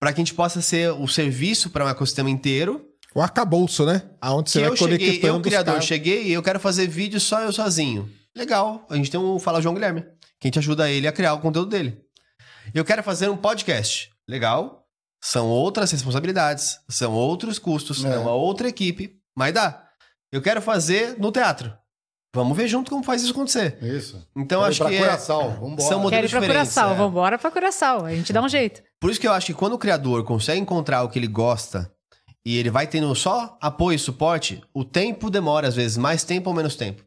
para 0.00 0.12
que 0.12 0.20
a 0.20 0.24
gente 0.24 0.34
possa 0.34 0.60
ser 0.60 0.92
o 0.92 1.06
serviço 1.08 1.70
para 1.70 1.84
um 1.84 1.88
ecossistema 1.88 2.28
inteiro. 2.30 2.84
O 3.14 3.20
arcabouço, 3.20 3.86
né? 3.86 4.02
Aonde 4.20 4.50
você 4.50 4.58
que 4.58 4.64
vai 4.64 4.72
eu 4.72 4.76
cheguei, 4.76 4.98
conectando 4.98 5.34
eu, 5.34 5.36
os 5.40 5.42
criador, 5.42 5.82
cheguei 5.82 6.22
e 6.24 6.32
eu 6.32 6.42
quero 6.42 6.60
fazer 6.60 6.86
vídeo 6.88 7.20
só 7.20 7.40
eu 7.40 7.52
sozinho. 7.52 8.10
Legal, 8.36 8.84
a 8.90 8.96
gente 8.96 9.10
tem 9.10 9.20
um 9.20 9.38
Fala 9.38 9.62
João 9.62 9.74
Guilherme, 9.74 10.02
que 10.40 10.46
a 10.46 10.48
gente 10.48 10.58
ajuda 10.58 10.90
ele 10.90 11.06
a 11.06 11.12
criar 11.12 11.34
o 11.34 11.40
conteúdo 11.40 11.70
dele. 11.70 12.00
Eu 12.74 12.84
quero 12.84 13.02
fazer 13.02 13.28
um 13.28 13.36
podcast. 13.36 14.10
Legal. 14.28 14.84
São 15.22 15.48
outras 15.48 15.90
responsabilidades, 15.90 16.80
são 16.88 17.12
outros 17.12 17.58
custos, 17.58 18.04
É. 18.04 18.14
é 18.14 18.18
uma 18.18 18.32
outra 18.32 18.68
equipe, 18.68 19.16
mas 19.34 19.54
dá. 19.54 19.83
Eu 20.34 20.42
quero 20.42 20.60
fazer 20.60 21.16
no 21.18 21.30
teatro. 21.30 21.72
Vamos 22.34 22.56
ver 22.56 22.66
junto 22.66 22.90
como 22.90 23.04
faz 23.04 23.22
isso 23.22 23.30
acontecer. 23.30 23.78
Isso. 23.80 24.16
Então 24.36 24.58
Quero 24.60 24.68
ir 24.68 24.70
acho 24.70 24.78
pra 24.80 24.88
que 24.88 24.94
é- 24.96 24.98
Curaçao, 24.98 25.50
vambora. 25.52 25.80
são 25.82 25.88
Quero 25.90 26.00
modelos 26.00 26.30
ir 26.30 26.30
pra 26.30 26.40
diferentes. 26.40 26.74
Curaçao, 26.74 26.92
é. 26.92 26.96
vambora 26.96 27.38
pra 27.38 27.50
Curaçao. 27.50 28.04
A 28.04 28.10
gente 28.10 28.32
dá 28.32 28.42
um 28.42 28.48
jeito. 28.48 28.82
Por 29.00 29.10
isso 29.10 29.20
que 29.20 29.28
eu 29.28 29.32
acho 29.32 29.46
que 29.46 29.54
quando 29.54 29.74
o 29.74 29.78
criador 29.78 30.24
consegue 30.24 30.60
encontrar 30.60 31.04
o 31.04 31.08
que 31.08 31.16
ele 31.18 31.28
gosta 31.28 31.88
e 32.44 32.58
ele 32.58 32.70
vai 32.70 32.88
tendo 32.88 33.14
só 33.14 33.56
apoio 33.60 33.94
e 33.94 33.98
suporte, 34.00 34.60
o 34.74 34.84
tempo 34.84 35.30
demora, 35.30 35.68
às 35.68 35.76
vezes, 35.76 35.96
mais 35.96 36.24
tempo 36.24 36.50
ou 36.50 36.56
menos 36.56 36.74
tempo. 36.74 37.04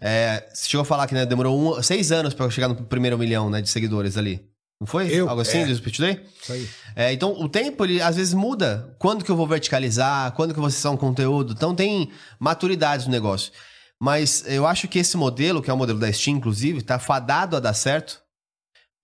É, 0.00 0.48
chegou 0.54 0.80
a 0.82 0.86
falar 0.86 1.06
que 1.06 1.14
né, 1.14 1.26
demorou 1.26 1.76
um- 1.78 1.82
seis 1.82 2.10
anos 2.10 2.32
pra 2.32 2.48
chegar 2.48 2.66
no 2.68 2.74
primeiro 2.74 3.18
milhão 3.18 3.50
né, 3.50 3.60
de 3.60 3.68
seguidores 3.68 4.16
ali. 4.16 4.42
Não 4.82 4.86
foi? 4.86 5.06
Eu? 5.14 5.28
Algo 5.28 5.42
assim, 5.42 5.58
É. 5.58 5.66
do 5.66 5.76
Speech 5.76 6.00
Day? 6.00 6.20
Isso 6.42 6.52
aí. 6.52 6.68
É, 6.96 7.12
então, 7.12 7.40
o 7.40 7.48
tempo, 7.48 7.84
ele 7.84 8.02
às 8.02 8.16
vezes 8.16 8.34
muda. 8.34 8.92
Quando 8.98 9.24
que 9.24 9.30
eu 9.30 9.36
vou 9.36 9.46
verticalizar? 9.46 10.32
Quando 10.32 10.52
que 10.52 10.58
eu 10.58 10.62
vou 10.62 10.66
acessar 10.66 10.90
um 10.90 10.96
conteúdo? 10.96 11.52
Então, 11.52 11.72
tem 11.72 12.10
maturidades 12.40 13.06
no 13.06 13.12
negócio. 13.12 13.52
Mas 14.00 14.42
eu 14.48 14.66
acho 14.66 14.88
que 14.88 14.98
esse 14.98 15.16
modelo, 15.16 15.62
que 15.62 15.70
é 15.70 15.72
o 15.72 15.76
modelo 15.76 16.00
da 16.00 16.12
Steam, 16.12 16.36
inclusive, 16.36 16.82
tá 16.82 16.98
fadado 16.98 17.56
a 17.56 17.60
dar 17.60 17.74
certo, 17.74 18.20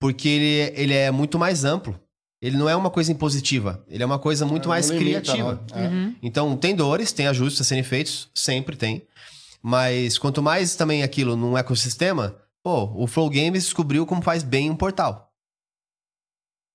porque 0.00 0.28
ele, 0.28 0.72
ele 0.82 0.94
é 0.94 1.12
muito 1.12 1.38
mais 1.38 1.64
amplo. 1.64 1.96
Ele 2.42 2.56
não 2.56 2.68
é 2.68 2.74
uma 2.74 2.90
coisa 2.90 3.12
impositiva. 3.12 3.84
Ele 3.88 4.02
é 4.02 4.06
uma 4.06 4.18
coisa 4.18 4.44
muito 4.44 4.64
Não 4.64 4.70
mais 4.70 4.90
limita, 4.90 5.20
criativa. 5.32 5.64
não. 5.70 5.80
É. 5.80 6.12
Então, 6.20 6.56
tem 6.56 6.74
dores, 6.74 7.12
tem 7.12 7.28
ajustes 7.28 7.60
a 7.60 7.64
serem 7.64 7.84
feitos, 7.84 8.28
sempre 8.34 8.74
tem. 8.74 9.06
Mas 9.62 10.18
quanto 10.18 10.42
mais 10.42 10.74
também 10.74 11.04
aquilo 11.04 11.36
num 11.36 11.56
ecossistema, 11.56 12.34
pô, 12.64 12.92
o 12.96 13.06
Flow 13.06 13.30
Games 13.30 13.62
descobriu 13.64 14.04
como 14.04 14.22
faz 14.22 14.42
bem 14.42 14.68
um 14.70 14.76
portal. 14.76 15.27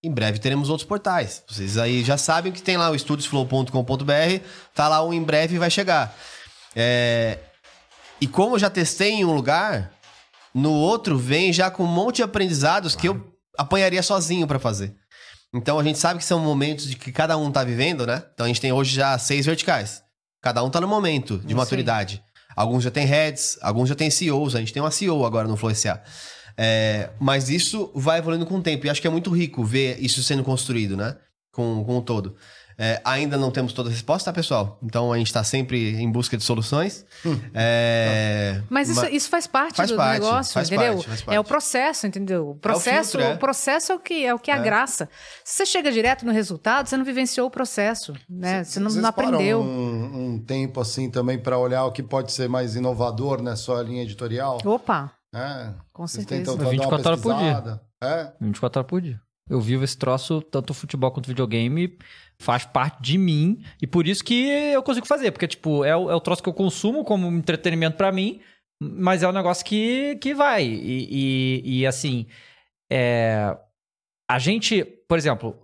Em 0.04 0.12
breve 0.12 0.38
teremos 0.40 0.70
outros 0.70 0.88
portais. 0.88 1.44
Vocês 1.48 1.78
aí 1.78 2.04
já 2.04 2.18
sabem 2.18 2.52
que 2.52 2.62
tem 2.62 2.76
lá 2.76 2.90
o 2.90 2.96
estudiosflow.com.br, 2.96 4.44
tá 4.76 4.88
lá 4.90 5.02
o 5.02 5.14
em 5.14 5.24
breve 5.24 5.58
vai 5.58 5.72
chegar. 5.72 6.14
É, 6.76 7.40
E 8.20 8.28
como 8.28 8.56
eu 8.56 8.60
já 8.60 8.70
testei 8.70 9.12
em 9.12 9.26
um 9.26 9.34
lugar, 9.34 9.94
no 10.54 10.72
outro 10.72 11.18
vem 11.18 11.54
já 11.54 11.72
com 11.72 11.84
um 11.84 11.88
monte 11.88 12.18
de 12.18 12.24
aprendizados 12.24 12.96
que 12.96 13.08
eu 13.08 13.34
apanharia 13.58 14.04
sozinho 14.04 14.46
pra 14.46 14.60
fazer. 14.60 14.94
Então 15.54 15.80
a 15.80 15.84
gente 15.84 16.00
sabe 16.00 16.20
que 16.20 16.26
são 16.26 16.40
momentos 16.40 16.88
de 16.88 16.96
que 16.96 17.12
cada 17.12 17.38
um 17.38 17.52
tá 17.52 17.64
vivendo, 17.64 18.06
né? 18.06 18.24
Então 18.34 18.46
a 18.46 18.48
gente 18.48 18.60
tem 18.60 18.72
hoje 18.72 18.96
já 18.96 19.18
seis 19.18 19.46
verticais. 19.46 20.02
Cada 20.42 20.64
um 20.64 20.70
tá 20.70 20.82
no 20.82 20.88
momento 20.88 21.38
de 21.38 21.48
Isso 21.48 21.56
maturidade. 21.56 22.24
Alguns 22.56 22.84
já 22.84 22.92
tem 22.92 23.06
heads, 23.06 23.58
alguns 23.62 23.88
já 23.88 23.96
tem 23.96 24.10
CEOs. 24.10 24.56
A 24.56 24.60
gente 24.60 24.74
tem 24.74 24.82
uma 24.82 24.92
CEO 24.92 25.26
agora 25.26 25.48
no 25.48 25.56
Flow 25.56 25.74
SA. 25.74 26.02
É, 26.58 27.10
mas 27.20 27.50
isso 27.50 27.92
vai 27.96 28.20
evoluindo 28.20 28.46
com 28.46 28.58
o 28.58 28.62
tempo. 28.62 28.86
E 28.86 28.90
acho 28.90 29.02
que 29.02 29.08
é 29.08 29.12
muito 29.12 29.32
rico 29.32 29.64
ver 29.64 29.98
isso 30.00 30.22
sendo 30.24 30.44
construído, 30.44 30.96
né? 30.96 31.16
Com, 31.52 31.84
com 31.84 31.98
o 31.98 32.02
todo. 32.02 32.36
É, 32.78 33.00
ainda 33.04 33.38
não 33.38 33.52
temos 33.52 33.72
toda 33.74 33.90
a 33.90 33.92
resposta, 33.92 34.32
tá, 34.32 34.36
pessoal? 34.36 34.80
Então 34.82 35.14
a 35.14 35.18
gente 35.18 35.32
tá 35.32 35.44
sempre 35.44 35.96
em 35.96 36.12
busca 36.12 36.36
de 36.36 36.44
soluções. 36.44 37.06
É, 37.54 38.62
Mas 38.70 38.90
isso, 38.90 39.06
isso 39.08 39.30
faz 39.30 39.46
parte 39.46 39.78
Faz 39.78 39.92
do 39.92 39.96
parte, 39.96 40.22
negócio, 40.22 40.54
faz 40.54 40.68
entendeu? 40.68 40.94
parte, 40.94 41.08
faz 41.08 41.22
parte. 41.22 41.36
É 41.36 41.40
o 41.40 41.44
processo, 41.44 42.08
entendeu? 42.08 42.50
O 42.50 42.56
processo, 42.56 43.12
filtro, 43.12 43.28
é. 43.28 43.34
o 43.34 43.38
processo 43.38 43.92
é 43.92 43.96
o 43.96 44.00
que 44.00 44.26
é 44.26 44.34
o 44.34 44.40
que 44.40 44.50
é 44.50 44.54
a 44.54 44.58
graça. 44.58 45.10
Se 45.44 45.58
você 45.58 45.66
chega 45.66 45.92
direto 45.92 46.26
no 46.26 46.32
resultado, 46.32 46.90
você 46.90 46.98
não 46.98 47.06
vivenciou 47.06 47.48
o 47.48 47.52
processo, 47.52 48.14
né? 48.30 48.64
Você 48.64 48.80
não, 48.80 48.90
não 48.90 49.10
aprendeu. 49.10 49.62
Um, 49.62 50.34
um 50.34 50.40
tempo 50.40 50.82
assim 50.82 51.10
também 51.10 51.38
para 51.38 51.58
olhar 51.58 51.86
o 51.86 51.92
que 51.92 52.02
pode 52.02 52.32
ser 52.32 52.50
mais 52.50 52.76
inovador 52.76 53.42
na 53.42 53.56
sua 53.56 53.84
linha 53.84 54.02
editorial? 54.02 54.58
Opa, 54.66 55.12
É. 55.34 55.74
com 55.92 56.06
certeza. 56.06 56.42
tentam 56.42 56.58
dar 56.58 56.66
uma 56.66 56.72
24 56.72 57.08
horas 57.08 57.22
por 57.22 57.36
dia. 57.36 57.82
É. 58.02 58.34
24 58.40 58.80
horas 58.80 58.90
por 58.90 59.02
dia. 59.02 59.22
Eu 59.50 59.60
vivo 59.60 59.84
esse 59.84 59.98
troço, 59.98 60.42
tanto 60.42 60.74
futebol 60.74 61.12
quanto 61.12 61.28
videogame, 61.28 61.98
faz 62.40 62.66
parte 62.66 63.02
de 63.02 63.18
mim. 63.18 63.62
E 63.82 63.88
por 63.88 64.08
isso 64.08 64.24
que 64.24 64.48
eu 64.48 64.82
consigo 64.82 65.06
fazer. 65.06 65.32
Porque, 65.32 65.48
tipo, 65.48 65.84
é 65.84 65.96
o, 65.96 66.10
é 66.10 66.16
o 66.16 66.22
troço 66.22 66.42
que 66.42 66.48
eu 66.48 66.54
consumo 66.54 67.04
como 67.04 67.28
entretenimento 67.28 67.98
pra 67.98 68.12
mim, 68.12 68.40
mas 68.82 69.22
é 69.22 69.28
um 69.28 69.34
negócio 69.34 69.66
que, 69.66 70.16
que 70.18 70.34
vai. 70.34 70.64
E, 70.64 71.62
e, 71.66 71.80
e, 71.80 71.88
assim, 71.88 72.26
é, 72.90 73.58
a 74.30 74.40
gente, 74.40 74.84
por 74.84 75.18
exemplo, 75.18 75.58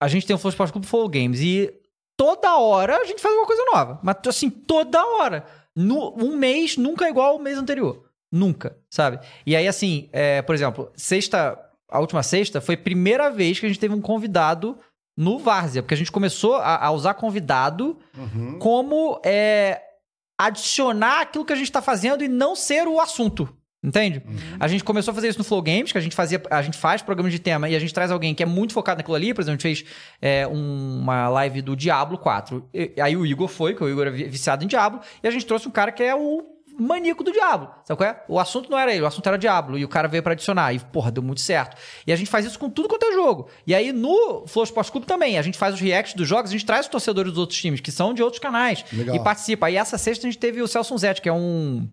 a 0.00 0.06
gente 0.06 0.26
tem 0.26 0.36
o 0.36 0.38
Flow 0.38 0.50
Sports 0.50 0.70
Clube 0.70 0.86
Flow 0.86 1.08
Games 1.08 1.40
e 1.40 1.72
toda 2.16 2.58
hora 2.58 2.96
a 2.96 3.04
gente 3.04 3.20
faz 3.20 3.34
uma 3.34 3.46
coisa 3.46 3.64
nova. 3.72 3.98
Mas, 4.04 4.16
assim, 4.26 4.48
toda 4.48 5.04
hora. 5.04 5.44
No, 5.74 6.14
um 6.16 6.36
mês 6.36 6.76
nunca 6.76 7.06
é 7.06 7.10
igual 7.10 7.32
ao 7.32 7.38
mês 7.40 7.58
anterior. 7.58 8.09
Nunca, 8.32 8.76
sabe? 8.88 9.18
E 9.44 9.56
aí, 9.56 9.66
assim, 9.66 10.08
é, 10.12 10.40
por 10.42 10.54
exemplo, 10.54 10.90
sexta, 10.94 11.58
a 11.90 11.98
última 11.98 12.22
sexta 12.22 12.60
foi 12.60 12.74
a 12.76 12.78
primeira 12.78 13.30
vez 13.30 13.58
que 13.58 13.66
a 13.66 13.68
gente 13.68 13.80
teve 13.80 13.94
um 13.94 14.00
convidado 14.00 14.78
no 15.16 15.38
Várzea, 15.38 15.82
porque 15.82 15.94
a 15.94 15.96
gente 15.96 16.12
começou 16.12 16.56
a, 16.56 16.84
a 16.86 16.90
usar 16.92 17.14
convidado 17.14 17.98
Uhum. 18.16 18.58
como 18.58 19.20
é, 19.24 19.80
adicionar 20.38 21.20
aquilo 21.22 21.44
que 21.44 21.52
a 21.52 21.56
gente 21.56 21.66
está 21.66 21.82
fazendo 21.82 22.24
e 22.24 22.28
não 22.28 22.54
ser 22.56 22.86
o 22.88 23.00
assunto. 23.00 23.48
Entende? 23.82 24.22
A 24.58 24.68
gente 24.68 24.84
começou 24.84 25.10
a 25.10 25.14
fazer 25.14 25.28
isso 25.28 25.38
no 25.38 25.44
Flow 25.44 25.62
Games, 25.62 25.90
que 25.90 25.96
a 25.96 26.02
gente 26.02 26.14
fazia, 26.14 26.40
a 26.50 26.60
gente 26.60 26.76
faz 26.76 27.00
programas 27.00 27.32
de 27.32 27.38
tema 27.38 27.66
e 27.66 27.74
a 27.74 27.78
gente 27.78 27.94
traz 27.94 28.10
alguém 28.10 28.34
que 28.34 28.42
é 28.42 28.46
muito 28.46 28.74
focado 28.74 28.98
naquilo 28.98 29.16
ali. 29.16 29.32
Por 29.32 29.40
exemplo, 29.40 29.54
a 29.54 29.56
gente 29.68 29.82
fez 29.82 29.84
é, 30.20 30.46
um- 30.46 30.98
uma 31.00 31.30
live 31.30 31.62
do 31.62 31.74
Diablo 31.74 32.18
4. 32.18 32.68
E- 32.74 32.92
aí 33.00 33.16
o 33.16 33.24
Igor 33.24 33.48
foi, 33.48 33.74
que 33.74 33.82
o 33.82 33.88
Igor 33.88 34.06
é 34.06 34.10
vi- 34.10 34.24
viciado 34.28 34.62
em 34.64 34.66
Diablo, 34.66 35.00
e 35.22 35.26
a 35.26 35.30
gente 35.30 35.46
trouxe 35.46 35.66
um 35.66 35.70
cara 35.70 35.90
que 35.92 36.02
é 36.02 36.14
o 36.14 36.44
maníaco 36.80 37.22
do 37.22 37.32
Diablo. 37.32 37.70
Sabe 37.84 37.98
qual 37.98 38.10
é? 38.10 38.24
O 38.28 38.38
assunto 38.38 38.70
não 38.70 38.78
era 38.78 38.92
ele, 38.92 39.02
o 39.02 39.06
assunto 39.06 39.26
era 39.26 39.36
Diablo. 39.36 39.78
E 39.78 39.84
o 39.84 39.88
cara 39.88 40.08
veio 40.08 40.22
pra 40.22 40.32
adicionar. 40.32 40.72
E, 40.72 40.78
porra, 40.78 41.10
deu 41.10 41.22
muito 41.22 41.40
certo. 41.40 41.76
E 42.06 42.12
a 42.12 42.16
gente 42.16 42.30
faz 42.30 42.46
isso 42.46 42.58
com 42.58 42.70
tudo 42.70 42.88
quanto 42.88 43.04
é 43.04 43.12
jogo. 43.12 43.48
E 43.66 43.74
aí 43.74 43.92
no 43.92 44.46
Flow 44.46 44.64
Sports 44.64 44.90
Clube 44.90 45.06
também, 45.06 45.38
a 45.38 45.42
gente 45.42 45.58
faz 45.58 45.74
os 45.74 45.80
reacts 45.80 46.14
dos 46.14 46.26
jogos, 46.26 46.50
a 46.50 46.52
gente 46.52 46.66
traz 46.66 46.86
os 46.86 46.90
torcedores 46.90 47.32
dos 47.32 47.38
outros 47.38 47.58
times, 47.58 47.80
que 47.80 47.92
são 47.92 48.14
de 48.14 48.22
outros 48.22 48.40
canais. 48.40 48.84
Legal. 48.92 49.14
E 49.14 49.20
participa. 49.20 49.66
Aí 49.66 49.76
essa 49.76 49.98
sexta 49.98 50.26
a 50.26 50.30
gente 50.30 50.38
teve 50.38 50.62
o 50.62 50.68
Celso 50.68 50.96
Zete, 50.96 51.20
que 51.20 51.28
é 51.28 51.32
um. 51.32 51.88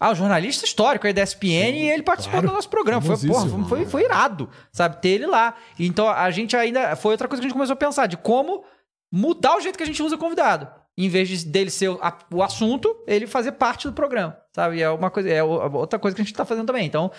Ah, 0.00 0.10
um 0.10 0.14
jornalista 0.14 0.64
histórico 0.64 1.06
aí 1.06 1.12
da 1.12 1.22
ESPN 1.22 1.76
e 1.76 1.90
ele 1.90 2.02
participou 2.02 2.40
claro. 2.40 2.48
do 2.48 2.54
nosso 2.54 2.68
programa. 2.68 3.00
Foi, 3.00 3.16
porra, 3.16 3.40
Famosíssimo. 3.40 3.68
foi, 3.68 3.84
foi 3.86 4.02
irado, 4.02 4.50
sabe? 4.72 5.00
Ter 5.00 5.10
ele 5.10 5.26
lá. 5.26 5.54
Então 5.78 6.08
a 6.08 6.28
gente 6.30 6.56
ainda. 6.56 6.96
Foi 6.96 7.12
outra 7.12 7.28
coisa 7.28 7.40
que 7.40 7.46
a 7.46 7.48
gente 7.48 7.54
começou 7.54 7.74
a 7.74 7.76
pensar, 7.76 8.06
de 8.06 8.16
como 8.16 8.64
mudar 9.12 9.56
o 9.56 9.60
jeito 9.60 9.76
que 9.76 9.82
a 9.82 9.86
gente 9.86 10.02
usa 10.02 10.16
convidado. 10.16 10.66
Em 10.96 11.08
vez 11.08 11.28
de, 11.28 11.46
dele 11.46 11.70
ser 11.70 11.88
o, 11.88 12.42
assunto, 12.42 12.94
ele 13.06 13.26
fazer 13.26 13.52
parte 13.52 13.86
do 13.88 13.94
programa, 13.94 14.36
sabe? 14.54 14.80
É 14.82 14.90
uma 14.90 15.10
coisa, 15.10 15.28
é 15.30 15.42
outra 15.42 15.98
coisa 15.98 16.14
que 16.14 16.20
a 16.20 16.24
gente 16.24 16.34
tá 16.34 16.44
fazendo 16.44 16.66
também. 16.66 16.86
Então, 16.86 17.10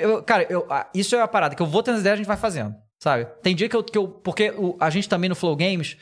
eu- 0.00 0.22
cara, 0.22 0.46
eu- 0.48 0.66
isso 0.94 1.16
é 1.16 1.20
a 1.20 1.26
parada 1.28 1.54
que 1.56 1.62
eu 1.62 1.66
vou 1.66 1.82
tendo 1.82 1.94
as 1.96 2.00
ideias, 2.00 2.14
a 2.14 2.16
gente 2.18 2.26
vai 2.26 2.36
fazendo, 2.36 2.74
sabe? 3.02 3.26
Tem 3.42 3.56
dia 3.56 3.68
que 3.68 3.74
eu. 3.74 3.82
Que 3.82 3.98
eu 3.98 4.06
porque 4.08 4.50
o- 4.50 4.76
a 4.78 4.88
gente 4.90 5.08
também 5.08 5.28
no 5.28 5.34
Flow 5.34 5.56
Games, 5.56 5.96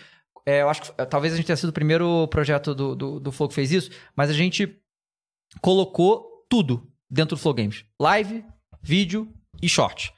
é, 0.45 0.61
eu 0.62 0.69
acho 0.69 0.82
que 0.82 0.93
é, 1.01 1.05
talvez 1.07 1.32
a 1.32 1.36
gente 1.36 1.47
tenha 1.47 1.57
sido 1.57 1.70
o 1.70 1.73
primeiro 1.73 2.28
projeto 2.28 2.74
do, 2.74 2.95
do, 2.95 3.20
do 3.20 3.32
Flow 3.32 3.49
que 3.49 3.55
fez 3.55 3.73
isso, 3.73 3.90
mas 4.15 4.28
a 4.28 4.35
gente 4.35 4.78
colocou 5.62 6.45
tudo 6.51 6.86
dentro 7.11 7.36
do 7.36 7.40
Flow 7.40 7.55
Games: 7.55 7.85
live, 7.99 8.45
vídeo 8.82 9.32
e 9.62 9.69
short. 9.69 10.12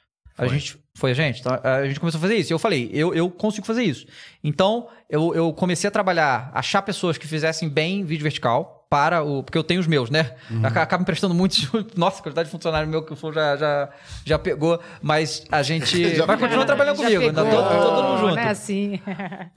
A 0.45 0.47
gente. 0.47 0.77
Foi 0.93 1.11
a 1.11 1.13
gente? 1.13 1.39
Então, 1.39 1.57
a 1.63 1.85
gente 1.87 1.99
começou 1.99 2.17
a 2.19 2.21
fazer 2.21 2.35
isso. 2.35 2.51
E 2.51 2.53
eu 2.53 2.59
falei, 2.59 2.89
eu, 2.93 3.13
eu 3.13 3.29
consigo 3.29 3.65
fazer 3.65 3.83
isso. 3.83 4.05
Então, 4.43 4.87
eu, 5.09 5.33
eu 5.33 5.53
comecei 5.53 5.87
a 5.87 5.91
trabalhar, 5.91 6.51
achar 6.53 6.81
pessoas 6.81 7.17
que 7.17 7.25
fizessem 7.27 7.69
bem 7.69 8.03
vídeo 8.03 8.23
vertical 8.23 8.85
para 8.89 9.23
o. 9.23 9.41
Porque 9.41 9.57
eu 9.57 9.63
tenho 9.63 9.79
os 9.79 9.87
meus, 9.87 10.09
né? 10.09 10.35
Acaba 10.63 10.81
Acaba 10.81 11.01
emprestando 11.01 11.33
muitos. 11.33 11.65
Nossa, 11.95 12.19
a 12.19 12.23
quantidade 12.23 12.47
de 12.47 12.51
funcionário 12.51 12.89
meu 12.89 13.03
que 13.03 13.13
o 13.13 13.15
Flow 13.15 13.31
já, 13.31 13.55
já, 13.55 13.89
já 14.25 14.37
pegou. 14.37 14.79
Mas 15.01 15.45
a 15.49 15.63
gente 15.63 16.03
Já 16.15 16.25
vai 16.25 16.35
pegou. 16.35 16.49
continuar 16.49 16.65
trabalhando 16.65 16.97
comigo. 16.97 17.21
Ainda 17.21 17.41
tô, 17.45 17.49
pegou, 17.49 17.63
tô 17.63 17.95
todo 17.95 18.03
mundo 18.09 18.19
junto. 18.19 18.35
Né, 18.35 18.49
assim. 18.49 18.99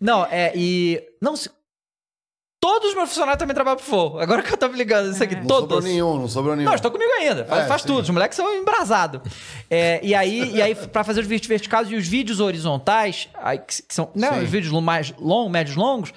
Não, 0.00 0.24
é, 0.30 0.52
e. 0.54 1.02
Não, 1.20 1.36
se- 1.36 1.50
todos 2.64 2.88
os 2.88 2.94
meus 2.94 3.10
funcionários 3.10 3.38
também 3.38 3.54
trabalham 3.54 3.76
pro 3.76 3.84
Flow. 3.84 4.18
Agora 4.18 4.42
que 4.42 4.50
eu 4.50 4.56
tô 4.56 4.68
me 4.68 4.78
ligando, 4.78 5.12
isso 5.12 5.22
aqui, 5.22 5.36
Não 5.36 5.46
todos. 5.46 5.68
sobrou 5.68 5.82
nenhum, 5.82 6.18
não 6.18 6.28
sobrou 6.28 6.56
nenhum. 6.56 6.66
Não, 6.66 6.74
estão 6.74 6.90
comigo 6.90 7.10
ainda. 7.20 7.44
Faz, 7.44 7.64
É, 7.64 7.66
faz 7.66 7.82
tudo. 7.82 8.00
Os 8.00 8.08
moleques 8.08 8.36
são 8.36 8.54
embrasados. 8.54 9.20
É, 9.70 10.00
e 10.02 10.14
aí, 10.14 10.50
e 10.54 10.62
aí 10.62 10.74
para 10.74 11.04
fazer 11.04 11.20
os 11.20 11.26
vídeos 11.26 11.46
verticais 11.46 11.90
e 11.90 11.94
os 11.94 12.08
vídeos 12.08 12.40
horizontais, 12.40 13.28
aí, 13.34 13.58
que 13.58 13.82
que 13.82 13.94
são 13.94 14.08
né, 14.14 14.30
os 14.42 14.48
vídeos 14.48 14.72
mais 14.82 15.12
longos, 15.18 15.52
médios 15.52 15.76
longos, 15.76 16.14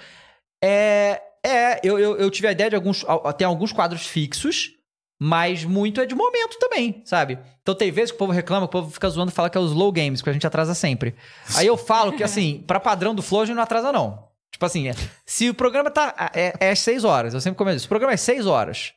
é, 0.64 1.22
é 1.46 1.82
eu, 1.84 2.00
eu, 2.00 2.16
eu 2.16 2.32
tive 2.32 2.48
a 2.48 2.54
ideia 2.54 2.70
de 2.70 2.78
alguns. 2.78 3.06
Tem 3.38 3.46
alguns 3.46 3.74
quadros 3.74 4.06
fixos 4.08 4.72
Mas 5.20 5.66
muito 5.66 6.00
é 6.00 6.06
de 6.06 6.16
momento 6.16 6.58
também, 6.60 7.02
sabe? 7.04 7.40
Então 7.62 7.76
tem 7.76 7.92
vezes 7.92 8.12
que 8.12 8.16
o 8.16 8.20
povo 8.20 8.32
reclama, 8.32 8.68
que 8.68 8.78
o 8.78 8.82
povo 8.82 8.92
fica 8.92 9.10
zoando 9.10 9.32
e 9.32 9.34
fala 9.34 9.50
que 9.50 9.58
é 9.58 9.62
os 9.62 9.72
slow 9.72 9.92
games, 9.92 10.22
porque 10.22 10.30
a 10.30 10.34
gente 10.34 10.48
atrasa 10.48 10.74
sempre. 10.74 11.16
Aí 11.56 11.68
eu 11.68 11.76
falo 11.76 12.14
que, 12.14 12.24
assim, 12.24 12.64
pra 12.68 12.80
padrão 12.80 13.14
do 13.14 13.22
Flow, 13.22 13.42
a 13.42 13.46
gente 13.46 13.56
não 13.56 13.64
atrasa, 13.64 13.92
não. 13.92 14.27
Tipo 14.52 14.66
assim, 14.66 14.88
é- 14.90 14.96
se 15.26 15.50
o 15.50 15.54
programa 15.54 15.92
tá. 15.92 16.32
É, 16.34 16.54
é 16.60 16.72
às 16.72 16.80
6 16.80 17.04
horas, 17.04 17.34
eu 17.34 17.42
sempre 17.42 17.58
comento 17.58 17.76
isso. 17.78 17.84
Se 17.84 17.88
o 17.88 17.90
programa 17.90 18.14
é 18.14 18.16
às 18.16 18.22
6 18.22 18.46
horas 18.48 18.94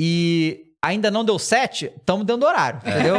e 0.00 0.66
ainda 0.84 1.12
não 1.12 1.24
deu 1.24 1.38
7, 1.38 1.92
estamos 1.96 2.26
dando 2.26 2.44
horário, 2.44 2.80
entendeu? 2.84 3.14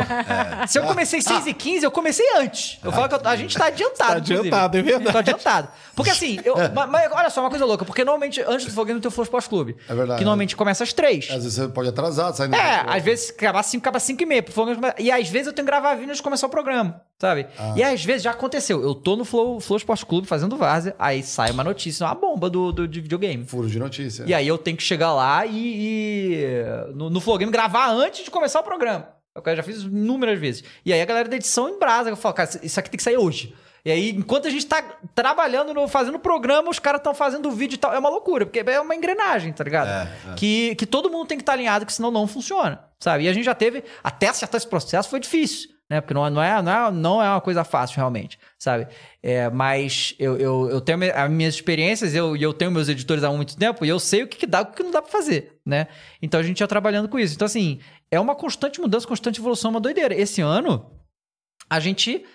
Se 0.67 0.77
eu 0.77 0.83
comecei 0.83 1.21
6 1.21 1.47
e 1.47 1.53
15, 1.53 1.85
eu 1.85 1.91
comecei 1.91 2.25
antes. 2.35 2.77
Eu 2.83 2.91
falo 2.91 3.07
que 3.07 3.15
eu- 3.15 3.21
a 3.23 3.35
gente 3.37 3.57
tá 3.57 3.67
adiantado. 3.67 4.11
Tá 4.11 4.17
inclusive. 4.19 4.39
adiantado, 4.39 4.77
é 4.77 4.81
verdade. 4.81 5.11
Tô 5.13 5.17
adiantado. 5.17 5.67
Porque 5.95 6.11
assim, 6.11 6.39
eu, 6.43 6.55
ma- 6.73 6.85
mas, 6.87 7.09
olha 7.13 7.29
só, 7.29 7.39
uma 7.39 7.49
coisa 7.49 7.63
louca, 7.65 7.85
porque 7.85 8.03
normalmente 8.03 8.41
antes 8.41 8.65
do 8.65 8.71
Foguinho 8.73 8.99
tem 8.99 9.07
o 9.07 9.11
Flow 9.11 9.23
Esporte 9.23 9.47
Clube. 9.47 9.77
É 9.87 9.95
verdade. 9.95 10.17
Que 10.19 10.25
normalmente 10.25 10.57
começa 10.57 10.83
às 10.83 10.91
3. 10.91 11.25
Às 11.29 11.43
vezes 11.43 11.53
você 11.53 11.67
pode 11.69 11.87
atrasar, 11.87 12.33
sai 12.33 12.49
É, 12.53 12.83
às 12.97 13.01
vezes 13.01 13.29
acaba 13.29 13.63
5, 13.63 13.81
acaba 13.81 13.99
5 13.99 14.21
e 14.21 14.25
meia. 14.25 14.43
E 14.99 15.09
às 15.09 15.29
vezes 15.29 15.47
eu 15.47 15.53
tenho 15.53 15.65
que 15.65 15.71
gravar 15.71 15.93
vídeo 15.93 16.07
antes 16.07 16.17
de 16.17 16.23
começar 16.23 16.47
o 16.47 16.49
programa, 16.49 17.01
sabe? 17.19 17.47
Ah. 17.57 17.73
E 17.75 17.83
às 17.83 18.03
vezes 18.03 18.23
já 18.23 18.31
aconteceu. 18.31 18.81
Eu 18.81 18.93
tô 18.93 19.15
no 19.15 19.25
Flow, 19.25 19.59
Flow 19.59 19.77
Esporte 19.77 20.05
Clube 20.05 20.27
fazendo 20.27 20.57
várzea, 20.57 20.95
aí 20.99 21.23
sai 21.23 21.51
uma 21.51 21.63
notícia, 21.63 22.05
uma 22.05 22.15
bomba 22.15 22.49
do, 22.49 22.71
do, 22.71 22.87
de 22.87 23.01
videogame. 23.01 23.45
Furo 23.45 23.69
de 23.69 23.79
notícia. 23.79 24.23
E 24.27 24.33
aí 24.33 24.47
eu 24.47 24.57
tenho 24.57 24.77
que 24.77 24.83
chegar 24.83 25.13
lá 25.13 25.45
e, 25.45 25.53
e 25.55 26.93
no, 26.93 27.09
no 27.09 27.19
Flow 27.19 27.37
Game 27.37 27.51
gravar 27.51 27.89
antes 27.91 28.23
de 28.23 28.31
começar 28.31 28.59
o 28.59 28.63
programa. 28.63 29.09
Eu 29.35 29.55
já 29.55 29.63
fiz 29.63 29.81
inúmeras 29.81 30.39
vezes. 30.39 30.63
E 30.85 30.93
aí 30.93 31.01
a 31.01 31.05
galera 31.05 31.27
da 31.27 31.35
edição 31.35 31.67
em 31.67 31.79
brasa, 31.79 32.09
eu 32.09 32.15
falo, 32.15 32.35
cara, 32.35 32.49
isso 32.61 32.79
aqui 32.79 32.89
tem 32.89 32.97
que 32.97 33.03
sair 33.03 33.17
hoje. 33.17 33.55
E 33.85 33.91
aí, 33.91 34.11
enquanto 34.11 34.47
a 34.47 34.49
gente 34.49 34.65
tá 34.65 34.81
trabalhando, 35.13 35.73
no, 35.73 35.89
fazendo 35.89 36.17
programa, 36.17 36.69
os 36.69 36.79
caras 36.79 36.99
estão 36.99 37.13
fazendo 37.13 37.51
vídeo 37.51 37.75
e 37.75 37.77
tal. 37.77 37.93
É 37.93 37.99
uma 37.99 38.07
loucura, 38.07 38.45
porque 38.45 38.59
é 38.59 38.79
uma 38.79 38.95
engrenagem, 38.95 39.51
tá 39.51 39.63
ligado? 39.63 39.89
Que, 40.37 40.73
que 40.75 40.85
todo 40.85 41.09
mundo 41.09 41.27
tem 41.27 41.37
que 41.37 41.41
estar 41.41 41.53
alinhado, 41.53 41.85
que 41.85 41.91
senão 41.91 42.09
não 42.09 42.25
funciona, 42.25 42.81
sabe? 42.97 43.25
E 43.25 43.27
a 43.27 43.33
gente 43.33 43.43
já 43.43 43.53
teve, 43.53 43.83
até 44.01 44.29
acertar 44.29 44.57
esse 44.57 44.67
processo 44.67 45.09
foi 45.09 45.19
difícil, 45.19 45.69
né? 45.89 46.01
Porque 46.01 46.13
não, 46.13 46.25
é- 46.25 46.29
não, 46.29 46.41
é, 46.43 46.61
não, 46.61 46.71
é, 46.87 46.91
não 46.91 47.21
é 47.23 47.29
uma 47.29 47.41
coisa 47.41 47.63
fácil, 47.63 47.97
realmente, 47.97 48.39
sabe? 48.57 48.87
É, 49.21 49.49
mas 49.49 50.15
eu, 50.17 50.37
eu, 50.37 50.69
eu 50.69 50.81
tenho 50.81 50.99
as 51.15 51.29
minhas 51.29 51.55
experiências, 51.55 52.13
eu, 52.15 52.35
e 52.35 52.41
eu 52.43 52.53
tenho 52.53 52.71
meus 52.71 52.89
editores 52.89 53.23
há 53.23 53.31
muito 53.31 53.55
tempo, 53.57 53.85
e 53.85 53.89
eu 53.89 53.99
sei 53.99 54.23
o 54.23 54.27
que, 54.27 54.37
que 54.37 54.47
dá 54.47 54.59
e 54.59 54.63
o 54.63 54.65
que 54.67 54.83
não 54.83 54.91
dá 54.91 55.01
pra 55.01 55.11
fazer, 55.11 55.59
né? 55.65 55.87
Então 56.21 56.39
a 56.39 56.43
gente 56.43 56.59
ia 56.61 56.67
trabalhando 56.67 57.07
com 57.09 57.19
isso. 57.19 57.35
Então, 57.35 57.45
assim, 57.45 57.79
é 58.11 58.19
uma 58.19 58.35
constante 58.35 58.79
mudança, 58.81 59.07
constante 59.07 59.39
evolução, 59.39 59.71
uma 59.71 59.79
doideira. 59.81 60.13
Esse 60.15 60.41
ano, 60.41 60.91
a 61.69 61.79
gente 61.79 62.25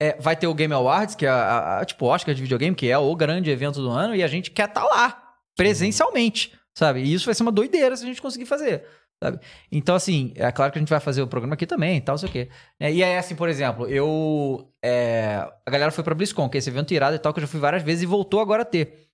é, 0.00 0.16
vai 0.20 0.34
ter 0.36 0.46
o 0.46 0.54
Game 0.54 0.72
Awards, 0.74 1.14
que 1.14 1.24
é 1.26 1.28
a, 1.28 1.78
a- 1.80 1.84
tipo 1.84 2.06
Oscar 2.06 2.34
de 2.34 2.42
videogame, 2.42 2.74
que 2.74 2.88
é 2.90 2.98
o 2.98 3.14
grande 3.14 3.50
evento 3.50 3.80
do 3.80 3.90
ano, 3.90 4.14
e 4.14 4.22
a 4.22 4.26
gente 4.26 4.50
quer 4.50 4.68
estar 4.68 4.84
lá, 4.84 5.22
presencialmente, 5.56 6.52
sabe? 6.76 7.00
E 7.00 7.12
isso 7.14 7.26
vai 7.26 7.34
ser 7.34 7.42
uma 7.42 7.52
doideira 7.52 7.96
se 7.96 8.02
a 8.04 8.06
gente 8.06 8.20
conseguir 8.22 8.46
fazer, 8.46 8.84
sabe? 9.24 9.40
Então, 9.72 9.94
assim, 9.94 10.32
é 10.36 10.50
claro 10.52 10.70
que 10.70 10.78
a 10.78 10.80
gente 10.80 10.90
vai 10.90 11.00
fazer 11.00 11.22
o 11.22 11.26
programa 11.26 11.54
aqui 11.54 11.66
também 11.66 11.96
e 11.96 12.00
tal, 12.00 12.18
sei 12.18 12.28
o 12.28 12.32
quê. 12.32 12.48
É, 12.78 12.92
e 12.92 13.02
aí, 13.02 13.16
assim, 13.16 13.34
por 13.34 13.48
exemplo, 13.48 13.88
eu... 13.88 14.70
é, 14.84 15.46
a 15.66 15.70
galera 15.70 15.90
foi 15.90 16.04
pra 16.04 16.14
BlizzCon, 16.14 16.48
que 16.48 16.56
é 16.56 16.60
esse 16.60 16.68
evento 16.68 16.92
irado 16.92 17.16
e 17.16 17.18
tal, 17.18 17.32
que 17.32 17.40
eu 17.40 17.42
já 17.42 17.48
fui 17.48 17.60
várias 17.60 17.82
vezes 17.82 18.02
e 18.02 18.06
voltou 18.06 18.40
agora 18.40 18.62
a 18.62 18.66
ter. 18.66 19.08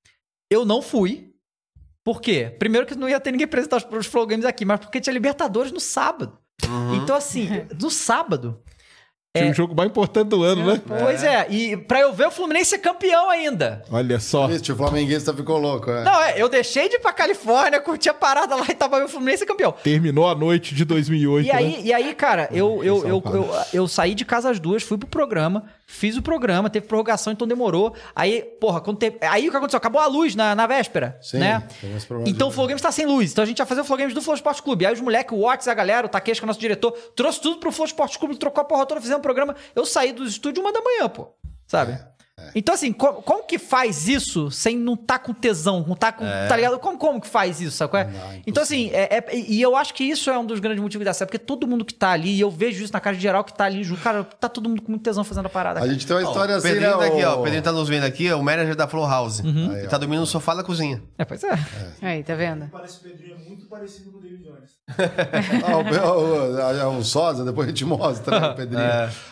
Eu 0.51 0.65
não 0.65 0.83
fui, 0.83 1.33
por 2.05 2.21
quê? 2.21 2.55
Primeiro 2.59 2.87
que 2.87 2.95
não 2.95 3.09
ia 3.09 3.21
ter 3.21 3.31
ninguém 3.31 3.45
apresentar 3.45 3.77
os, 3.77 3.85
os 3.85 4.07
Flow 4.07 4.27
Games 4.27 4.45
aqui, 4.45 4.65
mas 4.65 4.81
porque 4.81 5.01
tinha 5.01 5.13
Libertadores 5.15 5.71
no 5.71 5.81
sábado. 5.81 6.39
Então, 7.03 7.15
assim, 7.17 7.49
no 7.81 7.91
sábado... 7.91 8.63
Tinha 9.37 9.49
um 9.49 9.55
jogo 9.55 9.77
mais 9.77 9.89
importante 9.89 10.27
do 10.29 10.43
ano, 10.43 10.67
né? 10.67 10.83
Pois 10.85 11.23
é, 11.23 11.47
e 11.49 11.77
pra 11.77 12.01
eu 12.01 12.13
ver 12.13 12.27
o 12.27 12.31
Fluminense 12.33 12.71
ser 12.71 12.79
campeão 12.79 13.31
ainda. 13.31 13.81
Olha 13.89 14.19
só. 14.19 14.49
Triste, 14.49 14.73
o 14.73 14.77
flamenguista 14.77 15.33
ficou 15.33 15.57
louco, 15.57 15.89
é. 15.89 16.03
Não, 16.03 16.21
é, 16.21 16.35
eu 16.37 16.49
deixei 16.49 16.89
de 16.89 16.97
ir 16.97 16.99
pra 16.99 17.13
Califórnia, 17.13 17.79
curti 17.81 18.09
a 18.09 18.15
parada 18.15 18.57
lá 18.57 18.67
e 18.69 18.75
tava 18.75 18.97
vendo 18.97 19.07
o 19.07 19.09
Fluminense 19.09 19.39
ser 19.39 19.47
campeão. 19.47 19.71
Terminou 19.85 20.29
a 20.29 20.35
noite 20.35 20.75
de 20.75 20.85
2008, 20.85 21.47
E 21.47 21.51
aí, 21.53 21.77
né? 21.77 21.81
e 21.85 21.93
aí, 21.93 22.13
cara, 22.13 22.49
eu, 22.51 22.83
eu, 22.83 23.03
São 23.03 23.09
eu, 23.09 23.23
Paulo. 23.23 23.49
eu, 23.73 23.83
eu 23.83 23.87
saí 23.89 24.17
de 24.17 24.25
casa 24.25 24.51
às 24.51 24.59
duas, 24.59 24.83
fui 24.83 24.99
pro 24.99 25.07
programa, 25.07 25.63
fiz 25.91 26.17
o 26.17 26.23
programa, 26.23 26.71
teve 26.71 26.87
prorrogação, 26.87 27.33
então 27.33 27.47
demorou. 27.47 27.95
Aí, 28.15 28.43
porra, 28.61 28.81
quando 28.81 28.99
teve... 28.99 29.19
aí 29.27 29.49
o 29.49 29.51
que 29.51 29.57
aconteceu? 29.57 29.77
Acabou 29.77 30.01
a 30.01 30.07
luz 30.07 30.37
na, 30.37 30.55
na 30.55 30.67
véspera, 30.67 31.19
Sim, 31.21 31.39
né? 31.39 31.67
Então 32.27 32.49
o 32.49 32.51
Flow 32.53 32.67
Games 32.67 32.81
tá 32.81 32.93
sem 32.93 33.05
luz. 33.07 33.33
Então 33.33 33.43
a 33.43 33.47
gente 33.47 33.59
ia 33.59 33.67
fazer 33.67 33.81
o 33.81 33.85
Flow 33.85 33.99
Games 33.99 34.15
do 34.15 34.23
Flow 34.23 34.35
Esporte 34.35 34.63
Clube. 34.63 34.87
Aí 34.87 34.95
os 34.95 35.01
moleques, 35.01 35.37
o 35.37 35.43
Watts, 35.43 35.67
a 35.67 35.75
galera, 35.75 36.07
o 36.07 36.09
Takeshi, 36.09 36.41
que 36.41 36.45
é 36.45 36.47
nosso 36.47 36.61
diretor, 36.61 36.93
trouxe 37.15 37.41
tudo 37.41 37.59
pro 37.59 37.73
Flow 37.73 37.87
Esporte 37.87 38.19
Clube, 38.19 38.37
trocou 38.37 38.63
a 38.63 38.65
porra 38.65 38.87
toda, 38.87 39.01
fizemos 39.01 39.19
um 39.19 39.23
programa. 39.23 39.57
Eu 39.75 39.85
saí 39.85 40.13
do 40.13 40.25
estúdio 40.25 40.63
uma 40.63 40.73
da 40.73 40.81
manhã, 40.81 41.09
pô. 41.09 41.29
Sabe? 41.67 41.93
É, 41.93 42.07
Então, 42.55 42.75
assim, 42.75 42.93
co- 42.93 43.15
como, 43.23 43.45
que 43.45 43.59
faz 43.59 44.09
isso 44.09 44.51
sem 44.51 44.77
não 44.77 44.97
tá 44.97 45.19
com 45.19 45.33
tesão, 45.33 45.85
não 45.87 45.95
tá 45.95 46.11
com. 46.13 46.25
Tá 46.49 46.57
ligado? 46.57 46.79
Como, 46.79 46.99
como 46.99 47.21
que 47.21 47.29
faz 47.29 47.61
isso, 47.61 47.83
é? 47.85 47.89
Então, 48.47 48.63
assim, 48.63 48.91
é, 48.93 49.19
é- 49.19 49.37
e 49.37 49.61
eu 49.63 49.77
acho 49.77 49.95
que 49.95 50.03
isso 50.05 50.29
é 50.31 50.39
um 50.39 50.45
dos 50.45 50.59
grandes 50.61 50.83
motivos 50.83 51.05
da 51.05 51.13
série, 51.15 51.27
porque 51.29 51.39
todo 51.39 51.67
mundo 51.67 51.85
que 51.85 51.95
tá 51.95 52.11
ali, 52.11 52.37
e 52.37 52.41
eu 52.41 52.51
vejo 52.51 52.83
isso 52.83 52.93
na 52.93 53.01
cara 53.01 53.15
de 53.17 53.23
geral 53.23 53.45
que 53.45 53.55
tá 53.55 53.65
ali, 53.65 53.85
junto, 53.85 54.01
cara, 54.03 54.25
tá 54.25 54.49
todo 54.49 54.69
mundo 54.69 54.83
com 54.83 54.91
muito 54.93 55.03
tesão 55.03 55.23
fazendo 55.25 55.47
a 55.47 55.49
parada. 55.49 55.81
A 55.81 55.87
gente 55.89 56.07
tem 56.07 56.17
uma 56.17 56.23
história 56.23 56.55
o 56.55 56.59
assim, 56.59 56.69
né? 56.69 56.75
Pedrinho 56.75 56.99
tá 56.99 57.05
aqui, 57.07 57.25
ó. 57.25 57.35
o- 57.39 57.43
Pedrinho 57.43 57.63
tá 57.63 57.73
nos 57.73 57.89
vendo 57.89 58.05
aqui, 58.05 58.27
é 58.29 58.35
o 58.35 58.43
manager 58.43 58.75
da 58.75 58.87
Flow 58.89 59.07
House. 59.09 59.41
Uhum. 59.41 59.77
Ele 59.77 59.87
tá 59.89 59.99
dormindo 59.99 60.21
no 60.21 60.27
sofá 60.27 60.55
da 60.55 60.63
cozinha. 60.65 61.03
É, 61.19 61.25
pois 61.25 61.43
é. 61.45 61.59
Aí, 62.03 62.23
tá 62.25 62.35
vendo? 62.35 62.69
Parece 62.73 63.01
que 63.01 63.09
o 63.09 63.11
Pedrinho 63.13 63.37
é 63.37 63.49
muito 63.49 63.67
parecido 63.67 64.11
com 64.11 64.19
o 64.19 64.21
David 64.23 64.43
Jones. 64.45 64.71
Ah, 65.65 65.77
o, 65.77 66.91
o, 66.91 66.95
o, 66.97 66.99
o 66.99 67.05
Sosa, 67.05 67.45
depois 67.45 67.67
a 67.67 67.71
gente 67.71 67.85
mostra, 67.85 68.41
né, 68.41 68.47
o 68.49 68.55
Pedrinho. 68.57 68.83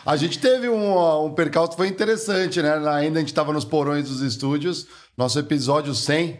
A 0.05 0.15
gente 0.15 0.39
teve 0.39 0.69
um, 0.69 1.25
um 1.25 1.33
percalço 1.33 1.71
que 1.71 1.77
foi 1.77 1.87
interessante, 1.87 2.61
né? 2.61 2.77
Ainda 2.99 3.19
a 3.19 3.21
gente 3.21 3.33
tava 3.33 3.51
nos 3.53 3.65
porões 3.65 4.07
dos 4.09 4.21
estúdios. 4.21 4.87
Nosso 5.17 5.39
episódio 5.39 5.93
100. 5.93 6.39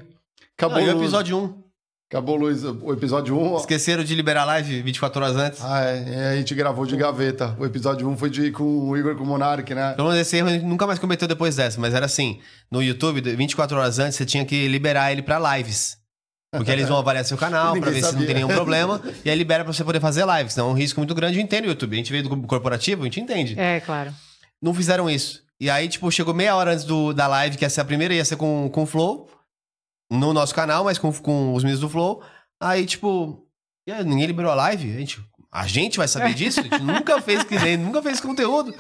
Acabou, 0.58 0.80
Não, 0.80 0.88
e 0.88 0.94
o 0.94 0.98
episódio 1.02 1.38
1. 1.38 1.64
acabou 2.12 2.36
luz, 2.36 2.64
o 2.66 2.92
episódio 2.92 3.38
1. 3.40 3.58
Esqueceram 3.58 4.04
de 4.04 4.14
liberar 4.14 4.42
a 4.42 4.46
live 4.46 4.82
24 4.82 5.24
horas 5.24 5.36
antes. 5.38 5.62
Ah, 5.64 5.82
é, 5.84 6.32
a 6.34 6.36
gente 6.36 6.54
gravou 6.54 6.86
de 6.86 6.98
gaveta. 6.98 7.56
O 7.60 7.66
episódio 7.66 8.08
1 8.10 8.18
foi 8.18 8.30
de, 8.30 8.52
com 8.52 8.90
o 8.90 8.98
Igor 8.98 9.16
com 9.16 9.24
o 9.24 9.28
Monark, 9.28 9.74
né? 9.74 9.94
Pelo 9.94 10.10
menos 10.10 10.22
esse 10.22 10.36
erro 10.38 10.50
a 10.50 10.52
gente 10.52 10.66
nunca 10.66 10.86
mais 10.86 11.00
cometeu 11.00 11.28
depois 11.28 11.56
dessa, 11.56 11.80
mas 11.80 11.94
era 11.94 12.06
assim: 12.06 12.40
no 12.70 12.84
YouTube, 12.84 13.22
24 13.22 13.78
horas 13.78 14.00
antes, 14.00 14.18
você 14.18 14.26
tinha 14.26 14.44
que 14.46 14.68
liberar 14.68 15.12
ele 15.12 15.22
pra 15.22 15.58
lives. 15.58 15.98
Porque 16.52 16.72
eles 16.72 16.90
vão 16.90 16.98
avaliar 17.00 17.24
seu 17.24 17.38
canal 17.38 17.74
pra 17.74 17.76
Ninguém 17.76 17.94
ver 17.94 18.00
se 18.00 18.06
não 18.06 18.12
sabia. 18.12 18.26
tem 18.26 18.36
nenhum 18.36 18.48
problema. 18.50 19.00
E 19.24 19.30
aí 19.30 19.38
libera 19.38 19.64
pra 19.64 19.72
você 19.72 19.84
poder 19.84 20.00
fazer 20.00 20.26
live. 20.26 20.50
Senão 20.52 20.70
é 20.70 20.72
um 20.72 20.76
risco 20.76 21.00
muito 21.00 21.14
grande. 21.14 21.38
Eu 21.38 21.44
entendo 21.44 21.66
o 21.66 21.68
YouTube. 21.68 21.94
A 21.94 21.98
gente 21.98 22.12
veio 22.12 22.24
do 22.28 22.42
corporativo, 22.48 23.04
a 23.04 23.06
gente 23.06 23.22
entende. 23.22 23.58
É, 23.58 23.80
claro. 23.80 24.12
Não 24.62 24.74
fizeram 24.74 25.08
isso. 25.10 25.42
E 25.60 25.70
aí, 25.70 25.90
tipo, 25.90 26.10
chegou 26.12 26.34
meia 26.34 26.56
hora 26.56 26.72
antes 26.72 26.86
do, 26.86 27.14
da 27.14 27.28
live, 27.28 27.58
que 27.58 27.66
ia 27.66 27.70
ser 27.70 27.82
a 27.82 27.86
primeira, 27.86 28.14
ia 28.14 28.24
ser 28.24 28.38
com, 28.38 28.70
com 28.72 28.84
o 28.84 28.86
Flow. 28.86 29.30
No 30.12 30.34
nosso 30.34 30.56
canal, 30.56 30.84
mas 30.86 30.98
com, 30.98 31.12
com 31.14 31.54
os 31.54 31.64
meninos 31.64 31.82
do 31.82 31.90
Flow. 31.90 32.24
Aí, 32.62 32.86
tipo, 32.86 33.46
aí, 33.90 34.04
ninguém 34.04 34.26
liberou 34.26 34.52
a 34.52 34.56
live? 34.56 34.96
A 34.96 35.00
gente, 35.00 35.20
a 35.52 35.68
gente 35.68 35.98
vai 35.98 36.08
saber 36.08 36.34
disso? 36.34 36.62
A 36.62 36.64
gente 36.64 36.80
nunca 36.82 37.22
fez 37.22 37.44
que 37.44 37.60
nem, 37.60 37.78
nunca 37.78 38.02
fez 38.02 38.20
conteúdo. 38.20 38.74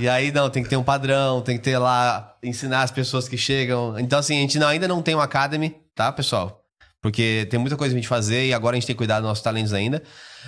E 0.00 0.08
aí, 0.08 0.30
não, 0.32 0.48
tem 0.48 0.62
que 0.62 0.68
ter 0.68 0.76
um 0.76 0.82
padrão, 0.84 1.42
tem 1.42 1.58
que 1.58 1.64
ter 1.64 1.76
lá, 1.78 2.36
ensinar 2.42 2.82
as 2.82 2.90
pessoas 2.90 3.28
que 3.28 3.36
chegam. 3.36 3.98
Então, 3.98 4.18
assim, 4.18 4.38
a 4.38 4.40
gente 4.40 4.58
não- 4.58 4.68
ainda 4.68 4.86
não 4.88 5.02
tem 5.02 5.14
uma 5.14 5.24
academy, 5.24 5.76
tá, 5.94 6.10
pessoal? 6.12 6.60
Porque 7.02 7.46
tem 7.50 7.58
muita 7.58 7.76
coisa 7.76 7.92
pra 7.92 7.98
gente 8.00 8.08
fazer 8.08 8.46
e 8.46 8.54
agora 8.54 8.76
a 8.76 8.78
gente 8.78 8.86
tem 8.86 8.94
que 8.94 8.98
cuidar 8.98 9.18
dos 9.18 9.28
nossos 9.28 9.42
talentos 9.42 9.72
ainda. 9.72 10.02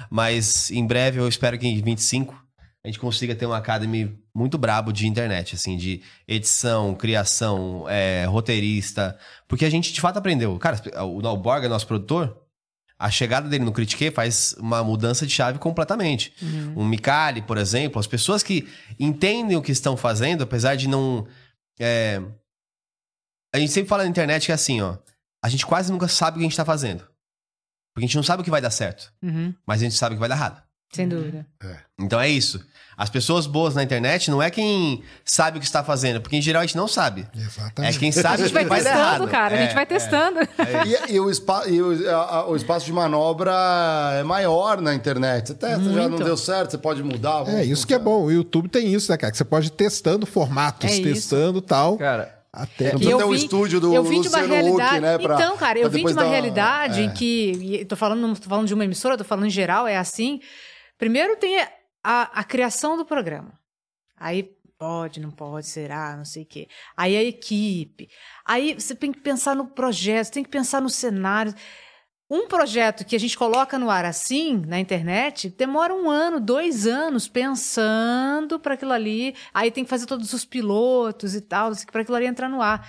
Mas 0.09 0.71
em 0.71 0.87
breve, 0.87 1.19
eu 1.19 1.29
espero 1.29 1.59
que 1.59 1.67
em 1.67 1.83
25 1.83 2.44
a 2.85 2.89
gente 2.89 2.99
consiga 2.99 3.35
ter 3.35 3.47
uma 3.47 3.57
academy 3.57 4.15
muito 4.35 4.59
brabo 4.59 4.93
de 4.93 5.07
internet, 5.07 5.55
assim, 5.55 5.77
de 5.77 6.03
edição, 6.29 6.95
criação, 6.95 7.87
é, 7.89 8.27
roteirista. 8.27 9.19
Porque 9.49 9.65
a 9.65 9.71
gente 9.71 9.91
de 9.91 10.01
fato 10.03 10.19
aprendeu. 10.19 10.59
Cara, 10.59 10.79
o 11.03 11.37
Borga, 11.39 11.67
nosso 11.67 11.87
produtor, 11.87 12.43
a 12.99 13.11
chegada 13.11 13.49
dele 13.49 13.65
no 13.65 13.73
Critique 13.73 14.11
faz 14.11 14.55
uma 14.59 14.85
mudança 14.85 15.27
de 15.27 15.33
chave 15.33 15.59
completamente. 15.59 16.35
Um 16.77 16.85
Mikali, 16.85 17.41
por 17.41 17.57
exemplo, 17.57 17.99
as 17.99 18.07
pessoas 18.07 18.43
que 18.43 18.69
entendem 19.01 19.57
o 19.57 19.63
que 19.63 19.73
estão 19.73 19.97
fazendo, 19.97 20.43
apesar 20.43 20.77
de 20.77 20.87
não. 20.87 21.27
é, 21.81 22.21
A 23.55 23.59
gente 23.59 23.73
sempre 23.73 23.89
fala 23.89 24.03
na 24.05 24.11
internet 24.11 24.45
que 24.45 24.53
é 24.53 24.55
assim, 24.55 24.83
ó. 24.83 24.99
A 25.43 25.49
gente 25.49 25.65
quase 25.65 25.91
nunca 25.91 26.07
sabe 26.09 26.37
o 26.37 26.39
que 26.41 26.45
a 26.47 26.49
gente 26.49 26.57
tá 26.57 26.65
fazendo. 26.67 27.01
Porque 27.95 28.05
a 28.05 28.09
gente 28.09 28.17
não 28.17 28.23
sabe 28.23 28.43
o 28.43 28.45
que 28.45 28.51
vai 28.51 28.61
dar 28.61 28.71
certo, 28.71 29.13
Uhum, 29.23 29.55
mas 29.65 29.81
a 29.81 29.85
gente 29.85 29.95
sabe 29.95 30.15
o 30.15 30.17
que 30.17 30.21
vai 30.21 30.29
dar 30.29 30.35
errado. 30.35 30.64
Sem 30.95 31.09
dúvida. 31.09 31.47
Então 31.99 32.21
é 32.21 32.29
isso. 32.29 32.61
As 32.97 33.11
pessoas 33.11 33.49
boas 33.49 33.75
na 33.75 33.83
internet 33.83 34.31
não 34.31 34.41
é 34.41 34.49
quem 34.51 35.03
sabe 35.25 35.57
o 35.59 35.61
que 35.61 35.67
está 35.67 35.83
fazendo, 35.83 36.21
porque 36.21 36.37
em 36.37 36.41
geral 36.43 36.63
a 36.63 36.65
gente 36.65 36.77
não 36.77 36.87
sabe. 36.87 37.27
É 37.37 37.41
Exatamente. 37.41 37.99
quem 37.99 38.13
sabe 38.13 38.35
A 38.35 38.37
gente 38.47 38.53
vai 38.55 38.63
que 38.63 38.69
vai 38.69 38.85
dar 38.85 38.91
testando, 38.93 39.15
errado. 39.25 39.29
cara. 39.29 39.55
A 39.57 39.59
gente 39.59 39.71
É, 39.73 39.75
vai 39.75 39.87
testando. 39.87 40.39
E, 41.09 41.15
e 41.15 41.19
o, 41.21 41.29
espa 41.29 41.65
e 41.67 41.83
o, 41.83 42.09
a- 42.09 42.37
a- 42.37 42.47
o 42.49 42.55
espaço 42.55 42.87
de 42.87 42.93
manobra 42.93 43.53
é 44.21 44.23
maior 44.23 44.81
na 44.81 44.95
internet. 44.95 45.49
Você 45.49 45.55
testa, 45.55 45.83
já 45.83 46.03
não 46.03 46.11
Muito. 46.11 46.23
deu 46.25 46.37
certo, 46.37 46.71
você 46.71 46.79
pode 46.79 47.03
mudar. 47.03 47.49
É, 47.49 47.65
isso 47.65 47.85
que 47.85 47.95
é 47.95 47.99
bom. 47.99 48.23
O 48.27 48.31
YouTube 48.31 48.69
tem 48.69 48.95
isso, 48.95 49.11
né, 49.11 49.17
cara? 49.19 49.33
Que 49.33 49.39
você 49.39 49.45
pode 49.45 49.67
ir 49.67 49.71
testando 49.71 50.25
formatos, 50.25 50.89
É 50.89 50.95
isso. 50.95 51.03
testando 51.03 51.61
tal. 51.61 51.97
Cara, 51.99 52.33
Até. 52.53 52.93
Não 52.93 52.99
precisa 53.01 53.19
ter 53.19 53.25
o 53.25 53.35
estúdio 53.35 53.81
do 53.81 53.93
eu 53.93 54.05
vim 54.05 54.21
de 54.21 54.29
uma 54.29 54.39
Luciano 54.39 54.55
Huck, 54.55 54.63
realidade. 54.79 55.01
né, 55.01 55.19
pra- 55.19 55.35
então, 55.35 55.57
cara, 55.57 55.77
eu 55.81 55.91
vim 55.91 56.05
de 56.07 56.13
uma 56.13 56.23
dar- 56.23 56.31
realidade 56.31 57.01
é. 57.01 57.03
em 57.03 57.11
que. 57.11 57.85
Tô 57.89 57.97
falando, 57.97 58.21
não 58.21 58.35
tô 58.37 58.49
falando 58.49 58.69
de 58.69 58.75
uma 58.75 58.85
emissora, 58.85 59.19
tô 59.19 59.25
falando 59.25 59.47
em 59.47 59.51
geral, 59.51 59.89
é 59.89 59.97
assim. 59.97 60.39
Primeiro 61.05 61.37
tem 61.37 61.61
a, 62.03 62.41
a 62.41 62.43
criação 62.43 62.97
do 62.97 63.05
programa. 63.05 63.53
Aí 64.17 64.57
pode, 64.79 65.21
não 65.21 65.31
pode, 65.31 65.67
será, 65.67 66.17
não 66.17 66.25
sei 66.25 66.45
o 66.45 66.47
quê. 66.47 66.67
Aí 66.97 67.15
a 67.15 67.23
equipe. 67.23 68.09
Aí 68.43 68.73
você 68.73 68.95
tem 68.95 69.13
que 69.13 69.21
pensar 69.21 69.55
no 69.55 69.67
projeto, 69.67 70.33
tem 70.33 70.43
que 70.43 70.49
pensar 70.49 70.81
no 70.81 70.89
cenário. 70.89 71.55
Um 72.31 72.49
projeto 72.49 73.05
que 73.05 73.15
a 73.15 73.21
gente 73.21 73.37
coloca 73.37 73.79
no 73.79 73.91
ar 73.91 74.07
assim, 74.07 74.57
na 74.67 74.81
internet, 74.81 75.51
demora 75.51 75.95
um 75.95 76.09
ano, 76.09 76.41
dois 76.41 76.87
anos 76.87 77.29
pensando 77.29 78.59
para 78.59 78.73
aquilo 78.73 78.93
ali. 78.93 79.37
Aí 79.53 79.71
tem 79.71 79.85
que 79.85 79.91
fazer 79.91 80.07
todos 80.07 80.33
os 80.33 80.47
pilotos 80.47 81.35
e 81.35 81.43
tal, 81.43 81.71
para 81.93 82.01
aquilo 82.01 82.17
ali 82.17 82.25
entrar 82.25 82.49
no 82.49 82.63
ar. 82.63 82.89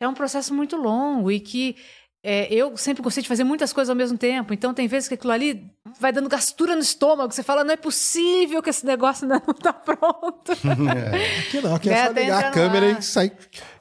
É 0.00 0.08
um 0.08 0.14
processo 0.14 0.54
muito 0.54 0.76
longo 0.76 1.30
e 1.30 1.38
que 1.38 1.76
é, 2.22 2.52
eu 2.52 2.76
sempre 2.76 3.02
gostei 3.02 3.22
de 3.22 3.28
fazer 3.28 3.44
muitas 3.44 3.72
coisas 3.72 3.88
ao 3.88 3.96
mesmo 3.96 4.18
tempo. 4.18 4.52
Então, 4.52 4.74
tem 4.74 4.86
vezes 4.86 5.08
que 5.08 5.14
aquilo 5.14 5.32
ali 5.32 5.64
vai 5.98 6.12
dando 6.12 6.28
gastura 6.28 6.74
no 6.74 6.82
estômago. 6.82 7.32
Você 7.32 7.42
fala, 7.42 7.64
não 7.64 7.72
é 7.72 7.76
possível 7.76 8.62
que 8.62 8.68
esse 8.70 8.84
negócio 8.84 9.24
ainda 9.24 9.42
não 9.46 9.54
tá 9.54 9.72
pronto. 9.72 10.52
Aqui 11.40 11.60
não, 11.62 11.74
aqui 11.74 11.88
é, 11.88 11.92
Né, 11.92 12.06
só 12.08 12.12
tá 12.14 12.20
ligar 12.20 12.44
a 12.44 12.50
câmera 12.50 12.92
lá. 12.92 12.98
e 12.98 13.02
sair. 13.02 13.32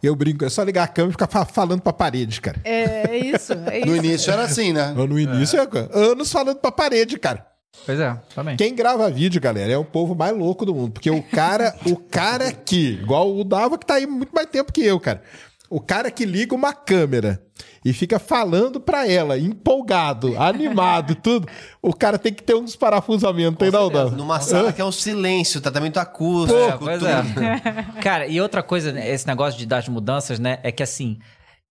Eu 0.02 0.16
brinco, 0.16 0.46
é 0.46 0.50
só 0.50 0.64
ligar 0.64 0.84
a 0.84 0.88
câmera 0.88 1.12
e 1.12 1.14
ficar 1.14 1.28
fa- 1.28 1.46
falando 1.46 1.82
pra 1.82 1.92
parede, 1.94 2.40
cara. 2.40 2.60
É, 2.64 3.10
é 3.12 3.18
isso. 3.18 3.54
É 3.54 3.86
No 3.86 3.96
isso. 3.96 4.06
início 4.06 4.32
era 4.32 4.44
assim, 4.44 4.72
né? 4.74 4.94
No 4.96 5.20
início, 5.20 5.60
é. 5.60 5.68
anos 5.94 6.32
falando 6.32 6.58
pra 6.58 6.72
parede, 6.72 7.18
cara. 7.20 7.46
Pois 7.86 8.00
é, 8.00 8.18
também. 8.36 8.58
Quem 8.58 8.74
grava 8.76 9.10
vídeo, 9.10 9.40
galera, 9.40 9.72
é 9.72 9.78
o 9.78 9.86
povo 9.86 10.14
mais 10.16 10.36
louco 10.36 10.66
do 10.66 10.74
mundo. 10.76 10.92
Porque 10.92 11.10
o 11.12 11.22
cara, 11.24 11.76
o 11.86 11.96
cara 11.96 12.52
que, 12.52 12.94
igual 13.02 13.34
o 13.36 13.44
Dava, 13.44 13.78
que 13.78 13.86
tá 13.86 13.96
aí 13.96 14.06
muito 14.08 14.32
mais 14.34 14.48
tempo 14.50 14.72
que 14.74 14.84
eu, 14.84 15.00
cara. 15.00 15.22
O 15.70 15.80
cara 15.80 16.10
que 16.10 16.26
liga 16.26 16.56
uma 16.56 16.74
câmera 16.74 17.42
e 17.84 17.94
fica 17.94 18.20
falando 18.20 18.80
pra 18.80 19.08
ela, 19.08 19.38
empolgado, 19.38 20.38
animado, 20.42 21.16
tudo. 21.22 21.48
O 21.82 21.94
cara 21.94 22.18
tem 22.18 22.34
que 22.34 22.44
ter 22.44 22.56
um 22.56 22.64
desparafusamentos, 22.64 23.58
tem 23.58 23.72
não, 23.72 23.90
Dava? 23.90 24.12
Numa 24.12 24.40
sala 24.40 24.74
que 24.74 24.82
é 24.82 24.86
um 24.86 24.92
silêncio, 24.92 25.62
tratamento 25.62 25.98
acústico, 25.98 26.60
É, 26.60 26.78
pois 26.78 27.00
tudo. 27.00 27.08
é. 27.10 28.02
Cara, 28.02 28.28
e 28.28 28.40
outra 28.42 28.62
coisa, 28.62 28.92
né, 28.92 29.10
esse 29.10 29.26
negócio 29.28 29.58
de 29.58 29.66
das 29.66 29.88
mudanças, 29.88 30.40
né? 30.40 30.60
É 30.64 30.72
que 30.72 30.84
assim, 30.84 31.20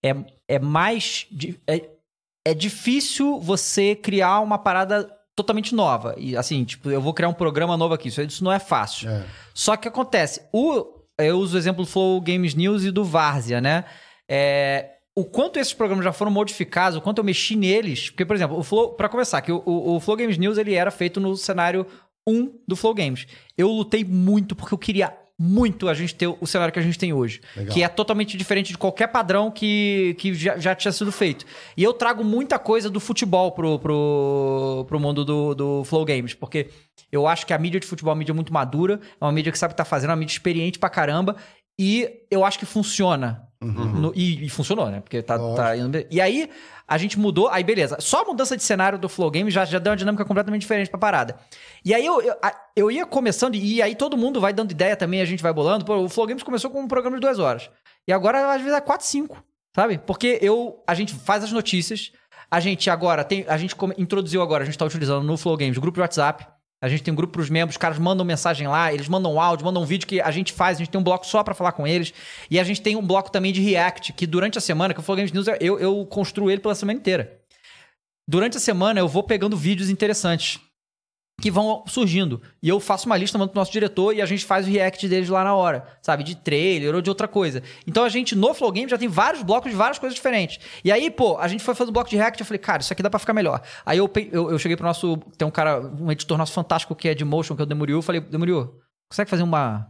é, 0.04 0.14
é 0.48 0.58
mais. 0.58 1.26
É, 1.66 1.88
é 2.46 2.54
difícil 2.54 3.38
você 3.40 3.94
criar 3.94 4.40
uma 4.40 4.58
parada 4.58 5.10
totalmente 5.36 5.74
nova. 5.74 6.14
E 6.16 6.36
assim, 6.36 6.64
tipo, 6.64 6.90
eu 6.90 7.00
vou 7.00 7.12
criar 7.14 7.28
um 7.28 7.34
programa 7.34 7.76
novo 7.76 7.94
aqui. 7.94 8.08
Isso, 8.08 8.22
isso 8.22 8.42
não 8.42 8.52
é 8.52 8.58
fácil. 8.58 9.08
É. 9.10 9.24
Só 9.54 9.76
que 9.76 9.86
acontece, 9.86 10.40
o, 10.52 10.84
eu 11.18 11.38
uso 11.38 11.54
o 11.56 11.58
exemplo 11.58 11.84
do 11.84 11.90
Flow 11.90 12.20
Games 12.20 12.54
News 12.54 12.84
e 12.84 12.90
do 12.90 13.04
Várzea, 13.04 13.60
né? 13.60 13.84
É, 14.28 14.90
o 15.18 15.24
quanto 15.24 15.58
esses 15.58 15.72
programas 15.72 16.04
já 16.04 16.12
foram 16.12 16.30
modificados, 16.30 16.96
o 16.96 17.00
quanto 17.00 17.18
eu 17.18 17.24
mexi 17.24 17.56
neles. 17.56 18.08
Porque, 18.08 18.24
por 18.24 18.36
exemplo, 18.36 18.56
o 18.56 18.62
Flow, 18.62 18.92
pra 18.92 19.08
começar, 19.08 19.40
que 19.40 19.50
o, 19.50 19.60
o, 19.66 19.96
o 19.96 20.00
Flow 20.00 20.16
Games 20.16 20.38
News 20.38 20.58
ele 20.58 20.74
era 20.74 20.92
feito 20.92 21.18
no 21.18 21.36
cenário 21.36 21.84
1 22.24 22.52
do 22.68 22.76
Flow 22.76 22.94
Games. 22.94 23.26
Eu 23.56 23.68
lutei 23.68 24.04
muito 24.04 24.54
porque 24.54 24.72
eu 24.72 24.78
queria 24.78 25.12
muito 25.36 25.88
a 25.88 25.94
gente 25.94 26.14
ter 26.14 26.26
o 26.26 26.46
cenário 26.46 26.72
que 26.72 26.78
a 26.78 26.82
gente 26.82 26.96
tem 26.96 27.12
hoje. 27.12 27.40
Legal. 27.56 27.74
Que 27.74 27.82
é 27.82 27.88
totalmente 27.88 28.36
diferente 28.36 28.72
de 28.72 28.78
qualquer 28.78 29.08
padrão 29.08 29.50
que, 29.50 30.14
que 30.18 30.34
já, 30.34 30.56
já 30.56 30.74
tinha 30.74 30.92
sido 30.92 31.10
feito. 31.10 31.44
E 31.76 31.82
eu 31.82 31.92
trago 31.92 32.22
muita 32.22 32.56
coisa 32.58 32.88
do 32.88 33.00
futebol 33.00 33.50
pro, 33.50 33.78
pro, 33.80 34.84
pro 34.88 35.00
mundo 35.00 35.24
do, 35.24 35.54
do 35.54 35.84
Flow 35.84 36.04
Games, 36.04 36.34
porque 36.34 36.68
eu 37.10 37.26
acho 37.26 37.46
que 37.46 37.52
a 37.52 37.58
mídia 37.58 37.80
de 37.80 37.86
futebol 37.86 38.10
é 38.10 38.14
uma 38.14 38.18
mídia 38.18 38.34
muito 38.34 38.52
madura, 38.52 39.00
é 39.20 39.24
uma 39.24 39.32
mídia 39.32 39.50
que 39.50 39.58
sabe 39.58 39.72
o 39.72 39.74
que 39.74 39.78
tá 39.78 39.84
fazendo, 39.84 40.10
é 40.10 40.12
uma 40.12 40.20
mídia 40.20 40.32
experiente 40.32 40.78
pra 40.78 40.90
caramba, 40.90 41.36
e 41.78 42.22
eu 42.30 42.44
acho 42.44 42.58
que 42.58 42.66
funciona. 42.66 43.44
No- 43.60 44.12
e, 44.14 44.46
e 44.46 44.48
funcionou, 44.48 44.88
né? 44.88 45.00
Porque 45.00 45.20
tá, 45.20 45.36
tá 45.56 45.76
indo. 45.76 46.04
E 46.10 46.20
aí, 46.20 46.48
a 46.86 46.96
gente 46.96 47.18
mudou, 47.18 47.48
aí 47.48 47.64
beleza. 47.64 47.96
Só 48.00 48.22
a 48.22 48.24
mudança 48.24 48.56
de 48.56 48.62
cenário 48.62 48.98
do 48.98 49.08
Flow 49.08 49.30
Games 49.30 49.52
já, 49.52 49.64
já 49.64 49.78
deu 49.80 49.90
uma 49.90 49.96
dinâmica 49.96 50.24
completamente 50.24 50.60
diferente 50.62 50.88
pra 50.88 50.98
parada. 50.98 51.36
E 51.84 51.92
aí 51.92 52.06
eu, 52.06 52.22
eu, 52.22 52.34
eu 52.76 52.90
ia 52.90 53.04
começando, 53.04 53.56
e 53.56 53.82
aí 53.82 53.96
todo 53.96 54.16
mundo 54.16 54.40
vai 54.40 54.52
dando 54.52 54.70
ideia 54.70 54.94
também, 54.96 55.20
a 55.20 55.24
gente 55.24 55.42
vai 55.42 55.52
bolando. 55.52 55.84
Pô, 55.84 55.96
o 55.96 56.08
Flow 56.08 56.26
Games 56.26 56.42
começou 56.44 56.70
com 56.70 56.80
um 56.80 56.86
programa 56.88 57.16
de 57.16 57.20
duas 57.20 57.38
horas. 57.40 57.68
E 58.06 58.12
agora, 58.12 58.52
às 58.54 58.60
vezes, 58.62 58.76
é 58.76 58.80
quatro, 58.80 59.06
cinco. 59.06 59.42
Sabe? 59.74 59.98
Porque 59.98 60.38
eu, 60.40 60.82
a 60.86 60.94
gente 60.94 61.12
faz 61.14 61.42
as 61.44 61.50
notícias, 61.52 62.12
a 62.50 62.60
gente 62.60 62.88
agora 62.88 63.22
tem. 63.24 63.44
A 63.48 63.56
gente 63.58 63.74
introduziu 63.98 64.40
agora, 64.40 64.62
a 64.62 64.66
gente 64.66 64.78
tá 64.78 64.84
utilizando 64.84 65.24
no 65.24 65.36
Flow 65.36 65.56
Games, 65.56 65.76
grupo 65.78 65.96
de 65.96 66.00
WhatsApp. 66.00 66.46
A 66.80 66.88
gente 66.88 67.02
tem 67.02 67.12
um 67.12 67.16
grupo 67.16 67.32
pros 67.32 67.50
membros, 67.50 67.74
os 67.74 67.78
caras 67.78 67.98
mandam 67.98 68.24
mensagem 68.24 68.68
lá, 68.68 68.92
eles 68.92 69.08
mandam 69.08 69.40
áudio, 69.40 69.66
mandam 69.66 69.84
vídeo 69.84 70.06
que 70.06 70.20
a 70.20 70.30
gente 70.30 70.52
faz, 70.52 70.76
a 70.76 70.78
gente 70.78 70.90
tem 70.90 71.00
um 71.00 71.04
bloco 71.04 71.26
só 71.26 71.42
pra 71.42 71.54
falar 71.54 71.72
com 71.72 71.86
eles. 71.86 72.14
E 72.48 72.58
a 72.58 72.64
gente 72.64 72.80
tem 72.80 72.94
um 72.94 73.04
bloco 73.04 73.32
também 73.32 73.52
de 73.52 73.60
React, 73.60 74.12
que 74.12 74.26
durante 74.26 74.58
a 74.58 74.60
semana, 74.60 74.94
que 74.94 75.00
o 75.00 75.02
Flow 75.02 75.16
Games 75.16 75.32
News, 75.32 75.48
eu, 75.60 75.78
eu 75.78 76.06
construo 76.06 76.50
ele 76.50 76.60
pela 76.60 76.74
semana 76.74 76.98
inteira. 76.98 77.40
Durante 78.28 78.56
a 78.58 78.60
semana 78.60 79.00
eu 79.00 79.08
vou 79.08 79.22
pegando 79.22 79.56
vídeos 79.56 79.88
interessantes 79.90 80.60
que 81.40 81.50
vão 81.50 81.84
surgindo. 81.86 82.42
E 82.60 82.68
eu 82.68 82.80
faço 82.80 83.06
uma 83.06 83.16
lista, 83.16 83.38
mando 83.38 83.52
pro 83.52 83.60
nosso 83.60 83.70
diretor 83.70 84.12
e 84.14 84.20
a 84.20 84.26
gente 84.26 84.44
faz 84.44 84.66
o 84.66 84.70
react 84.70 85.06
deles 85.08 85.28
lá 85.28 85.44
na 85.44 85.54
hora, 85.54 85.86
sabe? 86.02 86.24
De 86.24 86.34
trailer 86.34 86.94
ou 86.94 87.00
de 87.00 87.08
outra 87.08 87.28
coisa. 87.28 87.62
Então 87.86 88.02
a 88.02 88.08
gente, 88.08 88.34
no 88.34 88.52
Flow 88.52 88.72
Game, 88.72 88.90
já 88.90 88.98
tem 88.98 89.08
vários 89.08 89.42
blocos 89.42 89.70
de 89.70 89.76
várias 89.76 89.98
coisas 89.98 90.16
diferentes. 90.16 90.58
E 90.84 90.90
aí, 90.90 91.10
pô, 91.10 91.38
a 91.38 91.46
gente 91.46 91.62
foi 91.62 91.74
fazer 91.76 91.90
o 91.90 91.92
bloco 91.92 92.10
de 92.10 92.16
react, 92.16 92.40
eu 92.40 92.46
falei, 92.46 92.58
cara, 92.58 92.82
isso 92.82 92.92
aqui 92.92 93.02
dá 93.02 93.08
pra 93.08 93.20
ficar 93.20 93.32
melhor. 93.32 93.62
Aí 93.86 93.98
eu, 93.98 94.10
eu, 94.32 94.50
eu 94.50 94.58
cheguei 94.58 94.76
pro 94.76 94.84
nosso. 94.84 95.16
Tem 95.36 95.46
um 95.46 95.50
cara, 95.50 95.80
um 95.80 96.10
editor 96.10 96.36
nosso 96.36 96.52
fantástico 96.52 96.94
que 96.94 97.08
é 97.08 97.14
de 97.14 97.24
motion, 97.24 97.54
que 97.54 97.62
é 97.62 97.64
o 97.64 97.66
Demuriu. 97.66 98.02
Falei, 98.02 98.20
Demuriu, 98.20 98.74
consegue 99.08 99.30
fazer 99.30 99.42
uma. 99.42 99.86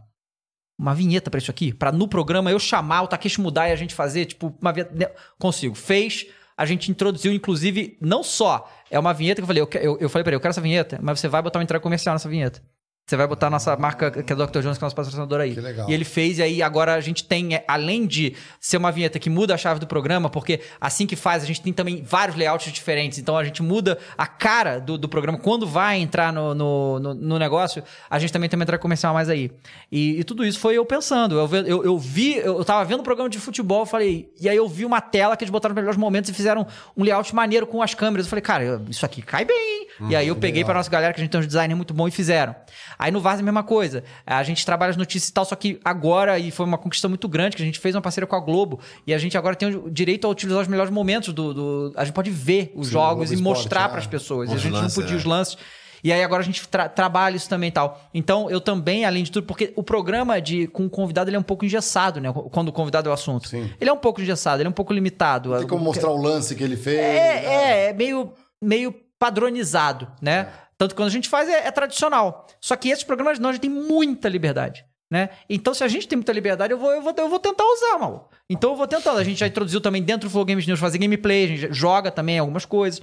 Uma 0.77 0.95
vinheta 0.95 1.29
pra 1.29 1.39
isso 1.39 1.51
aqui? 1.51 1.73
Pra 1.73 1.91
no 1.91 2.07
programa 2.07 2.49
eu 2.49 2.57
chamar 2.57 3.01
o 3.01 3.07
Takeshi 3.07 3.41
mudar 3.41 3.67
e 3.67 3.73
a 3.73 3.75
gente 3.75 3.93
fazer, 3.93 4.25
tipo, 4.25 4.55
uma 4.61 4.71
vinheta. 4.71 5.13
Consigo. 5.37 5.75
Fez. 5.75 6.27
A 6.59 6.65
gente 6.65 6.91
introduziu, 6.91 7.31
inclusive, 7.31 7.97
não 8.01 8.21
só 8.21 8.69
é 8.91 8.99
uma 8.99 9.13
vinheta 9.13 9.39
que 9.39 9.43
eu 9.43 9.47
falei, 9.47 9.63
eu, 9.63 9.69
eu, 9.81 9.97
eu 10.01 10.09
falei 10.09 10.25
pra 10.25 10.31
ele, 10.31 10.35
eu 10.35 10.41
quero 10.41 10.49
essa 10.49 10.59
vinheta, 10.59 10.99
mas 11.01 11.17
você 11.17 11.29
vai 11.29 11.41
botar 11.41 11.57
uma 11.57 11.63
entrada 11.63 11.81
comercial 11.81 12.13
nessa 12.13 12.27
vinheta. 12.27 12.61
Você 13.09 13.17
vai 13.17 13.25
botar 13.25 13.47
a 13.47 13.49
nossa 13.49 13.75
marca, 13.75 14.11
que 14.11 14.31
é 14.31 14.35
a 14.35 14.45
Dr. 14.45 14.59
Jones, 14.61 14.77
que 14.77 14.83
é 14.83 14.85
o 14.85 14.85
nosso 14.85 14.95
patrocinador 14.95 15.39
aí. 15.41 15.55
Que 15.55 15.59
legal. 15.61 15.89
E 15.89 15.93
ele 15.95 16.05
fez, 16.05 16.37
e 16.37 16.43
aí 16.43 16.61
agora 16.61 16.93
a 16.93 17.01
gente 17.01 17.23
tem, 17.23 17.55
é, 17.55 17.65
além 17.67 18.05
de 18.05 18.35
ser 18.59 18.77
uma 18.77 18.91
vinheta 18.91 19.17
que 19.17 19.31
muda 19.31 19.55
a 19.55 19.57
chave 19.57 19.79
do 19.79 19.87
programa, 19.87 20.29
porque 20.29 20.59
assim 20.79 21.07
que 21.07 21.15
faz, 21.15 21.41
a 21.41 21.45
gente 21.47 21.59
tem 21.59 21.73
também 21.73 22.03
vários 22.03 22.37
layouts 22.37 22.71
diferentes. 22.71 23.17
Então 23.17 23.35
a 23.35 23.43
gente 23.43 23.63
muda 23.63 23.97
a 24.15 24.27
cara 24.27 24.77
do, 24.79 24.95
do 24.95 25.09
programa. 25.09 25.39
Quando 25.39 25.65
vai 25.65 25.97
entrar 25.97 26.31
no, 26.31 26.53
no, 26.53 26.99
no- 26.99 27.13
no 27.15 27.39
negócio, 27.39 27.83
a 28.07 28.19
gente 28.19 28.31
também 28.31 28.47
tem 28.47 28.59
uma 28.59 28.63
entrada 28.63 28.79
comercial 28.79 29.11
mais 29.11 29.27
aí. 29.27 29.49
E, 29.91 30.19
e 30.19 30.23
tudo 30.23 30.45
isso 30.45 30.59
foi 30.59 30.75
eu 30.77 30.85
pensando. 30.85 31.39
Eu, 31.39 31.49
eu, 31.65 31.83
eu 31.85 31.97
vi, 31.97 32.37
eu, 32.37 32.63
tava 32.63 32.85
vendo 32.85 32.99
o 32.99 33.03
programa 33.03 33.27
de 33.27 33.39
futebol, 33.39 33.87
falei, 33.87 34.31
e 34.39 34.47
aí 34.47 34.55
eu 34.57 34.67
vi 34.67 34.85
uma 34.85 35.01
tela 35.01 35.35
que 35.35 35.43
eles 35.43 35.51
botaram 35.51 35.73
nos 35.73 35.81
melhores 35.81 35.97
momentos 35.97 36.29
e 36.29 36.33
fizeram 36.35 36.67
um 36.95 37.03
layout 37.03 37.33
maneiro 37.33 37.65
com 37.65 37.81
as 37.81 37.95
câmeras. 37.95 38.27
Eu 38.27 38.29
falei, 38.29 38.43
cara, 38.43 38.79
isso 38.87 39.03
aqui 39.03 39.23
cai 39.23 39.45
bem, 39.45 39.57
hein? 39.57 39.87
e 40.11 40.15
aí 40.15 40.27
eu 40.27 40.35
peguei 40.35 40.63
pra 40.63 40.75
nossa 40.75 40.91
galera, 40.91 41.11
que 41.11 41.19
a 41.19 41.23
gente 41.23 41.31
tem 41.31 41.41
um 41.41 41.45
design 41.45 41.73
muito 41.73 41.91
bom, 41.91 42.07
e 42.07 42.11
fizeram. 42.11 42.53
Aí 42.99 43.11
no 43.11 43.21
Vaz 43.21 43.39
a 43.39 43.43
mesma 43.43 43.63
coisa. 43.63 44.03
A 44.25 44.43
gente 44.43 44.65
trabalha 44.65 44.89
as 44.89 44.97
notícias 44.97 45.29
e 45.29 45.33
tal, 45.33 45.45
só 45.45 45.55
que 45.55 45.79
agora, 45.85 46.37
e 46.37 46.51
foi 46.51 46.65
uma 46.65 46.77
conquista 46.77 47.07
muito 47.07 47.29
grande, 47.29 47.55
que 47.55 47.63
a 47.63 47.65
gente 47.65 47.79
fez 47.79 47.95
uma 47.95 48.01
parceria 48.01 48.27
com 48.27 48.35
a 48.35 48.39
Globo, 48.41 48.79
e 49.07 49.13
a 49.13 49.17
gente 49.17 49.37
agora 49.37 49.55
tem 49.55 49.73
o 49.73 49.89
direito 49.89 50.27
a 50.27 50.29
utilizar 50.29 50.61
os 50.61 50.67
melhores 50.67 50.91
momentos 50.91 51.33
do. 51.33 51.53
do- 51.53 51.93
a 51.95 52.03
gente 52.03 52.13
pode 52.13 52.29
ver 52.29 52.73
os 52.75 52.87
Sim, 52.87 52.93
jogos 52.93 53.31
e 53.31 53.35
Esporte, 53.35 53.57
mostrar 53.59 53.85
é. 53.85 53.87
pras 53.87 54.05
pessoas. 54.05 54.49
E 54.49 54.51
a 54.51 54.55
Os 54.57 54.61
gente 54.61 54.73
lances, 54.73 54.97
não 54.97 55.03
podia 55.03 55.15
é. 55.15 55.19
os 55.19 55.23
lances. 55.25 55.57
E 56.01 56.13
aí 56.13 56.23
agora 56.23 56.41
a 56.41 56.45
gente 56.45 56.65
tra- 56.67 56.87
trabalha 56.87 57.35
isso 57.35 57.49
também 57.49 57.67
e 57.69 57.71
tal. 57.71 58.01
Então 58.13 58.49
eu 58.49 58.61
também, 58.61 59.03
além 59.03 59.21
de 59.23 59.31
tudo, 59.31 59.45
porque 59.45 59.73
o 59.75 59.83
programa 59.83 60.39
de 60.41 60.65
com 60.67 60.85
o 60.85 60.89
convidado 60.89 61.29
ele 61.29 61.35
é 61.35 61.39
um 61.39 61.43
pouco 61.43 61.65
engessado, 61.65 62.21
né? 62.21 62.31
Quando 62.51 62.69
o 62.69 62.71
convidado 62.71 63.09
é 63.09 63.11
o 63.11 63.13
assunto. 63.13 63.49
Sim. 63.49 63.69
Ele 63.81 63.89
é 63.89 63.93
um 63.93 63.97
pouco 63.97 64.21
engessado, 64.21 64.61
ele 64.61 64.67
é 64.67 64.69
um 64.69 64.73
pouco 64.73 64.93
limitado. 64.93 65.57
Tem 65.57 65.67
como 65.67 65.83
mostrar 65.83 66.09
o 66.09 66.15
lance 66.21 66.55
que 66.55 66.63
ele 66.63 66.77
fez. 66.77 66.97
É, 66.99 67.01
né? 67.01 67.45
é, 67.45 67.89
é 67.89 67.93
meio, 67.93 68.31
meio 68.61 68.93
padronizado, 69.17 70.07
né? 70.21 70.47
Tanto 70.79 70.95
quando 70.95 71.09
a 71.09 71.11
gente 71.11 71.27
faz 71.27 71.49
é, 71.49 71.67
é 71.67 71.71
tradicional. 71.71 72.47
Só 72.61 72.73
que 72.77 72.87
esses 72.87 73.03
programas 73.03 73.37
não, 73.37 73.49
a 73.49 73.51
gente 73.51 73.63
tem 73.63 73.69
muita 73.69 74.29
liberdade. 74.29 74.85
Né? 75.11 75.29
Então, 75.49 75.73
se 75.73 75.83
a 75.83 75.89
gente 75.89 76.07
tem 76.07 76.15
muita 76.15 76.31
liberdade, 76.31 76.71
eu 76.71 76.77
vou, 76.77 76.89
eu 76.93 77.01
vou, 77.01 77.13
eu 77.17 77.27
vou 77.27 77.39
tentar 77.39 77.65
usar, 77.65 77.97
mal. 77.99 78.31
Então, 78.49 78.69
eu 78.69 78.75
vou 78.77 78.87
tentando. 78.87 79.19
A 79.19 79.23
gente 79.23 79.39
já 79.39 79.47
introduziu 79.47 79.81
também 79.81 80.01
dentro 80.01 80.29
do 80.29 80.31
Flow 80.31 80.45
Games 80.45 80.65
News 80.65 80.79
fazer 80.79 80.97
gameplay, 80.97 81.43
a 81.43 81.47
gente 81.47 81.73
joga 81.73 82.09
também 82.09 82.39
algumas 82.39 82.63
coisas. 82.63 83.01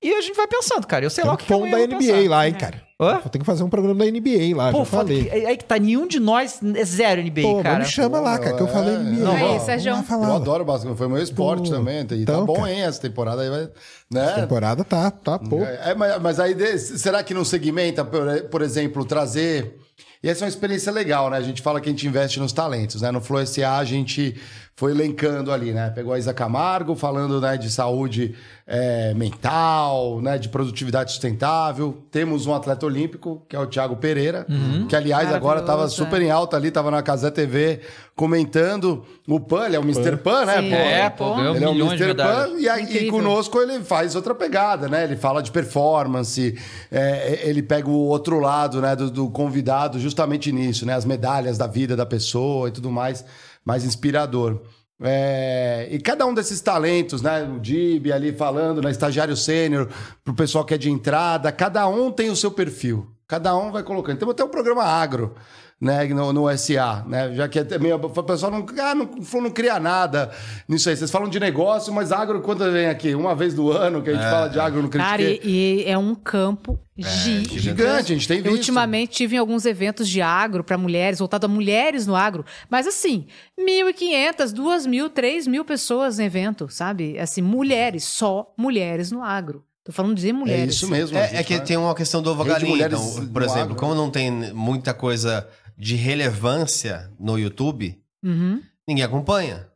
E 0.00 0.12
a 0.14 0.20
gente 0.20 0.36
vai 0.36 0.46
pensando, 0.46 0.86
cara. 0.86 1.04
Eu 1.04 1.10
sei 1.10 1.22
Tem 1.22 1.28
lá 1.28 1.34
o 1.34 1.36
que, 1.36 1.46
que 1.46 1.52
amanhã 1.52 1.72
da 1.72 1.86
NBA 1.96 1.98
pensar. 1.98 2.28
lá, 2.30 2.46
hein, 2.48 2.54
cara. 2.54 2.82
Hã? 3.00 3.20
Eu 3.24 3.30
tenho 3.30 3.42
que 3.42 3.46
fazer 3.46 3.62
um 3.64 3.68
programa 3.68 4.04
da 4.04 4.10
NBA 4.10 4.56
lá, 4.56 4.70
Pô, 4.72 4.78
já 4.78 4.84
falei. 4.84 5.24
que- 5.24 5.28
é 5.30 5.46
aí 5.46 5.56
que 5.56 5.64
tá, 5.64 5.78
nenhum 5.78 6.06
de 6.06 6.18
nós 6.20 6.60
é 6.74 6.84
zero 6.84 7.20
NBA, 7.20 7.42
Pô, 7.42 7.62
cara. 7.62 7.78
me 7.80 7.84
chama 7.84 8.18
lá, 8.20 8.38
cara, 8.38 8.56
que 8.56 8.62
eu 8.62 8.68
falei 8.68 8.94
É, 8.94 8.98
NBA. 8.98 9.24
não, 9.24 9.34
Aí, 9.54 9.60
Sérgio. 9.60 9.92
Eu 9.92 10.32
adoro 10.34 10.64
basquete, 10.64 10.96
foi 10.96 11.08
meu 11.08 11.18
esporte 11.22 11.68
Pô, 11.70 11.76
também. 11.76 11.98
E 12.10 12.22
então, 12.22 12.40
tá 12.40 12.44
bom, 12.46 12.54
cara. 12.60 12.72
hein? 12.72 12.82
Essa 12.82 13.00
temporada 13.00 13.42
aí 13.42 13.50
vai. 13.50 13.68
Né? 14.10 14.32
temporada 14.34 14.84
tá, 14.84 15.10
tá, 15.10 15.38
pô. 15.38 15.62
É, 15.62 15.94
mas, 15.94 16.20
mas 16.22 16.40
aí, 16.40 16.56
será 16.78 17.22
que 17.22 17.34
não 17.34 17.44
segmenta, 17.44 18.04
por, 18.04 18.42
por 18.50 18.62
exemplo, 18.62 19.04
trazer. 19.04 19.76
E 20.22 20.28
essa 20.28 20.42
é 20.42 20.46
uma 20.46 20.48
experiência 20.48 20.90
legal, 20.90 21.30
né? 21.30 21.36
A 21.36 21.40
gente 21.42 21.62
fala 21.62 21.80
que 21.80 21.88
a 21.88 21.92
gente 21.92 22.04
investe 22.06 22.40
nos 22.40 22.52
talentos, 22.52 23.00
né? 23.02 23.10
No 23.12 23.20
Flow 23.20 23.44
SA 23.46 23.78
a 23.78 23.84
gente 23.84 24.34
foi 24.78 24.92
elencando 24.92 25.50
ali, 25.50 25.72
né? 25.72 25.90
Pegou 25.90 26.12
a 26.12 26.18
Isa 26.20 26.32
Camargo 26.32 26.94
falando 26.94 27.40
né, 27.40 27.56
de 27.56 27.68
saúde 27.68 28.36
é, 28.64 29.12
mental, 29.12 30.20
né? 30.22 30.38
De 30.38 30.48
produtividade 30.48 31.10
sustentável. 31.10 31.98
Temos 32.12 32.46
um 32.46 32.54
atleta 32.54 32.86
olímpico, 32.86 33.42
que 33.48 33.56
é 33.56 33.58
o 33.58 33.66
Thiago 33.66 33.96
Pereira, 33.96 34.46
que 34.88 34.94
aliás 34.94 35.32
agora 35.32 35.58
estava 35.58 35.88
super 35.88 36.22
em 36.22 36.30
alta 36.30 36.56
ali, 36.56 36.68
estava 36.68 36.92
na 36.92 37.02
Casé 37.02 37.28
TV 37.28 37.80
comentando 38.14 39.04
o 39.28 39.38
Pan, 39.38 39.66
ele 39.66 39.76
é 39.76 39.78
o 39.78 39.82
Mr. 39.82 40.16
Pan, 40.16 40.44
né? 40.44 40.60
Sim. 40.60 40.70
pô? 40.70 40.76
É, 40.76 41.10
pô, 41.10 41.34
ganhou 41.36 41.54
Ele 41.54 41.64
é 41.64 41.68
o 41.68 41.74
Mr. 41.74 42.14
Pan 42.14 42.48
e, 42.58 42.68
aí, 42.68 43.06
e 43.06 43.10
conosco 43.10 43.60
ele 43.60 43.80
faz 43.80 44.16
outra 44.16 44.34
pegada, 44.34 44.88
né? 44.88 45.04
Ele 45.04 45.16
fala 45.16 45.40
de 45.40 45.52
performance, 45.52 46.56
é, 46.90 47.40
ele 47.44 47.62
pega 47.62 47.88
o 47.88 48.06
outro 48.06 48.40
lado, 48.40 48.80
né, 48.80 48.96
do, 48.96 49.08
do 49.08 49.30
convidado 49.30 50.00
justamente 50.00 50.50
nisso, 50.50 50.84
né? 50.84 50.94
As 50.94 51.04
medalhas 51.04 51.56
da 51.56 51.66
vida 51.66 51.96
da 51.96 52.06
pessoa 52.06 52.68
e 52.68 52.72
tudo 52.72 52.90
mais, 52.90 53.24
mais 53.68 53.84
inspirador. 53.84 54.62
É, 54.98 55.86
e 55.90 56.00
cada 56.00 56.24
um 56.24 56.32
desses 56.32 56.58
talentos, 56.62 57.20
né? 57.20 57.42
O 57.42 57.60
Dib 57.60 58.10
ali 58.10 58.32
falando, 58.32 58.80
na 58.80 58.90
estagiário 58.90 59.36
sênior, 59.36 59.90
pro 60.24 60.32
pessoal 60.32 60.64
que 60.64 60.72
é 60.72 60.78
de 60.78 60.90
entrada, 60.90 61.52
cada 61.52 61.86
um 61.86 62.10
tem 62.10 62.30
o 62.30 62.34
seu 62.34 62.50
perfil. 62.50 63.06
Cada 63.26 63.54
um 63.54 63.70
vai 63.70 63.82
colocando. 63.82 64.16
Então, 64.16 64.30
até 64.30 64.42
o 64.42 64.48
programa 64.48 64.82
agro, 64.82 65.34
né? 65.80 66.04
No, 66.08 66.32
no 66.32 66.58
SA, 66.58 67.04
né? 67.06 67.32
Já 67.34 67.48
que 67.48 67.58
é 67.58 67.78
meio, 67.78 67.96
o 67.96 68.22
pessoal 68.22 68.50
não, 68.50 68.66
ah, 68.80 68.94
não, 68.94 69.08
não 69.40 69.50
cria 69.50 69.78
nada 69.78 70.30
nisso 70.68 70.88
aí. 70.88 70.96
Vocês 70.96 71.10
falam 71.10 71.28
de 71.28 71.38
negócio, 71.38 71.92
mas 71.92 72.10
agro, 72.10 72.40
quando 72.40 72.70
vem 72.72 72.86
aqui? 72.88 73.14
Uma 73.14 73.34
vez 73.34 73.54
do 73.54 73.70
ano 73.70 74.02
que 74.02 74.10
a 74.10 74.14
gente 74.14 74.22
fala 74.24 74.48
de 74.48 74.58
agro 74.58 74.82
no 74.82 74.88
Cara, 74.88 75.16
Critique. 75.22 75.48
e, 75.48 75.82
e 75.82 75.84
é 75.88 75.96
um 75.96 76.14
campo 76.14 76.78
gigante. 76.96 77.58
Gigante, 77.60 78.12
a 78.12 78.16
gente 78.16 78.26
tem 78.26 78.38
Eu 78.38 78.44
visto. 78.44 78.56
ultimamente 78.56 79.12
tive 79.12 79.36
em 79.36 79.38
alguns 79.38 79.64
eventos 79.64 80.08
de 80.08 80.20
agro 80.20 80.64
para 80.64 80.76
mulheres, 80.76 81.20
voltado 81.20 81.46
a 81.46 81.48
mulheres 81.48 82.06
no 82.06 82.16
agro, 82.16 82.44
mas 82.68 82.86
assim, 82.88 83.26
1.500, 83.58 84.52
2.000, 84.52 85.10
3.000 85.10 85.64
pessoas 85.64 86.18
no 86.18 86.24
evento, 86.24 86.68
sabe? 86.68 87.18
Assim, 87.20 87.40
mulheres, 87.40 88.02
só 88.04 88.52
mulheres 88.56 89.12
no 89.12 89.22
agro. 89.22 89.64
Tô 89.84 89.92
falando 89.92 90.16
de 90.16 90.28
É 90.28 90.32
mulheres. 90.32 90.74
isso 90.74 90.86
mesmo. 90.90 91.16
É, 91.16 91.28
gente 91.28 91.36
é 91.36 91.42
que 91.42 91.54
fala. 91.54 91.66
tem 91.66 91.76
uma 91.78 91.94
questão 91.94 92.20
do 92.20 92.30
ovo 92.30 92.44
galinha. 92.44 92.86
Então, 92.86 93.26
por 93.28 93.42
exemplo, 93.42 93.62
agro, 93.62 93.76
como 93.76 93.94
né? 93.94 93.98
não 94.00 94.10
tem 94.10 94.30
muita 94.52 94.92
coisa 94.92 95.48
de 95.78 95.94
relevância 95.94 97.10
no 97.20 97.38
YouTube, 97.38 97.98
Uhum. 98.22 98.60
ninguém 98.86 99.04
acompanha. 99.04 99.68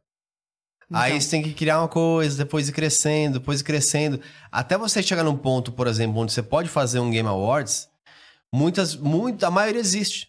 Aí 0.95 1.19
você 1.19 1.31
tem 1.31 1.43
que 1.43 1.55
criar 1.55 1.79
uma 1.81 1.89
coisa, 1.89 2.37
depois 2.37 2.69
ir 2.69 2.73
crescendo, 2.73 3.39
depois 3.39 3.61
ir 3.61 3.65
crescendo. 3.65 4.21
Até 4.51 4.77
você 4.77 5.03
chegar 5.03 5.23
num 5.25 5.37
ponto, 5.39 5.73
por 5.73 5.87
exemplo, 5.87 6.21
onde 6.21 6.33
você 6.33 6.43
pode 6.43 6.69
fazer 6.69 6.99
um 7.01 7.11
Game 7.11 7.27
Awards, 7.29 7.89
muitas, 8.53 8.95
muito, 8.95 9.47
a 9.47 9.51
maioria 9.51 9.81
existe. 9.81 10.29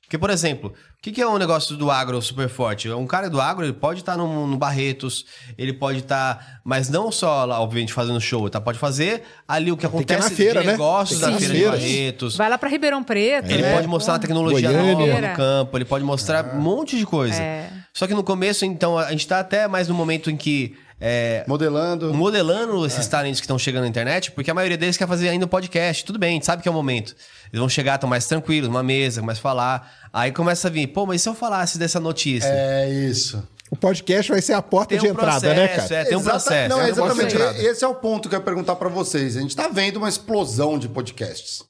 Porque, 0.00 0.16
por 0.16 0.30
exemplo, 0.30 0.72
o 0.98 1.00
que, 1.00 1.12
que 1.12 1.22
é 1.22 1.28
um 1.28 1.38
negócio 1.38 1.76
do 1.76 1.92
agro 1.92 2.20
super 2.20 2.48
forte? 2.48 2.90
Um 2.90 3.06
cara 3.06 3.30
do 3.30 3.40
agro, 3.40 3.64
ele 3.64 3.72
pode 3.72 4.00
estar 4.00 4.16
no, 4.16 4.48
no 4.48 4.58
Barretos, 4.58 5.24
ele 5.56 5.72
pode 5.72 6.00
estar, 6.00 6.60
mas 6.64 6.88
não 6.88 7.12
só 7.12 7.44
lá, 7.44 7.60
obviamente, 7.60 7.92
fazendo 7.92 8.20
show, 8.20 8.50
tá? 8.50 8.60
Pode 8.60 8.80
fazer 8.80 9.22
ali 9.46 9.70
o 9.70 9.76
que 9.76 9.82
que 9.82 9.86
ir 9.86 9.90
na 9.90 9.96
acontece 9.96 10.34
feira, 10.34 10.60
de 10.60 10.66
né? 10.66 10.72
negócios 10.72 11.20
Tem 11.20 11.30
da 11.30 11.36
que 11.36 11.44
ir 11.44 11.48
feira 11.50 11.70
nas 11.70 11.80
de. 11.80 11.86
Barretos. 11.86 12.36
Vai 12.36 12.50
lá 12.50 12.58
para 12.58 12.68
Ribeirão 12.68 13.04
Preto. 13.04 13.48
Ele 13.48 13.62
né? 13.62 13.74
pode 13.76 13.86
mostrar 13.86 14.14
uma 14.14 14.18
Pô. 14.18 14.22
tecnologia 14.26 14.72
Goiânia. 14.72 15.06
nova 15.06 15.28
no 15.28 15.36
campo, 15.36 15.78
ele 15.78 15.84
pode 15.84 16.04
mostrar 16.04 16.56
um 16.56 16.60
monte 16.60 16.98
de 16.98 17.06
coisa. 17.06 17.40
É. 17.40 17.70
Só 17.94 18.08
que 18.08 18.14
no 18.14 18.24
começo, 18.24 18.64
então, 18.64 18.98
a 18.98 19.12
gente 19.12 19.24
tá 19.24 19.38
até 19.38 19.68
mais 19.68 19.86
no 19.86 19.94
momento 19.94 20.32
em 20.32 20.36
que 20.36 20.76
é, 21.00 21.44
Modelando. 21.46 22.12
modelando 22.12 22.84
esses 22.86 23.06
talentos 23.06 23.40
que 23.40 23.44
estão 23.44 23.58
chegando 23.58 23.82
na 23.82 23.88
internet, 23.88 24.32
porque 24.32 24.50
a 24.50 24.54
maioria 24.54 24.76
deles 24.76 24.96
quer 24.96 25.06
fazer 25.06 25.28
ainda 25.28 25.44
um 25.44 25.48
podcast. 25.48 26.04
Tudo 26.04 26.18
bem, 26.18 26.30
a 26.30 26.32
gente 26.34 26.46
sabe 26.46 26.62
que 26.62 26.68
é 26.68 26.70
o 26.70 26.74
momento. 26.74 27.14
Eles 27.52 27.58
vão 27.60 27.68
chegar, 27.68 27.94
estão 27.94 28.08
mais 28.10 28.26
tranquilos, 28.26 28.68
numa 28.68 28.82
mesa, 28.82 29.22
a 29.26 29.34
falar. 29.36 29.92
Aí 30.12 30.32
começa 30.32 30.68
a 30.68 30.70
vir, 30.70 30.88
pô, 30.88 31.06
mas 31.06 31.20
e 31.20 31.22
se 31.22 31.28
eu 31.28 31.34
falasse 31.34 31.78
dessa 31.78 32.00
notícia? 32.00 32.48
É 32.50 32.90
isso. 32.90 33.42
O 33.70 33.76
podcast 33.76 34.32
vai 34.32 34.40
ser 34.40 34.54
a 34.54 34.62
porta 34.62 34.88
Tem 34.88 34.98
de 34.98 35.06
um 35.06 35.10
entrada, 35.10 35.32
processo, 35.40 35.60
né, 35.60 35.68
cara? 35.68 35.94
é, 35.94 36.04
tem 36.04 36.16
um 36.16 36.20
Exata- 36.20 36.30
processo. 36.38 36.68
Não, 36.70 36.80
é 36.80 36.84
um 36.84 36.88
exatamente. 36.88 37.34
processo. 37.36 37.66
Esse 37.66 37.84
é 37.84 37.88
o 37.88 37.94
ponto 37.94 38.28
que 38.28 38.34
eu 38.34 38.38
ia 38.38 38.44
perguntar 38.44 38.76
pra 38.76 38.88
vocês. 38.88 39.36
A 39.36 39.40
gente 39.40 39.54
tá 39.54 39.68
vendo 39.68 39.98
uma 39.98 40.08
explosão 40.08 40.78
de 40.78 40.88
podcasts. 40.88 41.62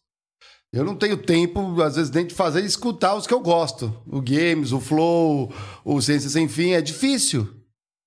Eu 0.72 0.84
não 0.84 0.94
tenho 0.94 1.16
tempo, 1.16 1.82
às 1.82 1.96
vezes, 1.96 2.10
nem 2.10 2.26
de 2.26 2.34
fazer 2.34 2.62
e 2.62 2.66
escutar 2.66 3.14
os 3.14 3.26
que 3.26 3.34
eu 3.34 3.40
gosto. 3.40 3.92
O 4.06 4.20
Games, 4.20 4.70
o 4.70 4.78
Flow, 4.78 5.52
o 5.84 6.00
Ciência 6.00 6.30
Sem 6.30 6.46
Fim. 6.46 6.72
É 6.72 6.80
difícil. 6.80 7.48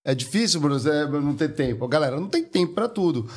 É 0.03 0.15
difícil, 0.15 0.59
Bruno, 0.59 0.79
não 1.21 1.35
ter 1.35 1.49
tempo. 1.49 1.87
Galera, 1.87 2.19
não 2.19 2.27
tem 2.27 2.43
tempo 2.43 2.73
pra 2.73 2.87
tudo. 2.87 3.29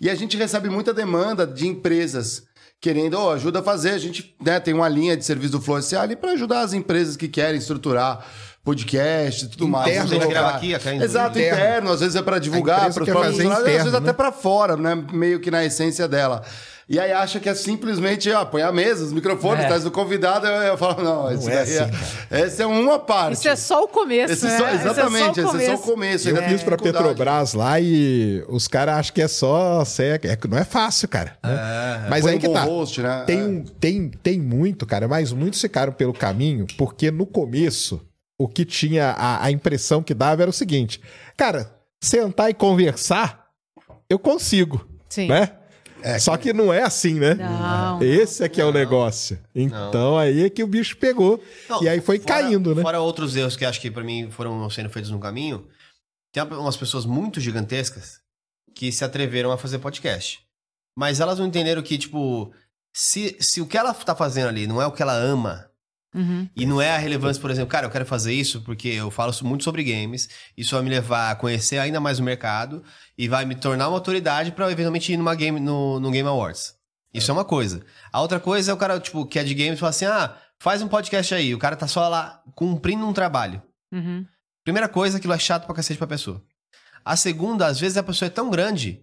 E 0.00 0.08
a 0.08 0.14
gente 0.14 0.36
recebe 0.36 0.68
muita 0.68 0.94
demanda 0.94 1.46
de 1.46 1.66
empresas 1.66 2.44
querendo, 2.80 3.14
ó, 3.14 3.34
ajuda 3.34 3.60
a 3.60 3.62
fazer. 3.62 3.90
A 3.90 3.98
gente 3.98 4.34
né, 4.40 4.60
tem 4.60 4.72
uma 4.74 4.88
linha 4.88 5.16
de 5.16 5.24
serviço 5.24 5.52
do 5.52 5.60
Flow 5.60 5.80
SA 5.82 6.02
ali 6.02 6.14
pra 6.16 6.32
ajudar 6.32 6.60
as 6.60 6.72
empresas 6.72 7.16
que 7.16 7.26
querem 7.28 7.58
estruturar 7.58 8.24
podcast 8.64 9.44
e 9.44 9.48
tudo 9.48 9.66
mais. 9.66 9.88
Interno, 9.90 10.08
grava 10.28 10.50
colocar- 10.52 10.56
aqui, 10.56 10.72
Exato, 11.02 11.38
interno. 11.38 11.58
interno. 11.60 11.90
Às 11.92 12.00
vezes 12.00 12.14
é 12.16 12.22
pra 12.22 12.38
divulgar, 12.38 12.80
para 12.92 13.02
os 13.02 13.08
próprios 13.08 13.26
às 13.26 13.34
interno, 13.44 13.64
vezes 13.64 13.92
né? 13.92 13.98
até 13.98 14.12
pra 14.12 14.30
fora, 14.30 14.76
né? 14.76 14.94
Meio 15.12 15.40
que 15.40 15.50
na 15.50 15.64
essência 15.64 16.06
dela. 16.06 16.44
E 16.88 16.98
aí 16.98 17.12
acha 17.12 17.38
que 17.40 17.48
é 17.48 17.54
simplesmente, 17.54 18.30
ó, 18.32 18.44
põe 18.44 18.60
a 18.62 18.72
mesa, 18.72 19.04
os 19.04 19.12
microfones, 19.12 19.64
É. 19.64 19.68
traz 19.68 19.86
o 19.86 19.90
convidado, 19.90 20.46
eu, 20.46 20.52
eu 20.62 20.76
falo, 20.76 21.02
não, 21.02 21.32
isso 21.32 21.48
é 21.48 21.54
daí 21.64 21.78
assim, 21.78 21.96
é, 22.30 22.40
essa 22.40 22.62
é 22.64 22.66
uma 22.66 22.98
parte. 22.98 23.34
Isso 23.34 23.48
é 23.48 23.56
só 23.56 23.84
o 23.84 23.88
começo, 23.88 24.32
Esse 24.32 24.44
né? 24.46 24.58
só- 24.58 24.68
Esse 24.68 24.76
é 24.76 24.78
só 24.80 24.88
o 24.88 24.90
exatamente, 24.92 25.40
esse 25.40 25.56
é 25.56 25.66
só 25.66 25.74
o 25.74 25.78
começo. 25.78 26.28
Eu 26.28 26.36
fiz 26.36 26.46
dificuldade. 26.60 26.82
Petrobras 26.82 27.54
lá 27.54 27.80
e 27.80 28.44
os 28.48 28.66
caras 28.68 28.96
acham 28.96 29.14
que 29.14 29.22
é 29.22 29.28
só. 29.28 29.84
sé- 29.84 30.18
É, 30.24 30.36
que 30.36 30.48
não 30.48 30.58
é 30.58 30.64
fácil, 30.64 31.08
cara. 31.08 31.36
né? 31.42 32.06
Mas 32.10 32.22
Põe 32.22 32.32
aí 32.32 32.36
um 32.36 32.40
que 32.40 32.48
tá. 32.48 32.62
host, 32.64 33.00
né? 33.00 33.24
Tem, 33.26 33.38
É. 33.40 33.44
um, 33.44 33.62
tem, 33.64 34.08
tem 34.22 34.40
muito, 34.40 34.84
cara, 34.84 35.06
mas 35.08 35.32
muitos 35.32 35.60
ficaram 35.60 35.92
pelo 35.92 36.12
caminho, 36.12 36.66
porque 36.76 37.10
no 37.10 37.24
começo, 37.26 38.00
o 38.38 38.48
que 38.48 38.64
tinha 38.64 39.10
a, 39.16 39.44
a 39.44 39.50
impressão 39.50 40.02
que 40.02 40.12
dava 40.14 40.42
era 40.42 40.50
o 40.50 40.52
seguinte: 40.52 41.00
cara, 41.36 41.72
sentar 42.02 42.50
e 42.50 42.54
conversar, 42.54 43.46
eu 44.10 44.18
consigo. 44.18 44.84
Sim. 45.08 45.28
Né? 45.28 45.50
Só 46.20 46.36
que 46.36 46.52
não 46.52 46.72
é 46.72 46.82
assim, 46.82 47.14
né? 47.14 47.34
Não. 47.34 48.02
Esse 48.02 48.42
é 48.44 48.48
que 48.48 48.60
é 48.60 48.64
o 48.64 48.72
negócio. 48.72 49.38
Então 49.54 50.18
aí 50.18 50.44
é 50.44 50.50
que 50.50 50.62
o 50.62 50.66
bicho 50.66 50.96
pegou. 50.96 51.42
Não, 51.68 51.82
e 51.82 51.88
aí 51.88 52.00
foi 52.00 52.18
fora- 52.18 52.42
caindo, 52.42 52.74
né? 52.74 52.82
Fora 52.82 53.00
outros 53.00 53.34
erros 53.36 53.56
que 53.56 53.64
acho 53.64 53.80
que 53.80 53.90
pra 53.90 54.02
mim 54.04 54.30
foram 54.30 54.68
sendo 54.70 54.90
feitos 54.90 55.10
no 55.10 55.18
caminho, 55.20 55.66
tem 56.32 56.42
umas 56.42 56.76
pessoas 56.76 57.04
muito 57.04 57.40
gigantescas 57.40 58.20
que 58.74 58.90
se 58.90 59.04
atreveram 59.04 59.52
a 59.52 59.58
fazer 59.58 59.78
podcast. 59.78 60.40
Mas 60.96 61.20
elas 61.20 61.38
não 61.38 61.46
entenderam 61.46 61.82
que, 61.82 61.96
tipo, 61.98 62.52
se, 62.94 63.36
se 63.40 63.60
o 63.60 63.66
que 63.66 63.78
ela 63.78 63.94
tá 63.94 64.14
fazendo 64.14 64.48
ali 64.48 64.66
não 64.66 64.80
é 64.80 64.86
o 64.86 64.92
que 64.92 65.02
ela 65.02 65.14
ama, 65.14 65.66
Uhum. 66.14 66.46
e 66.54 66.66
não 66.66 66.80
é 66.80 66.94
a 66.94 66.98
relevância, 66.98 67.40
por 67.40 67.50
exemplo, 67.50 67.70
cara, 67.70 67.86
eu 67.86 67.90
quero 67.90 68.04
fazer 68.04 68.34
isso 68.34 68.60
porque 68.60 68.88
eu 68.88 69.10
falo 69.10 69.32
muito 69.44 69.64
sobre 69.64 69.82
games, 69.82 70.28
isso 70.54 70.74
vai 70.74 70.84
me 70.84 70.90
levar 70.90 71.30
a 71.30 71.34
conhecer 71.34 71.78
ainda 71.78 72.00
mais 72.00 72.18
o 72.18 72.22
mercado 72.22 72.84
e 73.16 73.28
vai 73.28 73.46
me 73.46 73.54
tornar 73.54 73.88
uma 73.88 73.96
autoridade 73.96 74.52
pra 74.52 74.70
eventualmente 74.70 75.10
ir 75.10 75.16
numa 75.16 75.34
game, 75.34 75.58
no, 75.58 75.98
no 75.98 76.10
Game 76.10 76.28
Awards. 76.28 76.74
Isso 77.14 77.30
é. 77.30 77.34
uma 77.34 77.44
coisa. 77.44 77.84
A 78.12 78.20
outra 78.20 78.40
coisa 78.40 78.70
é 78.70 78.74
o 78.74 78.76
cara, 78.76 78.98
tipo, 78.98 79.26
que 79.26 79.38
é 79.38 79.44
de 79.44 79.54
games, 79.54 79.78
fala 79.78 79.90
assim: 79.90 80.06
ah, 80.06 80.36
faz 80.58 80.82
um 80.82 80.88
podcast 80.88 81.34
aí. 81.34 81.54
O 81.54 81.58
cara 81.58 81.76
tá 81.76 81.86
só 81.86 82.08
lá 82.08 82.42
cumprindo 82.54 83.06
um 83.06 83.12
trabalho. 83.12 83.62
Uhum. 83.92 84.26
Primeira 84.64 84.88
coisa, 84.88 85.18
aquilo 85.18 85.32
é 85.32 85.38
chato 85.38 85.66
pra 85.66 85.74
cacete 85.74 85.98
pra 85.98 86.06
pessoa. 86.06 86.42
A 87.04 87.16
segunda, 87.16 87.66
às 87.66 87.80
vezes 87.80 87.96
a 87.96 88.02
pessoa 88.02 88.28
é 88.28 88.30
tão 88.30 88.48
grande 88.48 89.02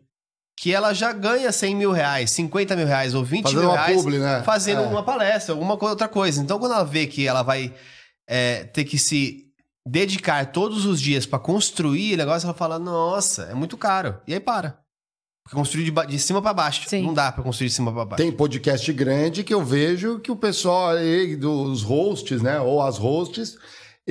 que 0.61 0.73
ela 0.73 0.93
já 0.93 1.13
ganha 1.13 1.53
100 1.53 1.73
mil 1.73 1.91
reais, 1.91 2.31
50 2.31 2.75
mil 2.75 2.85
reais 2.85 3.13
ou 3.15 3.23
20 3.23 3.43
Fazendo 3.43 3.59
mil 3.61 3.69
uma 3.69 3.77
reais 3.77 3.95
publi, 3.95 4.19
né? 4.19 4.43
fazendo 4.43 4.81
É. 4.81 4.87
uma 4.87 5.01
palestra, 5.01 5.53
alguma 5.53 5.81
outra 5.81 6.09
coisa. 6.09 6.41
Então, 6.41 6.59
quando 6.59 6.73
ela 6.73 6.83
vê 6.83 7.07
que 7.07 7.25
ela 7.25 7.41
vai 7.43 7.73
é, 8.27 8.65
ter 8.65 8.83
que 8.83 8.97
se 8.97 9.45
dedicar 9.87 10.51
todos 10.51 10.85
os 10.85 10.99
dias 10.99 11.25
pra 11.25 11.39
construir 11.39 12.15
o 12.15 12.17
negócio, 12.17 12.45
ela 12.45 12.53
fala: 12.53 12.77
Nossa, 12.77 13.43
é 13.43 13.53
muito 13.53 13.77
caro. 13.77 14.19
E 14.27 14.33
aí 14.33 14.39
para. 14.41 14.77
Porque 15.45 15.55
construir 15.55 15.85
de, 15.89 16.07
de 16.07 16.19
cima 16.19 16.41
pra 16.41 16.53
baixo. 16.53 16.87
Sim. 16.89 17.05
Não 17.05 17.13
dá 17.13 17.31
pra 17.31 17.41
construir 17.41 17.69
de 17.69 17.75
cima 17.75 17.93
pra 17.93 18.03
baixo. 18.03 18.21
Tem 18.21 18.29
podcast 18.31 18.91
grande 18.91 19.45
que 19.45 19.53
eu 19.53 19.63
vejo 19.63 20.19
que 20.19 20.29
o 20.29 20.35
pessoal 20.35 20.89
aí, 20.89 21.37
dos 21.37 21.83
hosts, 21.83 22.41
né? 22.41 22.59
Ou 22.59 22.81
as 22.81 22.97
hosts, 22.97 23.57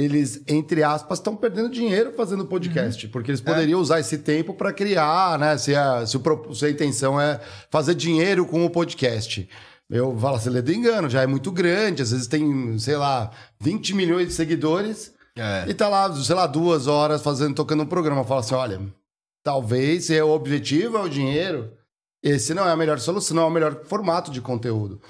eles, 0.01 0.41
entre 0.47 0.85
aspas, 0.85 1.19
estão 1.19 1.35
perdendo 1.35 1.69
dinheiro 1.69 2.13
fazendo 2.17 2.45
podcast. 2.47 3.05
Uhum. 3.05 3.11
Porque 3.11 3.33
eles 3.33 3.41
É. 3.41 3.45
poderiam 3.45 3.81
usar 3.81 3.99
esse 3.99 4.17
tempo 4.19 4.55
para 4.55 4.73
criar, 4.73 5.37
né? 5.39 5.59
Se 5.59 5.75
a, 5.75 6.07
se, 6.07 6.17
o, 6.17 6.55
se 6.55 6.67
a 6.67 6.71
intenção 6.71 7.21
é 7.21 7.41
fazer 7.69 7.97
dinheiro 7.97 8.47
com 8.47 8.65
o 8.65 8.71
podcast. 8.71 9.49
Eu 9.91 10.17
falo 10.17 10.37
assim, 10.37 10.51
lê 10.51 10.63
do 10.63 10.73
engano, 10.73 11.11
já 11.11 11.23
é 11.23 11.27
muito 11.27 11.51
grande. 11.51 12.03
Às 12.03 12.13
vezes 12.13 12.29
tem, 12.29 12.79
sei 12.79 12.97
lá, 12.97 13.33
20 13.59 13.93
milhões 13.95 14.29
de 14.29 14.35
seguidores. 14.35 15.13
É. 15.37 15.65
E 15.69 15.75
tá 15.75 15.89
lá, 15.89 16.15
sei 16.15 16.35
lá, 16.37 16.47
duas 16.47 16.87
horas 16.87 17.21
fazendo, 17.21 17.57
tocando 17.57 17.83
um 17.83 17.87
programa. 17.87 18.23
Fala 18.23 18.41
assim: 18.41 18.55
olha, 18.55 18.81
talvez 19.43 20.05
se 20.05 20.21
o 20.21 20.29
objetivo 20.31 20.97
é 20.99 21.01
o 21.03 21.09
dinheiro, 21.09 21.73
esse 22.23 22.55
não 22.55 22.69
é 22.69 22.71
a 22.71 22.77
melhor 22.77 23.01
solução, 23.01 23.35
não 23.37 23.43
é 23.45 23.47
o 23.47 23.51
melhor 23.51 23.83
formato 23.85 24.31
de 24.31 24.41
conteúdo. 24.41 25.01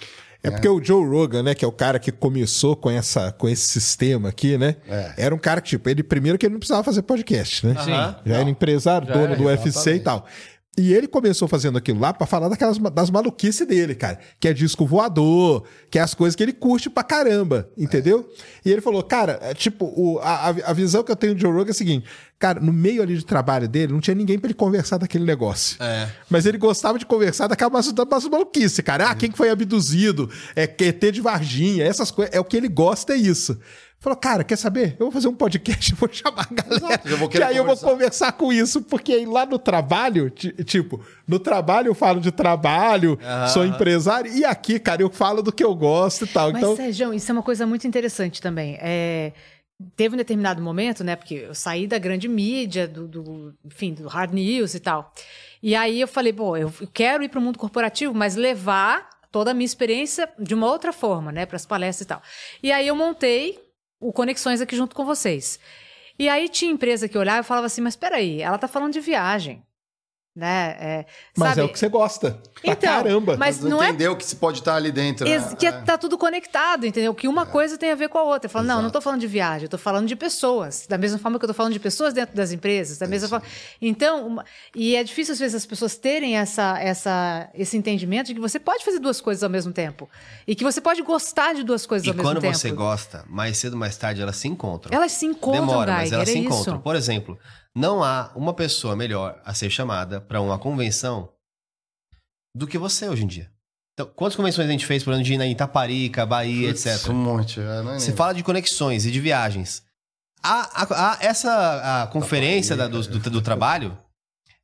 É 0.43 0.51
porque 0.51 0.69
o 0.69 0.83
Joe 0.83 1.05
Rogan, 1.05 1.43
né, 1.43 1.55
que 1.55 1.65
é 1.65 1.69
o 1.69 1.73
cara 1.73 1.99
que 1.99 2.13
começou 2.13 2.77
com, 2.77 2.91
essa, 2.91 3.33
com 3.33 3.49
esse 3.49 3.67
sistema 3.67 4.29
aqui, 4.29 4.57
né? 4.57 4.77
É. 4.89 5.15
Era 5.17 5.35
um 5.35 5.39
cara 5.39 5.61
que, 5.61 5.71
tipo, 5.71 5.89
ele 5.89 6.03
primeiro 6.03 6.39
que 6.39 6.47
ele 6.47 6.53
não 6.53 6.61
precisava 6.61 6.85
fazer 6.85 7.03
podcast, 7.03 7.67
né? 7.67 7.75
Aham. 7.77 8.17
Já 8.25 8.37
era 8.37 8.49
empresário, 8.49 9.09
Já 9.09 9.15
dono 9.15 9.27
era, 9.27 9.37
do 9.37 9.45
UFC 9.45 9.95
e 9.95 10.01
tal. 10.01 10.27
E 10.79 10.95
ele 10.95 11.09
começou 11.09 11.49
fazendo 11.49 11.77
aquilo 11.77 11.99
lá 11.99 12.13
pra 12.13 12.27
falar 12.27 12.49
daquelas 12.49 12.79
das 12.79 13.11
maluquices 13.11 13.67
dele, 13.67 13.95
cara. 13.95 14.19
Que 14.39 14.47
é 14.49 14.53
disco 14.53 14.87
voador, 14.87 15.65
que 15.91 15.99
é 15.99 16.03
as 16.03 16.15
coisas 16.15 16.37
que 16.37 16.43
ele 16.43 16.53
curte 16.53 16.89
pra 16.89 17.03
caramba, 17.03 17.69
entendeu? 17.77 18.29
E 18.65 18.71
ele 18.71 18.81
falou, 18.81 19.03
cara, 19.03 19.39
é 19.43 19.53
tipo, 19.55 19.87
o- 19.97 20.19
a, 20.21 20.49
a- 20.49 20.73
visão 20.73 21.03
que 21.03 21.11
eu 21.11 21.17
tenho 21.17 21.35
do 21.35 21.41
Joe 21.41 21.51
Rogan 21.53 21.69
é 21.69 21.71
a 21.71 21.75
seguinte: 21.75 22.07
cara, 22.39 22.61
no 22.61 22.73
meio 22.73 23.03
ali 23.03 23.17
de 23.17 23.25
trabalho 23.25 23.67
dele, 23.69 23.93
não 23.93 24.01
tinha 24.01 24.15
ninguém 24.15 24.39
pra 24.39 24.47
ele 24.47 24.55
conversar 24.55 24.99
daquele 24.99 25.25
negócio. 25.25 25.77
É. 25.83 26.09
Mas 26.31 26.47
ele 26.47 26.59
gostava 26.59 26.99
de 26.99 27.05
conversar 27.05 27.49
daquelas 27.49 27.93
das 27.93 28.25
maluquices, 28.29 28.79
cara. 28.81 29.11
Ah, 29.11 29.15
quem 29.15 29.31
que 29.31 29.37
foi 29.37 29.51
abduzido? 29.51 30.31
É 30.55 30.67
QT 30.67 31.11
de 31.13 31.21
Varginha, 31.21 31.85
essas 31.85 32.11
coisas. 32.13 32.33
É 32.35 32.39
o 32.39 32.45
que 32.45 32.57
ele 32.57 32.69
gosta, 32.69 33.15
é 33.15 33.17
isso. 33.17 33.59
Falou, 34.01 34.17
cara, 34.17 34.45
quer 34.45 34.57
saber? 34.57 34.93
Eu 34.99 35.07
vou 35.07 35.11
fazer 35.11 35.27
um 35.27 35.35
podcast, 35.35 35.91
eu 35.93 35.97
vou 35.99 36.09
chamar 36.13 36.47
a 36.51 36.55
galera. 36.55 37.03
eu 37.05 37.17
vou 37.17 37.29
que 37.29 37.43
aí 37.43 37.57
eu 37.57 37.65
vou 37.65 37.77
conversar. 37.77 37.91
conversar 37.91 38.33
com 38.33 38.53
isso, 38.53 38.81
porque 38.83 39.13
aí 39.13 39.27
lá 39.27 39.45
no 39.45 39.59
trabalho, 39.59 40.31
ti- 40.31 40.53
tipo, 40.65 41.05
no 41.27 41.39
trabalho 41.41 41.89
eu 41.89 41.95
falo 41.95 42.21
de 42.21 42.31
trabalho, 42.31 43.19
sou 43.53 43.65
empresário, 43.67 44.33
e 44.33 44.45
aqui, 44.45 44.79
cara, 44.79 45.03
eu 45.03 45.11
falo 45.11 45.43
do 45.43 45.53
que 45.53 45.65
eu 45.65 45.75
gosto 45.75 46.25
e 46.25 46.29
tal. 46.29 46.53
Mas, 46.53 46.63
então, 46.63 46.77
Sérgio, 46.77 47.13
isso 47.13 47.31
é 47.31 47.33
uma 47.33 47.43
coisa 47.43 47.67
muito 47.67 47.89
interessante 47.89 48.41
também. 48.41 48.79
É, 48.81 49.33
teve 49.97 50.15
um 50.15 50.19
determinado 50.19 50.63
momento, 50.63 51.03
né? 51.03 51.17
Porque 51.17 51.35
eu 51.35 51.55
saí 51.55 51.89
da 51.89 51.99
grande 51.99 52.29
mídia, 52.29 52.87
do, 52.87 53.09
do 53.09 53.55
enfim, 53.65 53.95
do 53.95 54.07
hard 54.07 54.33
news 54.33 54.75
e 54.75 54.81
tal. 54.81 55.13
E 55.61 55.75
aí 55.75 56.01
eu 56.01 56.07
falei, 56.07 56.33
pô, 56.33 56.57
eu 56.57 56.73
quero 56.95 57.25
ir 57.25 57.29
para 57.29 57.41
o 57.41 57.43
mundo 57.43 57.59
corporativo, 57.59 58.15
mas 58.15 58.37
levar 58.37 59.09
toda 59.33 59.51
a 59.51 59.55
minha 59.55 59.67
experiência 59.67 60.29
de 60.39 60.55
uma 60.55 60.69
outra 60.69 60.93
forma, 60.93 61.33
né, 61.33 61.45
para 61.45 61.57
as 61.57 61.67
palestras 61.67 62.05
e 62.05 62.09
tal. 62.09 62.23
E 62.63 62.71
aí 62.73 62.87
eu 62.87 62.95
montei 62.95 63.59
o 64.01 64.13
Conexões 64.13 64.61
aqui 64.61 64.77
junto 64.77 64.95
com 64.95 65.05
vocês. 65.05 65.59
E 66.19 66.29
aí 66.29 66.49
tinha 66.49 66.73
empresa 66.73 67.09
que 67.09 67.17
olhava 67.17 67.41
e 67.41 67.45
falava 67.45 67.67
assim, 67.67 67.81
mas 67.81 67.95
espera 67.95 68.17
aí, 68.17 68.43
ela 68.43 68.59
tá 68.59 68.67
falando 68.67 68.93
de 68.93 69.01
viagem. 69.01 69.63
Né? 70.39 70.77
É, 70.79 71.07
Mas 71.37 71.49
sabe? 71.49 71.61
é 71.63 71.65
o 71.65 71.69
que 71.69 71.77
você 71.77 71.89
gosta. 71.89 72.31
Pra 72.63 72.73
Então, 72.73 73.03
caramba. 73.03 73.37
mas 73.37 73.59
Não, 73.61 73.83
é 73.83 73.89
entendeu 73.89 74.15
que 74.15 74.25
se 74.25 74.37
pode 74.37 74.61
estar 74.61 74.77
ali 74.77 74.93
dentro. 74.93 75.29
né? 75.29 75.57
Que 75.59 75.67
É. 75.67 75.73
tá 75.73 75.99
tudo 75.99 76.17
conectado, 76.17 76.87
entendeu? 76.87 77.13
Que 77.13 77.27
uma 77.27 77.45
coisa 77.45 77.77
tem 77.77 77.91
a 77.91 77.97
ver 77.97 78.09
com 78.09 78.19
a 78.19 78.23
outra. 78.23 78.47
Eu 78.47 78.51
falo, 78.51 78.65
não, 78.65 78.81
não 78.81 78.89
tô 78.89 79.01
falando 79.01 79.19
de 79.21 79.27
viagem, 79.27 79.65
eu 79.65 79.69
tô 79.69 79.77
falando 79.77 80.07
de 80.07 80.15
pessoas. 80.15 80.87
Da 80.89 80.97
mesma 80.97 81.19
forma 81.19 81.41
que 81.41 81.45
eu 81.45 81.49
tô 81.49 81.55
falando 81.55 81.73
de 81.73 81.81
pessoas 81.81 82.15
dentro 82.15 82.37
das 82.37 82.53
empresas, 82.53 82.99
da 82.99 83.09
mesma 83.09 83.29
forma. 83.29 83.45
Então, 83.83 84.29
uma- 84.29 84.45
e 84.77 84.95
é 84.95 85.03
difícil 85.03 85.33
às 85.33 85.41
vezes 85.41 85.57
as 85.57 85.67
pessoas 85.67 85.97
terem 85.97 86.37
essa, 86.39 86.79
essa, 86.79 87.49
esse 87.53 87.77
entendimento 87.77 88.29
de 88.29 88.35
que 88.35 88.41
você 88.41 88.61
pode 88.61 88.85
fazer 88.85 89.01
duas 89.01 89.21
coisas 89.21 89.43
ao 89.43 89.51
mesmo 89.51 89.73
tempo. 89.73 90.09
E 90.47 90.55
que 90.55 90.63
você 90.63 90.81
pode 90.81 91.03
gostar 91.03 91.53
de 91.53 91.65
duas 91.65 91.85
coisas 91.85 92.07
E 92.07 92.11
ao 92.11 92.15
mesmo 92.15 92.29
quando 92.31 92.41
tempo. 92.41 92.57
você 92.57 92.71
gosta, 92.71 93.25
mais 93.29 93.59
cedo 93.59 93.73
ou 93.73 93.79
mais 93.81 93.97
tarde 93.97 94.23
elas 94.23 94.37
se 94.37 94.47
encontram. 94.47 94.97
Elas 94.97 95.11
se 95.11 95.27
encontram, 95.27 95.67
Demora, 95.67 95.93
mas 95.95 96.11
Geiger, 96.11 96.15
elas 96.15 96.29
é 96.29 96.33
se 96.33 96.39
isso. 96.39 96.47
encontram. 96.49 96.79
Por 96.81 96.95
exemplo, 96.95 97.37
não 97.77 98.03
há 98.03 98.33
uma 98.35 98.53
pessoa 98.55 98.97
melhor 98.97 99.41
a 99.45 99.55
ser 99.55 99.71
chamada 99.71 100.21
para 100.21 100.41
uma 100.41 100.59
convenção 100.59 101.29
do 102.55 102.67
que 102.67 102.79
você 102.79 103.09
hoje 103.09 103.25
em 103.25 103.27
dia. 103.27 103.51
Então, 103.95 104.07
quantas 104.15 104.37
convenções 104.37 104.69
a 104.69 104.71
gente 104.73 104.87
fez 104.87 105.03
por 105.03 105.13
ano 105.13 105.23
de 105.23 105.35
ir 105.35 105.39
na 105.39 105.47
Itaparica, 105.47 106.25
Bahia, 106.25 106.69
Putz, 106.69 106.87
etc. 106.87 107.11
Um 107.11 107.15
monte. 107.15 107.61
é, 107.61 107.83
não 107.83 107.93
é 107.95 107.99
Você 107.99 108.13
fala 108.13 108.33
de 108.33 108.43
conexões 108.43 109.05
e 109.05 109.11
de 109.11 109.21
viagens. 109.21 109.83
A, 110.43 110.83
a- 110.83 111.13
a- 111.13 111.19
essa 111.21 112.03
a 112.05 112.07
conferência 112.07 112.77
da- 112.77 112.87
do, 112.87 113.03
do- 113.03 113.31
do 113.31 113.43
trabalho 113.43 113.99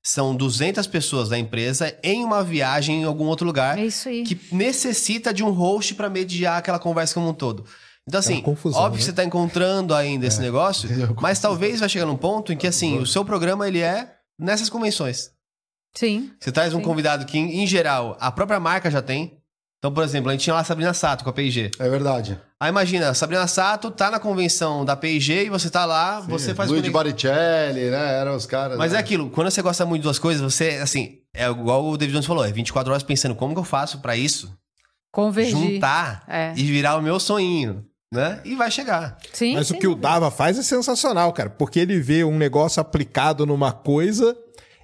são 0.05 0.36
200 0.36 0.86
pessoas 0.86 1.28
da 1.28 1.39
empresa 1.39 1.98
em 2.02 2.22
uma 2.24 2.44
viagem 2.44 3.01
em 3.02 3.05
algum 3.05 3.24
outro 3.24 3.44
lugar 3.47 3.76
É 3.78 3.86
isso 3.86 4.09
aí. 4.09 4.22
que 4.22 4.39
necessita 4.55 5.32
de 5.35 5.43
um 5.43 5.51
host 5.51 5.94
para 5.94 6.09
mediar 6.10 6.59
aquela 6.59 6.78
conversa 6.78 7.14
como 7.14 7.28
um 7.31 7.35
todo. 7.35 7.64
Então, 8.06 8.20
assim, 8.20 8.35
uma 8.35 8.43
confusão, 8.43 8.81
óbvio 8.81 8.93
né? 8.93 8.98
que 8.98 9.05
você 9.05 9.10
está 9.10 9.24
encontrando 9.24 9.94
ainda 9.94 10.26
esse 10.26 10.40
negócio, 10.40 10.89
mas 11.20 11.39
talvez 11.39 11.81
vai 11.81 11.89
chegar 11.89 12.05
num 12.06 12.16
ponto 12.16 12.52
em 12.52 12.56
que, 12.56 12.66
assim, 12.66 12.98
o 12.98 13.06
seu 13.06 13.24
programa 13.24 13.66
ele 13.66 13.81
é 13.81 14.14
nessas 14.39 14.68
convenções. 14.68 15.31
Sim. 15.97 16.31
Você 16.40 16.51
traz 16.52 16.74
um 16.74 16.78
Sim. 16.78 16.85
convidado 16.85 17.24
que, 17.24 17.39
em, 17.39 17.66
geral, 17.66 18.16
a 18.20 18.31
própria 18.31 18.59
marca 18.60 18.90
já 18.90 19.01
tem. 19.01 19.39
Então, 19.78 19.93
por 19.93 20.02
exemplo, 20.02 20.28
a 20.31 20.32
gente 20.32 20.43
tinha 20.43 20.55
lá 20.55 20.60
a 20.60 20.64
Sabrina 20.64 20.93
Sato 20.94 21.22
com 21.24 21.31
a 21.31 21.32
P&G. 21.32 21.70
É 21.78 21.89
verdade. 21.90 22.40
Aí 22.59 22.70
imagina, 22.70 23.10
a 23.10 23.14
Sabrina 23.14 23.47
Sato 23.47 23.90
tá 23.90 24.10
na 24.10 24.18
convenção 24.18 24.82
da 24.85 24.97
P&G 24.97 25.44
e 25.44 25.51
você 25.51 25.68
tá 25.70 25.85
lá, 25.85 26.20
você 26.20 26.55
faz 26.55 26.70
Luigi 26.70 26.90
conex- 26.90 27.22
Baricelli, 27.22 27.90
né? 27.90 28.18
Eram 28.20 28.35
os 28.35 28.47
caras. 28.47 28.78
Mas 28.78 28.93
né? 28.93 28.98
é 28.98 29.01
aquilo, 29.01 29.28
quando 29.31 29.51
você 29.51 29.60
gosta 29.62 29.85
muito 29.85 30.01
de 30.01 30.05
duas 30.05 30.18
coisas, 30.18 30.40
você, 30.43 30.78
assim, 30.82 31.18
é 31.35 31.47
igual 31.48 31.85
o 31.85 31.97
David 31.98 32.14
Jones 32.14 32.26
falou, 32.26 32.44
é 32.44 32.51
24 32.51 32.90
horas 32.93 33.02
pensando 33.02 33.35
como 33.35 33.52
que 33.55 33.60
eu 33.60 33.64
faço 33.64 33.98
pra 34.01 34.16
isso 34.16 34.51
Convergir. 35.12 35.74
juntar 35.74 36.24
É. 36.28 36.55
e 36.56 36.64
virar 36.64 36.97
o 36.97 37.02
meu 37.02 37.20
sonhinho, 37.20 37.85
né? 38.12 38.40
E 38.44 38.55
vai 38.55 38.70
chegar. 38.70 39.16
Sim, 39.32 39.55
Mas 39.55 39.70
o 39.70 39.74
que 39.74 39.86
o. 39.89 39.94
Dava 39.94 40.31
faz 40.31 40.59
é 40.59 40.62
sensacional, 40.62 41.32
cara. 41.32 41.51
Porque 41.51 41.81
ele 41.81 41.98
vê 42.01 42.24
um 42.24 42.36
negócio 42.39 42.81
aplicado 42.81 43.44
numa 43.47 43.72
coisa 43.72 44.36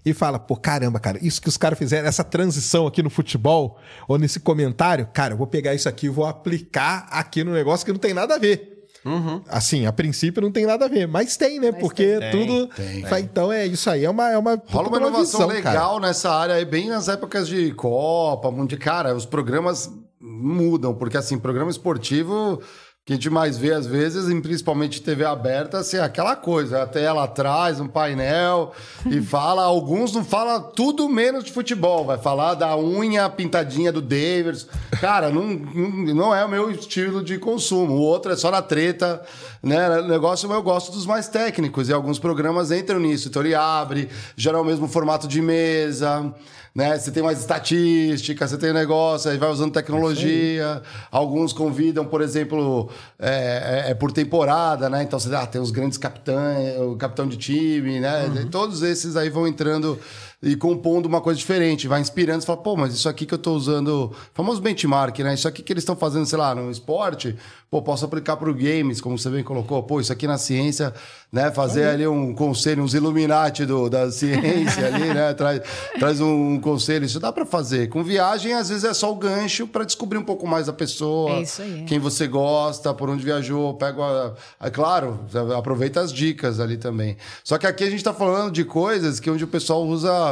e 0.04 0.12
fala, 0.14 0.38
pô, 0.38 0.56
caramba, 0.56 0.98
cara, 0.98 1.18
isso 1.20 1.40
que 1.42 1.48
os 1.48 1.56
caras 1.56 1.78
fizeram, 1.78 2.08
essa 2.08 2.24
transição 2.24 2.86
aqui 2.86 3.02
no 3.02 3.10
futebol, 3.10 3.78
ou 4.08 4.18
nesse 4.18 4.40
comentário, 4.40 5.06
cara, 5.12 5.34
eu 5.34 5.38
vou 5.38 5.46
pegar 5.46 5.74
isso 5.74 5.88
aqui 5.88 6.06
e 6.06 6.08
vou 6.08 6.24
aplicar 6.24 7.06
aqui 7.10 7.44
no 7.44 7.52
negócio 7.52 7.84
que 7.84 7.92
não 7.92 7.98
tem 7.98 8.14
nada 8.14 8.34
a 8.34 8.38
ver. 8.38 8.68
Uhum. 9.04 9.42
Assim, 9.48 9.86
a 9.86 9.92
princípio 9.92 10.42
não 10.42 10.50
tem 10.52 10.66
nada 10.66 10.84
a 10.84 10.88
ver, 10.88 11.06
mas 11.06 11.34
tem, 11.36 11.58
né? 11.60 11.72
Porque 11.72 12.18
tem. 12.18 12.30
tudo. 12.30 12.66
Tem. 12.68 13.02
Fa- 13.06 13.20
Então 13.20 13.50
é 13.52 13.66
isso 13.66 13.88
aí, 13.88 14.04
é 14.04 14.10
uma. 14.10 14.30
É 14.30 14.36
uma 14.36 14.60
Rola 14.66 14.88
uma 14.88 14.96
inovação 14.98 15.48
visão, 15.48 15.62
cara. 15.62 15.70
legal 15.80 16.00
nessa 16.00 16.30
área 16.30 16.54
aí, 16.54 16.64
bem 16.66 16.88
nas 16.88 17.08
épocas 17.08 17.48
de 17.48 17.72
Copa, 17.72 18.50
Mundial. 18.50 18.78
Cara, 18.80 19.14
os 19.14 19.24
programas 19.24 19.90
mudam, 20.20 20.94
porque 20.94 21.16
assim, 21.16 21.38
programa 21.38 21.70
esportivo 21.70 22.60
que 23.04 23.14
a 23.14 23.16
gente 23.16 23.30
mais 23.30 23.56
vê 23.56 23.72
às 23.72 23.86
vezes, 23.86 24.28
em 24.28 24.40
principalmente 24.40 25.00
TV 25.00 25.24
aberta, 25.24 25.78
assim, 25.78 25.96
aquela 25.96 26.36
coisa, 26.36 26.82
a 26.82 26.86
tela 26.86 27.24
atrás, 27.24 27.80
um 27.80 27.88
painel, 27.88 28.72
e 29.06 29.20
fala, 29.22 29.64
alguns 29.64 30.12
não 30.12 30.22
fala 30.22 30.60
tudo 30.60 31.08
menos 31.08 31.44
de 31.44 31.50
futebol, 31.50 32.04
vai 32.04 32.18
falar 32.18 32.54
da 32.54 32.76
unha 32.76 33.28
pintadinha 33.30 33.90
do 33.90 34.02
Davis. 34.02 34.68
Cara, 35.00 35.30
não, 35.30 35.44
não, 35.44 36.34
é 36.34 36.44
o 36.44 36.48
meu 36.48 36.70
estilo 36.70 37.24
de 37.24 37.38
consumo. 37.38 37.94
O 37.94 38.00
outro 38.00 38.32
é 38.32 38.36
só 38.36 38.50
na 38.50 38.60
treta, 38.60 39.22
né? 39.62 40.00
O 40.00 40.06
negócio 40.06 40.50
eu 40.52 40.62
gosto 40.62 40.92
dos 40.92 41.06
mais 41.06 41.26
técnicos, 41.26 41.88
e 41.88 41.92
alguns 41.92 42.18
programas 42.18 42.70
entram 42.70 43.00
nisso. 43.00 43.28
Então 43.28 43.42
ele 43.42 43.54
abre, 43.54 44.10
geral 44.36 44.60
o 44.60 44.64
mesmo 44.64 44.86
formato 44.86 45.26
de 45.26 45.40
mesa 45.40 46.32
né? 46.80 46.98
Você 46.98 47.10
tem 47.10 47.22
mais 47.22 47.38
estatística, 47.38 48.48
você 48.48 48.56
tem 48.56 48.72
negócio, 48.72 49.30
aí 49.30 49.36
vai 49.36 49.50
usando 49.50 49.70
tecnologia. 49.72 50.80
Alguns 51.10 51.52
convidam, 51.52 52.06
por 52.06 52.22
exemplo, 52.22 52.88
é, 53.18 53.84
é- 53.86 53.90
é 53.90 53.94
por 53.94 54.10
temporada, 54.10 54.88
né? 54.88 55.02
Então 55.02 55.18
você 55.20 55.34
ah, 55.34 55.46
tem 55.46 55.60
os 55.60 55.70
grandes 55.70 55.98
capitães, 55.98 56.80
o 56.80 56.96
capitão 56.96 57.28
de 57.28 57.36
time, 57.36 58.00
né? 58.00 58.30
E 58.42 58.46
Todos 58.46 58.82
esses 58.82 59.14
aí 59.14 59.28
vão 59.28 59.46
entrando 59.46 59.98
e 60.42 60.56
compondo 60.56 61.06
uma 61.06 61.20
coisa 61.20 61.38
diferente, 61.38 61.86
vai 61.86 62.00
inspirando, 62.00 62.40
você 62.40 62.46
fala, 62.46 62.62
pô, 62.62 62.74
mas 62.76 62.94
isso 62.94 63.08
aqui 63.08 63.26
que 63.26 63.34
eu 63.34 63.38
tô 63.38 63.52
usando, 63.52 64.10
famoso 64.32 64.60
benchmark, 64.60 65.18
né? 65.18 65.34
Isso 65.34 65.46
aqui 65.46 65.62
que 65.62 65.72
eles 65.72 65.82
estão 65.82 65.94
fazendo, 65.94 66.24
sei 66.24 66.38
lá, 66.38 66.54
no 66.54 66.70
esporte, 66.70 67.36
pô, 67.70 67.82
posso 67.82 68.06
aplicar 68.06 68.36
para 68.38 68.48
o 68.50 68.54
games, 68.54 69.02
como 69.02 69.18
você 69.18 69.28
bem 69.28 69.44
colocou, 69.44 69.82
pô, 69.82 70.00
isso 70.00 70.10
aqui 70.12 70.26
na 70.26 70.38
ciência, 70.38 70.94
né? 71.30 71.50
Fazer 71.50 71.84
ali 71.84 72.06
um 72.06 72.34
conselho, 72.34 72.82
uns 72.82 72.94
Illuminati 72.94 73.66
do, 73.66 73.90
da 73.90 74.10
ciência 74.10 74.86
ali, 74.86 75.12
né? 75.12 75.32
Traz, 75.36 75.60
traz 75.98 76.20
um 76.22 76.58
conselho, 76.58 77.04
isso 77.04 77.20
dá 77.20 77.30
para 77.30 77.44
fazer. 77.44 77.88
Com 77.90 78.02
viagem, 78.02 78.54
às 78.54 78.70
vezes 78.70 78.84
é 78.84 78.94
só 78.94 79.12
o 79.12 79.16
gancho 79.16 79.66
para 79.66 79.84
descobrir 79.84 80.16
um 80.16 80.24
pouco 80.24 80.46
mais 80.46 80.70
a 80.70 80.72
pessoa, 80.72 81.32
É 81.32 81.42
isso 81.42 81.60
aí. 81.60 81.84
quem 81.86 81.98
você 81.98 82.26
gosta, 82.26 82.94
por 82.94 83.10
onde 83.10 83.22
viajou, 83.22 83.74
pega 83.74 84.34
é 84.58 84.70
claro, 84.70 85.20
aproveita 85.56 86.00
as 86.00 86.10
dicas 86.10 86.60
ali 86.60 86.78
também. 86.78 87.16
Só 87.44 87.58
que 87.58 87.66
aqui 87.66 87.84
a 87.84 87.90
gente 87.90 88.02
tá 88.02 88.14
falando 88.14 88.50
de 88.50 88.64
coisas 88.64 89.20
que 89.20 89.30
onde 89.30 89.44
o 89.44 89.48
pessoal 89.48 89.84
usa, 89.86 90.29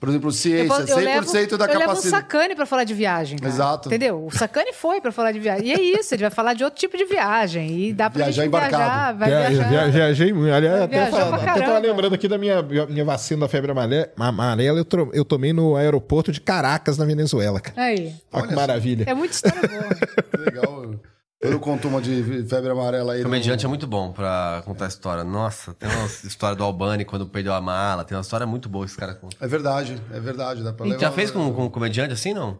por 0.00 0.08
exemplo, 0.08 0.28
Eu, 0.28 0.32
ciência, 0.32 0.66
posso- 0.68 0.80
eu 0.82 0.96
100% 0.98 1.02
levo, 1.04 1.58
da 1.58 1.64
eu 1.64 1.68
levo 1.68 1.78
um 1.78 1.80
capacidade. 1.88 2.22
sacane 2.22 2.54
pra 2.54 2.66
falar 2.66 2.84
de 2.84 2.94
viagem. 2.94 3.38
cara. 3.38 3.52
Exato. 3.52 3.88
Entendeu? 3.88 4.24
O 4.26 4.30
sacane 4.30 4.72
foi 4.72 5.00
pra 5.00 5.10
falar 5.12 5.32
de 5.32 5.38
viagem. 5.40 5.66
E 5.68 5.72
é 5.72 5.80
isso, 6.00 6.14
ele 6.14 6.22
vai 6.22 6.30
falar 6.30 6.54
de 6.54 6.64
outro 6.64 6.78
tipo 6.78 6.96
de 6.96 7.04
viagem. 7.04 7.78
E 7.88 7.92
dá 7.92 8.08
pra 8.10 8.24
Viajar 8.24 8.42
gente 8.42 8.48
embarcado. 8.48 8.76
viajar, 8.78 9.12
vai 9.14 9.28
Via- 9.28 9.38
viajar. 9.50 9.68
via- 9.68 9.88
Viajei 9.90 10.32
muito. 10.32 10.52
Aliás, 10.54 10.82
até, 10.82 11.02
até 11.02 11.60
tava 11.62 11.78
lembrando 11.78 12.14
aqui 12.14 12.28
da 12.28 12.38
minha, 12.38 12.62
minha 12.62 13.04
vacina 13.04 13.40
da 13.40 13.48
febre 13.48 13.70
amale- 13.72 14.08
amarela. 14.18 14.78
Eu, 14.78 15.10
eu 15.12 15.24
tomei 15.24 15.52
no 15.52 15.76
aeroporto 15.76 16.30
de 16.32 16.40
Caracas, 16.40 16.96
na 16.98 17.04
Venezuela, 17.04 17.60
cara. 17.60 17.80
Aí. 17.82 18.12
Olha 18.32 18.46
que 18.48 18.54
maravilha. 18.54 19.04
É 19.08 19.14
muita 19.14 19.34
história 19.34 19.60
boa. 19.68 19.88
Legal. 20.44 20.94
Eu 21.40 21.60
conto 21.60 21.86
uma 21.86 22.00
de 22.02 22.44
febre 22.48 22.70
amarela 22.70 23.12
aí. 23.12 23.22
Comediante 23.22 23.64
é 23.64 23.68
muito 23.68 23.86
bom 23.86 24.10
pra 24.12 24.60
contar 24.64 24.86
a 24.86 24.88
história. 24.88 25.22
Nossa, 25.22 25.72
tem 25.74 25.88
uma 25.88 26.06
história 26.24 26.56
do 26.56 26.64
Albani 26.64 27.04
quando 27.04 27.26
perdeu 27.28 27.52
a 27.54 27.60
mala. 27.60 28.04
Tem 28.04 28.16
uma 28.16 28.22
história 28.22 28.44
muito 28.46 28.68
boa 28.68 28.84
que 28.84 28.90
esse 28.90 28.98
cara 28.98 29.14
conta. 29.14 29.36
É 29.40 29.46
verdade, 29.46 30.00
é 30.12 30.18
verdade. 30.18 30.64
Dá 30.64 30.72
pra 30.72 30.84
E 30.86 30.90
levar... 30.90 31.00
já 31.00 31.12
fez 31.12 31.30
com, 31.30 31.52
com 31.52 31.66
um 31.66 31.70
comediante 31.70 32.12
assim, 32.12 32.34
não? 32.34 32.58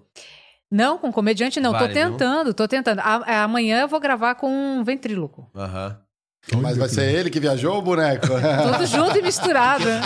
Não, 0.70 0.96
com 0.96 1.10
comediante 1.10 1.58
não. 1.58 1.72
Vale, 1.72 1.88
tô 1.88 1.94
viu? 1.94 2.10
tentando, 2.10 2.54
tô 2.54 2.68
tentando. 2.68 3.00
A- 3.00 3.42
amanhã 3.42 3.80
eu 3.80 3.88
vou 3.88 3.98
gravar 3.98 4.36
com 4.36 4.48
um 4.48 4.84
ventríloco. 4.84 5.50
Aham. 5.56 5.98
Mas 6.62 6.76
vai 6.78 6.88
ser 6.88 7.12
ele 7.12 7.30
que 7.30 7.40
viajou 7.40 7.72
ou 7.74 7.78
o 7.80 7.82
boneco? 7.82 8.26
Tudo 8.72 8.86
junto 8.86 9.18
e 9.18 9.22
misturado. 9.22 9.84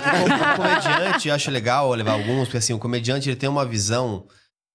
O 0.55 0.57
comediante, 0.57 1.29
eu 1.29 1.35
acho 1.35 1.51
legal 1.51 1.93
levar 1.93 2.13
alguns, 2.13 2.45
porque 2.45 2.57
assim, 2.57 2.73
o 2.73 2.79
comediante 2.79 3.29
ele 3.29 3.37
tem 3.37 3.49
uma 3.49 3.67
visão, 3.67 4.27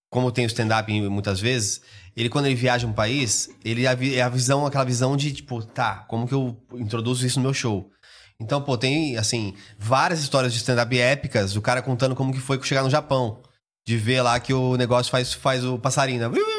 como 0.09 0.31
tem 0.31 0.45
o 0.45 0.47
stand-up 0.47 0.91
muitas 1.09 1.39
vezes, 1.39 1.81
ele 2.17 2.29
quando 2.29 2.47
ele 2.47 2.55
viaja 2.55 2.87
um 2.87 2.93
país, 2.93 3.49
ele 3.63 3.85
é 3.85 4.15
é 4.15 4.21
a 4.21 4.29
visão, 4.29 4.65
aquela 4.65 4.83
visão 4.83 5.15
de 5.15 5.31
tipo, 5.31 5.63
tá, 5.63 6.03
como 6.07 6.27
que 6.27 6.33
eu 6.33 6.57
introduzo 6.73 7.25
isso 7.25 7.39
no 7.39 7.43
meu 7.43 7.53
show? 7.53 7.91
Então, 8.39 8.61
pô, 8.61 8.77
tem, 8.77 9.17
assim, 9.17 9.53
várias 9.79 10.19
histórias 10.19 10.51
de 10.51 10.59
stand-up 10.59 10.99
épicas, 10.99 11.55
o 11.55 11.61
cara 11.61 11.81
contando 11.81 12.15
como 12.15 12.33
que 12.33 12.39
foi 12.39 12.61
chegar 12.63 12.83
no 12.83 12.89
Japão. 12.89 13.41
De 13.85 13.95
ver 13.95 14.21
lá 14.21 14.37
que 14.39 14.53
o 14.53 14.75
negócio 14.75 15.09
faz, 15.09 15.33
faz 15.33 15.63
o 15.63 15.79
passarinho, 15.79 16.29
né? 16.29 16.56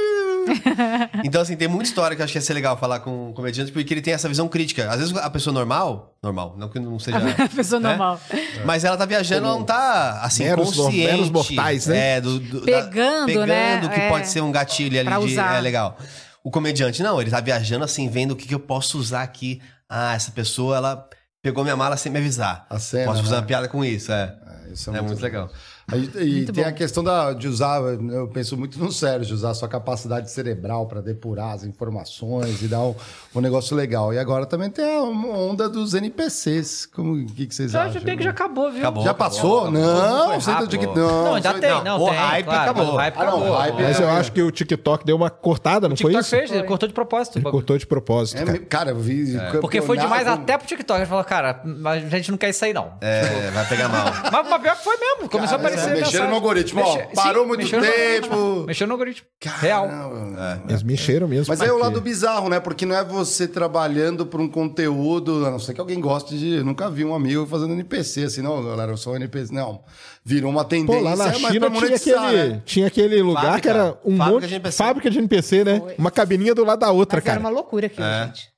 Então, 1.25 1.41
assim, 1.43 1.57
tem 1.57 1.69
muita 1.69 1.85
história 1.89 2.15
que 2.17 2.23
eu 2.23 2.25
acho 2.25 2.33
que 2.33 2.39
ia 2.39 2.43
ser 2.43 2.55
legal 2.55 2.77
falar 2.77 3.01
com 3.01 3.31
um 3.31 3.33
comediante, 3.33 3.71
porque 3.73 3.93
ele 3.93 4.01
tem 4.03 4.15
essa 4.15 4.29
visão 4.29 4.49
crítica. 4.49 4.91
Às 4.91 5.01
vezes 5.01 5.17
a 5.17 5.29
pessoa 5.31 5.53
normal, 5.53 6.17
normal, 6.23 6.55
não 6.59 6.69
que 6.69 6.79
não 6.79 6.99
seja. 6.99 7.19
A 7.45 7.49
pessoa 7.49 7.81
né? 7.81 7.91
normal. 7.91 8.21
Mas 8.65 8.85
ela 8.85 8.97
tá 8.97 9.05
viajando, 9.05 9.47
ela 9.47 9.55
não 9.57 9.65
tá, 9.65 10.21
assim, 10.23 10.45
Meros- 10.45 10.75
consciente. 10.77 10.97
meros 11.13 11.31
mortais, 11.31 11.87
né? 11.87 12.17
É, 12.17 12.21
do, 12.21 12.39
do- 12.39 12.63
Pegando, 12.63 13.27
pegando 13.27 13.47
né? 13.47 13.89
que 13.95 14.01
É. 14.01 14.09
pode 14.09 14.29
ser 14.29 14.41
um 14.41 14.51
gatilho 14.53 14.99
ali 15.01 15.09
de... 15.11 15.33
usar. 15.33 15.57
É 15.57 15.61
legal. 15.61 15.99
O 16.45 16.51
comediante, 16.51 17.03
não, 17.03 17.21
ele 17.21 17.31
tá 17.31 17.41
viajando 17.41 17.85
assim, 17.85 18.09
vendo 18.09 18.33
o 18.33 18.37
que, 18.37 18.47
que 18.47 18.55
eu 18.55 18.61
posso 18.61 18.99
usar 18.99 19.23
aqui. 19.23 19.61
Ah, 19.89 20.15
essa 20.15 20.31
pessoa, 20.31 20.77
ela 20.77 21.09
pegou 21.43 21.63
minha 21.65 21.77
mala 21.77 21.97
sem 21.97 22.11
me 22.13 22.19
avisar. 22.19 22.67
A 22.71 22.79
cena, 22.79 23.07
posso 23.07 23.21
fazer 23.23 23.35
né? 23.35 23.41
uma 23.41 23.47
piada 23.47 23.69
com 23.69 23.85
isso, 23.85 24.13
é. 24.13 24.35
É, 24.69 24.73
isso 24.73 24.95
É, 24.95 25.01
muito 25.01 25.21
legal. 25.23 25.47
A 25.47 25.49
gente- 25.97 26.19
E 26.19 26.33
Muito 26.37 26.53
tem 26.53 26.65
bom. 26.65 26.71
a 26.71 26.73
questão 26.73 27.03
da, 27.03 27.33
de 27.33 27.49
usar, 27.49 27.81
eu 27.81 28.29
penso 28.29 28.57
muito 28.57 28.79
no 28.79 28.93
Sérgio, 28.93 29.27
de 29.29 29.35
usar 29.35 29.51
a 29.51 29.55
sua 29.55 29.69
capacidade 29.69 30.31
cerebral 30.31 30.87
para 30.87 31.01
depurar 31.01 31.55
as 31.55 31.65
informações 31.65 32.61
e 32.63 32.67
dar 32.69 32.81
um, 32.83 32.95
um 33.35 33.41
negócio 33.41 33.75
legal. 33.77 34.13
E 34.13 34.19
agora 34.19 34.45
também 34.45 34.69
tem 34.71 34.85
a 34.85 35.01
onda 35.03 35.69
dos 35.69 35.95
NPCs. 35.95 36.87
Como 36.87 37.15
o 37.15 37.27
que, 37.27 37.47
que 37.47 37.55
vocês 37.55 37.73
Eu 37.73 37.81
acham? 37.81 37.97
acho 37.97 38.05
que 38.05 38.23
já 38.23 38.31
acabou, 38.31 38.71
viu? 38.71 38.81
Acabou. 38.81 39.05
Já 39.05 39.15
passou? 39.15 39.71
não, 39.71 40.27
Foi 40.29 40.41
você 40.41 40.51
tá 40.53 40.65
de 40.65 40.79
que 40.79 40.85
rápido. 40.87 41.01
não. 41.01 41.25
Não, 41.25 41.35
ainda 41.35 41.55
tem, 41.55 41.71
não. 41.71 41.85
não, 41.85 42.03
o 42.03 42.09
tem. 42.11 42.15
hype 42.19 42.45
claro, 42.45 42.61
acabou. 42.63 42.85
mas 42.85 42.95
O 42.95 42.97
hype 42.99 43.15
Ah, 43.17 43.19
não, 43.25 43.29
acabou. 43.29 43.49
o 43.49 43.57
hype 43.57 43.75
Mas 43.83 44.01
É, 44.01 44.03
eu 44.03 44.09
é. 44.09 44.13
acho 44.13 44.33
que 44.33 44.43
o 44.43 44.51
TikTok 44.51 45.07
deu 45.07 45.17
uma 45.17 45.31
cortada, 45.31 45.89
não 45.89 45.95
O 45.95 45.99
foi 45.99 46.11
TikTok 46.13 46.21
isso? 46.21 46.31
fez, 46.37 46.51
ele 46.51 46.65
cortou 46.67 46.87
de 46.89 46.95
propósito. 46.95 47.39
Ele 47.39 47.51
cortou 47.51 47.79
de 47.79 47.87
propósito, 47.87 48.41
É, 48.43 48.45
cara. 48.45 48.59
cara, 48.59 48.91
eu 48.91 48.99
vi. 48.99 49.37
Porque 49.61 49.81
foi 49.81 49.97
demais 49.97 50.23
campeonato- 50.25 50.43
até 50.43 50.59
pro 50.59 50.67
TikTok. 50.67 51.01
Ele 51.01 51.07
falou, 51.09 51.25
cara, 51.25 51.63
a 51.85 51.99
gente 51.99 52.31
não 52.31 52.39
quer 52.39 52.51
isso 52.51 52.65
aí, 52.65 52.73
não. 52.75 52.93
É, 53.01 53.51
vai 53.53 53.67
pegar 53.67 53.89
mal. 53.89 54.07
Mas, 54.33 54.49
mas 54.51 54.63
pior 54.63 54.77
que 54.77 54.85
foi 54.85 54.97
mesmo. 54.97 55.29
Começou 55.29 55.57
a 55.57 55.59
aparecer. 55.61 55.78
Mexeram 55.87 56.01
mensagem. 56.05 56.29
no 56.29 56.35
algoritmo, 56.35 56.81
ó, 56.83 56.99
parou 57.15 57.47
muito 57.47 57.61
mexeram 57.63 57.83
no 57.85 57.91
tempo. 57.93 58.35
algoritmo. 58.35 58.67
Mexeu 58.67 58.87
no 58.87 58.93
algoritmo. 58.95 59.27
Real. 59.61 59.89
Caramba. 59.89 60.63
Eles 60.69 60.83
mexeram 60.83 61.29
mesmo. 61.29 61.47
Mas 61.49 61.61
aí 61.61 61.69
é 61.69 61.73
o 61.73 61.79
lado 61.79 62.01
bizarro, 62.01 62.49
né? 62.49 62.61
Porque 62.61 62.85
não 62.87 62.97
é 62.97 63.05
você 63.05 63.47
trabalhando 63.49 64.27
por 64.27 64.41
um 64.41 64.49
conteúdo, 64.49 65.47
a 65.47 65.51
não 65.51 65.59
ser 65.59 65.75
que 65.75 65.81
alguém 65.81 66.01
goste 66.01 66.37
de. 66.39 66.57
Eu 66.57 66.65
nunca 66.65 66.91
vi 66.91 67.05
um 67.05 67.15
amigo 67.15 67.47
fazendo 67.47 67.73
NPC 67.73 68.25
assim, 68.25 68.43
não, 68.43 68.63
galera, 68.65 68.93
eu 68.93 68.97
sou 68.97 69.15
NPC. 69.17 69.53
Não. 69.55 69.83
Virou 70.25 70.51
uma 70.51 70.65
tendência, 70.65 71.01
Pô, 71.03 71.09
lá 71.09 71.17
na 71.17 71.33
China 71.33 71.71
tinha 71.71 71.97
aquele, 71.97 72.49
né? 72.49 72.63
tinha 72.65 72.87
aquele 72.87 73.23
lugar 73.23 73.43
Fábrica. 73.45 73.61
que 73.63 73.69
era 73.69 73.99
um 74.05 74.17
Fábrica 74.17 74.33
monte 74.35 74.47
de 74.49 74.55
NPC. 74.55 74.77
fábrica 74.77 75.11
de 75.11 75.19
NPC, 75.19 75.65
né? 75.65 75.83
Uma 75.97 76.11
cabininha 76.11 76.55
do 76.55 76.65
lado 76.65 76.81
da 76.81 76.91
outra, 76.91 77.17
Mas 77.19 77.27
era 77.27 77.35
cara. 77.37 77.41
uma 77.41 77.49
loucura 77.49 77.87
aquilo, 77.87 78.05
É. 78.07 78.27
gente. 78.27 78.49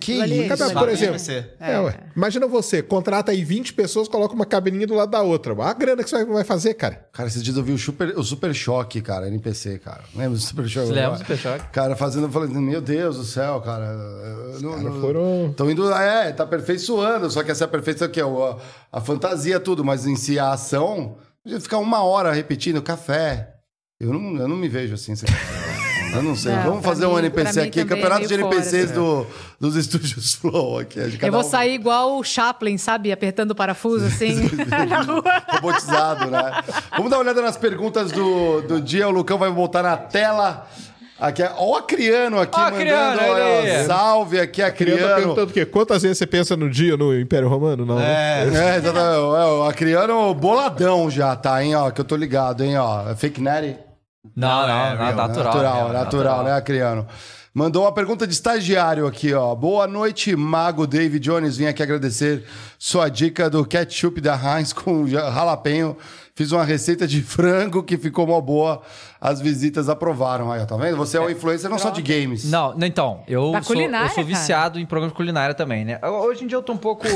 Que 0.00 0.12
isso, 0.12 0.22
aquilo 0.54 0.72
por 0.72 0.88
ali- 0.88 0.92
exemplo. 0.92 1.54
É, 1.60 1.78
ué. 1.78 1.94
Imagina 2.16 2.46
você, 2.46 2.82
contrata 2.82 3.30
aí 3.32 3.44
20 3.44 3.74
pessoas, 3.74 4.08
coloca 4.08 4.34
uma 4.34 4.46
cabininha 4.46 4.86
do 4.86 4.94
lado 4.94 5.10
da 5.10 5.20
outra. 5.22 5.54
A 5.62 5.72
grana 5.74 6.02
que 6.02 6.08
você 6.10 6.24
vai- 6.24 6.42
fazer, 6.44 6.74
cara. 6.74 7.06
Cara, 7.12 7.28
esses 7.28 7.42
dias 7.42 7.56
eu 7.56 7.62
vi 7.62 7.72
o 7.72 7.78
Super, 7.78 8.18
o 8.18 8.22
super 8.24 8.54
Choque, 8.54 9.00
cara, 9.02 9.28
NPC, 9.28 9.78
cara. 9.78 10.00
Lembra 10.14 10.30
do 10.30 10.38
Super 10.40 10.66
Choque? 10.68 10.90
Lembro 10.92 11.12
do 11.12 11.18
Super 11.18 11.36
Choque. 11.36 11.68
Cara, 11.70 11.94
fazendo, 11.94 12.26
eu 12.26 12.30
falei, 12.30 12.48
meu 12.48 12.80
Deus 12.80 13.16
do 13.18 13.24
céu, 13.24 13.60
cara. 13.60 13.92
Não, 14.60 14.80
não, 14.80 15.00
foram- 15.00 15.48
Estão 15.50 15.70
indo, 15.70 15.92
é, 15.92 16.32
tá 16.32 16.44
aperfeiçoando, 16.44 17.30
só 17.30 17.42
que 17.42 17.50
essa 17.50 17.66
aperfeiçoação 17.66 18.08
aqui 18.08 18.20
é 18.20 18.24
o- 18.24 18.42
a, 18.44 18.58
a 18.90 19.00
fantasia, 19.00 19.60
tudo, 19.60 19.84
mas 19.84 20.06
em 20.06 20.16
si 20.16 20.38
a 20.38 20.52
ação, 20.52 21.16
podia 21.44 21.60
ficar 21.60 21.78
uma 21.78 22.02
hora 22.02 22.32
repetindo 22.32 22.80
café. 22.82 23.54
Eu 24.00 24.12
não, 24.14 24.36
eu 24.40 24.48
não 24.48 24.56
me 24.56 24.66
vejo 24.68 24.94
assim. 24.94 25.12
assim. 25.12 25.26
Eu 26.14 26.22
não 26.22 26.34
sei. 26.34 26.52
Não, 26.52 26.62
Vamos 26.64 26.84
fazer 26.84 27.06
um 27.06 27.12
mim- 27.12 27.18
NPC 27.20 27.52
pra 27.52 27.62
mim 27.62 27.68
aqui, 27.68 27.80
é 27.80 27.84
campeonato 27.84 28.22
de 28.26 28.28
meio 28.28 28.40
fora, 28.40 28.54
NPCs 28.56 28.84
assim. 28.86 28.94
do, 28.94 29.26
dos 29.60 29.76
estúdios 29.76 30.34
Flow 30.40 30.78
aqui. 30.78 31.00
de 31.02 31.16
cada 31.16 31.28
Eu 31.28 31.32
vou 31.32 31.40
um 31.42 31.44
sair 31.44 31.74
igual 31.74 32.18
o 32.18 32.24
Chaplin, 32.24 32.76
sabe? 32.78 33.12
Apertando 33.12 33.52
o 33.52 33.54
parafuso, 33.54 34.06
assim, 34.06 34.50
na 34.88 35.02
rua. 35.02 35.22
robotizado, 35.48 36.30
né? 36.30 36.62
Vamos 36.96 37.10
dar 37.10 37.16
uma 37.18 37.22
olhada 37.24 37.40
nas 37.42 37.56
perguntas 37.56 38.10
do, 38.10 38.60
do 38.62 38.80
dia. 38.80 39.06
O 39.08 39.10
Lucão 39.10 39.38
vai 39.38 39.50
botar 39.50 39.82
na 39.82 39.96
tela. 39.96 40.66
Aqui, 41.18 41.42
ó, 41.42 41.64
o 41.66 41.76
Acriano 41.76 42.40
aqui 42.40 42.58
Ó, 42.58 42.62
mandando. 42.70 43.20
Olha, 43.22 43.42
ele. 43.68 43.84
salve 43.86 44.40
aqui, 44.40 44.62
Criando 44.72 44.98
tá 45.00 45.04
Acriano. 45.04 45.14
perguntando 45.16 45.50
o 45.50 45.52
quê? 45.52 45.66
Quantas 45.66 46.00
vezes 46.02 46.16
você 46.16 46.26
pensa 46.26 46.56
no 46.56 46.70
dia 46.70 46.96
no 46.96 47.14
Império 47.14 47.46
Romano? 47.46 47.84
Não, 47.84 47.96
né? 47.96 48.44
É, 48.44 48.76
exatamente. 48.76 48.96
É, 48.96 49.18
o 49.18 49.64
Acriano 49.64 50.32
boladão 50.34 51.10
já, 51.10 51.36
tá, 51.36 51.62
hein? 51.62 51.74
Ó, 51.74 51.90
que 51.90 52.00
eu 52.00 52.04
tô 52.06 52.16
ligado, 52.16 52.64
hein? 52.64 52.78
Ó, 52.78 53.10
É 53.10 53.14
fake 53.14 53.38
Natty. 53.38 53.76
Não, 54.36 54.66
não, 54.66 54.68
é, 54.68 54.90
não, 54.90 54.96
real, 54.96 55.16
natural. 55.16 55.44
Natural, 55.44 55.88
né? 55.88 55.92
natural, 55.94 56.44
né, 56.44 56.52
Acriano? 56.52 57.06
Mandou 57.54 57.82
uma 57.84 57.92
pergunta 57.92 58.26
de 58.26 58.32
estagiário 58.34 59.06
aqui, 59.06 59.32
ó. 59.32 59.54
Boa 59.54 59.86
noite, 59.86 60.36
Mago 60.36 60.86
David 60.86 61.24
Jones. 61.24 61.56
Vim 61.56 61.66
aqui 61.66 61.82
agradecer 61.82 62.44
sua 62.78 63.08
dica 63.08 63.48
do 63.50 63.64
ketchup 63.64 64.20
da 64.20 64.36
Heinz 64.36 64.72
com 64.72 65.06
jalapeño. 65.08 65.96
Fiz 66.34 66.52
uma 66.52 66.64
receita 66.64 67.08
de 67.08 67.22
frango 67.22 67.82
que 67.82 67.96
ficou 67.96 68.26
uma 68.26 68.40
boa. 68.40 68.82
As 69.20 69.40
visitas 69.40 69.88
aprovaram. 69.88 70.52
Aí, 70.52 70.60
ó, 70.60 70.66
tá 70.66 70.76
vendo? 70.76 70.96
Você 70.98 71.16
é 71.16 71.20
um 71.20 71.28
influencer 71.28 71.68
não 71.68 71.78
só 71.78 71.90
de 71.90 72.02
games. 72.02 72.44
Não, 72.44 72.74
não, 72.76 72.86
então, 72.86 73.22
eu 73.26 73.50
Da 73.52 73.62
sou, 73.62 73.74
eu 73.74 73.90
sou 73.90 74.14
cara. 74.14 74.22
viciado 74.22 74.78
em 74.78 74.86
programas 74.86 75.12
de 75.12 75.16
culinária 75.16 75.54
também, 75.54 75.84
né? 75.84 75.98
Hoje 76.02 76.44
em 76.44 76.46
dia 76.46 76.56
eu 76.56 76.62
tô 76.62 76.72
um 76.74 76.78
pouco, 76.78 77.06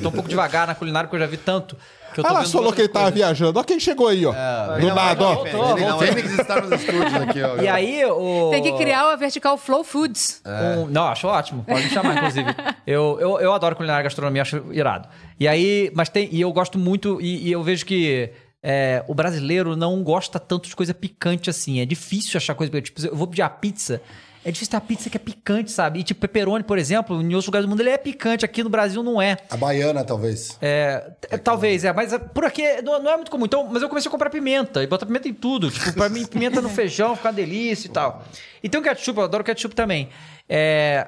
tô 0.00 0.08
um 0.08 0.12
pouco 0.12 0.28
devagar 0.28 0.66
na 0.66 0.74
culinária, 0.74 1.06
porque 1.06 1.22
eu 1.22 1.26
já 1.26 1.30
vi 1.30 1.36
tanto 1.36 1.76
Ah 2.22 2.32
lá, 2.32 2.40
vendo 2.40 2.50
falou 2.52 2.72
que 2.72 2.80
ele 2.82 2.88
tava 2.88 3.10
viajando. 3.10 3.58
Ó 3.58 3.62
quem 3.62 3.80
chegou 3.80 4.08
aí, 4.08 4.24
ó. 4.26 4.32
Ele 4.76 4.88
Do 4.88 4.94
nada, 4.94 5.24
ó. 5.24 5.46
ele 5.46 5.86
não 5.86 5.98
Fênix 5.98 6.38
está 6.38 6.60
nos 6.60 6.72
estúdios 6.80 7.14
aqui, 7.14 7.42
ó. 7.42 7.56
E 7.62 7.68
aí, 7.68 8.04
o... 8.04 8.50
Tem 8.50 8.62
que 8.62 8.72
criar 8.72 9.10
a 9.12 9.16
vertical 9.16 9.56
Flow 9.56 9.82
Foods. 9.84 10.42
Um- 10.46 10.86
não, 10.86 11.04
acho 11.08 11.26
ótimo. 11.26 11.64
Pode 11.64 11.84
me 11.84 11.90
chamar, 11.90 12.16
inclusive. 12.16 12.48
Eu, 12.86 13.18
eu, 13.20 13.40
eu 13.40 13.52
adoro 13.52 13.74
culinária 13.76 14.02
e 14.02 14.04
gastronomia, 14.04 14.42
acho 14.42 14.62
irado. 14.72 15.08
E 15.38 15.48
aí, 15.48 15.90
mas 15.94 16.08
tem. 16.08 16.28
E 16.30 16.40
eu 16.40 16.52
gosto 16.52 16.78
muito, 16.78 17.20
e, 17.20 17.48
e 17.48 17.52
eu 17.52 17.62
vejo 17.62 17.84
que 17.86 18.30
é, 18.62 19.04
o 19.08 19.14
brasileiro 19.14 19.74
não 19.76 20.02
gosta 20.02 20.38
tanto 20.38 20.68
de 20.68 20.76
coisa 20.76 20.94
picante 20.94 21.50
assim. 21.50 21.80
É 21.80 21.84
difícil 21.84 22.36
achar 22.38 22.54
coisa 22.54 22.70
picante. 22.70 22.92
Tipo, 22.92 23.06
eu 23.06 23.16
vou 23.16 23.26
pedir 23.26 23.42
a 23.42 23.48
pizza. 23.50 24.00
É 24.44 24.50
difícil 24.50 24.70
ter 24.72 24.76
a 24.76 24.80
pizza 24.80 25.08
que 25.08 25.16
é 25.16 25.20
picante, 25.20 25.70
sabe? 25.70 26.00
E 26.00 26.02
tipo, 26.02 26.20
pepperoni, 26.20 26.64
por 26.64 26.76
exemplo, 26.76 27.20
em 27.22 27.26
outros 27.26 27.46
lugares 27.46 27.64
do 27.66 27.70
mundo 27.70 27.80
ele 27.80 27.90
é 27.90 27.96
picante. 27.96 28.44
Aqui 28.44 28.62
no 28.64 28.68
Brasil 28.68 29.02
não 29.02 29.22
é. 29.22 29.36
A 29.48 29.56
baiana, 29.56 30.02
talvez. 30.04 30.58
É, 30.60 30.98
t- 31.20 31.38
talvez, 31.38 31.84
é, 31.84 31.92
mas 31.92 32.12
é, 32.12 32.18
por 32.18 32.44
aqui 32.44 32.82
não, 32.82 33.00
não 33.02 33.10
é 33.12 33.16
muito 33.16 33.30
comum. 33.30 33.44
Então, 33.44 33.68
mas 33.70 33.82
eu 33.82 33.88
comecei 33.88 34.08
a 34.08 34.10
comprar 34.10 34.30
pimenta 34.30 34.82
e 34.82 34.86
botar 34.86 35.06
pimenta 35.06 35.28
em 35.28 35.34
tudo. 35.34 35.70
Tipo, 35.70 35.92
pra 35.92 36.08
mim, 36.08 36.26
pimenta 36.26 36.60
no 36.60 36.68
feijão 36.68 37.14
fica 37.14 37.28
uma 37.28 37.34
delícia 37.34 37.86
e 37.86 37.90
tal. 37.90 38.24
E 38.62 38.68
tem 38.68 38.80
o 38.80 38.82
ketchup, 38.82 39.18
eu 39.18 39.24
adoro 39.24 39.44
ketchup 39.44 39.74
também. 39.76 40.08
É, 40.48 41.06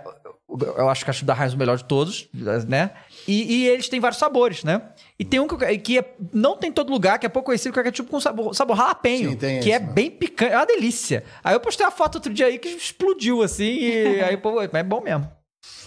eu 0.49 0.89
acho 0.89 1.03
o 1.03 1.07
ketchup 1.07 1.25
da 1.25 1.35
Heinz 1.37 1.55
o 1.55 1.59
melhor 1.59 1.77
de 1.77 1.85
todos, 1.85 2.29
né? 2.69 2.91
E, 3.27 3.63
e 3.63 3.67
eles 3.69 3.89
têm 3.89 3.99
vários 3.99 4.19
sabores, 4.19 4.63
né? 4.63 4.81
E 5.19 5.25
tem 5.25 5.39
um 5.39 5.47
que, 5.47 5.55
eu- 5.55 5.81
que 5.81 5.99
é- 5.99 6.15
não 6.33 6.57
tem 6.57 6.71
em 6.71 6.73
todo 6.73 6.91
lugar, 6.91 7.19
que 7.19 7.27
é 7.27 7.29
pouco 7.29 7.47
conhecido, 7.47 7.73
que 7.73 7.79
é 7.79 7.85
ketchup 7.85 8.11
com 8.11 8.19
sabor, 8.21 8.55
sabor 8.55 8.77
jalapeño. 8.77 9.31
Sim, 9.31 9.37
tem 9.37 9.61
que 9.61 9.71
é 9.73 9.77
esse, 9.77 9.85
né? 9.87 9.93
bem 9.93 10.11
picante, 10.11 10.53
é 10.53 10.57
uma 10.57 10.67
delícia. 10.67 11.23
Aí 11.43 11.55
eu 11.55 11.61
postei 11.61 11.87
a 11.87 11.91
foto 11.91 12.17
outro 12.17 12.33
dia 12.33 12.47
aí 12.47 12.59
que 12.59 12.69
explodiu 12.69 13.41
assim, 13.43 13.65
e 13.79 14.21
aí, 14.25 14.37
pô, 14.37 14.61
é 14.61 14.83
bom 14.83 15.01
mesmo. 15.01 15.31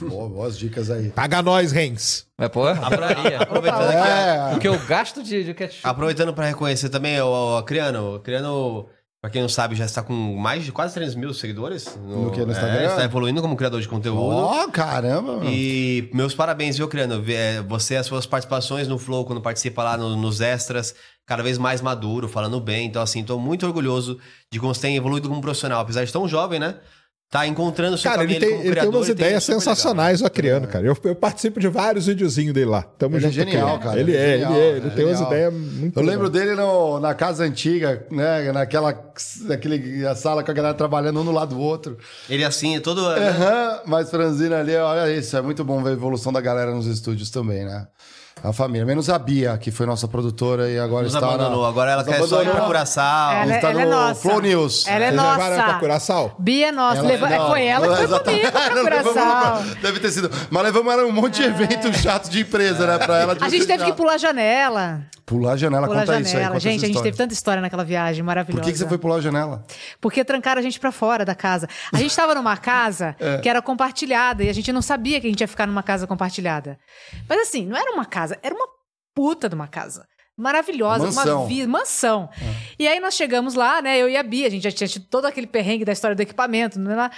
Boa, 0.02 0.30
boas 0.30 0.58
dicas 0.58 0.90
aí. 0.90 1.10
Paga 1.10 1.42
nós, 1.42 1.72
Rens. 1.72 2.26
Mas, 2.38 2.50
pô, 2.50 2.66
adoraria. 2.68 3.40
Aproveitando 3.40 3.82
aqui, 3.90 4.08
É, 4.08 4.56
O 4.56 4.60
que 4.60 4.68
eu 4.68 4.80
gasto 4.86 5.22
de, 5.22 5.44
de 5.44 5.54
ketchup. 5.54 5.82
Aproveitando 5.84 6.34
pra 6.34 6.46
reconhecer 6.46 6.90
também 6.90 7.20
o, 7.22 7.58
o 7.60 7.64
Criano. 7.64 8.16
O 8.16 8.20
Criano, 8.20 8.88
pra 9.22 9.30
quem 9.30 9.42
não 9.42 9.50
sabe, 9.50 9.76
já 9.76 9.86
está 9.86 10.02
com 10.04 10.14
mais 10.38 10.64
de 10.64 10.72
quase 10.72 10.94
3 10.94 11.16
mil 11.16 11.34
seguidores. 11.34 11.96
No 11.98 12.32
que, 12.32 12.44
no 12.46 12.52
Instagram? 12.52 12.80
É, 12.82 12.86
está 12.86 13.04
evoluindo 13.04 13.42
como 13.42 13.56
criador 13.56 13.82
de 13.82 13.88
conteúdo. 13.88 14.22
Ó, 14.22 14.68
caramba. 14.70 15.38
mano. 15.38 15.50
E 15.50 16.10
meus 16.14 16.34
parabéns, 16.36 16.78
viu, 16.78 16.88
Criano? 16.88 17.22
Vê, 17.22 17.34
é, 17.34 17.62
Você, 17.64 17.96
as 17.96 18.06
suas 18.06 18.26
participações 18.26 18.88
no 18.88 18.98
Flow, 18.98 19.26
quando 19.26 19.42
participa 19.42 19.84
lá 19.84 19.98
no- 19.98 20.16
nos 20.16 20.40
extras, 20.42 20.94
cada 21.26 21.42
vez 21.44 21.58
mais 21.58 21.82
maduro, 21.82 22.28
falando 22.30 22.60
bem. 22.62 22.88
Então, 22.88 23.02
assim, 23.02 23.24
tô 23.24 23.38
muito 23.40 23.66
orgulhoso 23.66 24.20
de 24.52 24.60
como 24.60 24.74
você 24.74 24.82
tem 24.82 24.96
evoluído 24.96 25.28
como 25.28 25.42
profissional. 25.42 25.82
Apesar 25.82 26.04
de 26.06 26.12
tão 26.14 26.28
jovem, 26.28 26.60
né? 26.60 26.76
Tá 27.30 27.46
encontrando 27.46 27.96
o 27.96 27.98
seu 27.98 28.10
Cara, 28.10 28.24
ele 28.24 28.36
tem, 28.40 28.48
como 28.50 28.54
ele 28.54 28.64
tem 28.64 28.72
criador 28.72 28.96
umas 28.96 29.06
tem 29.08 29.12
ideias 29.16 29.44
super 29.44 29.54
legal. 29.58 29.62
sensacionais, 29.76 30.22
o 30.22 30.26
Acriano, 30.26 30.66
cara. 30.66 30.86
Eu, 30.88 30.98
eu 31.04 31.14
participo 31.14 31.60
de 31.60 31.68
vários 31.68 32.06
videozinhos 32.06 32.54
dele 32.54 32.68
lá. 32.68 32.84
Tamo 32.84 33.18
Ele 33.18 33.26
é 33.26 33.30
junto, 33.30 33.34
genial, 33.50 33.68
Acriano. 33.76 33.84
cara, 33.84 34.00
Ele 34.00 34.12
ele 34.12 34.18
é 34.18 34.22
é, 34.30 34.32
genial, 34.38 34.54
ele 34.54 34.62
é. 34.62 34.78
Ele 34.78 34.88
é 34.88 34.90
tem 34.92 35.06
umas 35.06 35.18
genial. 35.18 35.34
ideias 35.34 35.54
muito 35.54 36.00
Eu 36.00 36.06
lembro 36.06 36.30
dele 36.30 36.56
no- 36.56 37.02
na 37.02 37.14
casa 37.14 37.44
antiga, 37.44 38.06
né? 38.10 38.50
Naquela 38.54 38.98
naquele, 39.42 40.08
a 40.08 40.16
sala 40.16 40.42
com 40.42 40.52
a 40.52 40.54
galera 40.54 40.74
trabalhando 40.74 41.20
um 41.20 41.26
do 41.26 41.32
lado 41.34 41.54
do 41.54 41.60
outro. 41.62 41.98
Ele 42.30 42.46
assim, 42.46 42.80
todo... 42.80 43.02
Aham, 43.06 43.82
mas 43.86 44.10
franzino 44.10 44.56
ali, 44.56 44.74
olha 44.78 45.12
isso, 45.14 45.36
é 45.36 45.42
muito 45.42 45.66
bom 45.66 45.84
ver 45.84 45.90
a 45.90 45.94
evolução 45.94 46.32
da 46.32 46.40
galera 46.40 46.72
nos 46.72 46.86
estúdios 46.88 47.30
também, 47.30 47.66
né? 47.66 47.88
A 48.44 48.54
família, 48.54 48.86
menos 48.86 49.10
a 49.10 49.18
Bia, 49.18 49.58
que 49.58 49.72
foi 49.72 49.86
nossa 49.86 50.08
produtora 50.08 50.70
e 50.70 50.80
agora 50.80 51.04
Nos 51.06 51.14
está 51.14 51.26
abandonou. 51.28 51.64
na... 51.64 51.68
Agora 51.70 51.92
ela 51.92 52.04
nos 52.04 52.12
quer 52.14 52.18
só 52.20 52.26
ir 52.26 52.30
pra 52.30 52.40
abandonou. 52.42 52.68
Curaçao. 52.68 53.32
Ela, 53.34 53.56
está 53.56 53.70
ela 53.72 53.82
é 53.82 53.86
no 53.86 53.92
nossa. 53.92 54.22
Flow 54.22 54.42
News. 54.42 54.88
Ela 54.88 55.06
é 55.06 55.08
Vocês 55.12 55.22
levaram 55.22 55.44
ela 55.44 55.56
pra 55.56 55.66
nossa. 55.68 55.80
Curaçao? 55.80 56.36
Bia 56.40 56.68
é 56.68 56.72
nossa. 56.72 56.98
Ela- 57.00 57.08
Leva- 57.08 57.30
não, 57.30 57.48
foi 57.50 57.66
ela 57.66 57.88
que 57.98 58.08
foi 58.08 58.20
comigo 58.20 58.52
pra 58.52 59.04
Curaçao. 59.04 59.64
Deve 59.82 60.00
ter 60.00 60.12
sido. 60.12 60.32
Mas 60.50 60.64
levamos 60.64 60.94
ela 60.94 61.06
um 61.06 61.12
monte 61.12 61.36
de 61.42 61.44
evento 61.44 61.92
chato 61.98 62.30
de 62.30 62.42
empresa, 62.42 62.86
né? 62.86 62.98
Pra 62.98 63.18
ela 63.20 63.38
A 63.42 63.50
gente 63.50 63.66
teve 63.66 63.84
que 63.86 63.94
pular 63.94 64.14
a 64.14 64.18
janela. 64.18 65.02
Pular 65.26 65.52
a 65.54 65.58
janela, 65.58 65.88
Pular 65.88 66.04
a 66.04 66.06
conta 66.06 66.20
isso 66.22 66.28
aí. 66.28 66.34
janela. 66.34 66.50
Conta 66.52 66.60
Gente, 66.62 66.86
a 66.86 66.88
gente 66.88 67.04
teve 67.04 67.18
tanta 67.18 67.34
história 67.34 67.62
naquela 67.62 67.84
viagem 67.84 68.24
maravilhosa. 68.24 68.62
Por 68.62 68.66
que, 68.66 68.72
que 68.72 68.78
você 68.78 68.88
foi 68.88 68.98
pular 68.98 69.16
a 69.18 69.22
janela? 69.22 69.62
Porque 70.00 70.24
trancaram 70.24 70.60
a 70.60 70.62
gente 70.64 70.80
pra 70.80 70.90
fora 70.90 71.26
da 71.26 71.36
casa. 71.36 71.68
A 71.94 71.98
gente 71.98 72.16
tava 72.16 72.34
numa 72.34 72.56
casa 72.56 73.14
É. 73.20 73.38
que 73.40 73.50
era 73.50 73.62
compartilhada 73.62 74.42
e 74.44 74.50
a 74.50 74.54
gente 74.54 74.72
não 74.72 74.82
sabia 74.82 75.20
que 75.20 75.28
a 75.28 75.30
gente 75.30 75.42
ia 75.42 75.48
ficar 75.48 75.68
numa 75.68 75.84
casa 75.84 76.08
compartilhada. 76.08 76.78
Mas 77.28 77.42
assim, 77.42 77.66
não 77.66 77.76
era 77.76 77.92
uma 77.92 78.06
casa, 78.06 78.27
era 78.42 78.54
uma 78.54 78.68
puta 79.14 79.48
de 79.48 79.56
uma 79.56 79.68
casa. 79.68 80.08
Maravilhosa, 80.38 81.06
Mansão. 81.06 81.40
uma 81.40 81.48
vida, 81.48 81.68
mansão. 81.68 82.30
É. 82.34 82.76
E 82.78 82.88
aí 82.88 83.00
nós 83.00 83.16
chegamos 83.16 83.56
lá, 83.56 83.82
né? 83.82 83.98
Eu 83.98 84.08
e 84.08 84.16
a 84.16 84.22
Bia, 84.22 84.46
a 84.46 84.50
gente 84.52 84.64
já 84.64 84.72
tinha 84.72 84.88
tido 84.88 85.06
todo 85.10 85.26
aquele 85.26 85.48
perrengue 85.48 85.84
da 85.84 85.92
história 85.92 86.16
do 86.16 86.22
equipamento, 86.22 86.80
né? 86.80 86.96
lá. 86.96 87.12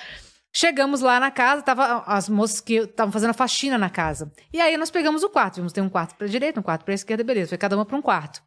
Chegamos 0.53 1.01
lá 1.01 1.19
na 1.19 1.29
casa, 1.29 1.61
tava 1.61 2.03
as 2.07 2.27
moças 2.29 2.61
que 2.61 2.75
estavam 2.75 3.11
fazendo 3.11 3.31
a 3.31 3.33
faxina 3.33 3.77
na 3.77 3.89
casa. 3.89 4.31
E 4.51 4.59
aí 4.59 4.77
nós 4.77 4.89
pegamos 4.89 5.21
o 5.21 5.29
quarto, 5.29 5.57
vimos 5.57 5.73
ter 5.73 5.81
um 5.81 5.89
quarto 5.89 6.15
pra 6.15 6.27
direita, 6.27 6.59
um 6.59 6.63
quarto 6.63 6.85
pra 6.85 6.93
esquerda, 6.93 7.23
beleza, 7.23 7.49
foi 7.49 7.57
cada 7.57 7.75
uma 7.75 7.85
pra 7.85 7.97
um 7.97 8.01
quarto. 8.01 8.41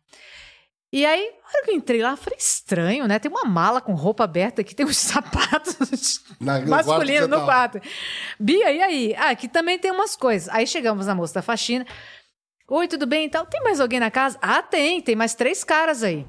E 0.92 1.07
aí, 1.07 1.23
na 1.23 1.49
hora 1.49 1.65
que 1.65 1.70
eu 1.70 1.74
entrei 1.74 2.02
lá, 2.02 2.10
eu 2.10 2.16
falei, 2.18 2.39
estranho, 2.39 3.07
né? 3.07 3.18
Tem 3.18 3.31
uma 3.31 3.44
mala 3.44 3.81
com 3.81 3.94
roupa 3.94 4.24
aberta 4.24 4.60
aqui, 4.60 4.74
tem 4.74 4.84
uns 4.84 4.97
sapatos 4.99 6.20
no 6.39 6.47
quarto 6.47 6.68
masculinos 6.68 7.28
no 7.28 7.44
quarto. 7.44 7.81
Bia, 8.39 8.70
e 8.70 8.82
aí? 8.82 9.15
Ah, 9.16 9.31
aqui 9.31 9.49
também 9.49 9.78
tem 9.78 9.91
umas 9.91 10.16
coisas. 10.16 10.50
Aí 10.50 10.66
chegamos 10.66 11.07
na 11.07 11.15
moça 11.15 11.32
da 11.34 11.42
faxina. 11.42 11.86
Oi, 12.75 12.89
tudo 12.89 13.07
bem 13.07 13.26
e 13.26 13.28
tal? 13.28 13.44
Tem 13.44 13.62
mais 13.62 13.81
alguém 13.81 14.01
na 14.01 14.10
casa? 14.10 14.39
Ah, 14.41 14.62
tem, 14.62 14.99
tem 15.02 15.15
mais 15.15 15.34
três 15.34 15.62
caras 15.62 16.02
aí. 16.02 16.26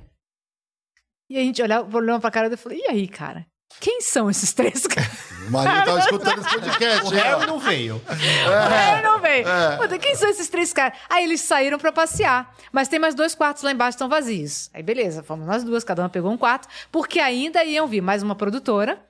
E 1.30 1.38
a 1.38 1.40
gente 1.40 1.62
olhava, 1.62 1.98
olhava 1.98 2.20
pra 2.20 2.30
cara 2.30 2.50
dele 2.50 2.60
e 2.60 2.62
falou: 2.62 2.78
e 2.78 2.86
aí, 2.90 3.08
cara? 3.08 3.48
Quem 3.80 4.02
são 4.02 4.30
esses 4.30 4.52
três 4.52 4.84
caras? 4.86 5.10
O 5.48 5.52
marido 5.52 5.86
tava 5.86 6.00
escutando 6.04 6.42
esse 6.42 6.60
podcast. 6.60 7.06
O. 7.06 7.10
Harry 7.12 7.46
não 7.48 7.60
veio. 7.60 8.02
É, 8.10 9.02
não 9.02 9.22
veio. 9.22 9.46
Puta, 9.78 9.98
Quem 9.98 10.16
são 10.16 10.30
esses 10.30 10.50
três 10.50 10.74
caras? 10.74 11.00
Aí 11.10 11.24
eles 11.24 11.40
saíram 11.40 11.80
pra 11.80 11.94
passear. 11.94 12.54
Mas 12.74 12.90
tem 12.90 13.00
mais 13.00 13.16
dois 13.16 13.34
quartos 13.34 13.64
lá 13.64 13.72
embaixo 13.72 13.92
que 13.92 14.04
estão 14.04 14.10
vazios. 14.10 14.70
Aí 14.74 14.84
beleza, 14.84 15.24
fomos 15.24 15.48
nós 15.48 15.64
duas, 15.64 15.86
cada 15.86 16.02
uma 16.02 16.10
pegou 16.10 16.30
um 16.30 16.38
quarto, 16.38 16.68
porque 16.92 17.22
ainda 17.22 17.64
iam 17.64 17.88
vir 17.88 18.02
mais 18.02 18.22
uma 18.22 18.36
produtora 18.36 19.02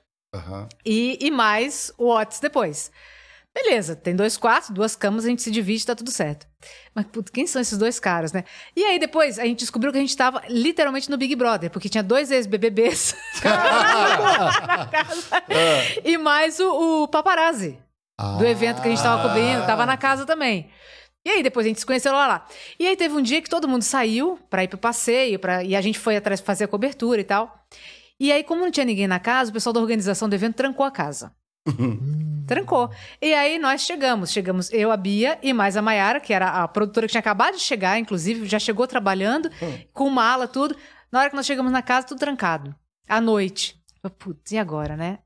e, 0.86 1.18
e 1.20 1.32
mais 1.32 1.92
o 1.98 2.14
Otis 2.14 2.38
depois. 2.38 2.92
Beleza, 3.54 3.94
tem 3.94 4.16
dois 4.16 4.36
quartos, 4.36 4.70
duas 4.70 4.96
camas, 4.96 5.24
a 5.24 5.28
gente 5.28 5.40
se 5.40 5.50
divide, 5.50 5.86
tá 5.86 5.94
tudo 5.94 6.10
certo. 6.10 6.44
Mas, 6.92 7.06
puta, 7.06 7.30
quem 7.30 7.46
são 7.46 7.62
esses 7.62 7.78
dois 7.78 8.00
caras, 8.00 8.32
né? 8.32 8.42
E 8.74 8.82
aí, 8.82 8.98
depois, 8.98 9.38
a 9.38 9.44
gente 9.44 9.60
descobriu 9.60 9.92
que 9.92 9.98
a 9.98 10.00
gente 10.00 10.16
tava 10.16 10.42
literalmente 10.48 11.08
no 11.08 11.16
Big 11.16 11.36
Brother, 11.36 11.70
porque 11.70 11.88
tinha 11.88 12.02
dois 12.02 12.32
ex-BBBs 12.32 13.14
na 13.44 14.86
casa. 14.88 15.44
E 16.04 16.18
mais 16.18 16.58
o, 16.58 17.04
o 17.04 17.08
paparazzi 17.08 17.78
do 18.38 18.44
evento 18.44 18.82
que 18.82 18.88
a 18.88 18.90
gente 18.90 19.02
tava 19.02 19.22
cobrindo, 19.28 19.64
tava 19.64 19.86
na 19.86 19.96
casa 19.96 20.26
também. 20.26 20.68
E 21.24 21.30
aí, 21.30 21.42
depois 21.42 21.64
a 21.64 21.68
gente 21.68 21.78
se 21.78 21.86
conheceu 21.86 22.12
lá, 22.12 22.26
lá. 22.26 22.46
E 22.78 22.88
aí, 22.88 22.96
teve 22.96 23.14
um 23.14 23.22
dia 23.22 23.40
que 23.40 23.48
todo 23.48 23.68
mundo 23.68 23.82
saiu 23.82 24.36
pra 24.50 24.64
ir 24.64 24.68
pro 24.68 24.78
passeio, 24.78 25.38
pra... 25.38 25.62
e 25.62 25.76
a 25.76 25.80
gente 25.80 25.98
foi 25.98 26.16
atrás 26.16 26.40
fazer 26.40 26.64
a 26.64 26.68
cobertura 26.68 27.20
e 27.20 27.24
tal. 27.24 27.64
E 28.18 28.32
aí, 28.32 28.42
como 28.42 28.62
não 28.62 28.70
tinha 28.70 28.84
ninguém 28.84 29.06
na 29.06 29.20
casa, 29.20 29.50
o 29.50 29.54
pessoal 29.54 29.72
da 29.72 29.80
organização 29.80 30.28
do 30.28 30.34
evento 30.34 30.56
trancou 30.56 30.84
a 30.84 30.90
casa. 30.90 31.32
Trancou. 32.46 32.90
E 33.20 33.32
aí 33.32 33.58
nós 33.58 33.82
chegamos. 33.82 34.30
Chegamos 34.30 34.72
eu, 34.72 34.90
a 34.90 34.96
Bia 34.96 35.38
e 35.42 35.52
mais 35.52 35.76
a 35.76 35.82
Mayara, 35.82 36.20
que 36.20 36.32
era 36.32 36.62
a 36.62 36.68
produtora 36.68 37.06
que 37.06 37.12
tinha 37.12 37.20
acabado 37.20 37.54
de 37.54 37.62
chegar, 37.62 37.98
inclusive, 37.98 38.46
já 38.46 38.58
chegou 38.58 38.86
trabalhando, 38.86 39.50
com 39.92 40.10
mala, 40.10 40.46
tudo. 40.46 40.76
Na 41.10 41.20
hora 41.20 41.30
que 41.30 41.36
nós 41.36 41.46
chegamos 41.46 41.72
na 41.72 41.82
casa, 41.82 42.06
tudo 42.06 42.18
trancado. 42.18 42.74
À 43.08 43.20
noite. 43.20 43.80
Putz, 44.18 44.52
e 44.52 44.58
agora, 44.58 44.96
né? 44.96 45.18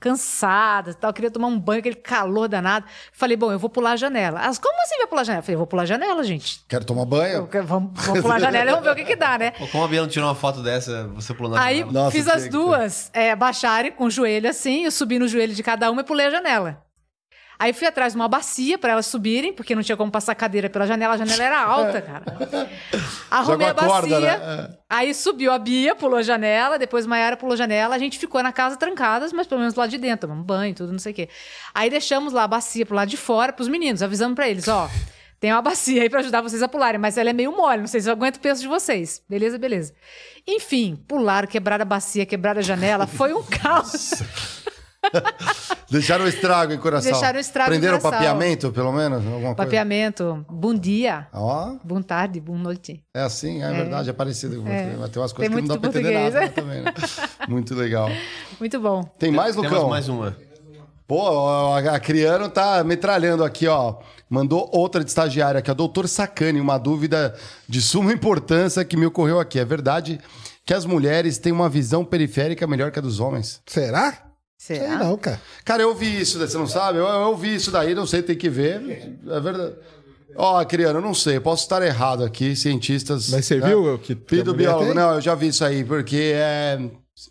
Cansada, 0.00 0.94
tal, 0.94 1.12
queria 1.12 1.30
tomar 1.30 1.48
um 1.48 1.58
banho, 1.58 1.80
aquele 1.80 1.94
calor 1.96 2.48
danado. 2.48 2.86
Falei, 3.12 3.36
bom, 3.36 3.52
eu 3.52 3.58
vou 3.58 3.68
pular 3.68 3.92
a 3.92 3.96
janela. 3.96 4.42
Elas, 4.42 4.58
como 4.58 4.74
assim 4.82 4.96
vai 4.96 5.06
pular 5.06 5.20
a 5.20 5.24
janela? 5.24 5.40
Eu 5.40 5.44
falei, 5.44 5.54
eu 5.54 5.58
vou 5.58 5.66
pular 5.66 5.82
a 5.82 5.86
janela, 5.86 6.24
gente. 6.24 6.64
Quero 6.68 6.84
tomar 6.84 7.02
Eu 7.02 7.06
banho? 7.06 7.46
quero- 7.48 7.66
vamos, 7.66 7.92
vamos 8.04 8.22
pular 8.22 8.36
a 8.36 8.38
janela 8.38 8.70
e 8.70 8.72
vamos 8.72 8.84
ver 8.84 8.92
o 8.92 8.96
que 8.96 9.04
que 9.04 9.16
dá, 9.16 9.36
né? 9.38 9.50
Como 9.70 9.84
a 9.84 9.88
Bia 9.88 10.00
não 10.00 10.08
tirou 10.08 10.26
uma 10.28 10.34
foto 10.34 10.62
dessa, 10.62 11.06
você 11.08 11.34
pulou 11.34 11.52
na 11.52 11.62
Aí 11.62 11.80
janela? 11.80 11.92
Nossa, 11.92 12.10
fiz 12.12 12.26
as 12.28 12.48
duas 12.48 13.10
é, 13.12 13.36
baixarem 13.36 13.92
com 13.92 14.04
o 14.04 14.10
joelho 14.10 14.48
assim, 14.48 14.84
eu 14.84 14.90
subi 14.90 15.18
no 15.18 15.28
joelho 15.28 15.54
de 15.54 15.62
cada 15.62 15.90
uma 15.90 16.00
e 16.00 16.04
pulei 16.04 16.26
a 16.26 16.30
janela. 16.30 16.82
Aí 17.60 17.74
fui 17.74 17.86
atrás 17.86 18.14
de 18.14 18.18
uma 18.18 18.26
bacia 18.26 18.78
para 18.78 18.92
elas 18.92 19.04
subirem, 19.04 19.52
porque 19.52 19.74
não 19.74 19.82
tinha 19.82 19.94
como 19.94 20.10
passar 20.10 20.34
cadeira 20.34 20.70
pela 20.70 20.86
janela, 20.86 21.12
a 21.12 21.18
janela 21.18 21.44
era 21.44 21.60
alta, 21.60 22.00
cara. 22.00 22.24
Arrumei 23.30 23.66
a 23.66 23.70
a 23.72 23.74
corda, 23.74 24.08
bacia, 24.08 24.38
né? 24.38 24.68
aí 24.88 25.12
subiu 25.12 25.52
a 25.52 25.58
Bia, 25.58 25.94
pulou 25.94 26.16
a 26.16 26.22
janela, 26.22 26.78
depois 26.78 27.04
Maiara 27.04 27.36
pulou 27.36 27.52
a 27.52 27.56
janela, 27.56 27.94
a 27.94 27.98
gente 27.98 28.18
ficou 28.18 28.42
na 28.42 28.50
casa 28.50 28.78
trancadas, 28.78 29.30
mas 29.30 29.46
pelo 29.46 29.60
menos 29.60 29.74
lá 29.74 29.86
de 29.86 29.98
dentro, 29.98 30.26
tomamos 30.26 30.46
banho, 30.46 30.74
tudo, 30.74 30.90
não 30.90 30.98
sei 30.98 31.12
o 31.12 31.14
quê. 31.14 31.28
Aí 31.74 31.90
deixamos 31.90 32.32
lá 32.32 32.44
a 32.44 32.48
bacia 32.48 32.86
pro 32.86 32.96
lado 32.96 33.10
de 33.10 33.18
fora, 33.18 33.52
pros 33.52 33.68
meninos, 33.68 34.02
avisamos 34.02 34.34
para 34.34 34.48
eles, 34.48 34.66
ó, 34.66 34.88
tem 35.38 35.52
uma 35.52 35.60
bacia 35.60 36.00
aí 36.00 36.08
pra 36.08 36.20
ajudar 36.20 36.40
vocês 36.40 36.62
a 36.62 36.68
pularem, 36.68 36.98
mas 36.98 37.18
ela 37.18 37.28
é 37.28 37.34
meio 37.34 37.54
mole, 37.54 37.80
não 37.80 37.86
sei 37.86 38.00
se 38.00 38.08
eu 38.08 38.12
aguento 38.14 38.36
o 38.36 38.40
peso 38.40 38.62
de 38.62 38.68
vocês. 38.68 39.22
Beleza, 39.28 39.58
beleza. 39.58 39.92
Enfim, 40.46 40.98
pularam, 41.06 41.46
quebraram 41.46 41.82
a 41.82 41.86
bacia, 41.86 42.24
quebraram 42.24 42.60
a 42.60 42.62
janela, 42.62 43.06
foi 43.06 43.34
um 43.34 43.42
caos. 43.62 44.12
Deixaram 45.90 46.24
o 46.24 46.28
estrago 46.28 46.72
em 46.72 46.78
coração. 46.78 47.10
Deixaram 47.10 47.38
o 47.38 47.40
estrago 47.40 47.70
em 47.70 47.72
Prenderam 47.72 47.98
o 47.98 48.00
coração. 48.00 48.18
papeamento, 48.26 48.70
pelo 48.72 48.92
menos? 48.92 49.18
Alguma 49.18 49.40
coisa? 49.40 49.54
Papeamento, 49.56 50.44
bom 50.48 50.74
dia, 50.74 51.26
Ó, 51.32 51.76
boa 51.82 52.02
tarde, 52.02 52.40
boa 52.40 52.58
noite. 52.58 53.02
é 53.14 53.22
assim, 53.22 53.62
é, 53.62 53.72
verdade, 53.72 54.10
é 54.10 54.12
parecido 54.12 54.56
com 54.56 54.62
você. 54.64 54.94
Mas 54.98 55.10
tem 55.10 55.22
umas 55.22 55.32
coisas 55.32 55.54
Tem 55.54 55.62
que 55.62 55.68
não 55.68 55.76
dá 55.76 55.80
muito 55.80 55.80
pra 55.80 56.00
entender 56.00 56.30
português, 56.30 56.34
nada 56.34 56.46
né? 56.46 56.52
também, 56.52 56.82
né? 56.82 56.94
Muito 57.48 57.74
legal. 57.74 58.08
Muito 58.60 58.78
bom. 58.78 59.02
Tem 59.18 59.32
mais, 59.32 59.56
Temos 59.56 59.70
Lucão? 59.72 59.88
mais 59.88 60.08
uma. 60.08 60.36
Pô, 61.08 61.48
a 61.74 61.98
Criano 61.98 62.48
tá 62.48 62.84
metralhando 62.84 63.42
aqui, 63.42 63.66
ó. 63.66 63.96
Mandou 64.28 64.70
outra 64.72 65.02
de 65.02 65.10
estagiária 65.10 65.58
aqui, 65.58 65.68
a 65.68 65.74
doutor 65.74 66.06
Sacani, 66.06 66.60
uma 66.60 66.78
dúvida 66.78 67.34
de 67.68 67.82
suma 67.82 68.12
importância 68.12 68.84
que 68.84 68.96
me 68.96 69.06
ocorreu 69.06 69.40
aqui. 69.40 69.58
É 69.58 69.64
verdade 69.64 70.20
que 70.64 70.72
as 70.72 70.84
mulheres 70.84 71.36
têm 71.38 71.52
uma 71.52 71.68
visão 71.68 72.04
periférica 72.04 72.64
melhor 72.68 72.92
que 72.92 73.00
a 73.00 73.02
dos 73.02 73.18
homens? 73.18 73.60
Será? 73.66 74.29
Sei 74.62 74.76
Será? 74.78 74.98
não, 74.98 75.16
cara. 75.16 75.40
Cara, 75.64 75.82
eu 75.82 75.94
vi 75.94 76.20
isso, 76.20 76.38
você 76.38 76.58
não 76.58 76.66
sabe? 76.66 76.98
Eu, 76.98 77.06
eu 77.06 77.34
vi 77.34 77.54
isso 77.54 77.70
daí, 77.70 77.94
não 77.94 78.06
sei, 78.06 78.22
tem 78.22 78.36
que 78.36 78.50
ver. 78.50 79.18
É 79.26 79.40
verdade. 79.40 79.74
Ó, 80.36 80.62
Criano, 80.66 80.98
eu 80.98 81.02
não 81.02 81.14
sei, 81.14 81.40
posso 81.40 81.62
estar 81.62 81.80
errado 81.82 82.22
aqui, 82.22 82.54
cientistas. 82.54 83.30
Mas 83.30 83.46
você 83.46 83.56
né? 83.56 83.68
viu 83.68 83.98
que- 83.98 84.14
que 84.14 84.22
a 84.22 84.28
Filho 84.28 84.44
do 84.44 84.52
mulher 84.52 84.66
biólogo. 84.68 84.86
tem? 84.92 84.94
Não, 84.94 85.14
eu 85.14 85.20
já 85.22 85.34
vi 85.34 85.48
isso 85.48 85.64
aí, 85.64 85.82
porque 85.82 86.32
é 86.34 86.78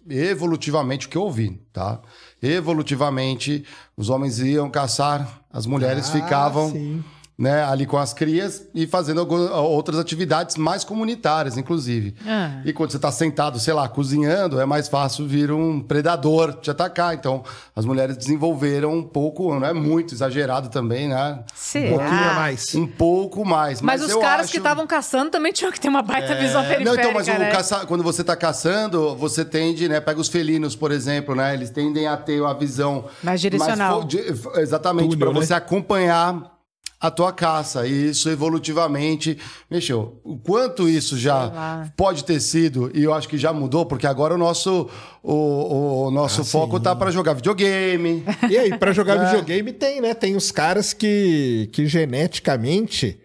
evolutivamente 0.09 1.05
o 1.05 1.09
que 1.09 1.17
eu 1.17 1.21
ouvi, 1.21 1.61
tá? 1.71 2.01
Evolutivamente, 2.41 3.63
os 3.95 4.09
homens 4.09 4.39
iam 4.39 4.67
caçar, 4.69 5.41
as 5.53 5.65
mulheres 5.67 6.09
Ah, 6.09 6.11
ficavam 6.13 6.71
sim. 6.71 7.03
Né, 7.39 7.63
ali 7.63 7.85
com 7.85 7.97
as 7.97 8.11
crias 8.13 8.67
e 8.75 8.85
fazendo 8.85 9.21
algu- 9.21 9.49
outras 9.53 9.97
atividades 9.97 10.57
mais 10.57 10.83
comunitárias, 10.83 11.57
inclusive. 11.57 12.13
Ah. 12.27 12.59
E 12.65 12.73
quando 12.73 12.91
você 12.91 12.97
está 12.97 13.09
sentado, 13.13 13.57
sei 13.57 13.73
lá, 13.73 13.87
cozinhando, 13.87 14.59
é 14.59 14.65
mais 14.65 14.89
fácil 14.89 15.25
vir 15.25 15.49
um 15.49 15.79
predador 15.79 16.53
te 16.55 16.69
atacar. 16.69 17.13
Então, 17.15 17.41
as 17.73 17.85
mulheres 17.85 18.17
desenvolveram 18.17 18.91
um 18.93 19.01
pouco, 19.01 19.57
não 19.57 19.65
é 19.65 19.71
muito 19.71 20.13
exagerado 20.13 20.67
também, 20.67 21.07
né? 21.07 21.39
Será? 21.55 21.85
Um 21.85 21.97
pouquinho 21.97 22.29
a 22.29 22.33
mais. 22.33 22.75
Um 22.75 22.85
pouco 22.87 23.45
mais. 23.45 23.81
Mas, 23.81 24.01
Mas, 24.01 24.09
os 24.09 24.15
eu 24.15 24.19
caras 24.19 24.43
acho- 24.43 24.51
que 24.51 24.57
estavam 24.57 24.85
caçando 24.85 25.31
também 25.31 25.53
tinham 25.53 25.71
que 25.71 25.79
ter 25.79 25.87
uma 25.87 26.01
baita 26.01 26.35
visão 26.35 26.59
é, 26.61 26.67
periférica, 26.67 26.91
Não, 26.91 26.99
então, 26.99 27.13
mas 27.13 27.27
o 27.29 27.31
né? 27.39 27.51
caça- 27.51 27.85
quando 27.85 28.03
você 28.03 28.19
está 28.19 28.35
caçando, 28.35 29.15
você 29.15 29.45
tende, 29.45 29.87
né? 29.87 30.01
Pega 30.01 30.19
os 30.19 30.27
felinos, 30.27 30.75
por 30.75 30.91
exemplo, 30.91 31.33
né? 31.33 31.53
Eles 31.53 31.69
tendem 31.69 32.05
a 32.05 32.17
ter 32.17 32.43
a 32.43 32.51
visão 32.53 33.05
Mais 33.23 33.39
direcional. 33.39 34.01
fo- 34.01 34.07
de- 34.07 34.23
exatamente, 34.57 35.15
para 35.15 35.31
né? 35.31 35.39
você 35.39 35.53
acompanhar 35.53 36.58
a 36.99 37.09
tua 37.09 37.31
caça. 37.31 37.87
E 37.87 38.09
isso 38.09 38.29
evolutivamente 38.29 39.37
mexeu. 39.69 40.19
O 40.23 40.37
quanto 40.37 40.87
isso 40.89 41.17
já 41.17 41.89
pode 41.95 42.23
ter 42.25 42.39
sido, 42.39 42.91
e 42.93 43.03
eu 43.03 43.13
acho 43.13 43.27
que 43.29 43.37
já 43.37 43.53
mudou, 43.53 43.85
porque 43.85 44.05
agora 44.05 44.35
o 44.35 44.37
nosso, 44.37 44.89
o, 45.23 46.07
o 46.07 46.11
nosso 46.11 46.43
foco 46.43 46.79
tá 46.79 46.95
para 46.95 47.11
jogar 47.11 47.33
videogame. 47.33 48.23
E 48.49 48.57
aí, 48.57 48.77
pra 48.77 48.91
jogar 48.91 49.15
É. 49.23 49.25
videogame 49.25 49.71
tem, 49.73 50.01
né? 50.01 50.13
Tem 50.13 50.35
os 50.35 50.51
caras 50.51 50.91
que, 50.93 51.69
que 51.71 51.85
geneticamente 51.87 53.19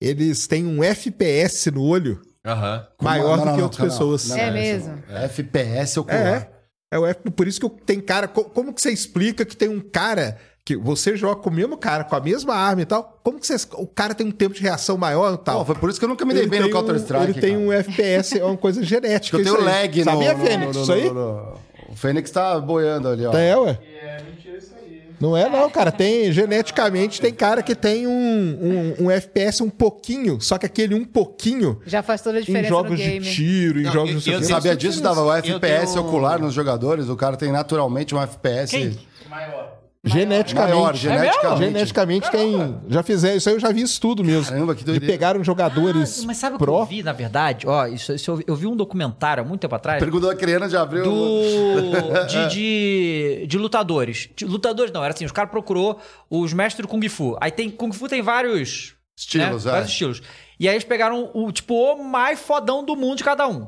eles 0.00 0.46
têm 0.46 0.66
um 0.66 0.82
FPS 0.82 1.70
no 1.70 1.82
olho 1.82 2.20
Aham. 2.46 2.86
maior 3.00 3.36
Não, 3.36 3.38
do 3.38 3.44
não, 3.44 3.52
que 3.52 3.58
não, 3.58 3.64
outras 3.64 3.92
pessoas. 3.92 4.28
não, 4.28 4.36
É 4.36 4.50
mesmo? 4.50 5.02
não. 5.08 5.16
FPS 5.18 5.98
ocular. 6.00 6.18
É. 6.56 6.60
É 6.92 6.98
o 6.98 7.06
F, 7.06 7.30
por 7.30 7.46
isso 7.46 7.60
que 7.60 7.68
tem 7.84 8.00
cara. 8.00 8.26
co- 8.26 8.42
Como 8.44 8.72
que 8.74 8.82
você 8.82 8.90
explica 8.90 9.44
que 9.44 9.56
tem 9.56 9.68
um 9.68 9.78
cara 9.80 10.38
que 10.70 10.76
você 10.76 11.16
joga 11.16 11.36
com 11.40 11.50
o 11.50 11.52
mesmo 11.52 11.76
cara, 11.76 12.04
com 12.04 12.14
a 12.14 12.20
mesma 12.20 12.54
arma 12.54 12.82
e 12.82 12.84
tal? 12.86 13.18
Como 13.24 13.38
que 13.40 13.46
você, 13.46 13.56
o 13.74 13.86
cara 13.86 14.14
tem 14.14 14.26
um 14.26 14.30
tempo 14.30 14.54
de 14.54 14.60
reação 14.62 14.96
maior 14.96 15.34
e 15.34 15.38
tal? 15.38 15.58
Pô, 15.60 15.64
foi 15.66 15.74
por 15.74 15.90
isso 15.90 15.98
que 15.98 16.04
eu 16.04 16.08
nunca 16.08 16.24
me 16.24 16.32
dei 16.32 16.42
Ele 16.44 16.50
bem 16.50 16.60
no 16.60 16.66
tem 16.66 16.74
um- 16.74 16.78
Counter-Strike. 16.78 17.24
Ele 17.24 17.40
tem 17.40 17.52
cara. 17.54 17.64
um 17.64 17.72
FPS, 17.72 18.38
é 18.38 18.44
uma 18.44 18.56
coisa 18.56 18.82
genética. 18.84 19.36
Eu 19.36 19.42
tenho 19.42 19.56
isso 19.56 19.68
aí. 19.68 19.74
lag 19.74 19.98
no. 19.98 20.04
Sabia, 20.04 20.34
no- 20.34 20.44
Fênix? 20.44 20.76
no- 20.76 20.82
isso 20.82 20.92
aí? 20.92 21.08
O 21.08 21.96
Fênix 21.96 22.30
tá 22.30 22.60
boiando 22.60 23.08
ali, 23.08 23.26
ó. 23.26 23.32
É, 23.36 23.56
ué. 23.58 23.78
Não 25.20 25.36
é 25.36 25.50
não, 25.50 25.68
cara. 25.68 25.92
Tem 25.92 26.32
geneticamente 26.32 27.20
tem 27.20 27.30
cara 27.34 27.62
que 27.62 27.74
tem 27.74 28.06
um, 28.06 28.94
um, 29.00 29.04
um 29.04 29.10
FPS 29.10 29.62
um 29.62 29.68
pouquinho, 29.68 30.40
só 30.40 30.56
que 30.56 30.64
aquele 30.64 30.94
um 30.94 31.04
pouquinho 31.04 31.78
Já 31.84 32.02
faz 32.02 32.22
toda 32.22 32.38
a 32.38 32.40
em 32.40 32.44
diferença 32.44 32.70
no 32.70 32.76
jogos 32.82 32.98
de 32.98 33.04
game. 33.04 33.26
tiro, 33.26 33.80
em 33.80 33.82
Não, 33.82 33.92
jogos 33.92 34.26
eu- 34.26 34.32
eu 34.32 34.38
tenho- 34.40 34.50
Sabia 34.50 34.74
disso, 34.74 35.02
Dava? 35.02 35.20
O 35.22 35.26
Eu 35.26 35.32
FPS 35.34 35.92
tenho- 35.92 36.06
ocular 36.06 36.38
nos 36.40 36.54
jogadores, 36.54 37.08
o 37.10 37.16
cara 37.16 37.36
tem 37.36 37.52
naturalmente 37.52 38.14
um 38.14 38.22
FPS 38.22 38.96
Geneticamente. 40.02 40.74
maior, 40.74 40.96
geneticamente. 40.96 41.64
Geneticamente 41.72 42.30
tem. 42.30 42.80
Já 42.88 43.02
fizeram 43.02 43.36
isso 43.36 43.48
aí, 43.50 43.54
eu 43.54 43.60
já 43.60 43.70
vi 43.70 43.82
isso 43.82 44.00
tudo 44.00 44.24
mesmo. 44.24 44.50
Caramba, 44.50 44.74
que 44.74 44.80
de 44.80 44.86
doideira. 44.86 45.12
pegaram 45.12 45.44
jogadores 45.44 46.24
Mas 46.24 46.38
sabe 46.38 46.56
o 46.56 46.58
que 46.58 46.64
eu 46.64 46.86
vi, 46.86 47.02
na 47.02 47.12
verdade? 47.12 47.66
Ó, 47.68 47.86
isso, 47.86 48.12
isso 48.14 48.30
eu, 48.30 48.42
eu 48.46 48.56
vi 48.56 48.66
um 48.66 48.74
documentário 48.74 49.42
há 49.42 49.46
muito 49.46 49.60
tempo 49.60 49.74
atrás. 49.74 50.02
Perguntou 50.02 50.30
a 50.30 50.34
criança, 50.34 50.70
já 50.70 50.80
abriu. 50.80 51.04
do 51.04 52.24
de, 52.26 52.48
de, 52.48 53.46
de 53.46 53.58
lutadores. 53.58 54.30
De- 54.34 54.46
lutadores 54.46 54.90
não, 54.90 55.04
era 55.04 55.12
assim, 55.12 55.26
os 55.26 55.32
caras 55.32 55.50
procurou 55.50 56.00
os 56.30 56.52
mestres 56.54 56.86
do 56.86 56.88
Kung 56.88 57.06
Fu. 57.08 57.36
Aí 57.38 57.50
tem 57.50 57.68
Kung 57.70 57.92
Fu 57.92 58.08
tem 58.08 58.22
vários 58.22 58.94
Estilos, 59.14 59.66
né? 59.66 59.70
é. 59.70 59.74
vários 59.74 59.90
estilos. 59.90 60.22
E 60.58 60.66
aí 60.66 60.74
eles 60.74 60.84
pegaram 60.84 61.30
o 61.34 61.52
tipo 61.52 61.74
o 61.74 62.02
mais 62.02 62.40
fodão 62.40 62.82
do 62.82 62.96
mundo 62.96 63.18
de 63.18 63.24
cada 63.24 63.46
um. 63.46 63.66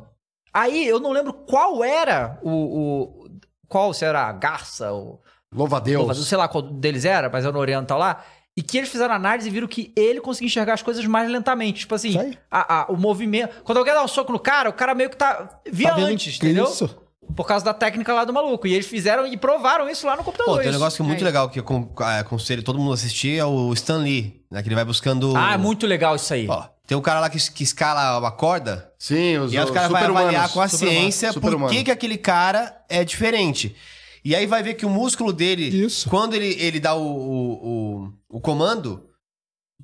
Aí 0.52 0.86
eu 0.86 0.98
não 0.98 1.12
lembro 1.12 1.34
qual 1.34 1.84
era 1.84 2.38
o, 2.42 2.50
o 2.50 3.28
qual 3.68 3.92
será 3.92 4.28
a 4.28 4.32
garça 4.32 4.92
ou 4.92 5.22
Louva 5.52 5.76
a 5.76 5.80
Deus. 5.80 6.06
Deus. 6.06 6.26
sei 6.28 6.38
lá 6.38 6.48
qual 6.48 6.62
deles 6.62 7.04
era, 7.04 7.28
mas 7.28 7.44
era 7.44 7.52
no 7.52 7.58
oriental 7.58 7.98
lá. 7.98 8.22
E 8.56 8.62
que 8.62 8.76
eles 8.76 8.90
fizeram 8.90 9.14
análise 9.14 9.48
e 9.48 9.50
viram 9.50 9.66
que 9.66 9.92
ele 9.96 10.20
conseguia 10.20 10.46
enxergar 10.46 10.74
as 10.74 10.82
coisas 10.82 11.04
mais 11.06 11.30
lentamente. 11.30 11.80
Tipo 11.80 11.94
assim, 11.94 12.34
a- 12.50 12.80
a- 12.82 12.86
o 12.92 12.96
movimento. 12.96 13.62
Quando 13.64 13.78
alguém 13.78 13.94
dá 13.94 14.02
um 14.04 14.08
soco 14.08 14.30
no 14.32 14.38
cara, 14.38 14.68
o 14.68 14.72
cara 14.74 14.94
meio 14.94 15.08
que 15.08 15.16
tá. 15.16 15.60
via 15.70 15.88
Tá 15.90 15.96
antes, 15.96 16.36
entendeu? 16.36 16.64
Isso. 16.64 16.98
Por 17.34 17.46
causa 17.46 17.64
da 17.64 17.72
técnica 17.72 18.12
lá 18.12 18.24
do 18.24 18.32
maluco. 18.32 18.66
E 18.66 18.74
eles 18.74 18.86
fizeram 18.86 19.26
e 19.26 19.38
provaram 19.38 19.88
isso 19.88 20.06
lá 20.06 20.16
no 20.16 20.22
computador. 20.24 20.56
Pô, 20.56 20.60
tem 20.60 20.68
um 20.68 20.72
negócio 20.72 20.96
que 20.98 21.02
é 21.02 21.06
muito 21.06 21.20
Aí. 21.20 21.24
legal 21.24 21.48
que 21.48 21.60
eu 21.60 21.64
con- 21.64 21.88
é, 22.00 22.18
aconselho 22.18 22.62
todo 22.62 22.78
mundo 22.78 22.90
a 22.90 22.94
assistir 22.94 23.38
é 23.38 23.44
o 23.44 23.72
Stan 23.72 23.98
Lee, 23.98 24.42
né? 24.50 24.60
Que 24.62 24.68
ele 24.68 24.74
vai 24.74 24.84
buscando. 24.84 25.34
Ah, 25.34 25.54
é 25.54 25.56
muito 25.56 25.86
legal 25.86 26.14
isso 26.16 26.34
aí. 26.34 26.46
Ó, 26.46 26.64
Tem 26.86 26.98
um 26.98 27.00
cara 27.00 27.20
lá 27.20 27.30
que, 27.30 27.38
que 27.52 27.62
escala 27.62 28.18
uma 28.18 28.30
corda. 28.32 28.92
Sim, 28.98 29.38
os, 29.38 29.52
E 29.52 29.56
aí 29.56 29.64
os 29.64 29.70
caras 29.70 29.88
vão 29.90 29.98
avaliar 29.98 30.50
com 30.50 30.60
a 30.60 30.68
ciência 30.68 31.32
por 31.32 31.70
que, 31.70 31.84
que 31.84 31.90
aquele 31.90 32.18
cara 32.18 32.76
é 32.86 33.02
diferente. 33.02 33.74
E 34.24 34.36
aí 34.36 34.46
vai 34.46 34.62
ver 34.62 34.74
que 34.74 34.86
o 34.86 34.90
músculo 34.90 35.32
dele, 35.32 35.64
Isso. 35.64 36.08
quando 36.08 36.34
ele, 36.34 36.56
ele 36.60 36.78
dá 36.78 36.94
o, 36.94 37.02
o, 37.02 37.52
o, 38.30 38.36
o 38.36 38.40
comando, 38.40 39.04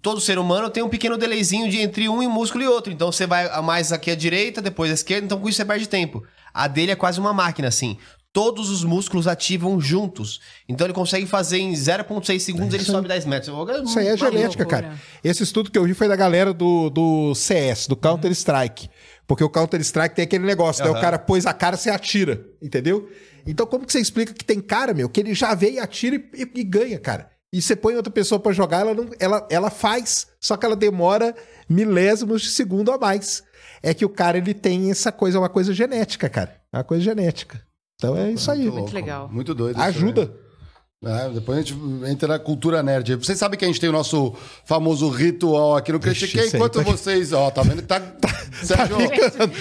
todo 0.01 0.21
ser 0.21 0.39
humano 0.39 0.71
tem 0.71 0.83
um 0.83 0.89
pequeno 0.89 1.17
delayzinho 1.17 1.69
de 1.69 1.79
entre 1.79 2.09
um 2.09 2.29
músculo 2.31 2.63
e 2.63 2.69
outro. 2.69 2.93
Então 2.93 3.11
você 3.11 3.27
vai 3.27 3.49
mais 3.63 3.93
aqui 3.93 4.11
à 4.11 4.15
direita, 4.15 4.63
depois 4.63 4.91
à 4.91 4.95
esquerda, 4.95 5.27
então 5.27 5.41
com 5.41 5.49
isso 5.49 5.57
você 5.57 5.65
perde 5.65 5.89
tempo. 5.89 6.25
A 6.55 6.67
dele 6.69 6.93
é 6.93 6.97
quase 6.97 7.21
uma 7.21 7.33
máquina, 7.33 7.69
assim. 7.69 7.99
Todos 8.33 8.71
os 8.71 8.85
músculos 8.85 9.27
ativam 9.27 9.81
juntos. 9.81 10.41
Então 10.69 10.87
ele 10.87 10.95
consegue 10.95 11.27
fazer 11.27 11.59
em 11.59 11.73
0,6 11.73 12.39
segundos, 12.41 12.75
ele 12.75 12.85
sobe 12.85 13.09
10 13.09 13.25
metros. 13.27 13.55
Isso 13.85 13.99
aí 13.99 14.09
é 14.09 14.17
genética, 14.17 14.65
cara. 14.65 14.95
Esse 15.25 15.43
estudo 15.43 15.71
que 15.71 15.79
eu 15.79 15.85
vi 15.85 15.95
foi 15.95 16.09
da 16.09 16.17
galera 16.17 16.53
do, 16.53 16.91
do 16.91 17.35
CS, 17.35 17.87
do 17.89 17.97
Counter-Strike. 17.97 18.89
Porque 19.27 19.43
o 19.43 19.51
Counter-Strike 19.51 20.15
tem 20.15 20.23
aquele 20.25 20.45
negócio, 20.45 20.85
né? 20.85 20.91
O 20.91 21.01
cara 21.01 21.19
pôs 21.19 21.47
a 21.47 21.53
cara, 21.53 21.77
você 21.77 21.91
atira, 21.91 22.47
entendeu? 22.63 23.09
Então 23.51 23.67
como 23.67 23.85
que 23.87 23.93
você 23.93 24.01
explica 24.01 24.33
que 24.33 24.45
tem 24.45 24.61
cara, 24.61 24.93
meu, 24.95 25.09
que 25.09 25.19
ele 25.21 25.35
já 25.35 25.55
vê 25.55 25.73
e 25.73 25.79
atira 25.79 26.17
e, 26.17 26.43
e- 26.43 26.61
e 26.61 26.65
ganha, 26.65 26.99
cara? 26.99 27.31
E 27.53 27.63
você 27.63 27.75
põe 27.75 27.97
outra 27.97 28.13
pessoa 28.13 28.39
pra 28.39 28.53
jogar, 28.53 28.81
ela, 28.81 28.93
não, 28.95 29.09
ela, 29.19 29.47
ela 29.51 29.71
faz, 29.71 30.27
só 30.39 30.55
que 30.57 30.67
ela 30.67 30.77
demora 30.77 31.35
milésimos 31.69 32.43
de 32.43 32.51
segundo 32.51 32.93
a 32.93 32.99
mais. 32.99 33.43
É 33.83 33.95
que 33.95 34.05
o 34.05 34.09
cara, 34.09 34.37
ele 34.39 34.53
tem 34.53 34.91
essa 34.91 35.11
coisa, 35.13 35.39
é 35.39 35.41
uma 35.41 35.49
coisa 35.49 35.73
genética, 35.73 36.29
cara. 36.29 36.61
É 36.73 36.77
uma 36.77 36.85
coisa 36.85 37.03
genética. 37.03 37.63
Então 37.95 38.17
é 38.17 38.31
isso 38.33 38.51
aí. 38.51 38.69
louco. 38.69 38.93
legal. 38.95 39.29
Muito 39.31 39.55
doido. 39.55 39.79
isso 39.89 39.99
aí. 39.99 40.05
É, 41.05 41.29
depois 41.29 41.59
a 41.59 41.63
gente 41.63 41.75
entra 42.11 42.27
na 42.27 42.39
cultura 42.41 42.83
nerd. 42.83 43.15
Vocês 43.15 43.39
sabem 43.39 43.57
que 43.57 43.65
a 43.65 43.69
gente 43.69 43.79
tem 43.81 43.89
o 43.89 43.93
nosso 43.93 44.35
famoso 44.65 45.09
ritual 45.09 45.77
aqui 45.77 45.93
no 45.93 46.01
Vixe, 46.01 46.27
Critique. 46.27 46.39
isso 46.47 46.57
aí 46.57 46.61
Enquanto 46.61 46.83
tá- 46.85 46.91
vocês, 46.91 47.33
ó, 47.33 47.51
tá 47.53 47.63
vendo 47.63 47.83
que 47.83 47.89
tá. 47.89 48.03
Sérgio, 48.65 48.97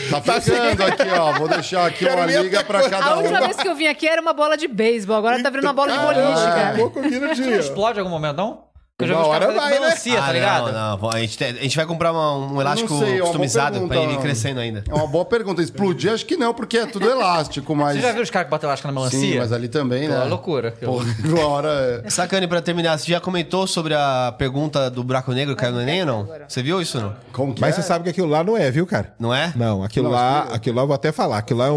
tá 0.10 0.22
ficando 0.42 0.84
aqui, 0.84 1.10
ó. 1.16 1.34
Vou 1.34 1.48
deixar 1.48 1.86
aqui 1.86 2.06
uma 2.06 2.26
liga 2.26 2.64
pra 2.64 2.90
cada 2.90 3.06
A 3.06 3.16
um. 3.18 3.22
última 3.22 3.42
vez 3.42 3.56
que 3.58 3.68
eu 3.68 3.76
vim 3.76 3.86
aqui 3.86 4.08
era 4.08 4.20
uma 4.20 4.34
bola 4.34 4.58
de 4.58 4.68
beisebol, 4.68 5.16
agora 5.18 5.42
tá 5.44 5.52
virando 5.52 5.68
uma 5.68 5.74
bola 5.74 5.92
de 5.92 6.00
boliche, 6.00 6.48
a 6.48 6.52
cara. 6.52 6.76
pouco 6.78 7.02
vira 7.04 7.28
Não 7.28 7.34
de... 7.36 7.50
explode 7.52 7.98
em 7.98 8.02
algum 8.02 8.12
momento, 8.12 8.38
não? 8.38 8.67
Uma 9.00 9.22
os 9.22 9.28
hora 9.28 9.40
caras 9.46 9.56
vai, 9.62 9.74
né? 9.76 9.80
melancia, 9.80 10.20
tá 10.20 10.32
ligado? 10.34 10.70
Ah, 10.70 10.72
Não, 10.72 10.98
não. 10.98 11.10
A 11.12 11.20
gente, 11.20 11.38
tem- 11.38 11.50
a 11.50 11.54
gente 11.62 11.78
vai 11.78 11.86
comprar 11.86 12.12
uma- 12.12 12.36
um 12.52 12.60
elástico 12.60 12.90
sei, 12.98 12.98
é 12.98 13.04
uma 13.04 13.12
boa 13.18 13.26
customizado 13.28 13.72
pergunta. 13.74 13.94
pra 13.94 14.04
ele 14.04 14.14
ir 14.14 14.18
crescendo 14.20 14.60
ainda. 14.60 14.84
É 14.90 14.94
uma 14.96 15.06
boa 15.06 15.24
pergunta. 15.24 15.62
Explodir, 15.62 16.12
acho 16.12 16.26
que 16.26 16.36
não, 16.36 16.52
porque 16.52 16.80
é 16.80 16.88
tudo 16.88 17.08
elástico, 17.08 17.76
mas. 17.76 17.96
Você 17.98 18.02
já 18.02 18.12
viu 18.12 18.24
os 18.24 18.32
caras 18.32 18.48
que 18.48 18.50
botam 18.50 18.68
elástico 18.68 18.88
na 18.88 18.94
melancia? 18.96 19.20
Sim, 19.20 19.38
mas 19.38 19.52
ali 19.54 19.68
também, 19.68 20.08
Pô, 20.08 20.16
né? 20.16 20.22
é 20.22 20.28
loucura. 20.28 20.72
Pô, 20.84 21.00
uma 21.26 21.48
hora. 21.48 22.02
é- 22.04 22.10
Sacane, 22.10 22.48
pra 22.48 22.60
terminar, 22.60 22.98
você 22.98 23.12
já 23.12 23.20
comentou 23.20 23.68
sobre 23.68 23.94
a 23.94 24.34
pergunta 24.36 24.90
do 24.90 25.04
buraco 25.04 25.32
negro 25.32 25.56
que 25.56 25.62
caiu 25.62 25.74
no 25.76 25.82
Enem 25.82 26.02
ou 26.02 26.08
não? 26.08 26.30
Você 26.48 26.64
viu 26.64 26.82
isso 26.82 26.98
ou 26.98 27.04
não? 27.04 27.16
Como 27.32 27.54
que 27.54 27.62
Mas 27.62 27.78
é? 27.78 27.82
você 27.84 27.88
sabe 27.88 28.04
que 28.06 28.10
aquilo 28.10 28.28
lá 28.28 28.44
não 28.44 28.58
é, 28.58 28.72
viu, 28.72 28.88
cara? 28.88 29.14
Não 29.20 29.32
é? 29.32 29.54
Não, 29.56 29.84
aquilo 29.84 30.06
Não, 30.06 30.12
lá, 30.12 30.48
aquilo 30.52 30.76
lá 30.76 30.82
eu 30.82 30.88
vou 30.88 30.96
até 30.96 31.12
falar. 31.12 31.38
Aquilo 31.38 31.60
lá 31.60 31.68
é 31.68 31.72
um, 31.72 31.76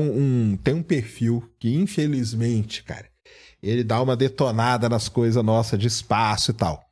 um- 0.53 0.59
tem 0.65 0.73
um 0.73 0.83
perfil 0.83 1.45
que, 1.59 1.75
infelizmente, 1.77 2.83
cara, 2.83 3.05
ele 3.63 3.85
dá 3.85 4.01
uma 4.01 4.17
detonada 4.17 4.89
nas 4.89 5.09
coisas 5.09 5.43
nossas 5.45 5.79
de 5.79 5.87
espaço 5.87 6.51
e 6.51 6.55
tal. 6.55 6.85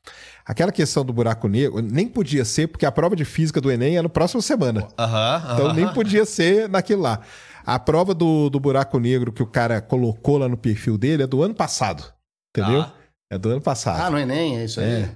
Aquela 0.44 0.72
questão 0.72 1.04
do 1.04 1.12
buraco 1.12 1.46
negro 1.46 1.82
nem 1.82 2.08
podia 2.08 2.44
ser, 2.44 2.68
porque 2.68 2.86
a 2.86 2.92
prova 2.92 3.14
de 3.14 3.24
física 3.24 3.60
do 3.60 3.70
Enem 3.70 3.98
é 3.98 4.02
no 4.02 4.08
próximo 4.08 4.40
semana. 4.40 4.88
Aham. 4.98 5.42
Então 5.52 5.66
aham. 5.66 5.74
nem 5.74 5.92
podia 5.92 6.24
ser 6.24 6.68
naquilo 6.68 7.02
lá. 7.02 7.20
A 7.66 7.78
prova 7.78 8.14
do, 8.14 8.48
do 8.48 8.58
buraco 8.58 8.98
negro 8.98 9.30
que 9.30 9.42
o 9.42 9.46
cara 9.46 9.80
colocou 9.82 10.38
lá 10.38 10.48
no 10.48 10.56
perfil 10.56 10.96
dele 10.96 11.24
é 11.24 11.26
do 11.26 11.42
ano 11.42 11.54
passado. 11.54 12.02
Entendeu? 12.56 12.80
Ah. 12.80 12.94
É 13.30 13.36
do 13.36 13.50
ano 13.50 13.60
passado. 13.60 14.00
Ah, 14.00 14.10
no 14.10 14.18
Enem, 14.18 14.58
é 14.58 14.64
isso 14.64 14.80
aí. 14.80 15.06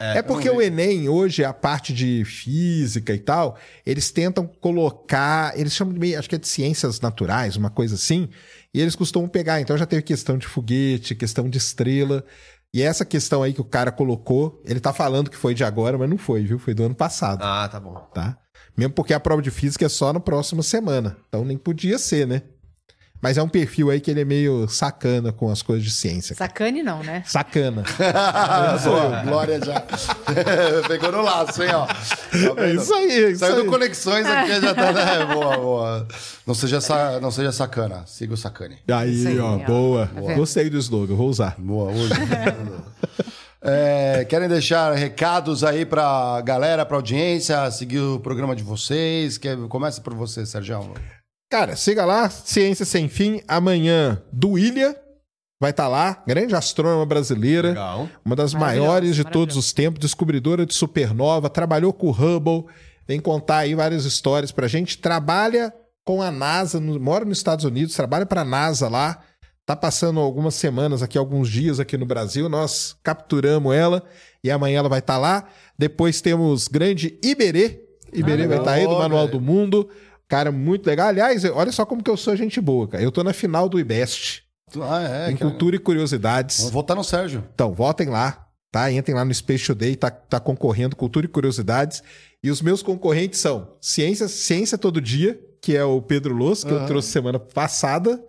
É, 0.00 0.22
porque 0.22 0.48
o 0.48 0.62
Enem, 0.62 1.08
hoje, 1.08 1.44
a 1.44 1.52
parte 1.52 1.92
de 1.92 2.24
física 2.24 3.12
e 3.12 3.18
tal, 3.18 3.58
eles 3.84 4.12
tentam 4.12 4.46
colocar, 4.46 5.58
eles 5.58 5.72
chamam 5.72 5.92
de 5.92 5.98
meio, 5.98 6.16
acho 6.16 6.28
que 6.28 6.36
é 6.36 6.38
de 6.38 6.46
ciências 6.46 7.00
naturais, 7.00 7.56
uma 7.56 7.68
coisa 7.68 7.96
assim, 7.96 8.28
e 8.74 8.80
eles 8.80 8.94
costumam 8.96 9.28
pegar. 9.28 9.60
Então 9.60 9.76
já 9.76 9.86
teve 9.86 10.02
questão 10.02 10.36
de 10.38 10.46
foguete, 10.46 11.14
questão 11.14 11.48
de 11.48 11.58
estrela. 11.58 12.24
E 12.74 12.82
essa 12.82 13.04
questão 13.04 13.42
aí 13.42 13.54
que 13.54 13.60
o 13.60 13.64
cara 13.64 13.90
colocou, 13.90 14.62
ele 14.66 14.78
tá 14.78 14.92
falando 14.92 15.30
que 15.30 15.36
foi 15.36 15.54
de 15.54 15.64
agora, 15.64 15.96
mas 15.96 16.08
não 16.10 16.18
foi, 16.18 16.44
viu? 16.44 16.58
Foi 16.58 16.74
do 16.74 16.82
ano 16.84 16.94
passado, 16.94 17.42
Ah, 17.42 17.66
tá 17.66 17.80
bom. 17.80 17.94
tá? 18.12 18.38
Mesmo 18.76 18.92
porque 18.92 19.14
a 19.14 19.20
prova 19.20 19.40
de 19.40 19.50
física 19.50 19.86
é 19.86 19.88
só 19.88 20.12
na 20.12 20.20
próxima 20.20 20.62
semana. 20.62 21.16
Então 21.28 21.44
nem 21.44 21.56
podia 21.56 21.98
ser, 21.98 22.26
né? 22.26 22.42
Mas 23.20 23.36
é 23.36 23.42
um 23.42 23.48
perfil 23.48 23.90
aí 23.90 24.00
que 24.00 24.10
ele 24.10 24.20
é 24.20 24.24
meio 24.24 24.68
sacana 24.68 25.32
com 25.32 25.50
as 25.50 25.60
coisas 25.60 25.84
de 25.84 25.90
ciência. 25.90 26.36
Sacane 26.36 26.82
não, 26.82 27.02
né? 27.02 27.22
Sacana. 27.26 27.82
Boa, 28.84 29.22
Glória 29.22 29.60
já. 29.64 29.82
Pegou 30.86 31.10
no 31.10 31.22
laço, 31.22 31.62
hein, 31.62 31.70
ó. 31.74 31.86
Tá 31.86 32.62
É 32.64 32.74
isso 32.74 32.94
aí, 32.94 33.10
é 33.10 33.30
isso 33.30 33.40
Saiu 33.40 33.56
aí. 33.56 33.64
do 33.64 33.70
Conexões 33.70 34.26
aqui, 34.26 34.60
já 34.60 34.74
tá. 34.74 34.92
Né? 34.92 35.26
Boa, 35.34 35.56
boa. 35.58 36.08
Não 36.46 36.54
seja, 36.54 36.80
sa... 36.80 37.18
não 37.20 37.30
seja 37.30 37.50
sacana. 37.50 38.04
Siga 38.06 38.34
o 38.34 38.36
sacane. 38.36 38.78
Aí, 38.88 39.26
aí, 39.26 39.38
ó, 39.38 39.54
ó. 39.54 39.58
boa. 39.58 40.06
Tá 40.06 40.20
vendo? 40.20 40.36
Gostei 40.36 40.70
do 40.70 40.78
slogan, 40.78 41.14
vou 41.14 41.28
usar. 41.28 41.56
Boa, 41.58 41.90
hoje. 41.90 42.14
É, 43.60 44.24
querem 44.24 44.48
deixar 44.48 44.94
recados 44.94 45.64
aí 45.64 45.84
pra 45.84 46.40
galera, 46.42 46.86
pra 46.86 46.96
audiência, 46.96 47.68
seguir 47.72 47.98
o 47.98 48.20
programa 48.20 48.54
de 48.54 48.62
vocês? 48.62 49.36
Quer... 49.36 49.56
Começa 49.68 50.00
por 50.00 50.14
você, 50.14 50.46
Sérgio. 50.46 50.94
Cara, 51.50 51.76
siga 51.76 52.04
lá, 52.04 52.28
Ciência 52.28 52.84
Sem 52.84 53.08
Fim, 53.08 53.40
amanhã 53.48 54.22
do 54.32 54.58
Ilha 54.58 54.94
vai 55.60 55.70
estar 55.70 55.88
lá, 55.88 56.22
grande 56.26 56.54
astrônoma 56.54 57.04
brasileira, 57.04 57.68
Legal. 57.70 58.08
uma 58.24 58.36
das 58.36 58.54
maiores 58.54 59.16
de 59.16 59.24
todos 59.24 59.56
os 59.56 59.72
tempos, 59.72 59.98
descobridora 59.98 60.64
de 60.64 60.72
supernova, 60.74 61.50
trabalhou 61.50 61.92
com 61.92 62.06
o 62.08 62.12
Hubble, 62.12 62.66
vem 63.08 63.18
contar 63.18 63.58
aí 63.58 63.74
várias 63.74 64.04
histórias 64.04 64.52
pra 64.52 64.68
gente, 64.68 64.98
trabalha 64.98 65.74
com 66.04 66.22
a 66.22 66.30
NASA, 66.30 66.78
no- 66.78 67.00
mora 67.00 67.24
nos 67.24 67.38
Estados 67.38 67.64
Unidos, 67.64 67.96
trabalha 67.96 68.24
pra 68.24 68.44
NASA 68.44 68.88
lá, 68.88 69.20
tá 69.66 69.74
passando 69.74 70.20
algumas 70.20 70.54
semanas 70.54 71.02
aqui, 71.02 71.18
alguns 71.18 71.48
dias 71.50 71.80
aqui 71.80 71.96
no 71.96 72.06
Brasil, 72.06 72.48
nós 72.48 72.94
capturamos 73.02 73.74
ela 73.74 74.02
e 74.44 74.50
amanhã 74.52 74.78
ela 74.78 74.88
vai 74.88 75.00
estar 75.00 75.18
lá. 75.18 75.44
Depois 75.76 76.20
temos 76.20 76.68
grande 76.68 77.18
Iberê, 77.22 77.80
Iberê 78.12 78.46
vai 78.46 78.58
estar 78.58 78.72
aí 78.72 78.86
do 78.86 78.96
Manual 78.96 79.26
velho. 79.26 79.38
do 79.38 79.44
Mundo, 79.44 79.88
cara 80.28 80.52
muito 80.52 80.86
legal. 80.86 81.08
Aliás, 81.08 81.44
olha 81.44 81.72
só 81.72 81.84
como 81.86 82.02
que 82.02 82.10
eu 82.10 82.16
sou 82.16 82.36
gente 82.36 82.60
boa, 82.60 82.86
cara. 82.86 83.02
Eu 83.02 83.10
tô 83.10 83.22
na 83.24 83.32
final 83.32 83.68
do 83.68 83.80
IBEST, 83.80 84.42
Ah, 84.82 85.02
é. 85.26 85.30
em 85.30 85.36
que- 85.36 85.42
Cultura 85.42 85.76
e 85.76 85.78
Curiosidades. 85.78 86.58
Vamos 86.58 86.72
votar 86.72 86.96
no 86.96 87.02
Sérgio. 87.04 87.44
Então, 87.54 87.72
votem 87.72 88.08
lá, 88.08 88.46
tá? 88.70 88.90
Entrem 88.92 89.14
lá 89.16 89.24
no 89.24 89.32
Space 89.34 89.64
Today, 89.66 89.96
tá, 89.96 90.10
tá 90.10 90.38
concorrendo 90.38 90.94
Cultura 90.94 91.26
e 91.26 91.28
Curiosidades. 91.28 92.02
E 92.44 92.50
os 92.50 92.62
meus 92.62 92.82
concorrentes 92.82 93.40
são 93.40 93.74
Ciência, 93.80 94.28
Ciência 94.28 94.76
Todo 94.78 95.00
Dia, 95.00 95.40
que 95.60 95.76
é 95.76 95.82
o 95.84 96.00
Pedro 96.00 96.34
Loss, 96.34 96.62
que 96.62 96.70
eu 96.70 96.86
trouxe 96.86 97.08
semana 97.08 97.38
passada, 97.38 98.22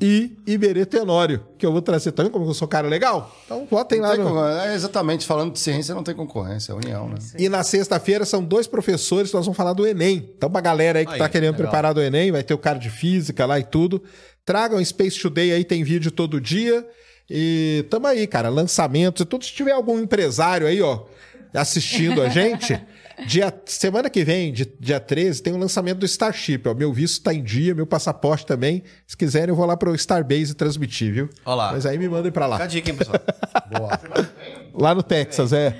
e 0.00 0.36
Iberê 0.46 0.84
Tenório, 0.84 1.44
que 1.58 1.64
eu 1.64 1.72
vou 1.72 1.82
trazer 1.82 2.12
também, 2.12 2.30
como 2.30 2.46
eu 2.46 2.54
sou 2.54 2.66
um 2.66 2.68
cara 2.68 2.88
legal. 2.88 3.34
Então, 3.44 3.66
votem 3.70 4.00
lá. 4.00 4.16
No... 4.16 4.46
é, 4.46 4.74
exatamente, 4.74 5.26
falando 5.26 5.52
de 5.52 5.58
ciência, 5.60 5.94
não 5.94 6.02
tem 6.02 6.14
concorrência, 6.14 6.72
é 6.72 6.74
união, 6.74 7.08
né? 7.08 7.16
E 7.38 7.48
na 7.48 7.62
sexta-feira 7.62 8.24
são 8.24 8.42
dois 8.44 8.66
professores, 8.66 9.32
nós 9.32 9.44
vamos 9.44 9.56
falar 9.56 9.72
do 9.72 9.86
Enem. 9.86 10.30
Então, 10.36 10.50
pra 10.50 10.60
galera 10.60 10.98
aí 10.98 11.06
que 11.06 11.12
Aí, 11.12 11.18
tá 11.18 11.28
querendo 11.28 11.52
legal. 11.52 11.68
preparar 11.68 11.94
do 11.94 12.02
Enem, 12.02 12.32
vai 12.32 12.42
ter 12.42 12.54
o 12.54 12.58
cara 12.58 12.78
de 12.78 12.90
física 12.90 13.46
lá 13.46 13.58
e 13.58 13.64
tudo. 13.64 14.02
Tragam 14.44 14.84
Space 14.84 15.18
Today 15.20 15.52
aí, 15.52 15.64
tem 15.64 15.82
vídeo 15.82 16.10
todo 16.10 16.40
dia. 16.40 16.86
E 17.28 17.86
tamo 17.88 18.06
aí, 18.06 18.26
cara, 18.26 18.48
lançamentos 18.48 19.22
e 19.22 19.24
tudo. 19.24 19.44
Se 19.44 19.52
tiver 19.52 19.72
algum 19.72 19.98
empresário 19.98 20.66
aí, 20.66 20.82
ó, 20.82 21.04
assistindo 21.54 22.20
a 22.22 22.28
gente, 22.30 22.78
dia, 23.26 23.52
semana 23.66 24.10
que 24.10 24.24
vem, 24.24 24.52
di- 24.52 24.72
dia 24.80 24.98
13, 25.00 25.42
tem 25.42 25.52
o 25.52 25.56
lançamento 25.56 25.98
do 25.98 26.06
Starship, 26.06 26.62
ó. 26.66 26.74
Meu 26.74 26.92
visto 26.92 27.22
tá 27.22 27.32
em 27.32 27.42
dia, 27.42 27.74
meu 27.74 27.86
passaporte 27.86 28.44
também. 28.46 28.82
Se 29.06 29.16
quiserem, 29.16 29.50
eu 29.50 29.56
vou 29.56 29.66
lá 29.66 29.76
pro 29.76 29.94
Starbase 29.94 30.54
transmitir, 30.54 31.12
viu? 31.12 31.30
Ó 31.44 31.54
lá. 31.54 31.72
Mas 31.72 31.86
aí 31.86 31.98
me 31.98 32.08
mandem 32.08 32.32
pra 32.32 32.44
Fica 32.46 32.54
a 32.56 32.58
lá. 32.58 32.66
dica, 32.66 32.90
hein, 32.90 32.96
pessoal? 32.96 33.18
Boa. 33.70 34.00
Lá 34.74 34.94
no 34.94 35.02
Texas, 35.02 35.52
é. 35.52 35.76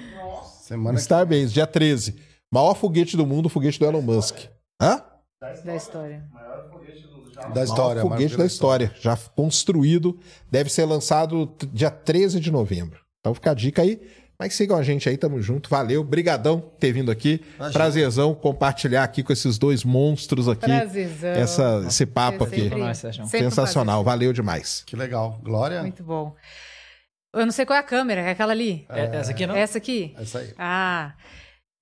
Semana 0.62 0.96
que... 0.96 1.02
Starbase, 1.02 1.52
dia 1.52 1.66
13. 1.66 2.14
Maior 2.52 2.74
foguete 2.74 3.16
do 3.16 3.26
mundo, 3.26 3.46
o 3.46 3.48
foguete 3.48 3.78
do 3.78 3.84
Elon 3.84 4.00
Musk. 4.02 4.36
Hã? 4.80 5.02
Da 5.40 5.52
história. 5.52 6.24
da 7.54 7.64
história. 7.64 8.00
Maior 8.00 8.00
foguete 8.00 8.36
da 8.36 8.46
história, 8.46 8.92
já 9.00 9.16
construído, 9.16 10.18
deve 10.50 10.70
ser 10.70 10.84
lançado 10.84 11.52
dia 11.72 11.90
13 11.90 12.40
de 12.40 12.50
novembro. 12.50 13.00
Então 13.20 13.34
fica 13.34 13.50
a 13.50 13.54
dica 13.54 13.82
aí. 13.82 14.00
Mas 14.44 14.52
sigam 14.52 14.76
a 14.76 14.82
gente 14.82 15.08
aí, 15.08 15.16
tamo 15.16 15.40
junto. 15.40 15.70
Valeu, 15.70 16.04
brigadão 16.04 16.60
por 16.60 16.72
ter 16.72 16.92
vindo 16.92 17.10
aqui. 17.10 17.42
Imagina. 17.56 17.72
Prazerzão 17.72 18.34
compartilhar 18.34 19.02
aqui 19.02 19.22
com 19.22 19.32
esses 19.32 19.56
dois 19.56 19.82
monstros 19.84 20.50
aqui. 20.50 20.66
Prazerzão. 20.66 21.30
Essa, 21.30 21.84
esse 21.88 22.04
papo 22.04 22.44
É 22.44 22.46
aqui. 22.46 22.60
sempre- 22.60 22.78
Nós, 22.78 22.98
sempre 22.98 23.22
um 23.22 23.26
Sensacional, 23.26 24.04
valeu 24.04 24.34
demais. 24.34 24.82
Que 24.84 24.96
legal. 24.96 25.40
Glória? 25.42 25.80
Muito 25.80 26.04
bom. 26.04 26.34
Eu 27.34 27.46
não 27.46 27.52
sei 27.52 27.64
qual 27.64 27.74
é 27.74 27.80
a 27.80 27.82
câmera, 27.82 28.20
é 28.20 28.30
aquela 28.32 28.52
ali? 28.52 28.84
É, 28.90 29.16
essa 29.16 29.30
aqui 29.30 29.46
não? 29.46 29.56
Essa 29.56 29.78
aqui? 29.78 30.14
Essa 30.18 30.40
aí. 30.40 30.52
Ah. 30.58 31.14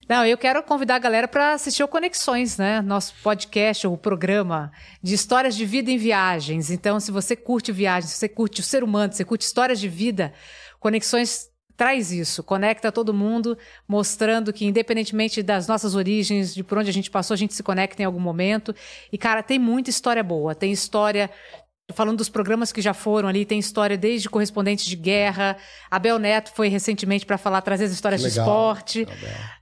Não, 0.08 0.24
eu 0.24 0.38
quero 0.38 0.62
convidar 0.62 0.94
a 0.94 0.98
galera 1.00 1.26
para 1.26 1.54
assistir 1.54 1.82
o 1.82 1.88
Conexões, 1.88 2.58
né? 2.58 2.80
Nosso 2.80 3.12
podcast, 3.24 3.88
ou 3.88 3.96
programa 3.98 4.70
de 5.02 5.14
histórias 5.14 5.56
de 5.56 5.66
vida 5.66 5.90
em 5.90 5.98
viagens. 5.98 6.70
Então, 6.70 7.00
se 7.00 7.10
você 7.10 7.34
curte 7.34 7.72
viagens, 7.72 8.12
se 8.12 8.18
você 8.18 8.28
curte 8.28 8.60
o 8.60 8.64
ser 8.64 8.84
humano, 8.84 9.12
se 9.12 9.16
você 9.18 9.24
curte 9.24 9.44
histórias 9.44 9.80
de 9.80 9.88
vida, 9.88 10.32
Conexões 10.78 11.51
traz 11.76 12.12
isso, 12.12 12.42
conecta 12.42 12.92
todo 12.92 13.14
mundo, 13.14 13.56
mostrando 13.86 14.52
que 14.52 14.64
independentemente 14.64 15.42
das 15.42 15.66
nossas 15.66 15.94
origens, 15.94 16.54
de 16.54 16.62
por 16.62 16.78
onde 16.78 16.90
a 16.90 16.92
gente 16.92 17.10
passou, 17.10 17.34
a 17.34 17.38
gente 17.38 17.54
se 17.54 17.62
conecta 17.62 18.02
em 18.02 18.04
algum 18.04 18.20
momento. 18.20 18.74
E 19.12 19.18
cara, 19.18 19.42
tem 19.42 19.58
muita 19.58 19.90
história 19.90 20.22
boa, 20.22 20.54
tem 20.54 20.72
história 20.72 21.30
Falando 21.92 22.18
dos 22.18 22.28
programas 22.28 22.72
que 22.72 22.80
já 22.80 22.94
foram 22.94 23.28
ali, 23.28 23.44
tem 23.44 23.58
história 23.58 23.98
desde 23.98 24.28
correspondentes 24.28 24.84
de 24.84 24.96
guerra. 24.96 25.56
Abel 25.90 26.18
Neto 26.18 26.52
foi 26.54 26.68
recentemente 26.68 27.26
para 27.26 27.36
falar, 27.36 27.60
trazer 27.60 27.84
as 27.84 27.92
histórias 27.92 28.22
Legal, 28.22 28.32
de 28.32 28.40
esporte. 28.40 29.08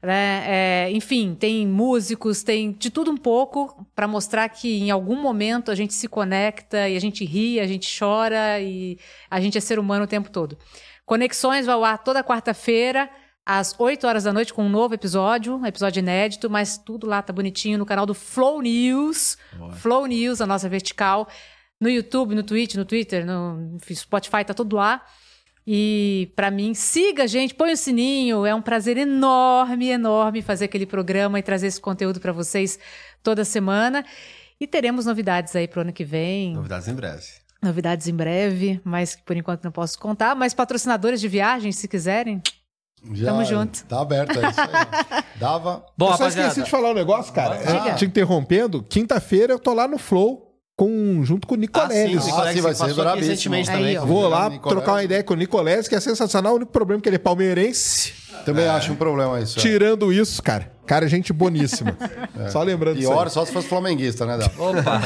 Né? 0.02 0.44
É, 0.46 0.90
enfim, 0.92 1.34
tem 1.34 1.66
músicos, 1.66 2.42
tem 2.42 2.72
de 2.72 2.90
tudo 2.90 3.10
um 3.10 3.16
pouco 3.16 3.86
para 3.94 4.06
mostrar 4.06 4.48
que 4.48 4.80
em 4.80 4.90
algum 4.90 5.20
momento 5.20 5.70
a 5.70 5.74
gente 5.74 5.94
se 5.94 6.06
conecta 6.06 6.88
e 6.88 6.96
a 6.96 7.00
gente 7.00 7.24
ri, 7.24 7.58
a 7.58 7.66
gente 7.66 7.98
chora 7.98 8.60
e 8.60 8.98
a 9.30 9.40
gente 9.40 9.58
é 9.58 9.60
ser 9.60 9.78
humano 9.78 10.04
o 10.04 10.08
tempo 10.08 10.30
todo. 10.30 10.56
Conexões 11.10 11.66
vai 11.66 11.74
ao 11.74 11.84
ar 11.84 11.98
toda 11.98 12.22
quarta-feira, 12.22 13.10
às 13.44 13.74
8 13.76 14.06
horas 14.06 14.22
da 14.22 14.32
noite, 14.32 14.54
com 14.54 14.62
um 14.62 14.68
novo 14.68 14.94
episódio, 14.94 15.56
um 15.56 15.66
episódio 15.66 15.98
inédito, 15.98 16.48
mas 16.48 16.78
tudo 16.78 17.04
lá 17.04 17.20
tá 17.20 17.32
bonitinho 17.32 17.78
no 17.78 17.84
canal 17.84 18.06
do 18.06 18.14
Flow 18.14 18.62
News. 18.62 19.36
Flow 19.72 20.06
News, 20.06 20.40
a 20.40 20.46
nossa 20.46 20.68
vertical. 20.68 21.28
No 21.80 21.90
YouTube, 21.90 22.32
no 22.36 22.44
Twitch, 22.44 22.76
no 22.76 22.84
Twitter, 22.84 23.26
no 23.26 23.76
Spotify, 23.92 24.44
tá 24.44 24.54
tudo 24.54 24.76
lá. 24.76 25.04
E 25.66 26.32
para 26.36 26.48
mim, 26.48 26.74
siga 26.74 27.24
a 27.24 27.26
gente, 27.26 27.56
põe 27.56 27.72
o 27.72 27.76
sininho. 27.76 28.46
É 28.46 28.54
um 28.54 28.62
prazer 28.62 28.96
enorme, 28.96 29.88
enorme 29.88 30.42
fazer 30.42 30.66
aquele 30.66 30.86
programa 30.86 31.40
e 31.40 31.42
trazer 31.42 31.66
esse 31.66 31.80
conteúdo 31.80 32.20
para 32.20 32.30
vocês 32.30 32.78
toda 33.20 33.44
semana. 33.44 34.04
E 34.60 34.64
teremos 34.64 35.06
novidades 35.06 35.56
aí 35.56 35.66
pro 35.66 35.80
ano 35.80 35.92
que 35.92 36.04
vem. 36.04 36.54
Novidades 36.54 36.86
em 36.86 36.94
breve. 36.94 37.39
Novidades 37.62 38.08
em 38.08 38.14
breve, 38.14 38.80
mas 38.84 39.14
que 39.14 39.22
por 39.22 39.36
enquanto 39.36 39.64
não 39.64 39.70
posso 39.72 39.98
contar. 39.98 40.34
Mas 40.34 40.54
patrocinadores 40.54 41.20
de 41.20 41.28
viagens, 41.28 41.76
se 41.76 41.86
quiserem, 41.86 42.42
Já 43.12 43.32
Tamo 43.32 43.44
junto. 43.44 43.84
Tá 43.86 44.00
aberto, 44.00 44.38
é 44.38 44.48
isso 44.50 44.60
aí. 44.60 45.22
Dava. 45.40 45.84
Bom, 45.96 46.06
eu 46.06 46.08
só 46.12 46.18
rapaziada, 46.18 46.48
esqueci 46.48 46.64
de 46.64 46.70
falar 46.70 46.90
um 46.90 46.94
negócio, 46.94 47.32
cara. 47.32 47.56
É, 47.56 47.94
te 47.94 48.04
interrompendo, 48.04 48.82
quinta-feira 48.82 49.52
eu 49.54 49.58
tô 49.58 49.72
lá 49.74 49.86
no 49.88 49.98
Flow 49.98 50.48
com, 50.76 51.22
junto 51.24 51.46
com 51.46 51.54
o 51.54 51.58
Nicoleles. 51.58 52.22
sim, 52.24 52.30
Ah, 52.34 52.52
sim, 52.52 52.60
vai 52.62 52.74
ser 52.74 52.94
brabíssimo. 52.94 53.30
recentemente 53.54 53.70
Aí, 53.70 53.98
ó. 53.98 54.04
Vou 54.06 54.26
lá 54.28 54.48
Nicoleles. 54.48 54.82
trocar 54.82 54.92
uma 54.96 55.04
ideia 55.04 55.22
com 55.22 55.34
o 55.34 55.36
Nicoleles, 55.36 55.86
que 55.88 55.94
é 55.94 56.00
sensacional. 56.00 56.52
O 56.54 56.56
único 56.56 56.72
problema 56.72 57.00
é 57.00 57.02
que 57.02 57.08
ele 57.08 57.16
é 57.16 57.18
palmeirense. 57.18 58.14
Também 58.46 58.66
acho 58.66 58.92
um 58.92 58.96
problema 58.96 59.38
isso. 59.40 59.58
é. 59.58 59.62
Tirando 59.62 60.10
isso, 60.10 60.42
cara. 60.42 60.72
Cara, 60.90 61.06
gente 61.06 61.32
boníssima. 61.32 61.96
Só 62.50 62.64
lembrando 62.64 62.96
aí. 62.96 63.02
Pior 63.02 63.30
só 63.30 63.44
se 63.44 63.52
fosse 63.52 63.68
flamenguista, 63.68 64.26
né, 64.26 64.36
Dava? 64.36 64.60
Opa! 64.60 65.00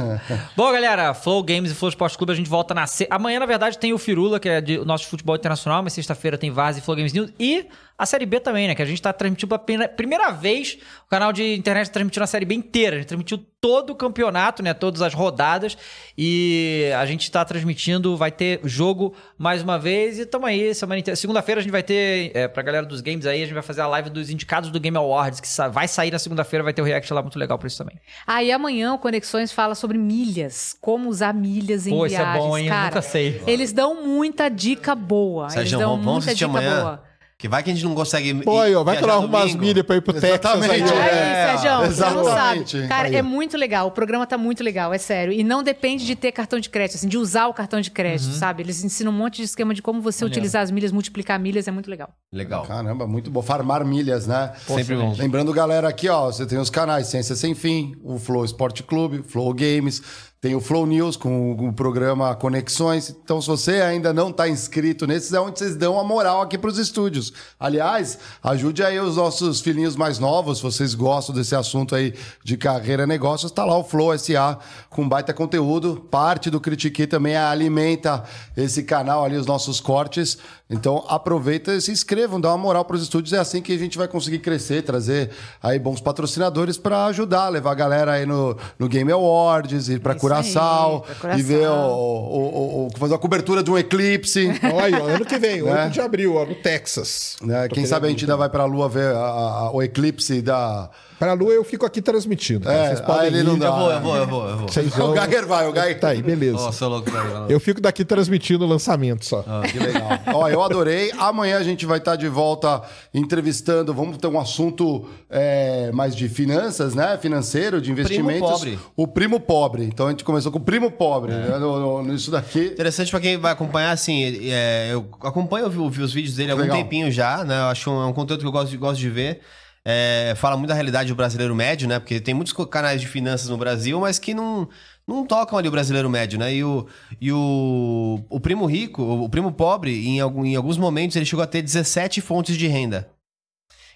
Bom, 0.56 0.72
galera, 0.72 1.12
Flow 1.12 1.42
Games 1.42 1.70
e 1.70 1.74
Flow 1.74 1.90
Esporte 1.90 2.16
Clube, 2.16 2.32
a 2.32 2.34
gente 2.34 2.48
volta 2.48 2.72
na. 2.72 2.86
Se... 2.86 3.06
Amanhã, 3.10 3.38
na 3.38 3.44
verdade, 3.44 3.76
tem 3.76 3.92
o 3.92 3.98
Firula, 3.98 4.40
que 4.40 4.48
é 4.48 4.62
de 4.62 4.78
nosso 4.78 5.06
futebol 5.06 5.36
internacional, 5.36 5.82
mas 5.82 5.92
sexta-feira 5.92 6.38
tem 6.38 6.50
Vaz 6.50 6.78
e 6.78 6.80
Flow 6.80 6.96
Games 6.96 7.12
News. 7.12 7.30
E 7.38 7.66
a 7.98 8.04
Série 8.06 8.26
B 8.26 8.40
também, 8.40 8.68
né? 8.68 8.74
Que 8.74 8.82
a 8.82 8.86
gente 8.86 9.00
tá 9.00 9.12
transmitindo 9.12 9.58
pela 9.58 9.88
primeira- 9.88 10.30
vez 10.30 10.78
o 11.06 11.08
canal 11.08 11.32
de 11.32 11.54
internet 11.54 11.90
transmitindo 11.90 12.24
a 12.24 12.26
Série 12.26 12.44
B 12.44 12.54
inteira. 12.54 12.96
A 12.96 12.98
gente 12.98 13.08
transmitiu 13.08 13.38
todo 13.60 13.90
o 13.90 13.94
campeonato, 13.94 14.62
né? 14.62 14.74
Todas 14.74 15.02
as 15.02 15.14
rodadas. 15.14 15.76
E 16.16 16.90
a 16.98 17.04
gente 17.06 17.30
tá 17.30 17.44
transmitindo, 17.44 18.16
vai 18.16 18.30
ter 18.30 18.60
jogo 18.64 19.14
mais 19.38 19.62
uma 19.62 19.78
vez. 19.78 20.18
E 20.18 20.26
tamo 20.26 20.46
aí, 20.46 20.74
semana 20.74 20.98
inteira. 20.98 21.16
Segunda-feira 21.16 21.60
a 21.60 21.62
gente 21.62 21.70
vai 21.72 21.82
ter, 21.82 22.30
é, 22.34 22.48
pra 22.48 22.62
galera 22.62 22.86
dos 22.86 23.00
games 23.00 23.26
aí, 23.26 23.42
a 23.42 23.44
gente 23.44 23.54
vai 23.54 23.62
fazer 23.62 23.80
a 23.82 23.86
live 23.86 24.10
dos 24.10 24.30
indicados 24.30 24.70
do 24.70 24.78
Game 24.80 24.96
Awards, 24.96 25.40
que 25.40 25.48
vai 25.70 25.88
sair 25.88 26.10
na 26.10 26.18
segunda-feira, 26.18 26.62
vai 26.62 26.72
ter 26.72 26.82
o 26.82 26.84
react 26.84 27.12
lá 27.12 27.22
muito 27.22 27.38
legal 27.38 27.58
pra 27.58 27.66
isso 27.66 27.78
também. 27.78 27.98
Aí 28.26 28.50
amanhã 28.52 28.94
o 28.94 28.98
Conexões 28.98 29.52
fala 29.52 29.74
sobre 29.74 29.98
milhas, 29.98 30.76
como 30.80 31.08
usar 31.08 31.32
milhas 31.34 31.86
em 31.86 31.90
Pô, 31.90 32.06
isso 32.06 32.14
é 32.14 32.18
viagens. 32.18 32.44
bom, 32.44 32.58
hein? 32.58 32.66
Eu 32.66 32.70
Cara, 32.72 32.84
nunca 32.86 33.02
sei. 33.02 33.42
Eles 33.46 33.72
dão 33.72 34.06
muita 34.06 34.48
dica 34.48 34.94
boa. 34.94 35.48
Sérgio, 35.50 35.62
eles 35.62 35.72
dão 35.86 35.96
vamos, 35.96 36.04
muita 36.24 36.34
dica 36.34 36.46
amanhã. 36.50 36.80
boa. 36.82 37.05
Que 37.38 37.48
vai 37.48 37.62
que 37.62 37.70
a 37.70 37.74
gente 37.74 37.84
não 37.84 37.94
consegue. 37.94 38.32
Pô, 38.42 38.58
aí, 38.58 38.74
ó, 38.74 38.82
vai 38.82 38.96
que 38.96 39.04
arrumo 39.04 39.28
umas 39.28 39.42
domingo. 39.52 39.60
milhas 39.60 39.84
pra 39.84 39.96
ir 39.96 40.00
pro 40.00 40.14
Texas 40.14 40.30
aí. 40.30 40.70
Exatamente, 40.70 40.90
ó. 40.90 40.96
é. 40.96 41.50
Aí, 41.50 41.58
Sérgio, 41.58 41.70
você 41.70 42.00
não 42.14 42.22
exatamente. 42.22 42.70
sabe. 42.76 42.88
Cara, 42.88 43.08
é 43.14 43.20
muito 43.20 43.58
legal. 43.58 43.88
O 43.88 43.90
programa 43.90 44.26
tá 44.26 44.38
muito 44.38 44.64
legal, 44.64 44.90
é 44.94 44.96
sério. 44.96 45.34
E 45.34 45.44
não 45.44 45.62
depende 45.62 46.06
de 46.06 46.16
ter 46.16 46.32
cartão 46.32 46.58
de 46.58 46.70
crédito, 46.70 46.96
assim, 46.96 47.08
de 47.08 47.18
usar 47.18 47.46
o 47.48 47.52
cartão 47.52 47.78
de 47.78 47.90
crédito, 47.90 48.32
sabe? 48.32 48.62
Eles 48.62 48.82
ensinam 48.82 49.12
um 49.12 49.14
monte 49.14 49.36
de 49.36 49.42
esquema 49.42 49.74
de 49.74 49.82
como 49.82 50.00
você 50.00 50.24
utilizar 50.24 50.62
as 50.62 50.70
milhas, 50.70 50.92
multiplicar 50.92 51.38
milhas, 51.38 51.68
é 51.68 51.70
muito 51.70 51.90
legal. 51.90 52.08
Legal. 52.32 52.64
Caramba, 52.64 53.06
muito 53.06 53.30
bom. 53.30 53.42
Farmar 53.42 53.84
milhas, 53.84 54.26
né? 54.26 54.52
Sempre 54.66 54.96
bom. 54.96 55.14
Lembrando, 55.18 55.52
galera, 55.52 55.88
aqui, 55.88 56.08
ó, 56.08 56.32
você 56.32 56.46
tem 56.46 56.56
os 56.56 56.70
canais 56.70 57.08
Ciência 57.08 57.36
Sem 57.36 57.54
Fim, 57.54 57.94
o 58.02 58.18
Flow 58.18 58.46
Esporte 58.46 58.82
Clube, 58.82 59.22
Flow 59.22 59.52
Games, 59.52 60.02
tem 60.40 60.54
o 60.54 60.60
Flow 60.60 60.86
News 60.86 61.16
com 61.16 61.52
o, 61.52 61.72
programa 61.72 62.34
Conexões. 62.34 63.10
Então, 63.10 63.40
se 63.40 63.48
você 63.48 63.80
ainda 63.80 64.12
não 64.12 64.30
está 64.30 64.48
inscrito 64.48 65.06
nesses, 65.06 65.32
é 65.32 65.40
onde 65.40 65.58
vocês 65.58 65.74
dão 65.74 65.98
a 65.98 66.04
moral 66.04 66.42
aqui 66.42 66.58
para 66.58 66.70
os 66.70 66.78
estúdios. 66.78 67.32
Aliás, 67.58 68.18
ajude 68.42 68.84
aí 68.84 69.00
os 69.00 69.16
nossos 69.16 69.60
filhinhos 69.60 69.96
mais 69.96 70.18
novos, 70.18 70.58
se 70.58 70.62
vocês 70.62 70.94
gostam 70.94 71.34
desse 71.34 71.56
assunto 71.56 71.94
aí 71.94 72.14
de 72.44 72.56
carreira 72.56 73.06
negócios, 73.06 73.50
tá 73.50 73.64
lá 73.64 73.76
o 73.76 73.84
Flow 73.84 74.16
SA 74.18 74.58
com 74.90 75.08
baita 75.08 75.32
conteúdo. 75.32 76.06
Parte 76.10 76.50
do 76.50 76.60
Critique 76.60 77.06
também 77.06 77.36
alimenta 77.36 78.22
esse 78.56 78.82
canal 78.82 79.24
ali, 79.24 79.36
os 79.36 79.46
nossos 79.46 79.80
cortes. 79.80 80.38
Então 80.68 81.04
aproveita 81.08 81.72
e 81.74 81.80
se 81.80 81.92
inscrevam, 81.92 82.40
dá 82.40 82.48
uma 82.48 82.58
moral 82.58 82.84
para 82.84 82.96
os 82.96 83.02
estúdios. 83.02 83.32
É 83.32 83.38
assim 83.38 83.62
que 83.62 83.72
a 83.72 83.78
gente 83.78 83.96
vai 83.96 84.08
conseguir 84.08 84.40
crescer, 84.40 84.82
trazer 84.82 85.30
aí 85.62 85.78
bons 85.78 86.00
patrocinadores 86.00 86.76
para 86.76 87.06
ajudar, 87.06 87.48
levar 87.50 87.70
a 87.70 87.74
galera 87.74 88.12
aí 88.14 88.26
no, 88.26 88.56
no 88.76 88.88
Game 88.88 89.12
Awards, 89.12 89.88
ir 89.88 90.00
para 90.00 90.16
Curaçao 90.16 91.04
e 91.38 91.42
ver 91.42 91.68
o, 91.68 91.72
o, 91.72 92.38
o- 92.38 92.86
o- 92.86 92.98
fazer 92.98 93.14
a 93.14 93.18
cobertura 93.18 93.62
de 93.62 93.70
um 93.70 93.78
eclipse. 93.78 94.48
Ó, 94.74 94.80
aí, 94.80 94.92
ó, 94.94 95.04
ano 95.06 95.24
que 95.24 95.38
vem, 95.38 95.62
8 95.62 95.72
Né? 95.72 95.88
de 95.88 96.00
abril, 96.00 96.34
ó, 96.34 96.44
no 96.44 96.56
Texas. 96.56 97.36
né? 97.42 97.68
Quem 97.68 97.86
sabe 97.86 98.08
a 98.08 98.10
gente 98.10 98.24
ainda 98.24 98.36
vai 98.36 98.48
para 98.48 98.64
a 98.64 98.66
Lua 98.66 98.88
ver 98.88 99.14
a- 99.14 99.18
a- 99.18 99.70
o 99.72 99.80
eclipse 99.82 100.42
da. 100.42 100.90
Pra 101.18 101.32
Lua 101.32 101.52
eu 101.52 101.64
fico 101.64 101.86
aqui 101.86 102.02
transmitindo. 102.02 102.68
É, 102.70 102.88
Vocês 102.88 103.00
podem 103.00 103.22
aí 103.22 103.26
ele 103.28 103.38
ir. 103.38 103.42
não 103.44 103.58
dá. 103.58 103.66
Eu 103.68 103.72
vou, 103.74 103.90
eu 103.90 104.00
vou, 104.00 104.16
eu 104.16 104.26
vou, 104.26 104.48
eu 104.50 104.56
vou. 104.58 104.68
Vocês 104.68 104.92
O 104.94 104.98
vão... 104.98 105.14
Geiger 105.16 105.46
vai, 105.46 105.66
o 105.68 105.72
Geiger. 105.72 105.98
Tá 106.00 106.08
aí, 106.08 106.22
beleza. 106.22 106.72
Sou 106.72 106.88
louco. 106.88 107.10
Eu 107.48 107.58
fico 107.58 107.80
daqui 107.80 108.04
transmitindo 108.04 108.64
o 108.64 108.68
lançamento 108.68 109.24
só. 109.24 109.42
Que 109.70 109.78
legal. 109.78 110.08
Ó, 110.34 110.48
eu 110.48 110.62
adorei. 110.62 111.10
Amanhã 111.18 111.58
a 111.58 111.62
gente 111.62 111.86
vai 111.86 111.98
estar 111.98 112.16
de 112.16 112.28
volta 112.28 112.82
entrevistando. 113.14 113.94
Vamos 113.94 114.18
ter 114.18 114.26
um 114.26 114.38
assunto 114.38 115.08
é, 115.30 115.90
mais 115.92 116.14
de 116.14 116.28
finanças, 116.28 116.94
né? 116.94 117.16
Financeiro, 117.20 117.80
de 117.80 117.90
investimentos. 117.90 118.50
pobre. 118.50 118.78
O 118.96 119.06
primo 119.06 119.40
pobre. 119.40 119.84
Então 119.84 120.06
a 120.06 120.10
gente 120.10 120.24
começou 120.24 120.52
com 120.52 120.58
o 120.58 120.62
primo 120.62 120.90
pobre, 120.90 121.32
né? 121.32 121.58
No, 121.58 122.02
no- 122.02 122.12
nisso 122.12 122.30
daqui. 122.30 122.66
Interessante 122.66 123.10
pra 123.10 123.20
quem 123.20 123.36
vai 123.38 123.52
acompanhar, 123.52 123.90
assim, 123.92 124.50
é, 124.50 124.90
eu 124.92 125.06
acompanho 125.22 125.66
eu 125.66 125.70
vi, 125.70 125.96
vi 125.98 126.02
os 126.02 126.12
vídeos 126.12 126.36
dele 126.36 126.50
há 126.50 126.52
algum 126.54 126.62
Legal. 126.64 126.76
tempinho 126.78 127.10
já, 127.10 127.44
né? 127.44 127.58
Eu 127.58 127.64
acho 127.66 127.90
um, 127.90 128.02
é 128.02 128.06
um 128.06 128.12
conteúdo 128.12 128.40
que 128.40 128.46
eu 128.46 128.52
gosto 128.52 128.70
de, 128.70 128.76
gosto 128.76 128.98
de 129.00 129.08
ver. 129.10 129.40
É, 129.88 130.34
fala 130.36 130.56
muito 130.56 130.70
da 130.70 130.74
realidade 130.74 131.10
do 131.10 131.14
brasileiro 131.14 131.54
médio, 131.54 131.86
né? 131.86 132.00
Porque 132.00 132.18
tem 132.18 132.34
muitos 132.34 132.52
canais 132.68 133.00
de 133.00 133.06
finanças 133.06 133.48
no 133.48 133.56
Brasil, 133.56 134.00
mas 134.00 134.18
que 134.18 134.34
não, 134.34 134.68
não 135.06 135.24
tocam 135.24 135.56
ali 135.56 135.68
o 135.68 135.70
brasileiro 135.70 136.10
médio, 136.10 136.40
né? 136.40 136.52
E 136.52 136.64
o, 136.64 136.88
e 137.20 137.30
o, 137.30 138.20
o 138.28 138.40
primo 138.40 138.66
rico, 138.66 139.00
o 139.00 139.28
primo 139.28 139.52
pobre, 139.52 140.08
em, 140.08 140.18
algum, 140.18 140.44
em 140.44 140.56
alguns 140.56 140.76
momentos, 140.76 141.14
ele 141.14 141.24
chegou 141.24 141.44
a 141.44 141.46
ter 141.46 141.62
17 141.62 142.20
fontes 142.20 142.56
de 142.56 142.66
renda. 142.66 143.08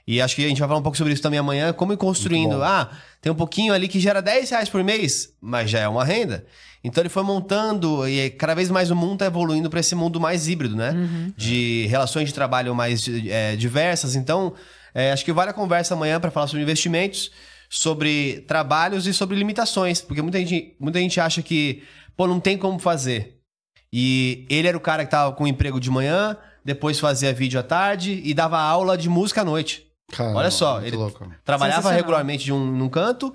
E 0.07 0.20
acho 0.20 0.36
que 0.36 0.44
a 0.44 0.49
gente 0.49 0.60
vai 0.60 0.69
falar 0.69 0.78
um 0.78 0.83
pouco 0.83 0.97
sobre 0.97 1.12
isso 1.12 1.23
também 1.23 1.41
amanhã, 1.41 1.73
como 1.73 1.93
ir 1.93 1.97
construindo. 1.97 2.62
Ah, 2.62 2.89
tem 3.20 3.33
um 3.33 3.35
pouquinho 3.35 3.75
ali 3.75 3.89
que 3.89 3.99
gera 3.99 4.23
10 4.23 4.49
reais 4.49 4.69
por 4.69 4.85
mês, 4.85 5.35
mas 5.41 5.69
já 5.69 5.81
é 5.81 5.89
uma 5.89 6.05
renda. 6.05 6.47
Então 6.85 7.02
ele 7.02 7.09
foi 7.09 7.25
montando, 7.25 8.09
e 8.09 8.31
cada 8.31 8.55
vez 8.55 8.70
mais 8.70 8.93
o 8.93 8.97
mundo 8.97 9.15
está 9.15 9.27
evoluindo 9.27 9.69
para 9.69 9.81
esse 9.81 9.97
mundo 9.97 10.20
mais 10.20 10.47
híbrido, 10.47 10.77
né? 10.77 10.93
De 11.36 11.86
relações 11.89 12.28
de 12.28 12.35
trabalho 12.35 12.75
mais 12.77 13.07
é, 13.27 13.57
diversas. 13.57 14.15
Então, 14.15 14.55
é, 14.94 15.12
acho 15.12 15.25
que 15.25 15.33
vale 15.33 15.51
a 15.51 15.55
conversa 15.55 15.94
amanhã 15.94 16.20
para 16.20 16.31
falar 16.31 16.47
sobre 16.47 16.62
investimentos, 16.62 17.31
sobre 17.69 18.41
trabalhos 18.49 19.07
e 19.07 19.15
sobre 19.15 19.36
limitações. 19.36 20.01
Porque 20.01 20.23
muita 20.23 20.39
gente, 20.39 20.75
muita 20.78 20.99
gente 20.99 21.20
acha 21.20 21.43
que, 21.43 21.83
pô, 22.17 22.27
não 22.27 22.41
tem 22.41 22.59
como 22.59 22.78
fazer. 22.78 23.39
E 23.93 24.47
ele 24.49 24.69
era 24.69 24.77
o 24.77 24.81
cara 24.81 25.05
que 25.05 25.10
tava 25.10 25.33
com 25.33 25.47
emprego 25.47 25.81
de 25.81 25.91
manhã, 25.91 26.36
depois 26.65 26.99
fazia 27.01 27.33
vídeo 27.33 27.59
à 27.59 27.62
tarde 27.62 28.20
e 28.25 28.33
dava 28.35 28.59
aula 28.59 28.97
de 28.97 29.09
música 29.09 29.41
à 29.41 29.44
noite. 29.44 29.86
Caramba, 30.12 30.39
Olha 30.39 30.51
só, 30.51 30.83
ele 30.83 30.97
louco. 30.97 31.31
trabalhava 31.44 31.91
regularmente 31.93 32.44
de 32.44 32.52
um, 32.52 32.67
num 32.67 32.89
canto, 32.89 33.35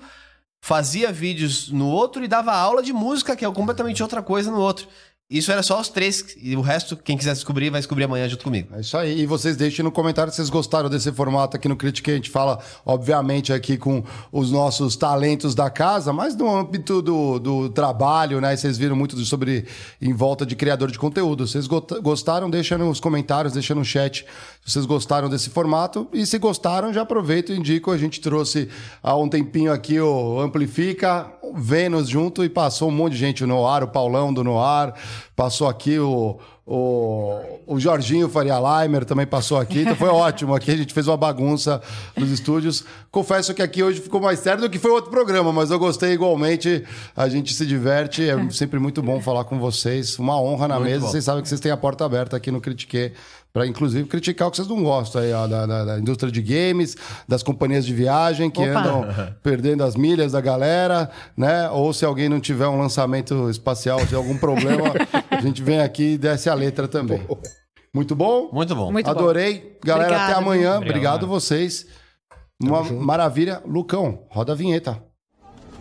fazia 0.62 1.10
vídeos 1.10 1.70
no 1.70 1.88
outro 1.88 2.22
e 2.24 2.28
dava 2.28 2.54
aula 2.54 2.82
de 2.82 2.92
música, 2.92 3.34
que 3.34 3.44
é 3.44 3.50
completamente 3.50 4.02
outra 4.02 4.22
coisa 4.22 4.50
no 4.50 4.58
outro. 4.58 4.86
Isso 5.28 5.50
era 5.50 5.60
só 5.60 5.80
os 5.80 5.88
três, 5.88 6.36
e 6.40 6.54
o 6.54 6.60
resto, 6.60 6.96
quem 6.96 7.18
quiser 7.18 7.32
descobrir, 7.32 7.68
vai 7.68 7.80
descobrir 7.80 8.04
amanhã 8.04 8.28
junto 8.28 8.44
comigo. 8.44 8.68
É 8.76 8.80
isso 8.80 8.96
aí. 8.96 9.22
E 9.22 9.26
vocês 9.26 9.56
deixem 9.56 9.84
no 9.84 9.90
comentário 9.90 10.30
se 10.30 10.36
vocês 10.36 10.48
gostaram 10.48 10.88
desse 10.88 11.10
formato 11.10 11.56
aqui 11.56 11.66
no 11.66 11.74
Critique. 11.74 12.12
A 12.12 12.14
gente 12.14 12.30
fala, 12.30 12.60
obviamente, 12.84 13.52
aqui 13.52 13.76
com 13.76 14.04
os 14.30 14.52
nossos 14.52 14.94
talentos 14.94 15.52
da 15.52 15.68
casa, 15.68 16.12
mas 16.12 16.36
no 16.36 16.48
âmbito 16.48 17.02
do, 17.02 17.40
do 17.40 17.68
trabalho, 17.70 18.40
né? 18.40 18.56
Vocês 18.56 18.78
viram 18.78 18.94
muito 18.94 19.18
sobre 19.24 19.66
em 20.00 20.12
volta 20.12 20.46
de 20.46 20.54
criador 20.54 20.92
de 20.92 20.98
conteúdo. 20.98 21.44
Vocês 21.44 21.66
gostaram? 21.66 22.48
Deixa 22.48 22.78
nos 22.78 23.00
comentários, 23.00 23.52
deixa 23.52 23.74
no 23.74 23.84
chat 23.84 24.24
vocês 24.66 24.84
gostaram 24.84 25.28
desse 25.28 25.48
formato. 25.48 26.08
E 26.12 26.26
se 26.26 26.38
gostaram, 26.38 26.92
já 26.92 27.02
aproveito 27.02 27.52
e 27.52 27.56
indico. 27.56 27.92
A 27.92 27.96
gente 27.96 28.20
trouxe 28.20 28.68
há 29.00 29.16
um 29.16 29.28
tempinho 29.28 29.72
aqui 29.72 30.00
o 30.00 30.40
Amplifica, 30.40 31.26
o 31.40 31.56
Vênus 31.56 32.08
junto 32.08 32.44
e 32.44 32.48
passou 32.48 32.88
um 32.88 32.92
monte 32.92 33.12
de 33.12 33.18
gente 33.18 33.46
no 33.46 33.66
ar, 33.66 33.84
o 33.84 33.88
Paulão 33.88 34.34
do 34.34 34.42
Noar, 34.42 34.94
passou 35.36 35.68
aqui 35.68 35.98
o, 35.98 36.38
O, 36.68 37.60
o 37.64 37.78
Jorginho 37.78 38.28
Faria 38.28 38.58
Leimer 38.58 39.04
também 39.04 39.24
passou 39.24 39.56
aqui, 39.56 39.82
então 39.82 39.94
foi 39.94 40.08
ótimo. 40.10 40.52
Aqui 40.52 40.72
a 40.72 40.76
gente 40.76 40.92
fez 40.92 41.06
uma 41.06 41.16
bagunça 41.16 41.80
nos 42.16 42.28
estúdios. 42.32 42.84
Confesso 43.08 43.54
que 43.54 43.62
aqui 43.62 43.84
hoje 43.84 44.00
ficou 44.00 44.20
mais 44.20 44.40
sério 44.40 44.62
do 44.62 44.68
que 44.68 44.76
foi 44.76 44.90
outro 44.90 45.08
programa, 45.08 45.52
mas 45.52 45.70
eu 45.70 45.78
gostei 45.78 46.10
igualmente. 46.12 46.82
A 47.16 47.28
gente 47.28 47.54
se 47.54 47.64
diverte, 47.64 48.28
é 48.28 48.36
sempre 48.50 48.80
muito 48.80 49.00
bom 49.00 49.20
falar 49.20 49.44
com 49.44 49.60
vocês. 49.60 50.18
Uma 50.18 50.40
honra 50.40 50.66
na 50.66 50.80
mesa. 50.80 51.06
bom. 51.06 51.12
Vocês 51.12 51.24
sabem 51.24 51.40
que 51.40 51.48
vocês 51.48 51.60
têm 51.60 51.70
a 51.70 51.76
porta 51.76 52.04
aberta 52.04 52.36
aqui 52.36 52.50
no 52.50 52.60
Critique. 52.60 53.12
Para, 53.56 53.66
inclusive, 53.66 54.06
criticar 54.06 54.48
o 54.48 54.50
que 54.50 54.58
vocês 54.58 54.68
não 54.68 54.82
gostam 54.82 55.22
aí, 55.22 55.32
ó, 55.32 55.46
da, 55.46 55.64
da- 55.64 55.84
da 55.86 55.98
indústria 55.98 56.30
de 56.30 56.42
games, 56.42 56.94
das 57.26 57.42
companhias 57.42 57.86
de 57.86 57.94
viagem 57.94 58.50
que 58.50 58.60
Opa. 58.60 58.80
andam 58.80 59.06
perdendo 59.42 59.82
as 59.82 59.96
milhas 59.96 60.32
da 60.32 60.42
galera, 60.42 61.10
né? 61.34 61.70
Ou 61.70 61.90
se 61.94 62.04
alguém 62.04 62.28
não 62.28 62.38
tiver 62.38 62.68
um 62.68 62.78
lançamento 62.78 63.48
espacial, 63.48 63.98
se 64.00 64.14
algum 64.14 64.36
problema, 64.36 64.92
a 65.30 65.40
gente 65.40 65.62
vem 65.62 65.80
aqui 65.80 66.12
e 66.12 66.18
desce 66.18 66.50
a 66.50 66.54
letra 66.54 66.86
também. 66.86 67.22
Muito 67.94 68.14
bom? 68.14 68.50
Muito 68.52 68.76
bom. 68.76 68.92
Muito. 68.92 69.08
Adorei. 69.08 69.78
Galera, 69.82 70.08
Obrigada, 70.10 70.32
até 70.32 70.38
amanhã. 70.38 70.76
Obrigado 70.76 70.90
Obrigado. 71.24 71.26
vocês. 71.26 71.86
Uma 72.62 72.82
maravilha. 72.82 73.62
Lucão, 73.66 74.26
roda 74.28 74.52
a 74.52 74.54
vinheta. 74.54 75.02